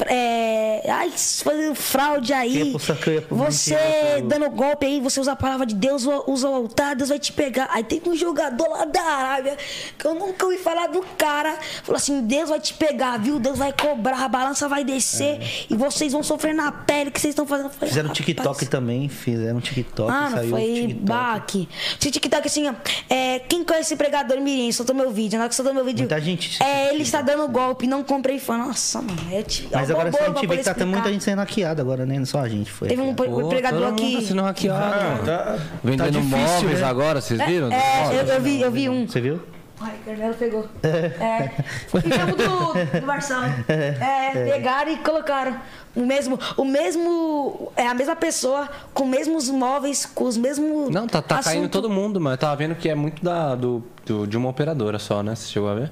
É, 0.07 0.89
ai, 0.89 1.11
fazendo 1.11 1.75
fraude 1.75 2.33
aí. 2.33 2.73
É 2.73 2.75
é 2.75 3.21
Você 3.29 3.75
por- 3.75 4.27
dando 4.27 4.49
golpe 4.49 4.85
aí, 4.85 4.99
você 4.99 5.19
usa 5.19 5.31
a 5.31 5.35
palavra 5.35 5.65
de 5.65 5.75
Deus, 5.75 6.05
usa 6.27 6.49
o 6.49 6.53
altar, 6.55 6.95
Deus 6.95 7.09
vai 7.09 7.19
te 7.19 7.31
pegar. 7.31 7.69
Aí 7.71 7.83
teve 7.83 8.09
um 8.09 8.15
jogador 8.15 8.67
lá 8.69 8.85
da 8.85 9.01
Arábia, 9.01 9.57
que 9.97 10.05
eu 10.05 10.13
nunca 10.15 10.45
ouvi 10.45 10.57
falar 10.57 10.87
do 10.87 11.01
cara. 11.17 11.57
Falou 11.83 11.97
assim: 11.97 12.21
Deus 12.21 12.49
vai 12.49 12.59
te 12.59 12.73
pegar, 12.73 13.17
viu? 13.17 13.39
Deus 13.39 13.57
vai 13.57 13.73
cobrar, 13.73 14.23
a 14.23 14.27
balança 14.27 14.67
vai 14.67 14.83
descer 14.83 15.39
e 15.69 15.75
vocês 15.75 16.11
vão 16.11 16.23
sofrer 16.23 16.53
na 16.53 16.71
pele 16.71 17.11
que 17.11 17.19
vocês 17.19 17.31
estão 17.31 17.45
fazendo. 17.45 17.69
Falei, 17.69 17.89
Fizeram 17.89 18.09
"Ah, 18.09 18.13
TikTok 18.13 18.47
rapaz." 18.47 18.67
também, 18.69 19.07
fizeram 19.09 19.57
um 19.57 19.61
TikTok, 19.61 20.09
Mano, 20.11 20.35
saiu 20.35 20.47
o 20.47 20.49
foi 20.51 20.63
TikTok. 20.73 20.93
baque. 21.05 21.69
TikTok 21.99 22.47
assim, 22.47 22.67
ó. 22.69 22.73
É, 23.09 23.39
quem 23.39 23.63
conhece 23.63 23.87
esse 23.87 23.95
pregador 23.95 24.39
Mirim? 24.41 24.71
Soltou 24.71 24.95
meu 24.95 25.11
vídeo. 25.11 25.37
Na 25.37 25.43
hora 25.45 25.49
que 25.49 25.55
soltou 25.55 25.73
meu 25.73 25.83
vídeo. 25.85 25.99
Muita 26.01 26.19
gente 26.19 26.40
É, 26.59 26.93
ele 26.93 27.03
está 27.03 27.22
dando 27.22 27.47
golpe, 27.47 27.85
não 27.88 28.03
comprei 28.03 28.39
fã. 28.39 28.57
Nossa, 28.57 29.01
mano. 29.01 29.18
É, 29.31 29.41
te- 29.43 29.68
Mas 29.72 29.89
é 29.89 29.93
agora 29.93 30.11
bobo 30.11 30.23
a 30.23 30.27
gente 30.27 30.47
vê 30.47 30.57
que 30.57 30.63
tá 30.73 30.85
muita 30.85 31.11
gente 31.11 31.23
sendo 31.23 31.39
hackeada 31.39 31.81
agora, 31.81 32.05
né? 32.05 32.18
Não 32.19 32.26
só 32.26 32.39
a 32.39 32.49
gente 32.49 32.72
foi. 32.72 32.88
Teve 32.88 33.01
um, 33.01 33.13
Pô, 33.13 33.47
pregador 33.49 33.80
todo 33.81 33.89
mundo 33.91 34.01
aqui. 34.03 34.15
tá 34.15 34.22
sendo 34.27 34.41
hackeado. 34.41 34.84
Ah, 34.84 35.19
tá, 35.26 35.57
Vendendo 35.84 36.05
tá 36.13 36.19
difícil, 36.19 36.38
móveis 36.39 36.80
né? 36.81 36.85
agora, 36.88 37.22
vocês 37.22 37.41
viram? 37.45 37.72
É, 37.72 38.07
eu, 38.19 38.26
eu 38.26 38.41
vi, 38.41 38.61
eu 38.61 38.72
vi 38.72 38.89
um. 38.89 39.07
Você 39.07 39.22
viu? 39.22 39.39
Ai, 39.84 39.93
o 39.99 40.05
Carmelo 40.05 40.34
pegou. 40.35 40.68
É. 40.84 41.49
Fizemos 41.88 42.35
do, 42.38 42.99
do 42.99 43.05
Marçal. 43.07 43.41
É, 43.68 44.31
pegaram 44.51 44.91
e 44.91 44.97
colocaram. 44.97 45.55
O 45.95 46.05
mesmo, 46.05 46.39
o 46.55 46.63
mesmo. 46.63 47.72
É 47.76 47.88
a 47.88 47.93
mesma 47.95 48.15
pessoa, 48.15 48.69
com 48.93 49.05
os 49.05 49.09
mesmos 49.09 49.49
móveis, 49.49 50.05
com 50.05 50.26
os 50.26 50.38
mesmos. 50.38 50.89
Não, 50.91 51.07
tá, 51.07 51.19
tá 51.22 51.41
caindo 51.41 51.68
todo 51.68 51.89
mundo, 51.89 52.22
mas 52.22 52.34
eu 52.34 52.38
tava 52.38 52.55
vendo 52.55 52.76
que 52.76 52.89
é 52.89 52.95
muito 52.95 53.23
da, 53.23 53.55
do, 53.55 53.84
do- 54.05 54.27
de 54.27 54.38
uma 54.38 54.49
operadora 54.49 54.99
só, 54.99 55.23
né? 55.23 55.34
Você 55.35 55.47
chegou 55.51 55.69
a 55.69 55.73
ver? 55.76 55.91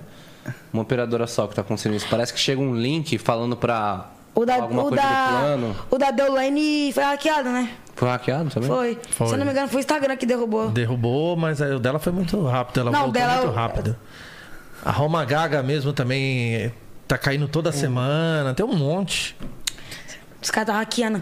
Uma 0.74 0.84
operadora 0.84 1.26
só 1.28 1.48
que 1.48 1.56
tá 1.56 1.62
acontecendo 1.62 1.96
isso. 1.96 2.08
Parece 2.10 2.34
que 2.34 2.40
chega 2.40 2.62
um 2.62 2.76
link 2.76 3.18
falando 3.18 3.56
pra 3.58 4.10
O 4.36 4.46
da, 4.46 4.56
alguma 4.56 4.84
o 4.84 4.90
coisa 4.90 5.04
do 5.04 5.08
da, 5.10 5.28
plano. 5.40 5.76
o 5.90 5.98
da 5.98 6.12
Deolane 6.12 6.92
foi 6.94 7.04
hackeado, 7.04 7.50
né? 7.50 7.70
Foi 7.96 8.08
hackeado 8.08 8.50
também? 8.50 8.70
Foi. 8.70 8.98
Foi. 9.12 9.28
Se 9.28 9.34
eu 9.34 9.38
não 9.38 9.46
me 9.46 9.52
engano, 9.52 9.68
foi 9.68 9.78
o 9.78 9.82
Instagram 9.82 10.16
que 10.16 10.26
derrubou. 10.26 10.70
Derrubou, 10.70 11.36
mas 11.36 11.60
o 11.60 11.80
dela 11.80 12.00
foi 12.00 12.14
muito 12.14 12.42
rápido. 12.46 12.80
Ela 12.82 12.92
Não, 12.92 13.00
voltou 13.06 13.14
dela- 13.22 13.36
muito 13.42 13.52
rápido. 13.54 13.96
A 14.86 14.92
Roma 14.92 15.26
Gaga 15.26 15.62
mesmo 15.62 15.92
também 15.92 16.72
tá 17.08 17.18
caindo 17.18 17.48
toda 17.48 17.72
semana. 17.72 18.54
Tem 18.54 18.66
um 18.66 18.74
monte. 18.76 19.36
Os 20.42 20.50
caras 20.50 20.68
tá 20.68 20.74
hackeando. 20.80 21.22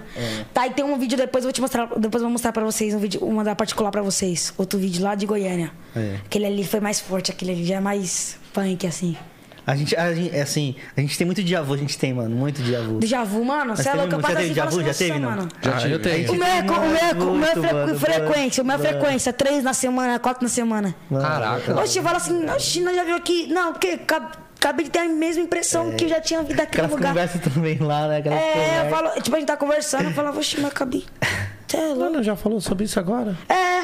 Tá, 0.53 0.67
e 0.67 0.71
tem 0.71 0.85
um 0.85 0.97
vídeo 0.97 1.17
depois, 1.17 1.43
eu 1.43 1.47
vou 1.47 1.53
te 1.53 1.61
mostrar. 1.61 1.87
Depois 1.97 2.15
eu 2.21 2.27
vou 2.27 2.29
mostrar 2.31 2.51
pra 2.51 2.63
vocês, 2.63 2.93
um 2.93 2.99
vídeo, 2.99 3.19
vou 3.19 3.31
mandar 3.31 3.55
particular 3.55 3.89
pra 3.91 4.01
vocês. 4.01 4.53
Outro 4.57 4.77
vídeo 4.79 5.03
lá 5.03 5.15
de 5.15 5.25
Goiânia. 5.25 5.71
É. 5.95 6.17
Aquele 6.25 6.45
ali 6.45 6.63
foi 6.63 6.79
mais 6.79 6.99
forte, 6.99 7.31
aquele 7.31 7.51
ali 7.51 7.65
já 7.65 7.75
é 7.75 7.79
mais 7.79 8.37
punk, 8.53 8.85
assim. 8.85 9.17
A 9.65 9.75
gente, 9.75 9.93
a 9.97 10.13
gente, 10.13 10.33
é 10.33 10.41
assim, 10.43 10.75
a 10.95 11.01
gente 11.01 11.17
tem 11.17 11.25
muito 11.25 11.43
dia 11.43 11.61
vu, 11.61 11.73
a 11.73 11.77
gente 11.77 11.97
tem, 11.97 12.13
mano, 12.13 12.33
muito 12.33 12.61
dia 12.63 12.81
vu. 12.81 12.99
Déjà 12.99 13.25
vu, 13.25 13.43
mano, 13.43 13.75
você 13.75 13.81
é 13.81 13.91
teve 13.91 13.97
louco, 13.97 14.15
eu 14.15 14.19
passo 14.21 14.33
já 14.33 14.39
assim 14.39 14.47
teve 14.47 14.59
falo 14.61 14.69
déjà 14.71 14.83
vu? 14.85 14.89
assim, 14.89 15.07
Já 15.07 15.13
teve, 15.13 15.19
não? 15.25 15.29
mano. 15.29 15.49
Já 15.61 15.71
Ah, 15.71 15.77
tive. 15.77 15.93
eu 15.93 16.01
tenho. 16.01 16.31
O 16.31 16.35
meu 16.35 16.47
é, 16.47 16.61
o 16.61 16.63
meu 16.63 16.73
é, 16.73 16.79
o 16.79 16.87
meu 16.87 16.95
é 16.95 17.25
Muito, 17.25 17.61
fre- 17.61 17.73
mano, 17.73 17.99
frequência, 17.99 18.63
o 18.63 18.65
meu 18.65 18.75
é 18.75 18.77
mano. 18.77 18.89
frequência, 18.89 19.33
três 19.33 19.63
na 19.65 19.73
semana, 19.73 20.19
quatro 20.19 20.41
na 20.43 20.47
semana. 20.49 20.95
Caraca. 21.11 21.81
Oxe, 21.81 22.01
fala 22.01 22.15
assim, 22.15 22.45
oxe, 22.49 22.79
nós 22.79 22.95
já 22.95 23.03
viu 23.03 23.15
aqui. 23.17 23.47
Não, 23.47 23.73
porque 23.73 23.99
acabei 24.67 24.85
de 24.85 24.91
ter 24.91 24.99
a 24.99 25.05
mesma 25.07 25.41
impressão 25.43 25.91
que 25.93 26.05
eu 26.05 26.09
já 26.09 26.19
tinha 26.19 26.41
visto 26.43 26.57
daquele 26.57 26.85
Aquelas 26.85 26.91
lugar. 26.91 27.09
conversas 27.09 27.41
também 27.41 27.77
lá, 27.79 28.07
né? 28.07 28.17
Aquelas 28.17 28.39
É, 28.39 28.85
eu 28.85 28.89
falo, 28.89 29.09
tipo, 29.21 29.35
a 29.35 29.39
gente 29.39 29.47
tá 29.47 29.57
conversando, 29.57 30.05
eu 30.05 30.11
falava, 30.11 30.37
oxe, 30.39 30.59
mas 30.59 30.71
acabei. 30.71 31.05
Você 31.67 31.75
é. 31.77 31.93
Mano, 31.95 32.23
já 32.23 32.33
falou 32.35 32.61
sobre 32.61 32.85
isso 32.85 32.97
agora? 32.97 33.37
É. 33.49 33.77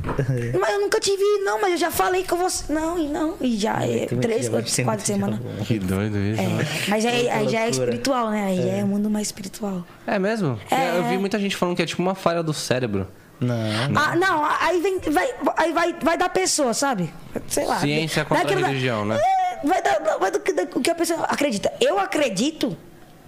Mas 0.58 0.72
eu 0.74 0.80
nunca 0.80 0.98
tive, 0.98 1.22
não, 1.44 1.60
mas 1.60 1.72
eu 1.72 1.76
já 1.78 1.90
falei 1.90 2.24
com 2.24 2.34
você. 2.36 2.72
Não, 2.72 2.98
e 2.98 3.06
não. 3.06 3.36
E 3.40 3.56
já 3.56 3.74
é 3.86 4.06
três, 4.06 4.48
quatro, 4.48 4.84
quatro 4.84 5.06
semanas. 5.06 5.38
vu. 5.38 5.64
Que 5.64 5.78
doido 5.78 6.16
isso, 6.18 6.42
né? 6.42 6.62
É, 6.86 6.90
mas 6.90 7.04
aí, 7.06 7.28
aí 7.30 7.48
já 7.48 7.60
é 7.60 7.68
espiritual, 7.70 8.30
né? 8.30 8.46
Aí 8.46 8.80
é 8.80 8.82
o 8.82 8.86
mundo 8.86 9.08
mais 9.10 9.28
espiritual. 9.28 9.84
É 10.06 10.18
mesmo? 10.18 10.58
É. 10.70 10.96
Eu 10.98 11.04
vi 11.04 11.18
muita 11.18 11.38
gente 11.38 11.54
falando 11.54 11.76
que 11.76 11.82
é 11.82 11.86
tipo 11.86 12.00
uma 12.02 12.14
falha 12.14 12.42
do 12.42 12.52
cérebro. 12.54 13.06
Não. 13.38 13.54
Ah, 13.94 14.16
não, 14.16 14.44
aí 14.60 14.80
vem, 14.80 14.98
vai, 15.12 15.28
aí 15.56 15.72
vai, 15.72 15.94
vai 16.02 16.18
da 16.18 16.28
pessoa, 16.28 16.74
sabe? 16.74 17.12
Sei 17.46 17.64
lá. 17.66 17.78
Ciência 17.78 18.24
contra 18.24 18.38
a 18.38 18.42
Daquilo 18.44 18.62
da- 18.62 18.68
religião, 18.68 19.04
né? 19.04 19.20
É, 19.62 19.66
vai, 19.66 19.82
da, 19.82 20.16
vai 20.18 20.30
do, 20.30 20.40
que- 20.40 20.52
do 20.52 20.80
que 20.80 20.90
a 20.90 20.94
pessoa 20.94 21.24
acredita. 21.24 21.72
Eu 21.80 21.98
acredito 21.98 22.76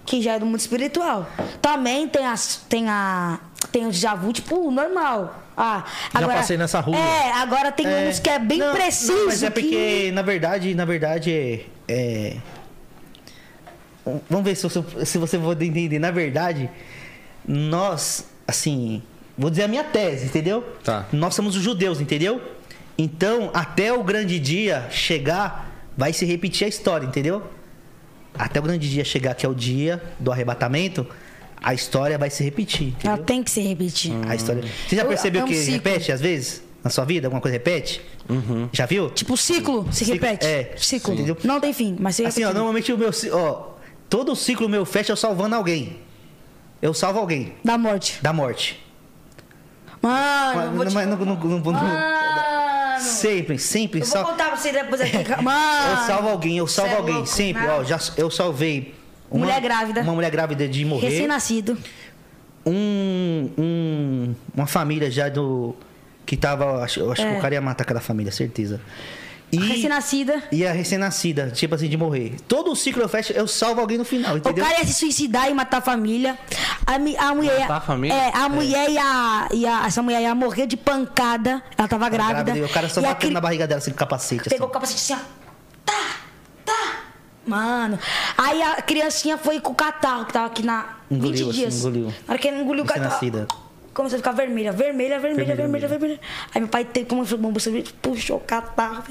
que 0.05 0.21
já 0.21 0.33
é 0.33 0.39
do 0.39 0.45
mundo 0.45 0.59
espiritual. 0.59 1.27
Também 1.61 2.07
tem, 2.07 2.25
as, 2.25 2.57
tem 2.69 2.89
a. 2.89 3.39
Tem 3.71 3.85
o 3.87 3.91
déjà 3.91 4.13
vu, 4.13 4.31
tipo, 4.33 4.69
normal. 4.69 5.39
Ah, 5.55 5.83
Já 6.19 6.27
passei 6.27 6.57
nessa 6.57 6.79
rua. 6.79 6.97
É, 6.97 7.31
agora 7.33 7.71
tem 7.71 7.87
uns 8.09 8.19
que 8.19 8.29
é 8.29 8.39
bem 8.39 8.57
Não, 8.57 8.73
preciso. 8.73 9.13
não, 9.13 9.25
mas 9.27 9.41
é 9.43 9.49
que- 9.49 9.61
porque, 9.61 10.11
na 10.13 10.21
verdade, 10.21 10.73
na 10.75 10.83
verdade, 10.85 11.31
é. 11.31 11.65
é- 11.87 12.37
Vamos 14.29 14.43
ver 14.43 14.55
se 14.55 14.63
você, 14.63 15.05
se 15.05 15.17
você 15.17 15.37
vai 15.37 15.53
entender. 15.53 15.97
Na 15.97 16.11
verdade, 16.11 16.69
nós, 17.47 18.25
assim, 18.47 19.01
vou 19.37 19.49
dizer 19.49 19.63
a 19.63 19.67
minha 19.67 19.83
tese, 19.83 20.25
entendeu? 20.25 20.61
Tá. 20.83 21.05
Nós 21.13 21.33
somos 21.35 21.55
os 21.55 21.63
judeus, 21.63 22.01
entendeu? 22.01 22.41
Então, 22.97 23.49
até 23.53 23.93
o 23.93 24.03
grande 24.03 24.39
dia 24.39 24.87
chegar, 24.91 25.71
vai 25.97 26.13
se 26.13 26.25
repetir 26.25 26.65
a 26.65 26.67
história, 26.67 27.05
entendeu? 27.05 27.43
Até 28.33 28.59
o 28.59 28.63
grande 28.63 28.89
dia 28.89 29.03
chegar, 29.05 29.35
que 29.35 29.45
é 29.45 29.49
o 29.49 29.53
dia 29.53 30.01
do 30.19 30.31
arrebatamento, 30.31 31.05
a 31.61 31.73
história 31.73 32.17
vai 32.17 32.29
se 32.29 32.43
repetir. 32.43 32.87
Ela 33.03 33.13
entendeu? 33.13 33.25
tem 33.25 33.43
que 33.43 33.51
se 33.51 33.61
repetir. 33.61 34.11
A 34.27 34.35
história. 34.35 34.63
Você 34.87 34.95
já 34.95 35.03
Eu- 35.03 35.07
percebeu 35.07 35.41
é 35.41 35.43
um 35.45 35.47
que 35.47 35.55
ciclo. 35.55 35.73
repete 35.73 36.11
às 36.11 36.19
vezes? 36.21 36.63
Na 36.83 36.89
sua 36.89 37.05
vida? 37.05 37.27
Alguma 37.27 37.39
coisa 37.41 37.53
repete? 37.55 38.01
Já 38.73 38.85
viu? 38.85 39.09
Tipo, 39.09 39.37
ciclo 39.37 39.87
se 39.91 39.99
Ciclo, 40.05 40.13
repete. 40.15 40.45
é, 40.45 40.73
Ciclo. 40.77 41.13
entendeu? 41.13 41.37
Não 41.43 41.59
tem 41.61 41.71
fim, 41.73 41.95
mas 41.99 42.15
se 42.17 42.25
Assim, 42.25 42.41
ó, 42.43 42.47
repete. 42.47 42.55
normalmente 42.57 42.91
o 42.91 42.97
meu. 42.97 43.09
Ó, 43.33 43.73
todo 44.09 44.35
ciclo 44.35 44.67
meu 44.67 44.83
fecha 44.85 45.11
eu 45.11 45.15
salvando 45.15 45.55
alguém. 45.55 45.99
Eu 46.81 46.93
salvo 46.93 47.19
alguém 47.19 47.53
Da 47.63 47.77
morte. 47.77 48.19
da 48.21 48.33
morte. 48.33 48.83
Mano, 50.01 50.55
Mas, 50.55 50.65
eu 50.65 50.71
vou 50.73 50.85
te... 50.85 50.93
mas 50.93 51.07
não- 51.07 51.17
não- 51.17 51.25
não- 51.25 51.59
não- 51.59 51.71
não- 51.71 51.71
Mano, 52.97 53.01
sempre, 53.09 53.59
sempre. 53.59 53.99
eu 54.01 54.05
vou 54.05 54.11
sal- 54.13 54.25
contar 54.25 54.47
pra 54.47 54.57
você 54.57 54.71
depois 54.71 55.01
aqui. 55.01 55.17
Mano. 55.41 55.89
Eu 55.91 55.97
salvo 56.07 56.29
alguém, 56.29 56.57
eu 56.57 56.67
salvo 56.67 56.93
é 56.93 56.97
alguém. 56.97 57.13
louco, 57.15 57.29
sempre, 57.29 57.65
não. 57.65 57.79
ó, 57.79 57.83
já, 57.83 57.99
eu 58.17 58.29
salvei. 58.31 58.93
Mulher 59.31 59.59
grávida. 59.61 60.01
Uma 60.01 60.13
mulher 60.13 60.29
grávida 60.31 60.67
de 60.67 60.85
morrer. 60.85 61.07
Recém-nascido. 61.09 61.77
um, 62.65 63.49
um 63.57 64.35
uma 64.55 64.67
família 64.67 65.09
já 65.11 65.29
do. 65.29 65.75
Que 66.25 66.37
tava. 66.37 66.83
Acho, 66.83 66.99
eu 67.01 67.11
acho 67.11 67.21
que 67.21 67.27
É. 67.27 67.37
o 67.37 67.41
cara 67.41 67.55
ia 67.55 67.61
matar 67.61 67.83
aquela 67.83 67.99
família, 67.99 68.31
certeza. 68.31 68.79
E, 69.53 69.57
Recém-nascida. 69.67 70.43
e 70.51 70.65
a 70.65 70.71
recém-nascida, 70.71 71.51
tipo 71.51 71.75
assim, 71.75 71.87
de 71.87 71.95
morrer. 71.95 72.37
Todo 72.47 72.71
o 72.71 72.75
ciclo 72.75 73.07
fecha, 73.07 73.33
eu 73.33 73.47
salvo 73.47 73.79
alguém 73.81 73.99
no 73.99 74.03
final, 74.05 74.33
O 74.33 74.37
entendeu? 74.37 74.65
cara 74.65 74.79
ia 74.79 74.85
se 74.85 74.93
suicidar 74.95 75.47
e 75.49 75.53
matar 75.53 75.77
a 75.77 75.81
família. 75.81 76.37
A, 76.87 76.97
mi- 76.97 77.15
a 77.15 77.35
mulher. 77.35 77.59
Matar 77.59 77.77
a 77.77 77.81
família? 77.81 78.15
É, 78.15 78.31
a 78.35 78.49
mulher 78.49 78.89
ia, 78.89 79.47
ia. 79.53 79.85
Essa 79.85 80.01
mulher 80.01 80.21
ia 80.21 80.33
morrer 80.33 80.65
de 80.65 80.75
pancada. 80.75 81.61
Ela 81.77 81.87
tava 81.87 82.09
grávida. 82.09 82.57
e 82.57 82.63
o 82.63 82.69
cara 82.69 82.89
só 82.89 82.99
E 82.99 83.03
batendo 83.03 83.19
cri- 83.19 83.29
na 83.33 83.39
barriga 83.41 83.67
dela 83.67 83.77
assim, 83.77 83.91
com 83.91 83.97
capacete. 83.97 84.49
Pegou 84.49 84.67
o 84.67 84.71
Assim. 84.71 84.73
capacete 84.73 85.13
assim, 85.13 85.21
ó. 85.21 85.43
Tá, 85.85 86.15
tá. 86.65 86.95
Mano. 87.45 87.99
Aí 88.37 88.61
a 88.61 88.81
criancinha 88.81 89.37
foi 89.37 89.59
com 89.59 89.71
o 89.71 89.75
catarro, 89.75 90.25
que 90.25 90.33
tava 90.33 90.47
aqui 90.47 90.63
na. 90.63 90.95
Engoliu, 91.11 91.31
20 91.45 91.49
assim, 91.49 91.59
dias. 91.59 91.79
engoliu. 91.79 92.05
Na 92.27 92.33
hora 92.33 92.37
que 92.39 92.47
ele 92.47 92.59
engoliu 92.61 92.83
o 92.83 92.87
catarro. 92.87 93.09
Recém-nascida. 93.11 93.47
Começou 93.93 94.15
a 94.15 94.19
ficar 94.19 94.31
vermelha, 94.31 94.71
vermelha, 94.71 95.19
vermelha, 95.19 95.55
vermelha, 95.55 95.87
vermelha. 95.87 96.19
Aí 96.53 96.59
meu 96.59 96.67
pai 96.67 96.83
teve 96.83 97.05
como 97.05 97.23
bom, 97.37 97.53
puxou 98.01 98.37
o 98.37 98.39
catarro. 98.39 99.03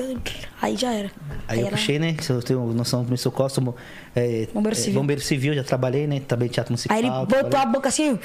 Aí 0.61 0.77
já 0.77 0.93
era. 0.93 1.11
Aí 1.47 1.61
eu 1.61 1.69
puxei, 1.69 1.99
né? 1.99 2.17
Se 2.21 2.33
eu 2.33 2.43
tenho 2.43 2.61
noção 2.73 3.03
do 3.03 3.09
meu 3.09 3.17
socorro, 3.17 3.49
é, 4.15 4.47
Bombeiro 4.53 4.77
é, 4.77 4.81
civil. 4.81 5.01
bombeiro 5.01 5.21
civil, 5.23 5.55
já 5.55 5.65
trabalhei, 5.65 6.07
né? 6.07 6.21
Trabalhei 6.27 6.49
em 6.49 6.53
teatro 6.53 6.73
municipal. 6.73 6.97
Aí 6.97 7.03
ele 7.03 7.11
botou 7.11 7.27
trabalhei- 7.27 7.63
a 7.63 7.67
boca 7.67 7.89
assim, 7.89 8.19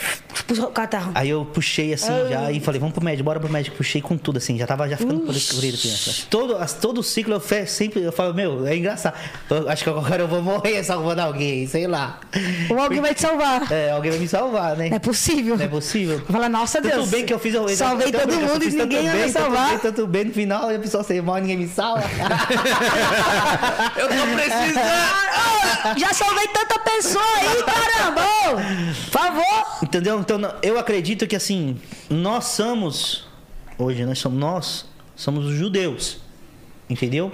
puxou 0.47 0.65
o 0.65 0.71
catarro. 0.71 1.11
Aí 1.15 1.29
eu 1.29 1.45
puxei 1.45 1.93
assim 1.93 2.11
já 2.29 2.51
e 2.51 2.59
falei, 2.59 2.79
vamos 2.79 2.93
pro 2.93 3.03
médico, 3.03 3.23
bora 3.23 3.39
pro 3.39 3.49
médico. 3.49 3.77
Puxei 3.77 4.01
com 4.01 4.17
tudo, 4.17 4.37
assim, 4.37 4.57
já 4.57 4.67
tava 4.67 4.87
já 4.89 4.97
ficando 4.97 5.21
por 5.21 5.35
escuro 5.35 5.61
criança. 5.61 6.25
Todo, 6.29 6.55
todo 6.81 6.99
o 6.99 7.03
ciclo 7.03 7.33
eu 7.35 7.39
fe, 7.39 7.65
sempre 7.65 8.01
eu 8.03 8.11
falo, 8.11 8.33
meu, 8.33 8.65
é 8.67 8.75
engraçado. 8.75 9.15
Eu 9.49 9.69
acho 9.69 9.83
que 9.83 9.89
agora 9.89 10.23
eu 10.23 10.27
vou 10.27 10.41
morrer 10.41 10.83
salvando 10.85 11.21
alguém, 11.21 11.65
sei 11.67 11.87
lá. 11.87 12.19
Ou 12.69 12.79
alguém 12.79 12.99
vai 13.01 13.13
te 13.15 13.21
salvar. 13.21 13.71
É, 13.71 13.91
alguém 13.91 14.11
vai 14.11 14.19
me 14.19 14.27
salvar, 14.27 14.75
né? 14.75 14.89
Não 14.89 14.95
é 14.97 14.99
possível. 14.99 15.55
Não 15.57 15.63
é 15.65 15.67
possível. 15.69 16.21
Fala, 16.29 16.49
nossa 16.49 16.81
Tanto 16.81 16.95
Deus. 16.95 17.09
bem 17.09 17.25
que 17.25 17.33
eu 17.33 17.39
fiz 17.39 17.53
eu, 17.53 17.67
Salvei 17.69 18.11
tanto 18.11 18.27
todo 18.27 18.37
bem 18.39 18.47
mundo 18.49 18.63
e 18.63 18.71
tanto 18.71 18.77
ninguém 18.83 19.03
bem, 19.03 19.13
me 19.13 19.19
tanto 19.21 19.31
salvar. 19.33 19.69
bem, 19.69 19.79
Tanto 19.79 20.07
bem, 20.07 20.25
no 20.25 20.33
final 20.33 20.69
a 20.69 20.79
pessoa 20.79 21.03
sem 21.03 21.21
mal, 21.21 21.37
ninguém 21.37 21.57
me 21.57 21.67
salva. 21.67 22.03
Eu 23.97 24.07
tô 24.07 24.13
precisando! 24.35 25.76
Já 25.97 26.13
salvei 26.13 26.47
tanta 26.47 26.79
pessoa 26.79 27.23
aí, 27.23 27.63
caramba! 27.63 28.21
Por 28.49 29.11
favor! 29.11 29.83
Entendeu? 29.83 30.19
Então 30.19 30.39
eu 30.61 30.77
acredito 30.77 31.27
que 31.27 31.35
assim, 31.35 31.79
nós 32.09 32.45
somos 32.45 33.27
hoje 33.77 34.03
nós 34.05 34.19
somos 34.19 34.39
nós 34.39 34.85
somos 35.15 35.45
os 35.45 35.55
judeus. 35.55 36.19
Entendeu? 36.89 37.31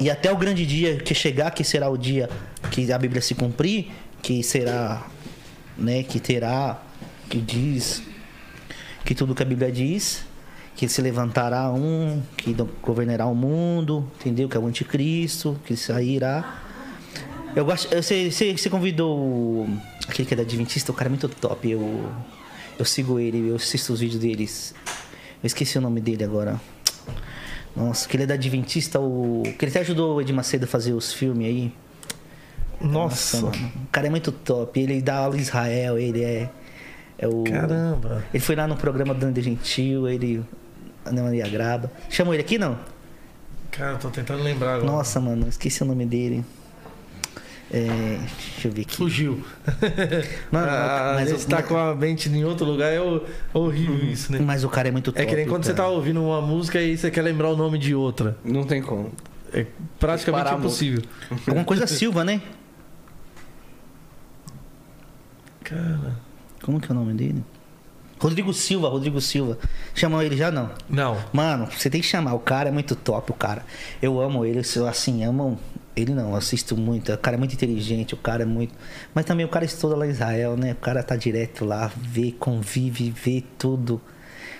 E 0.00 0.10
até 0.10 0.32
o 0.32 0.36
grande 0.36 0.66
dia 0.66 0.96
que 0.96 1.14
chegar, 1.14 1.50
que 1.50 1.62
será 1.62 1.88
o 1.88 1.96
dia 1.96 2.28
que 2.70 2.90
a 2.92 2.98
Bíblia 2.98 3.22
se 3.22 3.34
cumprir, 3.34 3.92
que 4.22 4.42
será, 4.42 5.06
né, 5.76 6.02
que 6.02 6.18
terá 6.18 6.80
que 7.28 7.38
diz 7.38 8.02
que 9.04 9.14
tudo 9.14 9.34
que 9.34 9.42
a 9.42 9.46
Bíblia 9.46 9.70
diz, 9.70 10.24
que 10.74 10.88
se 10.88 11.00
levantará 11.02 11.70
um 11.70 12.22
que 12.36 12.54
governará 12.82 13.26
o 13.26 13.34
mundo, 13.34 14.10
entendeu? 14.18 14.48
Que 14.48 14.56
é 14.56 14.60
o 14.60 14.66
anticristo, 14.66 15.58
que 15.64 15.76
sairá. 15.76 16.62
Eu 17.56 17.64
gosto. 17.64 17.88
Você, 17.94 18.30
você, 18.30 18.56
você 18.56 18.68
convidou 18.70 19.16
o- 19.18 19.78
aquele 20.08 20.26
que 20.26 20.34
é 20.34 20.36
da 20.36 20.42
Adventista, 20.42 20.90
o 20.90 20.94
cara 20.94 21.08
é 21.08 21.10
muito 21.10 21.28
top. 21.28 21.70
Eu, 21.70 22.08
eu 22.78 22.84
sigo 22.84 23.18
ele, 23.20 23.48
eu 23.50 23.56
assisto 23.56 23.92
os 23.92 24.00
vídeos 24.00 24.20
deles. 24.20 24.74
Eu 25.42 25.46
esqueci 25.46 25.78
o 25.78 25.80
nome 25.80 26.00
dele 26.00 26.24
agora. 26.24 26.60
Nossa, 27.76 28.08
que 28.08 28.16
ele 28.16 28.24
é 28.24 28.26
da 28.26 28.34
Adventista, 28.34 28.98
o. 29.00 29.42
Que 29.58 29.64
ele 29.64 29.70
até 29.70 29.80
ajudou 29.80 30.16
o 30.16 30.20
Ed 30.20 30.32
Macedo 30.32 30.64
a 30.64 30.68
fazer 30.68 30.92
os 30.92 31.12
filmes 31.12 31.46
aí. 31.46 31.72
Nossa. 32.80 33.40
mano. 33.40 33.72
O 33.84 33.86
cara 33.90 34.06
é 34.08 34.10
muito 34.10 34.32
top. 34.32 34.78
Ele 34.80 35.00
dá 35.00 35.16
aula 35.16 35.36
em 35.36 35.40
Israel, 35.40 35.98
ele 35.98 36.22
é. 36.24 36.50
É 37.18 37.28
o. 37.28 37.44
Caramba. 37.44 38.24
Ele 38.34 38.42
foi 38.42 38.56
lá 38.56 38.66
no 38.66 38.76
programa 38.76 39.14
do 39.14 39.24
André 39.26 39.42
Gentil, 39.42 40.08
ele. 40.08 40.42
Ana 41.04 41.22
Maria 41.22 41.46
Graba. 41.48 41.92
Chamou 42.08 42.32
ele 42.34 42.42
aqui, 42.42 42.58
não? 42.58 42.78
Cara, 43.70 43.92
eu 43.92 43.98
tô 43.98 44.08
tentando 44.08 44.42
lembrar 44.42 44.76
agora. 44.76 44.90
Nossa, 44.90 45.20
mano, 45.20 45.46
esqueci 45.48 45.82
o 45.82 45.86
nome 45.86 46.06
dele. 46.06 46.44
É, 47.76 48.18
deixa 48.18 48.68
eu 48.68 48.72
ver 48.72 48.82
aqui. 48.82 48.96
Fugiu. 48.96 49.44
Mano, 50.52 50.68
Ah, 50.70 51.12
mas, 51.16 51.44
o- 51.44 51.48
tá 51.48 51.60
com 51.60 51.76
a 51.76 51.92
mente 51.92 52.28
em 52.28 52.44
outro 52.44 52.64
lugar 52.64 52.92
é 52.92 53.00
ho- 53.00 53.20
horrível 53.52 53.96
isso, 53.96 54.30
né? 54.30 54.38
mas 54.38 54.62
o 54.62 54.68
cara 54.68 54.86
é 54.88 54.92
muito 54.92 55.10
top. 55.10 55.20
É 55.20 55.26
que 55.26 55.34
nem 55.34 55.44
quando 55.48 55.64
você 55.64 55.72
tá 55.72 55.82
cara. 55.82 55.88
ouvindo 55.88 56.22
uma 56.22 56.40
música 56.40 56.80
e 56.80 56.96
você 56.96 57.10
quer 57.10 57.22
lembrar 57.22 57.48
o 57.48 57.56
nome 57.56 57.76
de 57.76 57.92
outra. 57.92 58.36
Não 58.44 58.62
tem 58.62 58.80
como. 58.80 59.10
É 59.52 59.66
praticamente 59.98 60.54
impossível. 60.54 61.02
Alguma 61.48 61.64
coisa 61.64 61.84
Silva, 61.88 62.22
né? 62.22 62.40
Cara. 65.64 66.16
Como 66.62 66.80
que 66.80 66.88
é 66.90 66.90
o 66.92 66.94
nome 66.94 67.14
dele? 67.14 67.42
Rodrigo 68.20 68.52
Silva, 68.54 68.88
Rodrigo 68.88 69.20
Silva. 69.20 69.58
Chamou 69.94 70.22
ele 70.22 70.36
já 70.36 70.50
não? 70.50 70.70
Não. 70.88 71.18
Mano, 71.32 71.66
você 71.70 71.90
tem 71.90 72.00
que 72.00 72.06
chamar. 72.06 72.34
O 72.34 72.38
cara 72.38 72.68
é 72.68 72.72
muito 72.72 72.94
top, 72.94 73.32
o 73.32 73.34
cara. 73.34 73.64
Eu 74.00 74.20
amo 74.20 74.44
ele, 74.44 74.62
eu, 74.76 74.86
assim, 74.86 75.24
amo. 75.24 75.58
Ele 75.96 76.12
não, 76.12 76.30
eu 76.30 76.36
assisto 76.36 76.76
muito. 76.76 77.12
O 77.12 77.18
cara 77.18 77.36
é 77.36 77.38
muito 77.38 77.54
inteligente, 77.54 78.14
o 78.14 78.16
cara 78.16 78.42
é 78.42 78.46
muito. 78.46 78.74
Mas 79.14 79.24
também 79.24 79.46
o 79.46 79.48
cara 79.48 79.64
estuda 79.64 79.94
lá 79.94 80.06
em 80.06 80.10
Israel, 80.10 80.56
né? 80.56 80.72
O 80.72 80.76
cara 80.76 81.02
tá 81.02 81.16
direto 81.16 81.64
lá, 81.64 81.90
vê, 81.96 82.32
convive, 82.32 83.10
vê 83.10 83.42
tudo. 83.58 84.00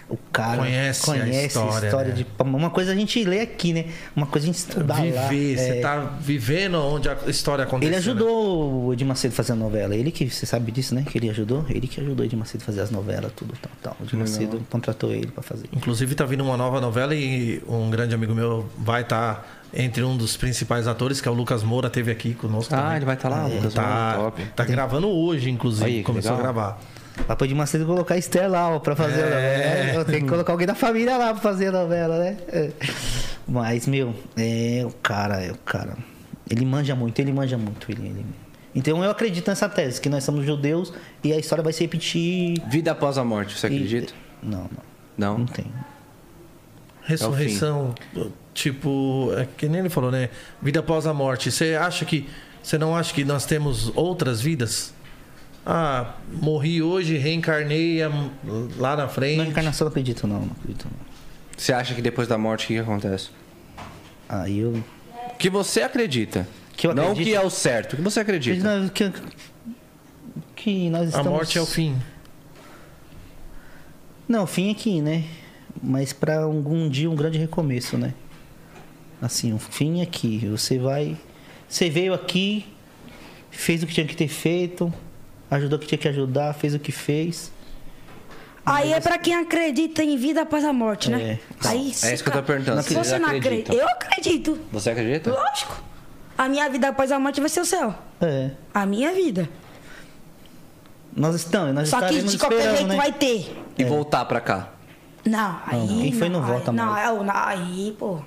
O 0.09 0.19
cara 0.31 0.59
Conhece 0.59 1.11
a 1.11 1.47
história, 1.47 2.09
né? 2.11 2.15
de. 2.15 2.27
Uma 2.39 2.69
coisa 2.69 2.93
a 2.93 2.95
gente 2.95 3.25
lê 3.25 3.41
aqui, 3.41 3.73
né? 3.73 3.87
Uma 4.15 4.27
coisa 4.27 4.47
a 4.47 4.49
gente 4.49 4.59
estudar 4.59 5.03
lá. 5.03 5.29
Viver, 5.29 5.59
você 5.59 5.79
é. 5.79 5.81
tá 5.81 5.99
vivendo 6.21 6.75
onde 6.75 7.09
a 7.09 7.17
história 7.27 7.65
aconteceu. 7.65 7.89
Ele 7.89 7.97
né? 7.97 7.99
ajudou 7.99 8.85
o 8.87 8.93
Edir 8.93 9.07
Macedo 9.07 9.33
a 9.33 9.37
fazer 9.37 9.53
a 9.53 9.57
novela. 9.57 9.97
Ele 9.97 10.11
que, 10.11 10.29
você 10.29 10.45
sabe 10.45 10.71
disso, 10.71 10.95
né? 10.95 11.05
Que 11.11 11.17
ele 11.17 11.31
ajudou. 11.31 11.65
Ele 11.71 11.89
que 11.89 12.01
ajudou 12.01 12.23
o 12.23 12.29
Edir 12.29 12.39
Macedo 12.39 12.63
a 12.63 12.67
fazer 12.67 12.83
as 12.83 12.91
novelas, 12.91 13.33
tudo 13.35 13.55
tal, 13.61 13.73
tal. 13.83 13.97
O 13.99 14.05
Edir 14.05 14.19
Macedo 14.19 14.61
contratou 14.71 15.11
ele 15.11 15.29
pra 15.29 15.43
fazer. 15.43 15.69
Inclusive 15.73 16.15
tá 16.15 16.27
vindo 16.27 16.45
uma 16.45 16.57
nova 16.57 16.83
novela 16.83 17.15
e 17.15 17.63
um 17.67 17.89
grande 17.89 18.15
amigo 18.15 18.35
meu 18.35 18.69
vai 18.77 19.03
estar 19.03 19.64
entre 19.73 20.03
um 20.05 20.17
dos 20.17 20.37
principais 20.37 20.87
atores, 20.87 21.21
que 21.21 21.29
é 21.29 21.31
o 21.31 21.35
Lucas 21.35 21.63
Moura, 21.63 21.89
teve 21.91 22.11
aqui 22.11 22.35
conosco. 22.35 22.75
Ah, 22.75 22.79
também. 22.83 22.97
ele 22.97 23.05
vai 23.05 23.15
estar 23.15 23.29
lá, 23.29 23.47
Lucas. 23.47 23.75
Tá, 23.75 24.15
Moura, 24.17 24.31
top. 24.31 24.45
tá 24.55 24.65
gravando 24.65 25.09
hoje, 25.09 25.51
inclusive. 25.51 25.85
Aí, 25.87 26.03
começou 26.03 26.33
legal. 26.33 26.41
a 26.51 26.53
gravar. 26.53 26.81
Pra 27.27 27.37
Edir 27.47 27.57
Macedo 27.57 27.87
colocar 27.87 28.15
a 28.15 28.19
Esther 28.19 28.51
lá, 28.51 28.71
ó, 28.71 28.79
pra 28.81 28.97
fazer 28.97 29.23
a 29.23 29.27
É. 29.27 29.87
novela. 29.87 30.05
Tem 30.05 30.23
que 30.23 30.29
colocar 30.29 30.53
alguém 30.53 30.67
da 30.67 30.75
família 30.75 31.17
lá 31.17 31.33
pra 31.33 31.41
fazer 31.43 31.69
a 31.69 31.73
novela, 31.73 32.19
né? 32.19 32.37
É. 32.49 32.71
Mas, 33.47 33.87
meu, 33.87 34.15
é 34.37 34.83
o 34.85 34.91
cara, 35.03 35.41
é 35.41 35.53
o 35.53 35.57
cara. 35.59 35.97
Ele 36.51 36.65
manja 36.67 36.95
muito, 36.97 37.19
ele 37.21 37.33
manja 37.33 37.57
muito. 37.57 37.91
Ele, 37.91 38.07
ele- 38.09 38.27
Então 38.75 39.03
eu 39.05 39.11
acredito 39.11 39.47
nessa 39.49 39.69
tese, 39.69 40.01
que 40.01 40.09
nós 40.09 40.25
somos 40.25 40.45
judeus 40.45 40.93
e 41.23 41.33
a 41.33 41.39
história 41.39 41.63
vai 41.63 41.73
se 41.73 41.83
repetir. 41.85 42.61
Vida 42.69 42.91
após 42.91 43.17
a 43.17 43.25
morte, 43.25 43.57
você 43.57 43.69
E- 43.69 43.75
acredita? 43.75 44.13
Não, 44.43 44.63
não. 44.63 44.69
Não? 45.17 45.39
Não 45.39 45.47
tem. 45.47 45.67
Ressurreição, 47.03 47.95
tipo, 48.55 49.31
é 49.37 49.47
que 49.57 49.69
nem 49.69 49.81
ele 49.81 49.91
falou, 49.91 50.11
né? 50.11 50.31
Vida 50.63 50.81
após 50.81 51.07
a 51.07 51.13
morte. 51.13 51.51
Você 51.51 51.75
acha 51.75 52.05
que. 52.05 52.27
Você 52.63 52.79
não 52.79 52.97
acha 52.97 53.13
que 53.13 53.25
nós 53.25 53.45
temos 53.45 53.93
outras 53.95 54.41
vidas? 54.41 54.95
Ah, 55.67 56.15
morri 56.31 56.81
hoje, 56.83 57.17
reencarnei 57.19 58.01
am- 58.03 58.31
lá 58.79 58.97
na 58.97 59.09
frente. 59.09 59.39
Na 59.39 59.47
encarnação 59.47 59.87
eu 59.87 59.89
não 59.89 59.91
acredito, 59.93 60.27
não. 60.27 60.41
Não 60.41 60.53
acredito, 60.53 60.87
não. 60.87 61.05
Você 61.57 61.73
acha 61.73 61.95
que 61.95 62.01
depois 62.03 62.27
da 62.29 62.39
morte 62.39 62.65
o 62.65 62.69
que, 62.69 62.75
que 62.75 62.81
acontece? 62.81 63.29
Aí 64.29 64.59
eu. 64.61 64.83
Que 65.39 65.51
você 65.51 65.83
acredita. 65.83 66.47
Que 66.77 66.87
eu 66.87 66.95
não 66.95 67.11
acredito. 67.13 67.27
que 67.27 67.35
é 67.35 67.41
o 67.41 67.51
certo. 67.51 67.93
O 67.93 67.97
que 67.97 68.03
você 68.03 68.21
acredita? 68.21 68.91
Que, 68.95 69.13
que 70.57 70.91
nós 70.91 71.03
A 71.03 71.05
estamos... 71.07 71.31
morte 71.33 71.59
é 71.59 71.61
o 71.61 71.67
fim. 71.67 71.97
Não, 74.29 74.45
o 74.45 74.47
fim 74.47 74.69
é 74.69 74.73
aqui, 74.73 75.01
né? 75.01 75.25
Mas 75.83 76.13
para 76.13 76.43
algum 76.43 76.89
dia 76.89 77.11
um 77.11 77.15
grande 77.15 77.39
recomeço, 77.39 77.97
né? 77.99 78.15
Assim, 79.25 79.55
o 79.55 79.59
fim 79.59 80.01
é 80.01 80.03
aqui. 80.03 80.47
Você 80.49 80.79
vai. 80.79 81.17
Você 81.67 81.89
veio 81.89 82.13
aqui, 82.13 82.67
fez 83.51 83.83
o 83.83 83.87
que 83.87 83.95
tinha 83.95 84.07
que 84.07 84.15
ter 84.15 84.29
feito, 84.29 84.93
ajudou 85.51 85.79
o 85.79 85.81
que 85.81 85.87
tinha 85.87 85.99
que 85.99 86.09
ajudar, 86.09 86.53
fez 86.53 86.75
o 86.75 86.79
que 86.79 86.93
fez. 86.93 87.51
Aí 88.67 88.93
é 88.93 89.01
pra 89.01 89.17
quem 89.19 89.35
acredita 89.35 90.03
em 90.05 90.17
vida 90.17 90.43
após 90.43 90.63
a 90.65 90.73
morte, 90.73 91.11
né? 91.11 91.39
É. 91.63 91.69
Aí, 91.69 91.93
É 92.03 92.15
isso 92.15 92.23
que 92.23 92.29
eu 92.29 92.33
tô 92.35 92.43
perguntando. 92.43 92.83
Se 92.83 92.95
você 92.95 93.19
não 93.19 93.29
acredita. 93.31 93.73
Eu 93.75 93.89
acredito. 93.89 94.59
Você 94.73 94.91
acredita? 94.91 95.31
Lógico. 95.33 95.83
A 96.37 96.49
minha 96.49 96.69
vida 96.69 96.89
após 96.89 97.11
a 97.11 97.19
morte 97.19 97.41
vai 97.41 97.49
ser 97.49 97.61
o 97.61 97.65
céu. 97.65 97.95
É. 98.21 98.51
A 98.75 98.85
minha 98.85 99.13
vida. 99.13 99.49
Nós 101.17 101.35
estamos, 101.37 101.75
nós 101.75 101.89
Só 101.89 102.01
que 102.03 102.21
de 102.23 102.39
qualquer 102.39 102.77
jeito 102.77 102.89
né? 102.89 102.97
vai 102.97 103.13
ter. 103.13 103.57
E 103.79 103.85
voltar 103.85 104.25
pra 104.27 104.41
cá? 104.41 104.71
Não, 105.25 105.61
aí. 105.67 105.87
Quem 105.87 106.13
foi 106.13 106.29
não 106.29 106.41
aí- 106.43 106.47
volta 106.51 106.73
não, 106.73 106.87
mais. 106.87 107.09
não, 107.27 107.35
aí, 107.35 107.97
pô. 107.99 108.21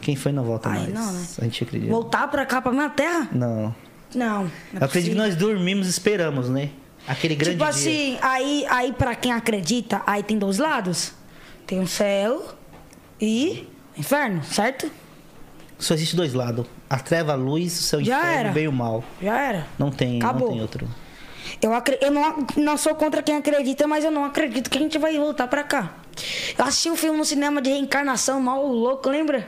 Quem 0.00 0.16
foi 0.16 0.32
não 0.32 0.44
volta 0.44 0.68
Ai, 0.68 0.78
mais. 0.80 0.94
não, 0.94 1.12
né? 1.12 1.26
A 1.40 1.44
gente 1.44 1.64
acredita. 1.64 1.90
Voltar 1.92 2.28
pra 2.28 2.44
cá, 2.46 2.60
pra 2.62 2.72
minha 2.72 2.88
terra? 2.90 3.28
Não. 3.32 3.74
Não. 4.14 4.44
não 4.44 4.50
é 4.74 4.82
Eu 4.82 4.84
acredito 4.86 5.12
que 5.12 5.18
nós 5.18 5.34
dormimos 5.36 5.86
e 5.86 5.90
esperamos, 5.90 6.48
né? 6.48 6.70
Aquele 7.08 7.34
grande 7.34 7.56
Tipo 7.58 7.64
dia. 7.70 7.70
assim, 7.70 8.18
aí, 8.22 8.64
aí 8.68 8.92
pra 8.92 9.14
quem 9.14 9.32
acredita, 9.32 10.02
aí 10.06 10.22
tem 10.22 10.38
dois 10.38 10.58
lados. 10.58 11.12
Tem 11.66 11.80
o 11.80 11.86
céu 11.86 12.54
e 13.20 13.68
inferno, 13.96 14.42
certo? 14.44 14.90
Só 15.78 15.94
existe 15.94 16.16
dois 16.16 16.32
lados. 16.34 16.66
A 16.88 16.98
treva, 16.98 17.32
a 17.32 17.36
luz, 17.36 17.78
o 17.78 17.82
seu 17.82 18.02
Já 18.02 18.18
inferno, 18.18 18.38
era. 18.38 18.50
o 18.50 18.52
bem 18.52 18.68
o 18.68 18.72
mal. 18.72 19.04
Já 19.20 19.38
era. 19.40 19.66
Não 19.78 19.90
tem, 19.90 20.18
Acabou. 20.18 20.48
não 20.48 20.52
tem 20.54 20.62
outro. 20.62 20.88
Eu, 21.62 21.70
eu 22.00 22.10
não, 22.10 22.46
não 22.56 22.76
sou 22.76 22.94
contra 22.94 23.22
quem 23.22 23.36
acredita, 23.36 23.86
mas 23.86 24.04
eu 24.04 24.10
não 24.10 24.24
acredito 24.24 24.68
que 24.70 24.78
a 24.78 24.80
gente 24.80 24.98
vai 24.98 25.16
voltar 25.16 25.46
pra 25.48 25.62
cá. 25.62 25.94
Eu 26.58 26.64
assisti 26.64 26.90
um 26.90 26.96
filme 26.96 27.18
no 27.18 27.24
cinema 27.24 27.60
de 27.60 27.70
reencarnação, 27.70 28.40
mal 28.40 28.66
louco, 28.66 29.08
lembra? 29.10 29.46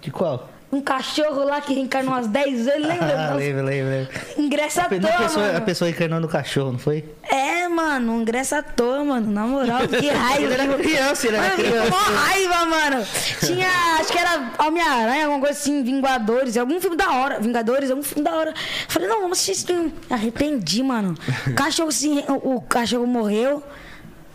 De 0.00 0.10
qual? 0.10 0.48
Um 0.70 0.82
cachorro 0.82 1.44
lá 1.44 1.62
que 1.62 1.72
reencarnou 1.72 2.12
umas 2.12 2.26
10 2.26 2.66
vezes, 2.66 2.86
lembra? 2.86 3.30
Ah, 3.30 3.34
lembro, 3.34 3.64
lembro, 3.64 3.90
lembro. 3.90 4.08
Ingresso 4.36 4.80
à 4.82 4.84
toa, 4.84 5.00
pessoa, 5.00 5.46
mano. 5.46 5.58
a 5.58 5.60
pessoa 5.62 5.88
encarnando 5.88 6.26
o 6.26 6.30
cachorro, 6.30 6.72
não 6.72 6.78
foi? 6.78 7.06
É, 7.22 7.66
mano, 7.68 8.20
ingresso 8.20 8.54
à 8.54 8.62
toa, 8.62 9.02
mano. 9.02 9.32
Na 9.32 9.46
moral, 9.46 9.88
que 9.88 10.10
raiva. 10.10 10.42
Ele 10.52 10.54
era 10.54 10.76
criança, 10.76 11.26
ele 11.26 11.36
era 11.38 11.54
criança. 11.54 11.90
Mó 11.90 11.96
raiva, 11.96 12.66
mano. 12.66 13.06
Tinha, 13.40 13.66
acho 13.98 14.12
que 14.12 14.18
era 14.18 14.52
Homem-Aranha, 14.58 15.24
alguma 15.24 15.40
coisa 15.40 15.58
assim, 15.58 15.82
Vingadores, 15.82 16.58
algum 16.58 16.78
filme 16.78 16.96
da 16.98 17.12
hora. 17.12 17.40
Vingadores, 17.40 17.90
algum 17.90 18.02
filme 18.02 18.22
da 18.22 18.36
hora. 18.36 18.52
Falei, 18.88 19.08
não, 19.08 19.22
vamos 19.22 19.38
assistir 19.38 19.52
esse 19.52 19.66
filme. 19.66 19.94
Arrependi, 20.10 20.82
mano. 20.82 21.14
O 21.46 21.54
cachorro, 21.56 21.90
se, 21.90 22.24
o 22.28 22.60
cachorro 22.60 23.06
morreu. 23.06 23.62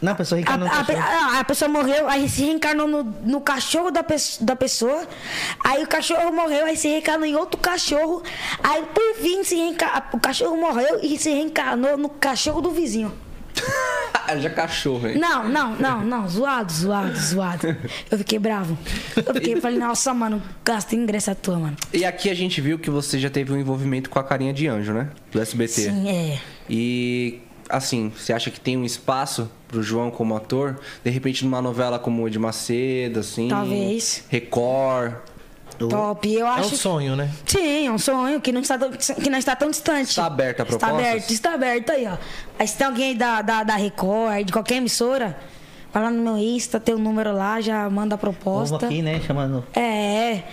Não, 0.04 0.12
a 0.12 0.16
pessoa 0.16 0.38
A, 0.38 0.42
encarnou 0.42 0.68
o 0.68 0.72
a- 0.72 0.76
cachorro. 0.84 1.00
a- 1.00 1.40
a 1.40 1.44
pessoa 1.46 1.70
morreu, 1.70 2.10
aí 2.10 2.28
se 2.30 2.42
reencarnou 2.44 2.88
no, 2.88 3.04
no 3.04 3.40
cachorro 3.42 3.90
da, 3.90 4.04
pe- 4.04 4.16
da 4.42 4.56
pessoa. 4.56 5.08
Aí 5.64 5.82
o 5.84 5.88
cachorro 5.88 6.32
morreu, 6.32 6.66
aí 6.66 6.76
se 6.76 6.88
reencarnou 6.90 7.26
em 7.26 7.36
outro 7.36 7.60
cachorro. 7.60 8.22
Aí 8.62 8.84
por 8.94 9.16
fim 9.22 9.44
se 9.44 9.56
o 10.12 10.20
cachorro 10.20 10.58
morreu 10.58 11.00
e 11.02 11.18
se 11.18 11.30
reencarnou 11.30 11.98
no 11.98 12.10
cachorro 12.10 12.62
do 12.62 12.72
vizinho. 12.72 13.14
Já 14.40 14.50
cachorro, 14.50 15.08
hein? 15.08 15.18
Não, 15.18 15.48
não, 15.48 15.76
não, 15.76 16.02
não. 16.04 16.28
Zoado, 16.28 16.72
zoado, 16.74 17.16
zoado. 17.18 17.78
Eu 18.10 18.18
fiquei 18.18 18.40
bravo. 18.40 18.78
Eu 19.16 19.34
fiquei, 19.34 19.60
falei, 19.62 19.78
nossa, 19.78 20.14
mano, 20.14 20.42
gastei 20.66 20.98
ingresso 20.98 21.32
à 21.32 21.36
toa, 21.36 21.60
mano. 21.60 21.78
E 21.94 22.04
aqui 22.04 22.30
a 22.30 22.34
gente 22.34 22.60
viu 22.62 22.80
que 22.80 22.90
você 22.90 23.20
já 23.20 23.30
teve 23.30 23.54
um 23.54 23.58
envolvimento 23.58 24.10
com 24.10 24.18
a 24.20 24.24
carinha 24.24 24.52
de 24.54 24.68
anjo, 24.68 24.92
né? 24.94 25.10
Do 25.32 25.40
SBT. 25.42 25.72
Sim, 25.72 26.10
é. 26.10 26.40
E 26.70 27.42
assim, 27.76 28.12
você 28.16 28.32
acha 28.34 28.50
que 28.52 28.60
tem 28.60 28.78
um 28.78 28.86
espaço 28.86 29.50
pro 29.68 29.82
João 29.84 30.10
como 30.12 30.36
ator? 30.36 30.80
De 31.04 31.10
repente 31.10 31.44
numa 31.44 31.62
novela 31.62 31.98
como 32.00 32.30
de 32.30 32.38
Macedo, 32.40 33.20
assim? 33.20 33.48
Talvez. 33.48 34.24
Record. 34.30 35.16
Top. 35.78 36.32
Eu 36.32 36.46
É 36.46 36.50
um 36.50 36.54
acho 36.54 36.70
que- 36.70 36.78
sonho, 36.78 37.16
né? 37.16 37.30
Sim, 37.46 37.88
é 37.88 37.92
um 37.92 37.98
sonho 37.98 38.40
que 38.40 38.52
não 38.52 38.62
está, 38.62 38.78
tão- 38.78 38.92
que 38.92 39.30
não 39.30 39.40
está 39.40 39.56
tão 39.56 39.70
distante. 39.72 40.10
Está 40.10 40.26
aberto 40.28 40.60
a 40.60 40.64
Está 40.64 40.78
propostas? 40.78 41.08
aberto, 41.10 41.30
está 41.32 41.54
aberto 41.56 41.90
aí, 41.92 42.08
ó. 42.08 42.18
Aí 42.60 42.68
se 42.68 42.78
tem 42.78 42.88
alguém 42.88 43.10
aí 43.10 43.16
da, 43.16 43.42
da, 43.42 43.64
da 43.64 43.76
Record, 43.76 44.46
de 44.46 44.54
qualquer 44.54 44.76
emissora, 44.76 45.36
vai 45.92 46.04
lá 46.04 46.12
no 46.12 46.22
meu 46.22 46.38
Insta, 46.38 46.80
tem 46.80 46.94
o 46.94 47.00
número 47.00 47.34
lá, 47.34 47.60
já 47.60 47.90
manda 47.90 48.14
a 48.16 48.18
Vamos 48.18 48.38
proposta. 48.38 48.86
aqui, 48.86 49.02
né? 49.02 49.20
Chamando. 49.22 49.66
É, 49.76 49.82
é. 49.82 50.44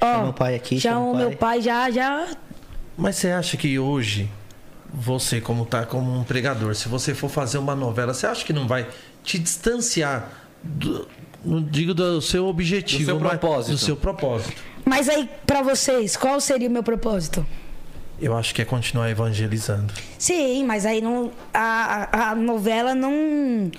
Ó, 0.00 0.06
Chama 0.14 0.28
o 0.30 0.32
pai 0.34 0.54
aqui, 0.54 0.80
Chama 0.80 0.94
chama 0.94 1.06
o 1.06 1.12
o 1.12 1.16
meu 1.16 1.28
pai. 1.30 1.36
pai 1.36 1.60
já, 1.62 1.90
já. 1.90 2.26
Mas 2.96 3.16
você 3.16 3.28
acha 3.32 3.56
que 3.56 3.76
hoje, 3.78 4.30
você 4.92 5.40
como 5.40 5.64
tá 5.64 5.84
como 5.86 6.12
um 6.18 6.24
pregador, 6.24 6.74
se 6.74 6.88
você 6.88 7.14
for 7.14 7.28
fazer 7.28 7.58
uma 7.58 7.74
novela, 7.76 8.12
você 8.14 8.26
acha 8.26 8.44
que 8.44 8.52
não 8.52 8.66
vai 8.66 8.86
te 9.22 9.38
distanciar 9.38 10.28
do, 10.62 11.06
não 11.44 11.62
digo 11.62 11.94
do 11.94 12.20
seu 12.20 12.46
objetivo, 12.46 13.00
Do 13.00 13.06
seu 13.06 13.20
mas 13.20 13.28
propósito. 13.38 13.72
do 13.72 13.78
seu 13.78 13.96
propósito? 13.96 14.62
Mas 14.84 15.08
aí, 15.08 15.28
pra 15.46 15.62
vocês, 15.62 16.16
qual 16.16 16.40
seria 16.40 16.68
o 16.68 16.72
meu 16.72 16.82
propósito? 16.82 17.46
Eu 18.20 18.36
acho 18.36 18.54
que 18.54 18.60
é 18.60 18.64
continuar 18.64 19.08
evangelizando. 19.10 19.94
Sim, 20.18 20.64
mas 20.64 20.84
aí 20.84 21.00
não, 21.00 21.30
a, 21.54 22.30
a- 22.30 22.34
novela 22.34 22.94
não, 22.94 23.70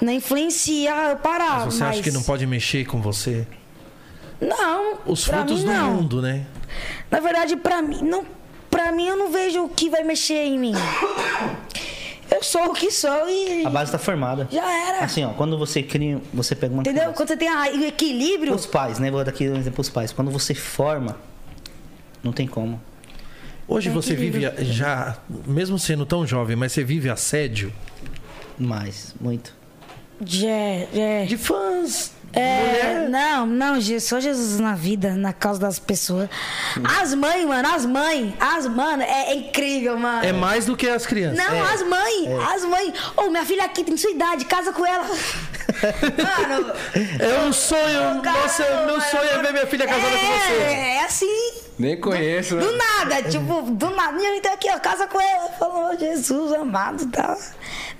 não 0.00 0.12
influencia 0.12 0.90
eu 1.10 1.16
parar. 1.16 1.64
Mas 1.64 1.74
você 1.74 1.80
mas... 1.84 1.92
acha 1.94 2.02
que 2.02 2.10
não 2.10 2.22
pode 2.22 2.46
mexer 2.46 2.84
com 2.86 3.00
você? 3.00 3.46
Não, 4.40 4.98
Os 5.06 5.24
frutos 5.24 5.60
mim, 5.60 5.66
do 5.66 5.72
não. 5.72 5.94
mundo, 5.94 6.20
né? 6.20 6.46
Na 7.10 7.20
verdade, 7.20 7.56
pra 7.56 7.80
mim, 7.80 8.02
não, 8.02 8.26
pra 8.76 8.92
mim 8.92 9.06
eu 9.06 9.16
não 9.16 9.30
vejo 9.32 9.64
o 9.64 9.68
que 9.70 9.88
vai 9.88 10.02
mexer 10.04 10.44
em 10.44 10.58
mim. 10.58 10.72
Eu 12.30 12.42
sou 12.42 12.66
o 12.66 12.72
que 12.74 12.90
sou 12.90 13.28
e 13.30 13.64
A 13.64 13.70
base 13.70 13.90
tá 13.90 13.98
formada. 13.98 14.46
já 14.50 14.88
era. 14.88 15.04
Assim, 15.04 15.24
ó, 15.24 15.30
quando 15.30 15.56
você 15.56 15.82
cria, 15.82 16.20
você 16.34 16.54
pega 16.54 16.74
uma 16.74 16.82
Entendeu? 16.82 17.02
criança. 17.04 17.16
Quando 17.16 17.28
você 17.28 17.36
tem 17.36 17.48
a- 17.48 17.70
o 17.72 17.84
equilíbrio, 17.84 18.52
Os 18.54 18.66
pais, 18.66 18.98
né? 18.98 19.10
Vou 19.10 19.24
dar 19.24 19.30
aqui 19.30 19.48
um 19.48 19.56
exemplo 19.56 19.80
os 19.80 19.88
pais. 19.88 20.12
Quando 20.12 20.30
você 20.30 20.54
forma, 20.54 21.16
não 22.22 22.32
tem 22.32 22.46
como. 22.46 22.80
Hoje 23.68 23.88
É 23.88 23.92
você 23.92 24.14
vive 24.14 24.44
equilíbrio. 24.44 24.72
já, 24.74 25.16
mesmo 25.46 25.78
sendo 25.78 26.04
tão 26.04 26.26
jovem, 26.26 26.54
mas 26.56 26.72
você 26.72 26.84
vive 26.84 27.08
assédio 27.08 27.72
Mais, 28.58 29.14
muito. 29.20 29.54
já, 30.24 30.48
já. 30.92 31.24
de 31.26 31.36
fãs. 31.38 32.12
É, 32.32 33.08
não, 33.08 33.46
não, 33.46 33.80
só 34.00 34.20
Jesus 34.20 34.60
na 34.60 34.74
vida, 34.74 35.14
na 35.14 35.32
causa 35.32 35.60
das 35.60 35.78
pessoas. 35.78 36.28
As 37.00 37.14
mães, 37.14 37.46
mano, 37.46 37.68
as 37.74 37.86
mães, 37.86 38.34
as 38.38 38.66
mano, 38.66 39.02
é, 39.02 39.30
é 39.30 39.34
incrível, 39.34 39.98
mano. 39.98 40.24
É 40.24 40.32
mais 40.32 40.66
do 40.66 40.76
que 40.76 40.88
as 40.88 41.06
crianças. 41.06 41.38
Não, 41.38 41.64
as 41.64 41.82
mães, 41.82 42.28
as 42.54 42.64
mães. 42.64 42.92
Ô, 43.16 43.30
minha 43.30 43.44
filha 43.44 43.64
aqui 43.64 43.82
tem 43.82 43.96
sua 43.96 44.10
idade, 44.10 44.44
casa 44.44 44.72
com 44.72 44.84
ela. 44.84 45.06
Mano, 45.76 46.72
É 47.18 47.46
um 47.46 47.52
sonho. 47.52 48.22
Cara, 48.22 48.40
Nossa, 48.40 48.86
meu 48.86 49.00
sonho 49.00 49.30
é 49.30 49.42
ver 49.42 49.52
minha 49.52 49.66
filha 49.66 49.86
casada 49.86 50.06
é, 50.06 50.18
com 50.18 50.26
você. 50.26 50.62
É 50.62 51.04
assim. 51.04 51.52
Nem 51.78 52.00
conheço, 52.00 52.54
né? 52.56 52.62
Do 52.62 52.72
nada, 52.72 53.22
tipo, 53.24 53.62
do 53.62 53.90
nada. 53.90 54.12
Minha 54.12 54.32
vida 54.32 54.52
aqui, 54.52 54.68
ó, 54.70 54.78
casa 54.78 55.06
com 55.06 55.20
ela. 55.20 55.50
Falou, 55.58 55.98
Jesus 55.98 56.52
amado, 56.52 57.06
tá? 57.08 57.36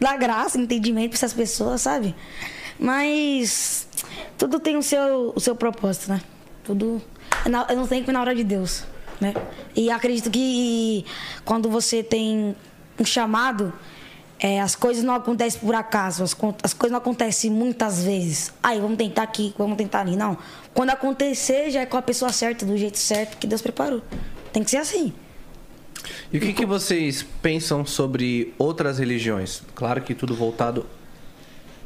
Dá 0.01 0.17
graça, 0.17 0.59
entendimento 0.59 1.11
pra 1.11 1.17
essas 1.17 1.35
pessoas, 1.35 1.83
sabe? 1.83 2.15
Mas 2.79 3.86
tudo 4.37 4.61
tem 4.61 4.77
o 4.77 4.83
seu, 4.83 5.33
o 5.35 5.41
seu 5.41 5.55
propósito, 5.55 6.11
né? 6.11 6.21
Tudo. 6.65 7.01
Eu 7.45 7.77
não 7.77 7.87
tenho 7.87 8.05
que 8.05 8.11
ir 8.11 8.13
na 8.13 8.21
hora 8.21 8.35
de 8.35 8.45
Deus, 8.45 8.85
né? 9.21 9.35
E 9.75 9.91
acredito 9.91 10.31
que 10.31 11.05
quando 11.45 11.71
você 11.71 12.03
tem 12.03 12.57
um 12.99 13.05
chamado, 13.05 13.73
é, 14.39 14.61
as 14.61 14.75
coisas 14.75 15.03
não 15.03 15.15
acontecem 15.15 15.61
por 15.61 15.75
acaso, 15.75 16.23
as, 16.23 16.37
as 16.63 16.75
coisas 16.75 16.93
não 16.93 16.99
acontecem 16.99 17.51
muitas 17.51 18.05
vezes. 18.05 18.53
Aí, 18.63 18.81
vamos 18.81 18.97
tentar 18.97 19.23
aqui, 19.23 19.55
vamos 19.57 19.77
tentar 19.77 20.01
ali. 20.01 20.17
Não. 20.17 20.37
Quando 20.75 20.91
acontecer, 20.91 21.71
já 21.71 21.81
é 21.81 21.87
com 21.87 21.97
a 21.97 22.03
pessoa 22.03 22.33
certa, 22.33 22.67
do 22.67 22.77
jeito 22.77 22.99
certo 22.99 23.39
que 23.39 23.47
Deus 23.47 23.63
preparou. 23.63 24.03
Tem 24.53 24.63
que 24.63 24.71
ser 24.71 24.79
assim. 24.79 25.13
E 26.33 26.39
o 26.39 26.41
que, 26.41 26.53
que 26.53 26.67
vocês 26.67 27.25
pensam 27.43 27.85
sobre 27.87 28.55
outras 28.59 28.99
religiões? 28.99 29.63
Claro 29.75 30.03
que 30.03 30.15
tudo 30.15 30.35
voltado 30.35 30.87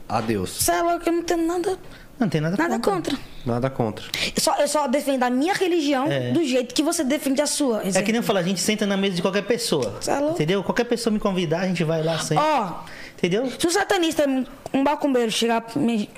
a 0.08 0.20
Deus. 0.20 0.50
Você 0.50 0.72
é 0.72 0.82
louco, 0.82 1.08
eu 1.08 1.12
não 1.12 1.22
tenho 1.22 1.46
nada, 1.46 1.78
Não 2.20 2.28
tem 2.28 2.40
nada, 2.40 2.54
nada 2.56 2.78
contra. 2.78 3.18
Nada 3.46 3.70
contra. 3.70 4.04
Eu 4.36 4.42
só, 4.42 4.54
eu 4.56 4.68
só 4.68 4.86
defendo 4.86 5.22
a 5.22 5.30
minha 5.30 5.54
religião 5.54 6.06
É. 6.06 6.30
do 6.32 6.44
jeito 6.44 6.74
que 6.74 6.82
você 6.82 7.02
defende 7.02 7.40
a 7.40 7.46
sua. 7.46 7.80
É 7.82 8.02
que 8.02 8.12
nem 8.12 8.16
eu 8.18 8.22
falo, 8.22 8.38
a 8.38 8.42
gente 8.42 8.60
senta 8.60 8.86
na 8.86 8.94
mesa 8.96 9.16
de 9.16 9.22
qualquer 9.22 9.42
pessoa. 9.46 9.98
É. 10.06 10.30
Entendeu? 10.32 10.62
Qualquer 10.62 10.84
pessoa 10.84 11.10
me 11.12 11.18
convidar, 11.18 11.60
a 11.60 11.66
gente 11.66 11.82
vai 11.82 12.02
lá 12.02 12.18
sempre. 12.18 12.44
Ó, 12.44 12.72
Entendeu? 13.16 13.50
se 13.58 13.66
o 13.66 13.70
satanista, 13.70 14.24
um 14.72 14.82
macumbeiro, 14.82 15.30
chegar 15.30 15.64
me, 15.74 16.10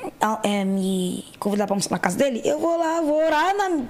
é, 0.42 0.64
me 0.64 1.24
convidar 1.39 1.66
pra 1.66 1.74
almoçar 1.74 1.90
na 1.90 1.98
casa 2.00 2.18
dele, 2.18 2.42
eu 2.44 2.58
vou 2.58 2.76
lá, 2.76 3.00
vou 3.00 3.24
orar 3.24 3.56
na- 3.56 3.84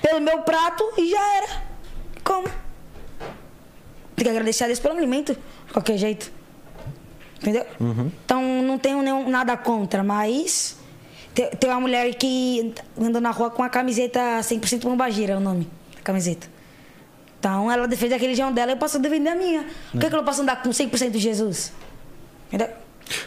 pelo 0.00 0.20
meu 0.20 0.38
prato 0.38 0.82
e 0.96 1.10
já 1.10 1.36
era. 1.36 1.62
Como? 2.24 2.48
Tem 4.16 4.24
que 4.24 4.28
agradecer 4.30 4.64
a 4.64 4.66
Deus 4.66 4.78
pelo 4.78 4.96
alimento, 4.96 5.34
de 5.66 5.72
qualquer 5.72 5.96
jeito. 5.98 6.30
Entendeu? 7.38 7.64
Então 8.24 8.42
não 8.62 8.78
tenho 8.78 9.00
nenhum, 9.02 9.28
nada 9.30 9.56
contra, 9.56 10.02
mas 10.02 10.76
tem, 11.34 11.50
tem 11.50 11.70
uma 11.70 11.80
mulher 11.80 12.14
que 12.14 12.74
anda 12.98 13.20
na 13.20 13.30
rua 13.30 13.50
com 13.50 13.62
a 13.62 13.68
camiseta 13.68 14.20
100% 14.40 14.82
bombagira, 14.82 15.34
é 15.34 15.36
o 15.36 15.40
nome 15.40 15.68
da 15.96 16.02
camiseta. 16.02 16.48
Então 17.38 17.70
ela 17.70 17.88
defende 17.88 18.14
a 18.14 18.18
religião 18.18 18.52
dela, 18.52 18.72
eu 18.72 18.76
posso 18.76 18.98
defender 18.98 19.30
a 19.30 19.34
minha. 19.34 19.64
Por 19.90 20.00
que, 20.00 20.08
que 20.08 20.14
eu 20.14 20.18
não 20.18 20.24
posso 20.24 20.42
andar 20.42 20.62
com 20.62 20.70
100% 20.70 21.10
de 21.10 21.18
Jesus? 21.18 21.72
Entendeu? 22.48 22.68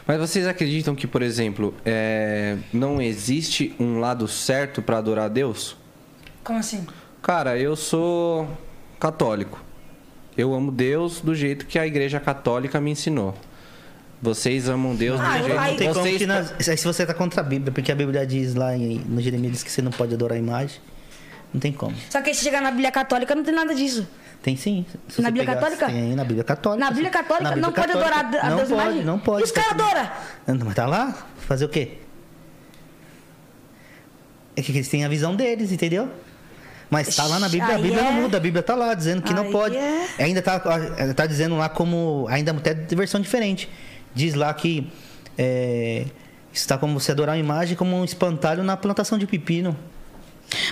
Mas 0.06 0.19
vocês 0.19 0.48
acreditam 0.48 0.95
que, 0.95 1.07
por 1.07 1.22
exemplo, 1.22 1.73
é, 1.85 2.57
não 2.72 3.01
existe 3.01 3.75
um 3.80 3.99
lado 3.99 4.27
certo 4.27 4.82
pra 4.82 4.98
adorar 4.98 5.25
a 5.25 5.30
Deus? 5.30 5.75
Como 6.43 6.59
assim? 6.59 6.85
Cara, 7.22 7.57
eu 7.57 7.75
sou 7.75 8.48
católico. 8.99 9.64
Eu 10.38 10.53
amo 10.53 10.72
Deus 10.72 11.22
do 11.22 11.35
jeito 11.35 11.65
que 11.65 11.77
a 11.77 11.85
Igreja 11.85 12.19
Católica 12.19 12.80
me 12.82 12.91
ensinou. 12.91 13.35
Vocês 14.24 14.69
amam 14.69 14.95
Deus 14.95 15.19
do 15.19 15.26
Ah, 15.26 15.38
jeito 15.38 15.60
aí- 15.60 15.72
Não 15.72 15.77
tem 15.77 15.93
como 15.93 16.06
vocês 16.06 16.18
que 16.58 16.77
se 16.77 16.85
você 16.88 17.06
tá 17.06 17.14
contra 17.14 17.42
a 17.42 17.43
Bíblia, 17.43 17.74
porque 17.74 17.92
a 17.92 17.95
Bíblia 17.95 18.26
diz 18.26 18.56
lá 18.56 18.74
em, 18.76 19.00
no 19.00 19.22
Jeremias 19.22 19.61
que 19.61 19.69
você 19.69 19.82
não 19.82 19.92
pode 19.92 20.14
adorar 20.14 20.38
a 20.38 20.40
imagem. 20.40 20.77
Não 21.53 21.60
tem 21.60 21.74
como. 21.74 21.93
Só 22.10 22.22
que 22.22 22.34
se 22.34 22.42
chegar 22.43 22.61
na 22.61 22.72
Bíblia 22.72 22.90
Católica 22.90 23.35
não 23.35 23.43
tem 23.43 23.53
nada 23.53 23.76
disso. 23.76 24.08
Tem 24.42 24.56
sim. 24.56 24.85
Se 25.10 25.22
Na 25.22 25.30
Bíblia 25.30 25.53
Católica? 25.53 25.85
Tem, 25.88 26.16
na 26.16 26.24
Bíblia 26.24 26.43
Católica. 26.43 26.84
Na 26.85 26.90
Bíblia 26.92 27.10
Católica 27.11 27.43
Na 27.43 27.50
Bíblia 27.56 27.68
não 27.68 27.74
pode 27.74 27.88
Católica. 27.93 28.19
adorar 28.19 28.45
a 28.45 28.50
não 28.50 28.58
Deus 28.58 28.69
pode, 28.69 28.82
imagem? 28.82 29.03
Não 29.06 29.19
pode. 29.19 29.42
E 29.42 29.43
os 29.43 29.52
caras 29.52 29.72
adoram? 29.72 30.10
Não, 30.48 30.66
Mas 30.66 30.76
tá 30.76 30.85
lá? 30.88 31.27
Fazer 31.40 31.66
o 31.66 31.69
quê? 31.69 31.98
É 34.56 34.61
que 34.61 34.72
eles 34.72 34.88
têm 34.88 35.03
a 35.03 35.10
visão 35.10 35.35
deles, 35.35 35.72
entendeu? 35.72 36.10
Mas 36.90 37.16
tá 37.16 37.26
lá 37.26 37.40
na 37.40 37.50
Bíblia, 37.50 37.76
a 37.76 37.77
Bíblia 37.80 38.03
não 38.03 38.10
é- 38.10 38.22
muda, 38.22 38.38
a 38.38 38.40
Bíblia 38.40 38.61
tá 38.61 38.76
lá 38.76 38.93
dizendo 38.93 39.22
que 39.24 39.34
não 39.34 39.43
Aí 39.43 39.52
pode. 39.52 39.76
é- 39.76 40.06
Ainda 40.19 40.42
tá, 40.43 40.60
tá 41.16 41.26
dizendo 41.26 41.58
lá 41.58 41.68
como. 41.68 42.26
Ainda 42.30 42.52
até 42.52 42.74
de 42.74 42.95
versão 42.95 43.19
diferente. 43.19 43.68
Diz 44.16 44.33
lá 44.35 44.53
que 44.53 44.88
é, 45.38 46.06
está 46.51 46.77
como 46.77 47.00
você 47.00 47.11
adorar 47.11 47.35
uma 47.35 47.40
imagem 47.40 47.75
como 47.75 47.95
um 47.95 48.03
espantalho 48.06 48.64
na 48.64 48.77
plantação 48.77 49.17
de 49.17 49.25
pepino. 49.27 49.75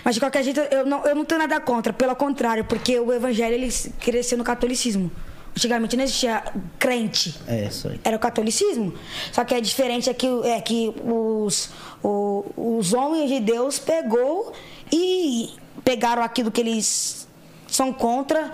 Mas 0.03 0.15
de 0.15 0.19
qualquer 0.21 0.43
jeito, 0.43 0.59
eu 0.59 0.85
não, 0.85 1.03
eu 1.05 1.15
não 1.15 1.25
tenho 1.25 1.39
nada 1.39 1.59
contra. 1.59 1.91
Pelo 1.91 2.15
contrário, 2.15 2.63
porque 2.65 2.99
o 2.99 3.11
evangelho 3.11 3.55
ele 3.55 3.69
cresceu 3.99 4.37
no 4.37 4.43
catolicismo. 4.43 5.09
antigamente 5.55 5.97
não 5.97 6.03
existia 6.03 6.43
crente. 6.77 7.35
É, 7.47 7.65
isso 7.65 7.87
aí. 7.87 7.99
Era 8.03 8.15
o 8.15 8.19
catolicismo. 8.19 8.93
Só 9.31 9.43
que 9.43 9.55
é 9.55 9.61
diferente 9.61 10.09
é 10.09 10.13
que, 10.13 10.27
é 10.45 10.61
que 10.61 10.93
os, 11.03 11.71
o- 12.03 12.45
os 12.77 12.93
homens 12.93 13.29
de 13.29 13.39
Deus 13.39 13.79
pegou 13.79 14.53
e 14.91 15.49
pegaram 15.83 16.21
aquilo 16.21 16.51
que 16.51 16.61
eles 16.61 17.27
são 17.67 17.91
contra. 17.91 18.51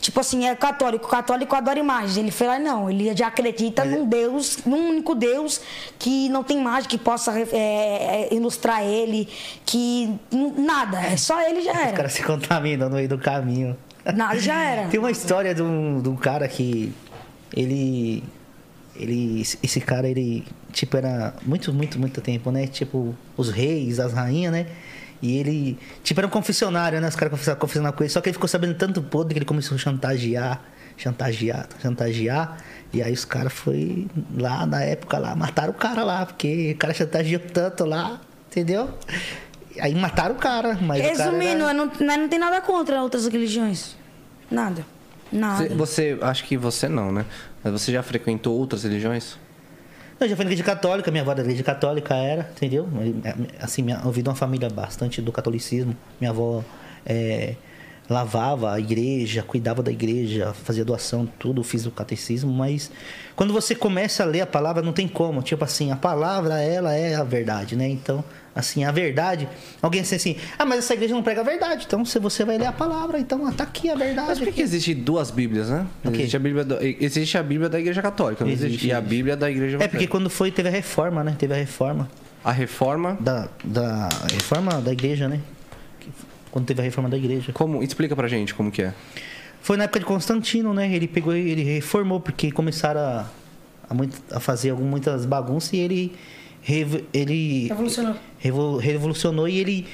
Tipo 0.00 0.20
assim, 0.20 0.46
é 0.46 0.54
católico. 0.54 1.06
O 1.06 1.08
católico 1.08 1.54
adora 1.54 1.78
imagens. 1.78 2.16
Ele 2.16 2.30
fala, 2.30 2.58
não, 2.58 2.90
ele 2.90 3.14
já 3.14 3.26
acredita 3.26 3.84
num 3.84 4.06
Deus, 4.06 4.58
num 4.64 4.88
único 4.90 5.14
Deus 5.14 5.60
que 5.98 6.28
não 6.30 6.42
tem 6.42 6.58
imagem 6.58 6.88
que 6.88 6.98
possa 6.98 7.38
é, 7.38 7.48
é, 7.52 8.28
ilustrar 8.34 8.82
ele, 8.82 9.28
que 9.64 10.14
nada, 10.56 11.00
é 11.00 11.16
só 11.16 11.40
ele 11.46 11.62
já 11.62 11.72
Os 11.76 11.78
era. 11.78 11.92
caras 11.92 12.12
se 12.12 12.22
contaminam 12.22 12.88
no 12.88 12.96
meio 12.96 13.08
do 13.08 13.18
caminho. 13.18 13.76
Nada 14.14 14.38
já 14.38 14.62
era. 14.62 14.88
Tem 14.90 14.98
uma 14.98 15.10
história 15.10 15.54
de 15.54 15.62
um, 15.62 16.00
de 16.00 16.08
um 16.08 16.16
cara 16.16 16.48
que 16.48 16.92
ele. 17.54 18.24
Ele. 18.96 19.42
Esse 19.62 19.80
cara, 19.80 20.08
ele. 20.08 20.44
Tipo, 20.72 20.96
era 20.96 21.34
muito, 21.44 21.72
muito, 21.72 21.98
muito 21.98 22.20
tempo, 22.20 22.50
né? 22.50 22.66
Tipo, 22.66 23.14
os 23.36 23.50
reis, 23.50 23.98
as 23.98 24.12
rainhas, 24.12 24.52
né? 24.52 24.66
E 25.22 25.36
ele. 25.38 25.78
Tipo, 26.02 26.20
era 26.20 26.26
um 26.26 26.30
confessionário, 26.30 27.00
né? 27.00 27.08
Os 27.08 27.16
caras 27.16 27.30
confessavam 27.58 27.92
com 27.92 28.02
ele. 28.02 28.10
Só 28.10 28.20
que 28.20 28.28
ele 28.28 28.34
ficou 28.34 28.48
sabendo 28.48 28.74
tanto 28.74 29.02
podre 29.02 29.34
que 29.34 29.38
ele 29.38 29.44
começou 29.46 29.74
a 29.74 29.78
chantagear, 29.78 30.62
chantagear, 30.96 31.68
chantagear. 31.82 32.56
E 32.92 33.02
aí 33.02 33.12
os 33.12 33.24
caras 33.24 33.52
foi 33.52 34.06
lá 34.36 34.64
na 34.66 34.82
época 34.82 35.18
lá, 35.18 35.36
mataram 35.36 35.70
o 35.70 35.74
cara 35.74 36.02
lá, 36.04 36.26
porque 36.26 36.72
o 36.74 36.76
cara 36.78 36.92
chantageou 36.94 37.40
tanto 37.52 37.84
lá, 37.84 38.20
entendeu? 38.48 38.90
Aí 39.80 39.94
mataram 39.94 40.34
o 40.34 40.38
cara, 40.38 40.76
mas 40.80 41.00
Resumindo, 41.00 41.64
era- 41.64 41.74
não, 41.74 41.86
não, 41.86 42.16
não 42.18 42.28
tem 42.28 42.38
nada 42.38 42.60
contra 42.60 43.00
outras 43.02 43.26
religiões. 43.26 43.96
Nada. 44.50 44.84
Nada. 45.30 45.68
Você, 45.68 45.74
você- 45.74 46.18
acho 46.22 46.44
que 46.44 46.56
você 46.56 46.88
não, 46.88 47.12
né? 47.12 47.24
Mas 47.62 47.72
você 47.72 47.92
já 47.92 48.02
frequentou 48.02 48.58
outras 48.58 48.82
religiões? 48.82 49.38
Eu 50.20 50.28
já 50.28 50.36
fui 50.36 50.44
na 50.44 50.50
igreja 50.50 50.62
católica, 50.62 51.10
minha 51.10 51.22
avó 51.22 51.32
da 51.32 51.40
igreja 51.40 51.62
católica 51.62 52.14
era, 52.14 52.50
entendeu? 52.54 52.86
Assim, 53.58 53.80
minha, 53.80 54.02
eu 54.04 54.12
vim 54.12 54.22
de 54.22 54.28
uma 54.28 54.34
família 54.34 54.68
bastante 54.68 55.22
do 55.22 55.32
catolicismo. 55.32 55.96
Minha 56.20 56.30
avó 56.30 56.62
é, 57.06 57.54
lavava 58.06 58.74
a 58.74 58.78
igreja, 58.78 59.42
cuidava 59.42 59.82
da 59.82 59.90
igreja, 59.90 60.52
fazia 60.52 60.84
doação, 60.84 61.24
tudo, 61.38 61.64
fiz 61.64 61.86
o 61.86 61.90
catecismo, 61.90 62.52
mas 62.52 62.90
quando 63.34 63.54
você 63.54 63.74
começa 63.74 64.22
a 64.22 64.26
ler 64.26 64.42
a 64.42 64.46
palavra, 64.46 64.82
não 64.82 64.92
tem 64.92 65.08
como. 65.08 65.40
Tipo 65.40 65.64
assim, 65.64 65.90
a 65.90 65.96
palavra, 65.96 66.60
ela 66.60 66.92
é 66.92 67.14
a 67.14 67.24
verdade, 67.24 67.74
né? 67.74 67.88
Então, 67.88 68.22
assim, 68.60 68.84
a 68.84 68.92
verdade. 68.92 69.48
Alguém 69.82 70.00
assim, 70.02 70.14
assim, 70.16 70.36
ah, 70.58 70.64
mas 70.64 70.78
essa 70.78 70.94
igreja 70.94 71.14
não 71.14 71.22
prega 71.22 71.40
a 71.40 71.44
verdade. 71.44 71.84
Então, 71.86 72.04
se 72.04 72.18
você 72.18 72.44
vai 72.44 72.56
ler 72.58 72.66
a 72.66 72.72
palavra, 72.72 73.18
então, 73.18 73.46
ah, 73.46 73.52
tá 73.52 73.64
aqui 73.64 73.90
a 73.90 73.94
verdade. 73.96 74.28
Mas 74.28 74.38
por 74.38 74.46
que, 74.46 74.52
que 74.52 74.62
existe 74.62 74.94
duas 74.94 75.30
Bíblias, 75.30 75.68
né? 75.68 75.86
O 76.04 76.10
quê? 76.10 76.18
Existe 76.18 76.36
a 76.36 76.40
Bíblia, 76.40 76.64
do- 76.64 76.78
existe 76.80 77.36
a 77.38 77.42
Bíblia 77.42 77.68
da 77.68 77.80
Igreja 77.80 78.00
Católica, 78.00 78.44
não 78.44 78.50
existe? 78.52 78.68
Existe, 78.74 78.86
E 78.88 78.92
a. 78.92 79.00
Bíblia 79.00 79.36
da 79.36 79.50
Igreja 79.50 79.76
É 79.76 79.78
porque 79.80 79.86
Evangélica. 79.96 80.10
quando 80.12 80.30
foi, 80.30 80.50
teve 80.50 80.68
a 80.68 80.72
reforma, 80.72 81.24
né? 81.24 81.34
Teve 81.38 81.52
a 81.54 81.56
reforma. 81.56 82.08
A 82.44 82.52
reforma. 82.52 83.18
da, 83.20 83.48
da 83.64 84.08
reforma 84.32 84.80
da 84.80 84.92
igreja, 84.92 85.28
né? 85.28 85.40
Quando 86.50 86.66
teve 86.66 86.80
a 86.80 86.84
reforma 86.84 87.08
da 87.08 87.16
igreja. 87.16 87.52
Como? 87.52 87.82
Explica 87.82 88.14
pra 88.16 88.26
gente 88.28 88.54
como 88.54 88.70
que 88.70 88.82
é. 88.82 88.92
Foi 89.62 89.76
na 89.76 89.84
época 89.84 90.00
de 90.00 90.06
Constantino, 90.06 90.72
né? 90.74 90.90
Ele 90.92 91.06
pegou 91.06 91.34
ele 91.34 91.62
reformou, 91.62 92.18
porque 92.18 92.50
começaram 92.50 93.00
a, 93.00 93.26
a, 93.88 93.94
muito- 93.94 94.16
a 94.32 94.40
fazer 94.40 94.70
algum- 94.70 94.84
muitas 94.86 95.24
bagunças 95.26 95.72
e 95.74 95.76
ele. 95.76 96.12
Rev- 96.62 97.04
ele 97.12 97.68
Revolucionou. 97.68 98.14
revo- 98.38 98.76
revolucionou 98.78 99.48
e 99.48 99.58
ele. 99.58 99.86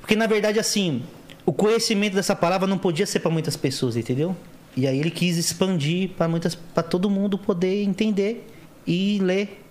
Porque 0.00 0.16
na 0.16 0.26
verdade, 0.26 0.58
assim, 0.58 1.02
o 1.46 1.52
conhecimento 1.52 2.14
dessa 2.14 2.34
palavra 2.34 2.66
não 2.66 2.78
podia 2.78 3.06
ser 3.06 3.20
para 3.20 3.30
muitas 3.30 3.56
pessoas, 3.56 3.96
entendeu? 3.96 4.34
E 4.76 4.86
aí 4.86 4.98
ele 4.98 5.10
quis 5.10 5.36
expandir 5.36 6.10
para 6.10 6.26
muitas 6.28 6.54
para 6.54 6.82
todo 6.82 7.10
mundo 7.10 7.36
poder 7.38 7.82
entender 7.82 8.46
e 8.86 9.18
ler, 9.20 9.62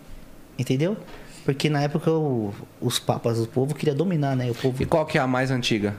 entendeu? 0.57 0.95
Porque 1.43 1.69
na 1.69 1.81
época 1.81 2.11
o- 2.11 2.53
os 2.79 2.99
papas, 2.99 3.39
o 3.39 3.47
povo 3.47 3.73
queria 3.73 3.95
dominar, 3.95 4.35
né? 4.35 4.51
O 4.51 4.55
povo 4.55 4.81
E 4.81 4.85
qual 4.85 5.05
que 5.05 5.17
é 5.17 5.21
a 5.21 5.25
mais 5.27 5.49
antiga? 5.49 5.95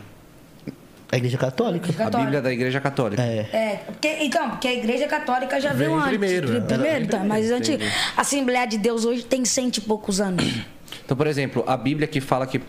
A 1.12 1.16
igreja 1.18 1.36
católica. 1.38 1.86
Católica. 1.92 2.16
A 2.18 2.20
Bíblia 2.22 2.40
da 2.42 2.50
Igreja 2.52 2.80
Católica. 2.80 3.22
É. 3.22 3.46
É, 3.52 3.76
porque, 3.86 4.08
então, 4.22 4.48
porque 4.50 4.66
a 4.66 4.72
igreja 4.74 5.06
católica 5.06 5.60
já 5.60 5.72
veio 5.74 5.94
antes. 5.94 6.08
primeiro, 6.08 6.48
Pri- 6.48 6.60
né? 6.60 6.66
primeiro, 6.66 7.04
então, 7.04 7.24
mas 7.26 7.50
antigo. 7.50 7.82
A 8.16 8.22
Assembleia 8.22 8.66
de 8.66 8.78
Deus 8.78 9.04
hoje 9.04 9.22
tem 9.22 9.44
cento 9.44 9.76
e 9.76 9.80
poucos 9.82 10.20
anos. 10.22 10.42
Então, 11.04 11.14
por 11.16 11.26
exemplo, 11.26 11.62
a 11.66 11.76
Bíblia 11.76 12.06
que 12.08 12.20
fala 12.20 12.46
que, 12.46 12.60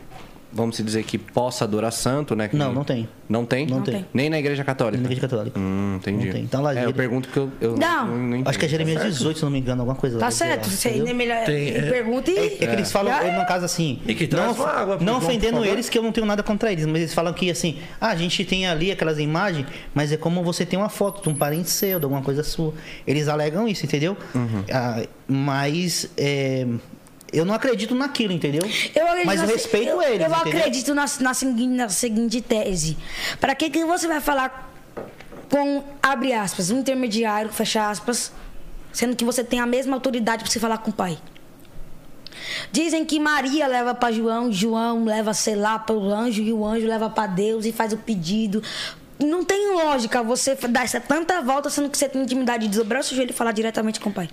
vamos 0.54 0.78
dizer 0.78 1.04
que 1.04 1.18
possa 1.18 1.64
adorar 1.66 1.92
santo, 1.92 2.36
né? 2.36 2.48
que- 2.48 2.56
Não, 2.56 2.72
não 2.74 2.84
tem. 2.84 3.08
Não 3.28 3.46
tem? 3.46 3.66
Não 3.66 3.82
tem. 3.82 4.06
Nem 4.14 4.30
na 4.30 4.38
Igreja 4.38 4.64
Católica? 4.64 5.02
Na 5.02 5.06
igreja 5.10 5.22
católica. 5.28 5.60
Hum, 5.60 5.96
entendi. 5.98 6.26
Não 6.28 6.34
tem. 6.34 6.44
Então, 6.44 6.62
lá, 6.62 6.78
é, 6.78 6.86
eu 6.86 6.94
pergunto 6.94 7.28
porque 7.30 7.40
eu, 7.40 7.52
eu 7.72 7.78
Não. 7.78 8.28
entendo. 8.36 8.48
Acho 8.50 8.60
que 8.60 8.66
é 8.66 8.68
Jeremias 8.68 9.02
18, 9.04 9.38
se 9.40 9.44
não 9.46 9.52
me 9.52 9.60
engano, 9.60 9.82
alguma 9.82 9.96
coisa. 9.98 10.20
Tá 10.20 10.26
lá, 10.26 10.32
certo, 10.32 10.70
você 10.70 10.90
ainda 10.90 11.10
é 11.10 11.14
melhor. 11.14 11.46
Tem, 11.46 11.70
é. 11.70 11.82
pergunta 11.90 12.30
e. 12.30 12.38
É, 12.38 12.46
é 12.46 12.50
que 12.50 12.66
eles 12.66 12.92
falam, 12.92 13.12
Já 13.14 13.24
é. 13.24 13.40
no 13.40 13.46
caso 13.48 13.66
assim, 13.66 14.00
E 14.06 14.14
que 14.14 14.28
não, 14.36 14.50
água 14.66 14.98
não 15.02 15.18
ofendendo 15.18 15.64
eles, 15.66 15.90
que 15.90 15.98
eu 15.98 16.04
não 16.04 16.12
tenho 16.12 16.28
nada 16.28 16.44
contra 16.44 16.72
eles, 16.72 16.86
mas 16.86 16.98
eles 16.98 17.14
falam 17.14 17.34
que 17.34 17.50
assim, 17.50 17.78
ah, 18.00 18.10
a 18.10 18.16
gente 18.16 18.44
tem 18.46 18.68
ali 18.68 18.92
aquelas 18.92 19.18
imagens, 19.20 19.66
mas 19.96 20.12
é 20.12 20.18
como 20.18 20.44
você 20.44 20.66
tem 20.66 20.78
uma 20.78 20.90
foto 20.90 21.24
de 21.24 21.30
um 21.30 21.36
parente 21.36 21.70
seu, 21.70 21.98
de 22.00 22.06
alguma 22.06 22.22
coisa 22.22 22.44
sua. 22.44 22.74
Eles 23.08 23.28
alegam 23.28 23.68
isso, 23.68 23.86
entendeu? 23.86 24.16
Uhum. 24.36 24.64
Ah, 24.72 25.02
mas 25.28 26.10
é, 26.18 26.68
eu 27.34 27.44
não 27.46 27.54
acredito 27.54 27.96
naquilo, 27.96 28.32
entendeu? 28.32 28.62
Eu 28.96 29.08
acredito 29.08 29.26
mas 29.26 29.40
eu 29.42 29.48
na- 29.48 29.54
respeito 29.54 29.90
eu, 29.90 30.02
eles. 30.02 30.26
Eu 30.26 30.34
entendeu? 30.34 30.60
acredito 30.60 30.94
na, 30.94 31.06
na, 31.20 31.34
seguinte, 31.34 31.76
na 31.76 31.90
seguinte 31.90 32.42
tese. 32.42 32.98
Para 33.40 33.56
que, 33.56 33.70
que 33.70 33.84
você 33.84 34.08
vai 34.08 34.22
falar 34.22 34.72
com, 35.50 35.84
abre 36.02 36.34
aspas, 36.34 36.70
um 36.70 36.80
intermediário, 36.80 37.52
fecha 37.52 37.90
aspas, 37.90 38.32
sendo 38.92 39.16
que 39.16 39.26
você 39.26 39.44
tem 39.44 39.60
a 39.60 39.66
mesma 39.66 39.96
autoridade 39.96 40.44
para 40.44 40.52
você 40.52 40.60
falar 40.60 40.78
com 40.78 40.92
o 40.92 40.94
pai? 40.94 41.18
Dizem 42.72 43.06
que 43.06 43.20
Maria 43.20 43.68
leva 43.68 43.94
para 43.96 44.12
João, 44.14 44.52
João 44.52 45.06
leva, 45.06 45.34
sei 45.34 45.56
lá, 45.56 45.80
para 45.80 45.96
o 45.96 46.10
anjo, 46.10 46.42
e 46.42 46.52
o 46.52 46.66
anjo 46.66 46.86
leva 46.88 47.10
para 47.10 47.28
Deus 47.28 47.66
e 47.66 47.72
faz 47.72 47.94
o 47.94 47.98
pedido. 47.98 48.62
Não 49.20 49.44
tem 49.46 49.74
lógica 49.74 50.22
você 50.24 50.56
dar 50.56 50.84
essa 50.84 51.00
tanta 51.00 51.42
volta, 51.42 51.70
sendo 51.70 51.90
que 51.90 51.98
você 51.98 52.10
tem 52.10 52.22
intimidade 52.22 52.68
de 52.68 52.78
dobrar 52.78 53.00
o 53.00 53.04
seu 53.04 53.16
joelho 53.16 53.32
e 53.32 53.34
falar 53.34 53.52
diretamente 53.52 54.00
com 54.00 54.10
o 54.10 54.14
pai. 54.14 54.30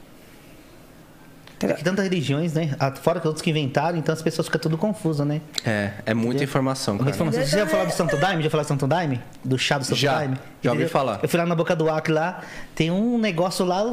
É 1.63 1.75
que 1.75 1.85
tantas 1.85 2.05
religiões, 2.05 2.55
né? 2.55 2.75
Ah, 2.79 2.91
Fora 2.93 3.21
que 3.21 3.27
outros 3.27 3.43
que 3.43 3.51
inventaram, 3.51 3.99
então 3.99 4.13
as 4.15 4.23
pessoas 4.23 4.47
ficam 4.47 4.61
tudo 4.61 4.79
confusas, 4.79 5.27
né? 5.27 5.43
É, 5.65 5.93
é 6.07 6.15
muita 6.15 6.43
informação, 6.43 6.97
cara. 6.97 7.11
Informação. 7.11 7.43
Você 7.45 7.59
já 7.59 7.67
falou 7.67 7.87
do 7.87 7.93
Santo 7.93 8.17
Daime? 8.21 8.43
Já 8.43 8.51
falou 8.51 8.65
do 8.65 8.69
Santo 8.69 8.87
Daime? 8.87 9.21
Do 9.45 9.59
chá 9.59 9.77
do 9.77 9.85
Santo 9.85 9.99
Já. 9.99 10.15
Daime? 10.15 10.39
Já 10.63 10.73
ouvi 10.73 10.89
falar. 10.89 11.21
Eu 11.23 11.29
fui 11.29 11.39
lá 11.39 11.45
na 11.45 11.55
boca 11.55 11.77
do 11.77 11.91
Acre 11.91 12.15
lá, 12.15 12.41
tem 12.75 12.91
um 12.91 13.19
negócio 13.19 13.65
lá 13.67 13.85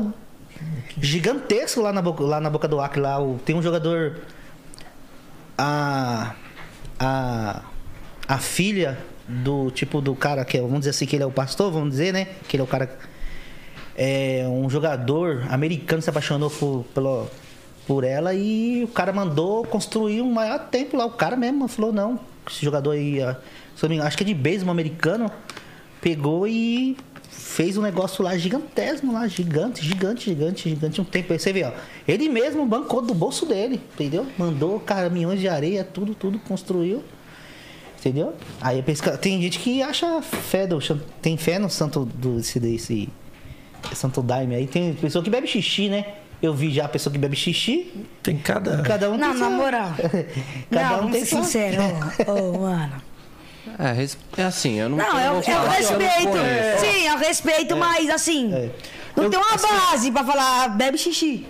gigantesco 1.01 1.81
lá 1.81 1.91
na 1.91 2.01
boca, 2.01 2.23
lá 2.23 2.39
na 2.39 2.49
boca 2.49 2.67
do 2.69 2.79
Acre 2.79 3.01
lá. 3.01 3.17
Tem 3.45 3.55
um 3.55 3.61
jogador. 3.61 4.21
A. 5.57 6.35
A. 6.97 7.61
A 8.29 8.37
filha 8.37 8.97
do 9.27 9.71
tipo 9.71 10.01
do 10.01 10.15
cara 10.15 10.43
que 10.45 10.57
é, 10.57 10.61
vamos 10.61 10.79
dizer 10.79 10.91
assim, 10.91 11.05
que 11.05 11.15
ele 11.15 11.23
é 11.23 11.25
o 11.25 11.31
pastor, 11.31 11.71
vamos 11.71 11.91
dizer, 11.91 12.13
né? 12.13 12.27
Que 12.47 12.55
ele 12.55 12.61
é 12.61 12.63
o 12.63 12.67
cara. 12.67 12.89
É 13.97 14.45
um 14.47 14.69
jogador 14.69 15.45
americano 15.49 16.01
se 16.01 16.09
apaixonou 16.09 16.51
por, 16.51 16.85
pelo, 16.93 17.27
por 17.87 18.03
ela 18.03 18.33
e 18.33 18.83
o 18.83 18.87
cara 18.89 19.13
mandou 19.13 19.63
construir 19.63 20.21
um 20.21 20.31
maior 20.31 20.59
templo 20.67 20.99
lá. 20.99 21.05
O 21.05 21.11
cara 21.11 21.37
mesmo 21.37 21.67
falou, 21.69 21.93
não, 21.93 22.19
esse 22.47 22.63
jogador 22.63 22.91
aí, 22.91 23.19
acho 23.23 24.17
que 24.17 24.23
é 24.23 24.25
de 24.25 24.33
beisebol 24.33 24.71
americano, 24.71 25.31
pegou 26.01 26.45
e 26.45 26.97
fez 27.29 27.77
um 27.77 27.81
negócio 27.81 28.23
lá 28.23 28.37
gigantesco 28.37 29.11
lá, 29.11 29.25
gigante, 29.25 29.83
gigante, 29.83 30.25
gigante, 30.25 30.69
gigante, 30.69 31.01
um 31.01 31.05
tempo. 31.05 31.31
Aí 31.31 31.39
você 31.39 31.53
vê, 31.53 31.63
ó, 31.63 31.71
ele 32.05 32.27
mesmo 32.27 32.65
bancou 32.65 33.01
do 33.01 33.13
bolso 33.13 33.45
dele, 33.45 33.81
entendeu? 33.93 34.27
Mandou 34.37 34.79
caminhões 34.81 35.39
de 35.39 35.47
areia, 35.47 35.83
tudo, 35.83 36.13
tudo, 36.13 36.39
construiu. 36.39 37.01
Entendeu? 37.99 38.35
Aí 38.61 38.83
tem 39.19 39.41
gente 39.41 39.59
que 39.59 39.81
acha 39.81 40.21
fé 40.21 40.67
do. 40.67 40.77
Tem 41.21 41.35
fé 41.35 41.57
no 41.57 41.69
santo 41.69 42.05
do 42.05 42.39
esse, 42.39 42.59
desse 42.59 43.09
Santo 43.93 44.21
Daime. 44.21 44.55
Aí 44.55 44.67
tem 44.67 44.93
pessoa 44.93 45.23
que 45.23 45.29
bebe 45.29 45.47
xixi, 45.47 45.89
né? 45.89 46.05
Eu 46.41 46.53
vi 46.53 46.71
já 46.71 46.85
a 46.85 46.87
pessoa 46.87 47.11
que 47.11 47.17
bebe 47.17 47.35
xixi. 47.35 47.91
Tem 48.21 48.37
cada. 48.37 48.81
Cada 48.83 49.09
um 49.09 49.17
Não, 49.17 49.31
tem 49.31 49.39
na 49.39 49.47
sua- 49.47 49.57
moral. 49.57 49.91
Cada 50.69 50.97
não, 50.97 51.07
um 51.07 51.11
tem 51.11 51.25
sua- 51.25 51.43
sinceros. 51.43 51.83
Ô, 52.27 52.31
ô, 52.31 52.59
mano. 52.59 53.01
É, 53.79 53.91
res- 53.91 54.17
é 54.37 54.43
assim, 54.43 54.79
eu 54.79 54.87
não 54.89 54.97
Não, 54.97 55.19
eu 55.19 55.41
é, 55.41 55.45
é 55.45 55.51
eu 55.53 55.61
não 55.61 55.69
respeito. 55.69 56.29
conheço. 56.29 56.85
Sim, 56.85 57.07
é 57.07 57.13
o 57.13 57.17
respeito, 57.17 57.75
mas 57.77 58.09
assim. 58.09 58.53
É. 58.53 58.69
Não 59.15 59.23
Eu- 59.25 59.29
tem 59.29 59.39
uma 59.39 59.55
assim- 59.55 59.67
base 59.67 60.11
pra 60.11 60.23
falar, 60.23 60.63
ah, 60.63 60.67
bebe 60.69 60.97
xixi. 60.97 61.45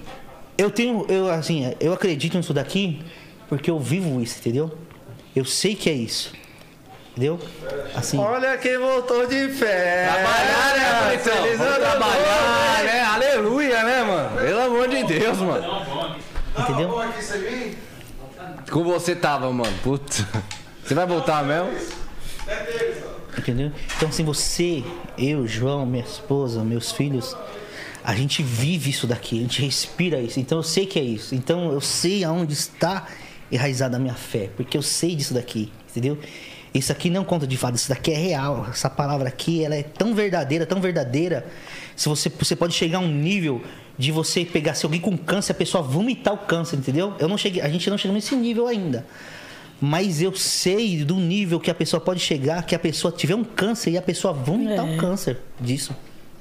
Eu 0.57 0.71
tenho, 0.71 1.05
eu 1.09 1.29
assim, 1.29 1.73
eu 1.79 1.93
acredito 1.93 2.35
nisso 2.37 2.53
daqui 2.53 3.01
porque 3.47 3.69
eu 3.69 3.79
vivo 3.79 4.19
isso, 4.21 4.39
entendeu? 4.39 4.75
Eu 5.35 5.45
sei 5.45 5.75
que 5.75 5.89
é 5.89 5.93
isso. 5.93 6.33
Entendeu? 7.17 7.39
Assim, 7.95 8.19
Olha 8.19 8.55
quem 8.59 8.77
voltou 8.77 9.25
de 9.25 9.49
fé. 9.49 10.05
Trabalhar, 10.05 10.77
né, 10.77 11.09
bonitão? 11.09 11.43
Feliz 11.43 11.59
ano 11.59 11.75
trabalhar, 11.79 12.83
né? 12.83 13.01
Aleluia, 13.01 13.83
né, 13.83 14.03
mano? 14.03 14.37
Pelo 14.37 14.61
amor 14.61 14.87
de 14.87 15.03
Deus, 15.03 15.37
mano. 15.39 15.85
entendeu? 16.59 16.95
Com 18.69 18.83
você 18.83 19.15
tava, 19.15 19.51
mano. 19.51 19.73
Puta. 19.81 20.27
Você 20.85 20.93
vai 20.93 21.07
voltar 21.07 21.43
mesmo? 21.43 21.71
Entendeu? 23.35 23.71
Então, 23.95 24.09
assim, 24.09 24.23
você, 24.23 24.83
eu, 25.17 25.47
João, 25.47 25.87
minha 25.87 26.03
esposa, 26.03 26.63
meus 26.63 26.91
filhos, 26.91 27.35
a 28.03 28.13
gente 28.13 28.43
vive 28.43 28.91
isso 28.91 29.07
daqui, 29.07 29.39
a 29.39 29.41
gente 29.41 29.59
respira 29.63 30.21
isso. 30.21 30.39
Então, 30.39 30.59
eu 30.59 30.63
sei 30.63 30.85
que 30.85 30.99
é 30.99 31.03
isso. 31.03 31.33
Então, 31.33 31.71
eu 31.71 31.81
sei 31.81 32.23
aonde 32.23 32.53
está 32.53 33.07
enraizada 33.51 33.97
a 33.97 33.99
minha 33.99 34.13
fé, 34.13 34.51
porque 34.55 34.77
eu 34.77 34.83
sei 34.83 35.15
disso 35.15 35.33
daqui, 35.33 35.71
entendeu? 35.89 36.19
Isso 36.77 36.91
aqui 36.91 37.09
não 37.09 37.21
é 37.21 37.25
conto 37.25 37.47
de 37.47 37.57
fadas, 37.57 37.81
isso 37.81 37.89
daqui 37.89 38.11
é 38.11 38.17
real. 38.17 38.67
Essa 38.69 38.89
palavra 38.89 39.27
aqui, 39.27 39.63
ela 39.63 39.75
é 39.75 39.83
tão 39.83 40.13
verdadeira, 40.13 40.65
tão 40.65 40.79
verdadeira. 40.79 41.45
Se 41.95 42.07
você, 42.07 42.29
você 42.29 42.55
pode 42.55 42.73
chegar 42.73 42.99
a 42.99 43.01
um 43.01 43.11
nível 43.11 43.61
de 43.97 44.11
você 44.11 44.45
pegar 44.45 44.75
se 44.75 44.85
alguém 44.85 45.01
com 45.01 45.17
câncer, 45.17 45.53
a 45.53 45.55
pessoa 45.55 45.81
vomitar 45.83 46.33
o 46.33 46.37
câncer, 46.37 46.77
entendeu? 46.77 47.13
Eu 47.19 47.27
não 47.27 47.37
cheguei, 47.37 47.61
a 47.61 47.69
gente 47.69 47.89
não 47.89 47.97
chegou 47.97 48.13
nesse 48.13 48.35
nível 48.35 48.67
ainda. 48.67 49.05
Mas 49.79 50.21
eu 50.21 50.35
sei 50.35 51.03
do 51.03 51.15
nível 51.15 51.59
que 51.59 51.69
a 51.69 51.75
pessoa 51.75 51.99
pode 51.99 52.19
chegar, 52.19 52.63
que 52.65 52.75
a 52.75 52.79
pessoa 52.79 53.11
tiver 53.11 53.35
um 53.35 53.43
câncer 53.43 53.91
e 53.91 53.97
a 53.97 54.01
pessoa 54.01 54.33
vomitar 54.33 54.85
o 54.85 54.97
câncer 54.97 55.39
disso. 55.59 55.95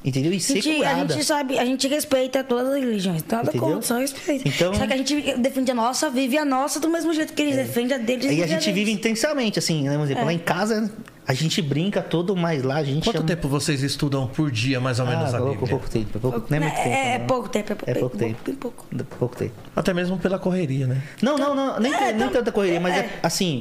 Entendeu? 0.06 0.32
E 0.32 0.36
A 0.36 0.40
ser 0.40 0.62
gente, 0.62 0.84
a 0.84 0.90
curada. 0.94 1.14
gente 1.14 1.24
sabe, 1.26 1.58
a 1.58 1.64
gente 1.64 1.88
respeita 1.88 2.44
todas 2.44 2.68
as 2.68 2.74
religiões, 2.80 3.24
nada 3.28 3.48
Entendeu? 3.48 3.60
contra, 3.68 3.82
só 3.82 3.98
respeita. 3.98 4.48
Então- 4.48 4.72
Só 4.72 4.86
que 4.86 4.92
a 4.92 4.96
gente 4.96 5.20
defende 5.38 5.70
a 5.72 5.74
nossa, 5.74 6.08
vive 6.08 6.38
a 6.38 6.44
nossa 6.44 6.78
do 6.78 6.88
mesmo 6.88 7.12
jeito 7.12 7.32
que 7.32 7.42
eles 7.42 7.56
defendem 7.56 7.96
a 7.96 7.98
deles. 7.98 8.24
É. 8.26 8.34
E 8.34 8.42
a 8.44 8.46
gente 8.46 8.70
vive 8.70 8.92
intensamente, 8.92 9.58
assim, 9.58 9.82
né? 9.82 9.90
Vamos 9.94 10.08
dizer, 10.08 10.22
lá 10.22 10.32
em 10.32 10.38
casa 10.38 10.92
a 11.26 11.34
gente 11.34 11.60
brinca 11.60 12.00
todo, 12.02 12.36
mas 12.36 12.62
lá 12.62 12.76
a 12.76 12.84
gente 12.84 13.02
Quanto 13.02 13.16
chama... 13.16 13.26
tempo 13.26 13.48
vocês 13.48 13.82
estudam 13.82 14.28
por 14.28 14.48
dia, 14.48 14.78
mais 14.78 15.00
ou 15.00 15.06
menos, 15.06 15.34
Ah, 15.34 15.38
a 15.38 15.40
pouco, 15.40 15.52
Bíblia? 15.54 15.70
pouco 15.70 15.90
tempo. 15.90 16.16
é 16.16 16.20
Pouco, 16.20 16.46
não 16.48 16.56
é 16.56 16.60
muito 16.60 16.76
tempo. 16.76 16.88
É, 16.88 17.14
é 17.14 17.18
não. 17.18 17.26
pouco 17.26 17.48
tempo, 17.48 17.72
é 17.72 17.74
pouco 17.74 17.90
É 17.90 17.94
pouco 17.94 18.16
tempo. 18.16 18.38
Bem 18.46 18.54
pouco. 18.54 18.86
Pouco 19.18 19.36
tempo. 19.36 19.54
Até 19.74 19.92
mesmo 19.92 20.16
pela 20.18 20.38
correria, 20.38 20.86
né? 20.86 21.02
Não, 21.20 21.36
não, 21.36 21.52
não, 21.52 21.80
nem, 21.80 21.92
É, 21.92 22.12
nem 22.12 22.28
tanta 22.28 22.52
correria, 22.52 22.78
mas 22.78 22.94
é, 22.94 22.98
é. 23.00 23.10
assim, 23.24 23.60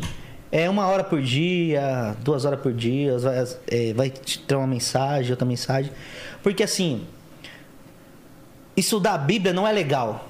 é 0.51 0.69
uma 0.69 0.85
hora 0.85 1.03
por 1.03 1.19
dia, 1.24 2.15
duas 2.24 2.45
horas 2.45 2.59
por 2.61 2.72
dia, 2.72 3.17
vai, 3.17 3.43
é, 3.67 3.93
vai 3.95 4.09
te 4.11 4.38
ter 4.40 4.53
uma 4.56 4.67
mensagem, 4.67 5.32
outra 5.32 5.45
mensagem. 5.48 5.91
Porque 6.45 6.61
assim, 6.61 7.07
estudar 8.77 9.15
a 9.15 9.17
Bíblia 9.17 9.51
não 9.51 9.67
é 9.67 9.72
legal. 9.72 10.30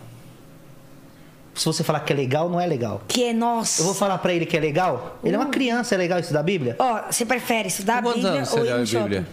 Se 1.53 1.66
você 1.66 1.84
falar 1.84 2.00
que 2.00 2.14
é 2.14 2.16
legal, 2.16 2.50
não 2.50 2.58
é 2.60 2.66
legal. 2.66 3.02
Que 3.06 3.26
é 3.26 3.34
nossa. 3.34 3.82
Eu 3.82 3.85
vou 3.88 3.94
falar 3.94 4.18
pra 4.19 4.32
ele 4.34 4.45
que 4.45 4.56
é 4.56 4.60
legal. 4.61 5.19
Ele 5.22 5.35
é 5.35 5.38
uma 5.38 5.50
criança, 5.50 5.94
é 5.94 5.98
legal 5.98 6.18
estudar 6.19 6.40
a 6.40 6.44
Bíblia? 6.44 6.77
Ó, 6.80 7.02
você 7.11 7.26
prefere 7.26 7.68
estudar 7.68 7.95
a 7.95 7.98
Com 7.98 8.03
quantos 8.03 8.22
Bíblia 8.22 8.38
anos 8.40 8.50
você 8.50 8.60
ou 8.60 8.66
ir 8.66 8.68
leu 8.69 8.77
no 8.77 8.84
a 8.84 8.85
shopping? 8.85 9.03
Bíblia? 9.03 9.27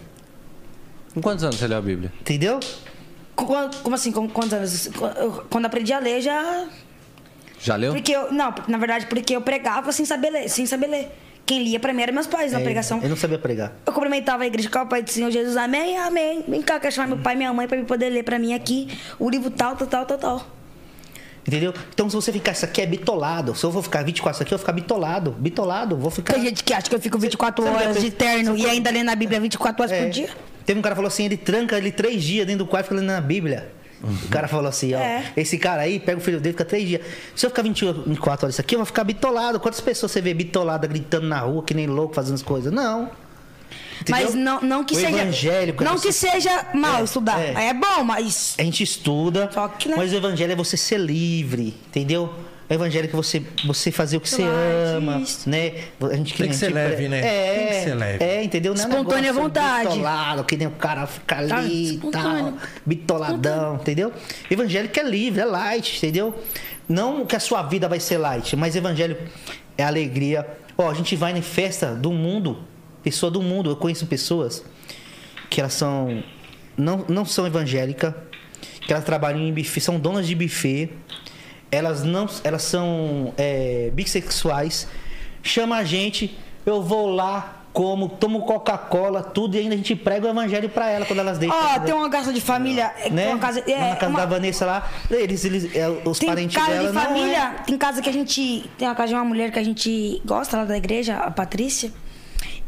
Com 1.13 1.21
quantos 1.21 1.43
anos 1.45 1.55
você 1.55 1.67
leu 1.67 1.77
a 1.77 1.81
Bíblia? 1.81 2.11
Entendeu? 2.19 2.59
Com- 3.33 3.69
Como 3.81 3.95
assim, 3.95 4.11
com 4.11 4.27
quantos 4.27 4.53
anos? 4.53 4.85
Eu- 4.87 5.45
Quando 5.49 5.65
aprendi 5.67 5.93
a 5.93 5.99
ler, 5.99 6.19
já... 6.21 6.67
Já 7.61 7.77
leu? 7.77 7.93
Porque 7.93 8.11
eu... 8.11 8.29
Não, 8.33 8.53
na 8.67 8.77
verdade, 8.77 9.05
porque 9.07 9.33
eu 9.33 9.41
pregava 9.41 9.89
sem 9.93 10.05
saber 10.05 10.31
ler. 10.31 10.49
Sem 10.49 10.65
saber 10.65 10.87
ler. 10.87 11.11
Quem 11.45 11.61
lia 11.63 11.79
pra 11.79 11.91
mim 11.93 12.01
eram 12.01 12.13
meus 12.13 12.25
pais 12.27 12.53
na 12.53 12.59
É, 12.59 12.63
pregação. 12.63 12.99
Ele 12.99 13.09
não 13.09 13.17
sabia 13.17 13.37
pregar. 13.37 13.73
Eu 13.85 13.91
cumprimentava 13.91 14.43
a 14.43 14.47
igreja 14.47 14.69
com 14.69 14.79
o 14.79 14.85
Pai 14.87 15.03
do 15.03 15.09
Senhor 15.09 15.29
Jesus, 15.29 15.57
amém, 15.57 15.97
amém. 15.97 16.43
Vem 16.47 16.61
cá, 16.61 16.79
quero 16.79 16.93
chamar 16.95 17.07
meu 17.07 17.17
pai 17.17 17.33
e 17.33 17.37
minha 17.37 17.51
mãe 17.53 17.67
pra 17.67 17.77
me 17.77 17.83
poder 17.83 18.09
ler 18.09 18.23
pra 18.23 18.39
mim 18.39 18.53
aqui 18.53 18.87
o 19.19 19.29
livro 19.29 19.49
tal, 19.49 19.75
tal, 19.75 19.87
tal, 19.87 20.05
tal, 20.05 20.17
tal. 20.17 20.47
Entendeu? 21.45 21.73
Então, 21.93 22.09
se 22.09 22.15
você 22.15 22.31
ficar 22.31 22.53
isso 22.53 22.63
aqui 22.63 22.81
é 22.81 22.85
bitolado. 22.85 23.53
Se 23.53 23.65
eu 23.65 23.69
vou 23.71 23.83
ficar 23.83 24.01
24 24.03 24.37
isso 24.37 24.43
aqui, 24.43 24.53
eu 24.53 24.57
vou 24.57 24.63
ficar 24.63 24.71
bitolado. 24.71 25.31
Bitolado. 25.31 25.97
Vou 25.97 26.09
ficar. 26.09 26.33
Tem 26.35 26.43
gente 26.43 26.63
que 26.63 26.73
acha 26.73 26.87
que 26.89 26.95
eu 26.95 27.01
fico 27.01 27.19
24 27.19 27.61
Você 27.65 27.69
horas 27.69 28.01
de 28.01 28.09
terno 28.11 28.57
e 28.57 28.65
ainda 28.65 28.89
lendo 28.89 29.09
a 29.09 29.15
Bíblia 29.15 29.41
24 29.41 29.81
horas 29.83 29.91
É. 29.91 30.03
por 30.03 30.09
dia. 30.09 30.29
Teve 30.65 30.79
um 30.79 30.81
cara 30.81 30.95
que 30.95 30.97
falou 30.97 31.09
assim: 31.09 31.25
ele 31.25 31.35
tranca 31.35 31.77
ele 31.77 31.91
três 31.91 32.23
dias 32.23 32.47
dentro 32.47 32.63
do 32.63 32.69
quarto 32.69 32.85
ficando 32.85 32.99
lendo 33.01 33.11
na 33.11 33.19
Bíblia. 33.19 33.69
O 34.03 34.27
cara 34.29 34.47
falou 34.49 34.67
assim: 34.67 34.93
ó, 34.93 34.99
É. 34.99 35.31
esse 35.37 35.57
cara 35.57 35.83
aí 35.83 35.99
pega 35.99 36.17
o 36.17 36.21
filho 36.21 36.39
dele, 36.41 36.53
fica 36.53 36.65
três 36.65 36.87
dias. 36.87 37.01
Se 37.35 37.45
eu 37.45 37.49
ficar 37.49 37.61
24 37.61 38.45
horas 38.45 38.59
aqui, 38.59 38.75
eu 38.75 38.79
vou 38.79 38.85
ficar 38.85 39.03
bitolado. 39.05 39.59
Quantas 39.61 39.79
pessoas 39.79 40.11
você 40.11 40.19
vê 40.21 40.33
bitolada 40.33 40.85
gritando 40.87 41.25
na 41.27 41.39
rua, 41.39 41.63
que 41.63 41.73
nem 41.73 41.87
louco, 41.87 42.13
fazendo 42.13 42.35
as 42.35 42.41
coisas? 42.43 42.71
Não. 42.73 43.09
Entendeu? 44.01 44.25
Mas 44.25 44.35
não, 44.35 44.59
não 44.61 44.83
que 44.83 44.93
o 44.93 44.97
seja. 44.97 45.09
evangélico, 45.09 45.83
não 45.83 45.97
você- 45.97 46.07
que 46.07 46.13
seja 46.13 46.65
mal 46.73 46.99
É, 46.99 47.03
estudar. 47.03 47.39
é. 47.39 47.67
É. 47.69 47.73
bom, 47.73 48.03
mas. 48.03 48.55
A 48.59 48.63
gente 48.63 48.83
estuda, 48.83 49.49
Só 49.53 49.67
que, 49.69 49.87
né? 49.87 49.95
mas 49.97 50.11
o 50.11 50.15
evangelho 50.15 50.51
é 50.51 50.55
você 50.55 50.75
ser 50.75 50.99
livre, 50.99 51.73
entendeu? 51.87 52.33
O 52.69 52.73
evangelho 52.73 53.05
é 53.05 53.07
que 53.07 53.15
você, 53.15 53.43
você 53.65 53.91
fazer 53.91 54.17
o 54.17 54.21
que 54.21 54.29
você 54.29 54.43
ama, 54.43 55.19
isso. 55.19 55.49
né? 55.49 55.73
A 56.01 56.15
gente 56.15 56.33
Tem 56.35 56.47
que 56.49 56.55
ser 56.55 56.69
leve, 56.73 57.07
né? 57.09 57.19
É, 57.19 57.55
Tem 57.57 57.67
que 57.67 57.83
ser 57.89 57.95
leve. 57.95 58.23
É, 58.23 58.43
entendeu? 58.43 58.73
Não 58.73 58.81
é 58.81 58.87
Espontânea 58.87 59.21
negócio 59.23 59.43
vontade. 59.43 59.89
Bitolado, 59.89 60.43
que 60.45 60.57
nem 60.57 60.67
o 60.67 60.71
cara 60.71 61.05
fica 61.05 61.35
Tá, 61.47 61.57
ali 61.57 61.73
e 61.73 61.95
espontâneo. 61.95 62.53
tal. 62.53 62.67
Bitoladão, 62.85 63.75
entendeu? 63.75 64.11
Evangélico 64.49 64.99
é 64.99 65.03
livre, 65.03 65.41
é 65.41 65.45
light, 65.45 65.97
entendeu? 65.97 66.33
Não 66.87 67.25
que 67.25 67.35
a 67.35 67.39
sua 67.39 67.63
vida 67.63 67.87
vai 67.89 67.99
ser 67.99 68.17
light, 68.17 68.55
mas 68.55 68.75
evangelho 68.75 69.17
é 69.77 69.83
alegria. 69.83 70.47
Ó, 70.77 70.89
a 70.89 70.93
gente 70.93 71.15
vai 71.15 71.37
em 71.37 71.41
festa 71.41 71.93
do 71.93 72.11
mundo, 72.11 72.59
pessoa 73.03 73.29
do 73.31 73.41
mundo. 73.41 73.69
Eu 73.71 73.75
conheço 73.75 74.05
pessoas 74.07 74.63
que 75.49 75.59
elas 75.59 75.73
são 75.73 76.23
não, 76.77 77.05
não 77.07 77.25
são 77.25 77.45
evangélicas, 77.45 78.13
que 78.85 78.91
elas 78.91 79.05
trabalham 79.05 79.39
em 79.39 79.53
buffet, 79.53 79.79
são 79.81 79.99
donas 79.99 80.25
de 80.27 80.33
buffet, 80.35 80.89
elas 81.73 82.03
não 82.03 82.27
elas 82.43 82.61
são 82.63 83.33
é, 83.37 83.89
bissexuais, 83.93 84.87
chama 85.41 85.77
a 85.77 85.83
gente, 85.83 86.37
eu 86.65 86.81
vou 86.81 87.07
lá, 87.13 87.59
como, 87.73 88.07
tomo 88.07 88.43
Coca-Cola, 88.43 89.23
tudo, 89.23 89.55
e 89.55 89.59
ainda 89.59 89.73
a 89.73 89.77
gente 89.77 89.95
prega 89.95 90.27
o 90.27 90.29
evangelho 90.29 90.69
pra 90.69 90.89
ela 90.89 91.05
quando 91.07 91.19
elas 91.19 91.39
deitam. 91.39 91.57
Ó, 91.57 91.79
tem 91.79 91.93
uma 91.93 92.09
casa 92.09 92.31
de 92.31 92.39
família. 92.39 92.93
é, 92.97 93.09
né? 93.09 93.29
Uma 93.29 93.39
casa, 93.39 93.63
Lá 93.67 93.77
na 93.79 93.85
é, 93.87 93.95
casa 93.95 94.07
uma- 94.11 94.19
da 94.19 94.25
Vanessa 94.27 94.65
lá, 94.65 94.89
eles, 95.09 95.43
eles 95.43 95.75
é, 95.75 95.89
os 96.05 96.19
tem 96.19 96.29
parentes 96.29 96.55
casa 96.55 96.71
dela 96.71 96.91
de 96.91 96.97
é. 96.97 97.01
família, 97.01 97.55
tem 97.65 97.77
casa 97.77 98.01
que 98.01 98.09
a 98.09 98.13
gente. 98.13 98.69
Tem 98.77 98.87
uma 98.87 98.93
casa 98.93 99.07
de 99.09 99.15
uma 99.15 99.25
mulher 99.25 99.51
que 99.51 99.57
a 99.57 99.63
gente 99.63 100.21
gosta 100.23 100.57
lá 100.57 100.65
da 100.65 100.77
igreja, 100.77 101.17
a 101.17 101.31
Patrícia. 101.31 101.91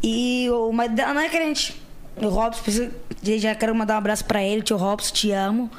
E 0.01 0.47
o 0.49 0.71
marido 0.71 0.95
dela 0.95 1.13
não 1.13 1.21
é 1.21 1.29
crente. 1.29 1.79
O 2.17 2.27
Robson, 2.29 2.89
já 3.23 3.53
quero 3.55 3.75
mandar 3.75 3.95
um 3.95 3.97
abraço 3.97 4.23
pra 4.25 4.41
ele, 4.43 4.61
tio 4.61 4.77
Robson, 4.77 5.13
te 5.13 5.31
amo. 5.31 5.69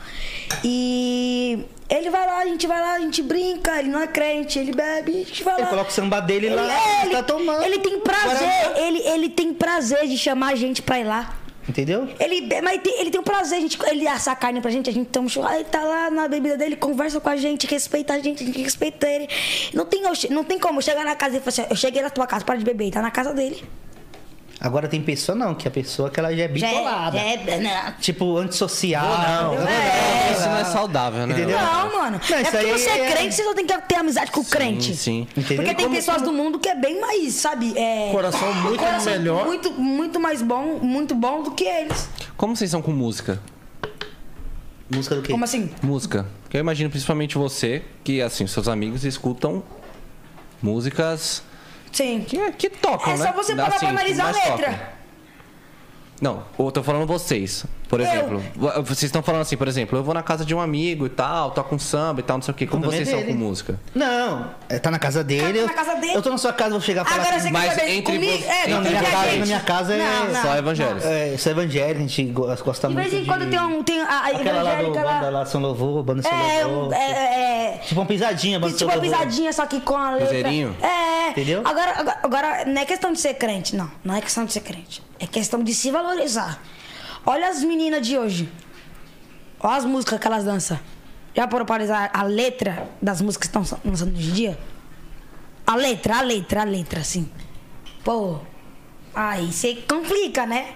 E 0.63 1.65
ele 1.89 2.11
vai 2.11 2.27
lá, 2.27 2.39
a 2.41 2.47
gente 2.47 2.67
vai 2.67 2.81
lá, 2.81 2.93
a 2.95 2.99
gente 3.01 3.23
brinca, 3.23 3.79
ele 3.79 3.89
não 3.89 4.01
é 4.01 4.07
crente, 4.07 4.59
ele 4.59 4.73
bebe, 4.73 5.13
a 5.13 5.25
gente 5.25 5.43
vai 5.45 5.55
Ele 5.55 5.63
lá. 5.63 5.69
coloca 5.69 5.91
o 5.91 5.93
samba 5.93 6.21
dele 6.21 6.51
lá, 6.51 6.63
é, 6.73 7.03
ele 7.07 7.13
tá 7.13 7.23
tomando. 7.23 7.65
Ele 7.65 7.79
tem 7.79 8.01
prazer, 8.01 8.49
ele, 8.77 8.99
ele 9.09 9.29
tem 9.31 9.55
prazer 9.55 10.07
de 10.07 10.19
chamar 10.19 10.53
a 10.53 10.55
gente 10.57 10.83
pra 10.83 10.99
ir 11.01 11.05
lá. 11.05 11.35
Entendeu? 11.69 12.09
Ele, 12.21 12.47
mas 12.63 12.81
tem- 12.81 13.01
ele 13.01 13.11
tem 13.11 13.21
um 13.21 13.25
prazer, 13.25 13.59
a 13.59 13.61
gente, 13.61 13.77
ele 13.89 14.07
assa 14.07 14.31
a 14.31 14.37
carne 14.37 14.61
pra 14.61 14.71
gente, 14.71 14.89
a 14.89 14.93
gente 14.93 15.09
toma 15.09 15.27
um 15.27 15.29
churrasco, 15.29 15.57
ele 15.57 15.65
tá 15.65 15.83
lá 15.83 16.11
na 16.11 16.29
bebida 16.29 16.57
dele, 16.57 16.77
conversa 16.77 17.19
com 17.19 17.29
a 17.29 17.37
gente, 17.37 17.67
respeita 17.67 18.15
a 18.15 18.19
gente, 18.21 18.43
a 18.43 18.47
gente 18.47 18.63
respeita 18.63 19.05
ele. 19.09 19.29
Não 19.75 19.85
tem, 19.85 20.01
não 20.31 20.45
tem 20.45 20.61
como 20.61 20.81
chegar 20.81 21.05
na 21.05 21.17
casa 21.17 21.39
e 21.39 21.41
falar 21.41 21.49
assim, 21.49 21.65
eu 21.69 21.75
cheguei 21.75 22.03
na 22.03 22.11
tua 22.11 22.25
casa, 22.27 22.45
para 22.45 22.57
de 22.57 22.65
beber, 22.65 22.85
ele 22.85 22.93
tá 22.93 23.03
na 23.03 23.11
casa 23.11 23.35
dele. 23.35 23.65
Agora 24.59 24.89
tem 24.89 25.03
pessoa 25.03 25.37
não, 25.37 25.55
que 25.55 25.69
a 25.69 25.71
pessoa 25.71 26.09
que 26.09 26.19
ela 26.19 26.35
já 26.35 26.45
é 26.45 26.57
Já 26.57 26.67
é- 26.69 26.73
bitolada. 26.73 27.19
já 27.19 27.25
é- 27.25 27.61
não. 27.61 27.93
Tipo, 28.01 28.39
antissocial. 28.39 29.07
Não, 29.07 29.55
não, 29.57 29.69
É. 29.69 30.33
Isso 30.33 30.49
não 30.49 30.57
é 30.57 30.65
saudável, 30.65 31.27
né? 31.27 31.35
Entendeu? 31.35 31.59
Não, 31.59 31.93
mano. 31.99 32.21
Não, 32.31 32.37
é 32.39 32.45
porque 32.45 32.67
você 32.73 32.89
é 32.89 32.99
é- 33.07 33.13
crente, 33.13 33.35
você 33.35 33.45
só 33.45 33.55
tem 33.55 33.67
que 33.67 33.79
ter 33.83 33.95
amizade 33.97 34.31
com 34.31 34.41
o 34.41 34.45
crente. 34.45 34.97
sim. 34.97 35.27
Entendeu? 35.37 35.57
Porque 35.57 35.75
tem 35.75 35.85
Como- 35.85 35.95
pessoas 35.97 36.23
do 36.23 36.33
mundo 36.33 36.59
que 36.59 36.69
é 36.71 36.75
bem 36.75 36.99
mais, 37.01 37.35
sabe? 37.35 37.77
É, 37.77 38.11
Coração 38.11 38.53
muito 38.55 38.79
coração 38.79 39.13
melhor. 39.13 39.45
Muito, 39.45 39.71
muito 39.73 40.19
mais 40.19 40.41
bom, 40.41 40.79
muito 40.81 41.15
bom 41.15 41.43
do 41.43 41.51
que 41.51 41.65
eles. 41.65 42.09
Como 42.37 42.57
vocês 42.57 42.71
são 42.71 42.81
com 42.81 42.93
música? 42.93 43.41
Música 44.89 45.17
do 45.17 45.23
quê? 45.23 45.33
Como 45.33 45.45
assim? 45.45 45.71
Música. 45.83 46.27
Porque 46.43 46.57
eu 46.57 46.61
imagino 46.61 46.89
principalmente 46.89 47.37
você, 47.37 47.83
que 48.03 48.23
assim, 48.23 48.47
seus 48.47 48.69
amigos 48.69 49.05
escutam 49.05 49.63
músicas 50.63 51.43
Sim. 51.97 52.21
que, 52.29 52.53
que 52.53 52.69
tocam, 52.71 53.15
É 53.15 53.17
né? 53.17 53.27
só 53.27 53.33
você 53.33 53.55
parar 53.57 53.71
pra 53.71 53.79
que 53.79 53.87
analisar 53.87 54.29
a 54.29 54.31
letra. 54.33 54.71
tocam. 54.73 54.97
Não, 56.21 56.45
eu 56.59 56.71
tô 56.73 56.83
falando 56.83 57.07
vocês. 57.07 57.65
Por 57.89 58.01
Eu. 58.01 58.07
exemplo, 58.07 58.43
Vo- 58.57 58.83
vocês 58.83 59.05
estão 59.05 59.23
falando 59.23 59.43
assim, 59.43 59.57
por 59.57 59.69
exemplo, 59.69 59.97
eu 59.97 60.03
vou 60.03 60.13
na 60.13 60.23
casa 60.23 60.45
de 60.45 60.53
um 60.55 60.61
amigo 60.61 61.07
e 61.07 61.09
tal, 61.09 61.53
toco 61.53 61.75
um 61.75 61.79
samba 61.79 62.19
e 62.21 62.23
tal, 62.25 62.37
não 62.39 62.43
sei 62.43 62.53
o 62.53 62.55
quê. 62.57 62.67
Como 62.67 62.83
Tudo 62.83 62.93
vocês 62.95 63.09
são 63.09 63.21
dele. 63.21 63.33
com 63.33 63.39
música? 63.39 63.79
Não, 63.95 64.51
é, 64.69 64.79
tá 64.79 64.91
na 64.91 64.99
casa 64.99 65.23
dele. 65.23 65.61
Tá 65.61 65.67
na 65.67 65.73
casa 65.73 65.95
dele. 66.01 66.15
Eu 66.15 66.23
tô 66.23 66.31
na 66.31 66.39
sua 66.39 66.53
casa, 66.53 66.71
vou 66.71 66.81
chegar 66.81 67.05
falar 67.05 67.21
Agora 67.21 67.37
assim, 67.37 67.47
você 67.47 67.53
mas 67.53 67.65
quer 67.75 67.81
saber 67.81 67.93
entre 67.93 68.13
comigo? 68.15 68.39
você- 68.39 68.45
É, 68.45 68.69
Não, 68.69 68.81
na 68.81 68.89
entre 68.91 68.99
minha 68.99 69.11
casa, 69.11 69.37
na 69.37 69.47
minha 69.47 69.61
casa 69.61 69.95
é 69.95 69.99
Não, 69.99 70.27
não. 70.33 70.43
Só 70.43 70.57
evangélicos. 70.57 71.05
É, 71.05 71.29
é 71.29 71.51
evangélico, 71.51 71.97
a 71.99 72.01
gente 72.07 72.25
go- 72.25 72.57
gosta 72.65 72.89
De 72.89 72.95
muito 72.95 73.11
vez 73.11 73.23
em 73.23 73.27
quando 73.27 73.45
de... 73.45 73.51
tem, 73.51 73.61
um, 73.61 73.83
tem 73.83 74.01
a, 74.03 74.27
Aquela 74.27 74.63
lá 74.63 74.75
do 74.75 74.81
evangélica 74.81 75.01
banda 75.05 75.25
lá. 75.31 75.31
lá, 75.39 75.47
São 75.47 75.61
Louvor, 75.61 76.03
banda 76.03 76.23
São 76.23 76.33
É, 76.33 76.65
Louvor. 76.65 76.89
um- 76.89 76.93
é, 76.93 77.75
é, 77.75 77.79
Tipo 77.87 78.01
uma 78.01 78.07
pisadinha, 78.07 78.59
banda 78.59 78.73
tipo 78.73 78.79
São 78.81 78.89
uma 78.89 78.95
Louvor. 78.97 79.19
pisadinha, 79.19 79.53
só 79.53 79.65
que 79.65 79.81
com 79.81 79.95
a 79.97 80.11
letra. 80.11 80.27
Cruzeirinho? 80.27 80.77
É. 80.83 81.31
Entendeu? 81.31 81.63
Agora, 81.65 81.93
agora, 82.01 82.19
agora, 82.23 82.65
não 82.65 82.81
é 82.83 82.85
questão 82.85 83.13
de 83.13 83.21
ser 83.21 83.35
crente, 83.35 83.77
não. 83.77 83.91
Não 84.05 84.15
é 84.15 84.21
questão 84.21 84.45
de 84.45 84.53
ser 84.53 84.61
crente. 84.61 85.03
É 85.21 85.27
questão 85.27 85.63
de 85.63 85.73
se 85.73 85.91
valorizar. 85.91 86.61
Olha 87.27 87.49
as 87.49 87.63
meninas 87.63 88.07
de 88.07 88.17
hoje. 88.17 88.49
Olha 89.61 89.77
as 89.77 89.85
músicas 89.85 90.19
que 90.21 90.27
elas 90.27 90.45
dançam. 90.45 90.79
Já 91.35 91.49
foram 91.49 91.67
para 91.67 92.09
a 92.13 92.23
letra 92.23 92.89
das 93.03 93.21
músicas 93.21 93.49
que 93.51 93.59
estão 93.59 93.81
lançando 93.85 94.15
hoje 94.17 94.31
em 94.31 94.33
dia? 94.33 94.59
A 95.67 95.75
letra, 95.77 96.19
a 96.19 96.23
letra, 96.23 96.61
a 96.63 96.65
letra, 96.65 97.01
assim. 97.01 97.29
Pô, 98.05 98.39
aí 99.15 99.53
você 99.53 99.75
complica, 99.89 100.47
né? 100.47 100.75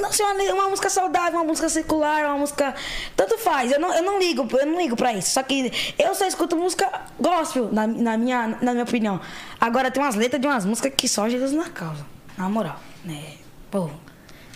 Não, 0.00 0.10
se 0.12 0.22
é 0.22 0.24
uma, 0.24 0.34
le- 0.34 0.52
uma 0.52 0.68
música 0.70 0.88
saudável, 0.88 1.38
uma 1.38 1.44
música 1.44 1.68
secular, 1.68 2.24
uma 2.26 2.38
música. 2.38 2.74
Tanto 3.16 3.36
faz, 3.38 3.72
eu 3.72 3.78
não, 3.80 3.92
eu 3.92 4.02
não 4.02 4.18
ligo, 4.18 4.46
eu 4.58 4.66
não 4.66 4.78
ligo 4.80 4.96
pra 4.96 5.12
isso. 5.12 5.30
Só 5.30 5.42
que 5.42 5.70
eu 5.98 6.14
só 6.14 6.26
escuto 6.26 6.56
música 6.56 6.88
gospel, 7.18 7.68
na, 7.72 7.86
na, 7.86 8.16
minha, 8.16 8.56
na 8.62 8.72
minha 8.72 8.84
opinião. 8.84 9.20
Agora 9.60 9.90
tem 9.90 10.02
umas 10.02 10.14
letras 10.14 10.40
de 10.40 10.46
umas 10.46 10.64
músicas 10.64 10.92
que 10.96 11.08
só 11.08 11.28
Jesus 11.28 11.52
na 11.52 11.68
causa. 11.68 12.06
Na 12.38 12.48
moral. 12.48 12.78
né? 13.04 13.22
Pô. 13.70 13.90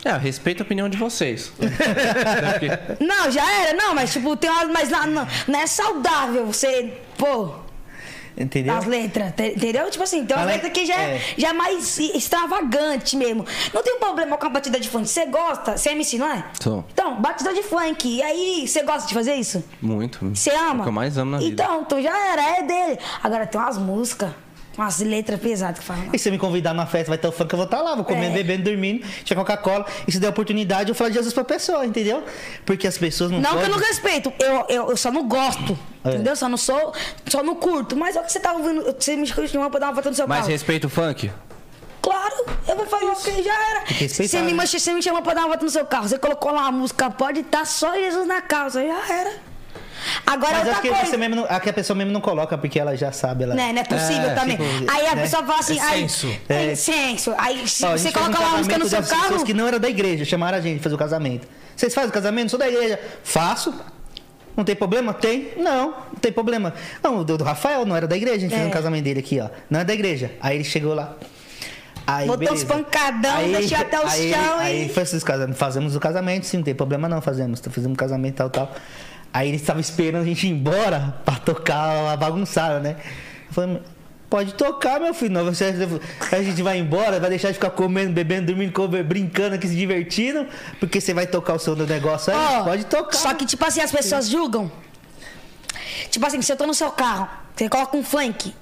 É, 0.05 0.13
respeito 0.19 0.63
a 0.63 0.65
opinião 0.67 0.89
de 0.89 0.97
vocês. 0.99 1.51
Não, 3.01 3.31
já 3.31 3.51
era, 3.63 3.73
não, 3.75 3.95
mas 3.95 4.13
tipo, 4.13 4.37
tem 4.37 4.51
umas. 4.51 4.69
Mas 4.71 4.91
não, 4.91 5.07
não, 5.07 5.29
não 5.49 5.59
é 5.61 5.67
saudável 5.67 6.47
você, 6.47 6.93
pô, 7.17 7.51
Entendeu? 8.37 8.75
as 8.77 8.85
letras, 8.85 9.33
te- 9.35 9.55
entendeu? 9.57 9.89
Tipo 9.91 10.03
assim, 10.05 10.27
tem 10.27 10.37
umas 10.37 10.45
Além- 10.47 10.57
letras 10.57 10.73
que 10.73 10.85
já 10.87 10.95
é, 11.01 11.17
é. 11.17 11.21
já 11.39 11.49
é 11.51 11.53
mais 11.53 11.99
extravagante 11.99 13.17
mesmo. 13.17 13.47
Não 13.73 13.83
tem 13.83 13.99
problema 13.99 14.37
com 14.37 14.47
a 14.47 14.49
batida 14.49 14.79
de 14.81 14.89
funk. 14.89 15.09
Você 15.09 15.27
gosta, 15.27 15.77
você 15.77 15.91
é 15.91 15.93
MC, 15.93 16.19
não 16.19 16.27
é? 16.31 16.45
Sou. 16.61 16.85
Então, 16.93 17.21
batida 17.23 17.55
de 17.55 17.63
funk. 17.63 18.09
E 18.09 18.23
aí, 18.23 18.67
você 18.67 18.83
gosta 18.83 19.07
de 19.09 19.15
fazer 19.15 19.35
isso? 19.35 19.63
Muito. 19.81 20.19
Você 20.35 20.51
É 20.51 20.57
ama? 20.59 20.81
o 20.81 20.83
que 20.83 20.89
eu 20.89 20.93
mais 20.93 21.17
amo 21.17 21.31
na 21.33 21.39
vida. 21.39 21.63
Então, 21.63 21.83
então 21.83 22.03
já 22.03 22.33
era, 22.33 22.59
é 22.59 22.63
dele. 22.63 22.99
Agora 23.23 23.47
tem 23.47 23.61
umas 23.61 23.79
músicas, 23.79 24.31
umas 24.77 24.99
letras 25.01 25.41
pesadas 25.41 25.79
que 25.81 25.85
falam. 25.85 26.09
E 26.13 26.19
se 26.19 26.31
me 26.31 26.39
convidar 26.39 26.75
numa 26.75 26.87
festa, 26.87 27.09
vai 27.11 27.19
ter 27.19 27.29
o 27.29 27.33
funk, 27.33 27.53
eu 27.53 27.57
vou 27.57 27.65
estar 27.65 27.81
lá, 27.81 27.95
vou 27.95 28.05
comendo, 28.05 28.33
É. 28.33 28.43
bebendo, 28.43 28.65
dormindo, 28.65 29.07
tinha 29.25 29.37
Coca-Cola. 29.37 29.87
E 30.07 30.13
se 30.13 30.19
der 30.19 30.29
oportunidade, 30.29 30.89
eu 30.91 30.95
falo 30.95 31.11
de 31.11 31.17
Jesus 31.17 31.33
pra 31.33 31.45
pessoa, 31.45 31.85
entendeu? 31.87 32.23
Porque 32.67 32.87
as 32.87 32.99
pessoas 32.99 33.31
não 33.31 33.41
Não 33.41 33.51
que 33.51 33.57
eu 33.57 33.61
podem... 33.63 33.77
não 33.77 33.79
respeito, 33.79 34.33
eu, 34.41 34.65
eu, 34.69 34.91
eu 34.91 34.97
só 34.97 35.11
não 35.11 35.27
gosto. 35.29 35.79
É. 36.05 36.11
Entendeu? 36.11 36.37
Só 36.37 36.49
não 36.49 36.57
sou, 36.59 36.93
só 37.29 37.43
não 37.43 37.55
curto. 37.55 37.97
Mas 37.97 38.15
é 38.17 38.21
o 38.21 38.25
que 38.25 38.33
você 38.33 38.39
tá 38.41 38.53
ouvindo. 38.53 38.83
Você 38.99 39.17
me 39.17 39.27
chamou 39.27 39.71
pra 39.71 39.81
dar 39.81 39.87
uma 39.87 39.93
volta 39.95 40.11
no 40.11 40.15
seu 40.17 40.27
Mas 40.29 40.39
carro. 40.41 40.51
respeito 40.51 40.87
o 40.87 40.91
funk? 40.91 41.31
Claro, 42.03 42.45
eu 42.69 42.77
vou 42.77 42.85
falar 42.87 43.15
porque 43.15 43.43
já 43.43 43.71
era. 43.71 43.81
Que 43.85 44.07
Você 44.09 44.43
me, 44.43 44.53
né? 44.53 44.67
você 44.67 44.93
me 44.93 45.03
chamou 45.03 45.23
pra 45.23 45.33
dar 45.33 45.41
uma 45.43 45.49
volta 45.49 45.65
no 45.65 45.71
seu 45.71 45.87
carro. 45.87 46.07
Você 46.07 46.19
colocou 46.19 46.53
lá 46.53 46.63
uma 46.63 46.73
música, 46.73 47.11
pode 47.11 47.41
estar 47.41 47.65
só 47.65 47.95
Jesus 47.95 48.27
na 48.27 48.43
causa, 48.43 48.83
já 48.87 49.15
era. 49.15 49.33
Agora 50.27 50.53
Mas 50.53 50.59
outra 50.61 50.73
acho 50.73 50.83
que 50.83 50.89
coisa. 50.89 51.07
você 51.07 51.17
mesmo 51.17 51.37
não, 51.37 51.45
aqui 51.49 51.71
a 51.71 51.73
pessoa 51.73 51.97
mesmo 51.97 52.13
não 52.13 52.21
coloca, 52.21 52.57
porque 52.59 52.79
ela 52.79 52.97
já 52.97 53.13
sabe, 53.13 53.45
ela... 53.45 53.55
Né, 53.55 53.73
não 53.73 53.81
é 53.81 53.85
possível 53.85 54.31
É, 54.31 54.35
também. 54.35 54.57
tipo, 54.57 54.91
aí 54.93 55.07
a 55.07 55.15
né? 55.15 55.23
pessoa 55.23 55.43
fala 55.45 55.59
assim, 55.61 55.79
É 55.79 55.83
aí, 55.83 56.01
senso. 56.09 56.37
é. 56.49 56.73
É. 56.73 56.75
senso. 56.75 57.35
Aí 57.39 57.59
Ó, 57.61 57.63
a 57.63 57.67
você 57.67 57.99
fez 57.99 58.15
um 58.15 58.19
coloca 58.19 58.39
lá 58.41 58.49
uma 58.49 58.59
música 58.59 58.79
no 58.79 58.89
seu 58.89 59.03
carro. 59.03 59.23
pessoas 59.23 59.43
que 59.43 59.55
não 59.55 59.67
era 59.69 59.79
da 59.79 59.89
igreja, 59.89 60.25
chamaram 60.25 60.59
a 60.59 60.61
gente 60.61 60.83
fazer 60.83 60.95
o 60.95 60.99
casamento. 60.99 61.47
Vocês 61.77 61.93
fazem 61.95 62.11
o 62.11 62.13
casamento? 62.13 62.51
Sou 62.51 62.59
da 62.59 62.69
igreja. 62.69 63.01
Faço. 63.23 63.75
Não 64.57 64.63
tem 64.63 64.77
problema? 64.77 65.13
Tem? 65.13 65.49
Não, 65.57 65.87
não 65.91 66.21
tem 66.21 66.31
problema. 66.31 66.73
Não, 67.03 67.19
o 67.19 67.25
do 67.25 67.37
do 67.39 67.43
Rafael 67.45 67.85
não 67.85 67.97
era 67.97 68.07
da 68.07 68.17
igreja, 68.17 68.37
a 68.37 68.41
gente 68.41 68.51
fez 68.53 68.63
É. 68.63 68.67
um 68.67 68.71
casamento 68.71 69.03
dele 69.03 69.19
aqui, 69.21 69.41
ó. 69.41 69.49
Não 69.69 69.81
é 69.81 69.85
da 69.85 69.93
igreja. 69.93 70.31
Aí 70.41 70.57
ele 70.57 70.65
chegou 70.65 70.95
lá. 70.95 71.15
Aí, 72.07 72.27
Botou 72.27 72.39
beleza. 72.41 72.57
os 72.57 72.65
pancadão, 72.65 73.51
deixou 73.51 73.79
até 73.79 73.99
o 73.99 74.07
aí, 74.07 74.31
chão 74.33 74.59
Aí 74.59 74.87
e- 74.87 74.89
foi 74.91 75.03
esses 75.05 75.25
casamentos. 75.25 75.59
Fazemos 75.59 75.97
o 75.97 76.01
casamento, 76.01 76.45
sim, 76.45 76.59
não 76.59 76.65
tem 76.65 76.75
problema 76.75 77.09
não, 77.09 77.21
fazemos. 77.23 77.61
Fazemos 77.61 77.95
o 77.95 77.97
casamento 77.99 78.35
tal, 78.37 78.51
tal. 78.51 78.71
Aí 79.35 79.49
ele 79.49 79.57
estava 79.57 79.81
esperando 79.81 80.23
a 80.23 80.25
gente 80.25 80.47
ir 80.47 80.51
embora 80.51 81.17
pra 81.25 81.35
tocar 81.35 82.13
a 82.13 82.17
bagunçada, 82.17 82.79
né? 82.79 82.95
Eu 83.49 83.53
falei, 83.53 83.83
pode 84.31 84.55
tocar, 84.55 85.01
meu 85.01 85.13
filho. 85.13 85.33
Não, 85.33 85.45
você, 85.45 85.75
a 86.31 86.41
gente 86.41 86.63
vai 86.63 86.79
embora, 86.79 87.19
vai 87.19 87.31
deixar 87.31 87.49
de 87.49 87.55
ficar 87.55 87.71
comendo, 87.71 88.13
bebendo, 88.13 88.47
dormindo, 88.47 88.73
brincando 89.03 89.57
aqui, 89.57 89.67
se 89.67 89.75
divertindo, 89.75 90.47
porque 90.79 91.01
você 91.01 91.13
vai 91.13 91.27
tocar 91.27 91.55
o 91.55 91.75
do 91.75 91.85
negócio 91.85 92.33
aí. 92.33 92.39
Ó, 92.39 92.63
pode 92.63 92.87
tocar. 92.87 93.17
Só 93.17 93.35
que, 93.35 93.45
tipo 93.45 93.65
assim, 93.67 93.81
as 93.81 93.91
pessoas 93.91 94.29
julgam. 94.29 94.71
Tipo 96.11 96.25
assim, 96.27 96.41
se 96.41 96.53
eu 96.53 96.57
tô 96.57 96.65
no 96.65 96.75
seu 96.75 96.93
carro, 96.93 97.29
você 97.57 97.69
coloca 97.69 97.97
um 97.97 98.05
funk. 98.05 98.55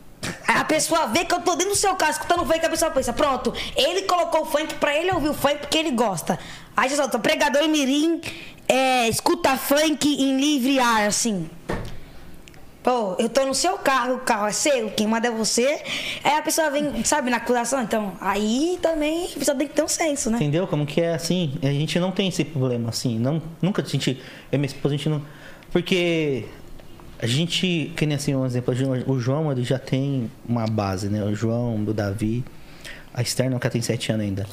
A 0.47 0.65
pessoa 0.65 1.07
vê 1.07 1.25
que 1.25 1.35
eu 1.35 1.41
tô 1.41 1.55
dentro 1.55 1.73
do 1.73 1.77
seu 1.77 1.95
carro 1.97 2.13
escutando 2.13 2.45
funk, 2.45 2.65
a 2.65 2.71
pessoa 2.71 2.91
pensa, 2.91 3.13
pronto, 3.13 3.53
ele 3.77 4.03
colocou 4.03 4.43
o 4.43 4.45
funk 4.47 4.75
pra 4.75 4.97
ele 4.97 5.11
ouvir 5.13 5.31
o 5.31 5.35
funk 5.35 5.59
porque 5.59 5.79
ele 5.79 5.91
gosta. 5.91 6.39
Aí 6.77 6.89
já 6.89 6.97
solta, 6.97 7.19
pregador 7.19 7.69
mirim, 7.69 8.21
é, 8.69 9.09
escuta 9.09 9.57
funk 9.57 10.09
em 10.09 10.39
livre 10.39 10.79
ar, 10.79 11.07
assim. 11.07 11.49
Pô, 12.83 13.15
eu 13.17 13.29
tô 13.29 13.47
no 13.47 13.55
seu 13.55 13.79
carro, 13.79 14.17
o 14.17 14.19
carro 14.19 14.49
é 14.49 14.53
seu, 14.53 14.91
quem 14.91 15.07
manda 15.07 15.29
é 15.29 15.31
você. 15.31 15.81
Aí 16.25 16.37
a 16.37 16.43
pessoa 16.43 16.69
vem, 16.69 17.05
sabe, 17.05 17.31
na 17.31 17.37
acusação. 17.37 17.81
Então, 17.81 18.15
aí 18.21 18.77
também 18.83 19.27
a 19.27 19.39
pessoa 19.39 19.57
tem 19.57 19.69
que 19.69 19.75
ter 19.75 19.85
um 19.85 19.89
senso, 19.89 20.31
né? 20.31 20.39
Entendeu? 20.39 20.67
Como 20.67 20.85
que 20.85 21.01
é 21.01 21.15
assim? 21.15 21.55
A 21.63 21.67
gente 21.67 22.01
não 22.01 22.11
tem 22.11 22.29
esse 22.29 22.45
problema 22.45 22.89
assim. 22.89 23.21
Não, 23.21 23.41
nunca 23.61 23.83
a 23.83 23.85
gente. 23.85 24.21
Eu 24.51 24.59
minha 24.59 24.67
esposa, 24.67 24.95
a 24.95 24.97
gente 24.97 25.09
não. 25.09 25.23
Porque 25.71 26.45
a 27.23 27.27
gente, 27.27 27.93
que 27.97 28.05
nem 28.05 28.17
assim, 28.17 28.35
um 28.35 28.45
exemplo, 28.45 28.75
o 29.07 29.19
João 29.21 29.51
ele 29.53 29.63
já 29.65 29.79
tem 29.79 30.31
uma 30.47 30.67
base, 30.67 31.09
né? 31.09 31.23
O 31.23 31.35
João, 31.35 31.77
o 31.77 31.95
Davi, 31.95 32.45
a 33.15 33.23
Esther 33.23 33.47
ela 33.47 33.59
tem 33.61 33.81
sete 33.81 34.11
anos 34.11 34.27
ainda. 34.27 34.47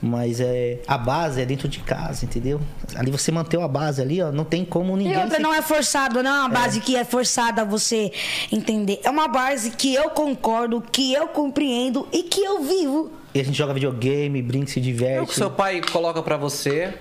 Mas 0.00 0.40
é, 0.40 0.80
a 0.86 0.98
base 0.98 1.40
é 1.40 1.46
dentro 1.46 1.66
de 1.68 1.78
casa, 1.80 2.24
entendeu? 2.26 2.60
Ali 2.94 3.10
você 3.10 3.32
manteve 3.32 3.62
a 3.62 3.68
base 3.68 4.00
ali, 4.02 4.20
ó, 4.20 4.30
não 4.30 4.44
tem 4.44 4.62
como 4.64 4.94
ninguém. 4.96 5.14
E 5.14 5.16
outra 5.16 5.36
se- 5.36 5.42
não 5.42 5.54
é 5.54 5.62
forçado, 5.62 6.22
não 6.22 6.30
é 6.30 6.40
uma 6.40 6.48
base 6.50 6.80
que 6.80 6.94
é 6.96 7.02
forçada 7.04 7.62
a 7.62 7.64
você 7.64 8.12
entender. 8.52 9.00
É 9.04 9.10
uma 9.10 9.26
base 9.26 9.70
que 9.70 9.94
eu 9.94 10.10
concordo, 10.10 10.82
que 10.92 11.12
eu 11.14 11.28
compreendo 11.28 12.06
e 12.12 12.24
que 12.24 12.42
eu 12.44 12.62
vivo. 12.62 13.10
E 13.34 13.40
a 13.40 13.44
gente 13.44 13.56
joga 13.56 13.72
videogame, 13.72 14.40
brinca, 14.42 14.66
se 14.70 14.78
É 14.78 14.82
o 14.82 14.84
diverte. 14.84 15.26
que 15.28 15.34
seu 15.34 15.50
pai 15.50 15.80
coloca 15.90 16.22
pra 16.22 16.36
você, 16.36 16.92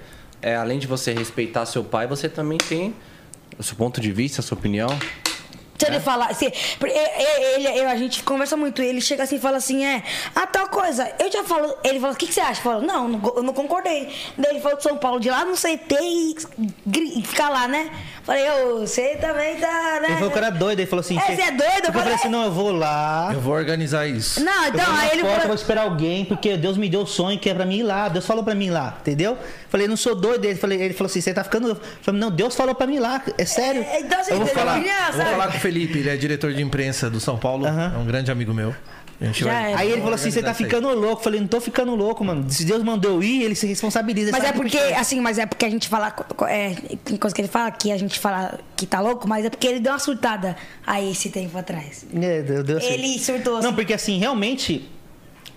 é, 0.41 0.55
além 0.55 0.79
de 0.79 0.87
você 0.87 1.13
respeitar 1.13 1.65
seu 1.65 1.83
pai, 1.83 2.07
você 2.07 2.29
também 2.29 2.57
tem 2.57 2.93
o 3.57 3.63
seu 3.63 3.75
ponto 3.75 3.99
de 4.01 4.11
vista, 4.11 4.41
a 4.41 4.43
sua 4.43 4.57
opinião. 4.57 4.89
Se 5.77 5.87
ele 5.87 5.99
falar, 5.99 6.33
se, 6.33 6.45
ele, 6.45 7.67
ele- 7.67 7.79
eu- 7.81 7.89
a 7.89 7.97
gente 7.97 8.23
conversa 8.23 8.55
muito, 8.55 8.81
ele 8.81 9.01
chega 9.01 9.23
assim 9.23 9.35
e 9.35 9.39
fala 9.39 9.57
assim, 9.57 9.83
é, 9.85 10.03
ah, 10.33 10.47
tal 10.47 10.69
coisa, 10.69 11.13
eu 11.19 11.29
já 11.29 11.43
falo, 11.43 11.75
ele 11.83 11.99
fala, 11.99 12.13
o 12.13 12.15
que, 12.15 12.27
que 12.27 12.33
você 12.33 12.39
acha? 12.39 12.61
Eu 12.61 12.63
falo, 12.63 12.81
não, 12.81 13.09
não, 13.09 13.33
eu 13.35 13.43
não 13.43 13.53
concordei. 13.53 14.07
Daí 14.37 14.51
ele 14.51 14.61
falou 14.61 14.77
de 14.77 14.83
São 14.83 14.97
Paulo, 14.97 15.19
de 15.19 15.29
lá 15.29 15.43
no 15.43 15.53
CT 15.53 15.95
e, 16.01 16.35
gri- 16.87 17.19
e 17.19 17.23
ficar 17.23 17.49
lá, 17.49 17.67
né? 17.67 17.91
Falei, 18.25 18.43
ô, 18.49 18.79
você 18.79 19.17
também 19.21 19.55
tá, 19.57 19.99
né? 20.01 20.07
Ele 20.07 20.15
falou 20.15 20.31
que 20.31 20.37
era 20.39 20.49
doido, 20.49 20.79
ele 20.79 20.87
falou 20.87 21.01
assim. 21.01 21.15
É, 21.15 21.35
você 21.35 21.41
é 21.43 21.51
doido? 21.51 21.83
Eu 21.83 21.87
Eu 21.89 21.93
falei 21.93 22.13
assim, 22.15 22.27
não, 22.27 22.43
eu 22.45 22.51
vou 22.51 22.71
lá. 22.71 23.29
Eu 23.31 23.39
vou 23.39 23.53
organizar 23.53 24.07
isso. 24.07 24.43
Não, 24.43 24.63
Eu 24.65 24.69
então, 24.69 24.95
aí 24.95 25.09
ele 25.11 25.21
porta, 25.21 25.35
falou, 25.35 25.47
vou 25.49 25.55
esperar 25.55 25.83
alguém, 25.83 26.25
porque 26.25 26.57
Deus 26.57 26.75
me 26.75 26.89
deu 26.89 27.01
o 27.01 27.05
sonho 27.05 27.37
que 27.37 27.47
é 27.49 27.53
pra 27.53 27.65
mim 27.65 27.77
ir 27.77 27.83
lá. 27.83 28.09
Deus 28.09 28.25
falou 28.25 28.43
pra 28.43 28.55
mim 28.55 28.65
ir 28.65 28.71
lá, 28.71 28.97
entendeu? 28.99 29.37
Falei, 29.69 29.87
não 29.87 29.95
sou 29.95 30.15
doido. 30.15 30.43
Ele, 30.43 30.55
falei, 30.55 30.81
ele 30.81 30.93
falou 30.95 31.05
assim, 31.09 31.21
você 31.21 31.33
tá 31.35 31.43
ficando. 31.43 31.69
Eu 31.69 31.77
falei, 32.01 32.19
não, 32.19 32.31
Deus 32.31 32.55
falou 32.55 32.73
pra 32.73 32.87
mim 32.87 32.95
ir 32.95 32.99
lá, 32.99 33.21
é 33.37 33.45
sério. 33.45 33.83
É, 33.83 33.99
então, 33.99 34.19
assim, 34.19 34.31
Eu 34.31 34.37
vou 34.37 34.45
entendeu? 34.47 34.65
falar, 34.65 34.79
eu 34.79 35.13
vou 35.13 35.25
falar 35.25 35.47
com 35.51 35.57
o 35.57 35.61
Felipe, 35.61 35.99
ele 35.99 36.09
é 36.09 36.17
diretor 36.17 36.51
de 36.51 36.63
imprensa 36.63 37.09
do 37.11 37.19
São 37.19 37.37
Paulo, 37.37 37.67
Aham. 37.67 37.93
é 37.95 37.97
um 37.99 38.05
grande 38.05 38.31
amigo 38.31 38.55
meu. 38.55 38.73
Vai-. 39.19 39.73
Aí 39.73 39.91
ele 39.91 40.01
falou 40.01 40.15
assim, 40.15 40.31
você 40.31 40.43
tá 40.43 40.53
ficando 40.53 40.89
louco. 40.89 41.19
Eu 41.19 41.23
falei, 41.23 41.39
não 41.39 41.47
tô 41.47 41.61
ficando 41.61 41.95
louco, 41.95 42.23
mano. 42.23 42.49
Se 42.49 42.65
Deus 42.65 42.83
mandou 42.83 43.11
eu 43.11 43.23
ir, 43.23 43.43
ele 43.43 43.55
se 43.55 43.65
responsabiliza. 43.65 44.31
Mas 44.31 44.43
é 44.43 44.51
porque, 44.51 44.77
assim, 44.77 45.21
mas 45.21 45.37
é 45.37 45.45
porque 45.45 45.65
a 45.65 45.69
gente 45.69 45.87
fala. 45.87 46.13
É, 46.47 46.75
tem 47.03 47.17
coisa 47.17 47.33
que 47.33 47.41
ele 47.41 47.47
fala 47.47 47.71
que 47.71 47.91
a 47.91 47.97
gente 47.97 48.19
fala 48.19 48.59
que 48.75 48.85
tá 48.85 48.99
louco, 48.99 49.27
mas 49.27 49.45
é 49.45 49.49
porque 49.49 49.67
ele 49.67 49.79
deu 49.79 49.93
uma 49.93 49.99
surtada 49.99 50.55
aí 50.85 51.11
esse 51.11 51.29
tempo 51.29 51.57
atrás. 51.57 52.05
É, 52.13 52.41
Deus, 52.41 52.63
Deus 52.63 52.83
Ele 52.83 53.17
surtou. 53.19 53.61
Não, 53.61 53.73
porque 53.73 53.93
assim, 53.93 54.17
realmente. 54.19 54.89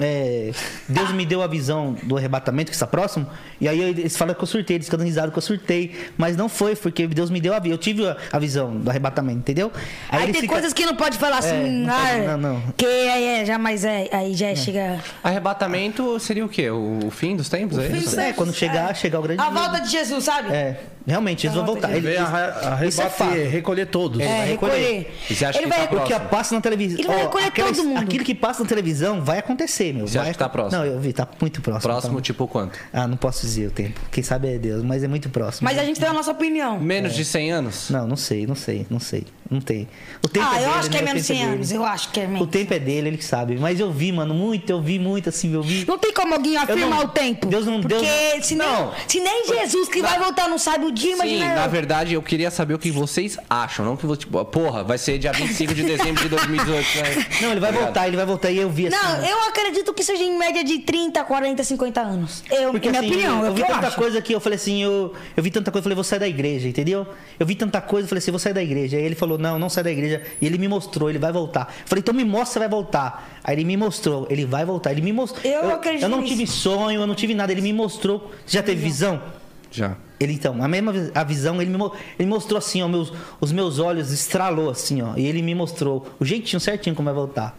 É, 0.01 0.53
Deus 0.89 1.13
me 1.13 1.27
deu 1.27 1.43
a 1.43 1.47
visão 1.47 1.97
do 2.03 2.17
arrebatamento 2.17 2.71
que 2.71 2.75
está 2.77 2.87
próximo, 2.87 3.27
e 3.61 3.69
aí 3.69 3.81
eles 3.81 4.17
falam 4.17 4.35
que 4.35 4.43
eu 4.43 4.47
surtei, 4.47 4.77
eles 4.77 4.87
ficam 4.89 5.05
risados 5.05 5.33
que 5.33 5.39
eu 5.39 5.43
surtei, 5.43 5.95
mas 6.17 6.37
não 6.37 6.49
foi, 6.49 6.77
porque 6.77 7.07
Deus 7.07 7.31
me 7.31 7.41
deu 7.41 7.55
a 7.55 7.59
visão, 7.59 7.73
eu 7.75 7.79
tive 7.79 8.07
a, 8.07 8.17
a 8.33 8.39
visão 8.39 8.77
do 8.77 8.89
arrebatamento, 8.89 9.39
entendeu? 9.41 9.73
Aí, 10.09 10.23
eles 10.25 10.33
tem 10.33 10.43
ficam- 10.43 10.55
coisas 10.57 10.73
que 10.73 10.85
não 10.87 10.95
pode 10.97 11.19
falar 11.19 11.39
assim, 11.39 11.49
É, 11.49 11.69
não 11.69 11.95
ah, 11.95 12.09
pode, 12.13 12.27
não, 12.27 12.39
não. 12.39 12.63
que 12.77 12.87
aí 12.87 13.25
é, 13.25 13.45
já, 13.45 13.59
mas 13.59 13.85
é, 13.85 14.09
aí 14.13 14.35
já 14.35 14.55
chega. 14.55 15.01
Arrebatamento 15.23 16.19
seria 16.21 16.45
o 16.45 16.49
quê? 16.49 16.71
O, 16.71 17.07
o 17.07 17.11
fim 17.11 17.37
dos 17.37 17.49
tempos? 17.49 17.79
é 17.79 17.89
isso? 17.97 18.19
É, 18.19 18.33
quando 18.33 18.53
chegar, 18.53 18.95
chegar 18.95 19.19
o 19.19 19.23
grande 19.23 19.41
A 19.41 19.45
dia. 19.51 19.55
volta 19.55 19.81
de 19.81 19.91
Jesus, 19.91 20.25
sabe? 20.25 20.53
É, 20.53 20.81
realmente, 21.07 21.47
eles 21.47 21.57
vão 21.57 21.65
voltar. 21.65 21.89
Ele 21.91 21.99
Ele, 21.99 22.07
veio 22.09 22.23
isso, 22.23 22.33
a, 22.37 22.87
isso 22.87 23.23
é 23.25 23.45
recolher 23.49 23.87
todos. 23.87 24.21
É, 24.21 24.27
vai 24.27 24.47
recolher. 24.49 25.07
recolher. 25.29 25.59
Ele 25.59 25.67
vai 25.67 25.79
tá 25.79 25.85
O 25.85 25.89
que 25.89 25.95
próximo? 26.09 26.29
passa 26.29 26.55
na 26.55 26.61
televisão. 26.61 26.99
Ele 26.99 27.09
vai 27.09 27.19
recolher 27.23 27.45
aquelas- 27.47 27.77
todo 27.77 27.87
mundo. 27.87 27.99
Aquilo 28.01 28.25
que 28.25 28.35
passa 28.35 28.63
na 28.63 28.69
televisão 28.69 29.21
vai 29.23 29.39
acontecer, 29.39 29.88
meu. 29.93 30.07
Você 30.07 30.19
vai, 30.19 30.27
acha 30.29 30.33
que 30.33 30.39
tá 30.39 30.49
próximo? 30.49 30.83
Não, 30.83 30.89
eu 30.91 30.99
vi, 31.01 31.13
tá 31.13 31.27
muito 31.41 31.61
próximo. 31.61 31.83
Próximo, 31.93 32.17
tá- 32.17 32.23
tipo 32.23 32.47
quanto? 32.47 32.79
Ah, 32.93 33.07
não 33.07 33.17
posso 33.17 33.43
dizer 33.43 33.69
o 33.69 33.71
tempo. 33.71 34.01
Quem 34.11 34.23
sabe 34.23 34.55
é 34.55 34.59
Deus, 34.59 34.83
mas 34.83 35.03
é 35.03 35.09
muito 35.09 35.29
próximo. 35.31 35.65
Mas 35.69 35.79
a 35.79 35.85
gente 35.85 35.99
tem 35.99 36.09
a 36.09 36.13
nossa 36.13 36.31
opinião. 36.31 36.79
Menos 36.79 37.15
de 37.15 37.25
100 37.25 37.53
anos? 37.53 37.91
Não, 37.91 38.07
não 38.07 38.17
sei, 38.17 38.47
não 38.47 38.55
sei, 38.55 38.87
não 38.91 39.01
sei. 39.01 39.27
Não 39.51 39.61
tem. 39.63 39.89
O 40.23 40.29
tempo 40.29 40.47
Ah, 40.47 40.57
é 40.57 40.59
eu 40.59 40.67
dele, 40.67 40.79
acho 40.79 40.91
que 40.91 40.97
é 40.97 41.01
né? 41.01 41.05
O 41.05 41.09
menos 41.15 41.27
tempo 41.27 41.39
100 41.39 41.47
dele. 41.47 41.57
anos. 41.57 41.73
Eu 41.73 41.85
acho 41.85 42.11
que 42.11 42.21
é 42.21 42.25
O 42.27 42.29
menos. 42.29 42.49
tempo 42.51 42.75
é 42.75 42.79
dele, 42.79 43.09
ele 43.09 43.17
que 43.17 43.25
sabe. 43.25 43.57
Mas 43.57 43.81
eu 43.81 43.91
vi, 43.91 44.13
mano, 44.13 44.35
muito, 44.35 44.69
eu 44.69 44.83
vi 44.83 44.99
muito, 44.99 45.31
assim, 45.31 45.55
eu 45.55 45.63
vi. 45.63 45.87
Não 45.89 45.97
tem 45.99 46.13
como 46.13 46.35
alguém 46.35 46.57
afirmar 46.59 46.91
não- 46.99 47.05
o 47.07 47.09
tempo. 47.09 47.47
Deus 47.47 47.65
não- 47.65 47.81
Porque 47.81 47.95
Deus 47.97 48.45
se, 48.47 48.55
nem, 48.55 48.67
Não. 48.69 48.93
se 49.09 49.21
nem 49.21 49.47
Jesus 49.47 49.89
que 49.89 50.03
vai 50.03 50.19
voltar 50.19 50.49
não 50.49 50.59
sabe 50.59 50.85
o 50.85 50.93
dia, 50.93 51.13
Sim, 51.13 51.23
imagina 51.23 51.55
na 51.55 51.65
eu. 51.65 51.71
verdade 51.71 52.13
eu 52.13 52.21
queria 52.23 52.51
saber 52.51 52.75
o 52.75 52.79
que 52.79 52.91
vocês 52.91 53.39
acham, 53.49 53.87
não 53.87 53.97
que 53.97 54.05
você, 54.05 54.21
tipo, 54.21 54.45
porra, 54.45 54.85
vai 54.85 54.99
ser 54.99 55.17
dia 55.19 55.33
25 55.33 55.73
de 55.73 55.83
dezembro 55.83 56.23
de 56.23 56.29
2018. 56.29 56.87
Né? 56.99 57.27
Não, 57.41 57.51
ele 57.53 57.61
vai 57.61 57.73
Tá 57.73 57.79
voltar, 57.81 58.07
ele 58.09 58.17
vai 58.19 58.27
voltar. 58.27 58.51
E 58.51 58.59
eu 58.59 58.69
vi 58.69 58.89
assim. 58.89 58.97
Não, 58.97 59.25
eu 59.25 59.45
acredito 59.49 59.95
que 59.95 60.03
seja 60.05 60.23
em 60.23 60.37
média 60.39 60.63
de 60.63 60.81
30, 60.81 61.25
40, 61.25 61.65
50 61.65 62.01
anos. 62.03 62.43
Eu, 62.51 62.71
Porque, 62.73 62.91
minha 62.91 63.01
assim, 63.01 63.09
opinião, 63.11 63.39
eu, 63.41 63.47
é 63.47 63.51
o 63.51 63.55
vi 63.55 63.61
eu 63.63 63.67
tanta 63.67 63.87
acho. 63.87 63.97
coisa 63.97 64.21
que 64.21 64.35
eu 64.35 64.41
falei 64.41 64.57
assim, 64.57 64.83
eu, 64.83 65.15
eu 65.37 65.43
vi 65.43 65.51
tanta 65.51 65.71
coisa, 65.71 65.81
eu 65.81 65.85
falei, 65.85 65.95
vou 65.95 66.05
sair 66.05 66.19
da 66.19 66.29
igreja, 66.29 66.69
entendeu? 66.69 67.07
Eu 67.39 67.47
vi 67.47 67.55
tanta 67.55 67.81
coisa, 67.81 68.05
eu 68.05 68.09
falei 68.09 68.19
assim, 68.19 68.31
vou 68.31 68.39
sair 68.41 68.53
da 68.53 68.63
igreja. 68.63 68.97
Aí 68.97 69.03
ele 69.05 69.15
falou, 69.15 69.38
não, 69.39 69.59
não 69.59 69.69
sai 69.69 69.85
da 69.85 69.91
igreja. 69.91 70.23
E 70.41 70.47
ele 70.47 70.59
me 70.59 70.69
mostrou, 70.69 71.09
ele 71.09 71.19
vai 71.19 71.33
voltar. 71.33 71.69
Eu 71.83 71.87
falei, 71.89 72.01
então 72.01 72.15
me 72.15 72.25
mostra, 72.25 72.53
você 72.55 72.59
vai 72.61 72.69
voltar. 72.69 73.39
Aí 73.45 73.55
ele 73.57 73.65
me 73.65 73.77
mostrou, 73.77 74.27
ele 74.31 74.45
vai 74.45 74.65
voltar. 74.65 74.93
Ele 74.93 75.03
me 75.03 75.13
mostrou. 75.13 75.51
Eu 75.51 75.71
acredito 75.75 76.03
Eu 76.03 76.09
não 76.09 76.21
nisso. 76.21 76.33
tive 76.35 76.47
sonho, 76.47 77.01
eu 77.01 77.07
não 77.07 77.15
tive 77.15 77.35
nada. 77.35 77.53
Ele 77.53 77.63
me 77.63 77.73
mostrou. 77.73 78.31
Você 78.45 78.57
já 78.57 78.63
teve 78.63 78.81
visão? 78.83 79.23
Já. 79.71 79.97
Ele 80.21 80.33
então, 80.33 80.63
a 80.63 80.67
mesma 80.67 80.93
a 81.15 81.23
visão, 81.23 81.63
ele 81.63 81.71
me 81.71 81.79
ele 82.19 82.29
mostrou 82.29 82.59
assim, 82.59 82.83
ó, 82.83 82.89
meus, 82.89 83.13
os 83.41 83.53
meus 83.53 83.79
olhos 83.79 84.11
estralou 84.13 84.69
assim, 84.71 85.01
ó, 85.01 85.13
e 85.17 85.25
ele 85.27 85.41
me 85.43 85.55
mostrou 85.55 86.09
o 86.19 86.25
jeitinho 86.25 86.59
certinho 86.59 86.97
como 86.97 87.05
vai 87.07 87.15
voltar. 87.15 87.57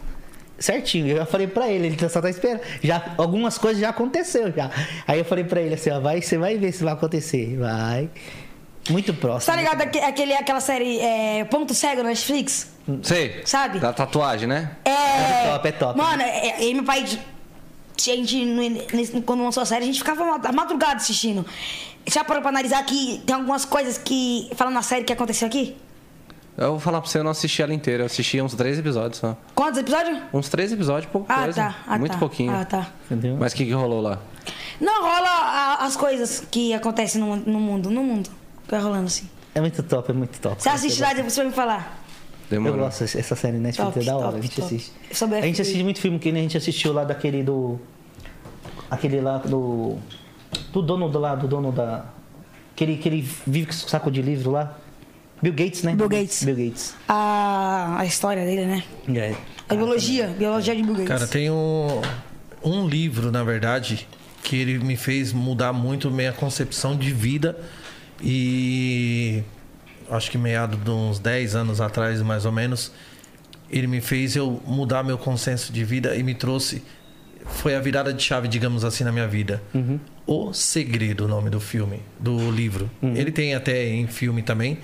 certinho. 0.58 1.06
Eu 1.06 1.16
já 1.18 1.24
falei 1.24 1.46
pra 1.46 1.70
ele, 1.70 1.86
ele 1.86 2.08
só 2.10 2.20
tá 2.20 2.28
esperando. 2.28 2.60
Já, 2.82 3.14
algumas 3.16 3.56
coisas 3.56 3.80
já 3.80 3.88
aconteceu 3.88 4.52
já. 4.54 4.70
Aí 5.06 5.18
eu 5.20 5.24
falei 5.24 5.44
pra 5.44 5.62
ele 5.62 5.74
assim, 5.74 5.88
ó, 5.90 6.00
vai, 6.00 6.20
você 6.20 6.36
vai 6.36 6.58
ver 6.58 6.72
se 6.72 6.84
vai 6.84 6.92
acontecer. 6.92 7.56
Vai. 7.56 8.10
Muito 8.88 9.12
próximo. 9.14 9.52
Tá 9.54 9.60
ligado 9.60 9.82
aque- 9.82 9.98
aquele, 10.00 10.32
aquela 10.34 10.60
série 10.60 10.98
é, 11.00 11.44
Ponto 11.44 11.74
Cego 11.74 12.02
na 12.02 12.08
Netflix? 12.08 12.68
Sei. 13.02 13.42
Sabe? 13.44 13.78
Da 13.78 13.92
tatuagem, 13.92 14.48
né? 14.48 14.70
É. 14.84 14.90
É 14.90 15.50
top, 15.52 15.68
é 15.68 15.72
top. 15.72 15.98
Mano, 15.98 16.22
é, 16.22 16.48
é, 16.48 16.64
eu 16.64 16.70
e 16.70 16.74
meu 16.74 16.84
pai. 16.84 17.04
A 17.04 18.02
gente, 18.02 18.44
no- 18.44 18.62
nesse- 18.92 19.20
quando 19.20 19.42
lançou 19.44 19.62
a 19.62 19.66
série, 19.66 19.82
a 19.82 19.86
gente 19.86 19.98
ficava 19.98 20.40
a 20.42 20.52
madrugada 20.52 20.94
assistindo. 20.96 21.44
Já 22.08 22.24
parou 22.24 22.40
pra 22.40 22.48
analisar 22.48 22.82
que 22.84 23.22
tem 23.26 23.36
algumas 23.36 23.64
coisas 23.64 23.98
que. 23.98 24.50
Falando 24.56 24.74
na 24.74 24.82
série 24.82 25.04
que 25.04 25.12
aconteceu 25.12 25.46
aqui? 25.46 25.76
Eu 26.56 26.70
vou 26.72 26.80
falar 26.80 27.00
pra 27.00 27.08
você, 27.10 27.18
eu 27.18 27.24
não 27.24 27.30
assisti 27.30 27.62
ela 27.62 27.72
inteira. 27.74 28.02
Eu 28.02 28.06
assisti 28.06 28.40
uns 28.40 28.54
três 28.54 28.78
episódios 28.78 29.18
só. 29.20 29.36
Quantos 29.54 29.78
episódios? 29.78 30.18
Uns 30.32 30.48
três 30.48 30.72
episódios, 30.72 31.10
pouca 31.12 31.32
Ah, 31.32 31.42
coisa. 31.44 31.62
tá. 31.62 31.74
Ah, 31.86 31.98
Muito 31.98 32.12
tá. 32.12 32.18
pouquinho. 32.18 32.52
Ah, 32.54 32.64
tá. 32.64 32.88
Entendeu? 33.06 33.36
Mas 33.38 33.52
o 33.52 33.56
que, 33.56 33.64
que 33.66 33.72
rolou 33.72 34.00
lá? 34.00 34.18
Não, 34.80 35.02
rola 35.02 35.28
a- 35.28 35.84
as 35.84 35.94
coisas 35.96 36.42
que 36.50 36.72
acontecem 36.74 37.20
no, 37.20 37.36
no 37.36 37.60
mundo. 37.60 37.90
No 37.90 38.02
mundo. 38.02 38.30
Que 38.70 38.76
vai 38.76 38.84
rolando 38.84 39.06
assim. 39.06 39.28
É 39.52 39.60
muito 39.60 39.82
top, 39.82 40.12
é 40.12 40.14
muito 40.14 40.38
top. 40.38 40.62
Você 40.62 40.68
assiste 40.68 41.02
lá 41.02 41.10
e 41.10 41.16
depois 41.16 41.32
você 41.32 41.40
vai 41.40 41.48
me 41.48 41.56
falar. 41.56 42.04
Eu 42.48 42.62
Demorou. 42.62 42.84
gosto 42.84 43.02
essa 43.02 43.34
série 43.34 43.58
Netflix, 43.58 43.94
Top, 43.94 44.00
é 44.00 44.04
da 44.04 44.16
hora, 44.16 44.26
top, 44.26 44.38
a 44.38 44.42
gente 44.42 44.54
top. 44.54 44.66
assiste. 44.66 44.92
Sobre 45.12 45.38
A 45.38 45.42
gente 45.42 45.60
assiste 45.60 45.82
muito 45.82 46.00
filme 46.00 46.20
que 46.20 46.30
nem 46.30 46.42
a 46.42 46.42
gente 46.44 46.56
assistiu 46.56 46.92
lá 46.92 47.02
daquele 47.02 47.42
do. 47.42 47.80
Aquele 48.88 49.20
lá 49.20 49.38
do. 49.38 49.98
Do 50.72 50.82
dono 50.82 51.08
do 51.08 51.18
lá, 51.18 51.34
do 51.34 51.48
dono 51.48 51.72
da. 51.72 52.04
Aquele 52.72 52.96
que 52.96 53.08
ele 53.08 53.28
vive 53.44 53.66
com 53.66 53.72
saco 53.72 54.08
de 54.08 54.22
livro 54.22 54.52
lá. 54.52 54.78
Bill 55.42 55.52
Gates, 55.52 55.82
né? 55.82 55.96
Bill 55.96 56.08
Gates. 56.08 56.44
Bill 56.44 56.54
Gates. 56.54 56.94
A, 57.08 57.96
a 57.98 58.06
história 58.06 58.44
dele, 58.44 58.66
né? 58.66 58.84
É. 59.16 59.34
A 59.68 59.74
biologia. 59.74 60.28
Biologia 60.28 60.76
de 60.76 60.82
Bill 60.84 60.94
Gates. 60.94 61.08
Cara, 61.08 61.26
tem 61.26 61.50
um, 61.50 62.00
um 62.62 62.86
livro, 62.86 63.32
na 63.32 63.42
verdade, 63.42 64.06
que 64.44 64.54
ele 64.54 64.78
me 64.78 64.96
fez 64.96 65.32
mudar 65.32 65.72
muito 65.72 66.08
minha 66.08 66.32
concepção 66.32 66.96
de 66.96 67.12
vida 67.12 67.58
e 68.22 69.42
acho 70.10 70.30
que 70.30 70.38
meado 70.38 70.76
de 70.76 70.90
uns 70.90 71.18
10 71.18 71.54
anos 71.54 71.80
atrás, 71.80 72.20
mais 72.22 72.44
ou 72.44 72.52
menos, 72.52 72.92
ele 73.70 73.86
me 73.86 74.00
fez 74.00 74.36
eu 74.36 74.60
mudar 74.66 75.02
meu 75.02 75.16
consenso 75.18 75.72
de 75.72 75.84
vida 75.84 76.16
e 76.16 76.22
me 76.22 76.34
trouxe 76.34 76.82
foi 77.46 77.74
a 77.74 77.80
virada 77.80 78.12
de 78.12 78.22
chave, 78.22 78.48
digamos 78.48 78.84
assim, 78.84 79.02
na 79.02 79.10
minha 79.10 79.26
vida. 79.26 79.62
O 80.26 80.52
Segredo, 80.52 81.24
o 81.24 81.28
nome 81.28 81.50
do 81.50 81.58
filme, 81.58 82.00
do 82.18 82.50
livro. 82.50 82.88
Ele 83.02 83.32
tem 83.32 83.54
até 83.54 83.88
em 83.88 84.06
filme 84.06 84.42
também. 84.42 84.78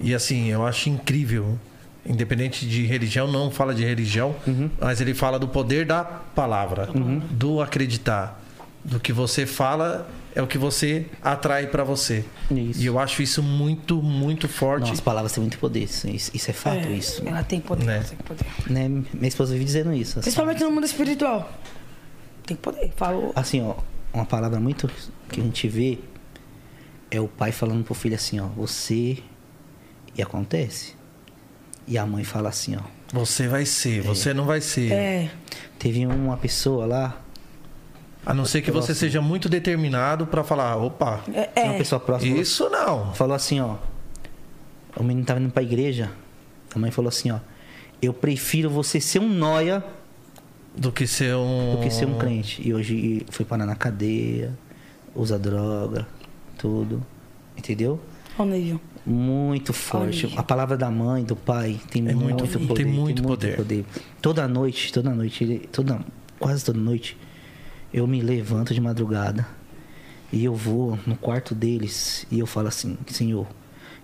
E 0.00 0.14
assim, 0.14 0.48
eu 0.48 0.64
acho 0.66 0.88
incrível. 0.88 1.58
Independente 2.04 2.66
de 2.66 2.84
religião, 2.86 3.30
não 3.30 3.50
fala 3.50 3.74
de 3.74 3.84
religião, 3.84 4.34
mas 4.80 5.00
ele 5.00 5.12
fala 5.12 5.38
do 5.38 5.48
poder 5.48 5.84
da 5.84 6.04
palavra, 6.04 6.88
do 7.30 7.60
acreditar. 7.60 8.40
Do 8.84 9.00
que 9.00 9.12
você 9.12 9.44
fala 9.44 10.08
é 10.36 10.42
o 10.42 10.46
que 10.46 10.58
você 10.58 11.06
atrai 11.22 11.66
pra 11.66 11.82
você. 11.82 12.22
Isso. 12.50 12.80
E 12.80 12.84
eu 12.86 12.98
acho 12.98 13.22
isso 13.22 13.42
muito, 13.42 14.02
muito 14.02 14.46
forte. 14.48 14.90
Nossa, 14.90 15.00
palavras 15.02 15.32
têm 15.32 15.40
muito 15.40 15.58
poder, 15.58 15.84
isso, 15.84 16.06
isso 16.08 16.50
é 16.50 16.52
fato, 16.52 16.76
É, 16.86 16.92
isso. 16.92 17.22
Ela 17.26 17.42
tem 17.42 17.58
poder, 17.60 17.84
Né? 17.86 17.96
ela 17.96 18.04
tem 18.04 18.18
poder. 18.18 18.46
Né? 18.70 18.88
Minha 18.88 19.28
esposa 19.28 19.54
vive 19.54 19.64
dizendo 19.64 19.92
isso. 19.94 20.18
Assim, 20.18 20.26
Principalmente 20.26 20.62
no 20.62 20.70
mundo 20.70 20.84
espiritual. 20.84 21.50
Tem 22.44 22.54
poder. 22.56 22.92
Falou. 22.96 23.32
assim, 23.34 23.62
ó, 23.62 23.76
uma 24.12 24.26
palavra 24.26 24.60
muito 24.60 24.88
que 25.28 25.40
a 25.40 25.42
gente 25.42 25.66
vê 25.68 25.98
é 27.10 27.18
o 27.20 27.26
pai 27.28 27.50
falando 27.50 27.82
pro 27.82 27.94
filho 27.94 28.14
assim, 28.14 28.38
ó, 28.38 28.46
você. 28.46 29.18
E 30.14 30.22
acontece. 30.22 30.94
E 31.88 31.96
a 31.96 32.04
mãe 32.06 32.24
fala 32.24 32.50
assim, 32.50 32.76
ó. 32.76 32.80
Você 33.12 33.48
vai 33.48 33.64
ser, 33.64 34.02
você 34.02 34.34
não 34.34 34.44
vai 34.44 34.60
ser. 34.60 34.92
É. 34.92 35.30
Teve 35.78 36.04
uma 36.06 36.36
pessoa 36.36 36.84
lá, 36.84 37.22
A 38.26 38.34
não 38.34 38.44
ser 38.44 38.60
que 38.60 38.70
você 38.72 38.92
seja 38.94 39.22
muito 39.22 39.48
determinado 39.48 40.26
pra 40.26 40.42
falar, 40.42 40.76
opa, 40.76 41.20
É. 41.32 41.62
uma 41.64 41.74
é. 41.74 41.78
pessoa 41.78 42.00
próxima. 42.00 42.36
isso 42.36 42.68
não. 42.68 43.14
Falou 43.14 43.34
assim, 43.36 43.60
ó. 43.60 43.76
O 44.96 45.04
menino 45.04 45.24
tava 45.24 45.40
indo 45.40 45.50
pra 45.52 45.62
igreja. 45.62 46.10
A 46.74 46.78
mãe 46.78 46.90
falou 46.90 47.08
assim, 47.08 47.30
ó. 47.30 47.38
Eu 48.02 48.12
prefiro 48.12 48.68
você 48.68 49.00
ser 49.00 49.20
um 49.20 49.28
noia 49.28 49.82
Do 50.76 50.90
que 50.92 51.06
ser 51.06 51.34
um. 51.36 51.76
do 51.76 51.82
que 51.82 51.90
ser 51.90 52.06
um 52.06 52.18
crente. 52.18 52.60
E 52.66 52.74
hoje 52.74 53.24
foi 53.30 53.46
parar 53.46 53.64
na 53.64 53.76
cadeia, 53.76 54.52
usa 55.14 55.38
droga, 55.38 56.06
tudo. 56.58 57.02
Entendeu? 57.56 58.00
Olha 58.38 58.48
o 58.48 58.52
nível. 58.52 58.80
Muito 59.06 59.72
forte. 59.72 60.32
A 60.36 60.42
palavra 60.42 60.76
da 60.76 60.90
mãe, 60.90 61.22
do 61.22 61.36
pai, 61.36 61.78
tem 61.90 62.02
É 62.08 62.12
muito, 62.12 62.44
muito- 62.44 62.58
poder. 62.66 62.74
tem 62.74 62.92
muito 62.92 63.22
poder. 63.22 63.84
Toda 64.20 64.48
noite, 64.48 64.92
toda 64.92 65.10
noite, 65.14 65.68
toda, 65.70 66.00
quase 66.40 66.64
toda 66.64 66.78
noite, 66.78 67.16
eu 67.92 68.06
me 68.06 68.20
levanto 68.20 68.74
de 68.74 68.80
madrugada 68.80 69.46
e 70.32 70.44
eu 70.44 70.54
vou 70.54 70.98
no 71.06 71.16
quarto 71.16 71.54
deles 71.54 72.26
e 72.30 72.38
eu 72.38 72.46
falo 72.46 72.68
assim, 72.68 72.96
Senhor, 73.06 73.46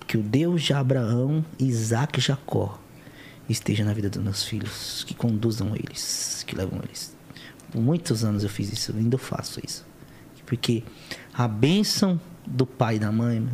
que 0.06 0.16
o 0.16 0.22
Deus 0.22 0.62
de 0.62 0.72
Abraão, 0.72 1.44
Isaac 1.58 2.18
e 2.18 2.22
Jacó 2.22 2.78
esteja 3.48 3.84
na 3.84 3.92
vida 3.92 4.08
dos 4.08 4.22
meus 4.22 4.44
filhos, 4.44 5.04
que 5.06 5.14
conduzam 5.14 5.74
eles, 5.74 6.44
que 6.46 6.56
levam 6.56 6.80
eles. 6.84 7.16
Por 7.70 7.80
muitos 7.80 8.24
anos 8.24 8.42
eu 8.42 8.48
fiz 8.48 8.72
isso, 8.72 8.94
ainda 8.96 9.18
faço 9.18 9.60
isso. 9.66 9.84
Porque 10.46 10.82
a 11.32 11.48
bênção 11.48 12.20
do 12.46 12.66
pai 12.66 12.96
e 12.96 12.98
da 12.98 13.10
mãe 13.10 13.46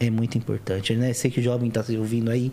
é 0.00 0.10
muito 0.10 0.38
importante, 0.38 0.94
né? 0.94 1.12
Sei 1.12 1.30
que 1.30 1.40
o 1.40 1.42
jovem 1.42 1.68
está 1.68 1.82
se 1.82 1.96
ouvindo 1.96 2.30
aí, 2.30 2.52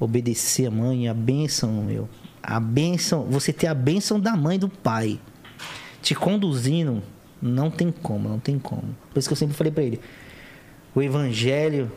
obedecer 0.00 0.66
a 0.66 0.70
mãe, 0.70 1.08
a 1.08 1.14
bênção, 1.14 1.84
meu. 1.84 2.08
A 2.42 2.58
bênção, 2.58 3.24
você 3.24 3.52
ter 3.52 3.66
a 3.66 3.74
bênção 3.74 4.18
da 4.18 4.36
mãe 4.36 4.56
e 4.56 4.58
do 4.58 4.68
pai 4.68 5.20
te 6.04 6.14
conduzindo, 6.14 7.02
não 7.40 7.70
tem 7.70 7.90
como, 7.90 8.28
não 8.28 8.38
tem 8.38 8.58
como. 8.58 8.94
Por 9.10 9.18
isso 9.18 9.26
que 9.26 9.32
eu 9.32 9.36
sempre 9.38 9.56
falei 9.56 9.72
para 9.72 9.82
ele, 9.82 9.98
o 10.94 11.02
evangelho 11.02 11.90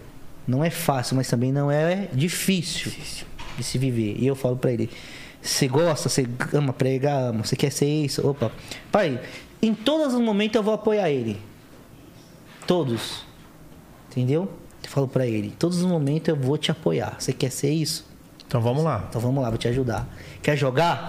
não 0.47 0.63
é 0.63 0.69
fácil, 0.69 1.17
mas 1.17 1.27
também 1.27 1.51
não 1.51 1.69
é 1.69 2.07
difícil 2.13 2.89
de 3.57 3.63
se 3.63 3.77
viver. 3.77 4.15
E 4.17 4.25
eu 4.25 4.33
falo 4.33 4.55
para 4.55 4.71
ele, 4.71 4.89
você 5.41 5.67
gosta, 5.67 6.07
você 6.07 6.25
ama 6.53 6.71
pregar, 6.71 7.31
ama, 7.31 7.43
você 7.43 7.57
quer 7.57 7.69
ser 7.69 7.85
isso, 7.85 8.25
opa. 8.25 8.49
Pai, 8.89 9.21
em 9.61 9.73
todos 9.73 10.13
os 10.13 10.21
momentos 10.21 10.55
eu 10.55 10.63
vou 10.63 10.73
apoiar 10.73 11.09
ele. 11.09 11.37
Todos. 12.65 13.25
Entendeu? 14.09 14.49
Eu 14.81 14.89
falo 14.89 15.07
pra 15.09 15.27
ele, 15.27 15.47
em 15.47 15.51
todos 15.51 15.79
os 15.79 15.85
momentos 15.85 16.29
eu 16.29 16.35
vou 16.37 16.57
te 16.57 16.71
apoiar. 16.71 17.17
Você 17.19 17.33
quer 17.33 17.51
ser 17.51 17.71
isso? 17.71 18.07
Então 18.47 18.61
vamos 18.61 18.85
lá. 18.85 19.05
Então 19.09 19.19
vamos 19.19 19.43
lá, 19.43 19.49
vou 19.49 19.57
te 19.57 19.67
ajudar. 19.67 20.07
Quer 20.41 20.55
jogar? 20.55 21.07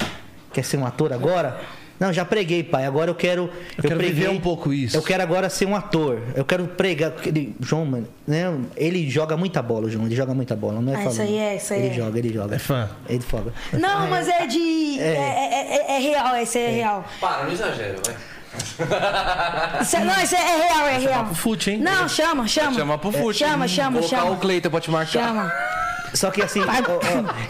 Quer 0.52 0.64
ser 0.64 0.78
um 0.78 0.84
ator 0.84 1.12
agora? 1.12 1.60
Não, 2.00 2.12
já 2.12 2.24
preguei, 2.24 2.62
pai. 2.62 2.86
Agora 2.86 3.10
eu 3.10 3.14
quero. 3.14 3.50
Eu, 3.76 3.82
quero 3.82 3.96
preguei, 3.96 4.12
viver 4.14 4.28
um 4.30 4.38
pouco 4.40 4.72
isso. 4.72 4.96
Eu 4.96 5.02
quero 5.02 5.22
agora 5.22 5.50
ser 5.50 5.66
um 5.66 5.74
ator. 5.74 6.20
Eu 6.34 6.44
quero 6.44 6.66
pregar. 6.68 7.12
Ele, 7.26 7.56
João, 7.60 7.84
mano, 7.84 8.08
né? 8.26 8.54
Ele 8.76 9.08
joga 9.10 9.36
muita 9.36 9.60
bola, 9.60 9.86
o 9.86 9.90
João. 9.90 10.06
Ele 10.06 10.14
joga 10.14 10.32
muita 10.32 10.54
bola. 10.54 10.80
Não 10.80 10.92
é 10.92 10.96
Ah, 10.96 10.98
falando. 10.98 11.12
isso 11.12 11.22
aí 11.22 11.36
é- 11.38 11.56
isso 11.56 11.74
aí 11.74 11.80
Ele 11.80 11.88
é. 11.90 11.94
joga, 11.94 12.18
ele 12.18 12.32
joga. 12.32 12.54
É 12.54 12.58
fã. 12.58 12.88
Ele 13.08 13.20
foga. 13.22 13.52
Não, 13.72 14.08
mas 14.08 14.28
é 14.28 14.46
de. 14.46 14.98
É, 15.00 15.02
é, 15.02 15.76
é- 15.90 15.96
é 15.96 15.98
real, 15.98 16.36
esse 16.36 16.58
é, 16.58 16.68
real. 16.70 17.04
Para, 17.20 17.44
não 17.44 17.52
exagero, 17.52 17.98
vai. 18.06 18.14
Isso 19.82 19.96
é- 19.96 20.04
não, 20.04 20.22
isso 20.22 20.34
é, 20.34 20.38
é 20.40 20.56
real, 20.68 20.86
é 20.88 20.98
real. 20.98 21.24
pro 21.26 21.34
fute, 21.34 21.70
hein? 21.72 21.78
Não, 21.78 22.08
chama, 22.08 22.46
chama. 22.46 22.74
Chama 22.74 22.98
pro 22.98 23.12
fute. 23.12 23.38
Chama, 23.40 23.68
chama, 23.68 23.98
Colocar 23.98 24.16
chama. 24.20 24.30
o 24.32 24.36
Cleiton 24.38 24.70
pra 24.70 24.80
te 24.80 24.90
marcar. 24.90 25.10
Chama. 25.26 25.52
Só 26.14 26.30
que 26.30 26.42
assim, 26.42 26.60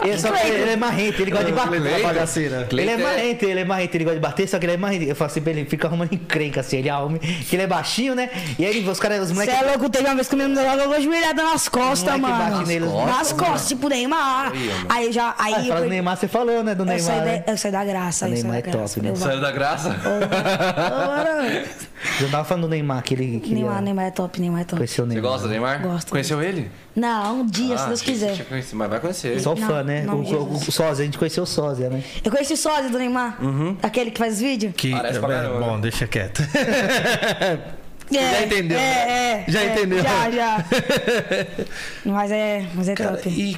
ele, 0.03 0.17
só 0.19 0.31
que 0.31 0.47
ele 0.47 0.71
é 0.71 0.75
marrento, 0.75 1.21
ele 1.21 1.31
gosta 1.31 1.45
de 1.45 1.51
bater. 1.53 1.79
Cleiton? 1.81 2.07
bagaceira. 2.07 2.67
Ele 2.71 2.89
é 2.89 2.93
é- 2.93 2.97
marrento, 2.97 3.45
ele 3.45 3.59
é 3.59 3.65
marrento, 3.65 3.95
ele 3.95 4.03
gosta 4.03 4.19
de 4.19 4.21
bater, 4.25 4.47
só 4.47 4.59
que 4.59 4.65
ele 4.65 4.73
é 4.73 4.77
marrento. 4.77 5.03
Eu 5.05 5.15
falo 5.15 5.31
assim 5.31 5.41
pra 5.41 5.51
ele, 5.51 5.65
fica 5.65 5.87
arrumando 5.87 6.13
encrenca 6.13 6.59
assim, 6.61 6.77
ele 6.77 6.89
arruma, 6.89 7.17
que 7.19 7.55
ele 7.55 7.63
é 7.63 7.67
baixinho, 7.67 8.15
né? 8.15 8.29
E 8.57 8.65
aí 8.65 8.87
os 8.87 8.99
caras, 8.99 9.21
os 9.23 9.27
Você 9.29 9.33
moleques. 9.33 9.61
é 9.61 9.65
louco, 9.65 9.89
teve 9.89 10.05
uma 10.05 10.15
vez 10.15 10.27
que 10.27 10.35
o 10.35 10.37
menino 10.37 10.61
logo 10.61 10.81
eu 10.81 10.93
ajoelhada 10.93 11.43
nas 11.43 11.67
costas, 11.69 12.17
mano. 12.19 12.35
bate 12.57 12.67
neles 12.67 12.91
nas 12.93 13.05
nas 13.05 13.17
costas, 13.31 13.47
costas, 13.49 13.67
tipo 13.69 13.87
Neymar. 13.89 14.51
Aí, 14.89 15.05
eu 15.07 15.11
já. 15.13 15.35
Aí 15.37 15.53
Ah, 15.71 15.79
eu, 15.79 15.89
Neymar, 15.89 16.17
você 16.17 16.27
falou, 16.27 16.63
né? 16.63 16.75
Do 16.75 16.83
eu, 16.83 16.85
Neymar. 16.85 17.01
saí 17.05 17.21
né? 17.21 17.43
da, 17.45 17.51
eu 17.53 17.57
saí 17.57 17.71
da 17.71 17.83
graça. 17.85 18.25
O 18.25 18.27
eu 18.29 18.33
Neymar 18.33 18.57
é 18.57 18.61
top, 18.61 19.01
né? 19.01 19.09
Eu- 19.09 19.15
Saiu 19.15 19.41
da 19.41 19.51
graça? 19.51 19.95
Eu 22.21 22.29
tava 22.31 22.45
falando 22.45 22.63
do 22.63 22.69
Neymar, 22.69 23.03
que 23.03 23.13
ele. 23.13 23.39
Que 23.39 23.53
Neymar, 23.53 23.75
ele 23.77 23.85
Neymar 23.85 24.05
é 24.05 24.11
top, 24.11 24.39
Neymar 24.39 24.61
é 24.61 24.63
top. 24.63 24.77
Conheceu 24.77 25.03
o 25.03 25.07
Você 25.07 25.13
Neymar. 25.13 25.31
gosta 25.31 25.47
do 25.47 25.51
Neymar? 25.51 25.81
Gosto. 25.81 26.09
Conheceu 26.11 26.41
ele? 26.41 26.71
Não, 26.95 27.41
um 27.41 27.45
dia, 27.45 27.77
se 27.77 27.83
Ah, 27.83 27.87
Deus 27.87 28.01
achei 28.01 28.05
que 28.13 28.19
quiser. 28.19 28.33
tinha 28.35 28.45
conhecido, 28.45 28.77
Mas 28.77 28.89
vai 28.89 28.99
conhecer. 28.99 29.39
Só 29.41 29.53
Não, 29.55 29.67
fã, 29.67 29.83
né? 29.83 30.03
não, 30.03 30.21
o, 30.21 30.33
o, 30.33 30.53
o 30.55 30.71
Sósia, 30.71 31.01
a 31.03 31.05
gente 31.05 31.17
conheceu 31.17 31.43
o 31.43 31.47
Sósia, 31.47 31.89
né? 31.89 32.01
Eu 32.23 32.31
conheci 32.31 32.53
o 32.53 32.57
sósia 32.57 32.89
do 32.89 32.97
Neymar. 32.97 33.37
Aquele 33.83 34.11
que 34.11 34.17
faz 34.17 34.39
vídeo. 34.39 34.71
Que, 34.75 34.91
Parece 34.91 35.19
pra 35.19 35.27
caramba. 35.29 35.59
bom, 35.59 35.79
deixa 35.79 36.07
quieto. 36.07 36.41
É, 38.11 38.17
já 38.31 38.43
entendeu, 38.43 38.77
É, 38.79 38.81
né? 38.81 39.43
é, 39.47 39.51
Já 39.51 39.61
é, 39.61 39.71
entendeu. 39.73 40.01
Já, 40.01 40.31
já. 40.31 40.65
mas 42.05 42.31
é, 42.31 42.65
mas 42.73 42.89
é 42.89 42.95
Cara, 42.95 43.17
top. 43.17 43.29
e, 43.29 43.55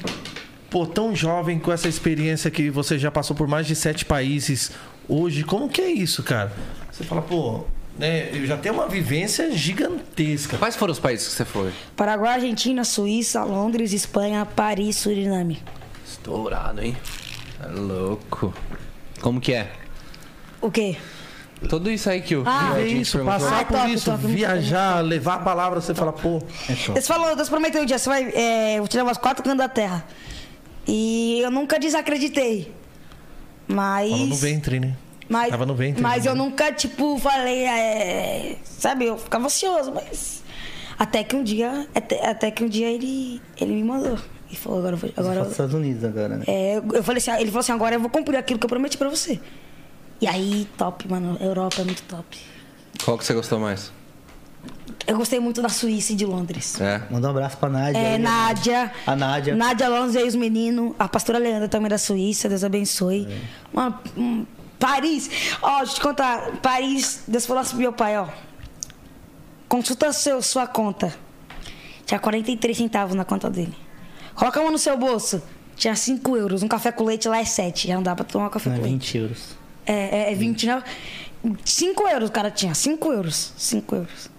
pô, 0.68 0.84
tão 0.86 1.16
jovem 1.16 1.58
com 1.58 1.72
essa 1.72 1.88
experiência 1.88 2.50
que 2.50 2.68
você 2.68 2.98
já 2.98 3.10
passou 3.10 3.34
por 3.34 3.48
mais 3.48 3.66
de 3.66 3.74
sete 3.74 4.04
países 4.04 4.72
hoje, 5.08 5.42
como 5.42 5.70
que 5.70 5.80
é 5.80 5.90
isso, 5.90 6.22
cara? 6.22 6.52
Você 6.90 7.02
fala, 7.02 7.22
pô, 7.22 7.64
né, 7.98 8.30
eu 8.32 8.46
já 8.46 8.56
tenho 8.56 8.74
uma 8.74 8.88
vivência 8.88 9.50
gigantesca. 9.52 10.56
Quais 10.58 10.76
foram 10.76 10.92
os 10.92 10.98
países 11.00 11.28
que 11.28 11.34
você 11.34 11.44
foi? 11.44 11.72
Paraguai, 11.96 12.34
Argentina, 12.34 12.84
Suíça, 12.84 13.42
Londres, 13.44 13.92
Espanha, 13.92 14.46
Paris, 14.46 14.96
Suriname. 14.96 15.62
Estourado, 16.06 16.82
hein? 16.82 16.96
Tá 17.58 17.68
louco. 17.68 18.52
Como 19.20 19.40
que 19.40 19.52
é? 19.54 19.70
O 20.60 20.70
quê? 20.70 20.96
Tudo 21.68 21.90
isso 21.90 22.10
aí 22.10 22.20
que 22.20 22.34
o 22.34 22.42
Ah, 22.44 22.72
É 22.76 22.82
Viver 22.82 23.00
isso, 23.00 23.18
passar 23.24 23.60
Ah, 23.60 23.64
por 23.64 23.76
top, 23.76 23.92
isso, 23.92 24.10
top, 24.10 24.26
viajar, 24.26 25.00
levar 25.00 25.34
a 25.34 25.38
palavra, 25.38 25.80
você 25.80 25.94
fala, 25.94 26.12
pô, 26.12 26.42
é 26.68 26.74
top. 26.74 26.92
Deus 26.94 27.06
falou, 27.06 27.36
Deus 27.36 27.48
prometeu 27.48 27.82
um 27.82 27.86
dia, 27.86 27.98
você 27.98 28.08
vai. 28.08 28.24
É, 28.34 28.78
eu 28.78 28.84
vou 28.84 28.88
levar 28.92 29.10
aos 29.10 29.18
quatro 29.18 29.44
cantos 29.44 29.58
da 29.58 29.68
terra. 29.68 30.04
E 30.86 31.40
eu 31.40 31.50
nunca 31.52 31.78
desacreditei. 31.78 32.74
Mas. 33.68 34.10
Tava 34.10 34.26
no 34.26 34.34
ventre, 34.34 34.80
né? 34.80 34.96
Mas, 35.28 35.50
Tava 35.50 35.64
no 35.66 35.74
ventre. 35.74 36.02
mas 36.02 36.24
né? 36.24 36.30
eu 36.30 36.34
nunca, 36.34 36.72
tipo, 36.72 37.18
falei, 37.18 37.64
é, 37.64 38.56
sabe, 38.64 39.06
eu 39.06 39.16
ficava 39.18 39.46
ansioso, 39.46 39.92
mas. 39.92 40.42
Até 40.98 41.24
que 41.24 41.34
um 41.34 41.42
dia. 41.42 41.86
Até, 41.94 42.26
até 42.28 42.50
que 42.50 42.62
um 42.64 42.68
dia 42.68 42.90
ele, 42.90 43.40
ele 43.60 43.72
me 43.72 43.84
mandou. 43.84 44.18
E 44.50 44.56
falou, 44.56 44.78
agora 44.80 44.94
eu 44.94 44.98
vou. 44.98 45.10
Agora, 45.16 45.36
eu- 45.40 45.42
os 45.44 45.50
Estados 45.52 45.74
Unidos 45.74 46.04
agora, 46.04 46.36
né? 46.36 46.44
é, 46.46 46.76
eu- 46.76 47.02
falei 47.02 47.18
assim, 47.18 47.30
ele 47.32 47.46
falou 47.46 47.60
assim, 47.60 47.72
agora 47.72 47.94
eu 47.94 48.00
vou 48.00 48.10
cumprir 48.10 48.36
aquilo 48.36 48.58
que 48.58 48.66
eu 48.66 48.68
prometi 48.68 48.98
pra 48.98 49.08
você. 49.08 49.40
E 50.20 50.26
aí, 50.26 50.68
top, 50.76 51.08
mano. 51.08 51.36
Europa 51.40 51.80
é 51.80 51.84
muito 51.84 52.02
top. 52.02 52.38
Qual 53.04 53.16
que 53.18 53.24
você 53.24 53.32
gostou 53.34 53.58
mais? 53.58 53.90
Eu 55.06 55.16
gostei 55.16 55.40
muito 55.40 55.60
da 55.60 55.68
Suíça 55.68 56.12
e 56.12 56.16
de 56.16 56.24
Londres. 56.24 56.80
É. 56.80 57.02
Manda 57.10 57.26
um 57.26 57.30
abraço 57.30 57.56
pra 57.56 57.68
Nádia. 57.68 57.98
É, 57.98 58.12
aí, 58.12 58.18
né? 58.18 58.28
Nádia. 58.28 58.92
A 59.04 59.16
Nádia. 59.16 59.56
Nádia 59.56 59.86
Alonso 59.86 60.16
e 60.18 60.22
os 60.22 60.36
meninos. 60.36 60.94
A 60.98 61.08
pastora 61.08 61.38
Leandra 61.38 61.68
também 61.68 61.88
da 61.88 61.98
Suíça, 61.98 62.48
Deus 62.48 62.62
abençoe. 62.62 63.26
Mano, 63.72 63.98
hum, 64.16 64.46
Paris. 64.82 65.30
Ó, 65.62 65.78
deixa 65.78 65.92
eu 65.92 65.94
te 65.94 66.00
contar. 66.00 66.50
Paris, 66.60 67.22
Deus 67.28 67.46
falou 67.46 67.60
assim 67.60 67.70
pro 67.70 67.78
meu 67.78 67.92
pai, 67.92 68.18
ó. 68.18 68.26
Consulta 69.68 70.12
seu, 70.12 70.42
sua 70.42 70.66
conta. 70.66 71.14
Tinha 72.04 72.18
43 72.18 72.76
centavos 72.76 73.14
na 73.14 73.24
conta 73.24 73.48
dele. 73.48 73.74
Coloca 74.34 74.58
a 74.58 74.62
mão 74.62 74.72
no 74.72 74.78
seu 74.78 74.96
bolso. 74.98 75.40
Tinha 75.76 75.94
5 75.94 76.36
euros. 76.36 76.62
Um 76.62 76.68
café 76.68 76.90
com 76.92 77.04
leite 77.04 77.28
lá 77.28 77.38
é 77.38 77.44
7. 77.44 77.86
Já 77.88 77.94
não 77.94 78.02
dá 78.02 78.14
pra 78.14 78.24
tomar 78.24 78.46
um 78.46 78.50
café 78.50 78.68
Não, 78.70 78.76
é 78.76 78.78
com 78.80 78.84
leite. 78.84 79.12
20 79.12 79.18
euros. 79.18 79.56
É, 79.86 79.92
é, 80.28 80.32
é 80.32 80.34
20, 80.34 80.66
né? 80.66 80.82
5 81.64 82.08
euros 82.08 82.28
o 82.28 82.32
cara 82.32 82.50
tinha, 82.50 82.74
5 82.74 83.12
euros. 83.12 83.52
5 83.56 83.94
euros. 83.94 84.30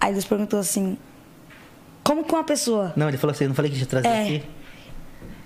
Aí 0.00 0.12
Deus 0.12 0.24
perguntou 0.24 0.58
assim: 0.58 0.96
Como 2.02 2.24
que 2.24 2.32
uma 2.32 2.44
pessoa. 2.44 2.92
Não, 2.96 3.08
ele 3.08 3.18
falou 3.18 3.32
assim, 3.32 3.44
eu 3.44 3.48
não 3.48 3.54
falei 3.54 3.70
que 3.70 3.78
ia 3.78 3.86
trazer 3.86 4.08
É. 4.08 4.22
aqui. 4.22 4.42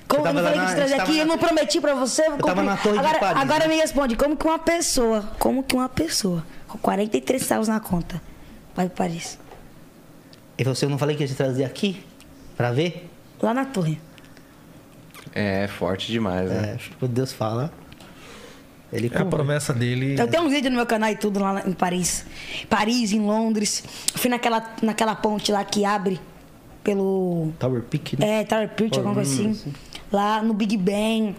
Como 0.08 0.26
eu 0.26 0.32
não 0.32 0.42
falei 0.42 0.52
que 0.52 0.58
na- 0.58 0.66
te 0.66 0.74
trazer 0.76 0.88
você 0.94 1.00
aqui, 1.00 1.06
tava 1.06 1.18
eu 1.18 1.26
na- 1.26 1.32
não 1.32 1.38
prometi 1.38 1.80
pra 1.80 1.94
você. 1.94 2.22
Eu 2.26 2.36
tava 2.38 2.62
na 2.62 2.76
Torre 2.76 2.92
de 2.94 2.98
agora, 3.00 3.18
Paris, 3.18 3.42
Agora 3.42 3.66
né? 3.66 3.74
me 3.74 3.80
responde: 3.80 4.16
Como 4.16 4.36
que 4.36 4.44
uma 4.46 4.58
pessoa, 4.58 5.22
como 5.38 5.62
que 5.62 5.74
uma 5.74 5.88
pessoa 5.88 6.44
com 6.68 6.78
43 6.78 7.42
centavos 7.42 7.68
na 7.68 7.80
conta 7.80 8.20
vai 8.74 8.88
para 8.88 8.96
Paris? 9.06 9.38
Falou 10.58 10.72
assim, 10.72 10.86
eu 10.86 10.90
não 10.90 10.96
falei 10.98 11.16
que 11.16 11.22
ia 11.22 11.28
te 11.28 11.34
trazer 11.34 11.64
aqui 11.64 12.02
pra 12.56 12.72
ver? 12.72 13.10
Lá 13.42 13.52
na 13.52 13.64
torre. 13.66 14.00
É, 15.34 15.66
forte 15.68 16.10
demais, 16.10 16.48
né? 16.48 16.78
É, 16.78 17.04
o 17.04 17.08
Deus 17.08 17.32
fala. 17.32 17.70
Ele 18.92 19.10
É 19.12 19.18
a 19.18 19.24
promessa 19.24 19.74
dele. 19.74 20.18
Eu 20.18 20.28
tenho 20.28 20.44
uns 20.44 20.50
vídeos 20.52 20.70
no 20.70 20.76
meu 20.76 20.86
canal 20.86 21.10
e 21.10 21.16
tudo 21.16 21.40
lá 21.40 21.62
em 21.66 21.72
Paris. 21.72 22.24
Paris, 22.70 23.12
em 23.12 23.20
Londres. 23.20 23.82
Eu 24.14 24.18
fui 24.18 24.30
naquela, 24.30 24.64
naquela 24.80 25.14
ponte 25.14 25.50
lá 25.52 25.62
que 25.64 25.84
abre 25.84 26.18
pelo. 26.84 27.52
Tower 27.58 27.82
Peak, 27.82 28.18
né? 28.18 28.40
É, 28.40 28.44
Tower 28.44 28.70
Bridge, 28.74 28.96
alguma 28.96 29.14
coisa 29.16 29.30
assim. 29.30 29.74
Lá 30.12 30.42
no 30.42 30.54
Big 30.54 30.76
Ben, 30.76 31.34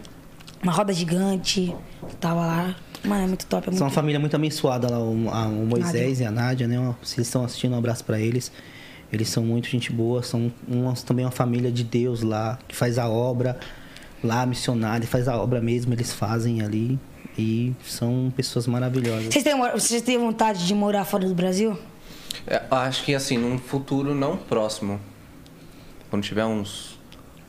uma 0.61 0.71
roda 0.71 0.91
gigante. 0.93 1.75
Tava 2.19 2.45
lá. 2.45 2.75
Mano, 3.05 3.23
é 3.23 3.27
muito 3.27 3.45
top. 3.45 3.67
É 3.67 3.69
muito 3.71 3.77
São 3.79 3.87
uma 3.87 3.93
família 3.93 4.19
muito 4.19 4.35
abençoada 4.35 4.89
lá, 4.89 4.99
o, 4.99 5.29
a- 5.29 5.47
o 5.47 5.65
Moisés 5.65 6.19
e 6.19 6.25
a 6.25 6.31
Nádia, 6.31 6.67
né? 6.67 6.75
Se 7.03 7.15
eles 7.17 7.27
estão 7.27 7.43
assistindo, 7.43 7.73
um 7.73 7.77
abraço 7.77 8.03
pra 8.03 8.19
eles. 8.19 8.51
Eles 9.11 9.29
são 9.29 9.43
muito 9.43 9.69
gente 9.69 9.91
boa, 9.91 10.21
são 10.21 10.51
uma- 10.67 10.93
também 10.93 11.23
uma 11.23 11.31
família 11.31 11.71
de 11.71 11.83
Deus 11.83 12.21
lá, 12.23 12.59
que 12.67 12.75
faz 12.75 12.97
a 12.97 13.07
obra 13.07 13.57
lá, 14.23 14.45
missionária, 14.45 15.07
faz 15.07 15.27
a 15.27 15.37
obra 15.37 15.61
mesmo, 15.61 15.93
eles 15.93 16.11
fazem 16.11 16.61
ali. 16.61 16.99
E 17.39 17.73
são 17.85 18.33
pessoas 18.35 18.65
maravilhosas. 18.67 19.25
Vocês 19.31 19.43
têm, 19.43 19.55
vocês 19.71 20.01
têm 20.01 20.17
vontade 20.17 20.65
de 20.65 20.73
morar 20.73 21.05
fora 21.05 21.25
do 21.27 21.35
Brasil? 21.35 21.77
É, 22.47 22.63
acho 22.71 23.05
que 23.05 23.13
assim, 23.13 23.37
num 23.37 23.57
futuro 23.59 24.15
não 24.15 24.35
próximo. 24.35 24.99
Quando 26.09 26.23
tiver 26.23 26.45
uns 26.45 26.97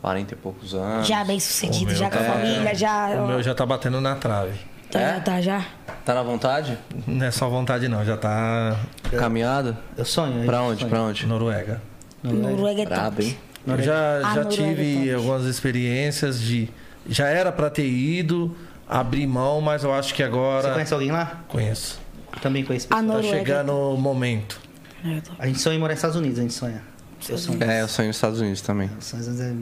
40 0.00 0.34
e 0.34 0.36
poucos 0.36 0.74
anos. 0.74 1.06
Já 1.06 1.24
bem 1.24 1.38
sucedido, 1.40 1.94
já 1.94 2.08
com 2.10 2.18
a 2.18 2.22
tá- 2.22 2.32
família, 2.32 2.74
já. 2.74 3.08
O 3.22 3.26
meu 3.26 3.42
já 3.42 3.54
tá 3.54 3.66
batendo 3.66 4.00
na 4.00 4.14
trave. 4.16 4.58
Tá, 4.90 5.00
É? 5.00 5.14
já 5.14 5.20
tá, 5.20 5.40
já. 5.40 5.66
Tá 6.04 6.14
na 6.14 6.22
vontade? 6.22 6.78
Não 7.06 7.26
é 7.26 7.30
só 7.30 7.48
vontade, 7.48 7.88
não. 7.88 8.04
Já 8.04 8.16
tá 8.16 8.76
Caminhada? 9.18 9.78
Eu 9.96 10.04
sonho. 10.04 10.44
Pra 10.46 10.58
eu 10.58 10.62
onde? 10.64 10.80
sonho. 10.80 10.90
Pra 10.90 11.02
onde? 11.02 11.26
Noruega. 11.26 11.82
Noruega 12.22 12.82
é 12.82 12.86
Brabo, 12.86 13.22
hein? 13.22 13.36
Eu 13.66 13.82
já, 13.82 14.16
Ah, 14.18 14.20
já 14.34 14.44
Noruega 14.44 14.48
tive 14.50 15.10
é 15.10 15.14
algumas 15.14 15.44
experiências 15.44 16.40
de. 16.40 16.70
Já 17.06 17.26
era 17.28 17.52
pra 17.52 17.68
ter 17.68 17.86
ido, 17.86 18.56
abrir 18.88 19.26
mão, 19.26 19.60
mas 19.60 19.84
eu 19.84 19.92
acho 19.92 20.14
que 20.14 20.22
agora. 20.22 20.68
Você 20.68 20.72
conhece 20.72 20.94
alguém 20.94 21.10
lá? 21.10 21.40
Conheço. 21.48 22.00
Eu 22.34 22.40
também 22.40 22.64
conheço 22.64 22.86
Ah, 22.90 22.96
pessoas. 22.96 23.06
Tá 23.06 23.12
Noruega. 23.14 23.36
chegando 23.38 23.72
o 23.72 23.96
momento. 23.98 24.58
É. 25.04 25.20
A 25.38 25.46
gente 25.46 25.58
sonha 25.60 25.76
em 25.76 25.78
morar 25.78 25.92
nos 25.92 25.98
Estados 25.98 26.16
Unidos, 26.16 26.38
a 26.38 26.42
gente 26.42 26.54
sonha. 26.54 26.82
Eu 27.28 27.36
sonho. 27.36 27.62
É, 27.62 27.82
eu 27.82 27.88
sonho 27.88 28.08
nos 28.08 28.16
Estados 28.16 28.40
Unidos 28.40 28.60
também. 28.62 28.90
Sonhos 29.00 29.38
é- 29.40 29.52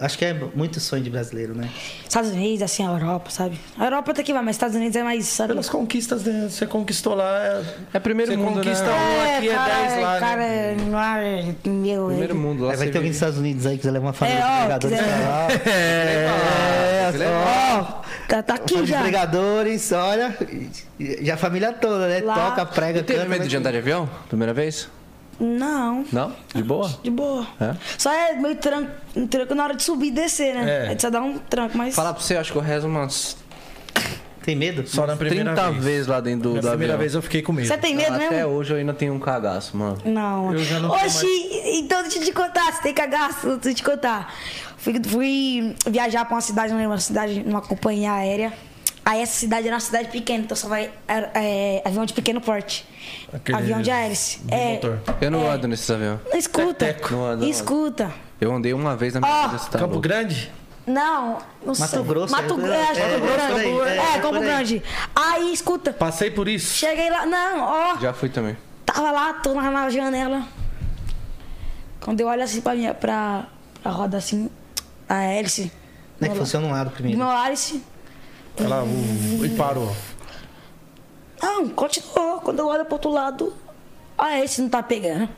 Acho 0.00 0.16
que 0.18 0.24
é 0.24 0.32
muito 0.54 0.78
sonho 0.80 1.02
de 1.02 1.10
brasileiro, 1.10 1.54
né? 1.54 1.68
Estados 2.08 2.30
Unidos, 2.30 2.62
assim, 2.62 2.86
a 2.86 2.90
Europa, 2.90 3.30
sabe? 3.30 3.58
A 3.78 3.84
Europa 3.84 4.12
até 4.12 4.22
que 4.22 4.32
vai, 4.32 4.42
mas 4.42 4.56
Estados 4.56 4.76
Unidos 4.76 4.94
é 4.96 5.02
mais, 5.02 5.26
sabe? 5.26 5.48
Pelas 5.50 5.68
conquistas, 5.68 6.22
né? 6.24 6.48
Você 6.50 6.66
conquistou 6.66 7.14
lá. 7.14 7.28
É, 7.38 7.62
É 7.94 7.98
primeiro 7.98 8.30
você 8.32 8.36
mundo, 8.36 8.54
conquista 8.54 8.84
né? 8.84 8.92
um 8.92 9.36
aqui, 9.36 9.48
é 9.48 9.54
cara, 9.54 9.88
10 9.88 10.02
lá. 10.02 10.20
cara, 10.20 10.36
né? 10.36 10.76
lá 10.90 11.18
é 11.20 11.44
meu. 11.66 12.06
Primeiro 12.06 12.34
mundo 12.36 12.64
lá. 12.64 12.70
Aí 12.72 12.76
vai 12.76 12.86
você 12.86 12.92
ter 12.92 12.98
alguém 12.98 13.10
dos. 13.10 13.16
Estados 13.16 13.38
Unidos 13.38 13.66
aí 13.66 13.72
que 13.72 13.78
quiser 13.78 13.90
levar 13.90 14.06
uma 14.06 14.12
família 14.12 14.38
É, 14.38 14.46
de 14.46 14.52
ó, 14.52 14.58
pregadores 14.60 14.98
quiser- 14.98 15.18
pra 15.18 15.28
lá. 15.28 15.48
É, 15.72 17.08
Você 17.10 17.18
leva? 17.18 17.34
Ó, 17.34 17.82
tá, 18.28 18.42
tá 18.42 18.54
aqui 18.54 18.74
de 18.82 18.86
já. 18.86 19.00
pregadores, 19.00 19.92
olha. 19.92 20.36
E 20.98 21.30
a 21.30 21.36
família 21.36 21.72
toda, 21.72 22.06
né? 22.08 22.20
Lá- 22.20 22.50
Toca, 22.50 22.66
prega, 22.66 23.00
E 23.00 23.02
teve 23.02 23.18
canta. 23.18 23.30
medo 23.30 23.42
né? 23.42 23.48
de 23.48 23.56
andar 23.56 23.70
de 23.72 23.78
avião? 23.78 24.08
Primeira 24.28 24.52
vez? 24.54 24.88
Não. 25.40 26.04
Não? 26.12 26.32
De 26.54 26.62
boa? 26.62 26.88
De 27.02 27.10
boa. 27.10 27.46
É? 27.60 27.74
Só 27.96 28.12
é 28.12 28.34
meio 28.34 28.56
tranco, 28.56 28.90
um 29.14 29.26
tranco 29.26 29.54
na 29.54 29.64
hora 29.64 29.74
de 29.74 29.82
subir 29.82 30.08
e 30.08 30.10
descer, 30.10 30.54
né? 30.54 30.88
É. 30.88 30.92
É. 30.92 30.98
Só 30.98 31.10
dá 31.10 31.20
um 31.22 31.38
tranco, 31.38 31.76
mas. 31.78 31.94
Falar 31.94 32.12
pra 32.14 32.22
você, 32.22 32.36
acho 32.36 32.50
que 32.52 32.58
eu 32.58 32.62
rezo 32.62 32.86
umas 32.88 33.36
Tem 34.42 34.56
medo? 34.56 34.86
Só 34.88 35.06
na 35.06 35.14
primeira 35.16 35.52
30 35.54 35.70
vez. 35.72 35.84
vezes 35.84 36.06
lá 36.06 36.20
dentro 36.20 36.50
do, 36.50 36.54
Na 36.56 36.60
do 36.60 36.68
primeira 36.70 36.94
avião. 36.94 36.98
vez 36.98 37.14
eu 37.14 37.22
fiquei 37.22 37.42
com 37.42 37.52
medo. 37.52 37.68
Você 37.68 37.76
tem 37.78 37.94
medo 37.94 38.14
Até 38.16 38.30
mesmo? 38.30 38.50
hoje 38.52 38.72
eu 38.72 38.78
ainda 38.78 38.94
tenho 38.94 39.14
um 39.14 39.20
cagaço, 39.20 39.76
mano. 39.76 39.98
Não. 40.04 40.52
Eu 40.52 40.58
já 40.64 40.80
não 40.80 40.90
Oxi, 40.90 41.26
então 41.78 42.02
deixa 42.02 42.18
eu 42.18 42.24
te 42.24 42.32
contar, 42.32 42.72
você 42.72 42.82
tem 42.82 42.94
cagaço, 42.94 43.46
deixa 43.56 43.68
eu 43.70 43.74
te 43.74 43.82
contar. 43.84 44.34
Fui, 44.78 44.94
fui 45.06 45.76
viajar 45.88 46.24
pra 46.24 46.34
uma 46.36 46.40
cidade, 46.40 46.70
não 46.72 46.78
lembro, 46.78 46.92
uma 46.92 47.00
cidade, 47.00 47.42
numa 47.44 47.60
companhia 47.60 48.12
aérea. 48.12 48.52
Aí 49.08 49.22
essa 49.22 49.32
cidade 49.32 49.66
era 49.66 49.74
uma 49.74 49.80
cidade 49.80 50.08
pequena, 50.08 50.44
então 50.44 50.54
só 50.54 50.68
vai 50.68 50.90
é, 51.08 51.30
é, 51.34 51.82
avião 51.82 52.04
de 52.04 52.12
pequeno 52.12 52.42
porte. 52.42 52.86
Aquele 53.32 53.56
avião 53.56 53.80
de 53.80 53.90
hélice. 53.90 54.38
É. 54.50 54.78
Eu 55.18 55.30
não 55.30 55.50
ando 55.50 55.66
nesses 55.66 55.90
aviões. 55.90 56.20
não 56.30 56.36
escuta. 56.36 56.94
Não 57.10 57.24
ando, 57.24 57.42
não 57.42 57.48
escuta. 57.50 58.12
Eu 58.38 58.54
andei 58.54 58.74
uma 58.74 58.94
vez 58.96 59.14
na 59.14 59.20
minha 59.20 59.32
Ó, 59.32 59.46
vida. 59.46 59.58
Você 59.60 59.70
tá 59.70 59.78
Campo 59.78 59.92
louco. 59.94 60.02
Grande? 60.02 60.52
Não, 60.86 61.38
não 61.64 61.74
sei. 61.74 61.86
Mato 61.86 62.04
Grosso, 62.04 62.32
Mato 62.34 62.52
é, 62.52 62.56
Grosso, 62.58 62.72
é, 62.74 62.82
acho 62.82 62.92
que 62.92 63.00
é, 63.00 63.10
Campo 63.14 63.26
é, 63.26 63.32
Grande. 63.32 63.48
por 63.48 63.60
aí, 63.60 63.88
é, 63.88 63.96
É, 63.96 64.14
é 64.14 64.20
Campo. 64.20 64.40
Grande. 64.40 64.82
Aí, 65.16 65.52
escuta. 65.54 65.92
Passei 65.94 66.30
por 66.30 66.46
isso. 66.46 66.74
Cheguei 66.74 67.08
lá, 67.08 67.24
não, 67.24 67.60
ó. 67.62 67.96
Já 67.98 68.12
fui 68.12 68.28
também. 68.28 68.58
Tava 68.84 69.10
lá, 69.10 69.32
tô 69.32 69.54
na, 69.54 69.70
na 69.70 69.88
janela. 69.88 70.42
Quando 71.98 72.20
eu 72.20 72.28
olho 72.28 72.42
assim 72.42 72.60
pra 72.60 72.74
minha, 72.74 72.92
pra, 72.92 73.46
pra 73.82 73.90
roda 73.90 74.18
assim, 74.18 74.50
a 75.08 75.22
hélice. 75.22 75.72
Não 76.20 76.30
é 76.30 76.34
que 76.34 76.56
um 76.58 76.70
lado 76.70 76.90
do 76.90 76.92
primeiro. 76.92 77.16
meu 77.18 77.30
hélice. 77.30 77.82
Ela 78.60 78.82
uh, 78.82 79.44
e 79.44 79.48
parou. 79.50 79.94
Não, 81.40 81.68
continuou. 81.68 82.40
Quando 82.40 82.58
eu 82.58 82.66
olho 82.66 82.84
pro 82.84 82.94
outro 82.94 83.10
lado, 83.10 83.52
a 84.16 84.32
hélice 84.36 84.60
não 84.60 84.68
tá 84.68 84.82
pegando. 84.82 85.28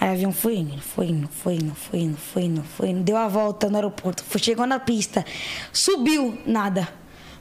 Aí 0.00 0.08
o 0.08 0.12
avião 0.12 0.32
foi 0.32 0.56
indo, 0.56 0.80
foi 0.80 1.06
indo, 1.06 1.28
foi 1.28 1.54
indo, 1.54 1.74
foi 1.74 1.98
indo, 2.00 2.16
foi 2.16 2.42
indo, 2.42 2.62
foi 2.62 2.88
indo. 2.88 3.02
Deu 3.02 3.16
a 3.16 3.28
volta 3.28 3.68
no 3.68 3.76
aeroporto, 3.76 4.22
foi 4.24 4.40
chegou 4.40 4.66
na 4.66 4.78
pista, 4.78 5.24
subiu, 5.72 6.38
nada. 6.46 6.88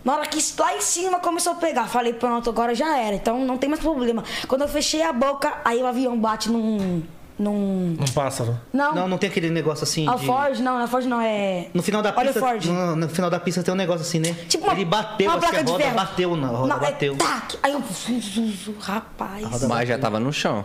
Na 0.04 0.16
hora 0.16 0.28
que 0.28 0.38
lá 0.60 0.76
em 0.76 0.82
cima 0.82 1.20
começou 1.20 1.54
a 1.54 1.56
pegar, 1.56 1.88
falei, 1.88 2.14
pronto, 2.14 2.50
agora 2.50 2.76
já 2.76 2.98
era, 2.98 3.16
então 3.16 3.46
não 3.46 3.58
tem 3.58 3.70
mais 3.70 3.82
problema. 3.82 4.24
Quando 4.48 4.64
eu 4.64 4.68
fechei 4.68 5.02
a 5.02 5.14
boca, 5.14 5.62
aí 5.64 5.82
o 5.82 5.88
avião 5.88 6.20
bate 6.20 6.50
num. 6.50 7.04
Num. 7.38 7.96
Não 8.00 8.08
passa. 8.14 8.62
Não, 8.72 8.94
Não, 8.94 9.08
não 9.08 9.18
tem 9.18 9.30
aquele 9.30 9.50
negócio 9.50 9.84
assim. 9.84 10.08
a 10.08 10.16
de- 10.16 10.26
Ford, 10.26 10.60
não, 10.60 10.78
a 10.78 10.88
Ford 10.88 11.06
não, 11.06 11.20
é. 11.22 11.68
No 11.74 11.82
final 11.84 12.02
da 12.02 12.14
Olha 12.16 12.32
pista. 12.32 12.40
o 12.40 12.42
Ford. 12.42 12.66
No, 12.66 12.96
no 12.96 13.10
final 13.10 13.30
da 13.30 13.40
pista 13.40 13.64
tem 13.64 13.74
um 13.74 13.78
negócio 13.78 14.02
assim, 14.02 14.20
né? 14.20 14.36
Tipo 14.48 14.66
uma, 14.66 14.74
Ele 14.74 14.86
bateu, 14.86 15.28
uma 15.30 15.36
que 15.36 15.40
placa 15.42 15.60
a 15.60 15.62
de 15.64 15.72
roda 15.72 15.84
ferro. 15.84 15.96
bateu 15.96 16.36
na 16.38 16.48
roda, 16.48 16.68
Não, 16.68 16.78
é 16.78 16.80
bateu. 16.92 17.16
tac. 17.18 17.58
Aí 17.64 17.72
eu. 17.74 17.82
zu, 17.82 18.20
zu, 18.22 18.48
zu, 18.52 18.76
Rapaz. 18.80 19.44
roda 19.48 19.68
Mas 19.68 19.90
já 19.90 19.98
tava 19.98 20.20
no 20.20 20.32
chão. 20.32 20.64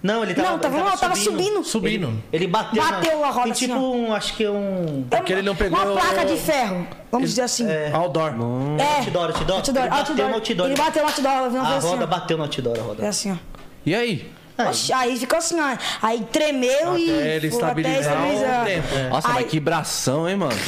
Não, 0.00 0.22
ele 0.22 0.32
tava. 0.32 0.50
Não, 0.50 0.58
tava, 0.60 0.76
ele 0.78 0.84
não, 0.88 0.96
tava 0.96 1.16
subindo. 1.16 1.64
Subindo. 1.64 2.06
Ele, 2.06 2.22
ele 2.32 2.46
bateu. 2.46 2.80
Bateu 2.80 3.18
na- 3.20 3.26
a 3.26 3.30
roda 3.30 3.42
Tem 3.42 3.52
assim, 3.52 3.66
tipo 3.66 3.78
ó. 3.78 3.90
um. 3.96 4.14
Acho 4.14 4.34
que 4.36 4.44
é 4.44 4.50
um. 4.50 5.04
Porque 5.10 5.32
ele 5.32 5.42
não 5.42 5.56
pegou 5.56 5.76
Uma 5.76 5.92
placa 6.00 6.22
o- 6.22 6.24
de 6.24 6.36
ferro, 6.36 6.86
vamos 7.10 7.30
dizer 7.30 7.42
assim. 7.42 7.68
É. 7.68 7.90
Outdoor. 7.92 8.32
Outdoor, 8.32 9.26
outdoor. 9.30 9.56
Outdoor, 9.56 9.82
Ele 9.82 9.88
bateu 9.90 9.98
outdoor. 9.98 10.28
no 10.28 10.34
outdoor. 10.36 10.66
Ele 10.68 10.76
bateu 10.76 11.02
no 11.02 11.08
outdoor, 11.08 11.32
A 11.66 11.76
assim, 11.76 11.88
roda 11.88 12.04
ó. 12.04 12.06
bateu 12.06 12.36
no 12.36 12.42
outdoor, 12.44 12.78
a 12.78 12.82
roda. 12.82 13.04
É 13.04 13.08
assim, 13.08 13.32
ó. 13.32 13.36
E 13.84 13.92
aí? 13.94 14.30
Oxi, 14.66 14.92
aí 14.92 15.16
ficou 15.18 15.38
assim, 15.38 15.60
ó. 15.60 15.76
Aí 16.02 16.26
tremeu 16.32 16.90
Até 16.92 16.98
e. 16.98 17.10
ele 17.10 17.50
foi 17.50 17.62
até 17.62 17.80
estabilizar 17.80 18.00
estabilizar. 18.00 18.62
o 18.62 18.64
tempo, 18.66 18.94
é. 18.96 19.08
Nossa, 19.08 19.28
Aí- 19.28 19.34
mas 19.34 19.46
que 19.46 19.60
bração, 19.60 20.28
hein, 20.28 20.36
mano? 20.36 20.58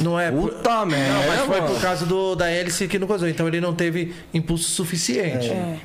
Não 0.00 0.18
é. 0.20 0.30
por- 0.30 0.50
Puta 0.52 0.86
merda, 0.86 1.12
Não, 1.14 1.26
mas 1.28 1.40
foi 1.40 1.60
mano. 1.60 1.74
por 1.74 1.80
causa 1.82 2.06
do, 2.06 2.34
da 2.36 2.48
hélice 2.50 2.86
que 2.86 2.98
não 2.98 3.06
coisou. 3.06 3.28
Então 3.28 3.48
ele 3.48 3.60
não 3.60 3.74
teve 3.74 4.14
impulso 4.32 4.70
suficiente. 4.70 5.50
É. 5.50 5.76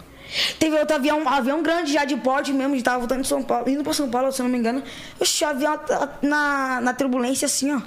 Teve 0.59 0.77
outro 0.77 0.95
avião, 0.97 1.21
um 1.23 1.29
avião 1.29 1.63
grande 1.63 1.93
já 1.93 2.03
de 2.05 2.15
porte 2.17 2.51
mesmo, 2.51 2.75
de 2.75 2.83
tava 2.83 2.99
voltando 2.99 3.21
de 3.21 3.27
São 3.27 3.41
Paulo, 3.41 3.69
indo 3.69 3.83
pra 3.83 3.93
São 3.93 4.09
Paulo, 4.09 4.31
se 4.31 4.41
eu 4.41 4.43
não 4.43 4.51
me 4.51 4.57
engano. 4.59 4.83
Oxi, 5.19 5.43
o 5.43 5.47
avião 5.47 5.79
na, 6.21 6.81
na 6.81 6.93
turbulência 6.93 7.45
assim, 7.45 7.73
ó. 7.73 7.81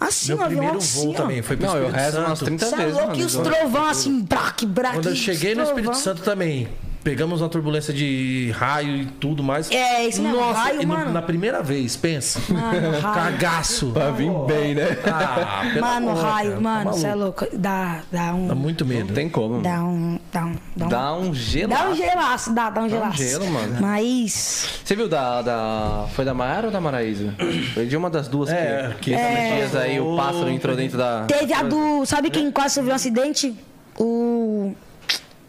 Assim, 0.00 0.28
Meu 0.32 0.38
o 0.38 0.42
avião 0.42 0.58
primeiro 0.58 0.78
assim, 0.78 1.04
voo 1.04 1.10
ó. 1.12 1.16
também 1.16 1.42
foi 1.42 1.56
pro 1.56 1.66
Não, 1.66 1.76
eu 1.76 1.82
Espírito 1.84 2.04
rezo 2.04 2.18
umas 2.18 2.38
Santo. 2.40 2.44
30 2.46 2.66
Cê 2.66 2.74
é 2.74 2.78
vezes, 2.78 2.92
louco, 2.94 3.08
mano. 3.10 3.20
e 3.20 3.24
os 3.24 3.34
Eu- 3.34 3.42
trovão 3.44 3.84
assim, 3.86 4.20
braque, 4.20 4.66
braque. 4.66 4.94
Quando 4.96 5.08
eu 5.10 5.14
cheguei 5.14 5.54
no 5.54 5.62
Espírito. 5.62 5.94
Santo 5.96 6.22
também, 6.22 6.66
pegamos 7.02 7.40
uma 7.40 7.48
turbulência 7.48 7.92
de 7.92 8.50
raio 8.56 8.96
e 8.96 9.06
tudo 9.06 9.42
mais. 9.42 9.70
É, 9.70 10.06
isso 10.06 10.22
mesmo, 10.22 10.38
Nossa, 10.38 10.60
raio, 10.60 10.82
no- 10.82 10.88
mano. 10.88 11.12
na 11.12 11.22
primeira 11.22 11.62
vez, 11.62 11.96
pensa. 11.96 12.40
Mano, 12.52 12.98
raio. 13.00 13.14
Cagaço. 13.14 13.90
Pra 13.92 14.10
vir 14.10 14.30
bem, 14.46 14.74
né? 14.74 14.96
Ah, 15.04 15.62
Mano, 15.80 16.10
amor, 16.10 16.22
raio, 16.22 16.48
cara, 16.50 16.60
mano, 16.60 16.84
tá 16.84 16.92
você 16.96 17.06
é 17.06 17.14
louco. 17.14 17.46
Dá, 17.52 18.00
dá 18.10 18.34
um. 18.34 18.48
Dá 18.48 18.54
muito 18.54 18.84
medo. 18.86 19.08
Não 19.08 19.14
tem 19.14 19.28
como, 19.28 19.60
mano. 19.60 19.62
Dá 19.62 19.82
um. 19.84 20.18
Dá 20.32 20.44
um. 20.44 20.54
Dá 20.76 20.86
um, 20.86 20.88
Dá 20.88 21.14
um 21.14 21.34
gelo. 21.34 21.68
dá 21.68 21.88
um 21.90 21.94
gelaço, 21.94 22.54
dá, 22.54 22.70
dá 22.70 22.80
um 22.82 22.88
Dá 22.88 22.96
um 22.96 23.00
gelaço. 23.00 23.16
gelo, 23.22 23.46
mano. 23.50 23.76
Mas. 23.80 24.80
Você 24.84 24.94
viu 24.96 25.08
da, 25.08 25.42
da. 25.42 26.06
Foi 26.14 26.24
da 26.24 26.32
Maiara 26.34 26.66
ou 26.68 26.72
da 26.72 26.80
Maraísa? 26.80 27.34
Foi 27.74 27.86
de 27.86 27.96
uma 27.96 28.08
das 28.10 28.28
duas 28.28 28.48
É, 28.50 28.94
que. 29.00 29.10
que- 29.10 29.20
esses 29.20 29.54
dias 29.56 29.76
aí 29.76 30.00
o 30.00 30.16
pássaro 30.16 30.48
entrou 30.48 30.76
dentro 30.76 30.96
da. 30.98 31.24
Teve 31.24 31.52
a 31.52 31.62
do. 31.62 32.06
Sabe 32.06 32.30
quem 32.30 32.50
quase 32.50 32.74
sofreu 32.74 32.92
um 32.92 32.96
acidente? 32.96 33.54
O. 33.98 34.72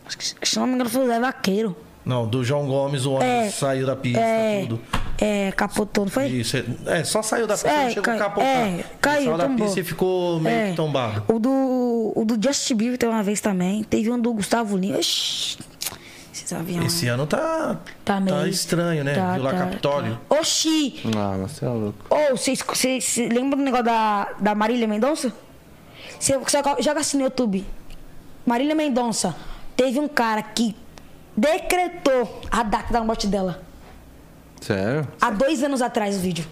acho 0.05 0.17
que, 0.17 0.47
Se 0.47 0.59
não 0.59 0.67
me 0.67 0.73
engano, 0.75 0.89
foi 0.89 1.03
o 1.03 1.07
Zé 1.07 1.19
Vaqueiro. 1.19 1.75
Não, 2.05 2.27
do 2.27 2.43
João 2.43 2.67
Gomes, 2.67 3.05
o 3.05 3.13
ônibus 3.13 3.33
É, 3.33 3.49
saiu 3.49 3.85
da 3.85 3.95
pista, 3.95 4.19
É. 4.19 4.61
tudo. 4.63 4.81
É, 5.21 5.53
capotou, 5.53 6.03
não 6.03 6.11
foi? 6.11 6.27
Isso, 6.27 6.57
é, 6.57 6.65
é, 6.87 7.03
só 7.05 7.21
saiu 7.21 7.47
da 7.47 7.53
pista, 7.53 7.69
É, 7.69 7.87
chegou 7.89 8.03
cai- 8.03 8.15
a 8.17 8.19
capotar. 8.19 8.45
é, 8.45 8.83
caiu, 8.99 9.23
Saiu 9.25 9.37
da 9.37 9.43
tombou. 9.47 9.65
pista 9.65 9.79
e 9.79 9.83
ficou 9.85 10.39
meio 10.41 10.55
É. 10.55 10.69
que 10.71 10.75
tombado. 10.75 11.23
O 11.33 11.39
do. 11.39 12.11
O 12.15 12.25
do 12.25 12.37
Justin 12.45 12.75
Bieber 12.75 12.97
teve 12.97 13.11
uma 13.11 13.23
vez 13.23 13.39
também. 13.39 13.83
Teve 13.85 14.11
um 14.11 14.19
do 14.19 14.33
Gustavo 14.33 14.75
Lima. 14.75 14.97
Oxi. 14.97 15.57
Esses 16.33 16.51
aviões. 16.51 16.93
Esse 16.93 17.07
ano 17.07 17.25
tá, 17.25 17.77
Tá 18.03 18.19
meio. 18.19 18.47
estranho, 18.47 19.03
né? 19.05 19.13
Tá, 19.13 19.33
Viu 19.35 19.43
lá 19.43 19.51
tá, 19.51 19.57
Capitólio. 19.59 20.19
tá. 20.27 20.35
Oxi! 20.39 20.99
Ah, 21.15 21.37
você 21.47 21.63
é 21.63 21.69
louco. 21.69 22.05
Ô, 22.09 22.35
vocês 22.35 22.59
vocês- 22.61 23.17
lembram 23.31 23.57
do 23.59 23.63
negócio 23.63 23.85
da, 23.85 24.27
da 24.41 24.53
Marília 24.55 24.87
Mendonça? 24.87 25.31
Você 26.19 26.33
joga 26.79 26.99
assim 26.99 27.17
no 27.17 27.23
YouTube. 27.23 27.63
Marília 28.45 28.75
Mendonça. 28.75 29.33
Teve 29.75 29.99
um 29.99 30.07
cara 30.07 30.41
que 30.43 30.75
decretou 31.35 32.41
a 32.51 32.63
data 32.63 32.93
da 32.93 33.03
morte 33.03 33.27
dela. 33.27 33.61
Sério? 34.61 35.07
Há 35.19 35.29
dois 35.31 35.63
anos 35.63 35.81
atrás 35.81 36.15
o 36.15 36.19
vídeo. 36.19 36.45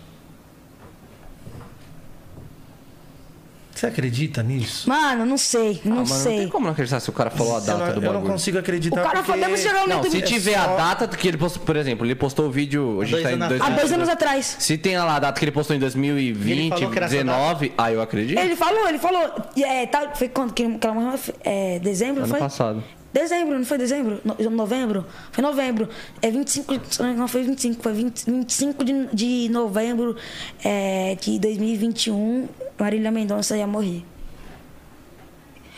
Você 3.73 3.87
acredita 3.87 4.43
nisso? 4.43 4.87
Mano, 4.87 5.25
não 5.25 5.39
sei, 5.39 5.81
não 5.83 5.97
ah, 5.97 5.99
mas 6.01 6.09
não 6.09 6.17
sei. 6.17 6.37
tem 6.39 6.49
como 6.49 6.65
não 6.65 6.71
acreditar 6.71 6.99
se 6.99 7.09
o 7.09 7.13
cara 7.13 7.31
falou 7.31 7.55
a 7.55 7.59
eu 7.59 7.61
data 7.65 7.79
não, 7.79 7.85
do 7.85 7.91
eu 7.93 8.01
bagulho. 8.01 8.19
não 8.25 8.31
consigo 8.31 8.59
acreditar. 8.59 9.01
O 9.01 9.03
cara 9.03 9.23
porque... 9.23 9.39
jogar 9.57 9.87
no 9.87 9.87
Não, 9.87 10.03
se 10.03 10.21
tiver 10.21 10.55
a 10.55 10.67
data 10.67 11.07
que 11.07 11.27
ele 11.27 11.37
postou, 11.37 11.63
por 11.63 11.75
exemplo, 11.75 12.05
ele 12.05 12.13
postou 12.13 12.45
o 12.45 12.51
vídeo. 12.51 13.01
A 13.01 13.05
gente 13.05 13.11
Dois 13.13 13.23
tá 13.23 13.31
em 13.31 13.33
anos 13.33 13.47
dois- 13.47 13.61
Há 13.61 13.69
dois 13.69 13.91
anos 13.93 14.09
atrás. 14.09 14.55
Se 14.59 14.77
tem 14.77 14.95
lá 14.99 15.15
a 15.15 15.19
data 15.19 15.39
que 15.39 15.43
ele 15.45 15.51
postou 15.51 15.73
em 15.73 15.77
Ele 15.77 15.85
2020, 15.85 16.69
falou 16.69 16.91
que 16.91 16.97
era 16.97 17.05
essa 17.07 17.15
19, 17.15 17.73
aí 17.75 17.93
eu 17.95 18.01
acredito. 18.03 18.37
Ele 18.37 18.55
falou, 18.55 18.87
ele 18.87 18.99
falou. 18.99 19.33
É, 19.57 19.87
tá, 19.87 20.11
foi 20.13 20.29
quando 20.29 20.53
que 20.53 20.77
que 20.77 20.85
ela 20.85 20.95
morreu? 20.95 21.19
É, 21.43 21.79
dezembro, 21.79 22.21
Ano 22.23 22.29
foi? 22.29 22.39
passado. 22.39 22.83
Dezembro, 23.13 23.57
não 23.57 23.65
foi 23.65 23.77
dezembro? 23.77 24.21
No- 24.23 24.49
novembro? 24.51 25.05
Foi 25.31 25.43
novembro. 25.43 25.89
É 26.21 26.31
25, 26.31 26.77
de- 26.77 27.03
não 27.15 27.27
foi 27.27 27.43
25, 27.43 27.83
foi 27.83 27.93
20, 27.93 28.23
25 28.25 28.83
de, 28.83 29.07
de 29.13 29.49
novembro 29.49 30.15
é, 30.63 31.15
de 31.19 31.37
2021, 31.39 32.47
Marília 32.79 33.11
Mendonça 33.11 33.57
ia 33.57 33.67
morrer. 33.67 34.03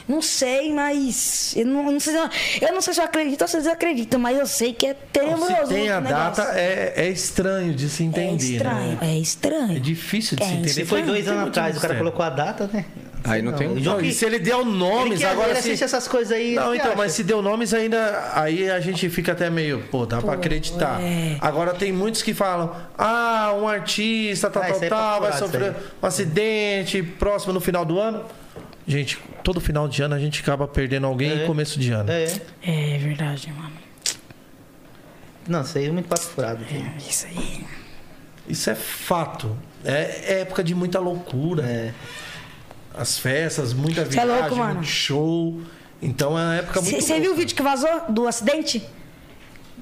Não 0.08 0.22
sei, 0.22 0.74
mas. 0.74 1.54
Eu 1.56 1.66
não, 1.66 1.92
não 1.92 2.00
sei, 2.00 2.14
se 2.14 2.20
eu- 2.66 2.74
não 2.74 2.82
sei 2.82 2.94
se 2.94 3.00
eu 3.00 3.06
acredito 3.06 3.42
ou 3.42 3.48
se 3.48 3.54
vocês 3.54 3.68
acreditam, 3.68 4.20
mas 4.20 4.38
eu 4.38 4.46
sei 4.46 4.74
que 4.74 4.86
é 4.88 4.94
tenebroso. 4.94 5.48
Se 5.68 5.74
tem 5.74 5.90
a 5.90 6.00
data, 6.00 6.42
é, 6.56 6.94
é 6.96 7.10
estranho 7.10 7.74
de 7.74 7.88
se 7.90 8.04
É 8.04 8.06
entender, 8.08 8.44
estranho, 8.56 8.92
né? 8.92 8.98
é 9.02 9.18
estranho. 9.18 9.78
É 9.78 9.80
difícil 9.80 10.36
de 10.38 10.44
É, 10.44 10.46
se 10.48 10.52
entender. 10.54 10.68
se 10.70 10.74
Se 10.74 10.86
foi 10.86 11.00
Não, 11.02 11.08
dois 11.08 11.24
tem 11.26 11.34
anos 11.34 11.48
atrás, 11.50 11.78
o 11.78 11.80
cara 11.80 11.96
colocou 11.96 12.26
a 12.26 12.30
data, 12.30 12.70
né? 12.72 12.86
Aí 13.26 13.42
não 13.42 13.54
tem- 13.54 13.68
O 13.70 13.76
Não, 13.76 13.82
João 13.82 14.02
e 14.02 14.10
que- 14.10 14.14
se 14.14 14.26
ele 14.26 14.38
deu 14.38 14.60
ele 14.60 14.72
nomes, 14.72 15.20
que- 15.20 15.26
agora 15.26 15.52
ele 15.52 15.62
se... 15.78 15.82
essas 15.82 16.06
coisas 16.10 16.34
aí. 16.36 16.56
Não, 16.56 16.72
que 16.72 16.76
então, 16.80 16.88
acha? 16.90 16.98
mas 16.98 17.14
se 17.14 17.24
deu 17.24 17.42
nomes 17.42 17.74
ainda, 17.74 18.32
aí 18.36 18.70
a 18.70 18.82
gente 18.82 19.10
fica 19.10 19.32
até 19.32 19.50
meio, 19.50 19.80
pô, 19.90 20.06
dá 20.06 20.22
pra 20.22 20.34
acreditar. 20.34 21.02
é. 21.02 21.38
Agora 21.40 21.74
tem 21.74 21.94
muitos 21.94 22.22
que 22.22 22.34
falam, 22.34 22.76
ah, 22.98 23.54
um 23.58 23.66
artista, 23.66 24.50
tal, 24.50 24.64
Ah, 24.64 24.68
tal, 24.68 24.84
é 24.84 24.88
tal, 24.90 25.22
vai 25.22 25.32
sofrer 25.38 25.74
um 26.02 26.06
acidente 26.06 27.02
próximo 27.02 27.54
no 27.54 27.62
final 27.62 27.86
do 27.86 27.98
ano. 27.98 28.26
Gente, 28.88 29.18
todo 29.44 29.62
final 29.62 29.88
de 29.88 30.02
ano 30.02 30.14
a 30.16 30.20
gente 30.20 30.42
acaba 30.42 30.68
perdendo 30.68 31.08
alguém 31.08 31.32
É. 31.32 31.44
em 31.44 31.48
começo 31.48 31.80
de 31.80 31.92
ano. 31.92 32.12
É. 32.12 32.26
É 32.62 32.98
verdade, 32.98 33.52
mano. 33.54 33.72
Não, 35.48 35.62
isso 35.62 35.78
aí 35.78 35.88
é 35.88 35.92
muito 35.92 36.08
papo 36.08 36.22
furado. 36.22 36.64
filho. 36.66 36.92
Isso 36.98 37.26
aí. 37.28 37.66
Isso 38.48 38.70
é 38.70 38.76
fato. 38.76 39.58
É, 39.86 40.34
é 40.36 40.40
época 40.42 40.64
de 40.64 40.74
muita 40.76 41.00
loucura. 41.00 41.64
É. 41.66 41.94
As 42.96 43.18
festas, 43.18 43.74
muita 43.74 44.02
é 44.02 44.06
viagem, 44.06 44.36
louco, 44.40 44.56
mano. 44.56 44.76
muito 44.76 44.88
show. 44.88 45.62
Então 46.02 46.38
é 46.38 46.44
uma 46.44 46.56
época 46.56 46.82
muito 46.82 47.02
Você 47.02 47.20
viu 47.20 47.32
o 47.32 47.36
vídeo 47.36 47.56
que 47.56 47.62
vazou 47.64 47.90
do 48.10 48.28
acidente? 48.28 48.84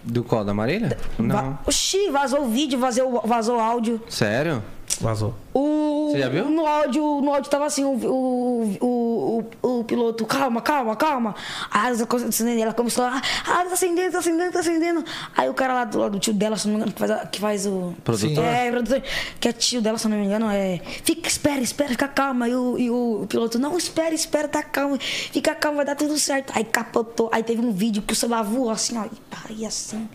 Do 0.03 0.23
qual? 0.23 0.43
Da 0.45 0.53
Marília? 0.53 0.97
Não. 1.19 1.35
Va 1.35 1.59
Oxi, 1.65 2.09
vazou 2.09 2.45
o 2.45 2.49
vídeo, 2.49 2.79
vazou, 2.79 3.21
vazou 3.25 3.57
o 3.57 3.59
áudio. 3.59 4.01
Sério? 4.09 4.63
Vazou. 5.01 5.33
O, 5.53 6.09
Você 6.11 6.19
já 6.19 6.29
viu? 6.29 6.49
No 6.49 6.65
áudio, 6.65 7.21
no 7.21 7.33
áudio 7.33 7.49
tava 7.49 7.65
assim, 7.65 7.83
o, 7.83 7.89
o, 7.89 8.77
o, 8.79 9.43
o, 9.61 9.79
o 9.79 9.83
piloto, 9.83 10.25
calma, 10.25 10.61
calma, 10.61 10.95
calma. 10.95 11.35
Aí 11.69 11.87
ela 11.93 12.05
começou 12.05 12.25
a 12.27 12.29
acender, 12.29 12.59
ela 12.59 12.73
começou 12.73 13.03
a. 13.03 13.17
Ah, 13.17 13.65
tá 13.65 13.73
acendendo, 13.73 14.11
tá 14.11 14.19
acendendo, 14.19 14.51
tá 14.51 14.59
acendendo. 14.59 15.03
Aí 15.35 15.49
o 15.49 15.53
cara 15.53 15.73
lá 15.73 15.83
do 15.85 15.97
lado 15.99 16.11
do 16.13 16.19
tio 16.19 16.33
dela, 16.33 16.55
se 16.57 16.67
não 16.67 16.75
me 16.75 16.77
engano, 16.81 16.93
que 16.93 16.99
faz, 16.99 17.11
a- 17.11 17.25
que 17.27 17.39
faz 17.39 17.65
o. 17.65 17.93
Produtor? 18.03 18.43
É, 18.43 18.71
produtor. 18.71 19.03
Que 19.39 19.47
é 19.49 19.53
tio 19.53 19.81
dela, 19.81 19.97
se 19.97 20.07
não 20.07 20.17
me 20.17 20.25
engano, 20.25 20.49
é. 20.49 20.79
Fica, 21.03 21.27
espera, 21.27 21.59
espera, 21.61 21.89
fica 21.89 22.07
calma. 22.07 22.47
E 22.47 22.55
o, 22.55 22.77
e 22.77 22.89
o 22.89 23.25
piloto, 23.27 23.57
não, 23.59 23.77
espera, 23.77 24.13
espera, 24.15 24.47
tá 24.47 24.61
calmo. 24.63 24.97
Fica 24.99 25.53
calmo, 25.55 25.77
vai 25.77 25.85
dar 25.85 25.95
tudo 25.95 26.17
certo. 26.17 26.53
Aí 26.55 26.63
capotou. 26.63 27.29
Aí 27.31 27.43
teve 27.43 27.61
um 27.61 27.71
vídeo 27.71 28.01
que 28.01 28.13
o 28.13 28.15
celular 28.15 28.43
voou 28.43 28.69
assim, 28.69 28.97
ó. 28.97 29.05
E 29.49 29.65
assim. 29.65 30.07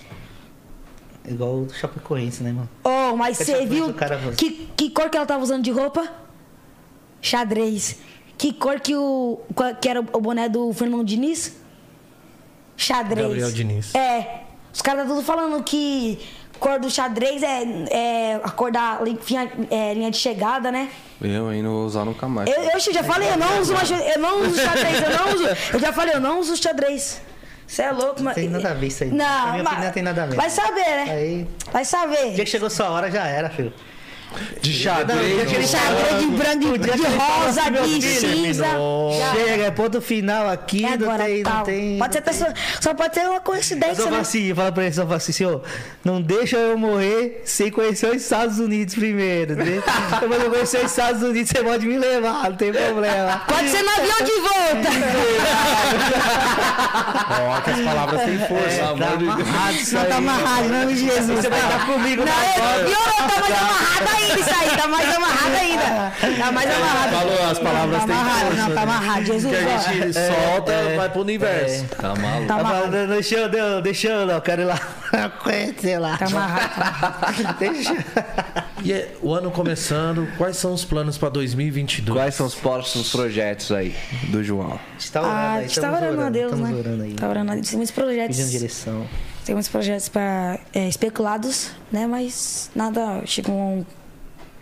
Igual 1.28 1.62
o 1.62 1.64
do 1.66 1.74
Chapecoense, 1.74 2.42
né, 2.42 2.52
mano? 2.52 2.68
Oh, 2.84 3.16
mas 3.16 3.38
você 3.38 3.66
viu 3.66 3.92
cara- 3.94 4.18
que, 4.36 4.68
que 4.76 4.90
cor 4.90 5.10
que 5.10 5.16
ela 5.16 5.26
tava 5.26 5.42
usando 5.42 5.62
de 5.62 5.70
roupa? 5.70 6.06
Xadrez. 7.20 7.96
Que 8.38 8.52
cor 8.52 8.80
que 8.80 8.94
o 8.94 9.40
que 9.80 9.88
era 9.88 10.00
o 10.00 10.20
boné 10.20 10.48
do 10.48 10.72
Fernando 10.72 11.04
Diniz? 11.04 11.56
Xadrez. 12.76 13.26
Gabriel 13.26 13.50
Diniz. 13.52 13.94
É. 13.94 14.42
Os 14.72 14.82
caras 14.82 15.04
tá 15.04 15.08
tudo 15.08 15.22
falando 15.22 15.62
que 15.64 16.18
cor 16.60 16.78
do 16.78 16.90
xadrez 16.90 17.42
é, 17.42 17.62
é 17.90 18.40
a 18.42 18.50
cor 18.50 18.70
da 18.70 19.00
linha, 19.00 19.50
é, 19.70 19.94
linha 19.94 20.10
de 20.10 20.18
chegada, 20.18 20.70
né? 20.70 20.90
Eu 21.20 21.48
aí 21.48 21.62
não 21.62 21.70
vou 21.70 21.86
usar 21.86 22.04
nunca 22.04 22.28
mais. 22.28 22.48
Eu, 22.48 22.62
eu 22.62 22.80
já 22.80 23.02
falei, 23.02 23.30
eu 23.30 23.36
não 23.38 23.60
uso 23.60 23.72
mais, 23.72 23.90
eu 23.90 24.18
não 24.18 24.42
uso 24.42 24.60
xadrez, 24.60 25.02
eu 25.02 25.10
não 25.10 25.34
uso. 25.34 25.44
Eu 25.72 25.80
já 25.80 25.92
falei, 25.92 26.14
eu 26.14 26.20
não 26.20 26.40
uso 26.40 26.56
xadrez. 26.56 27.22
Você 27.66 27.82
é 27.82 27.90
louco, 27.90 28.22
mas. 28.22 28.34
tem 28.34 28.48
nada 28.48 28.70
a 28.70 28.74
ver 28.74 28.86
isso 28.86 29.02
aí. 29.04 29.10
Não, 29.10 29.48
mas- 29.62 29.66
opinião, 29.66 29.92
tem 29.92 30.02
nada 30.02 30.22
a 30.22 30.26
ver. 30.26 30.36
Vai 30.36 30.48
saber, 30.50 30.84
né? 30.84 31.06
Aí, 31.10 31.46
Vai 31.72 31.84
saber. 31.84 32.26
o 32.28 32.34
dia 32.34 32.44
que 32.44 32.50
chegou 32.50 32.70
sua 32.70 32.90
hora 32.90 33.10
já 33.10 33.26
era, 33.26 33.50
filho. 33.50 33.72
De 34.60 34.70
Não, 34.70 34.78
xadrez. 34.78 35.52
eu- 35.52 35.62
Xadrez 35.66 36.18
de 36.20 36.26
branco, 36.26 36.78
de, 36.78 36.90
de 36.90 37.02
rosa, 37.16 37.70
de 37.70 38.02
cinza. 38.02 38.66
Chega, 39.34 39.64
é 39.64 39.70
ponto 39.70 40.00
final 40.02 40.48
aqui, 40.50 40.84
É 40.84 40.96
não 40.96 41.08
agora, 41.10 41.24
tem, 41.24 41.42
não 41.42 41.62
tem. 41.62 41.98
Pode 41.98 42.12
ser 42.12 42.18
até 42.18 42.32
só, 42.32 42.46
só 42.80 42.92
pode 42.94 43.14
ter 43.14 43.20
uma 43.26 43.36
Eu 43.36 43.40
coincidência, 43.40 44.04
só 44.04 44.10
né? 44.10 44.18
assim, 44.20 44.54
fala 44.54 44.72
pra 44.72 44.84
ele, 44.84 44.92
só 44.94 45.04
fala 45.04 45.16
assim, 45.16 45.32
senhor, 45.32 45.62
não 46.04 46.20
deixa 46.20 46.56
eu 46.58 46.76
morrer 46.76 47.40
sem 47.46 47.70
conhecer 47.70 48.10
os 48.10 48.20
Estados 48.22 48.58
Unidos 48.58 48.94
primeiro. 48.94 49.56
né? 49.56 49.82
Quando 50.18 50.34
eu 50.42 50.50
conhecer 50.50 50.84
os 50.84 50.90
Estados 50.90 51.22
Unidos, 51.22 51.50
você 51.50 51.62
pode 51.62 51.86
me 51.86 51.96
levar, 51.98 52.50
não 52.50 52.56
tem 52.56 52.72
problema. 52.72 53.42
Pode 53.48 53.68
ser 53.70 53.82
no 53.82 53.90
avião 53.90 54.18
de 54.22 54.32
volta. 54.40 54.88
Ó, 57.48 57.60
que 57.60 57.70
as 57.70 57.80
palavras 57.80 58.22
têm 58.22 58.38
força. 58.40 58.76
Tá 58.78 58.90
amarrado 58.90 59.74
isso 59.76 59.94
Não, 59.94 60.02
aí. 60.02 60.08
tá 60.08 60.16
amarrado, 60.16 60.64
em 60.64 60.68
nome 60.68 60.94
de 60.94 61.00
Jesus. 61.06 61.40
Você 61.40 61.48
vai 61.48 61.60
estar 61.60 61.86
comigo 61.86 62.24
Não, 62.24 62.32
na 62.32 62.32
eu- 62.32 62.96
tá 63.26 63.40
mais 63.40 63.54
amarrado 63.60 64.15
ainda 64.16 64.40
isso 64.40 64.50
aí. 64.54 64.76
Tá 64.76 64.88
mais 64.88 65.14
amarrado 65.14 65.54
ainda. 65.56 66.12
Tá 66.38 66.52
mais 66.52 66.70
amarrado. 66.70 67.12
Falou, 67.12 67.50
as 67.50 67.58
palavras 67.58 68.00
Tá 68.00 68.06
têm 68.06 68.16
amarrado, 68.16 68.46
força. 68.46 68.62
não, 68.68 68.74
tá 68.74 68.82
amarrado. 68.82 69.24
Jesus, 69.26 69.56
Que 69.56 69.64
a 69.64 69.78
gente 69.92 70.12
solta, 70.14 70.96
vai 70.96 71.08
pro 71.10 71.20
universo. 71.22 71.84
Tá 71.84 72.14
maluco. 72.14 72.46
Tá 72.46 72.54
Tá 72.54 72.60
amarrado. 72.60 72.90
falando, 72.92 73.08
deixa 73.82 74.08
eu, 74.08 74.42
quero 74.42 74.62
ir 74.62 74.64
lá 74.64 74.80
conhecer 75.42 75.98
lá. 75.98 76.16
Tá 76.18 76.26
amarrado. 76.26 77.56
Deixa. 77.58 78.04
E 78.82 78.92
é, 78.92 79.14
o 79.22 79.32
ano 79.32 79.50
começando, 79.50 80.28
quais 80.36 80.56
são 80.56 80.72
os 80.72 80.84
planos 80.84 81.16
pra 81.18 81.28
2022? 81.28 82.16
Quais 82.16 82.34
são 82.34 82.46
os 82.46 82.54
próximos 82.54 83.10
projetos 83.10 83.72
aí 83.72 83.94
do 84.28 84.42
João? 84.44 84.72
A 84.74 84.98
gente 84.98 85.12
tá 85.12 85.20
orando 85.22 85.34
Ah, 85.36 85.38
a 85.40 85.52
aí, 85.54 85.62
gente 85.68 85.80
tá 85.80 85.86
estamos 85.88 86.00
orando 86.02 86.22
a 86.22 86.30
Deus, 86.30 86.52
né? 86.58 86.74
orando 86.78 87.02
aí. 87.02 87.12
Tá 87.14 87.28
orando 87.28 87.52
a 87.52 87.54
Deus. 87.54 87.68
Tem 87.68 87.76
muitos 87.76 87.94
projetos. 87.94 88.36
Pedindo 88.36 88.50
direção. 88.52 89.06
Tem 89.44 89.54
muitos 89.54 89.70
projetos 89.70 90.08
para 90.08 90.58
especulados, 90.74 91.70
né? 91.92 92.06
Mas 92.06 92.70
nada 92.74 93.22
chegou 93.26 93.54
a 93.54 93.95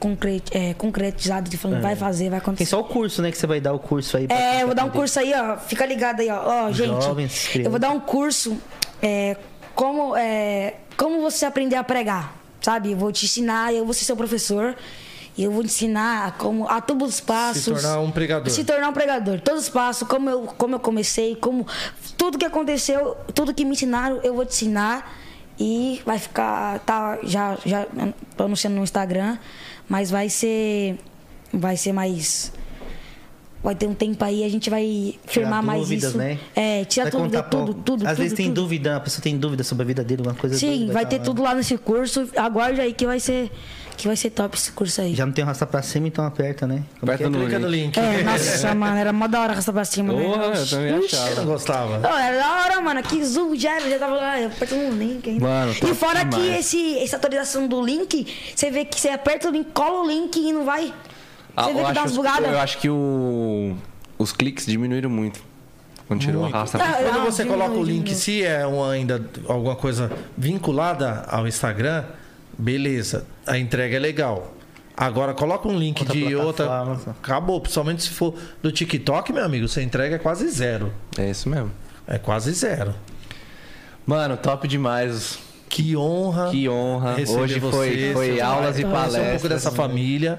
um 0.08 0.10
concre- 0.10 0.42
é, 0.50 0.74
concretizado 0.74 1.48
de 1.48 1.56
falando 1.56 1.80
vai 1.80 1.96
fazer, 1.96 2.24
vai 2.30 2.38
Tem 2.40 2.44
acontecer. 2.44 2.70
só 2.70 2.80
o 2.80 2.84
curso, 2.84 3.22
né? 3.22 3.30
Que 3.30 3.38
você 3.38 3.46
vai 3.46 3.60
dar 3.60 3.72
o 3.72 3.78
curso 3.78 4.16
aí. 4.16 4.26
É, 4.28 4.62
eu 4.62 4.66
vou 4.66 4.74
dar 4.74 4.84
um 4.84 4.90
curso 4.90 5.18
aí, 5.18 5.32
ó. 5.34 5.56
Fica 5.56 5.84
ligado 5.86 6.20
aí, 6.20 6.28
ó. 6.30 6.66
Ó, 6.66 6.72
gente, 6.72 7.02
Jovens, 7.04 7.54
eu 7.56 7.70
vou 7.70 7.78
dar 7.78 7.90
um 7.90 8.00
curso 8.00 8.56
é, 9.02 9.36
como, 9.74 10.16
é, 10.16 10.74
como 10.96 11.20
você 11.20 11.44
aprender 11.46 11.76
a 11.76 11.84
pregar, 11.84 12.34
sabe? 12.60 12.92
Eu 12.92 12.96
vou 12.96 13.10
te 13.12 13.24
ensinar, 13.24 13.72
eu 13.74 13.84
vou 13.84 13.94
ser 13.94 14.04
seu 14.04 14.16
professor. 14.16 14.76
E 15.36 15.42
eu 15.42 15.50
vou 15.50 15.62
te 15.62 15.66
ensinar 15.66 16.36
como 16.38 16.68
a 16.68 16.80
todos 16.80 17.14
os 17.14 17.20
passos. 17.20 17.64
tornar 17.82 17.98
um 17.98 18.12
pregador. 18.12 18.48
Se 18.50 18.62
tornar 18.62 18.88
um 18.88 18.92
pregador. 18.92 19.40
Todos 19.40 19.62
os 19.64 19.68
passos, 19.68 20.06
como 20.06 20.30
eu, 20.30 20.42
como 20.56 20.76
eu 20.76 20.78
comecei, 20.78 21.34
como 21.34 21.66
tudo 22.16 22.38
que 22.38 22.44
aconteceu, 22.44 23.16
tudo 23.34 23.52
que 23.52 23.64
me 23.64 23.72
ensinaram, 23.72 24.20
eu 24.22 24.32
vou 24.32 24.46
te 24.46 24.52
ensinar. 24.54 25.12
E 25.58 26.00
vai 26.06 26.18
ficar. 26.20 26.78
Tá, 26.80 27.18
já, 27.24 27.56
já 27.66 27.86
tô 28.36 28.44
anunciando 28.44 28.76
no 28.76 28.84
Instagram, 28.84 29.36
mas 29.88 30.10
vai 30.10 30.28
ser. 30.28 30.96
Vai 31.52 31.76
ser 31.76 31.92
mais. 31.92 32.52
Vai 33.62 33.74
ter 33.74 33.86
um 33.86 33.94
tempo 33.94 34.22
aí, 34.22 34.44
a 34.44 34.48
gente 34.50 34.68
vai 34.68 35.14
firmar 35.26 35.62
mais 35.62 35.80
dúvidas, 35.80 36.10
isso. 36.10 36.18
né? 36.18 36.38
É, 36.54 36.84
Vai 36.84 37.10
dúvida, 37.10 37.10
contar 37.10 37.42
tudo, 37.44 37.64
pouco. 37.64 37.80
tudo. 37.82 38.02
Às 38.06 38.10
tudo, 38.12 38.22
vezes 38.22 38.36
tem 38.36 38.46
tudo. 38.48 38.60
dúvida, 38.60 38.96
a 38.96 39.00
pessoa 39.00 39.22
tem 39.22 39.38
dúvida 39.38 39.64
sobre 39.64 39.84
a 39.84 39.86
vida 39.86 40.04
dele, 40.04 40.20
alguma 40.20 40.38
coisa 40.38 40.58
Sim, 40.58 40.70
dele, 40.80 40.92
vai 40.92 41.04
tá 41.04 41.10
ter 41.10 41.18
lá. 41.18 41.24
tudo 41.24 41.42
lá 41.42 41.54
nesse 41.54 41.78
curso. 41.78 42.28
Aguarde 42.36 42.82
aí 42.82 42.92
que 42.92 43.06
vai 43.06 43.18
ser. 43.18 43.50
Que 43.96 44.08
vai 44.08 44.16
ser 44.16 44.30
top 44.30 44.56
esse 44.56 44.72
curso 44.72 45.00
aí. 45.00 45.14
Já 45.14 45.24
não 45.24 45.32
tem 45.32 45.44
raça 45.44 45.64
pra 45.66 45.80
cima, 45.80 46.08
então 46.08 46.24
aperta, 46.26 46.66
né? 46.66 46.82
Como 46.98 47.12
Aperta 47.12 47.16
que 47.16 47.24
é? 47.24 47.28
no 47.28 47.38
Clica 47.44 47.58
no 47.60 47.68
link. 47.68 47.96
É, 47.96 48.22
nossa, 48.24 48.74
mano, 48.74 48.96
era 48.96 49.12
mó 49.12 49.26
da 49.28 49.40
hora 49.40 49.52
arrastar 49.52 49.72
pra 49.74 49.84
cima, 49.84 50.12
né? 50.12 50.22
Porra, 50.24 50.44
eu 50.46 50.66
também 50.68 50.94
achava. 51.04 51.30
Eu 51.30 51.36
não 51.36 51.44
gostava. 51.46 51.98
Não, 51.98 52.18
era 52.18 52.36
da 52.36 52.52
hora, 52.64 52.80
mano. 52.80 53.00
Aqui 53.00 53.24
zoom 53.24 53.54
já 53.54 53.76
era, 53.76 53.88
já 53.88 53.98
tava 53.98 54.14
lá, 54.16 54.44
apertando 54.46 54.80
um 54.80 54.98
link 54.98 55.30
ainda. 55.30 55.44
Mano, 55.44 55.72
e 55.72 55.94
fora 55.94 56.24
que 56.24 56.36
demais. 56.36 56.58
esse, 56.66 56.98
essa 56.98 57.16
atualização 57.16 57.66
do 57.68 57.80
link, 57.80 58.26
você 58.54 58.70
vê 58.70 58.84
que 58.84 59.00
você 59.00 59.10
aperta 59.10 59.48
o 59.48 59.52
link, 59.52 59.68
cola 59.72 60.02
o 60.02 60.06
link 60.08 60.36
e 60.36 60.52
não 60.52 60.64
vai. 60.64 60.86
Você 60.86 60.92
Ah, 61.56 61.64
vê 61.66 61.70
eu, 61.70 61.74
que 61.76 61.80
dá 61.82 61.88
umas 61.88 61.98
acho, 61.98 62.14
bugadas. 62.14 62.50
eu 62.50 62.58
acho 62.58 62.78
que 62.78 62.90
o, 62.90 63.76
os 64.18 64.32
cliques 64.32 64.66
diminuíram 64.66 65.08
muito. 65.08 65.40
Quando 66.08 66.20
tirou 66.20 66.44
a 66.44 66.48
raça. 66.48 66.76
Ah, 66.82 66.98
Quando 67.12 67.24
você 67.24 67.44
coloca 67.46 67.72
o 67.76 67.82
link, 67.82 68.12
se 68.14 68.42
é 68.44 68.66
um, 68.66 68.84
ainda 68.84 69.24
alguma 69.48 69.74
coisa 69.76 70.10
vinculada 70.36 71.24
ao 71.28 71.46
Instagram, 71.48 72.04
beleza, 72.58 73.26
a 73.46 73.58
entrega 73.58 73.96
é 73.96 73.98
legal. 73.98 74.54
Agora 74.96 75.34
coloca 75.34 75.66
um 75.66 75.76
link 75.76 76.00
Outra 76.00 76.14
de 76.14 76.36
outra. 76.36 76.92
Acabou. 77.10 77.60
Principalmente 77.60 78.04
se 78.04 78.10
for 78.10 78.34
do 78.62 78.70
TikTok, 78.70 79.32
meu 79.32 79.44
amigo, 79.44 79.66
você 79.66 79.82
entrega 79.82 80.16
é 80.16 80.18
quase 80.18 80.48
zero. 80.48 80.92
É 81.18 81.28
isso 81.28 81.48
mesmo. 81.48 81.72
É 82.06 82.16
quase 82.16 82.52
zero. 82.52 82.94
Mano, 84.06 84.36
top 84.36 84.68
demais. 84.68 85.38
Que 85.68 85.96
honra. 85.96 86.50
Que 86.50 86.68
honra. 86.68 87.16
Hoje 87.16 87.58
foi, 87.58 87.70
você, 87.90 88.10
foi 88.12 88.40
aulas 88.40 88.78
e 88.78 88.82
conhecer 88.82 88.86
um 88.86 88.90
pouco 88.90 89.12
palestras. 89.12 89.50
dessa 89.50 89.72
família, 89.72 90.38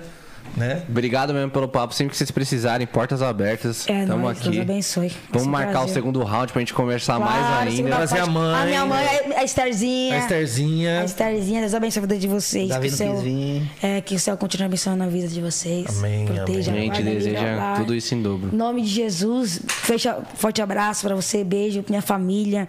né? 0.55 0.83
Obrigado 0.87 1.33
mesmo 1.33 1.51
pelo 1.51 1.67
papo. 1.67 1.93
Sempre 1.93 2.11
que 2.11 2.17
vocês 2.17 2.31
precisarem, 2.31 2.87
portas 2.87 3.21
abertas. 3.21 3.87
É, 3.87 4.05
Tamo 4.05 4.23
nóis, 4.23 4.37
aqui. 4.39 4.51
Deus 4.51 4.61
abençoe. 4.61 5.11
Vamos 5.31 5.47
marcar 5.47 5.69
o 5.69 5.73
prazer. 5.73 5.93
segundo 5.93 6.23
round 6.23 6.51
pra 6.51 6.59
gente 6.59 6.73
conversar 6.73 7.17
Claro, 7.17 7.31
mais 7.31 7.79
ainda. 7.79 7.95
Trazer 7.95 8.19
a 8.19 8.25
mãe. 8.25 8.61
A 8.61 8.65
minha 8.65 8.85
mãe, 8.85 9.05
a 9.35 9.43
Estherzinha. 9.43 10.15
A 10.15 10.17
Estherzinha. 10.19 11.01
A 11.01 11.05
Estherzinha, 11.05 11.61
Deus 11.61 11.73
abençoe 11.73 11.99
a 11.99 12.01
vida 12.01 12.17
de 12.17 12.27
vocês. 12.27 12.69
Davi 12.69 12.87
que, 12.87 12.93
o 12.93 12.97
céu, 12.97 13.23
é, 13.81 14.01
que 14.01 14.15
o 14.15 14.19
céu 14.19 14.37
continue 14.37 14.65
abençoando 14.65 15.03
a 15.03 15.07
vida 15.07 15.27
de 15.27 15.41
vocês. 15.41 15.99
Amém, 15.99 16.25
Proteja, 16.25 16.71
A 16.71 16.75
gente 16.75 17.03
deseja 17.03 17.75
tudo 17.77 17.93
isso 17.93 18.13
em 18.15 18.21
dobro. 18.21 18.49
Em 18.53 18.55
nome 18.55 18.81
de 18.81 18.89
Jesus, 18.89 19.61
fecha, 19.67 20.17
forte 20.35 20.61
abraço 20.61 21.05
pra 21.05 21.15
você, 21.15 21.43
beijo, 21.43 21.83
minha 21.89 22.01
família, 22.01 22.67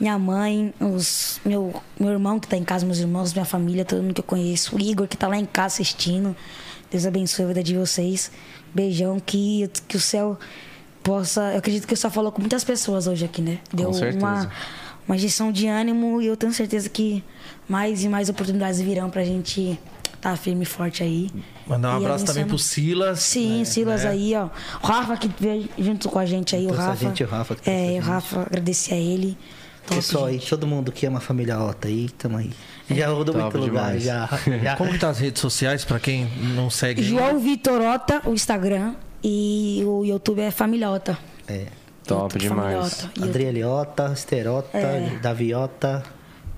minha 0.00 0.18
mãe, 0.18 0.72
os, 0.80 1.40
meu, 1.44 1.74
meu 1.98 2.10
irmão 2.10 2.38
que 2.38 2.48
tá 2.48 2.56
em 2.56 2.64
casa, 2.64 2.84
meus 2.84 2.98
irmãos, 2.98 3.32
minha 3.32 3.44
família, 3.44 3.84
todo 3.84 4.02
mundo 4.02 4.14
que 4.14 4.20
eu 4.20 4.24
conheço, 4.24 4.76
o 4.76 4.80
Igor 4.80 5.06
que 5.06 5.16
tá 5.16 5.28
lá 5.28 5.36
em 5.36 5.46
casa 5.46 5.74
assistindo. 5.74 6.34
Deus 6.90 7.06
abençoe 7.06 7.44
a 7.44 7.48
vida 7.48 7.62
de 7.62 7.76
vocês. 7.76 8.30
Beijão, 8.74 9.18
que, 9.20 9.68
que 9.86 9.96
o 9.96 10.00
céu 10.00 10.38
possa. 11.02 11.52
Eu 11.52 11.58
acredito 11.58 11.86
que 11.86 11.94
o 11.94 11.96
céu 11.96 12.10
falou 12.10 12.32
com 12.32 12.40
muitas 12.40 12.64
pessoas 12.64 13.06
hoje 13.06 13.24
aqui, 13.24 13.42
né? 13.42 13.58
Deu 13.72 13.92
certeza. 13.92 14.18
uma, 14.18 14.50
uma 15.06 15.16
injeção 15.16 15.50
de 15.52 15.66
ânimo 15.66 16.20
e 16.20 16.26
eu 16.26 16.36
tenho 16.36 16.52
certeza 16.52 16.88
que 16.88 17.22
mais 17.68 18.04
e 18.04 18.08
mais 18.08 18.28
oportunidades 18.28 18.80
virão 18.80 19.10
pra 19.10 19.24
gente 19.24 19.78
tá 20.20 20.34
firme 20.36 20.62
e 20.64 20.66
forte 20.66 21.02
aí. 21.02 21.30
Mandar 21.66 21.96
um 21.96 22.00
E 22.00 22.04
abraço 22.04 22.24
também 22.24 22.44
pro 22.44 22.58
Silas. 22.58 23.20
Sim, 23.20 23.58
né? 23.60 23.64
Silas 23.64 24.02
né? 24.04 24.10
aí, 24.10 24.34
ó. 24.34 24.48
O 24.82 24.86
Rafa 24.86 25.16
que 25.16 25.30
veio 25.38 25.68
junto 25.78 26.08
com 26.08 26.18
a 26.18 26.26
gente 26.26 26.56
aí, 26.56 26.64
o 26.64 26.68
Trouxe 26.68 26.82
a 26.82 26.86
Rafa. 26.88 27.04
gente, 27.06 27.22
o 27.24 27.26
Rafa 27.28 27.56
É, 27.66 27.98
o. 27.98 28.02
Rafa, 28.02 28.40
agradecer 28.42 28.94
a 28.94 28.96
ele. 28.98 29.36
Top, 29.86 29.94
Pessoal 30.00 30.24
aí, 30.26 30.34
gente. 30.34 30.50
todo 30.50 30.66
mundo 30.66 30.90
que 30.92 31.06
ama 31.06 31.18
a 31.18 31.20
família 31.20 31.58
Ota 31.62 31.88
aí, 31.88 32.08
tamo 32.10 32.36
aí. 32.36 32.50
Já 32.90 33.08
rodou 33.08 33.34
Top 33.34 33.56
muito 33.56 33.58
lugar, 33.58 33.96
demais. 33.98 34.02
já. 34.02 34.28
já. 34.62 34.76
Como 34.76 34.92
que 34.92 34.98
tá 34.98 35.10
as 35.10 35.18
redes 35.18 35.40
sociais 35.40 35.84
pra 35.84 35.98
quem 36.00 36.26
não 36.54 36.70
segue? 36.70 37.02
ainda? 37.02 37.10
João 37.20 37.38
Vitorota, 37.38 38.22
o 38.24 38.32
Instagram. 38.32 38.94
E 39.22 39.82
o 39.84 40.04
YouTube 40.04 40.40
é 40.40 40.50
Familhota. 40.50 41.18
É. 41.48 41.66
Top 42.06 42.22
YouTube 42.34 42.40
demais. 42.40 42.94
Familhota. 43.02 43.24
Adrieliota, 43.24 44.10
Esterota, 44.12 44.78
É. 44.78 45.18
Daviota. 45.20 46.02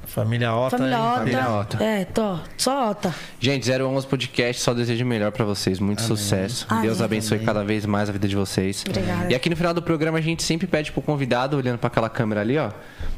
Família 0.06 0.52
Ota. 0.52 0.76
Família? 0.76 1.00
Ota. 1.00 1.18
Família 1.18 1.50
Ota. 1.50 1.84
É, 1.84 2.04
tô. 2.04 2.38
Só 2.56 2.90
Ota. 2.90 3.14
Gente, 3.38 3.70
011 3.70 4.06
Podcast, 4.06 4.60
só 4.60 4.74
desejo 4.74 5.04
o 5.04 5.08
melhor 5.08 5.30
pra 5.30 5.44
vocês. 5.44 5.78
Muito 5.78 6.02
sucesso. 6.02 6.66
Amém. 6.68 6.82
Deus 6.82 7.00
abençoe 7.00 7.36
Amém. 7.36 7.46
cada 7.46 7.64
vez 7.64 7.86
mais 7.86 8.08
a 8.08 8.12
vida 8.12 8.26
de 8.26 8.34
vocês. 8.34 8.84
Obrigada. 8.88 9.30
E 9.30 9.34
aqui 9.34 9.48
no 9.48 9.56
final 9.56 9.72
do 9.72 9.80
programa 9.82 10.18
a 10.18 10.20
gente 10.20 10.42
sempre 10.42 10.66
pede 10.66 10.90
pro 10.90 11.00
convidado, 11.00 11.56
olhando 11.56 11.78
pra 11.78 11.86
aquela 11.86 12.10
câmera 12.10 12.40
ali, 12.40 12.58
ó, 12.58 12.70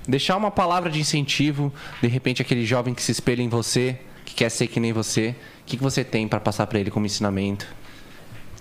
deixar 0.07 0.37
uma 0.37 0.51
palavra 0.51 0.91
de 0.91 1.01
incentivo, 1.01 1.73
de 2.03 2.09
repente 2.09 2.43
aquele 2.43 2.65
jovem 2.67 2.93
que 2.93 3.03
se 3.03 3.13
espelha 3.13 3.43
em 3.43 3.49
você, 3.49 3.99
que 4.25 4.35
quer 4.35 4.51
ser 4.51 4.67
que 4.67 4.79
nem 4.79 4.93
você. 4.93 5.35
O 5.63 5.65
que, 5.65 5.77
que 5.77 5.83
você 5.83 6.05
tem 6.05 6.29
pra 6.29 6.41
passar 6.41 6.67
pra 6.67 6.79
ele 6.79 6.91
como 6.91 7.07
ensinamento? 7.07 7.67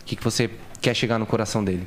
O 0.01 0.05
que, 0.05 0.15
que 0.15 0.23
você 0.23 0.49
quer 0.81 0.95
chegar 0.95 1.19
no 1.19 1.25
coração 1.25 1.63
dele? 1.63 1.85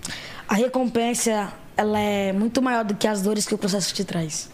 A 0.48 0.54
recompensa, 0.54 1.52
ela 1.76 1.98
é 1.98 2.32
muito 2.32 2.60
maior 2.60 2.84
do 2.84 2.94
que 2.94 3.06
as 3.06 3.22
dores 3.22 3.46
que 3.46 3.54
o 3.54 3.58
processo 3.58 3.94
te 3.94 4.04
traz. 4.04 4.50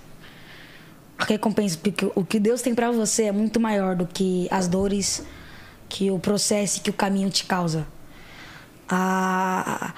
Recompensa, 1.26 1.78
porque 1.82 2.10
o 2.14 2.24
que 2.24 2.40
Deus 2.40 2.62
tem 2.62 2.74
pra 2.74 2.90
você 2.90 3.24
é 3.24 3.32
muito 3.32 3.60
maior 3.60 3.94
do 3.94 4.06
que 4.06 4.48
as 4.50 4.66
dores 4.66 5.22
que 5.88 6.10
o 6.10 6.18
processo 6.18 6.80
que 6.80 6.90
o 6.90 6.92
caminho 6.92 7.30
te 7.30 7.44
causa. 7.44 7.86
A, 8.88 9.92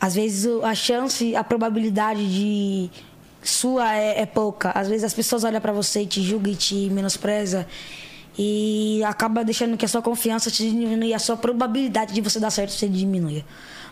às 0.00 0.14
vezes 0.14 0.46
a 0.62 0.74
chance, 0.74 1.36
a 1.36 1.44
probabilidade 1.44 2.26
de 2.26 2.90
sua 3.42 3.96
é, 3.96 4.22
é 4.22 4.26
pouca. 4.26 4.70
Às 4.70 4.88
vezes 4.88 5.04
as 5.04 5.14
pessoas 5.14 5.44
olham 5.44 5.60
pra 5.60 5.72
você 5.72 6.02
e 6.02 6.06
te 6.06 6.22
julgam 6.22 6.52
e 6.52 6.56
te 6.56 6.90
menospreza 6.90 7.66
e 8.38 9.02
acaba 9.04 9.44
deixando 9.44 9.76
que 9.76 9.84
a 9.84 9.88
sua 9.88 10.00
confiança 10.00 10.50
te 10.50 10.68
diminui, 10.68 11.08
e 11.08 11.14
a 11.14 11.18
sua 11.18 11.36
probabilidade 11.36 12.14
de 12.14 12.20
você 12.20 12.40
dar 12.40 12.50
certo 12.50 12.72
se 12.72 12.88
diminui. 12.88 13.44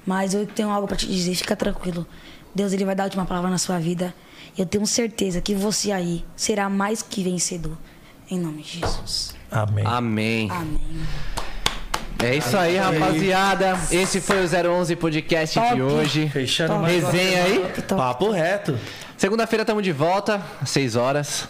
Mas 0.07 0.33
eu 0.33 0.47
tenho 0.47 0.71
algo 0.71 0.89
pra 0.89 0.97
te 0.97 1.07
dizer, 1.07 1.35
fica 1.35 1.55
tranquilo. 1.55 2.07
Deus 2.55 2.73
ele 2.73 2.85
vai 2.85 2.95
dar 2.95 3.05
a 3.05 3.07
última 3.07 3.27
palavra 3.27 3.51
na 3.51 3.59
sua 3.59 3.79
vida. 3.79 4.15
Eu 4.57 4.67
tenho 4.67 4.87
certeza 4.87 5.41
que 5.41 5.55
você 5.55 5.93
aí 5.93 6.25
será 6.37 6.69
mais 6.69 7.03
que 7.03 7.23
vencedor. 7.23 7.77
Em 8.31 8.39
nome 8.39 8.63
de 8.63 8.79
Jesus. 8.81 9.35
Amém. 9.51 9.85
Amém. 9.87 10.51
Amém. 10.51 10.81
É 12.23 12.37
isso 12.37 12.57
aí, 12.57 12.77
rapaziada. 12.77 13.79
Esse 13.91 14.21
foi 14.21 14.45
o 14.45 14.49
011 14.73 14.95
Podcast 14.97 15.59
de 15.59 15.67
Top. 15.67 15.83
hoje. 15.83 16.29
Fechando 16.29 16.75
Top. 16.75 16.83
mais 16.83 17.03
uma 17.03 17.11
Resenha 17.13 17.45
aí. 17.45 17.59
Top. 17.89 17.95
Papo 18.01 18.31
reto. 18.31 18.79
Segunda-feira 19.17 19.63
estamos 19.63 19.83
de 19.83 19.93
volta, 19.93 20.41
às 20.61 20.71
6 20.71 20.97
horas. 20.97 21.49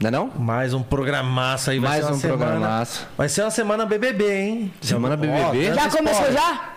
Não 0.00 0.08
é 0.08 0.10
não? 0.10 0.30
Mais 0.38 0.72
um 0.72 0.82
programaço 0.82 1.70
aí. 1.70 1.78
Vai 1.78 2.00
Mais 2.00 2.04
um 2.16 2.18
semana, 2.18 2.38
programaço. 2.46 3.06
Vai 3.16 3.28
ser 3.28 3.42
uma 3.42 3.50
semana 3.50 3.84
BBB, 3.86 4.32
hein? 4.32 4.74
Semana 4.80 5.16
BBB? 5.16 5.66
dando 5.66 5.74
Já 5.74 5.90
começou 5.90 6.22
spoiler. 6.22 6.32
já? 6.32 6.70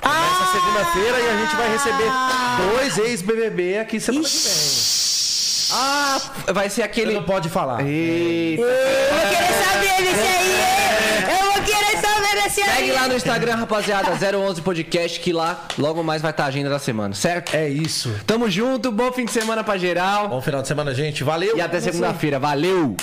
Começa 0.00 0.52
segunda-feira 0.52 1.20
e 1.20 1.28
a 1.28 1.36
gente 1.40 1.56
vai 1.56 1.72
receber 1.72 2.10
dois 2.72 2.98
ex-BBB 2.98 3.78
aqui 3.78 4.00
semana 4.00 4.24
que 4.24 4.30
vem. 4.34 4.99
Ah, 5.72 6.20
vai 6.52 6.68
ser 6.68 6.82
Ele 6.82 6.86
aquele. 6.90 7.14
não 7.14 7.22
pode 7.22 7.48
falar. 7.48 7.84
Eita. 7.86 8.62
Eu 8.62 9.14
vou 9.14 9.28
querer 9.28 9.64
saber 9.64 10.04
desse 10.04 10.28
aí. 10.28 11.36
Eu 11.38 11.44
vou 11.52 11.62
querer 11.62 12.00
saber 12.00 12.42
desse 12.42 12.62
aí. 12.62 12.76
Segue 12.76 12.92
lá 12.92 13.08
no 13.08 13.14
Instagram, 13.16 13.54
rapaziada, 13.56 14.10
011 14.38 14.62
Podcast, 14.62 15.20
que 15.20 15.32
lá 15.32 15.66
logo 15.78 16.02
mais 16.02 16.22
vai 16.22 16.30
estar 16.30 16.44
a 16.44 16.46
agenda 16.46 16.70
da 16.70 16.78
semana, 16.78 17.14
certo? 17.14 17.54
É 17.54 17.68
isso. 17.68 18.14
Tamo 18.26 18.50
junto, 18.50 18.90
bom 18.90 19.12
fim 19.12 19.24
de 19.24 19.32
semana 19.32 19.62
pra 19.64 19.76
geral. 19.78 20.28
Bom 20.28 20.40
final 20.40 20.62
de 20.62 20.68
semana, 20.68 20.94
gente. 20.94 21.22
Valeu. 21.24 21.56
E 21.56 21.60
até 21.60 21.80
segunda-feira. 21.80 22.38
Valeu! 22.38 22.96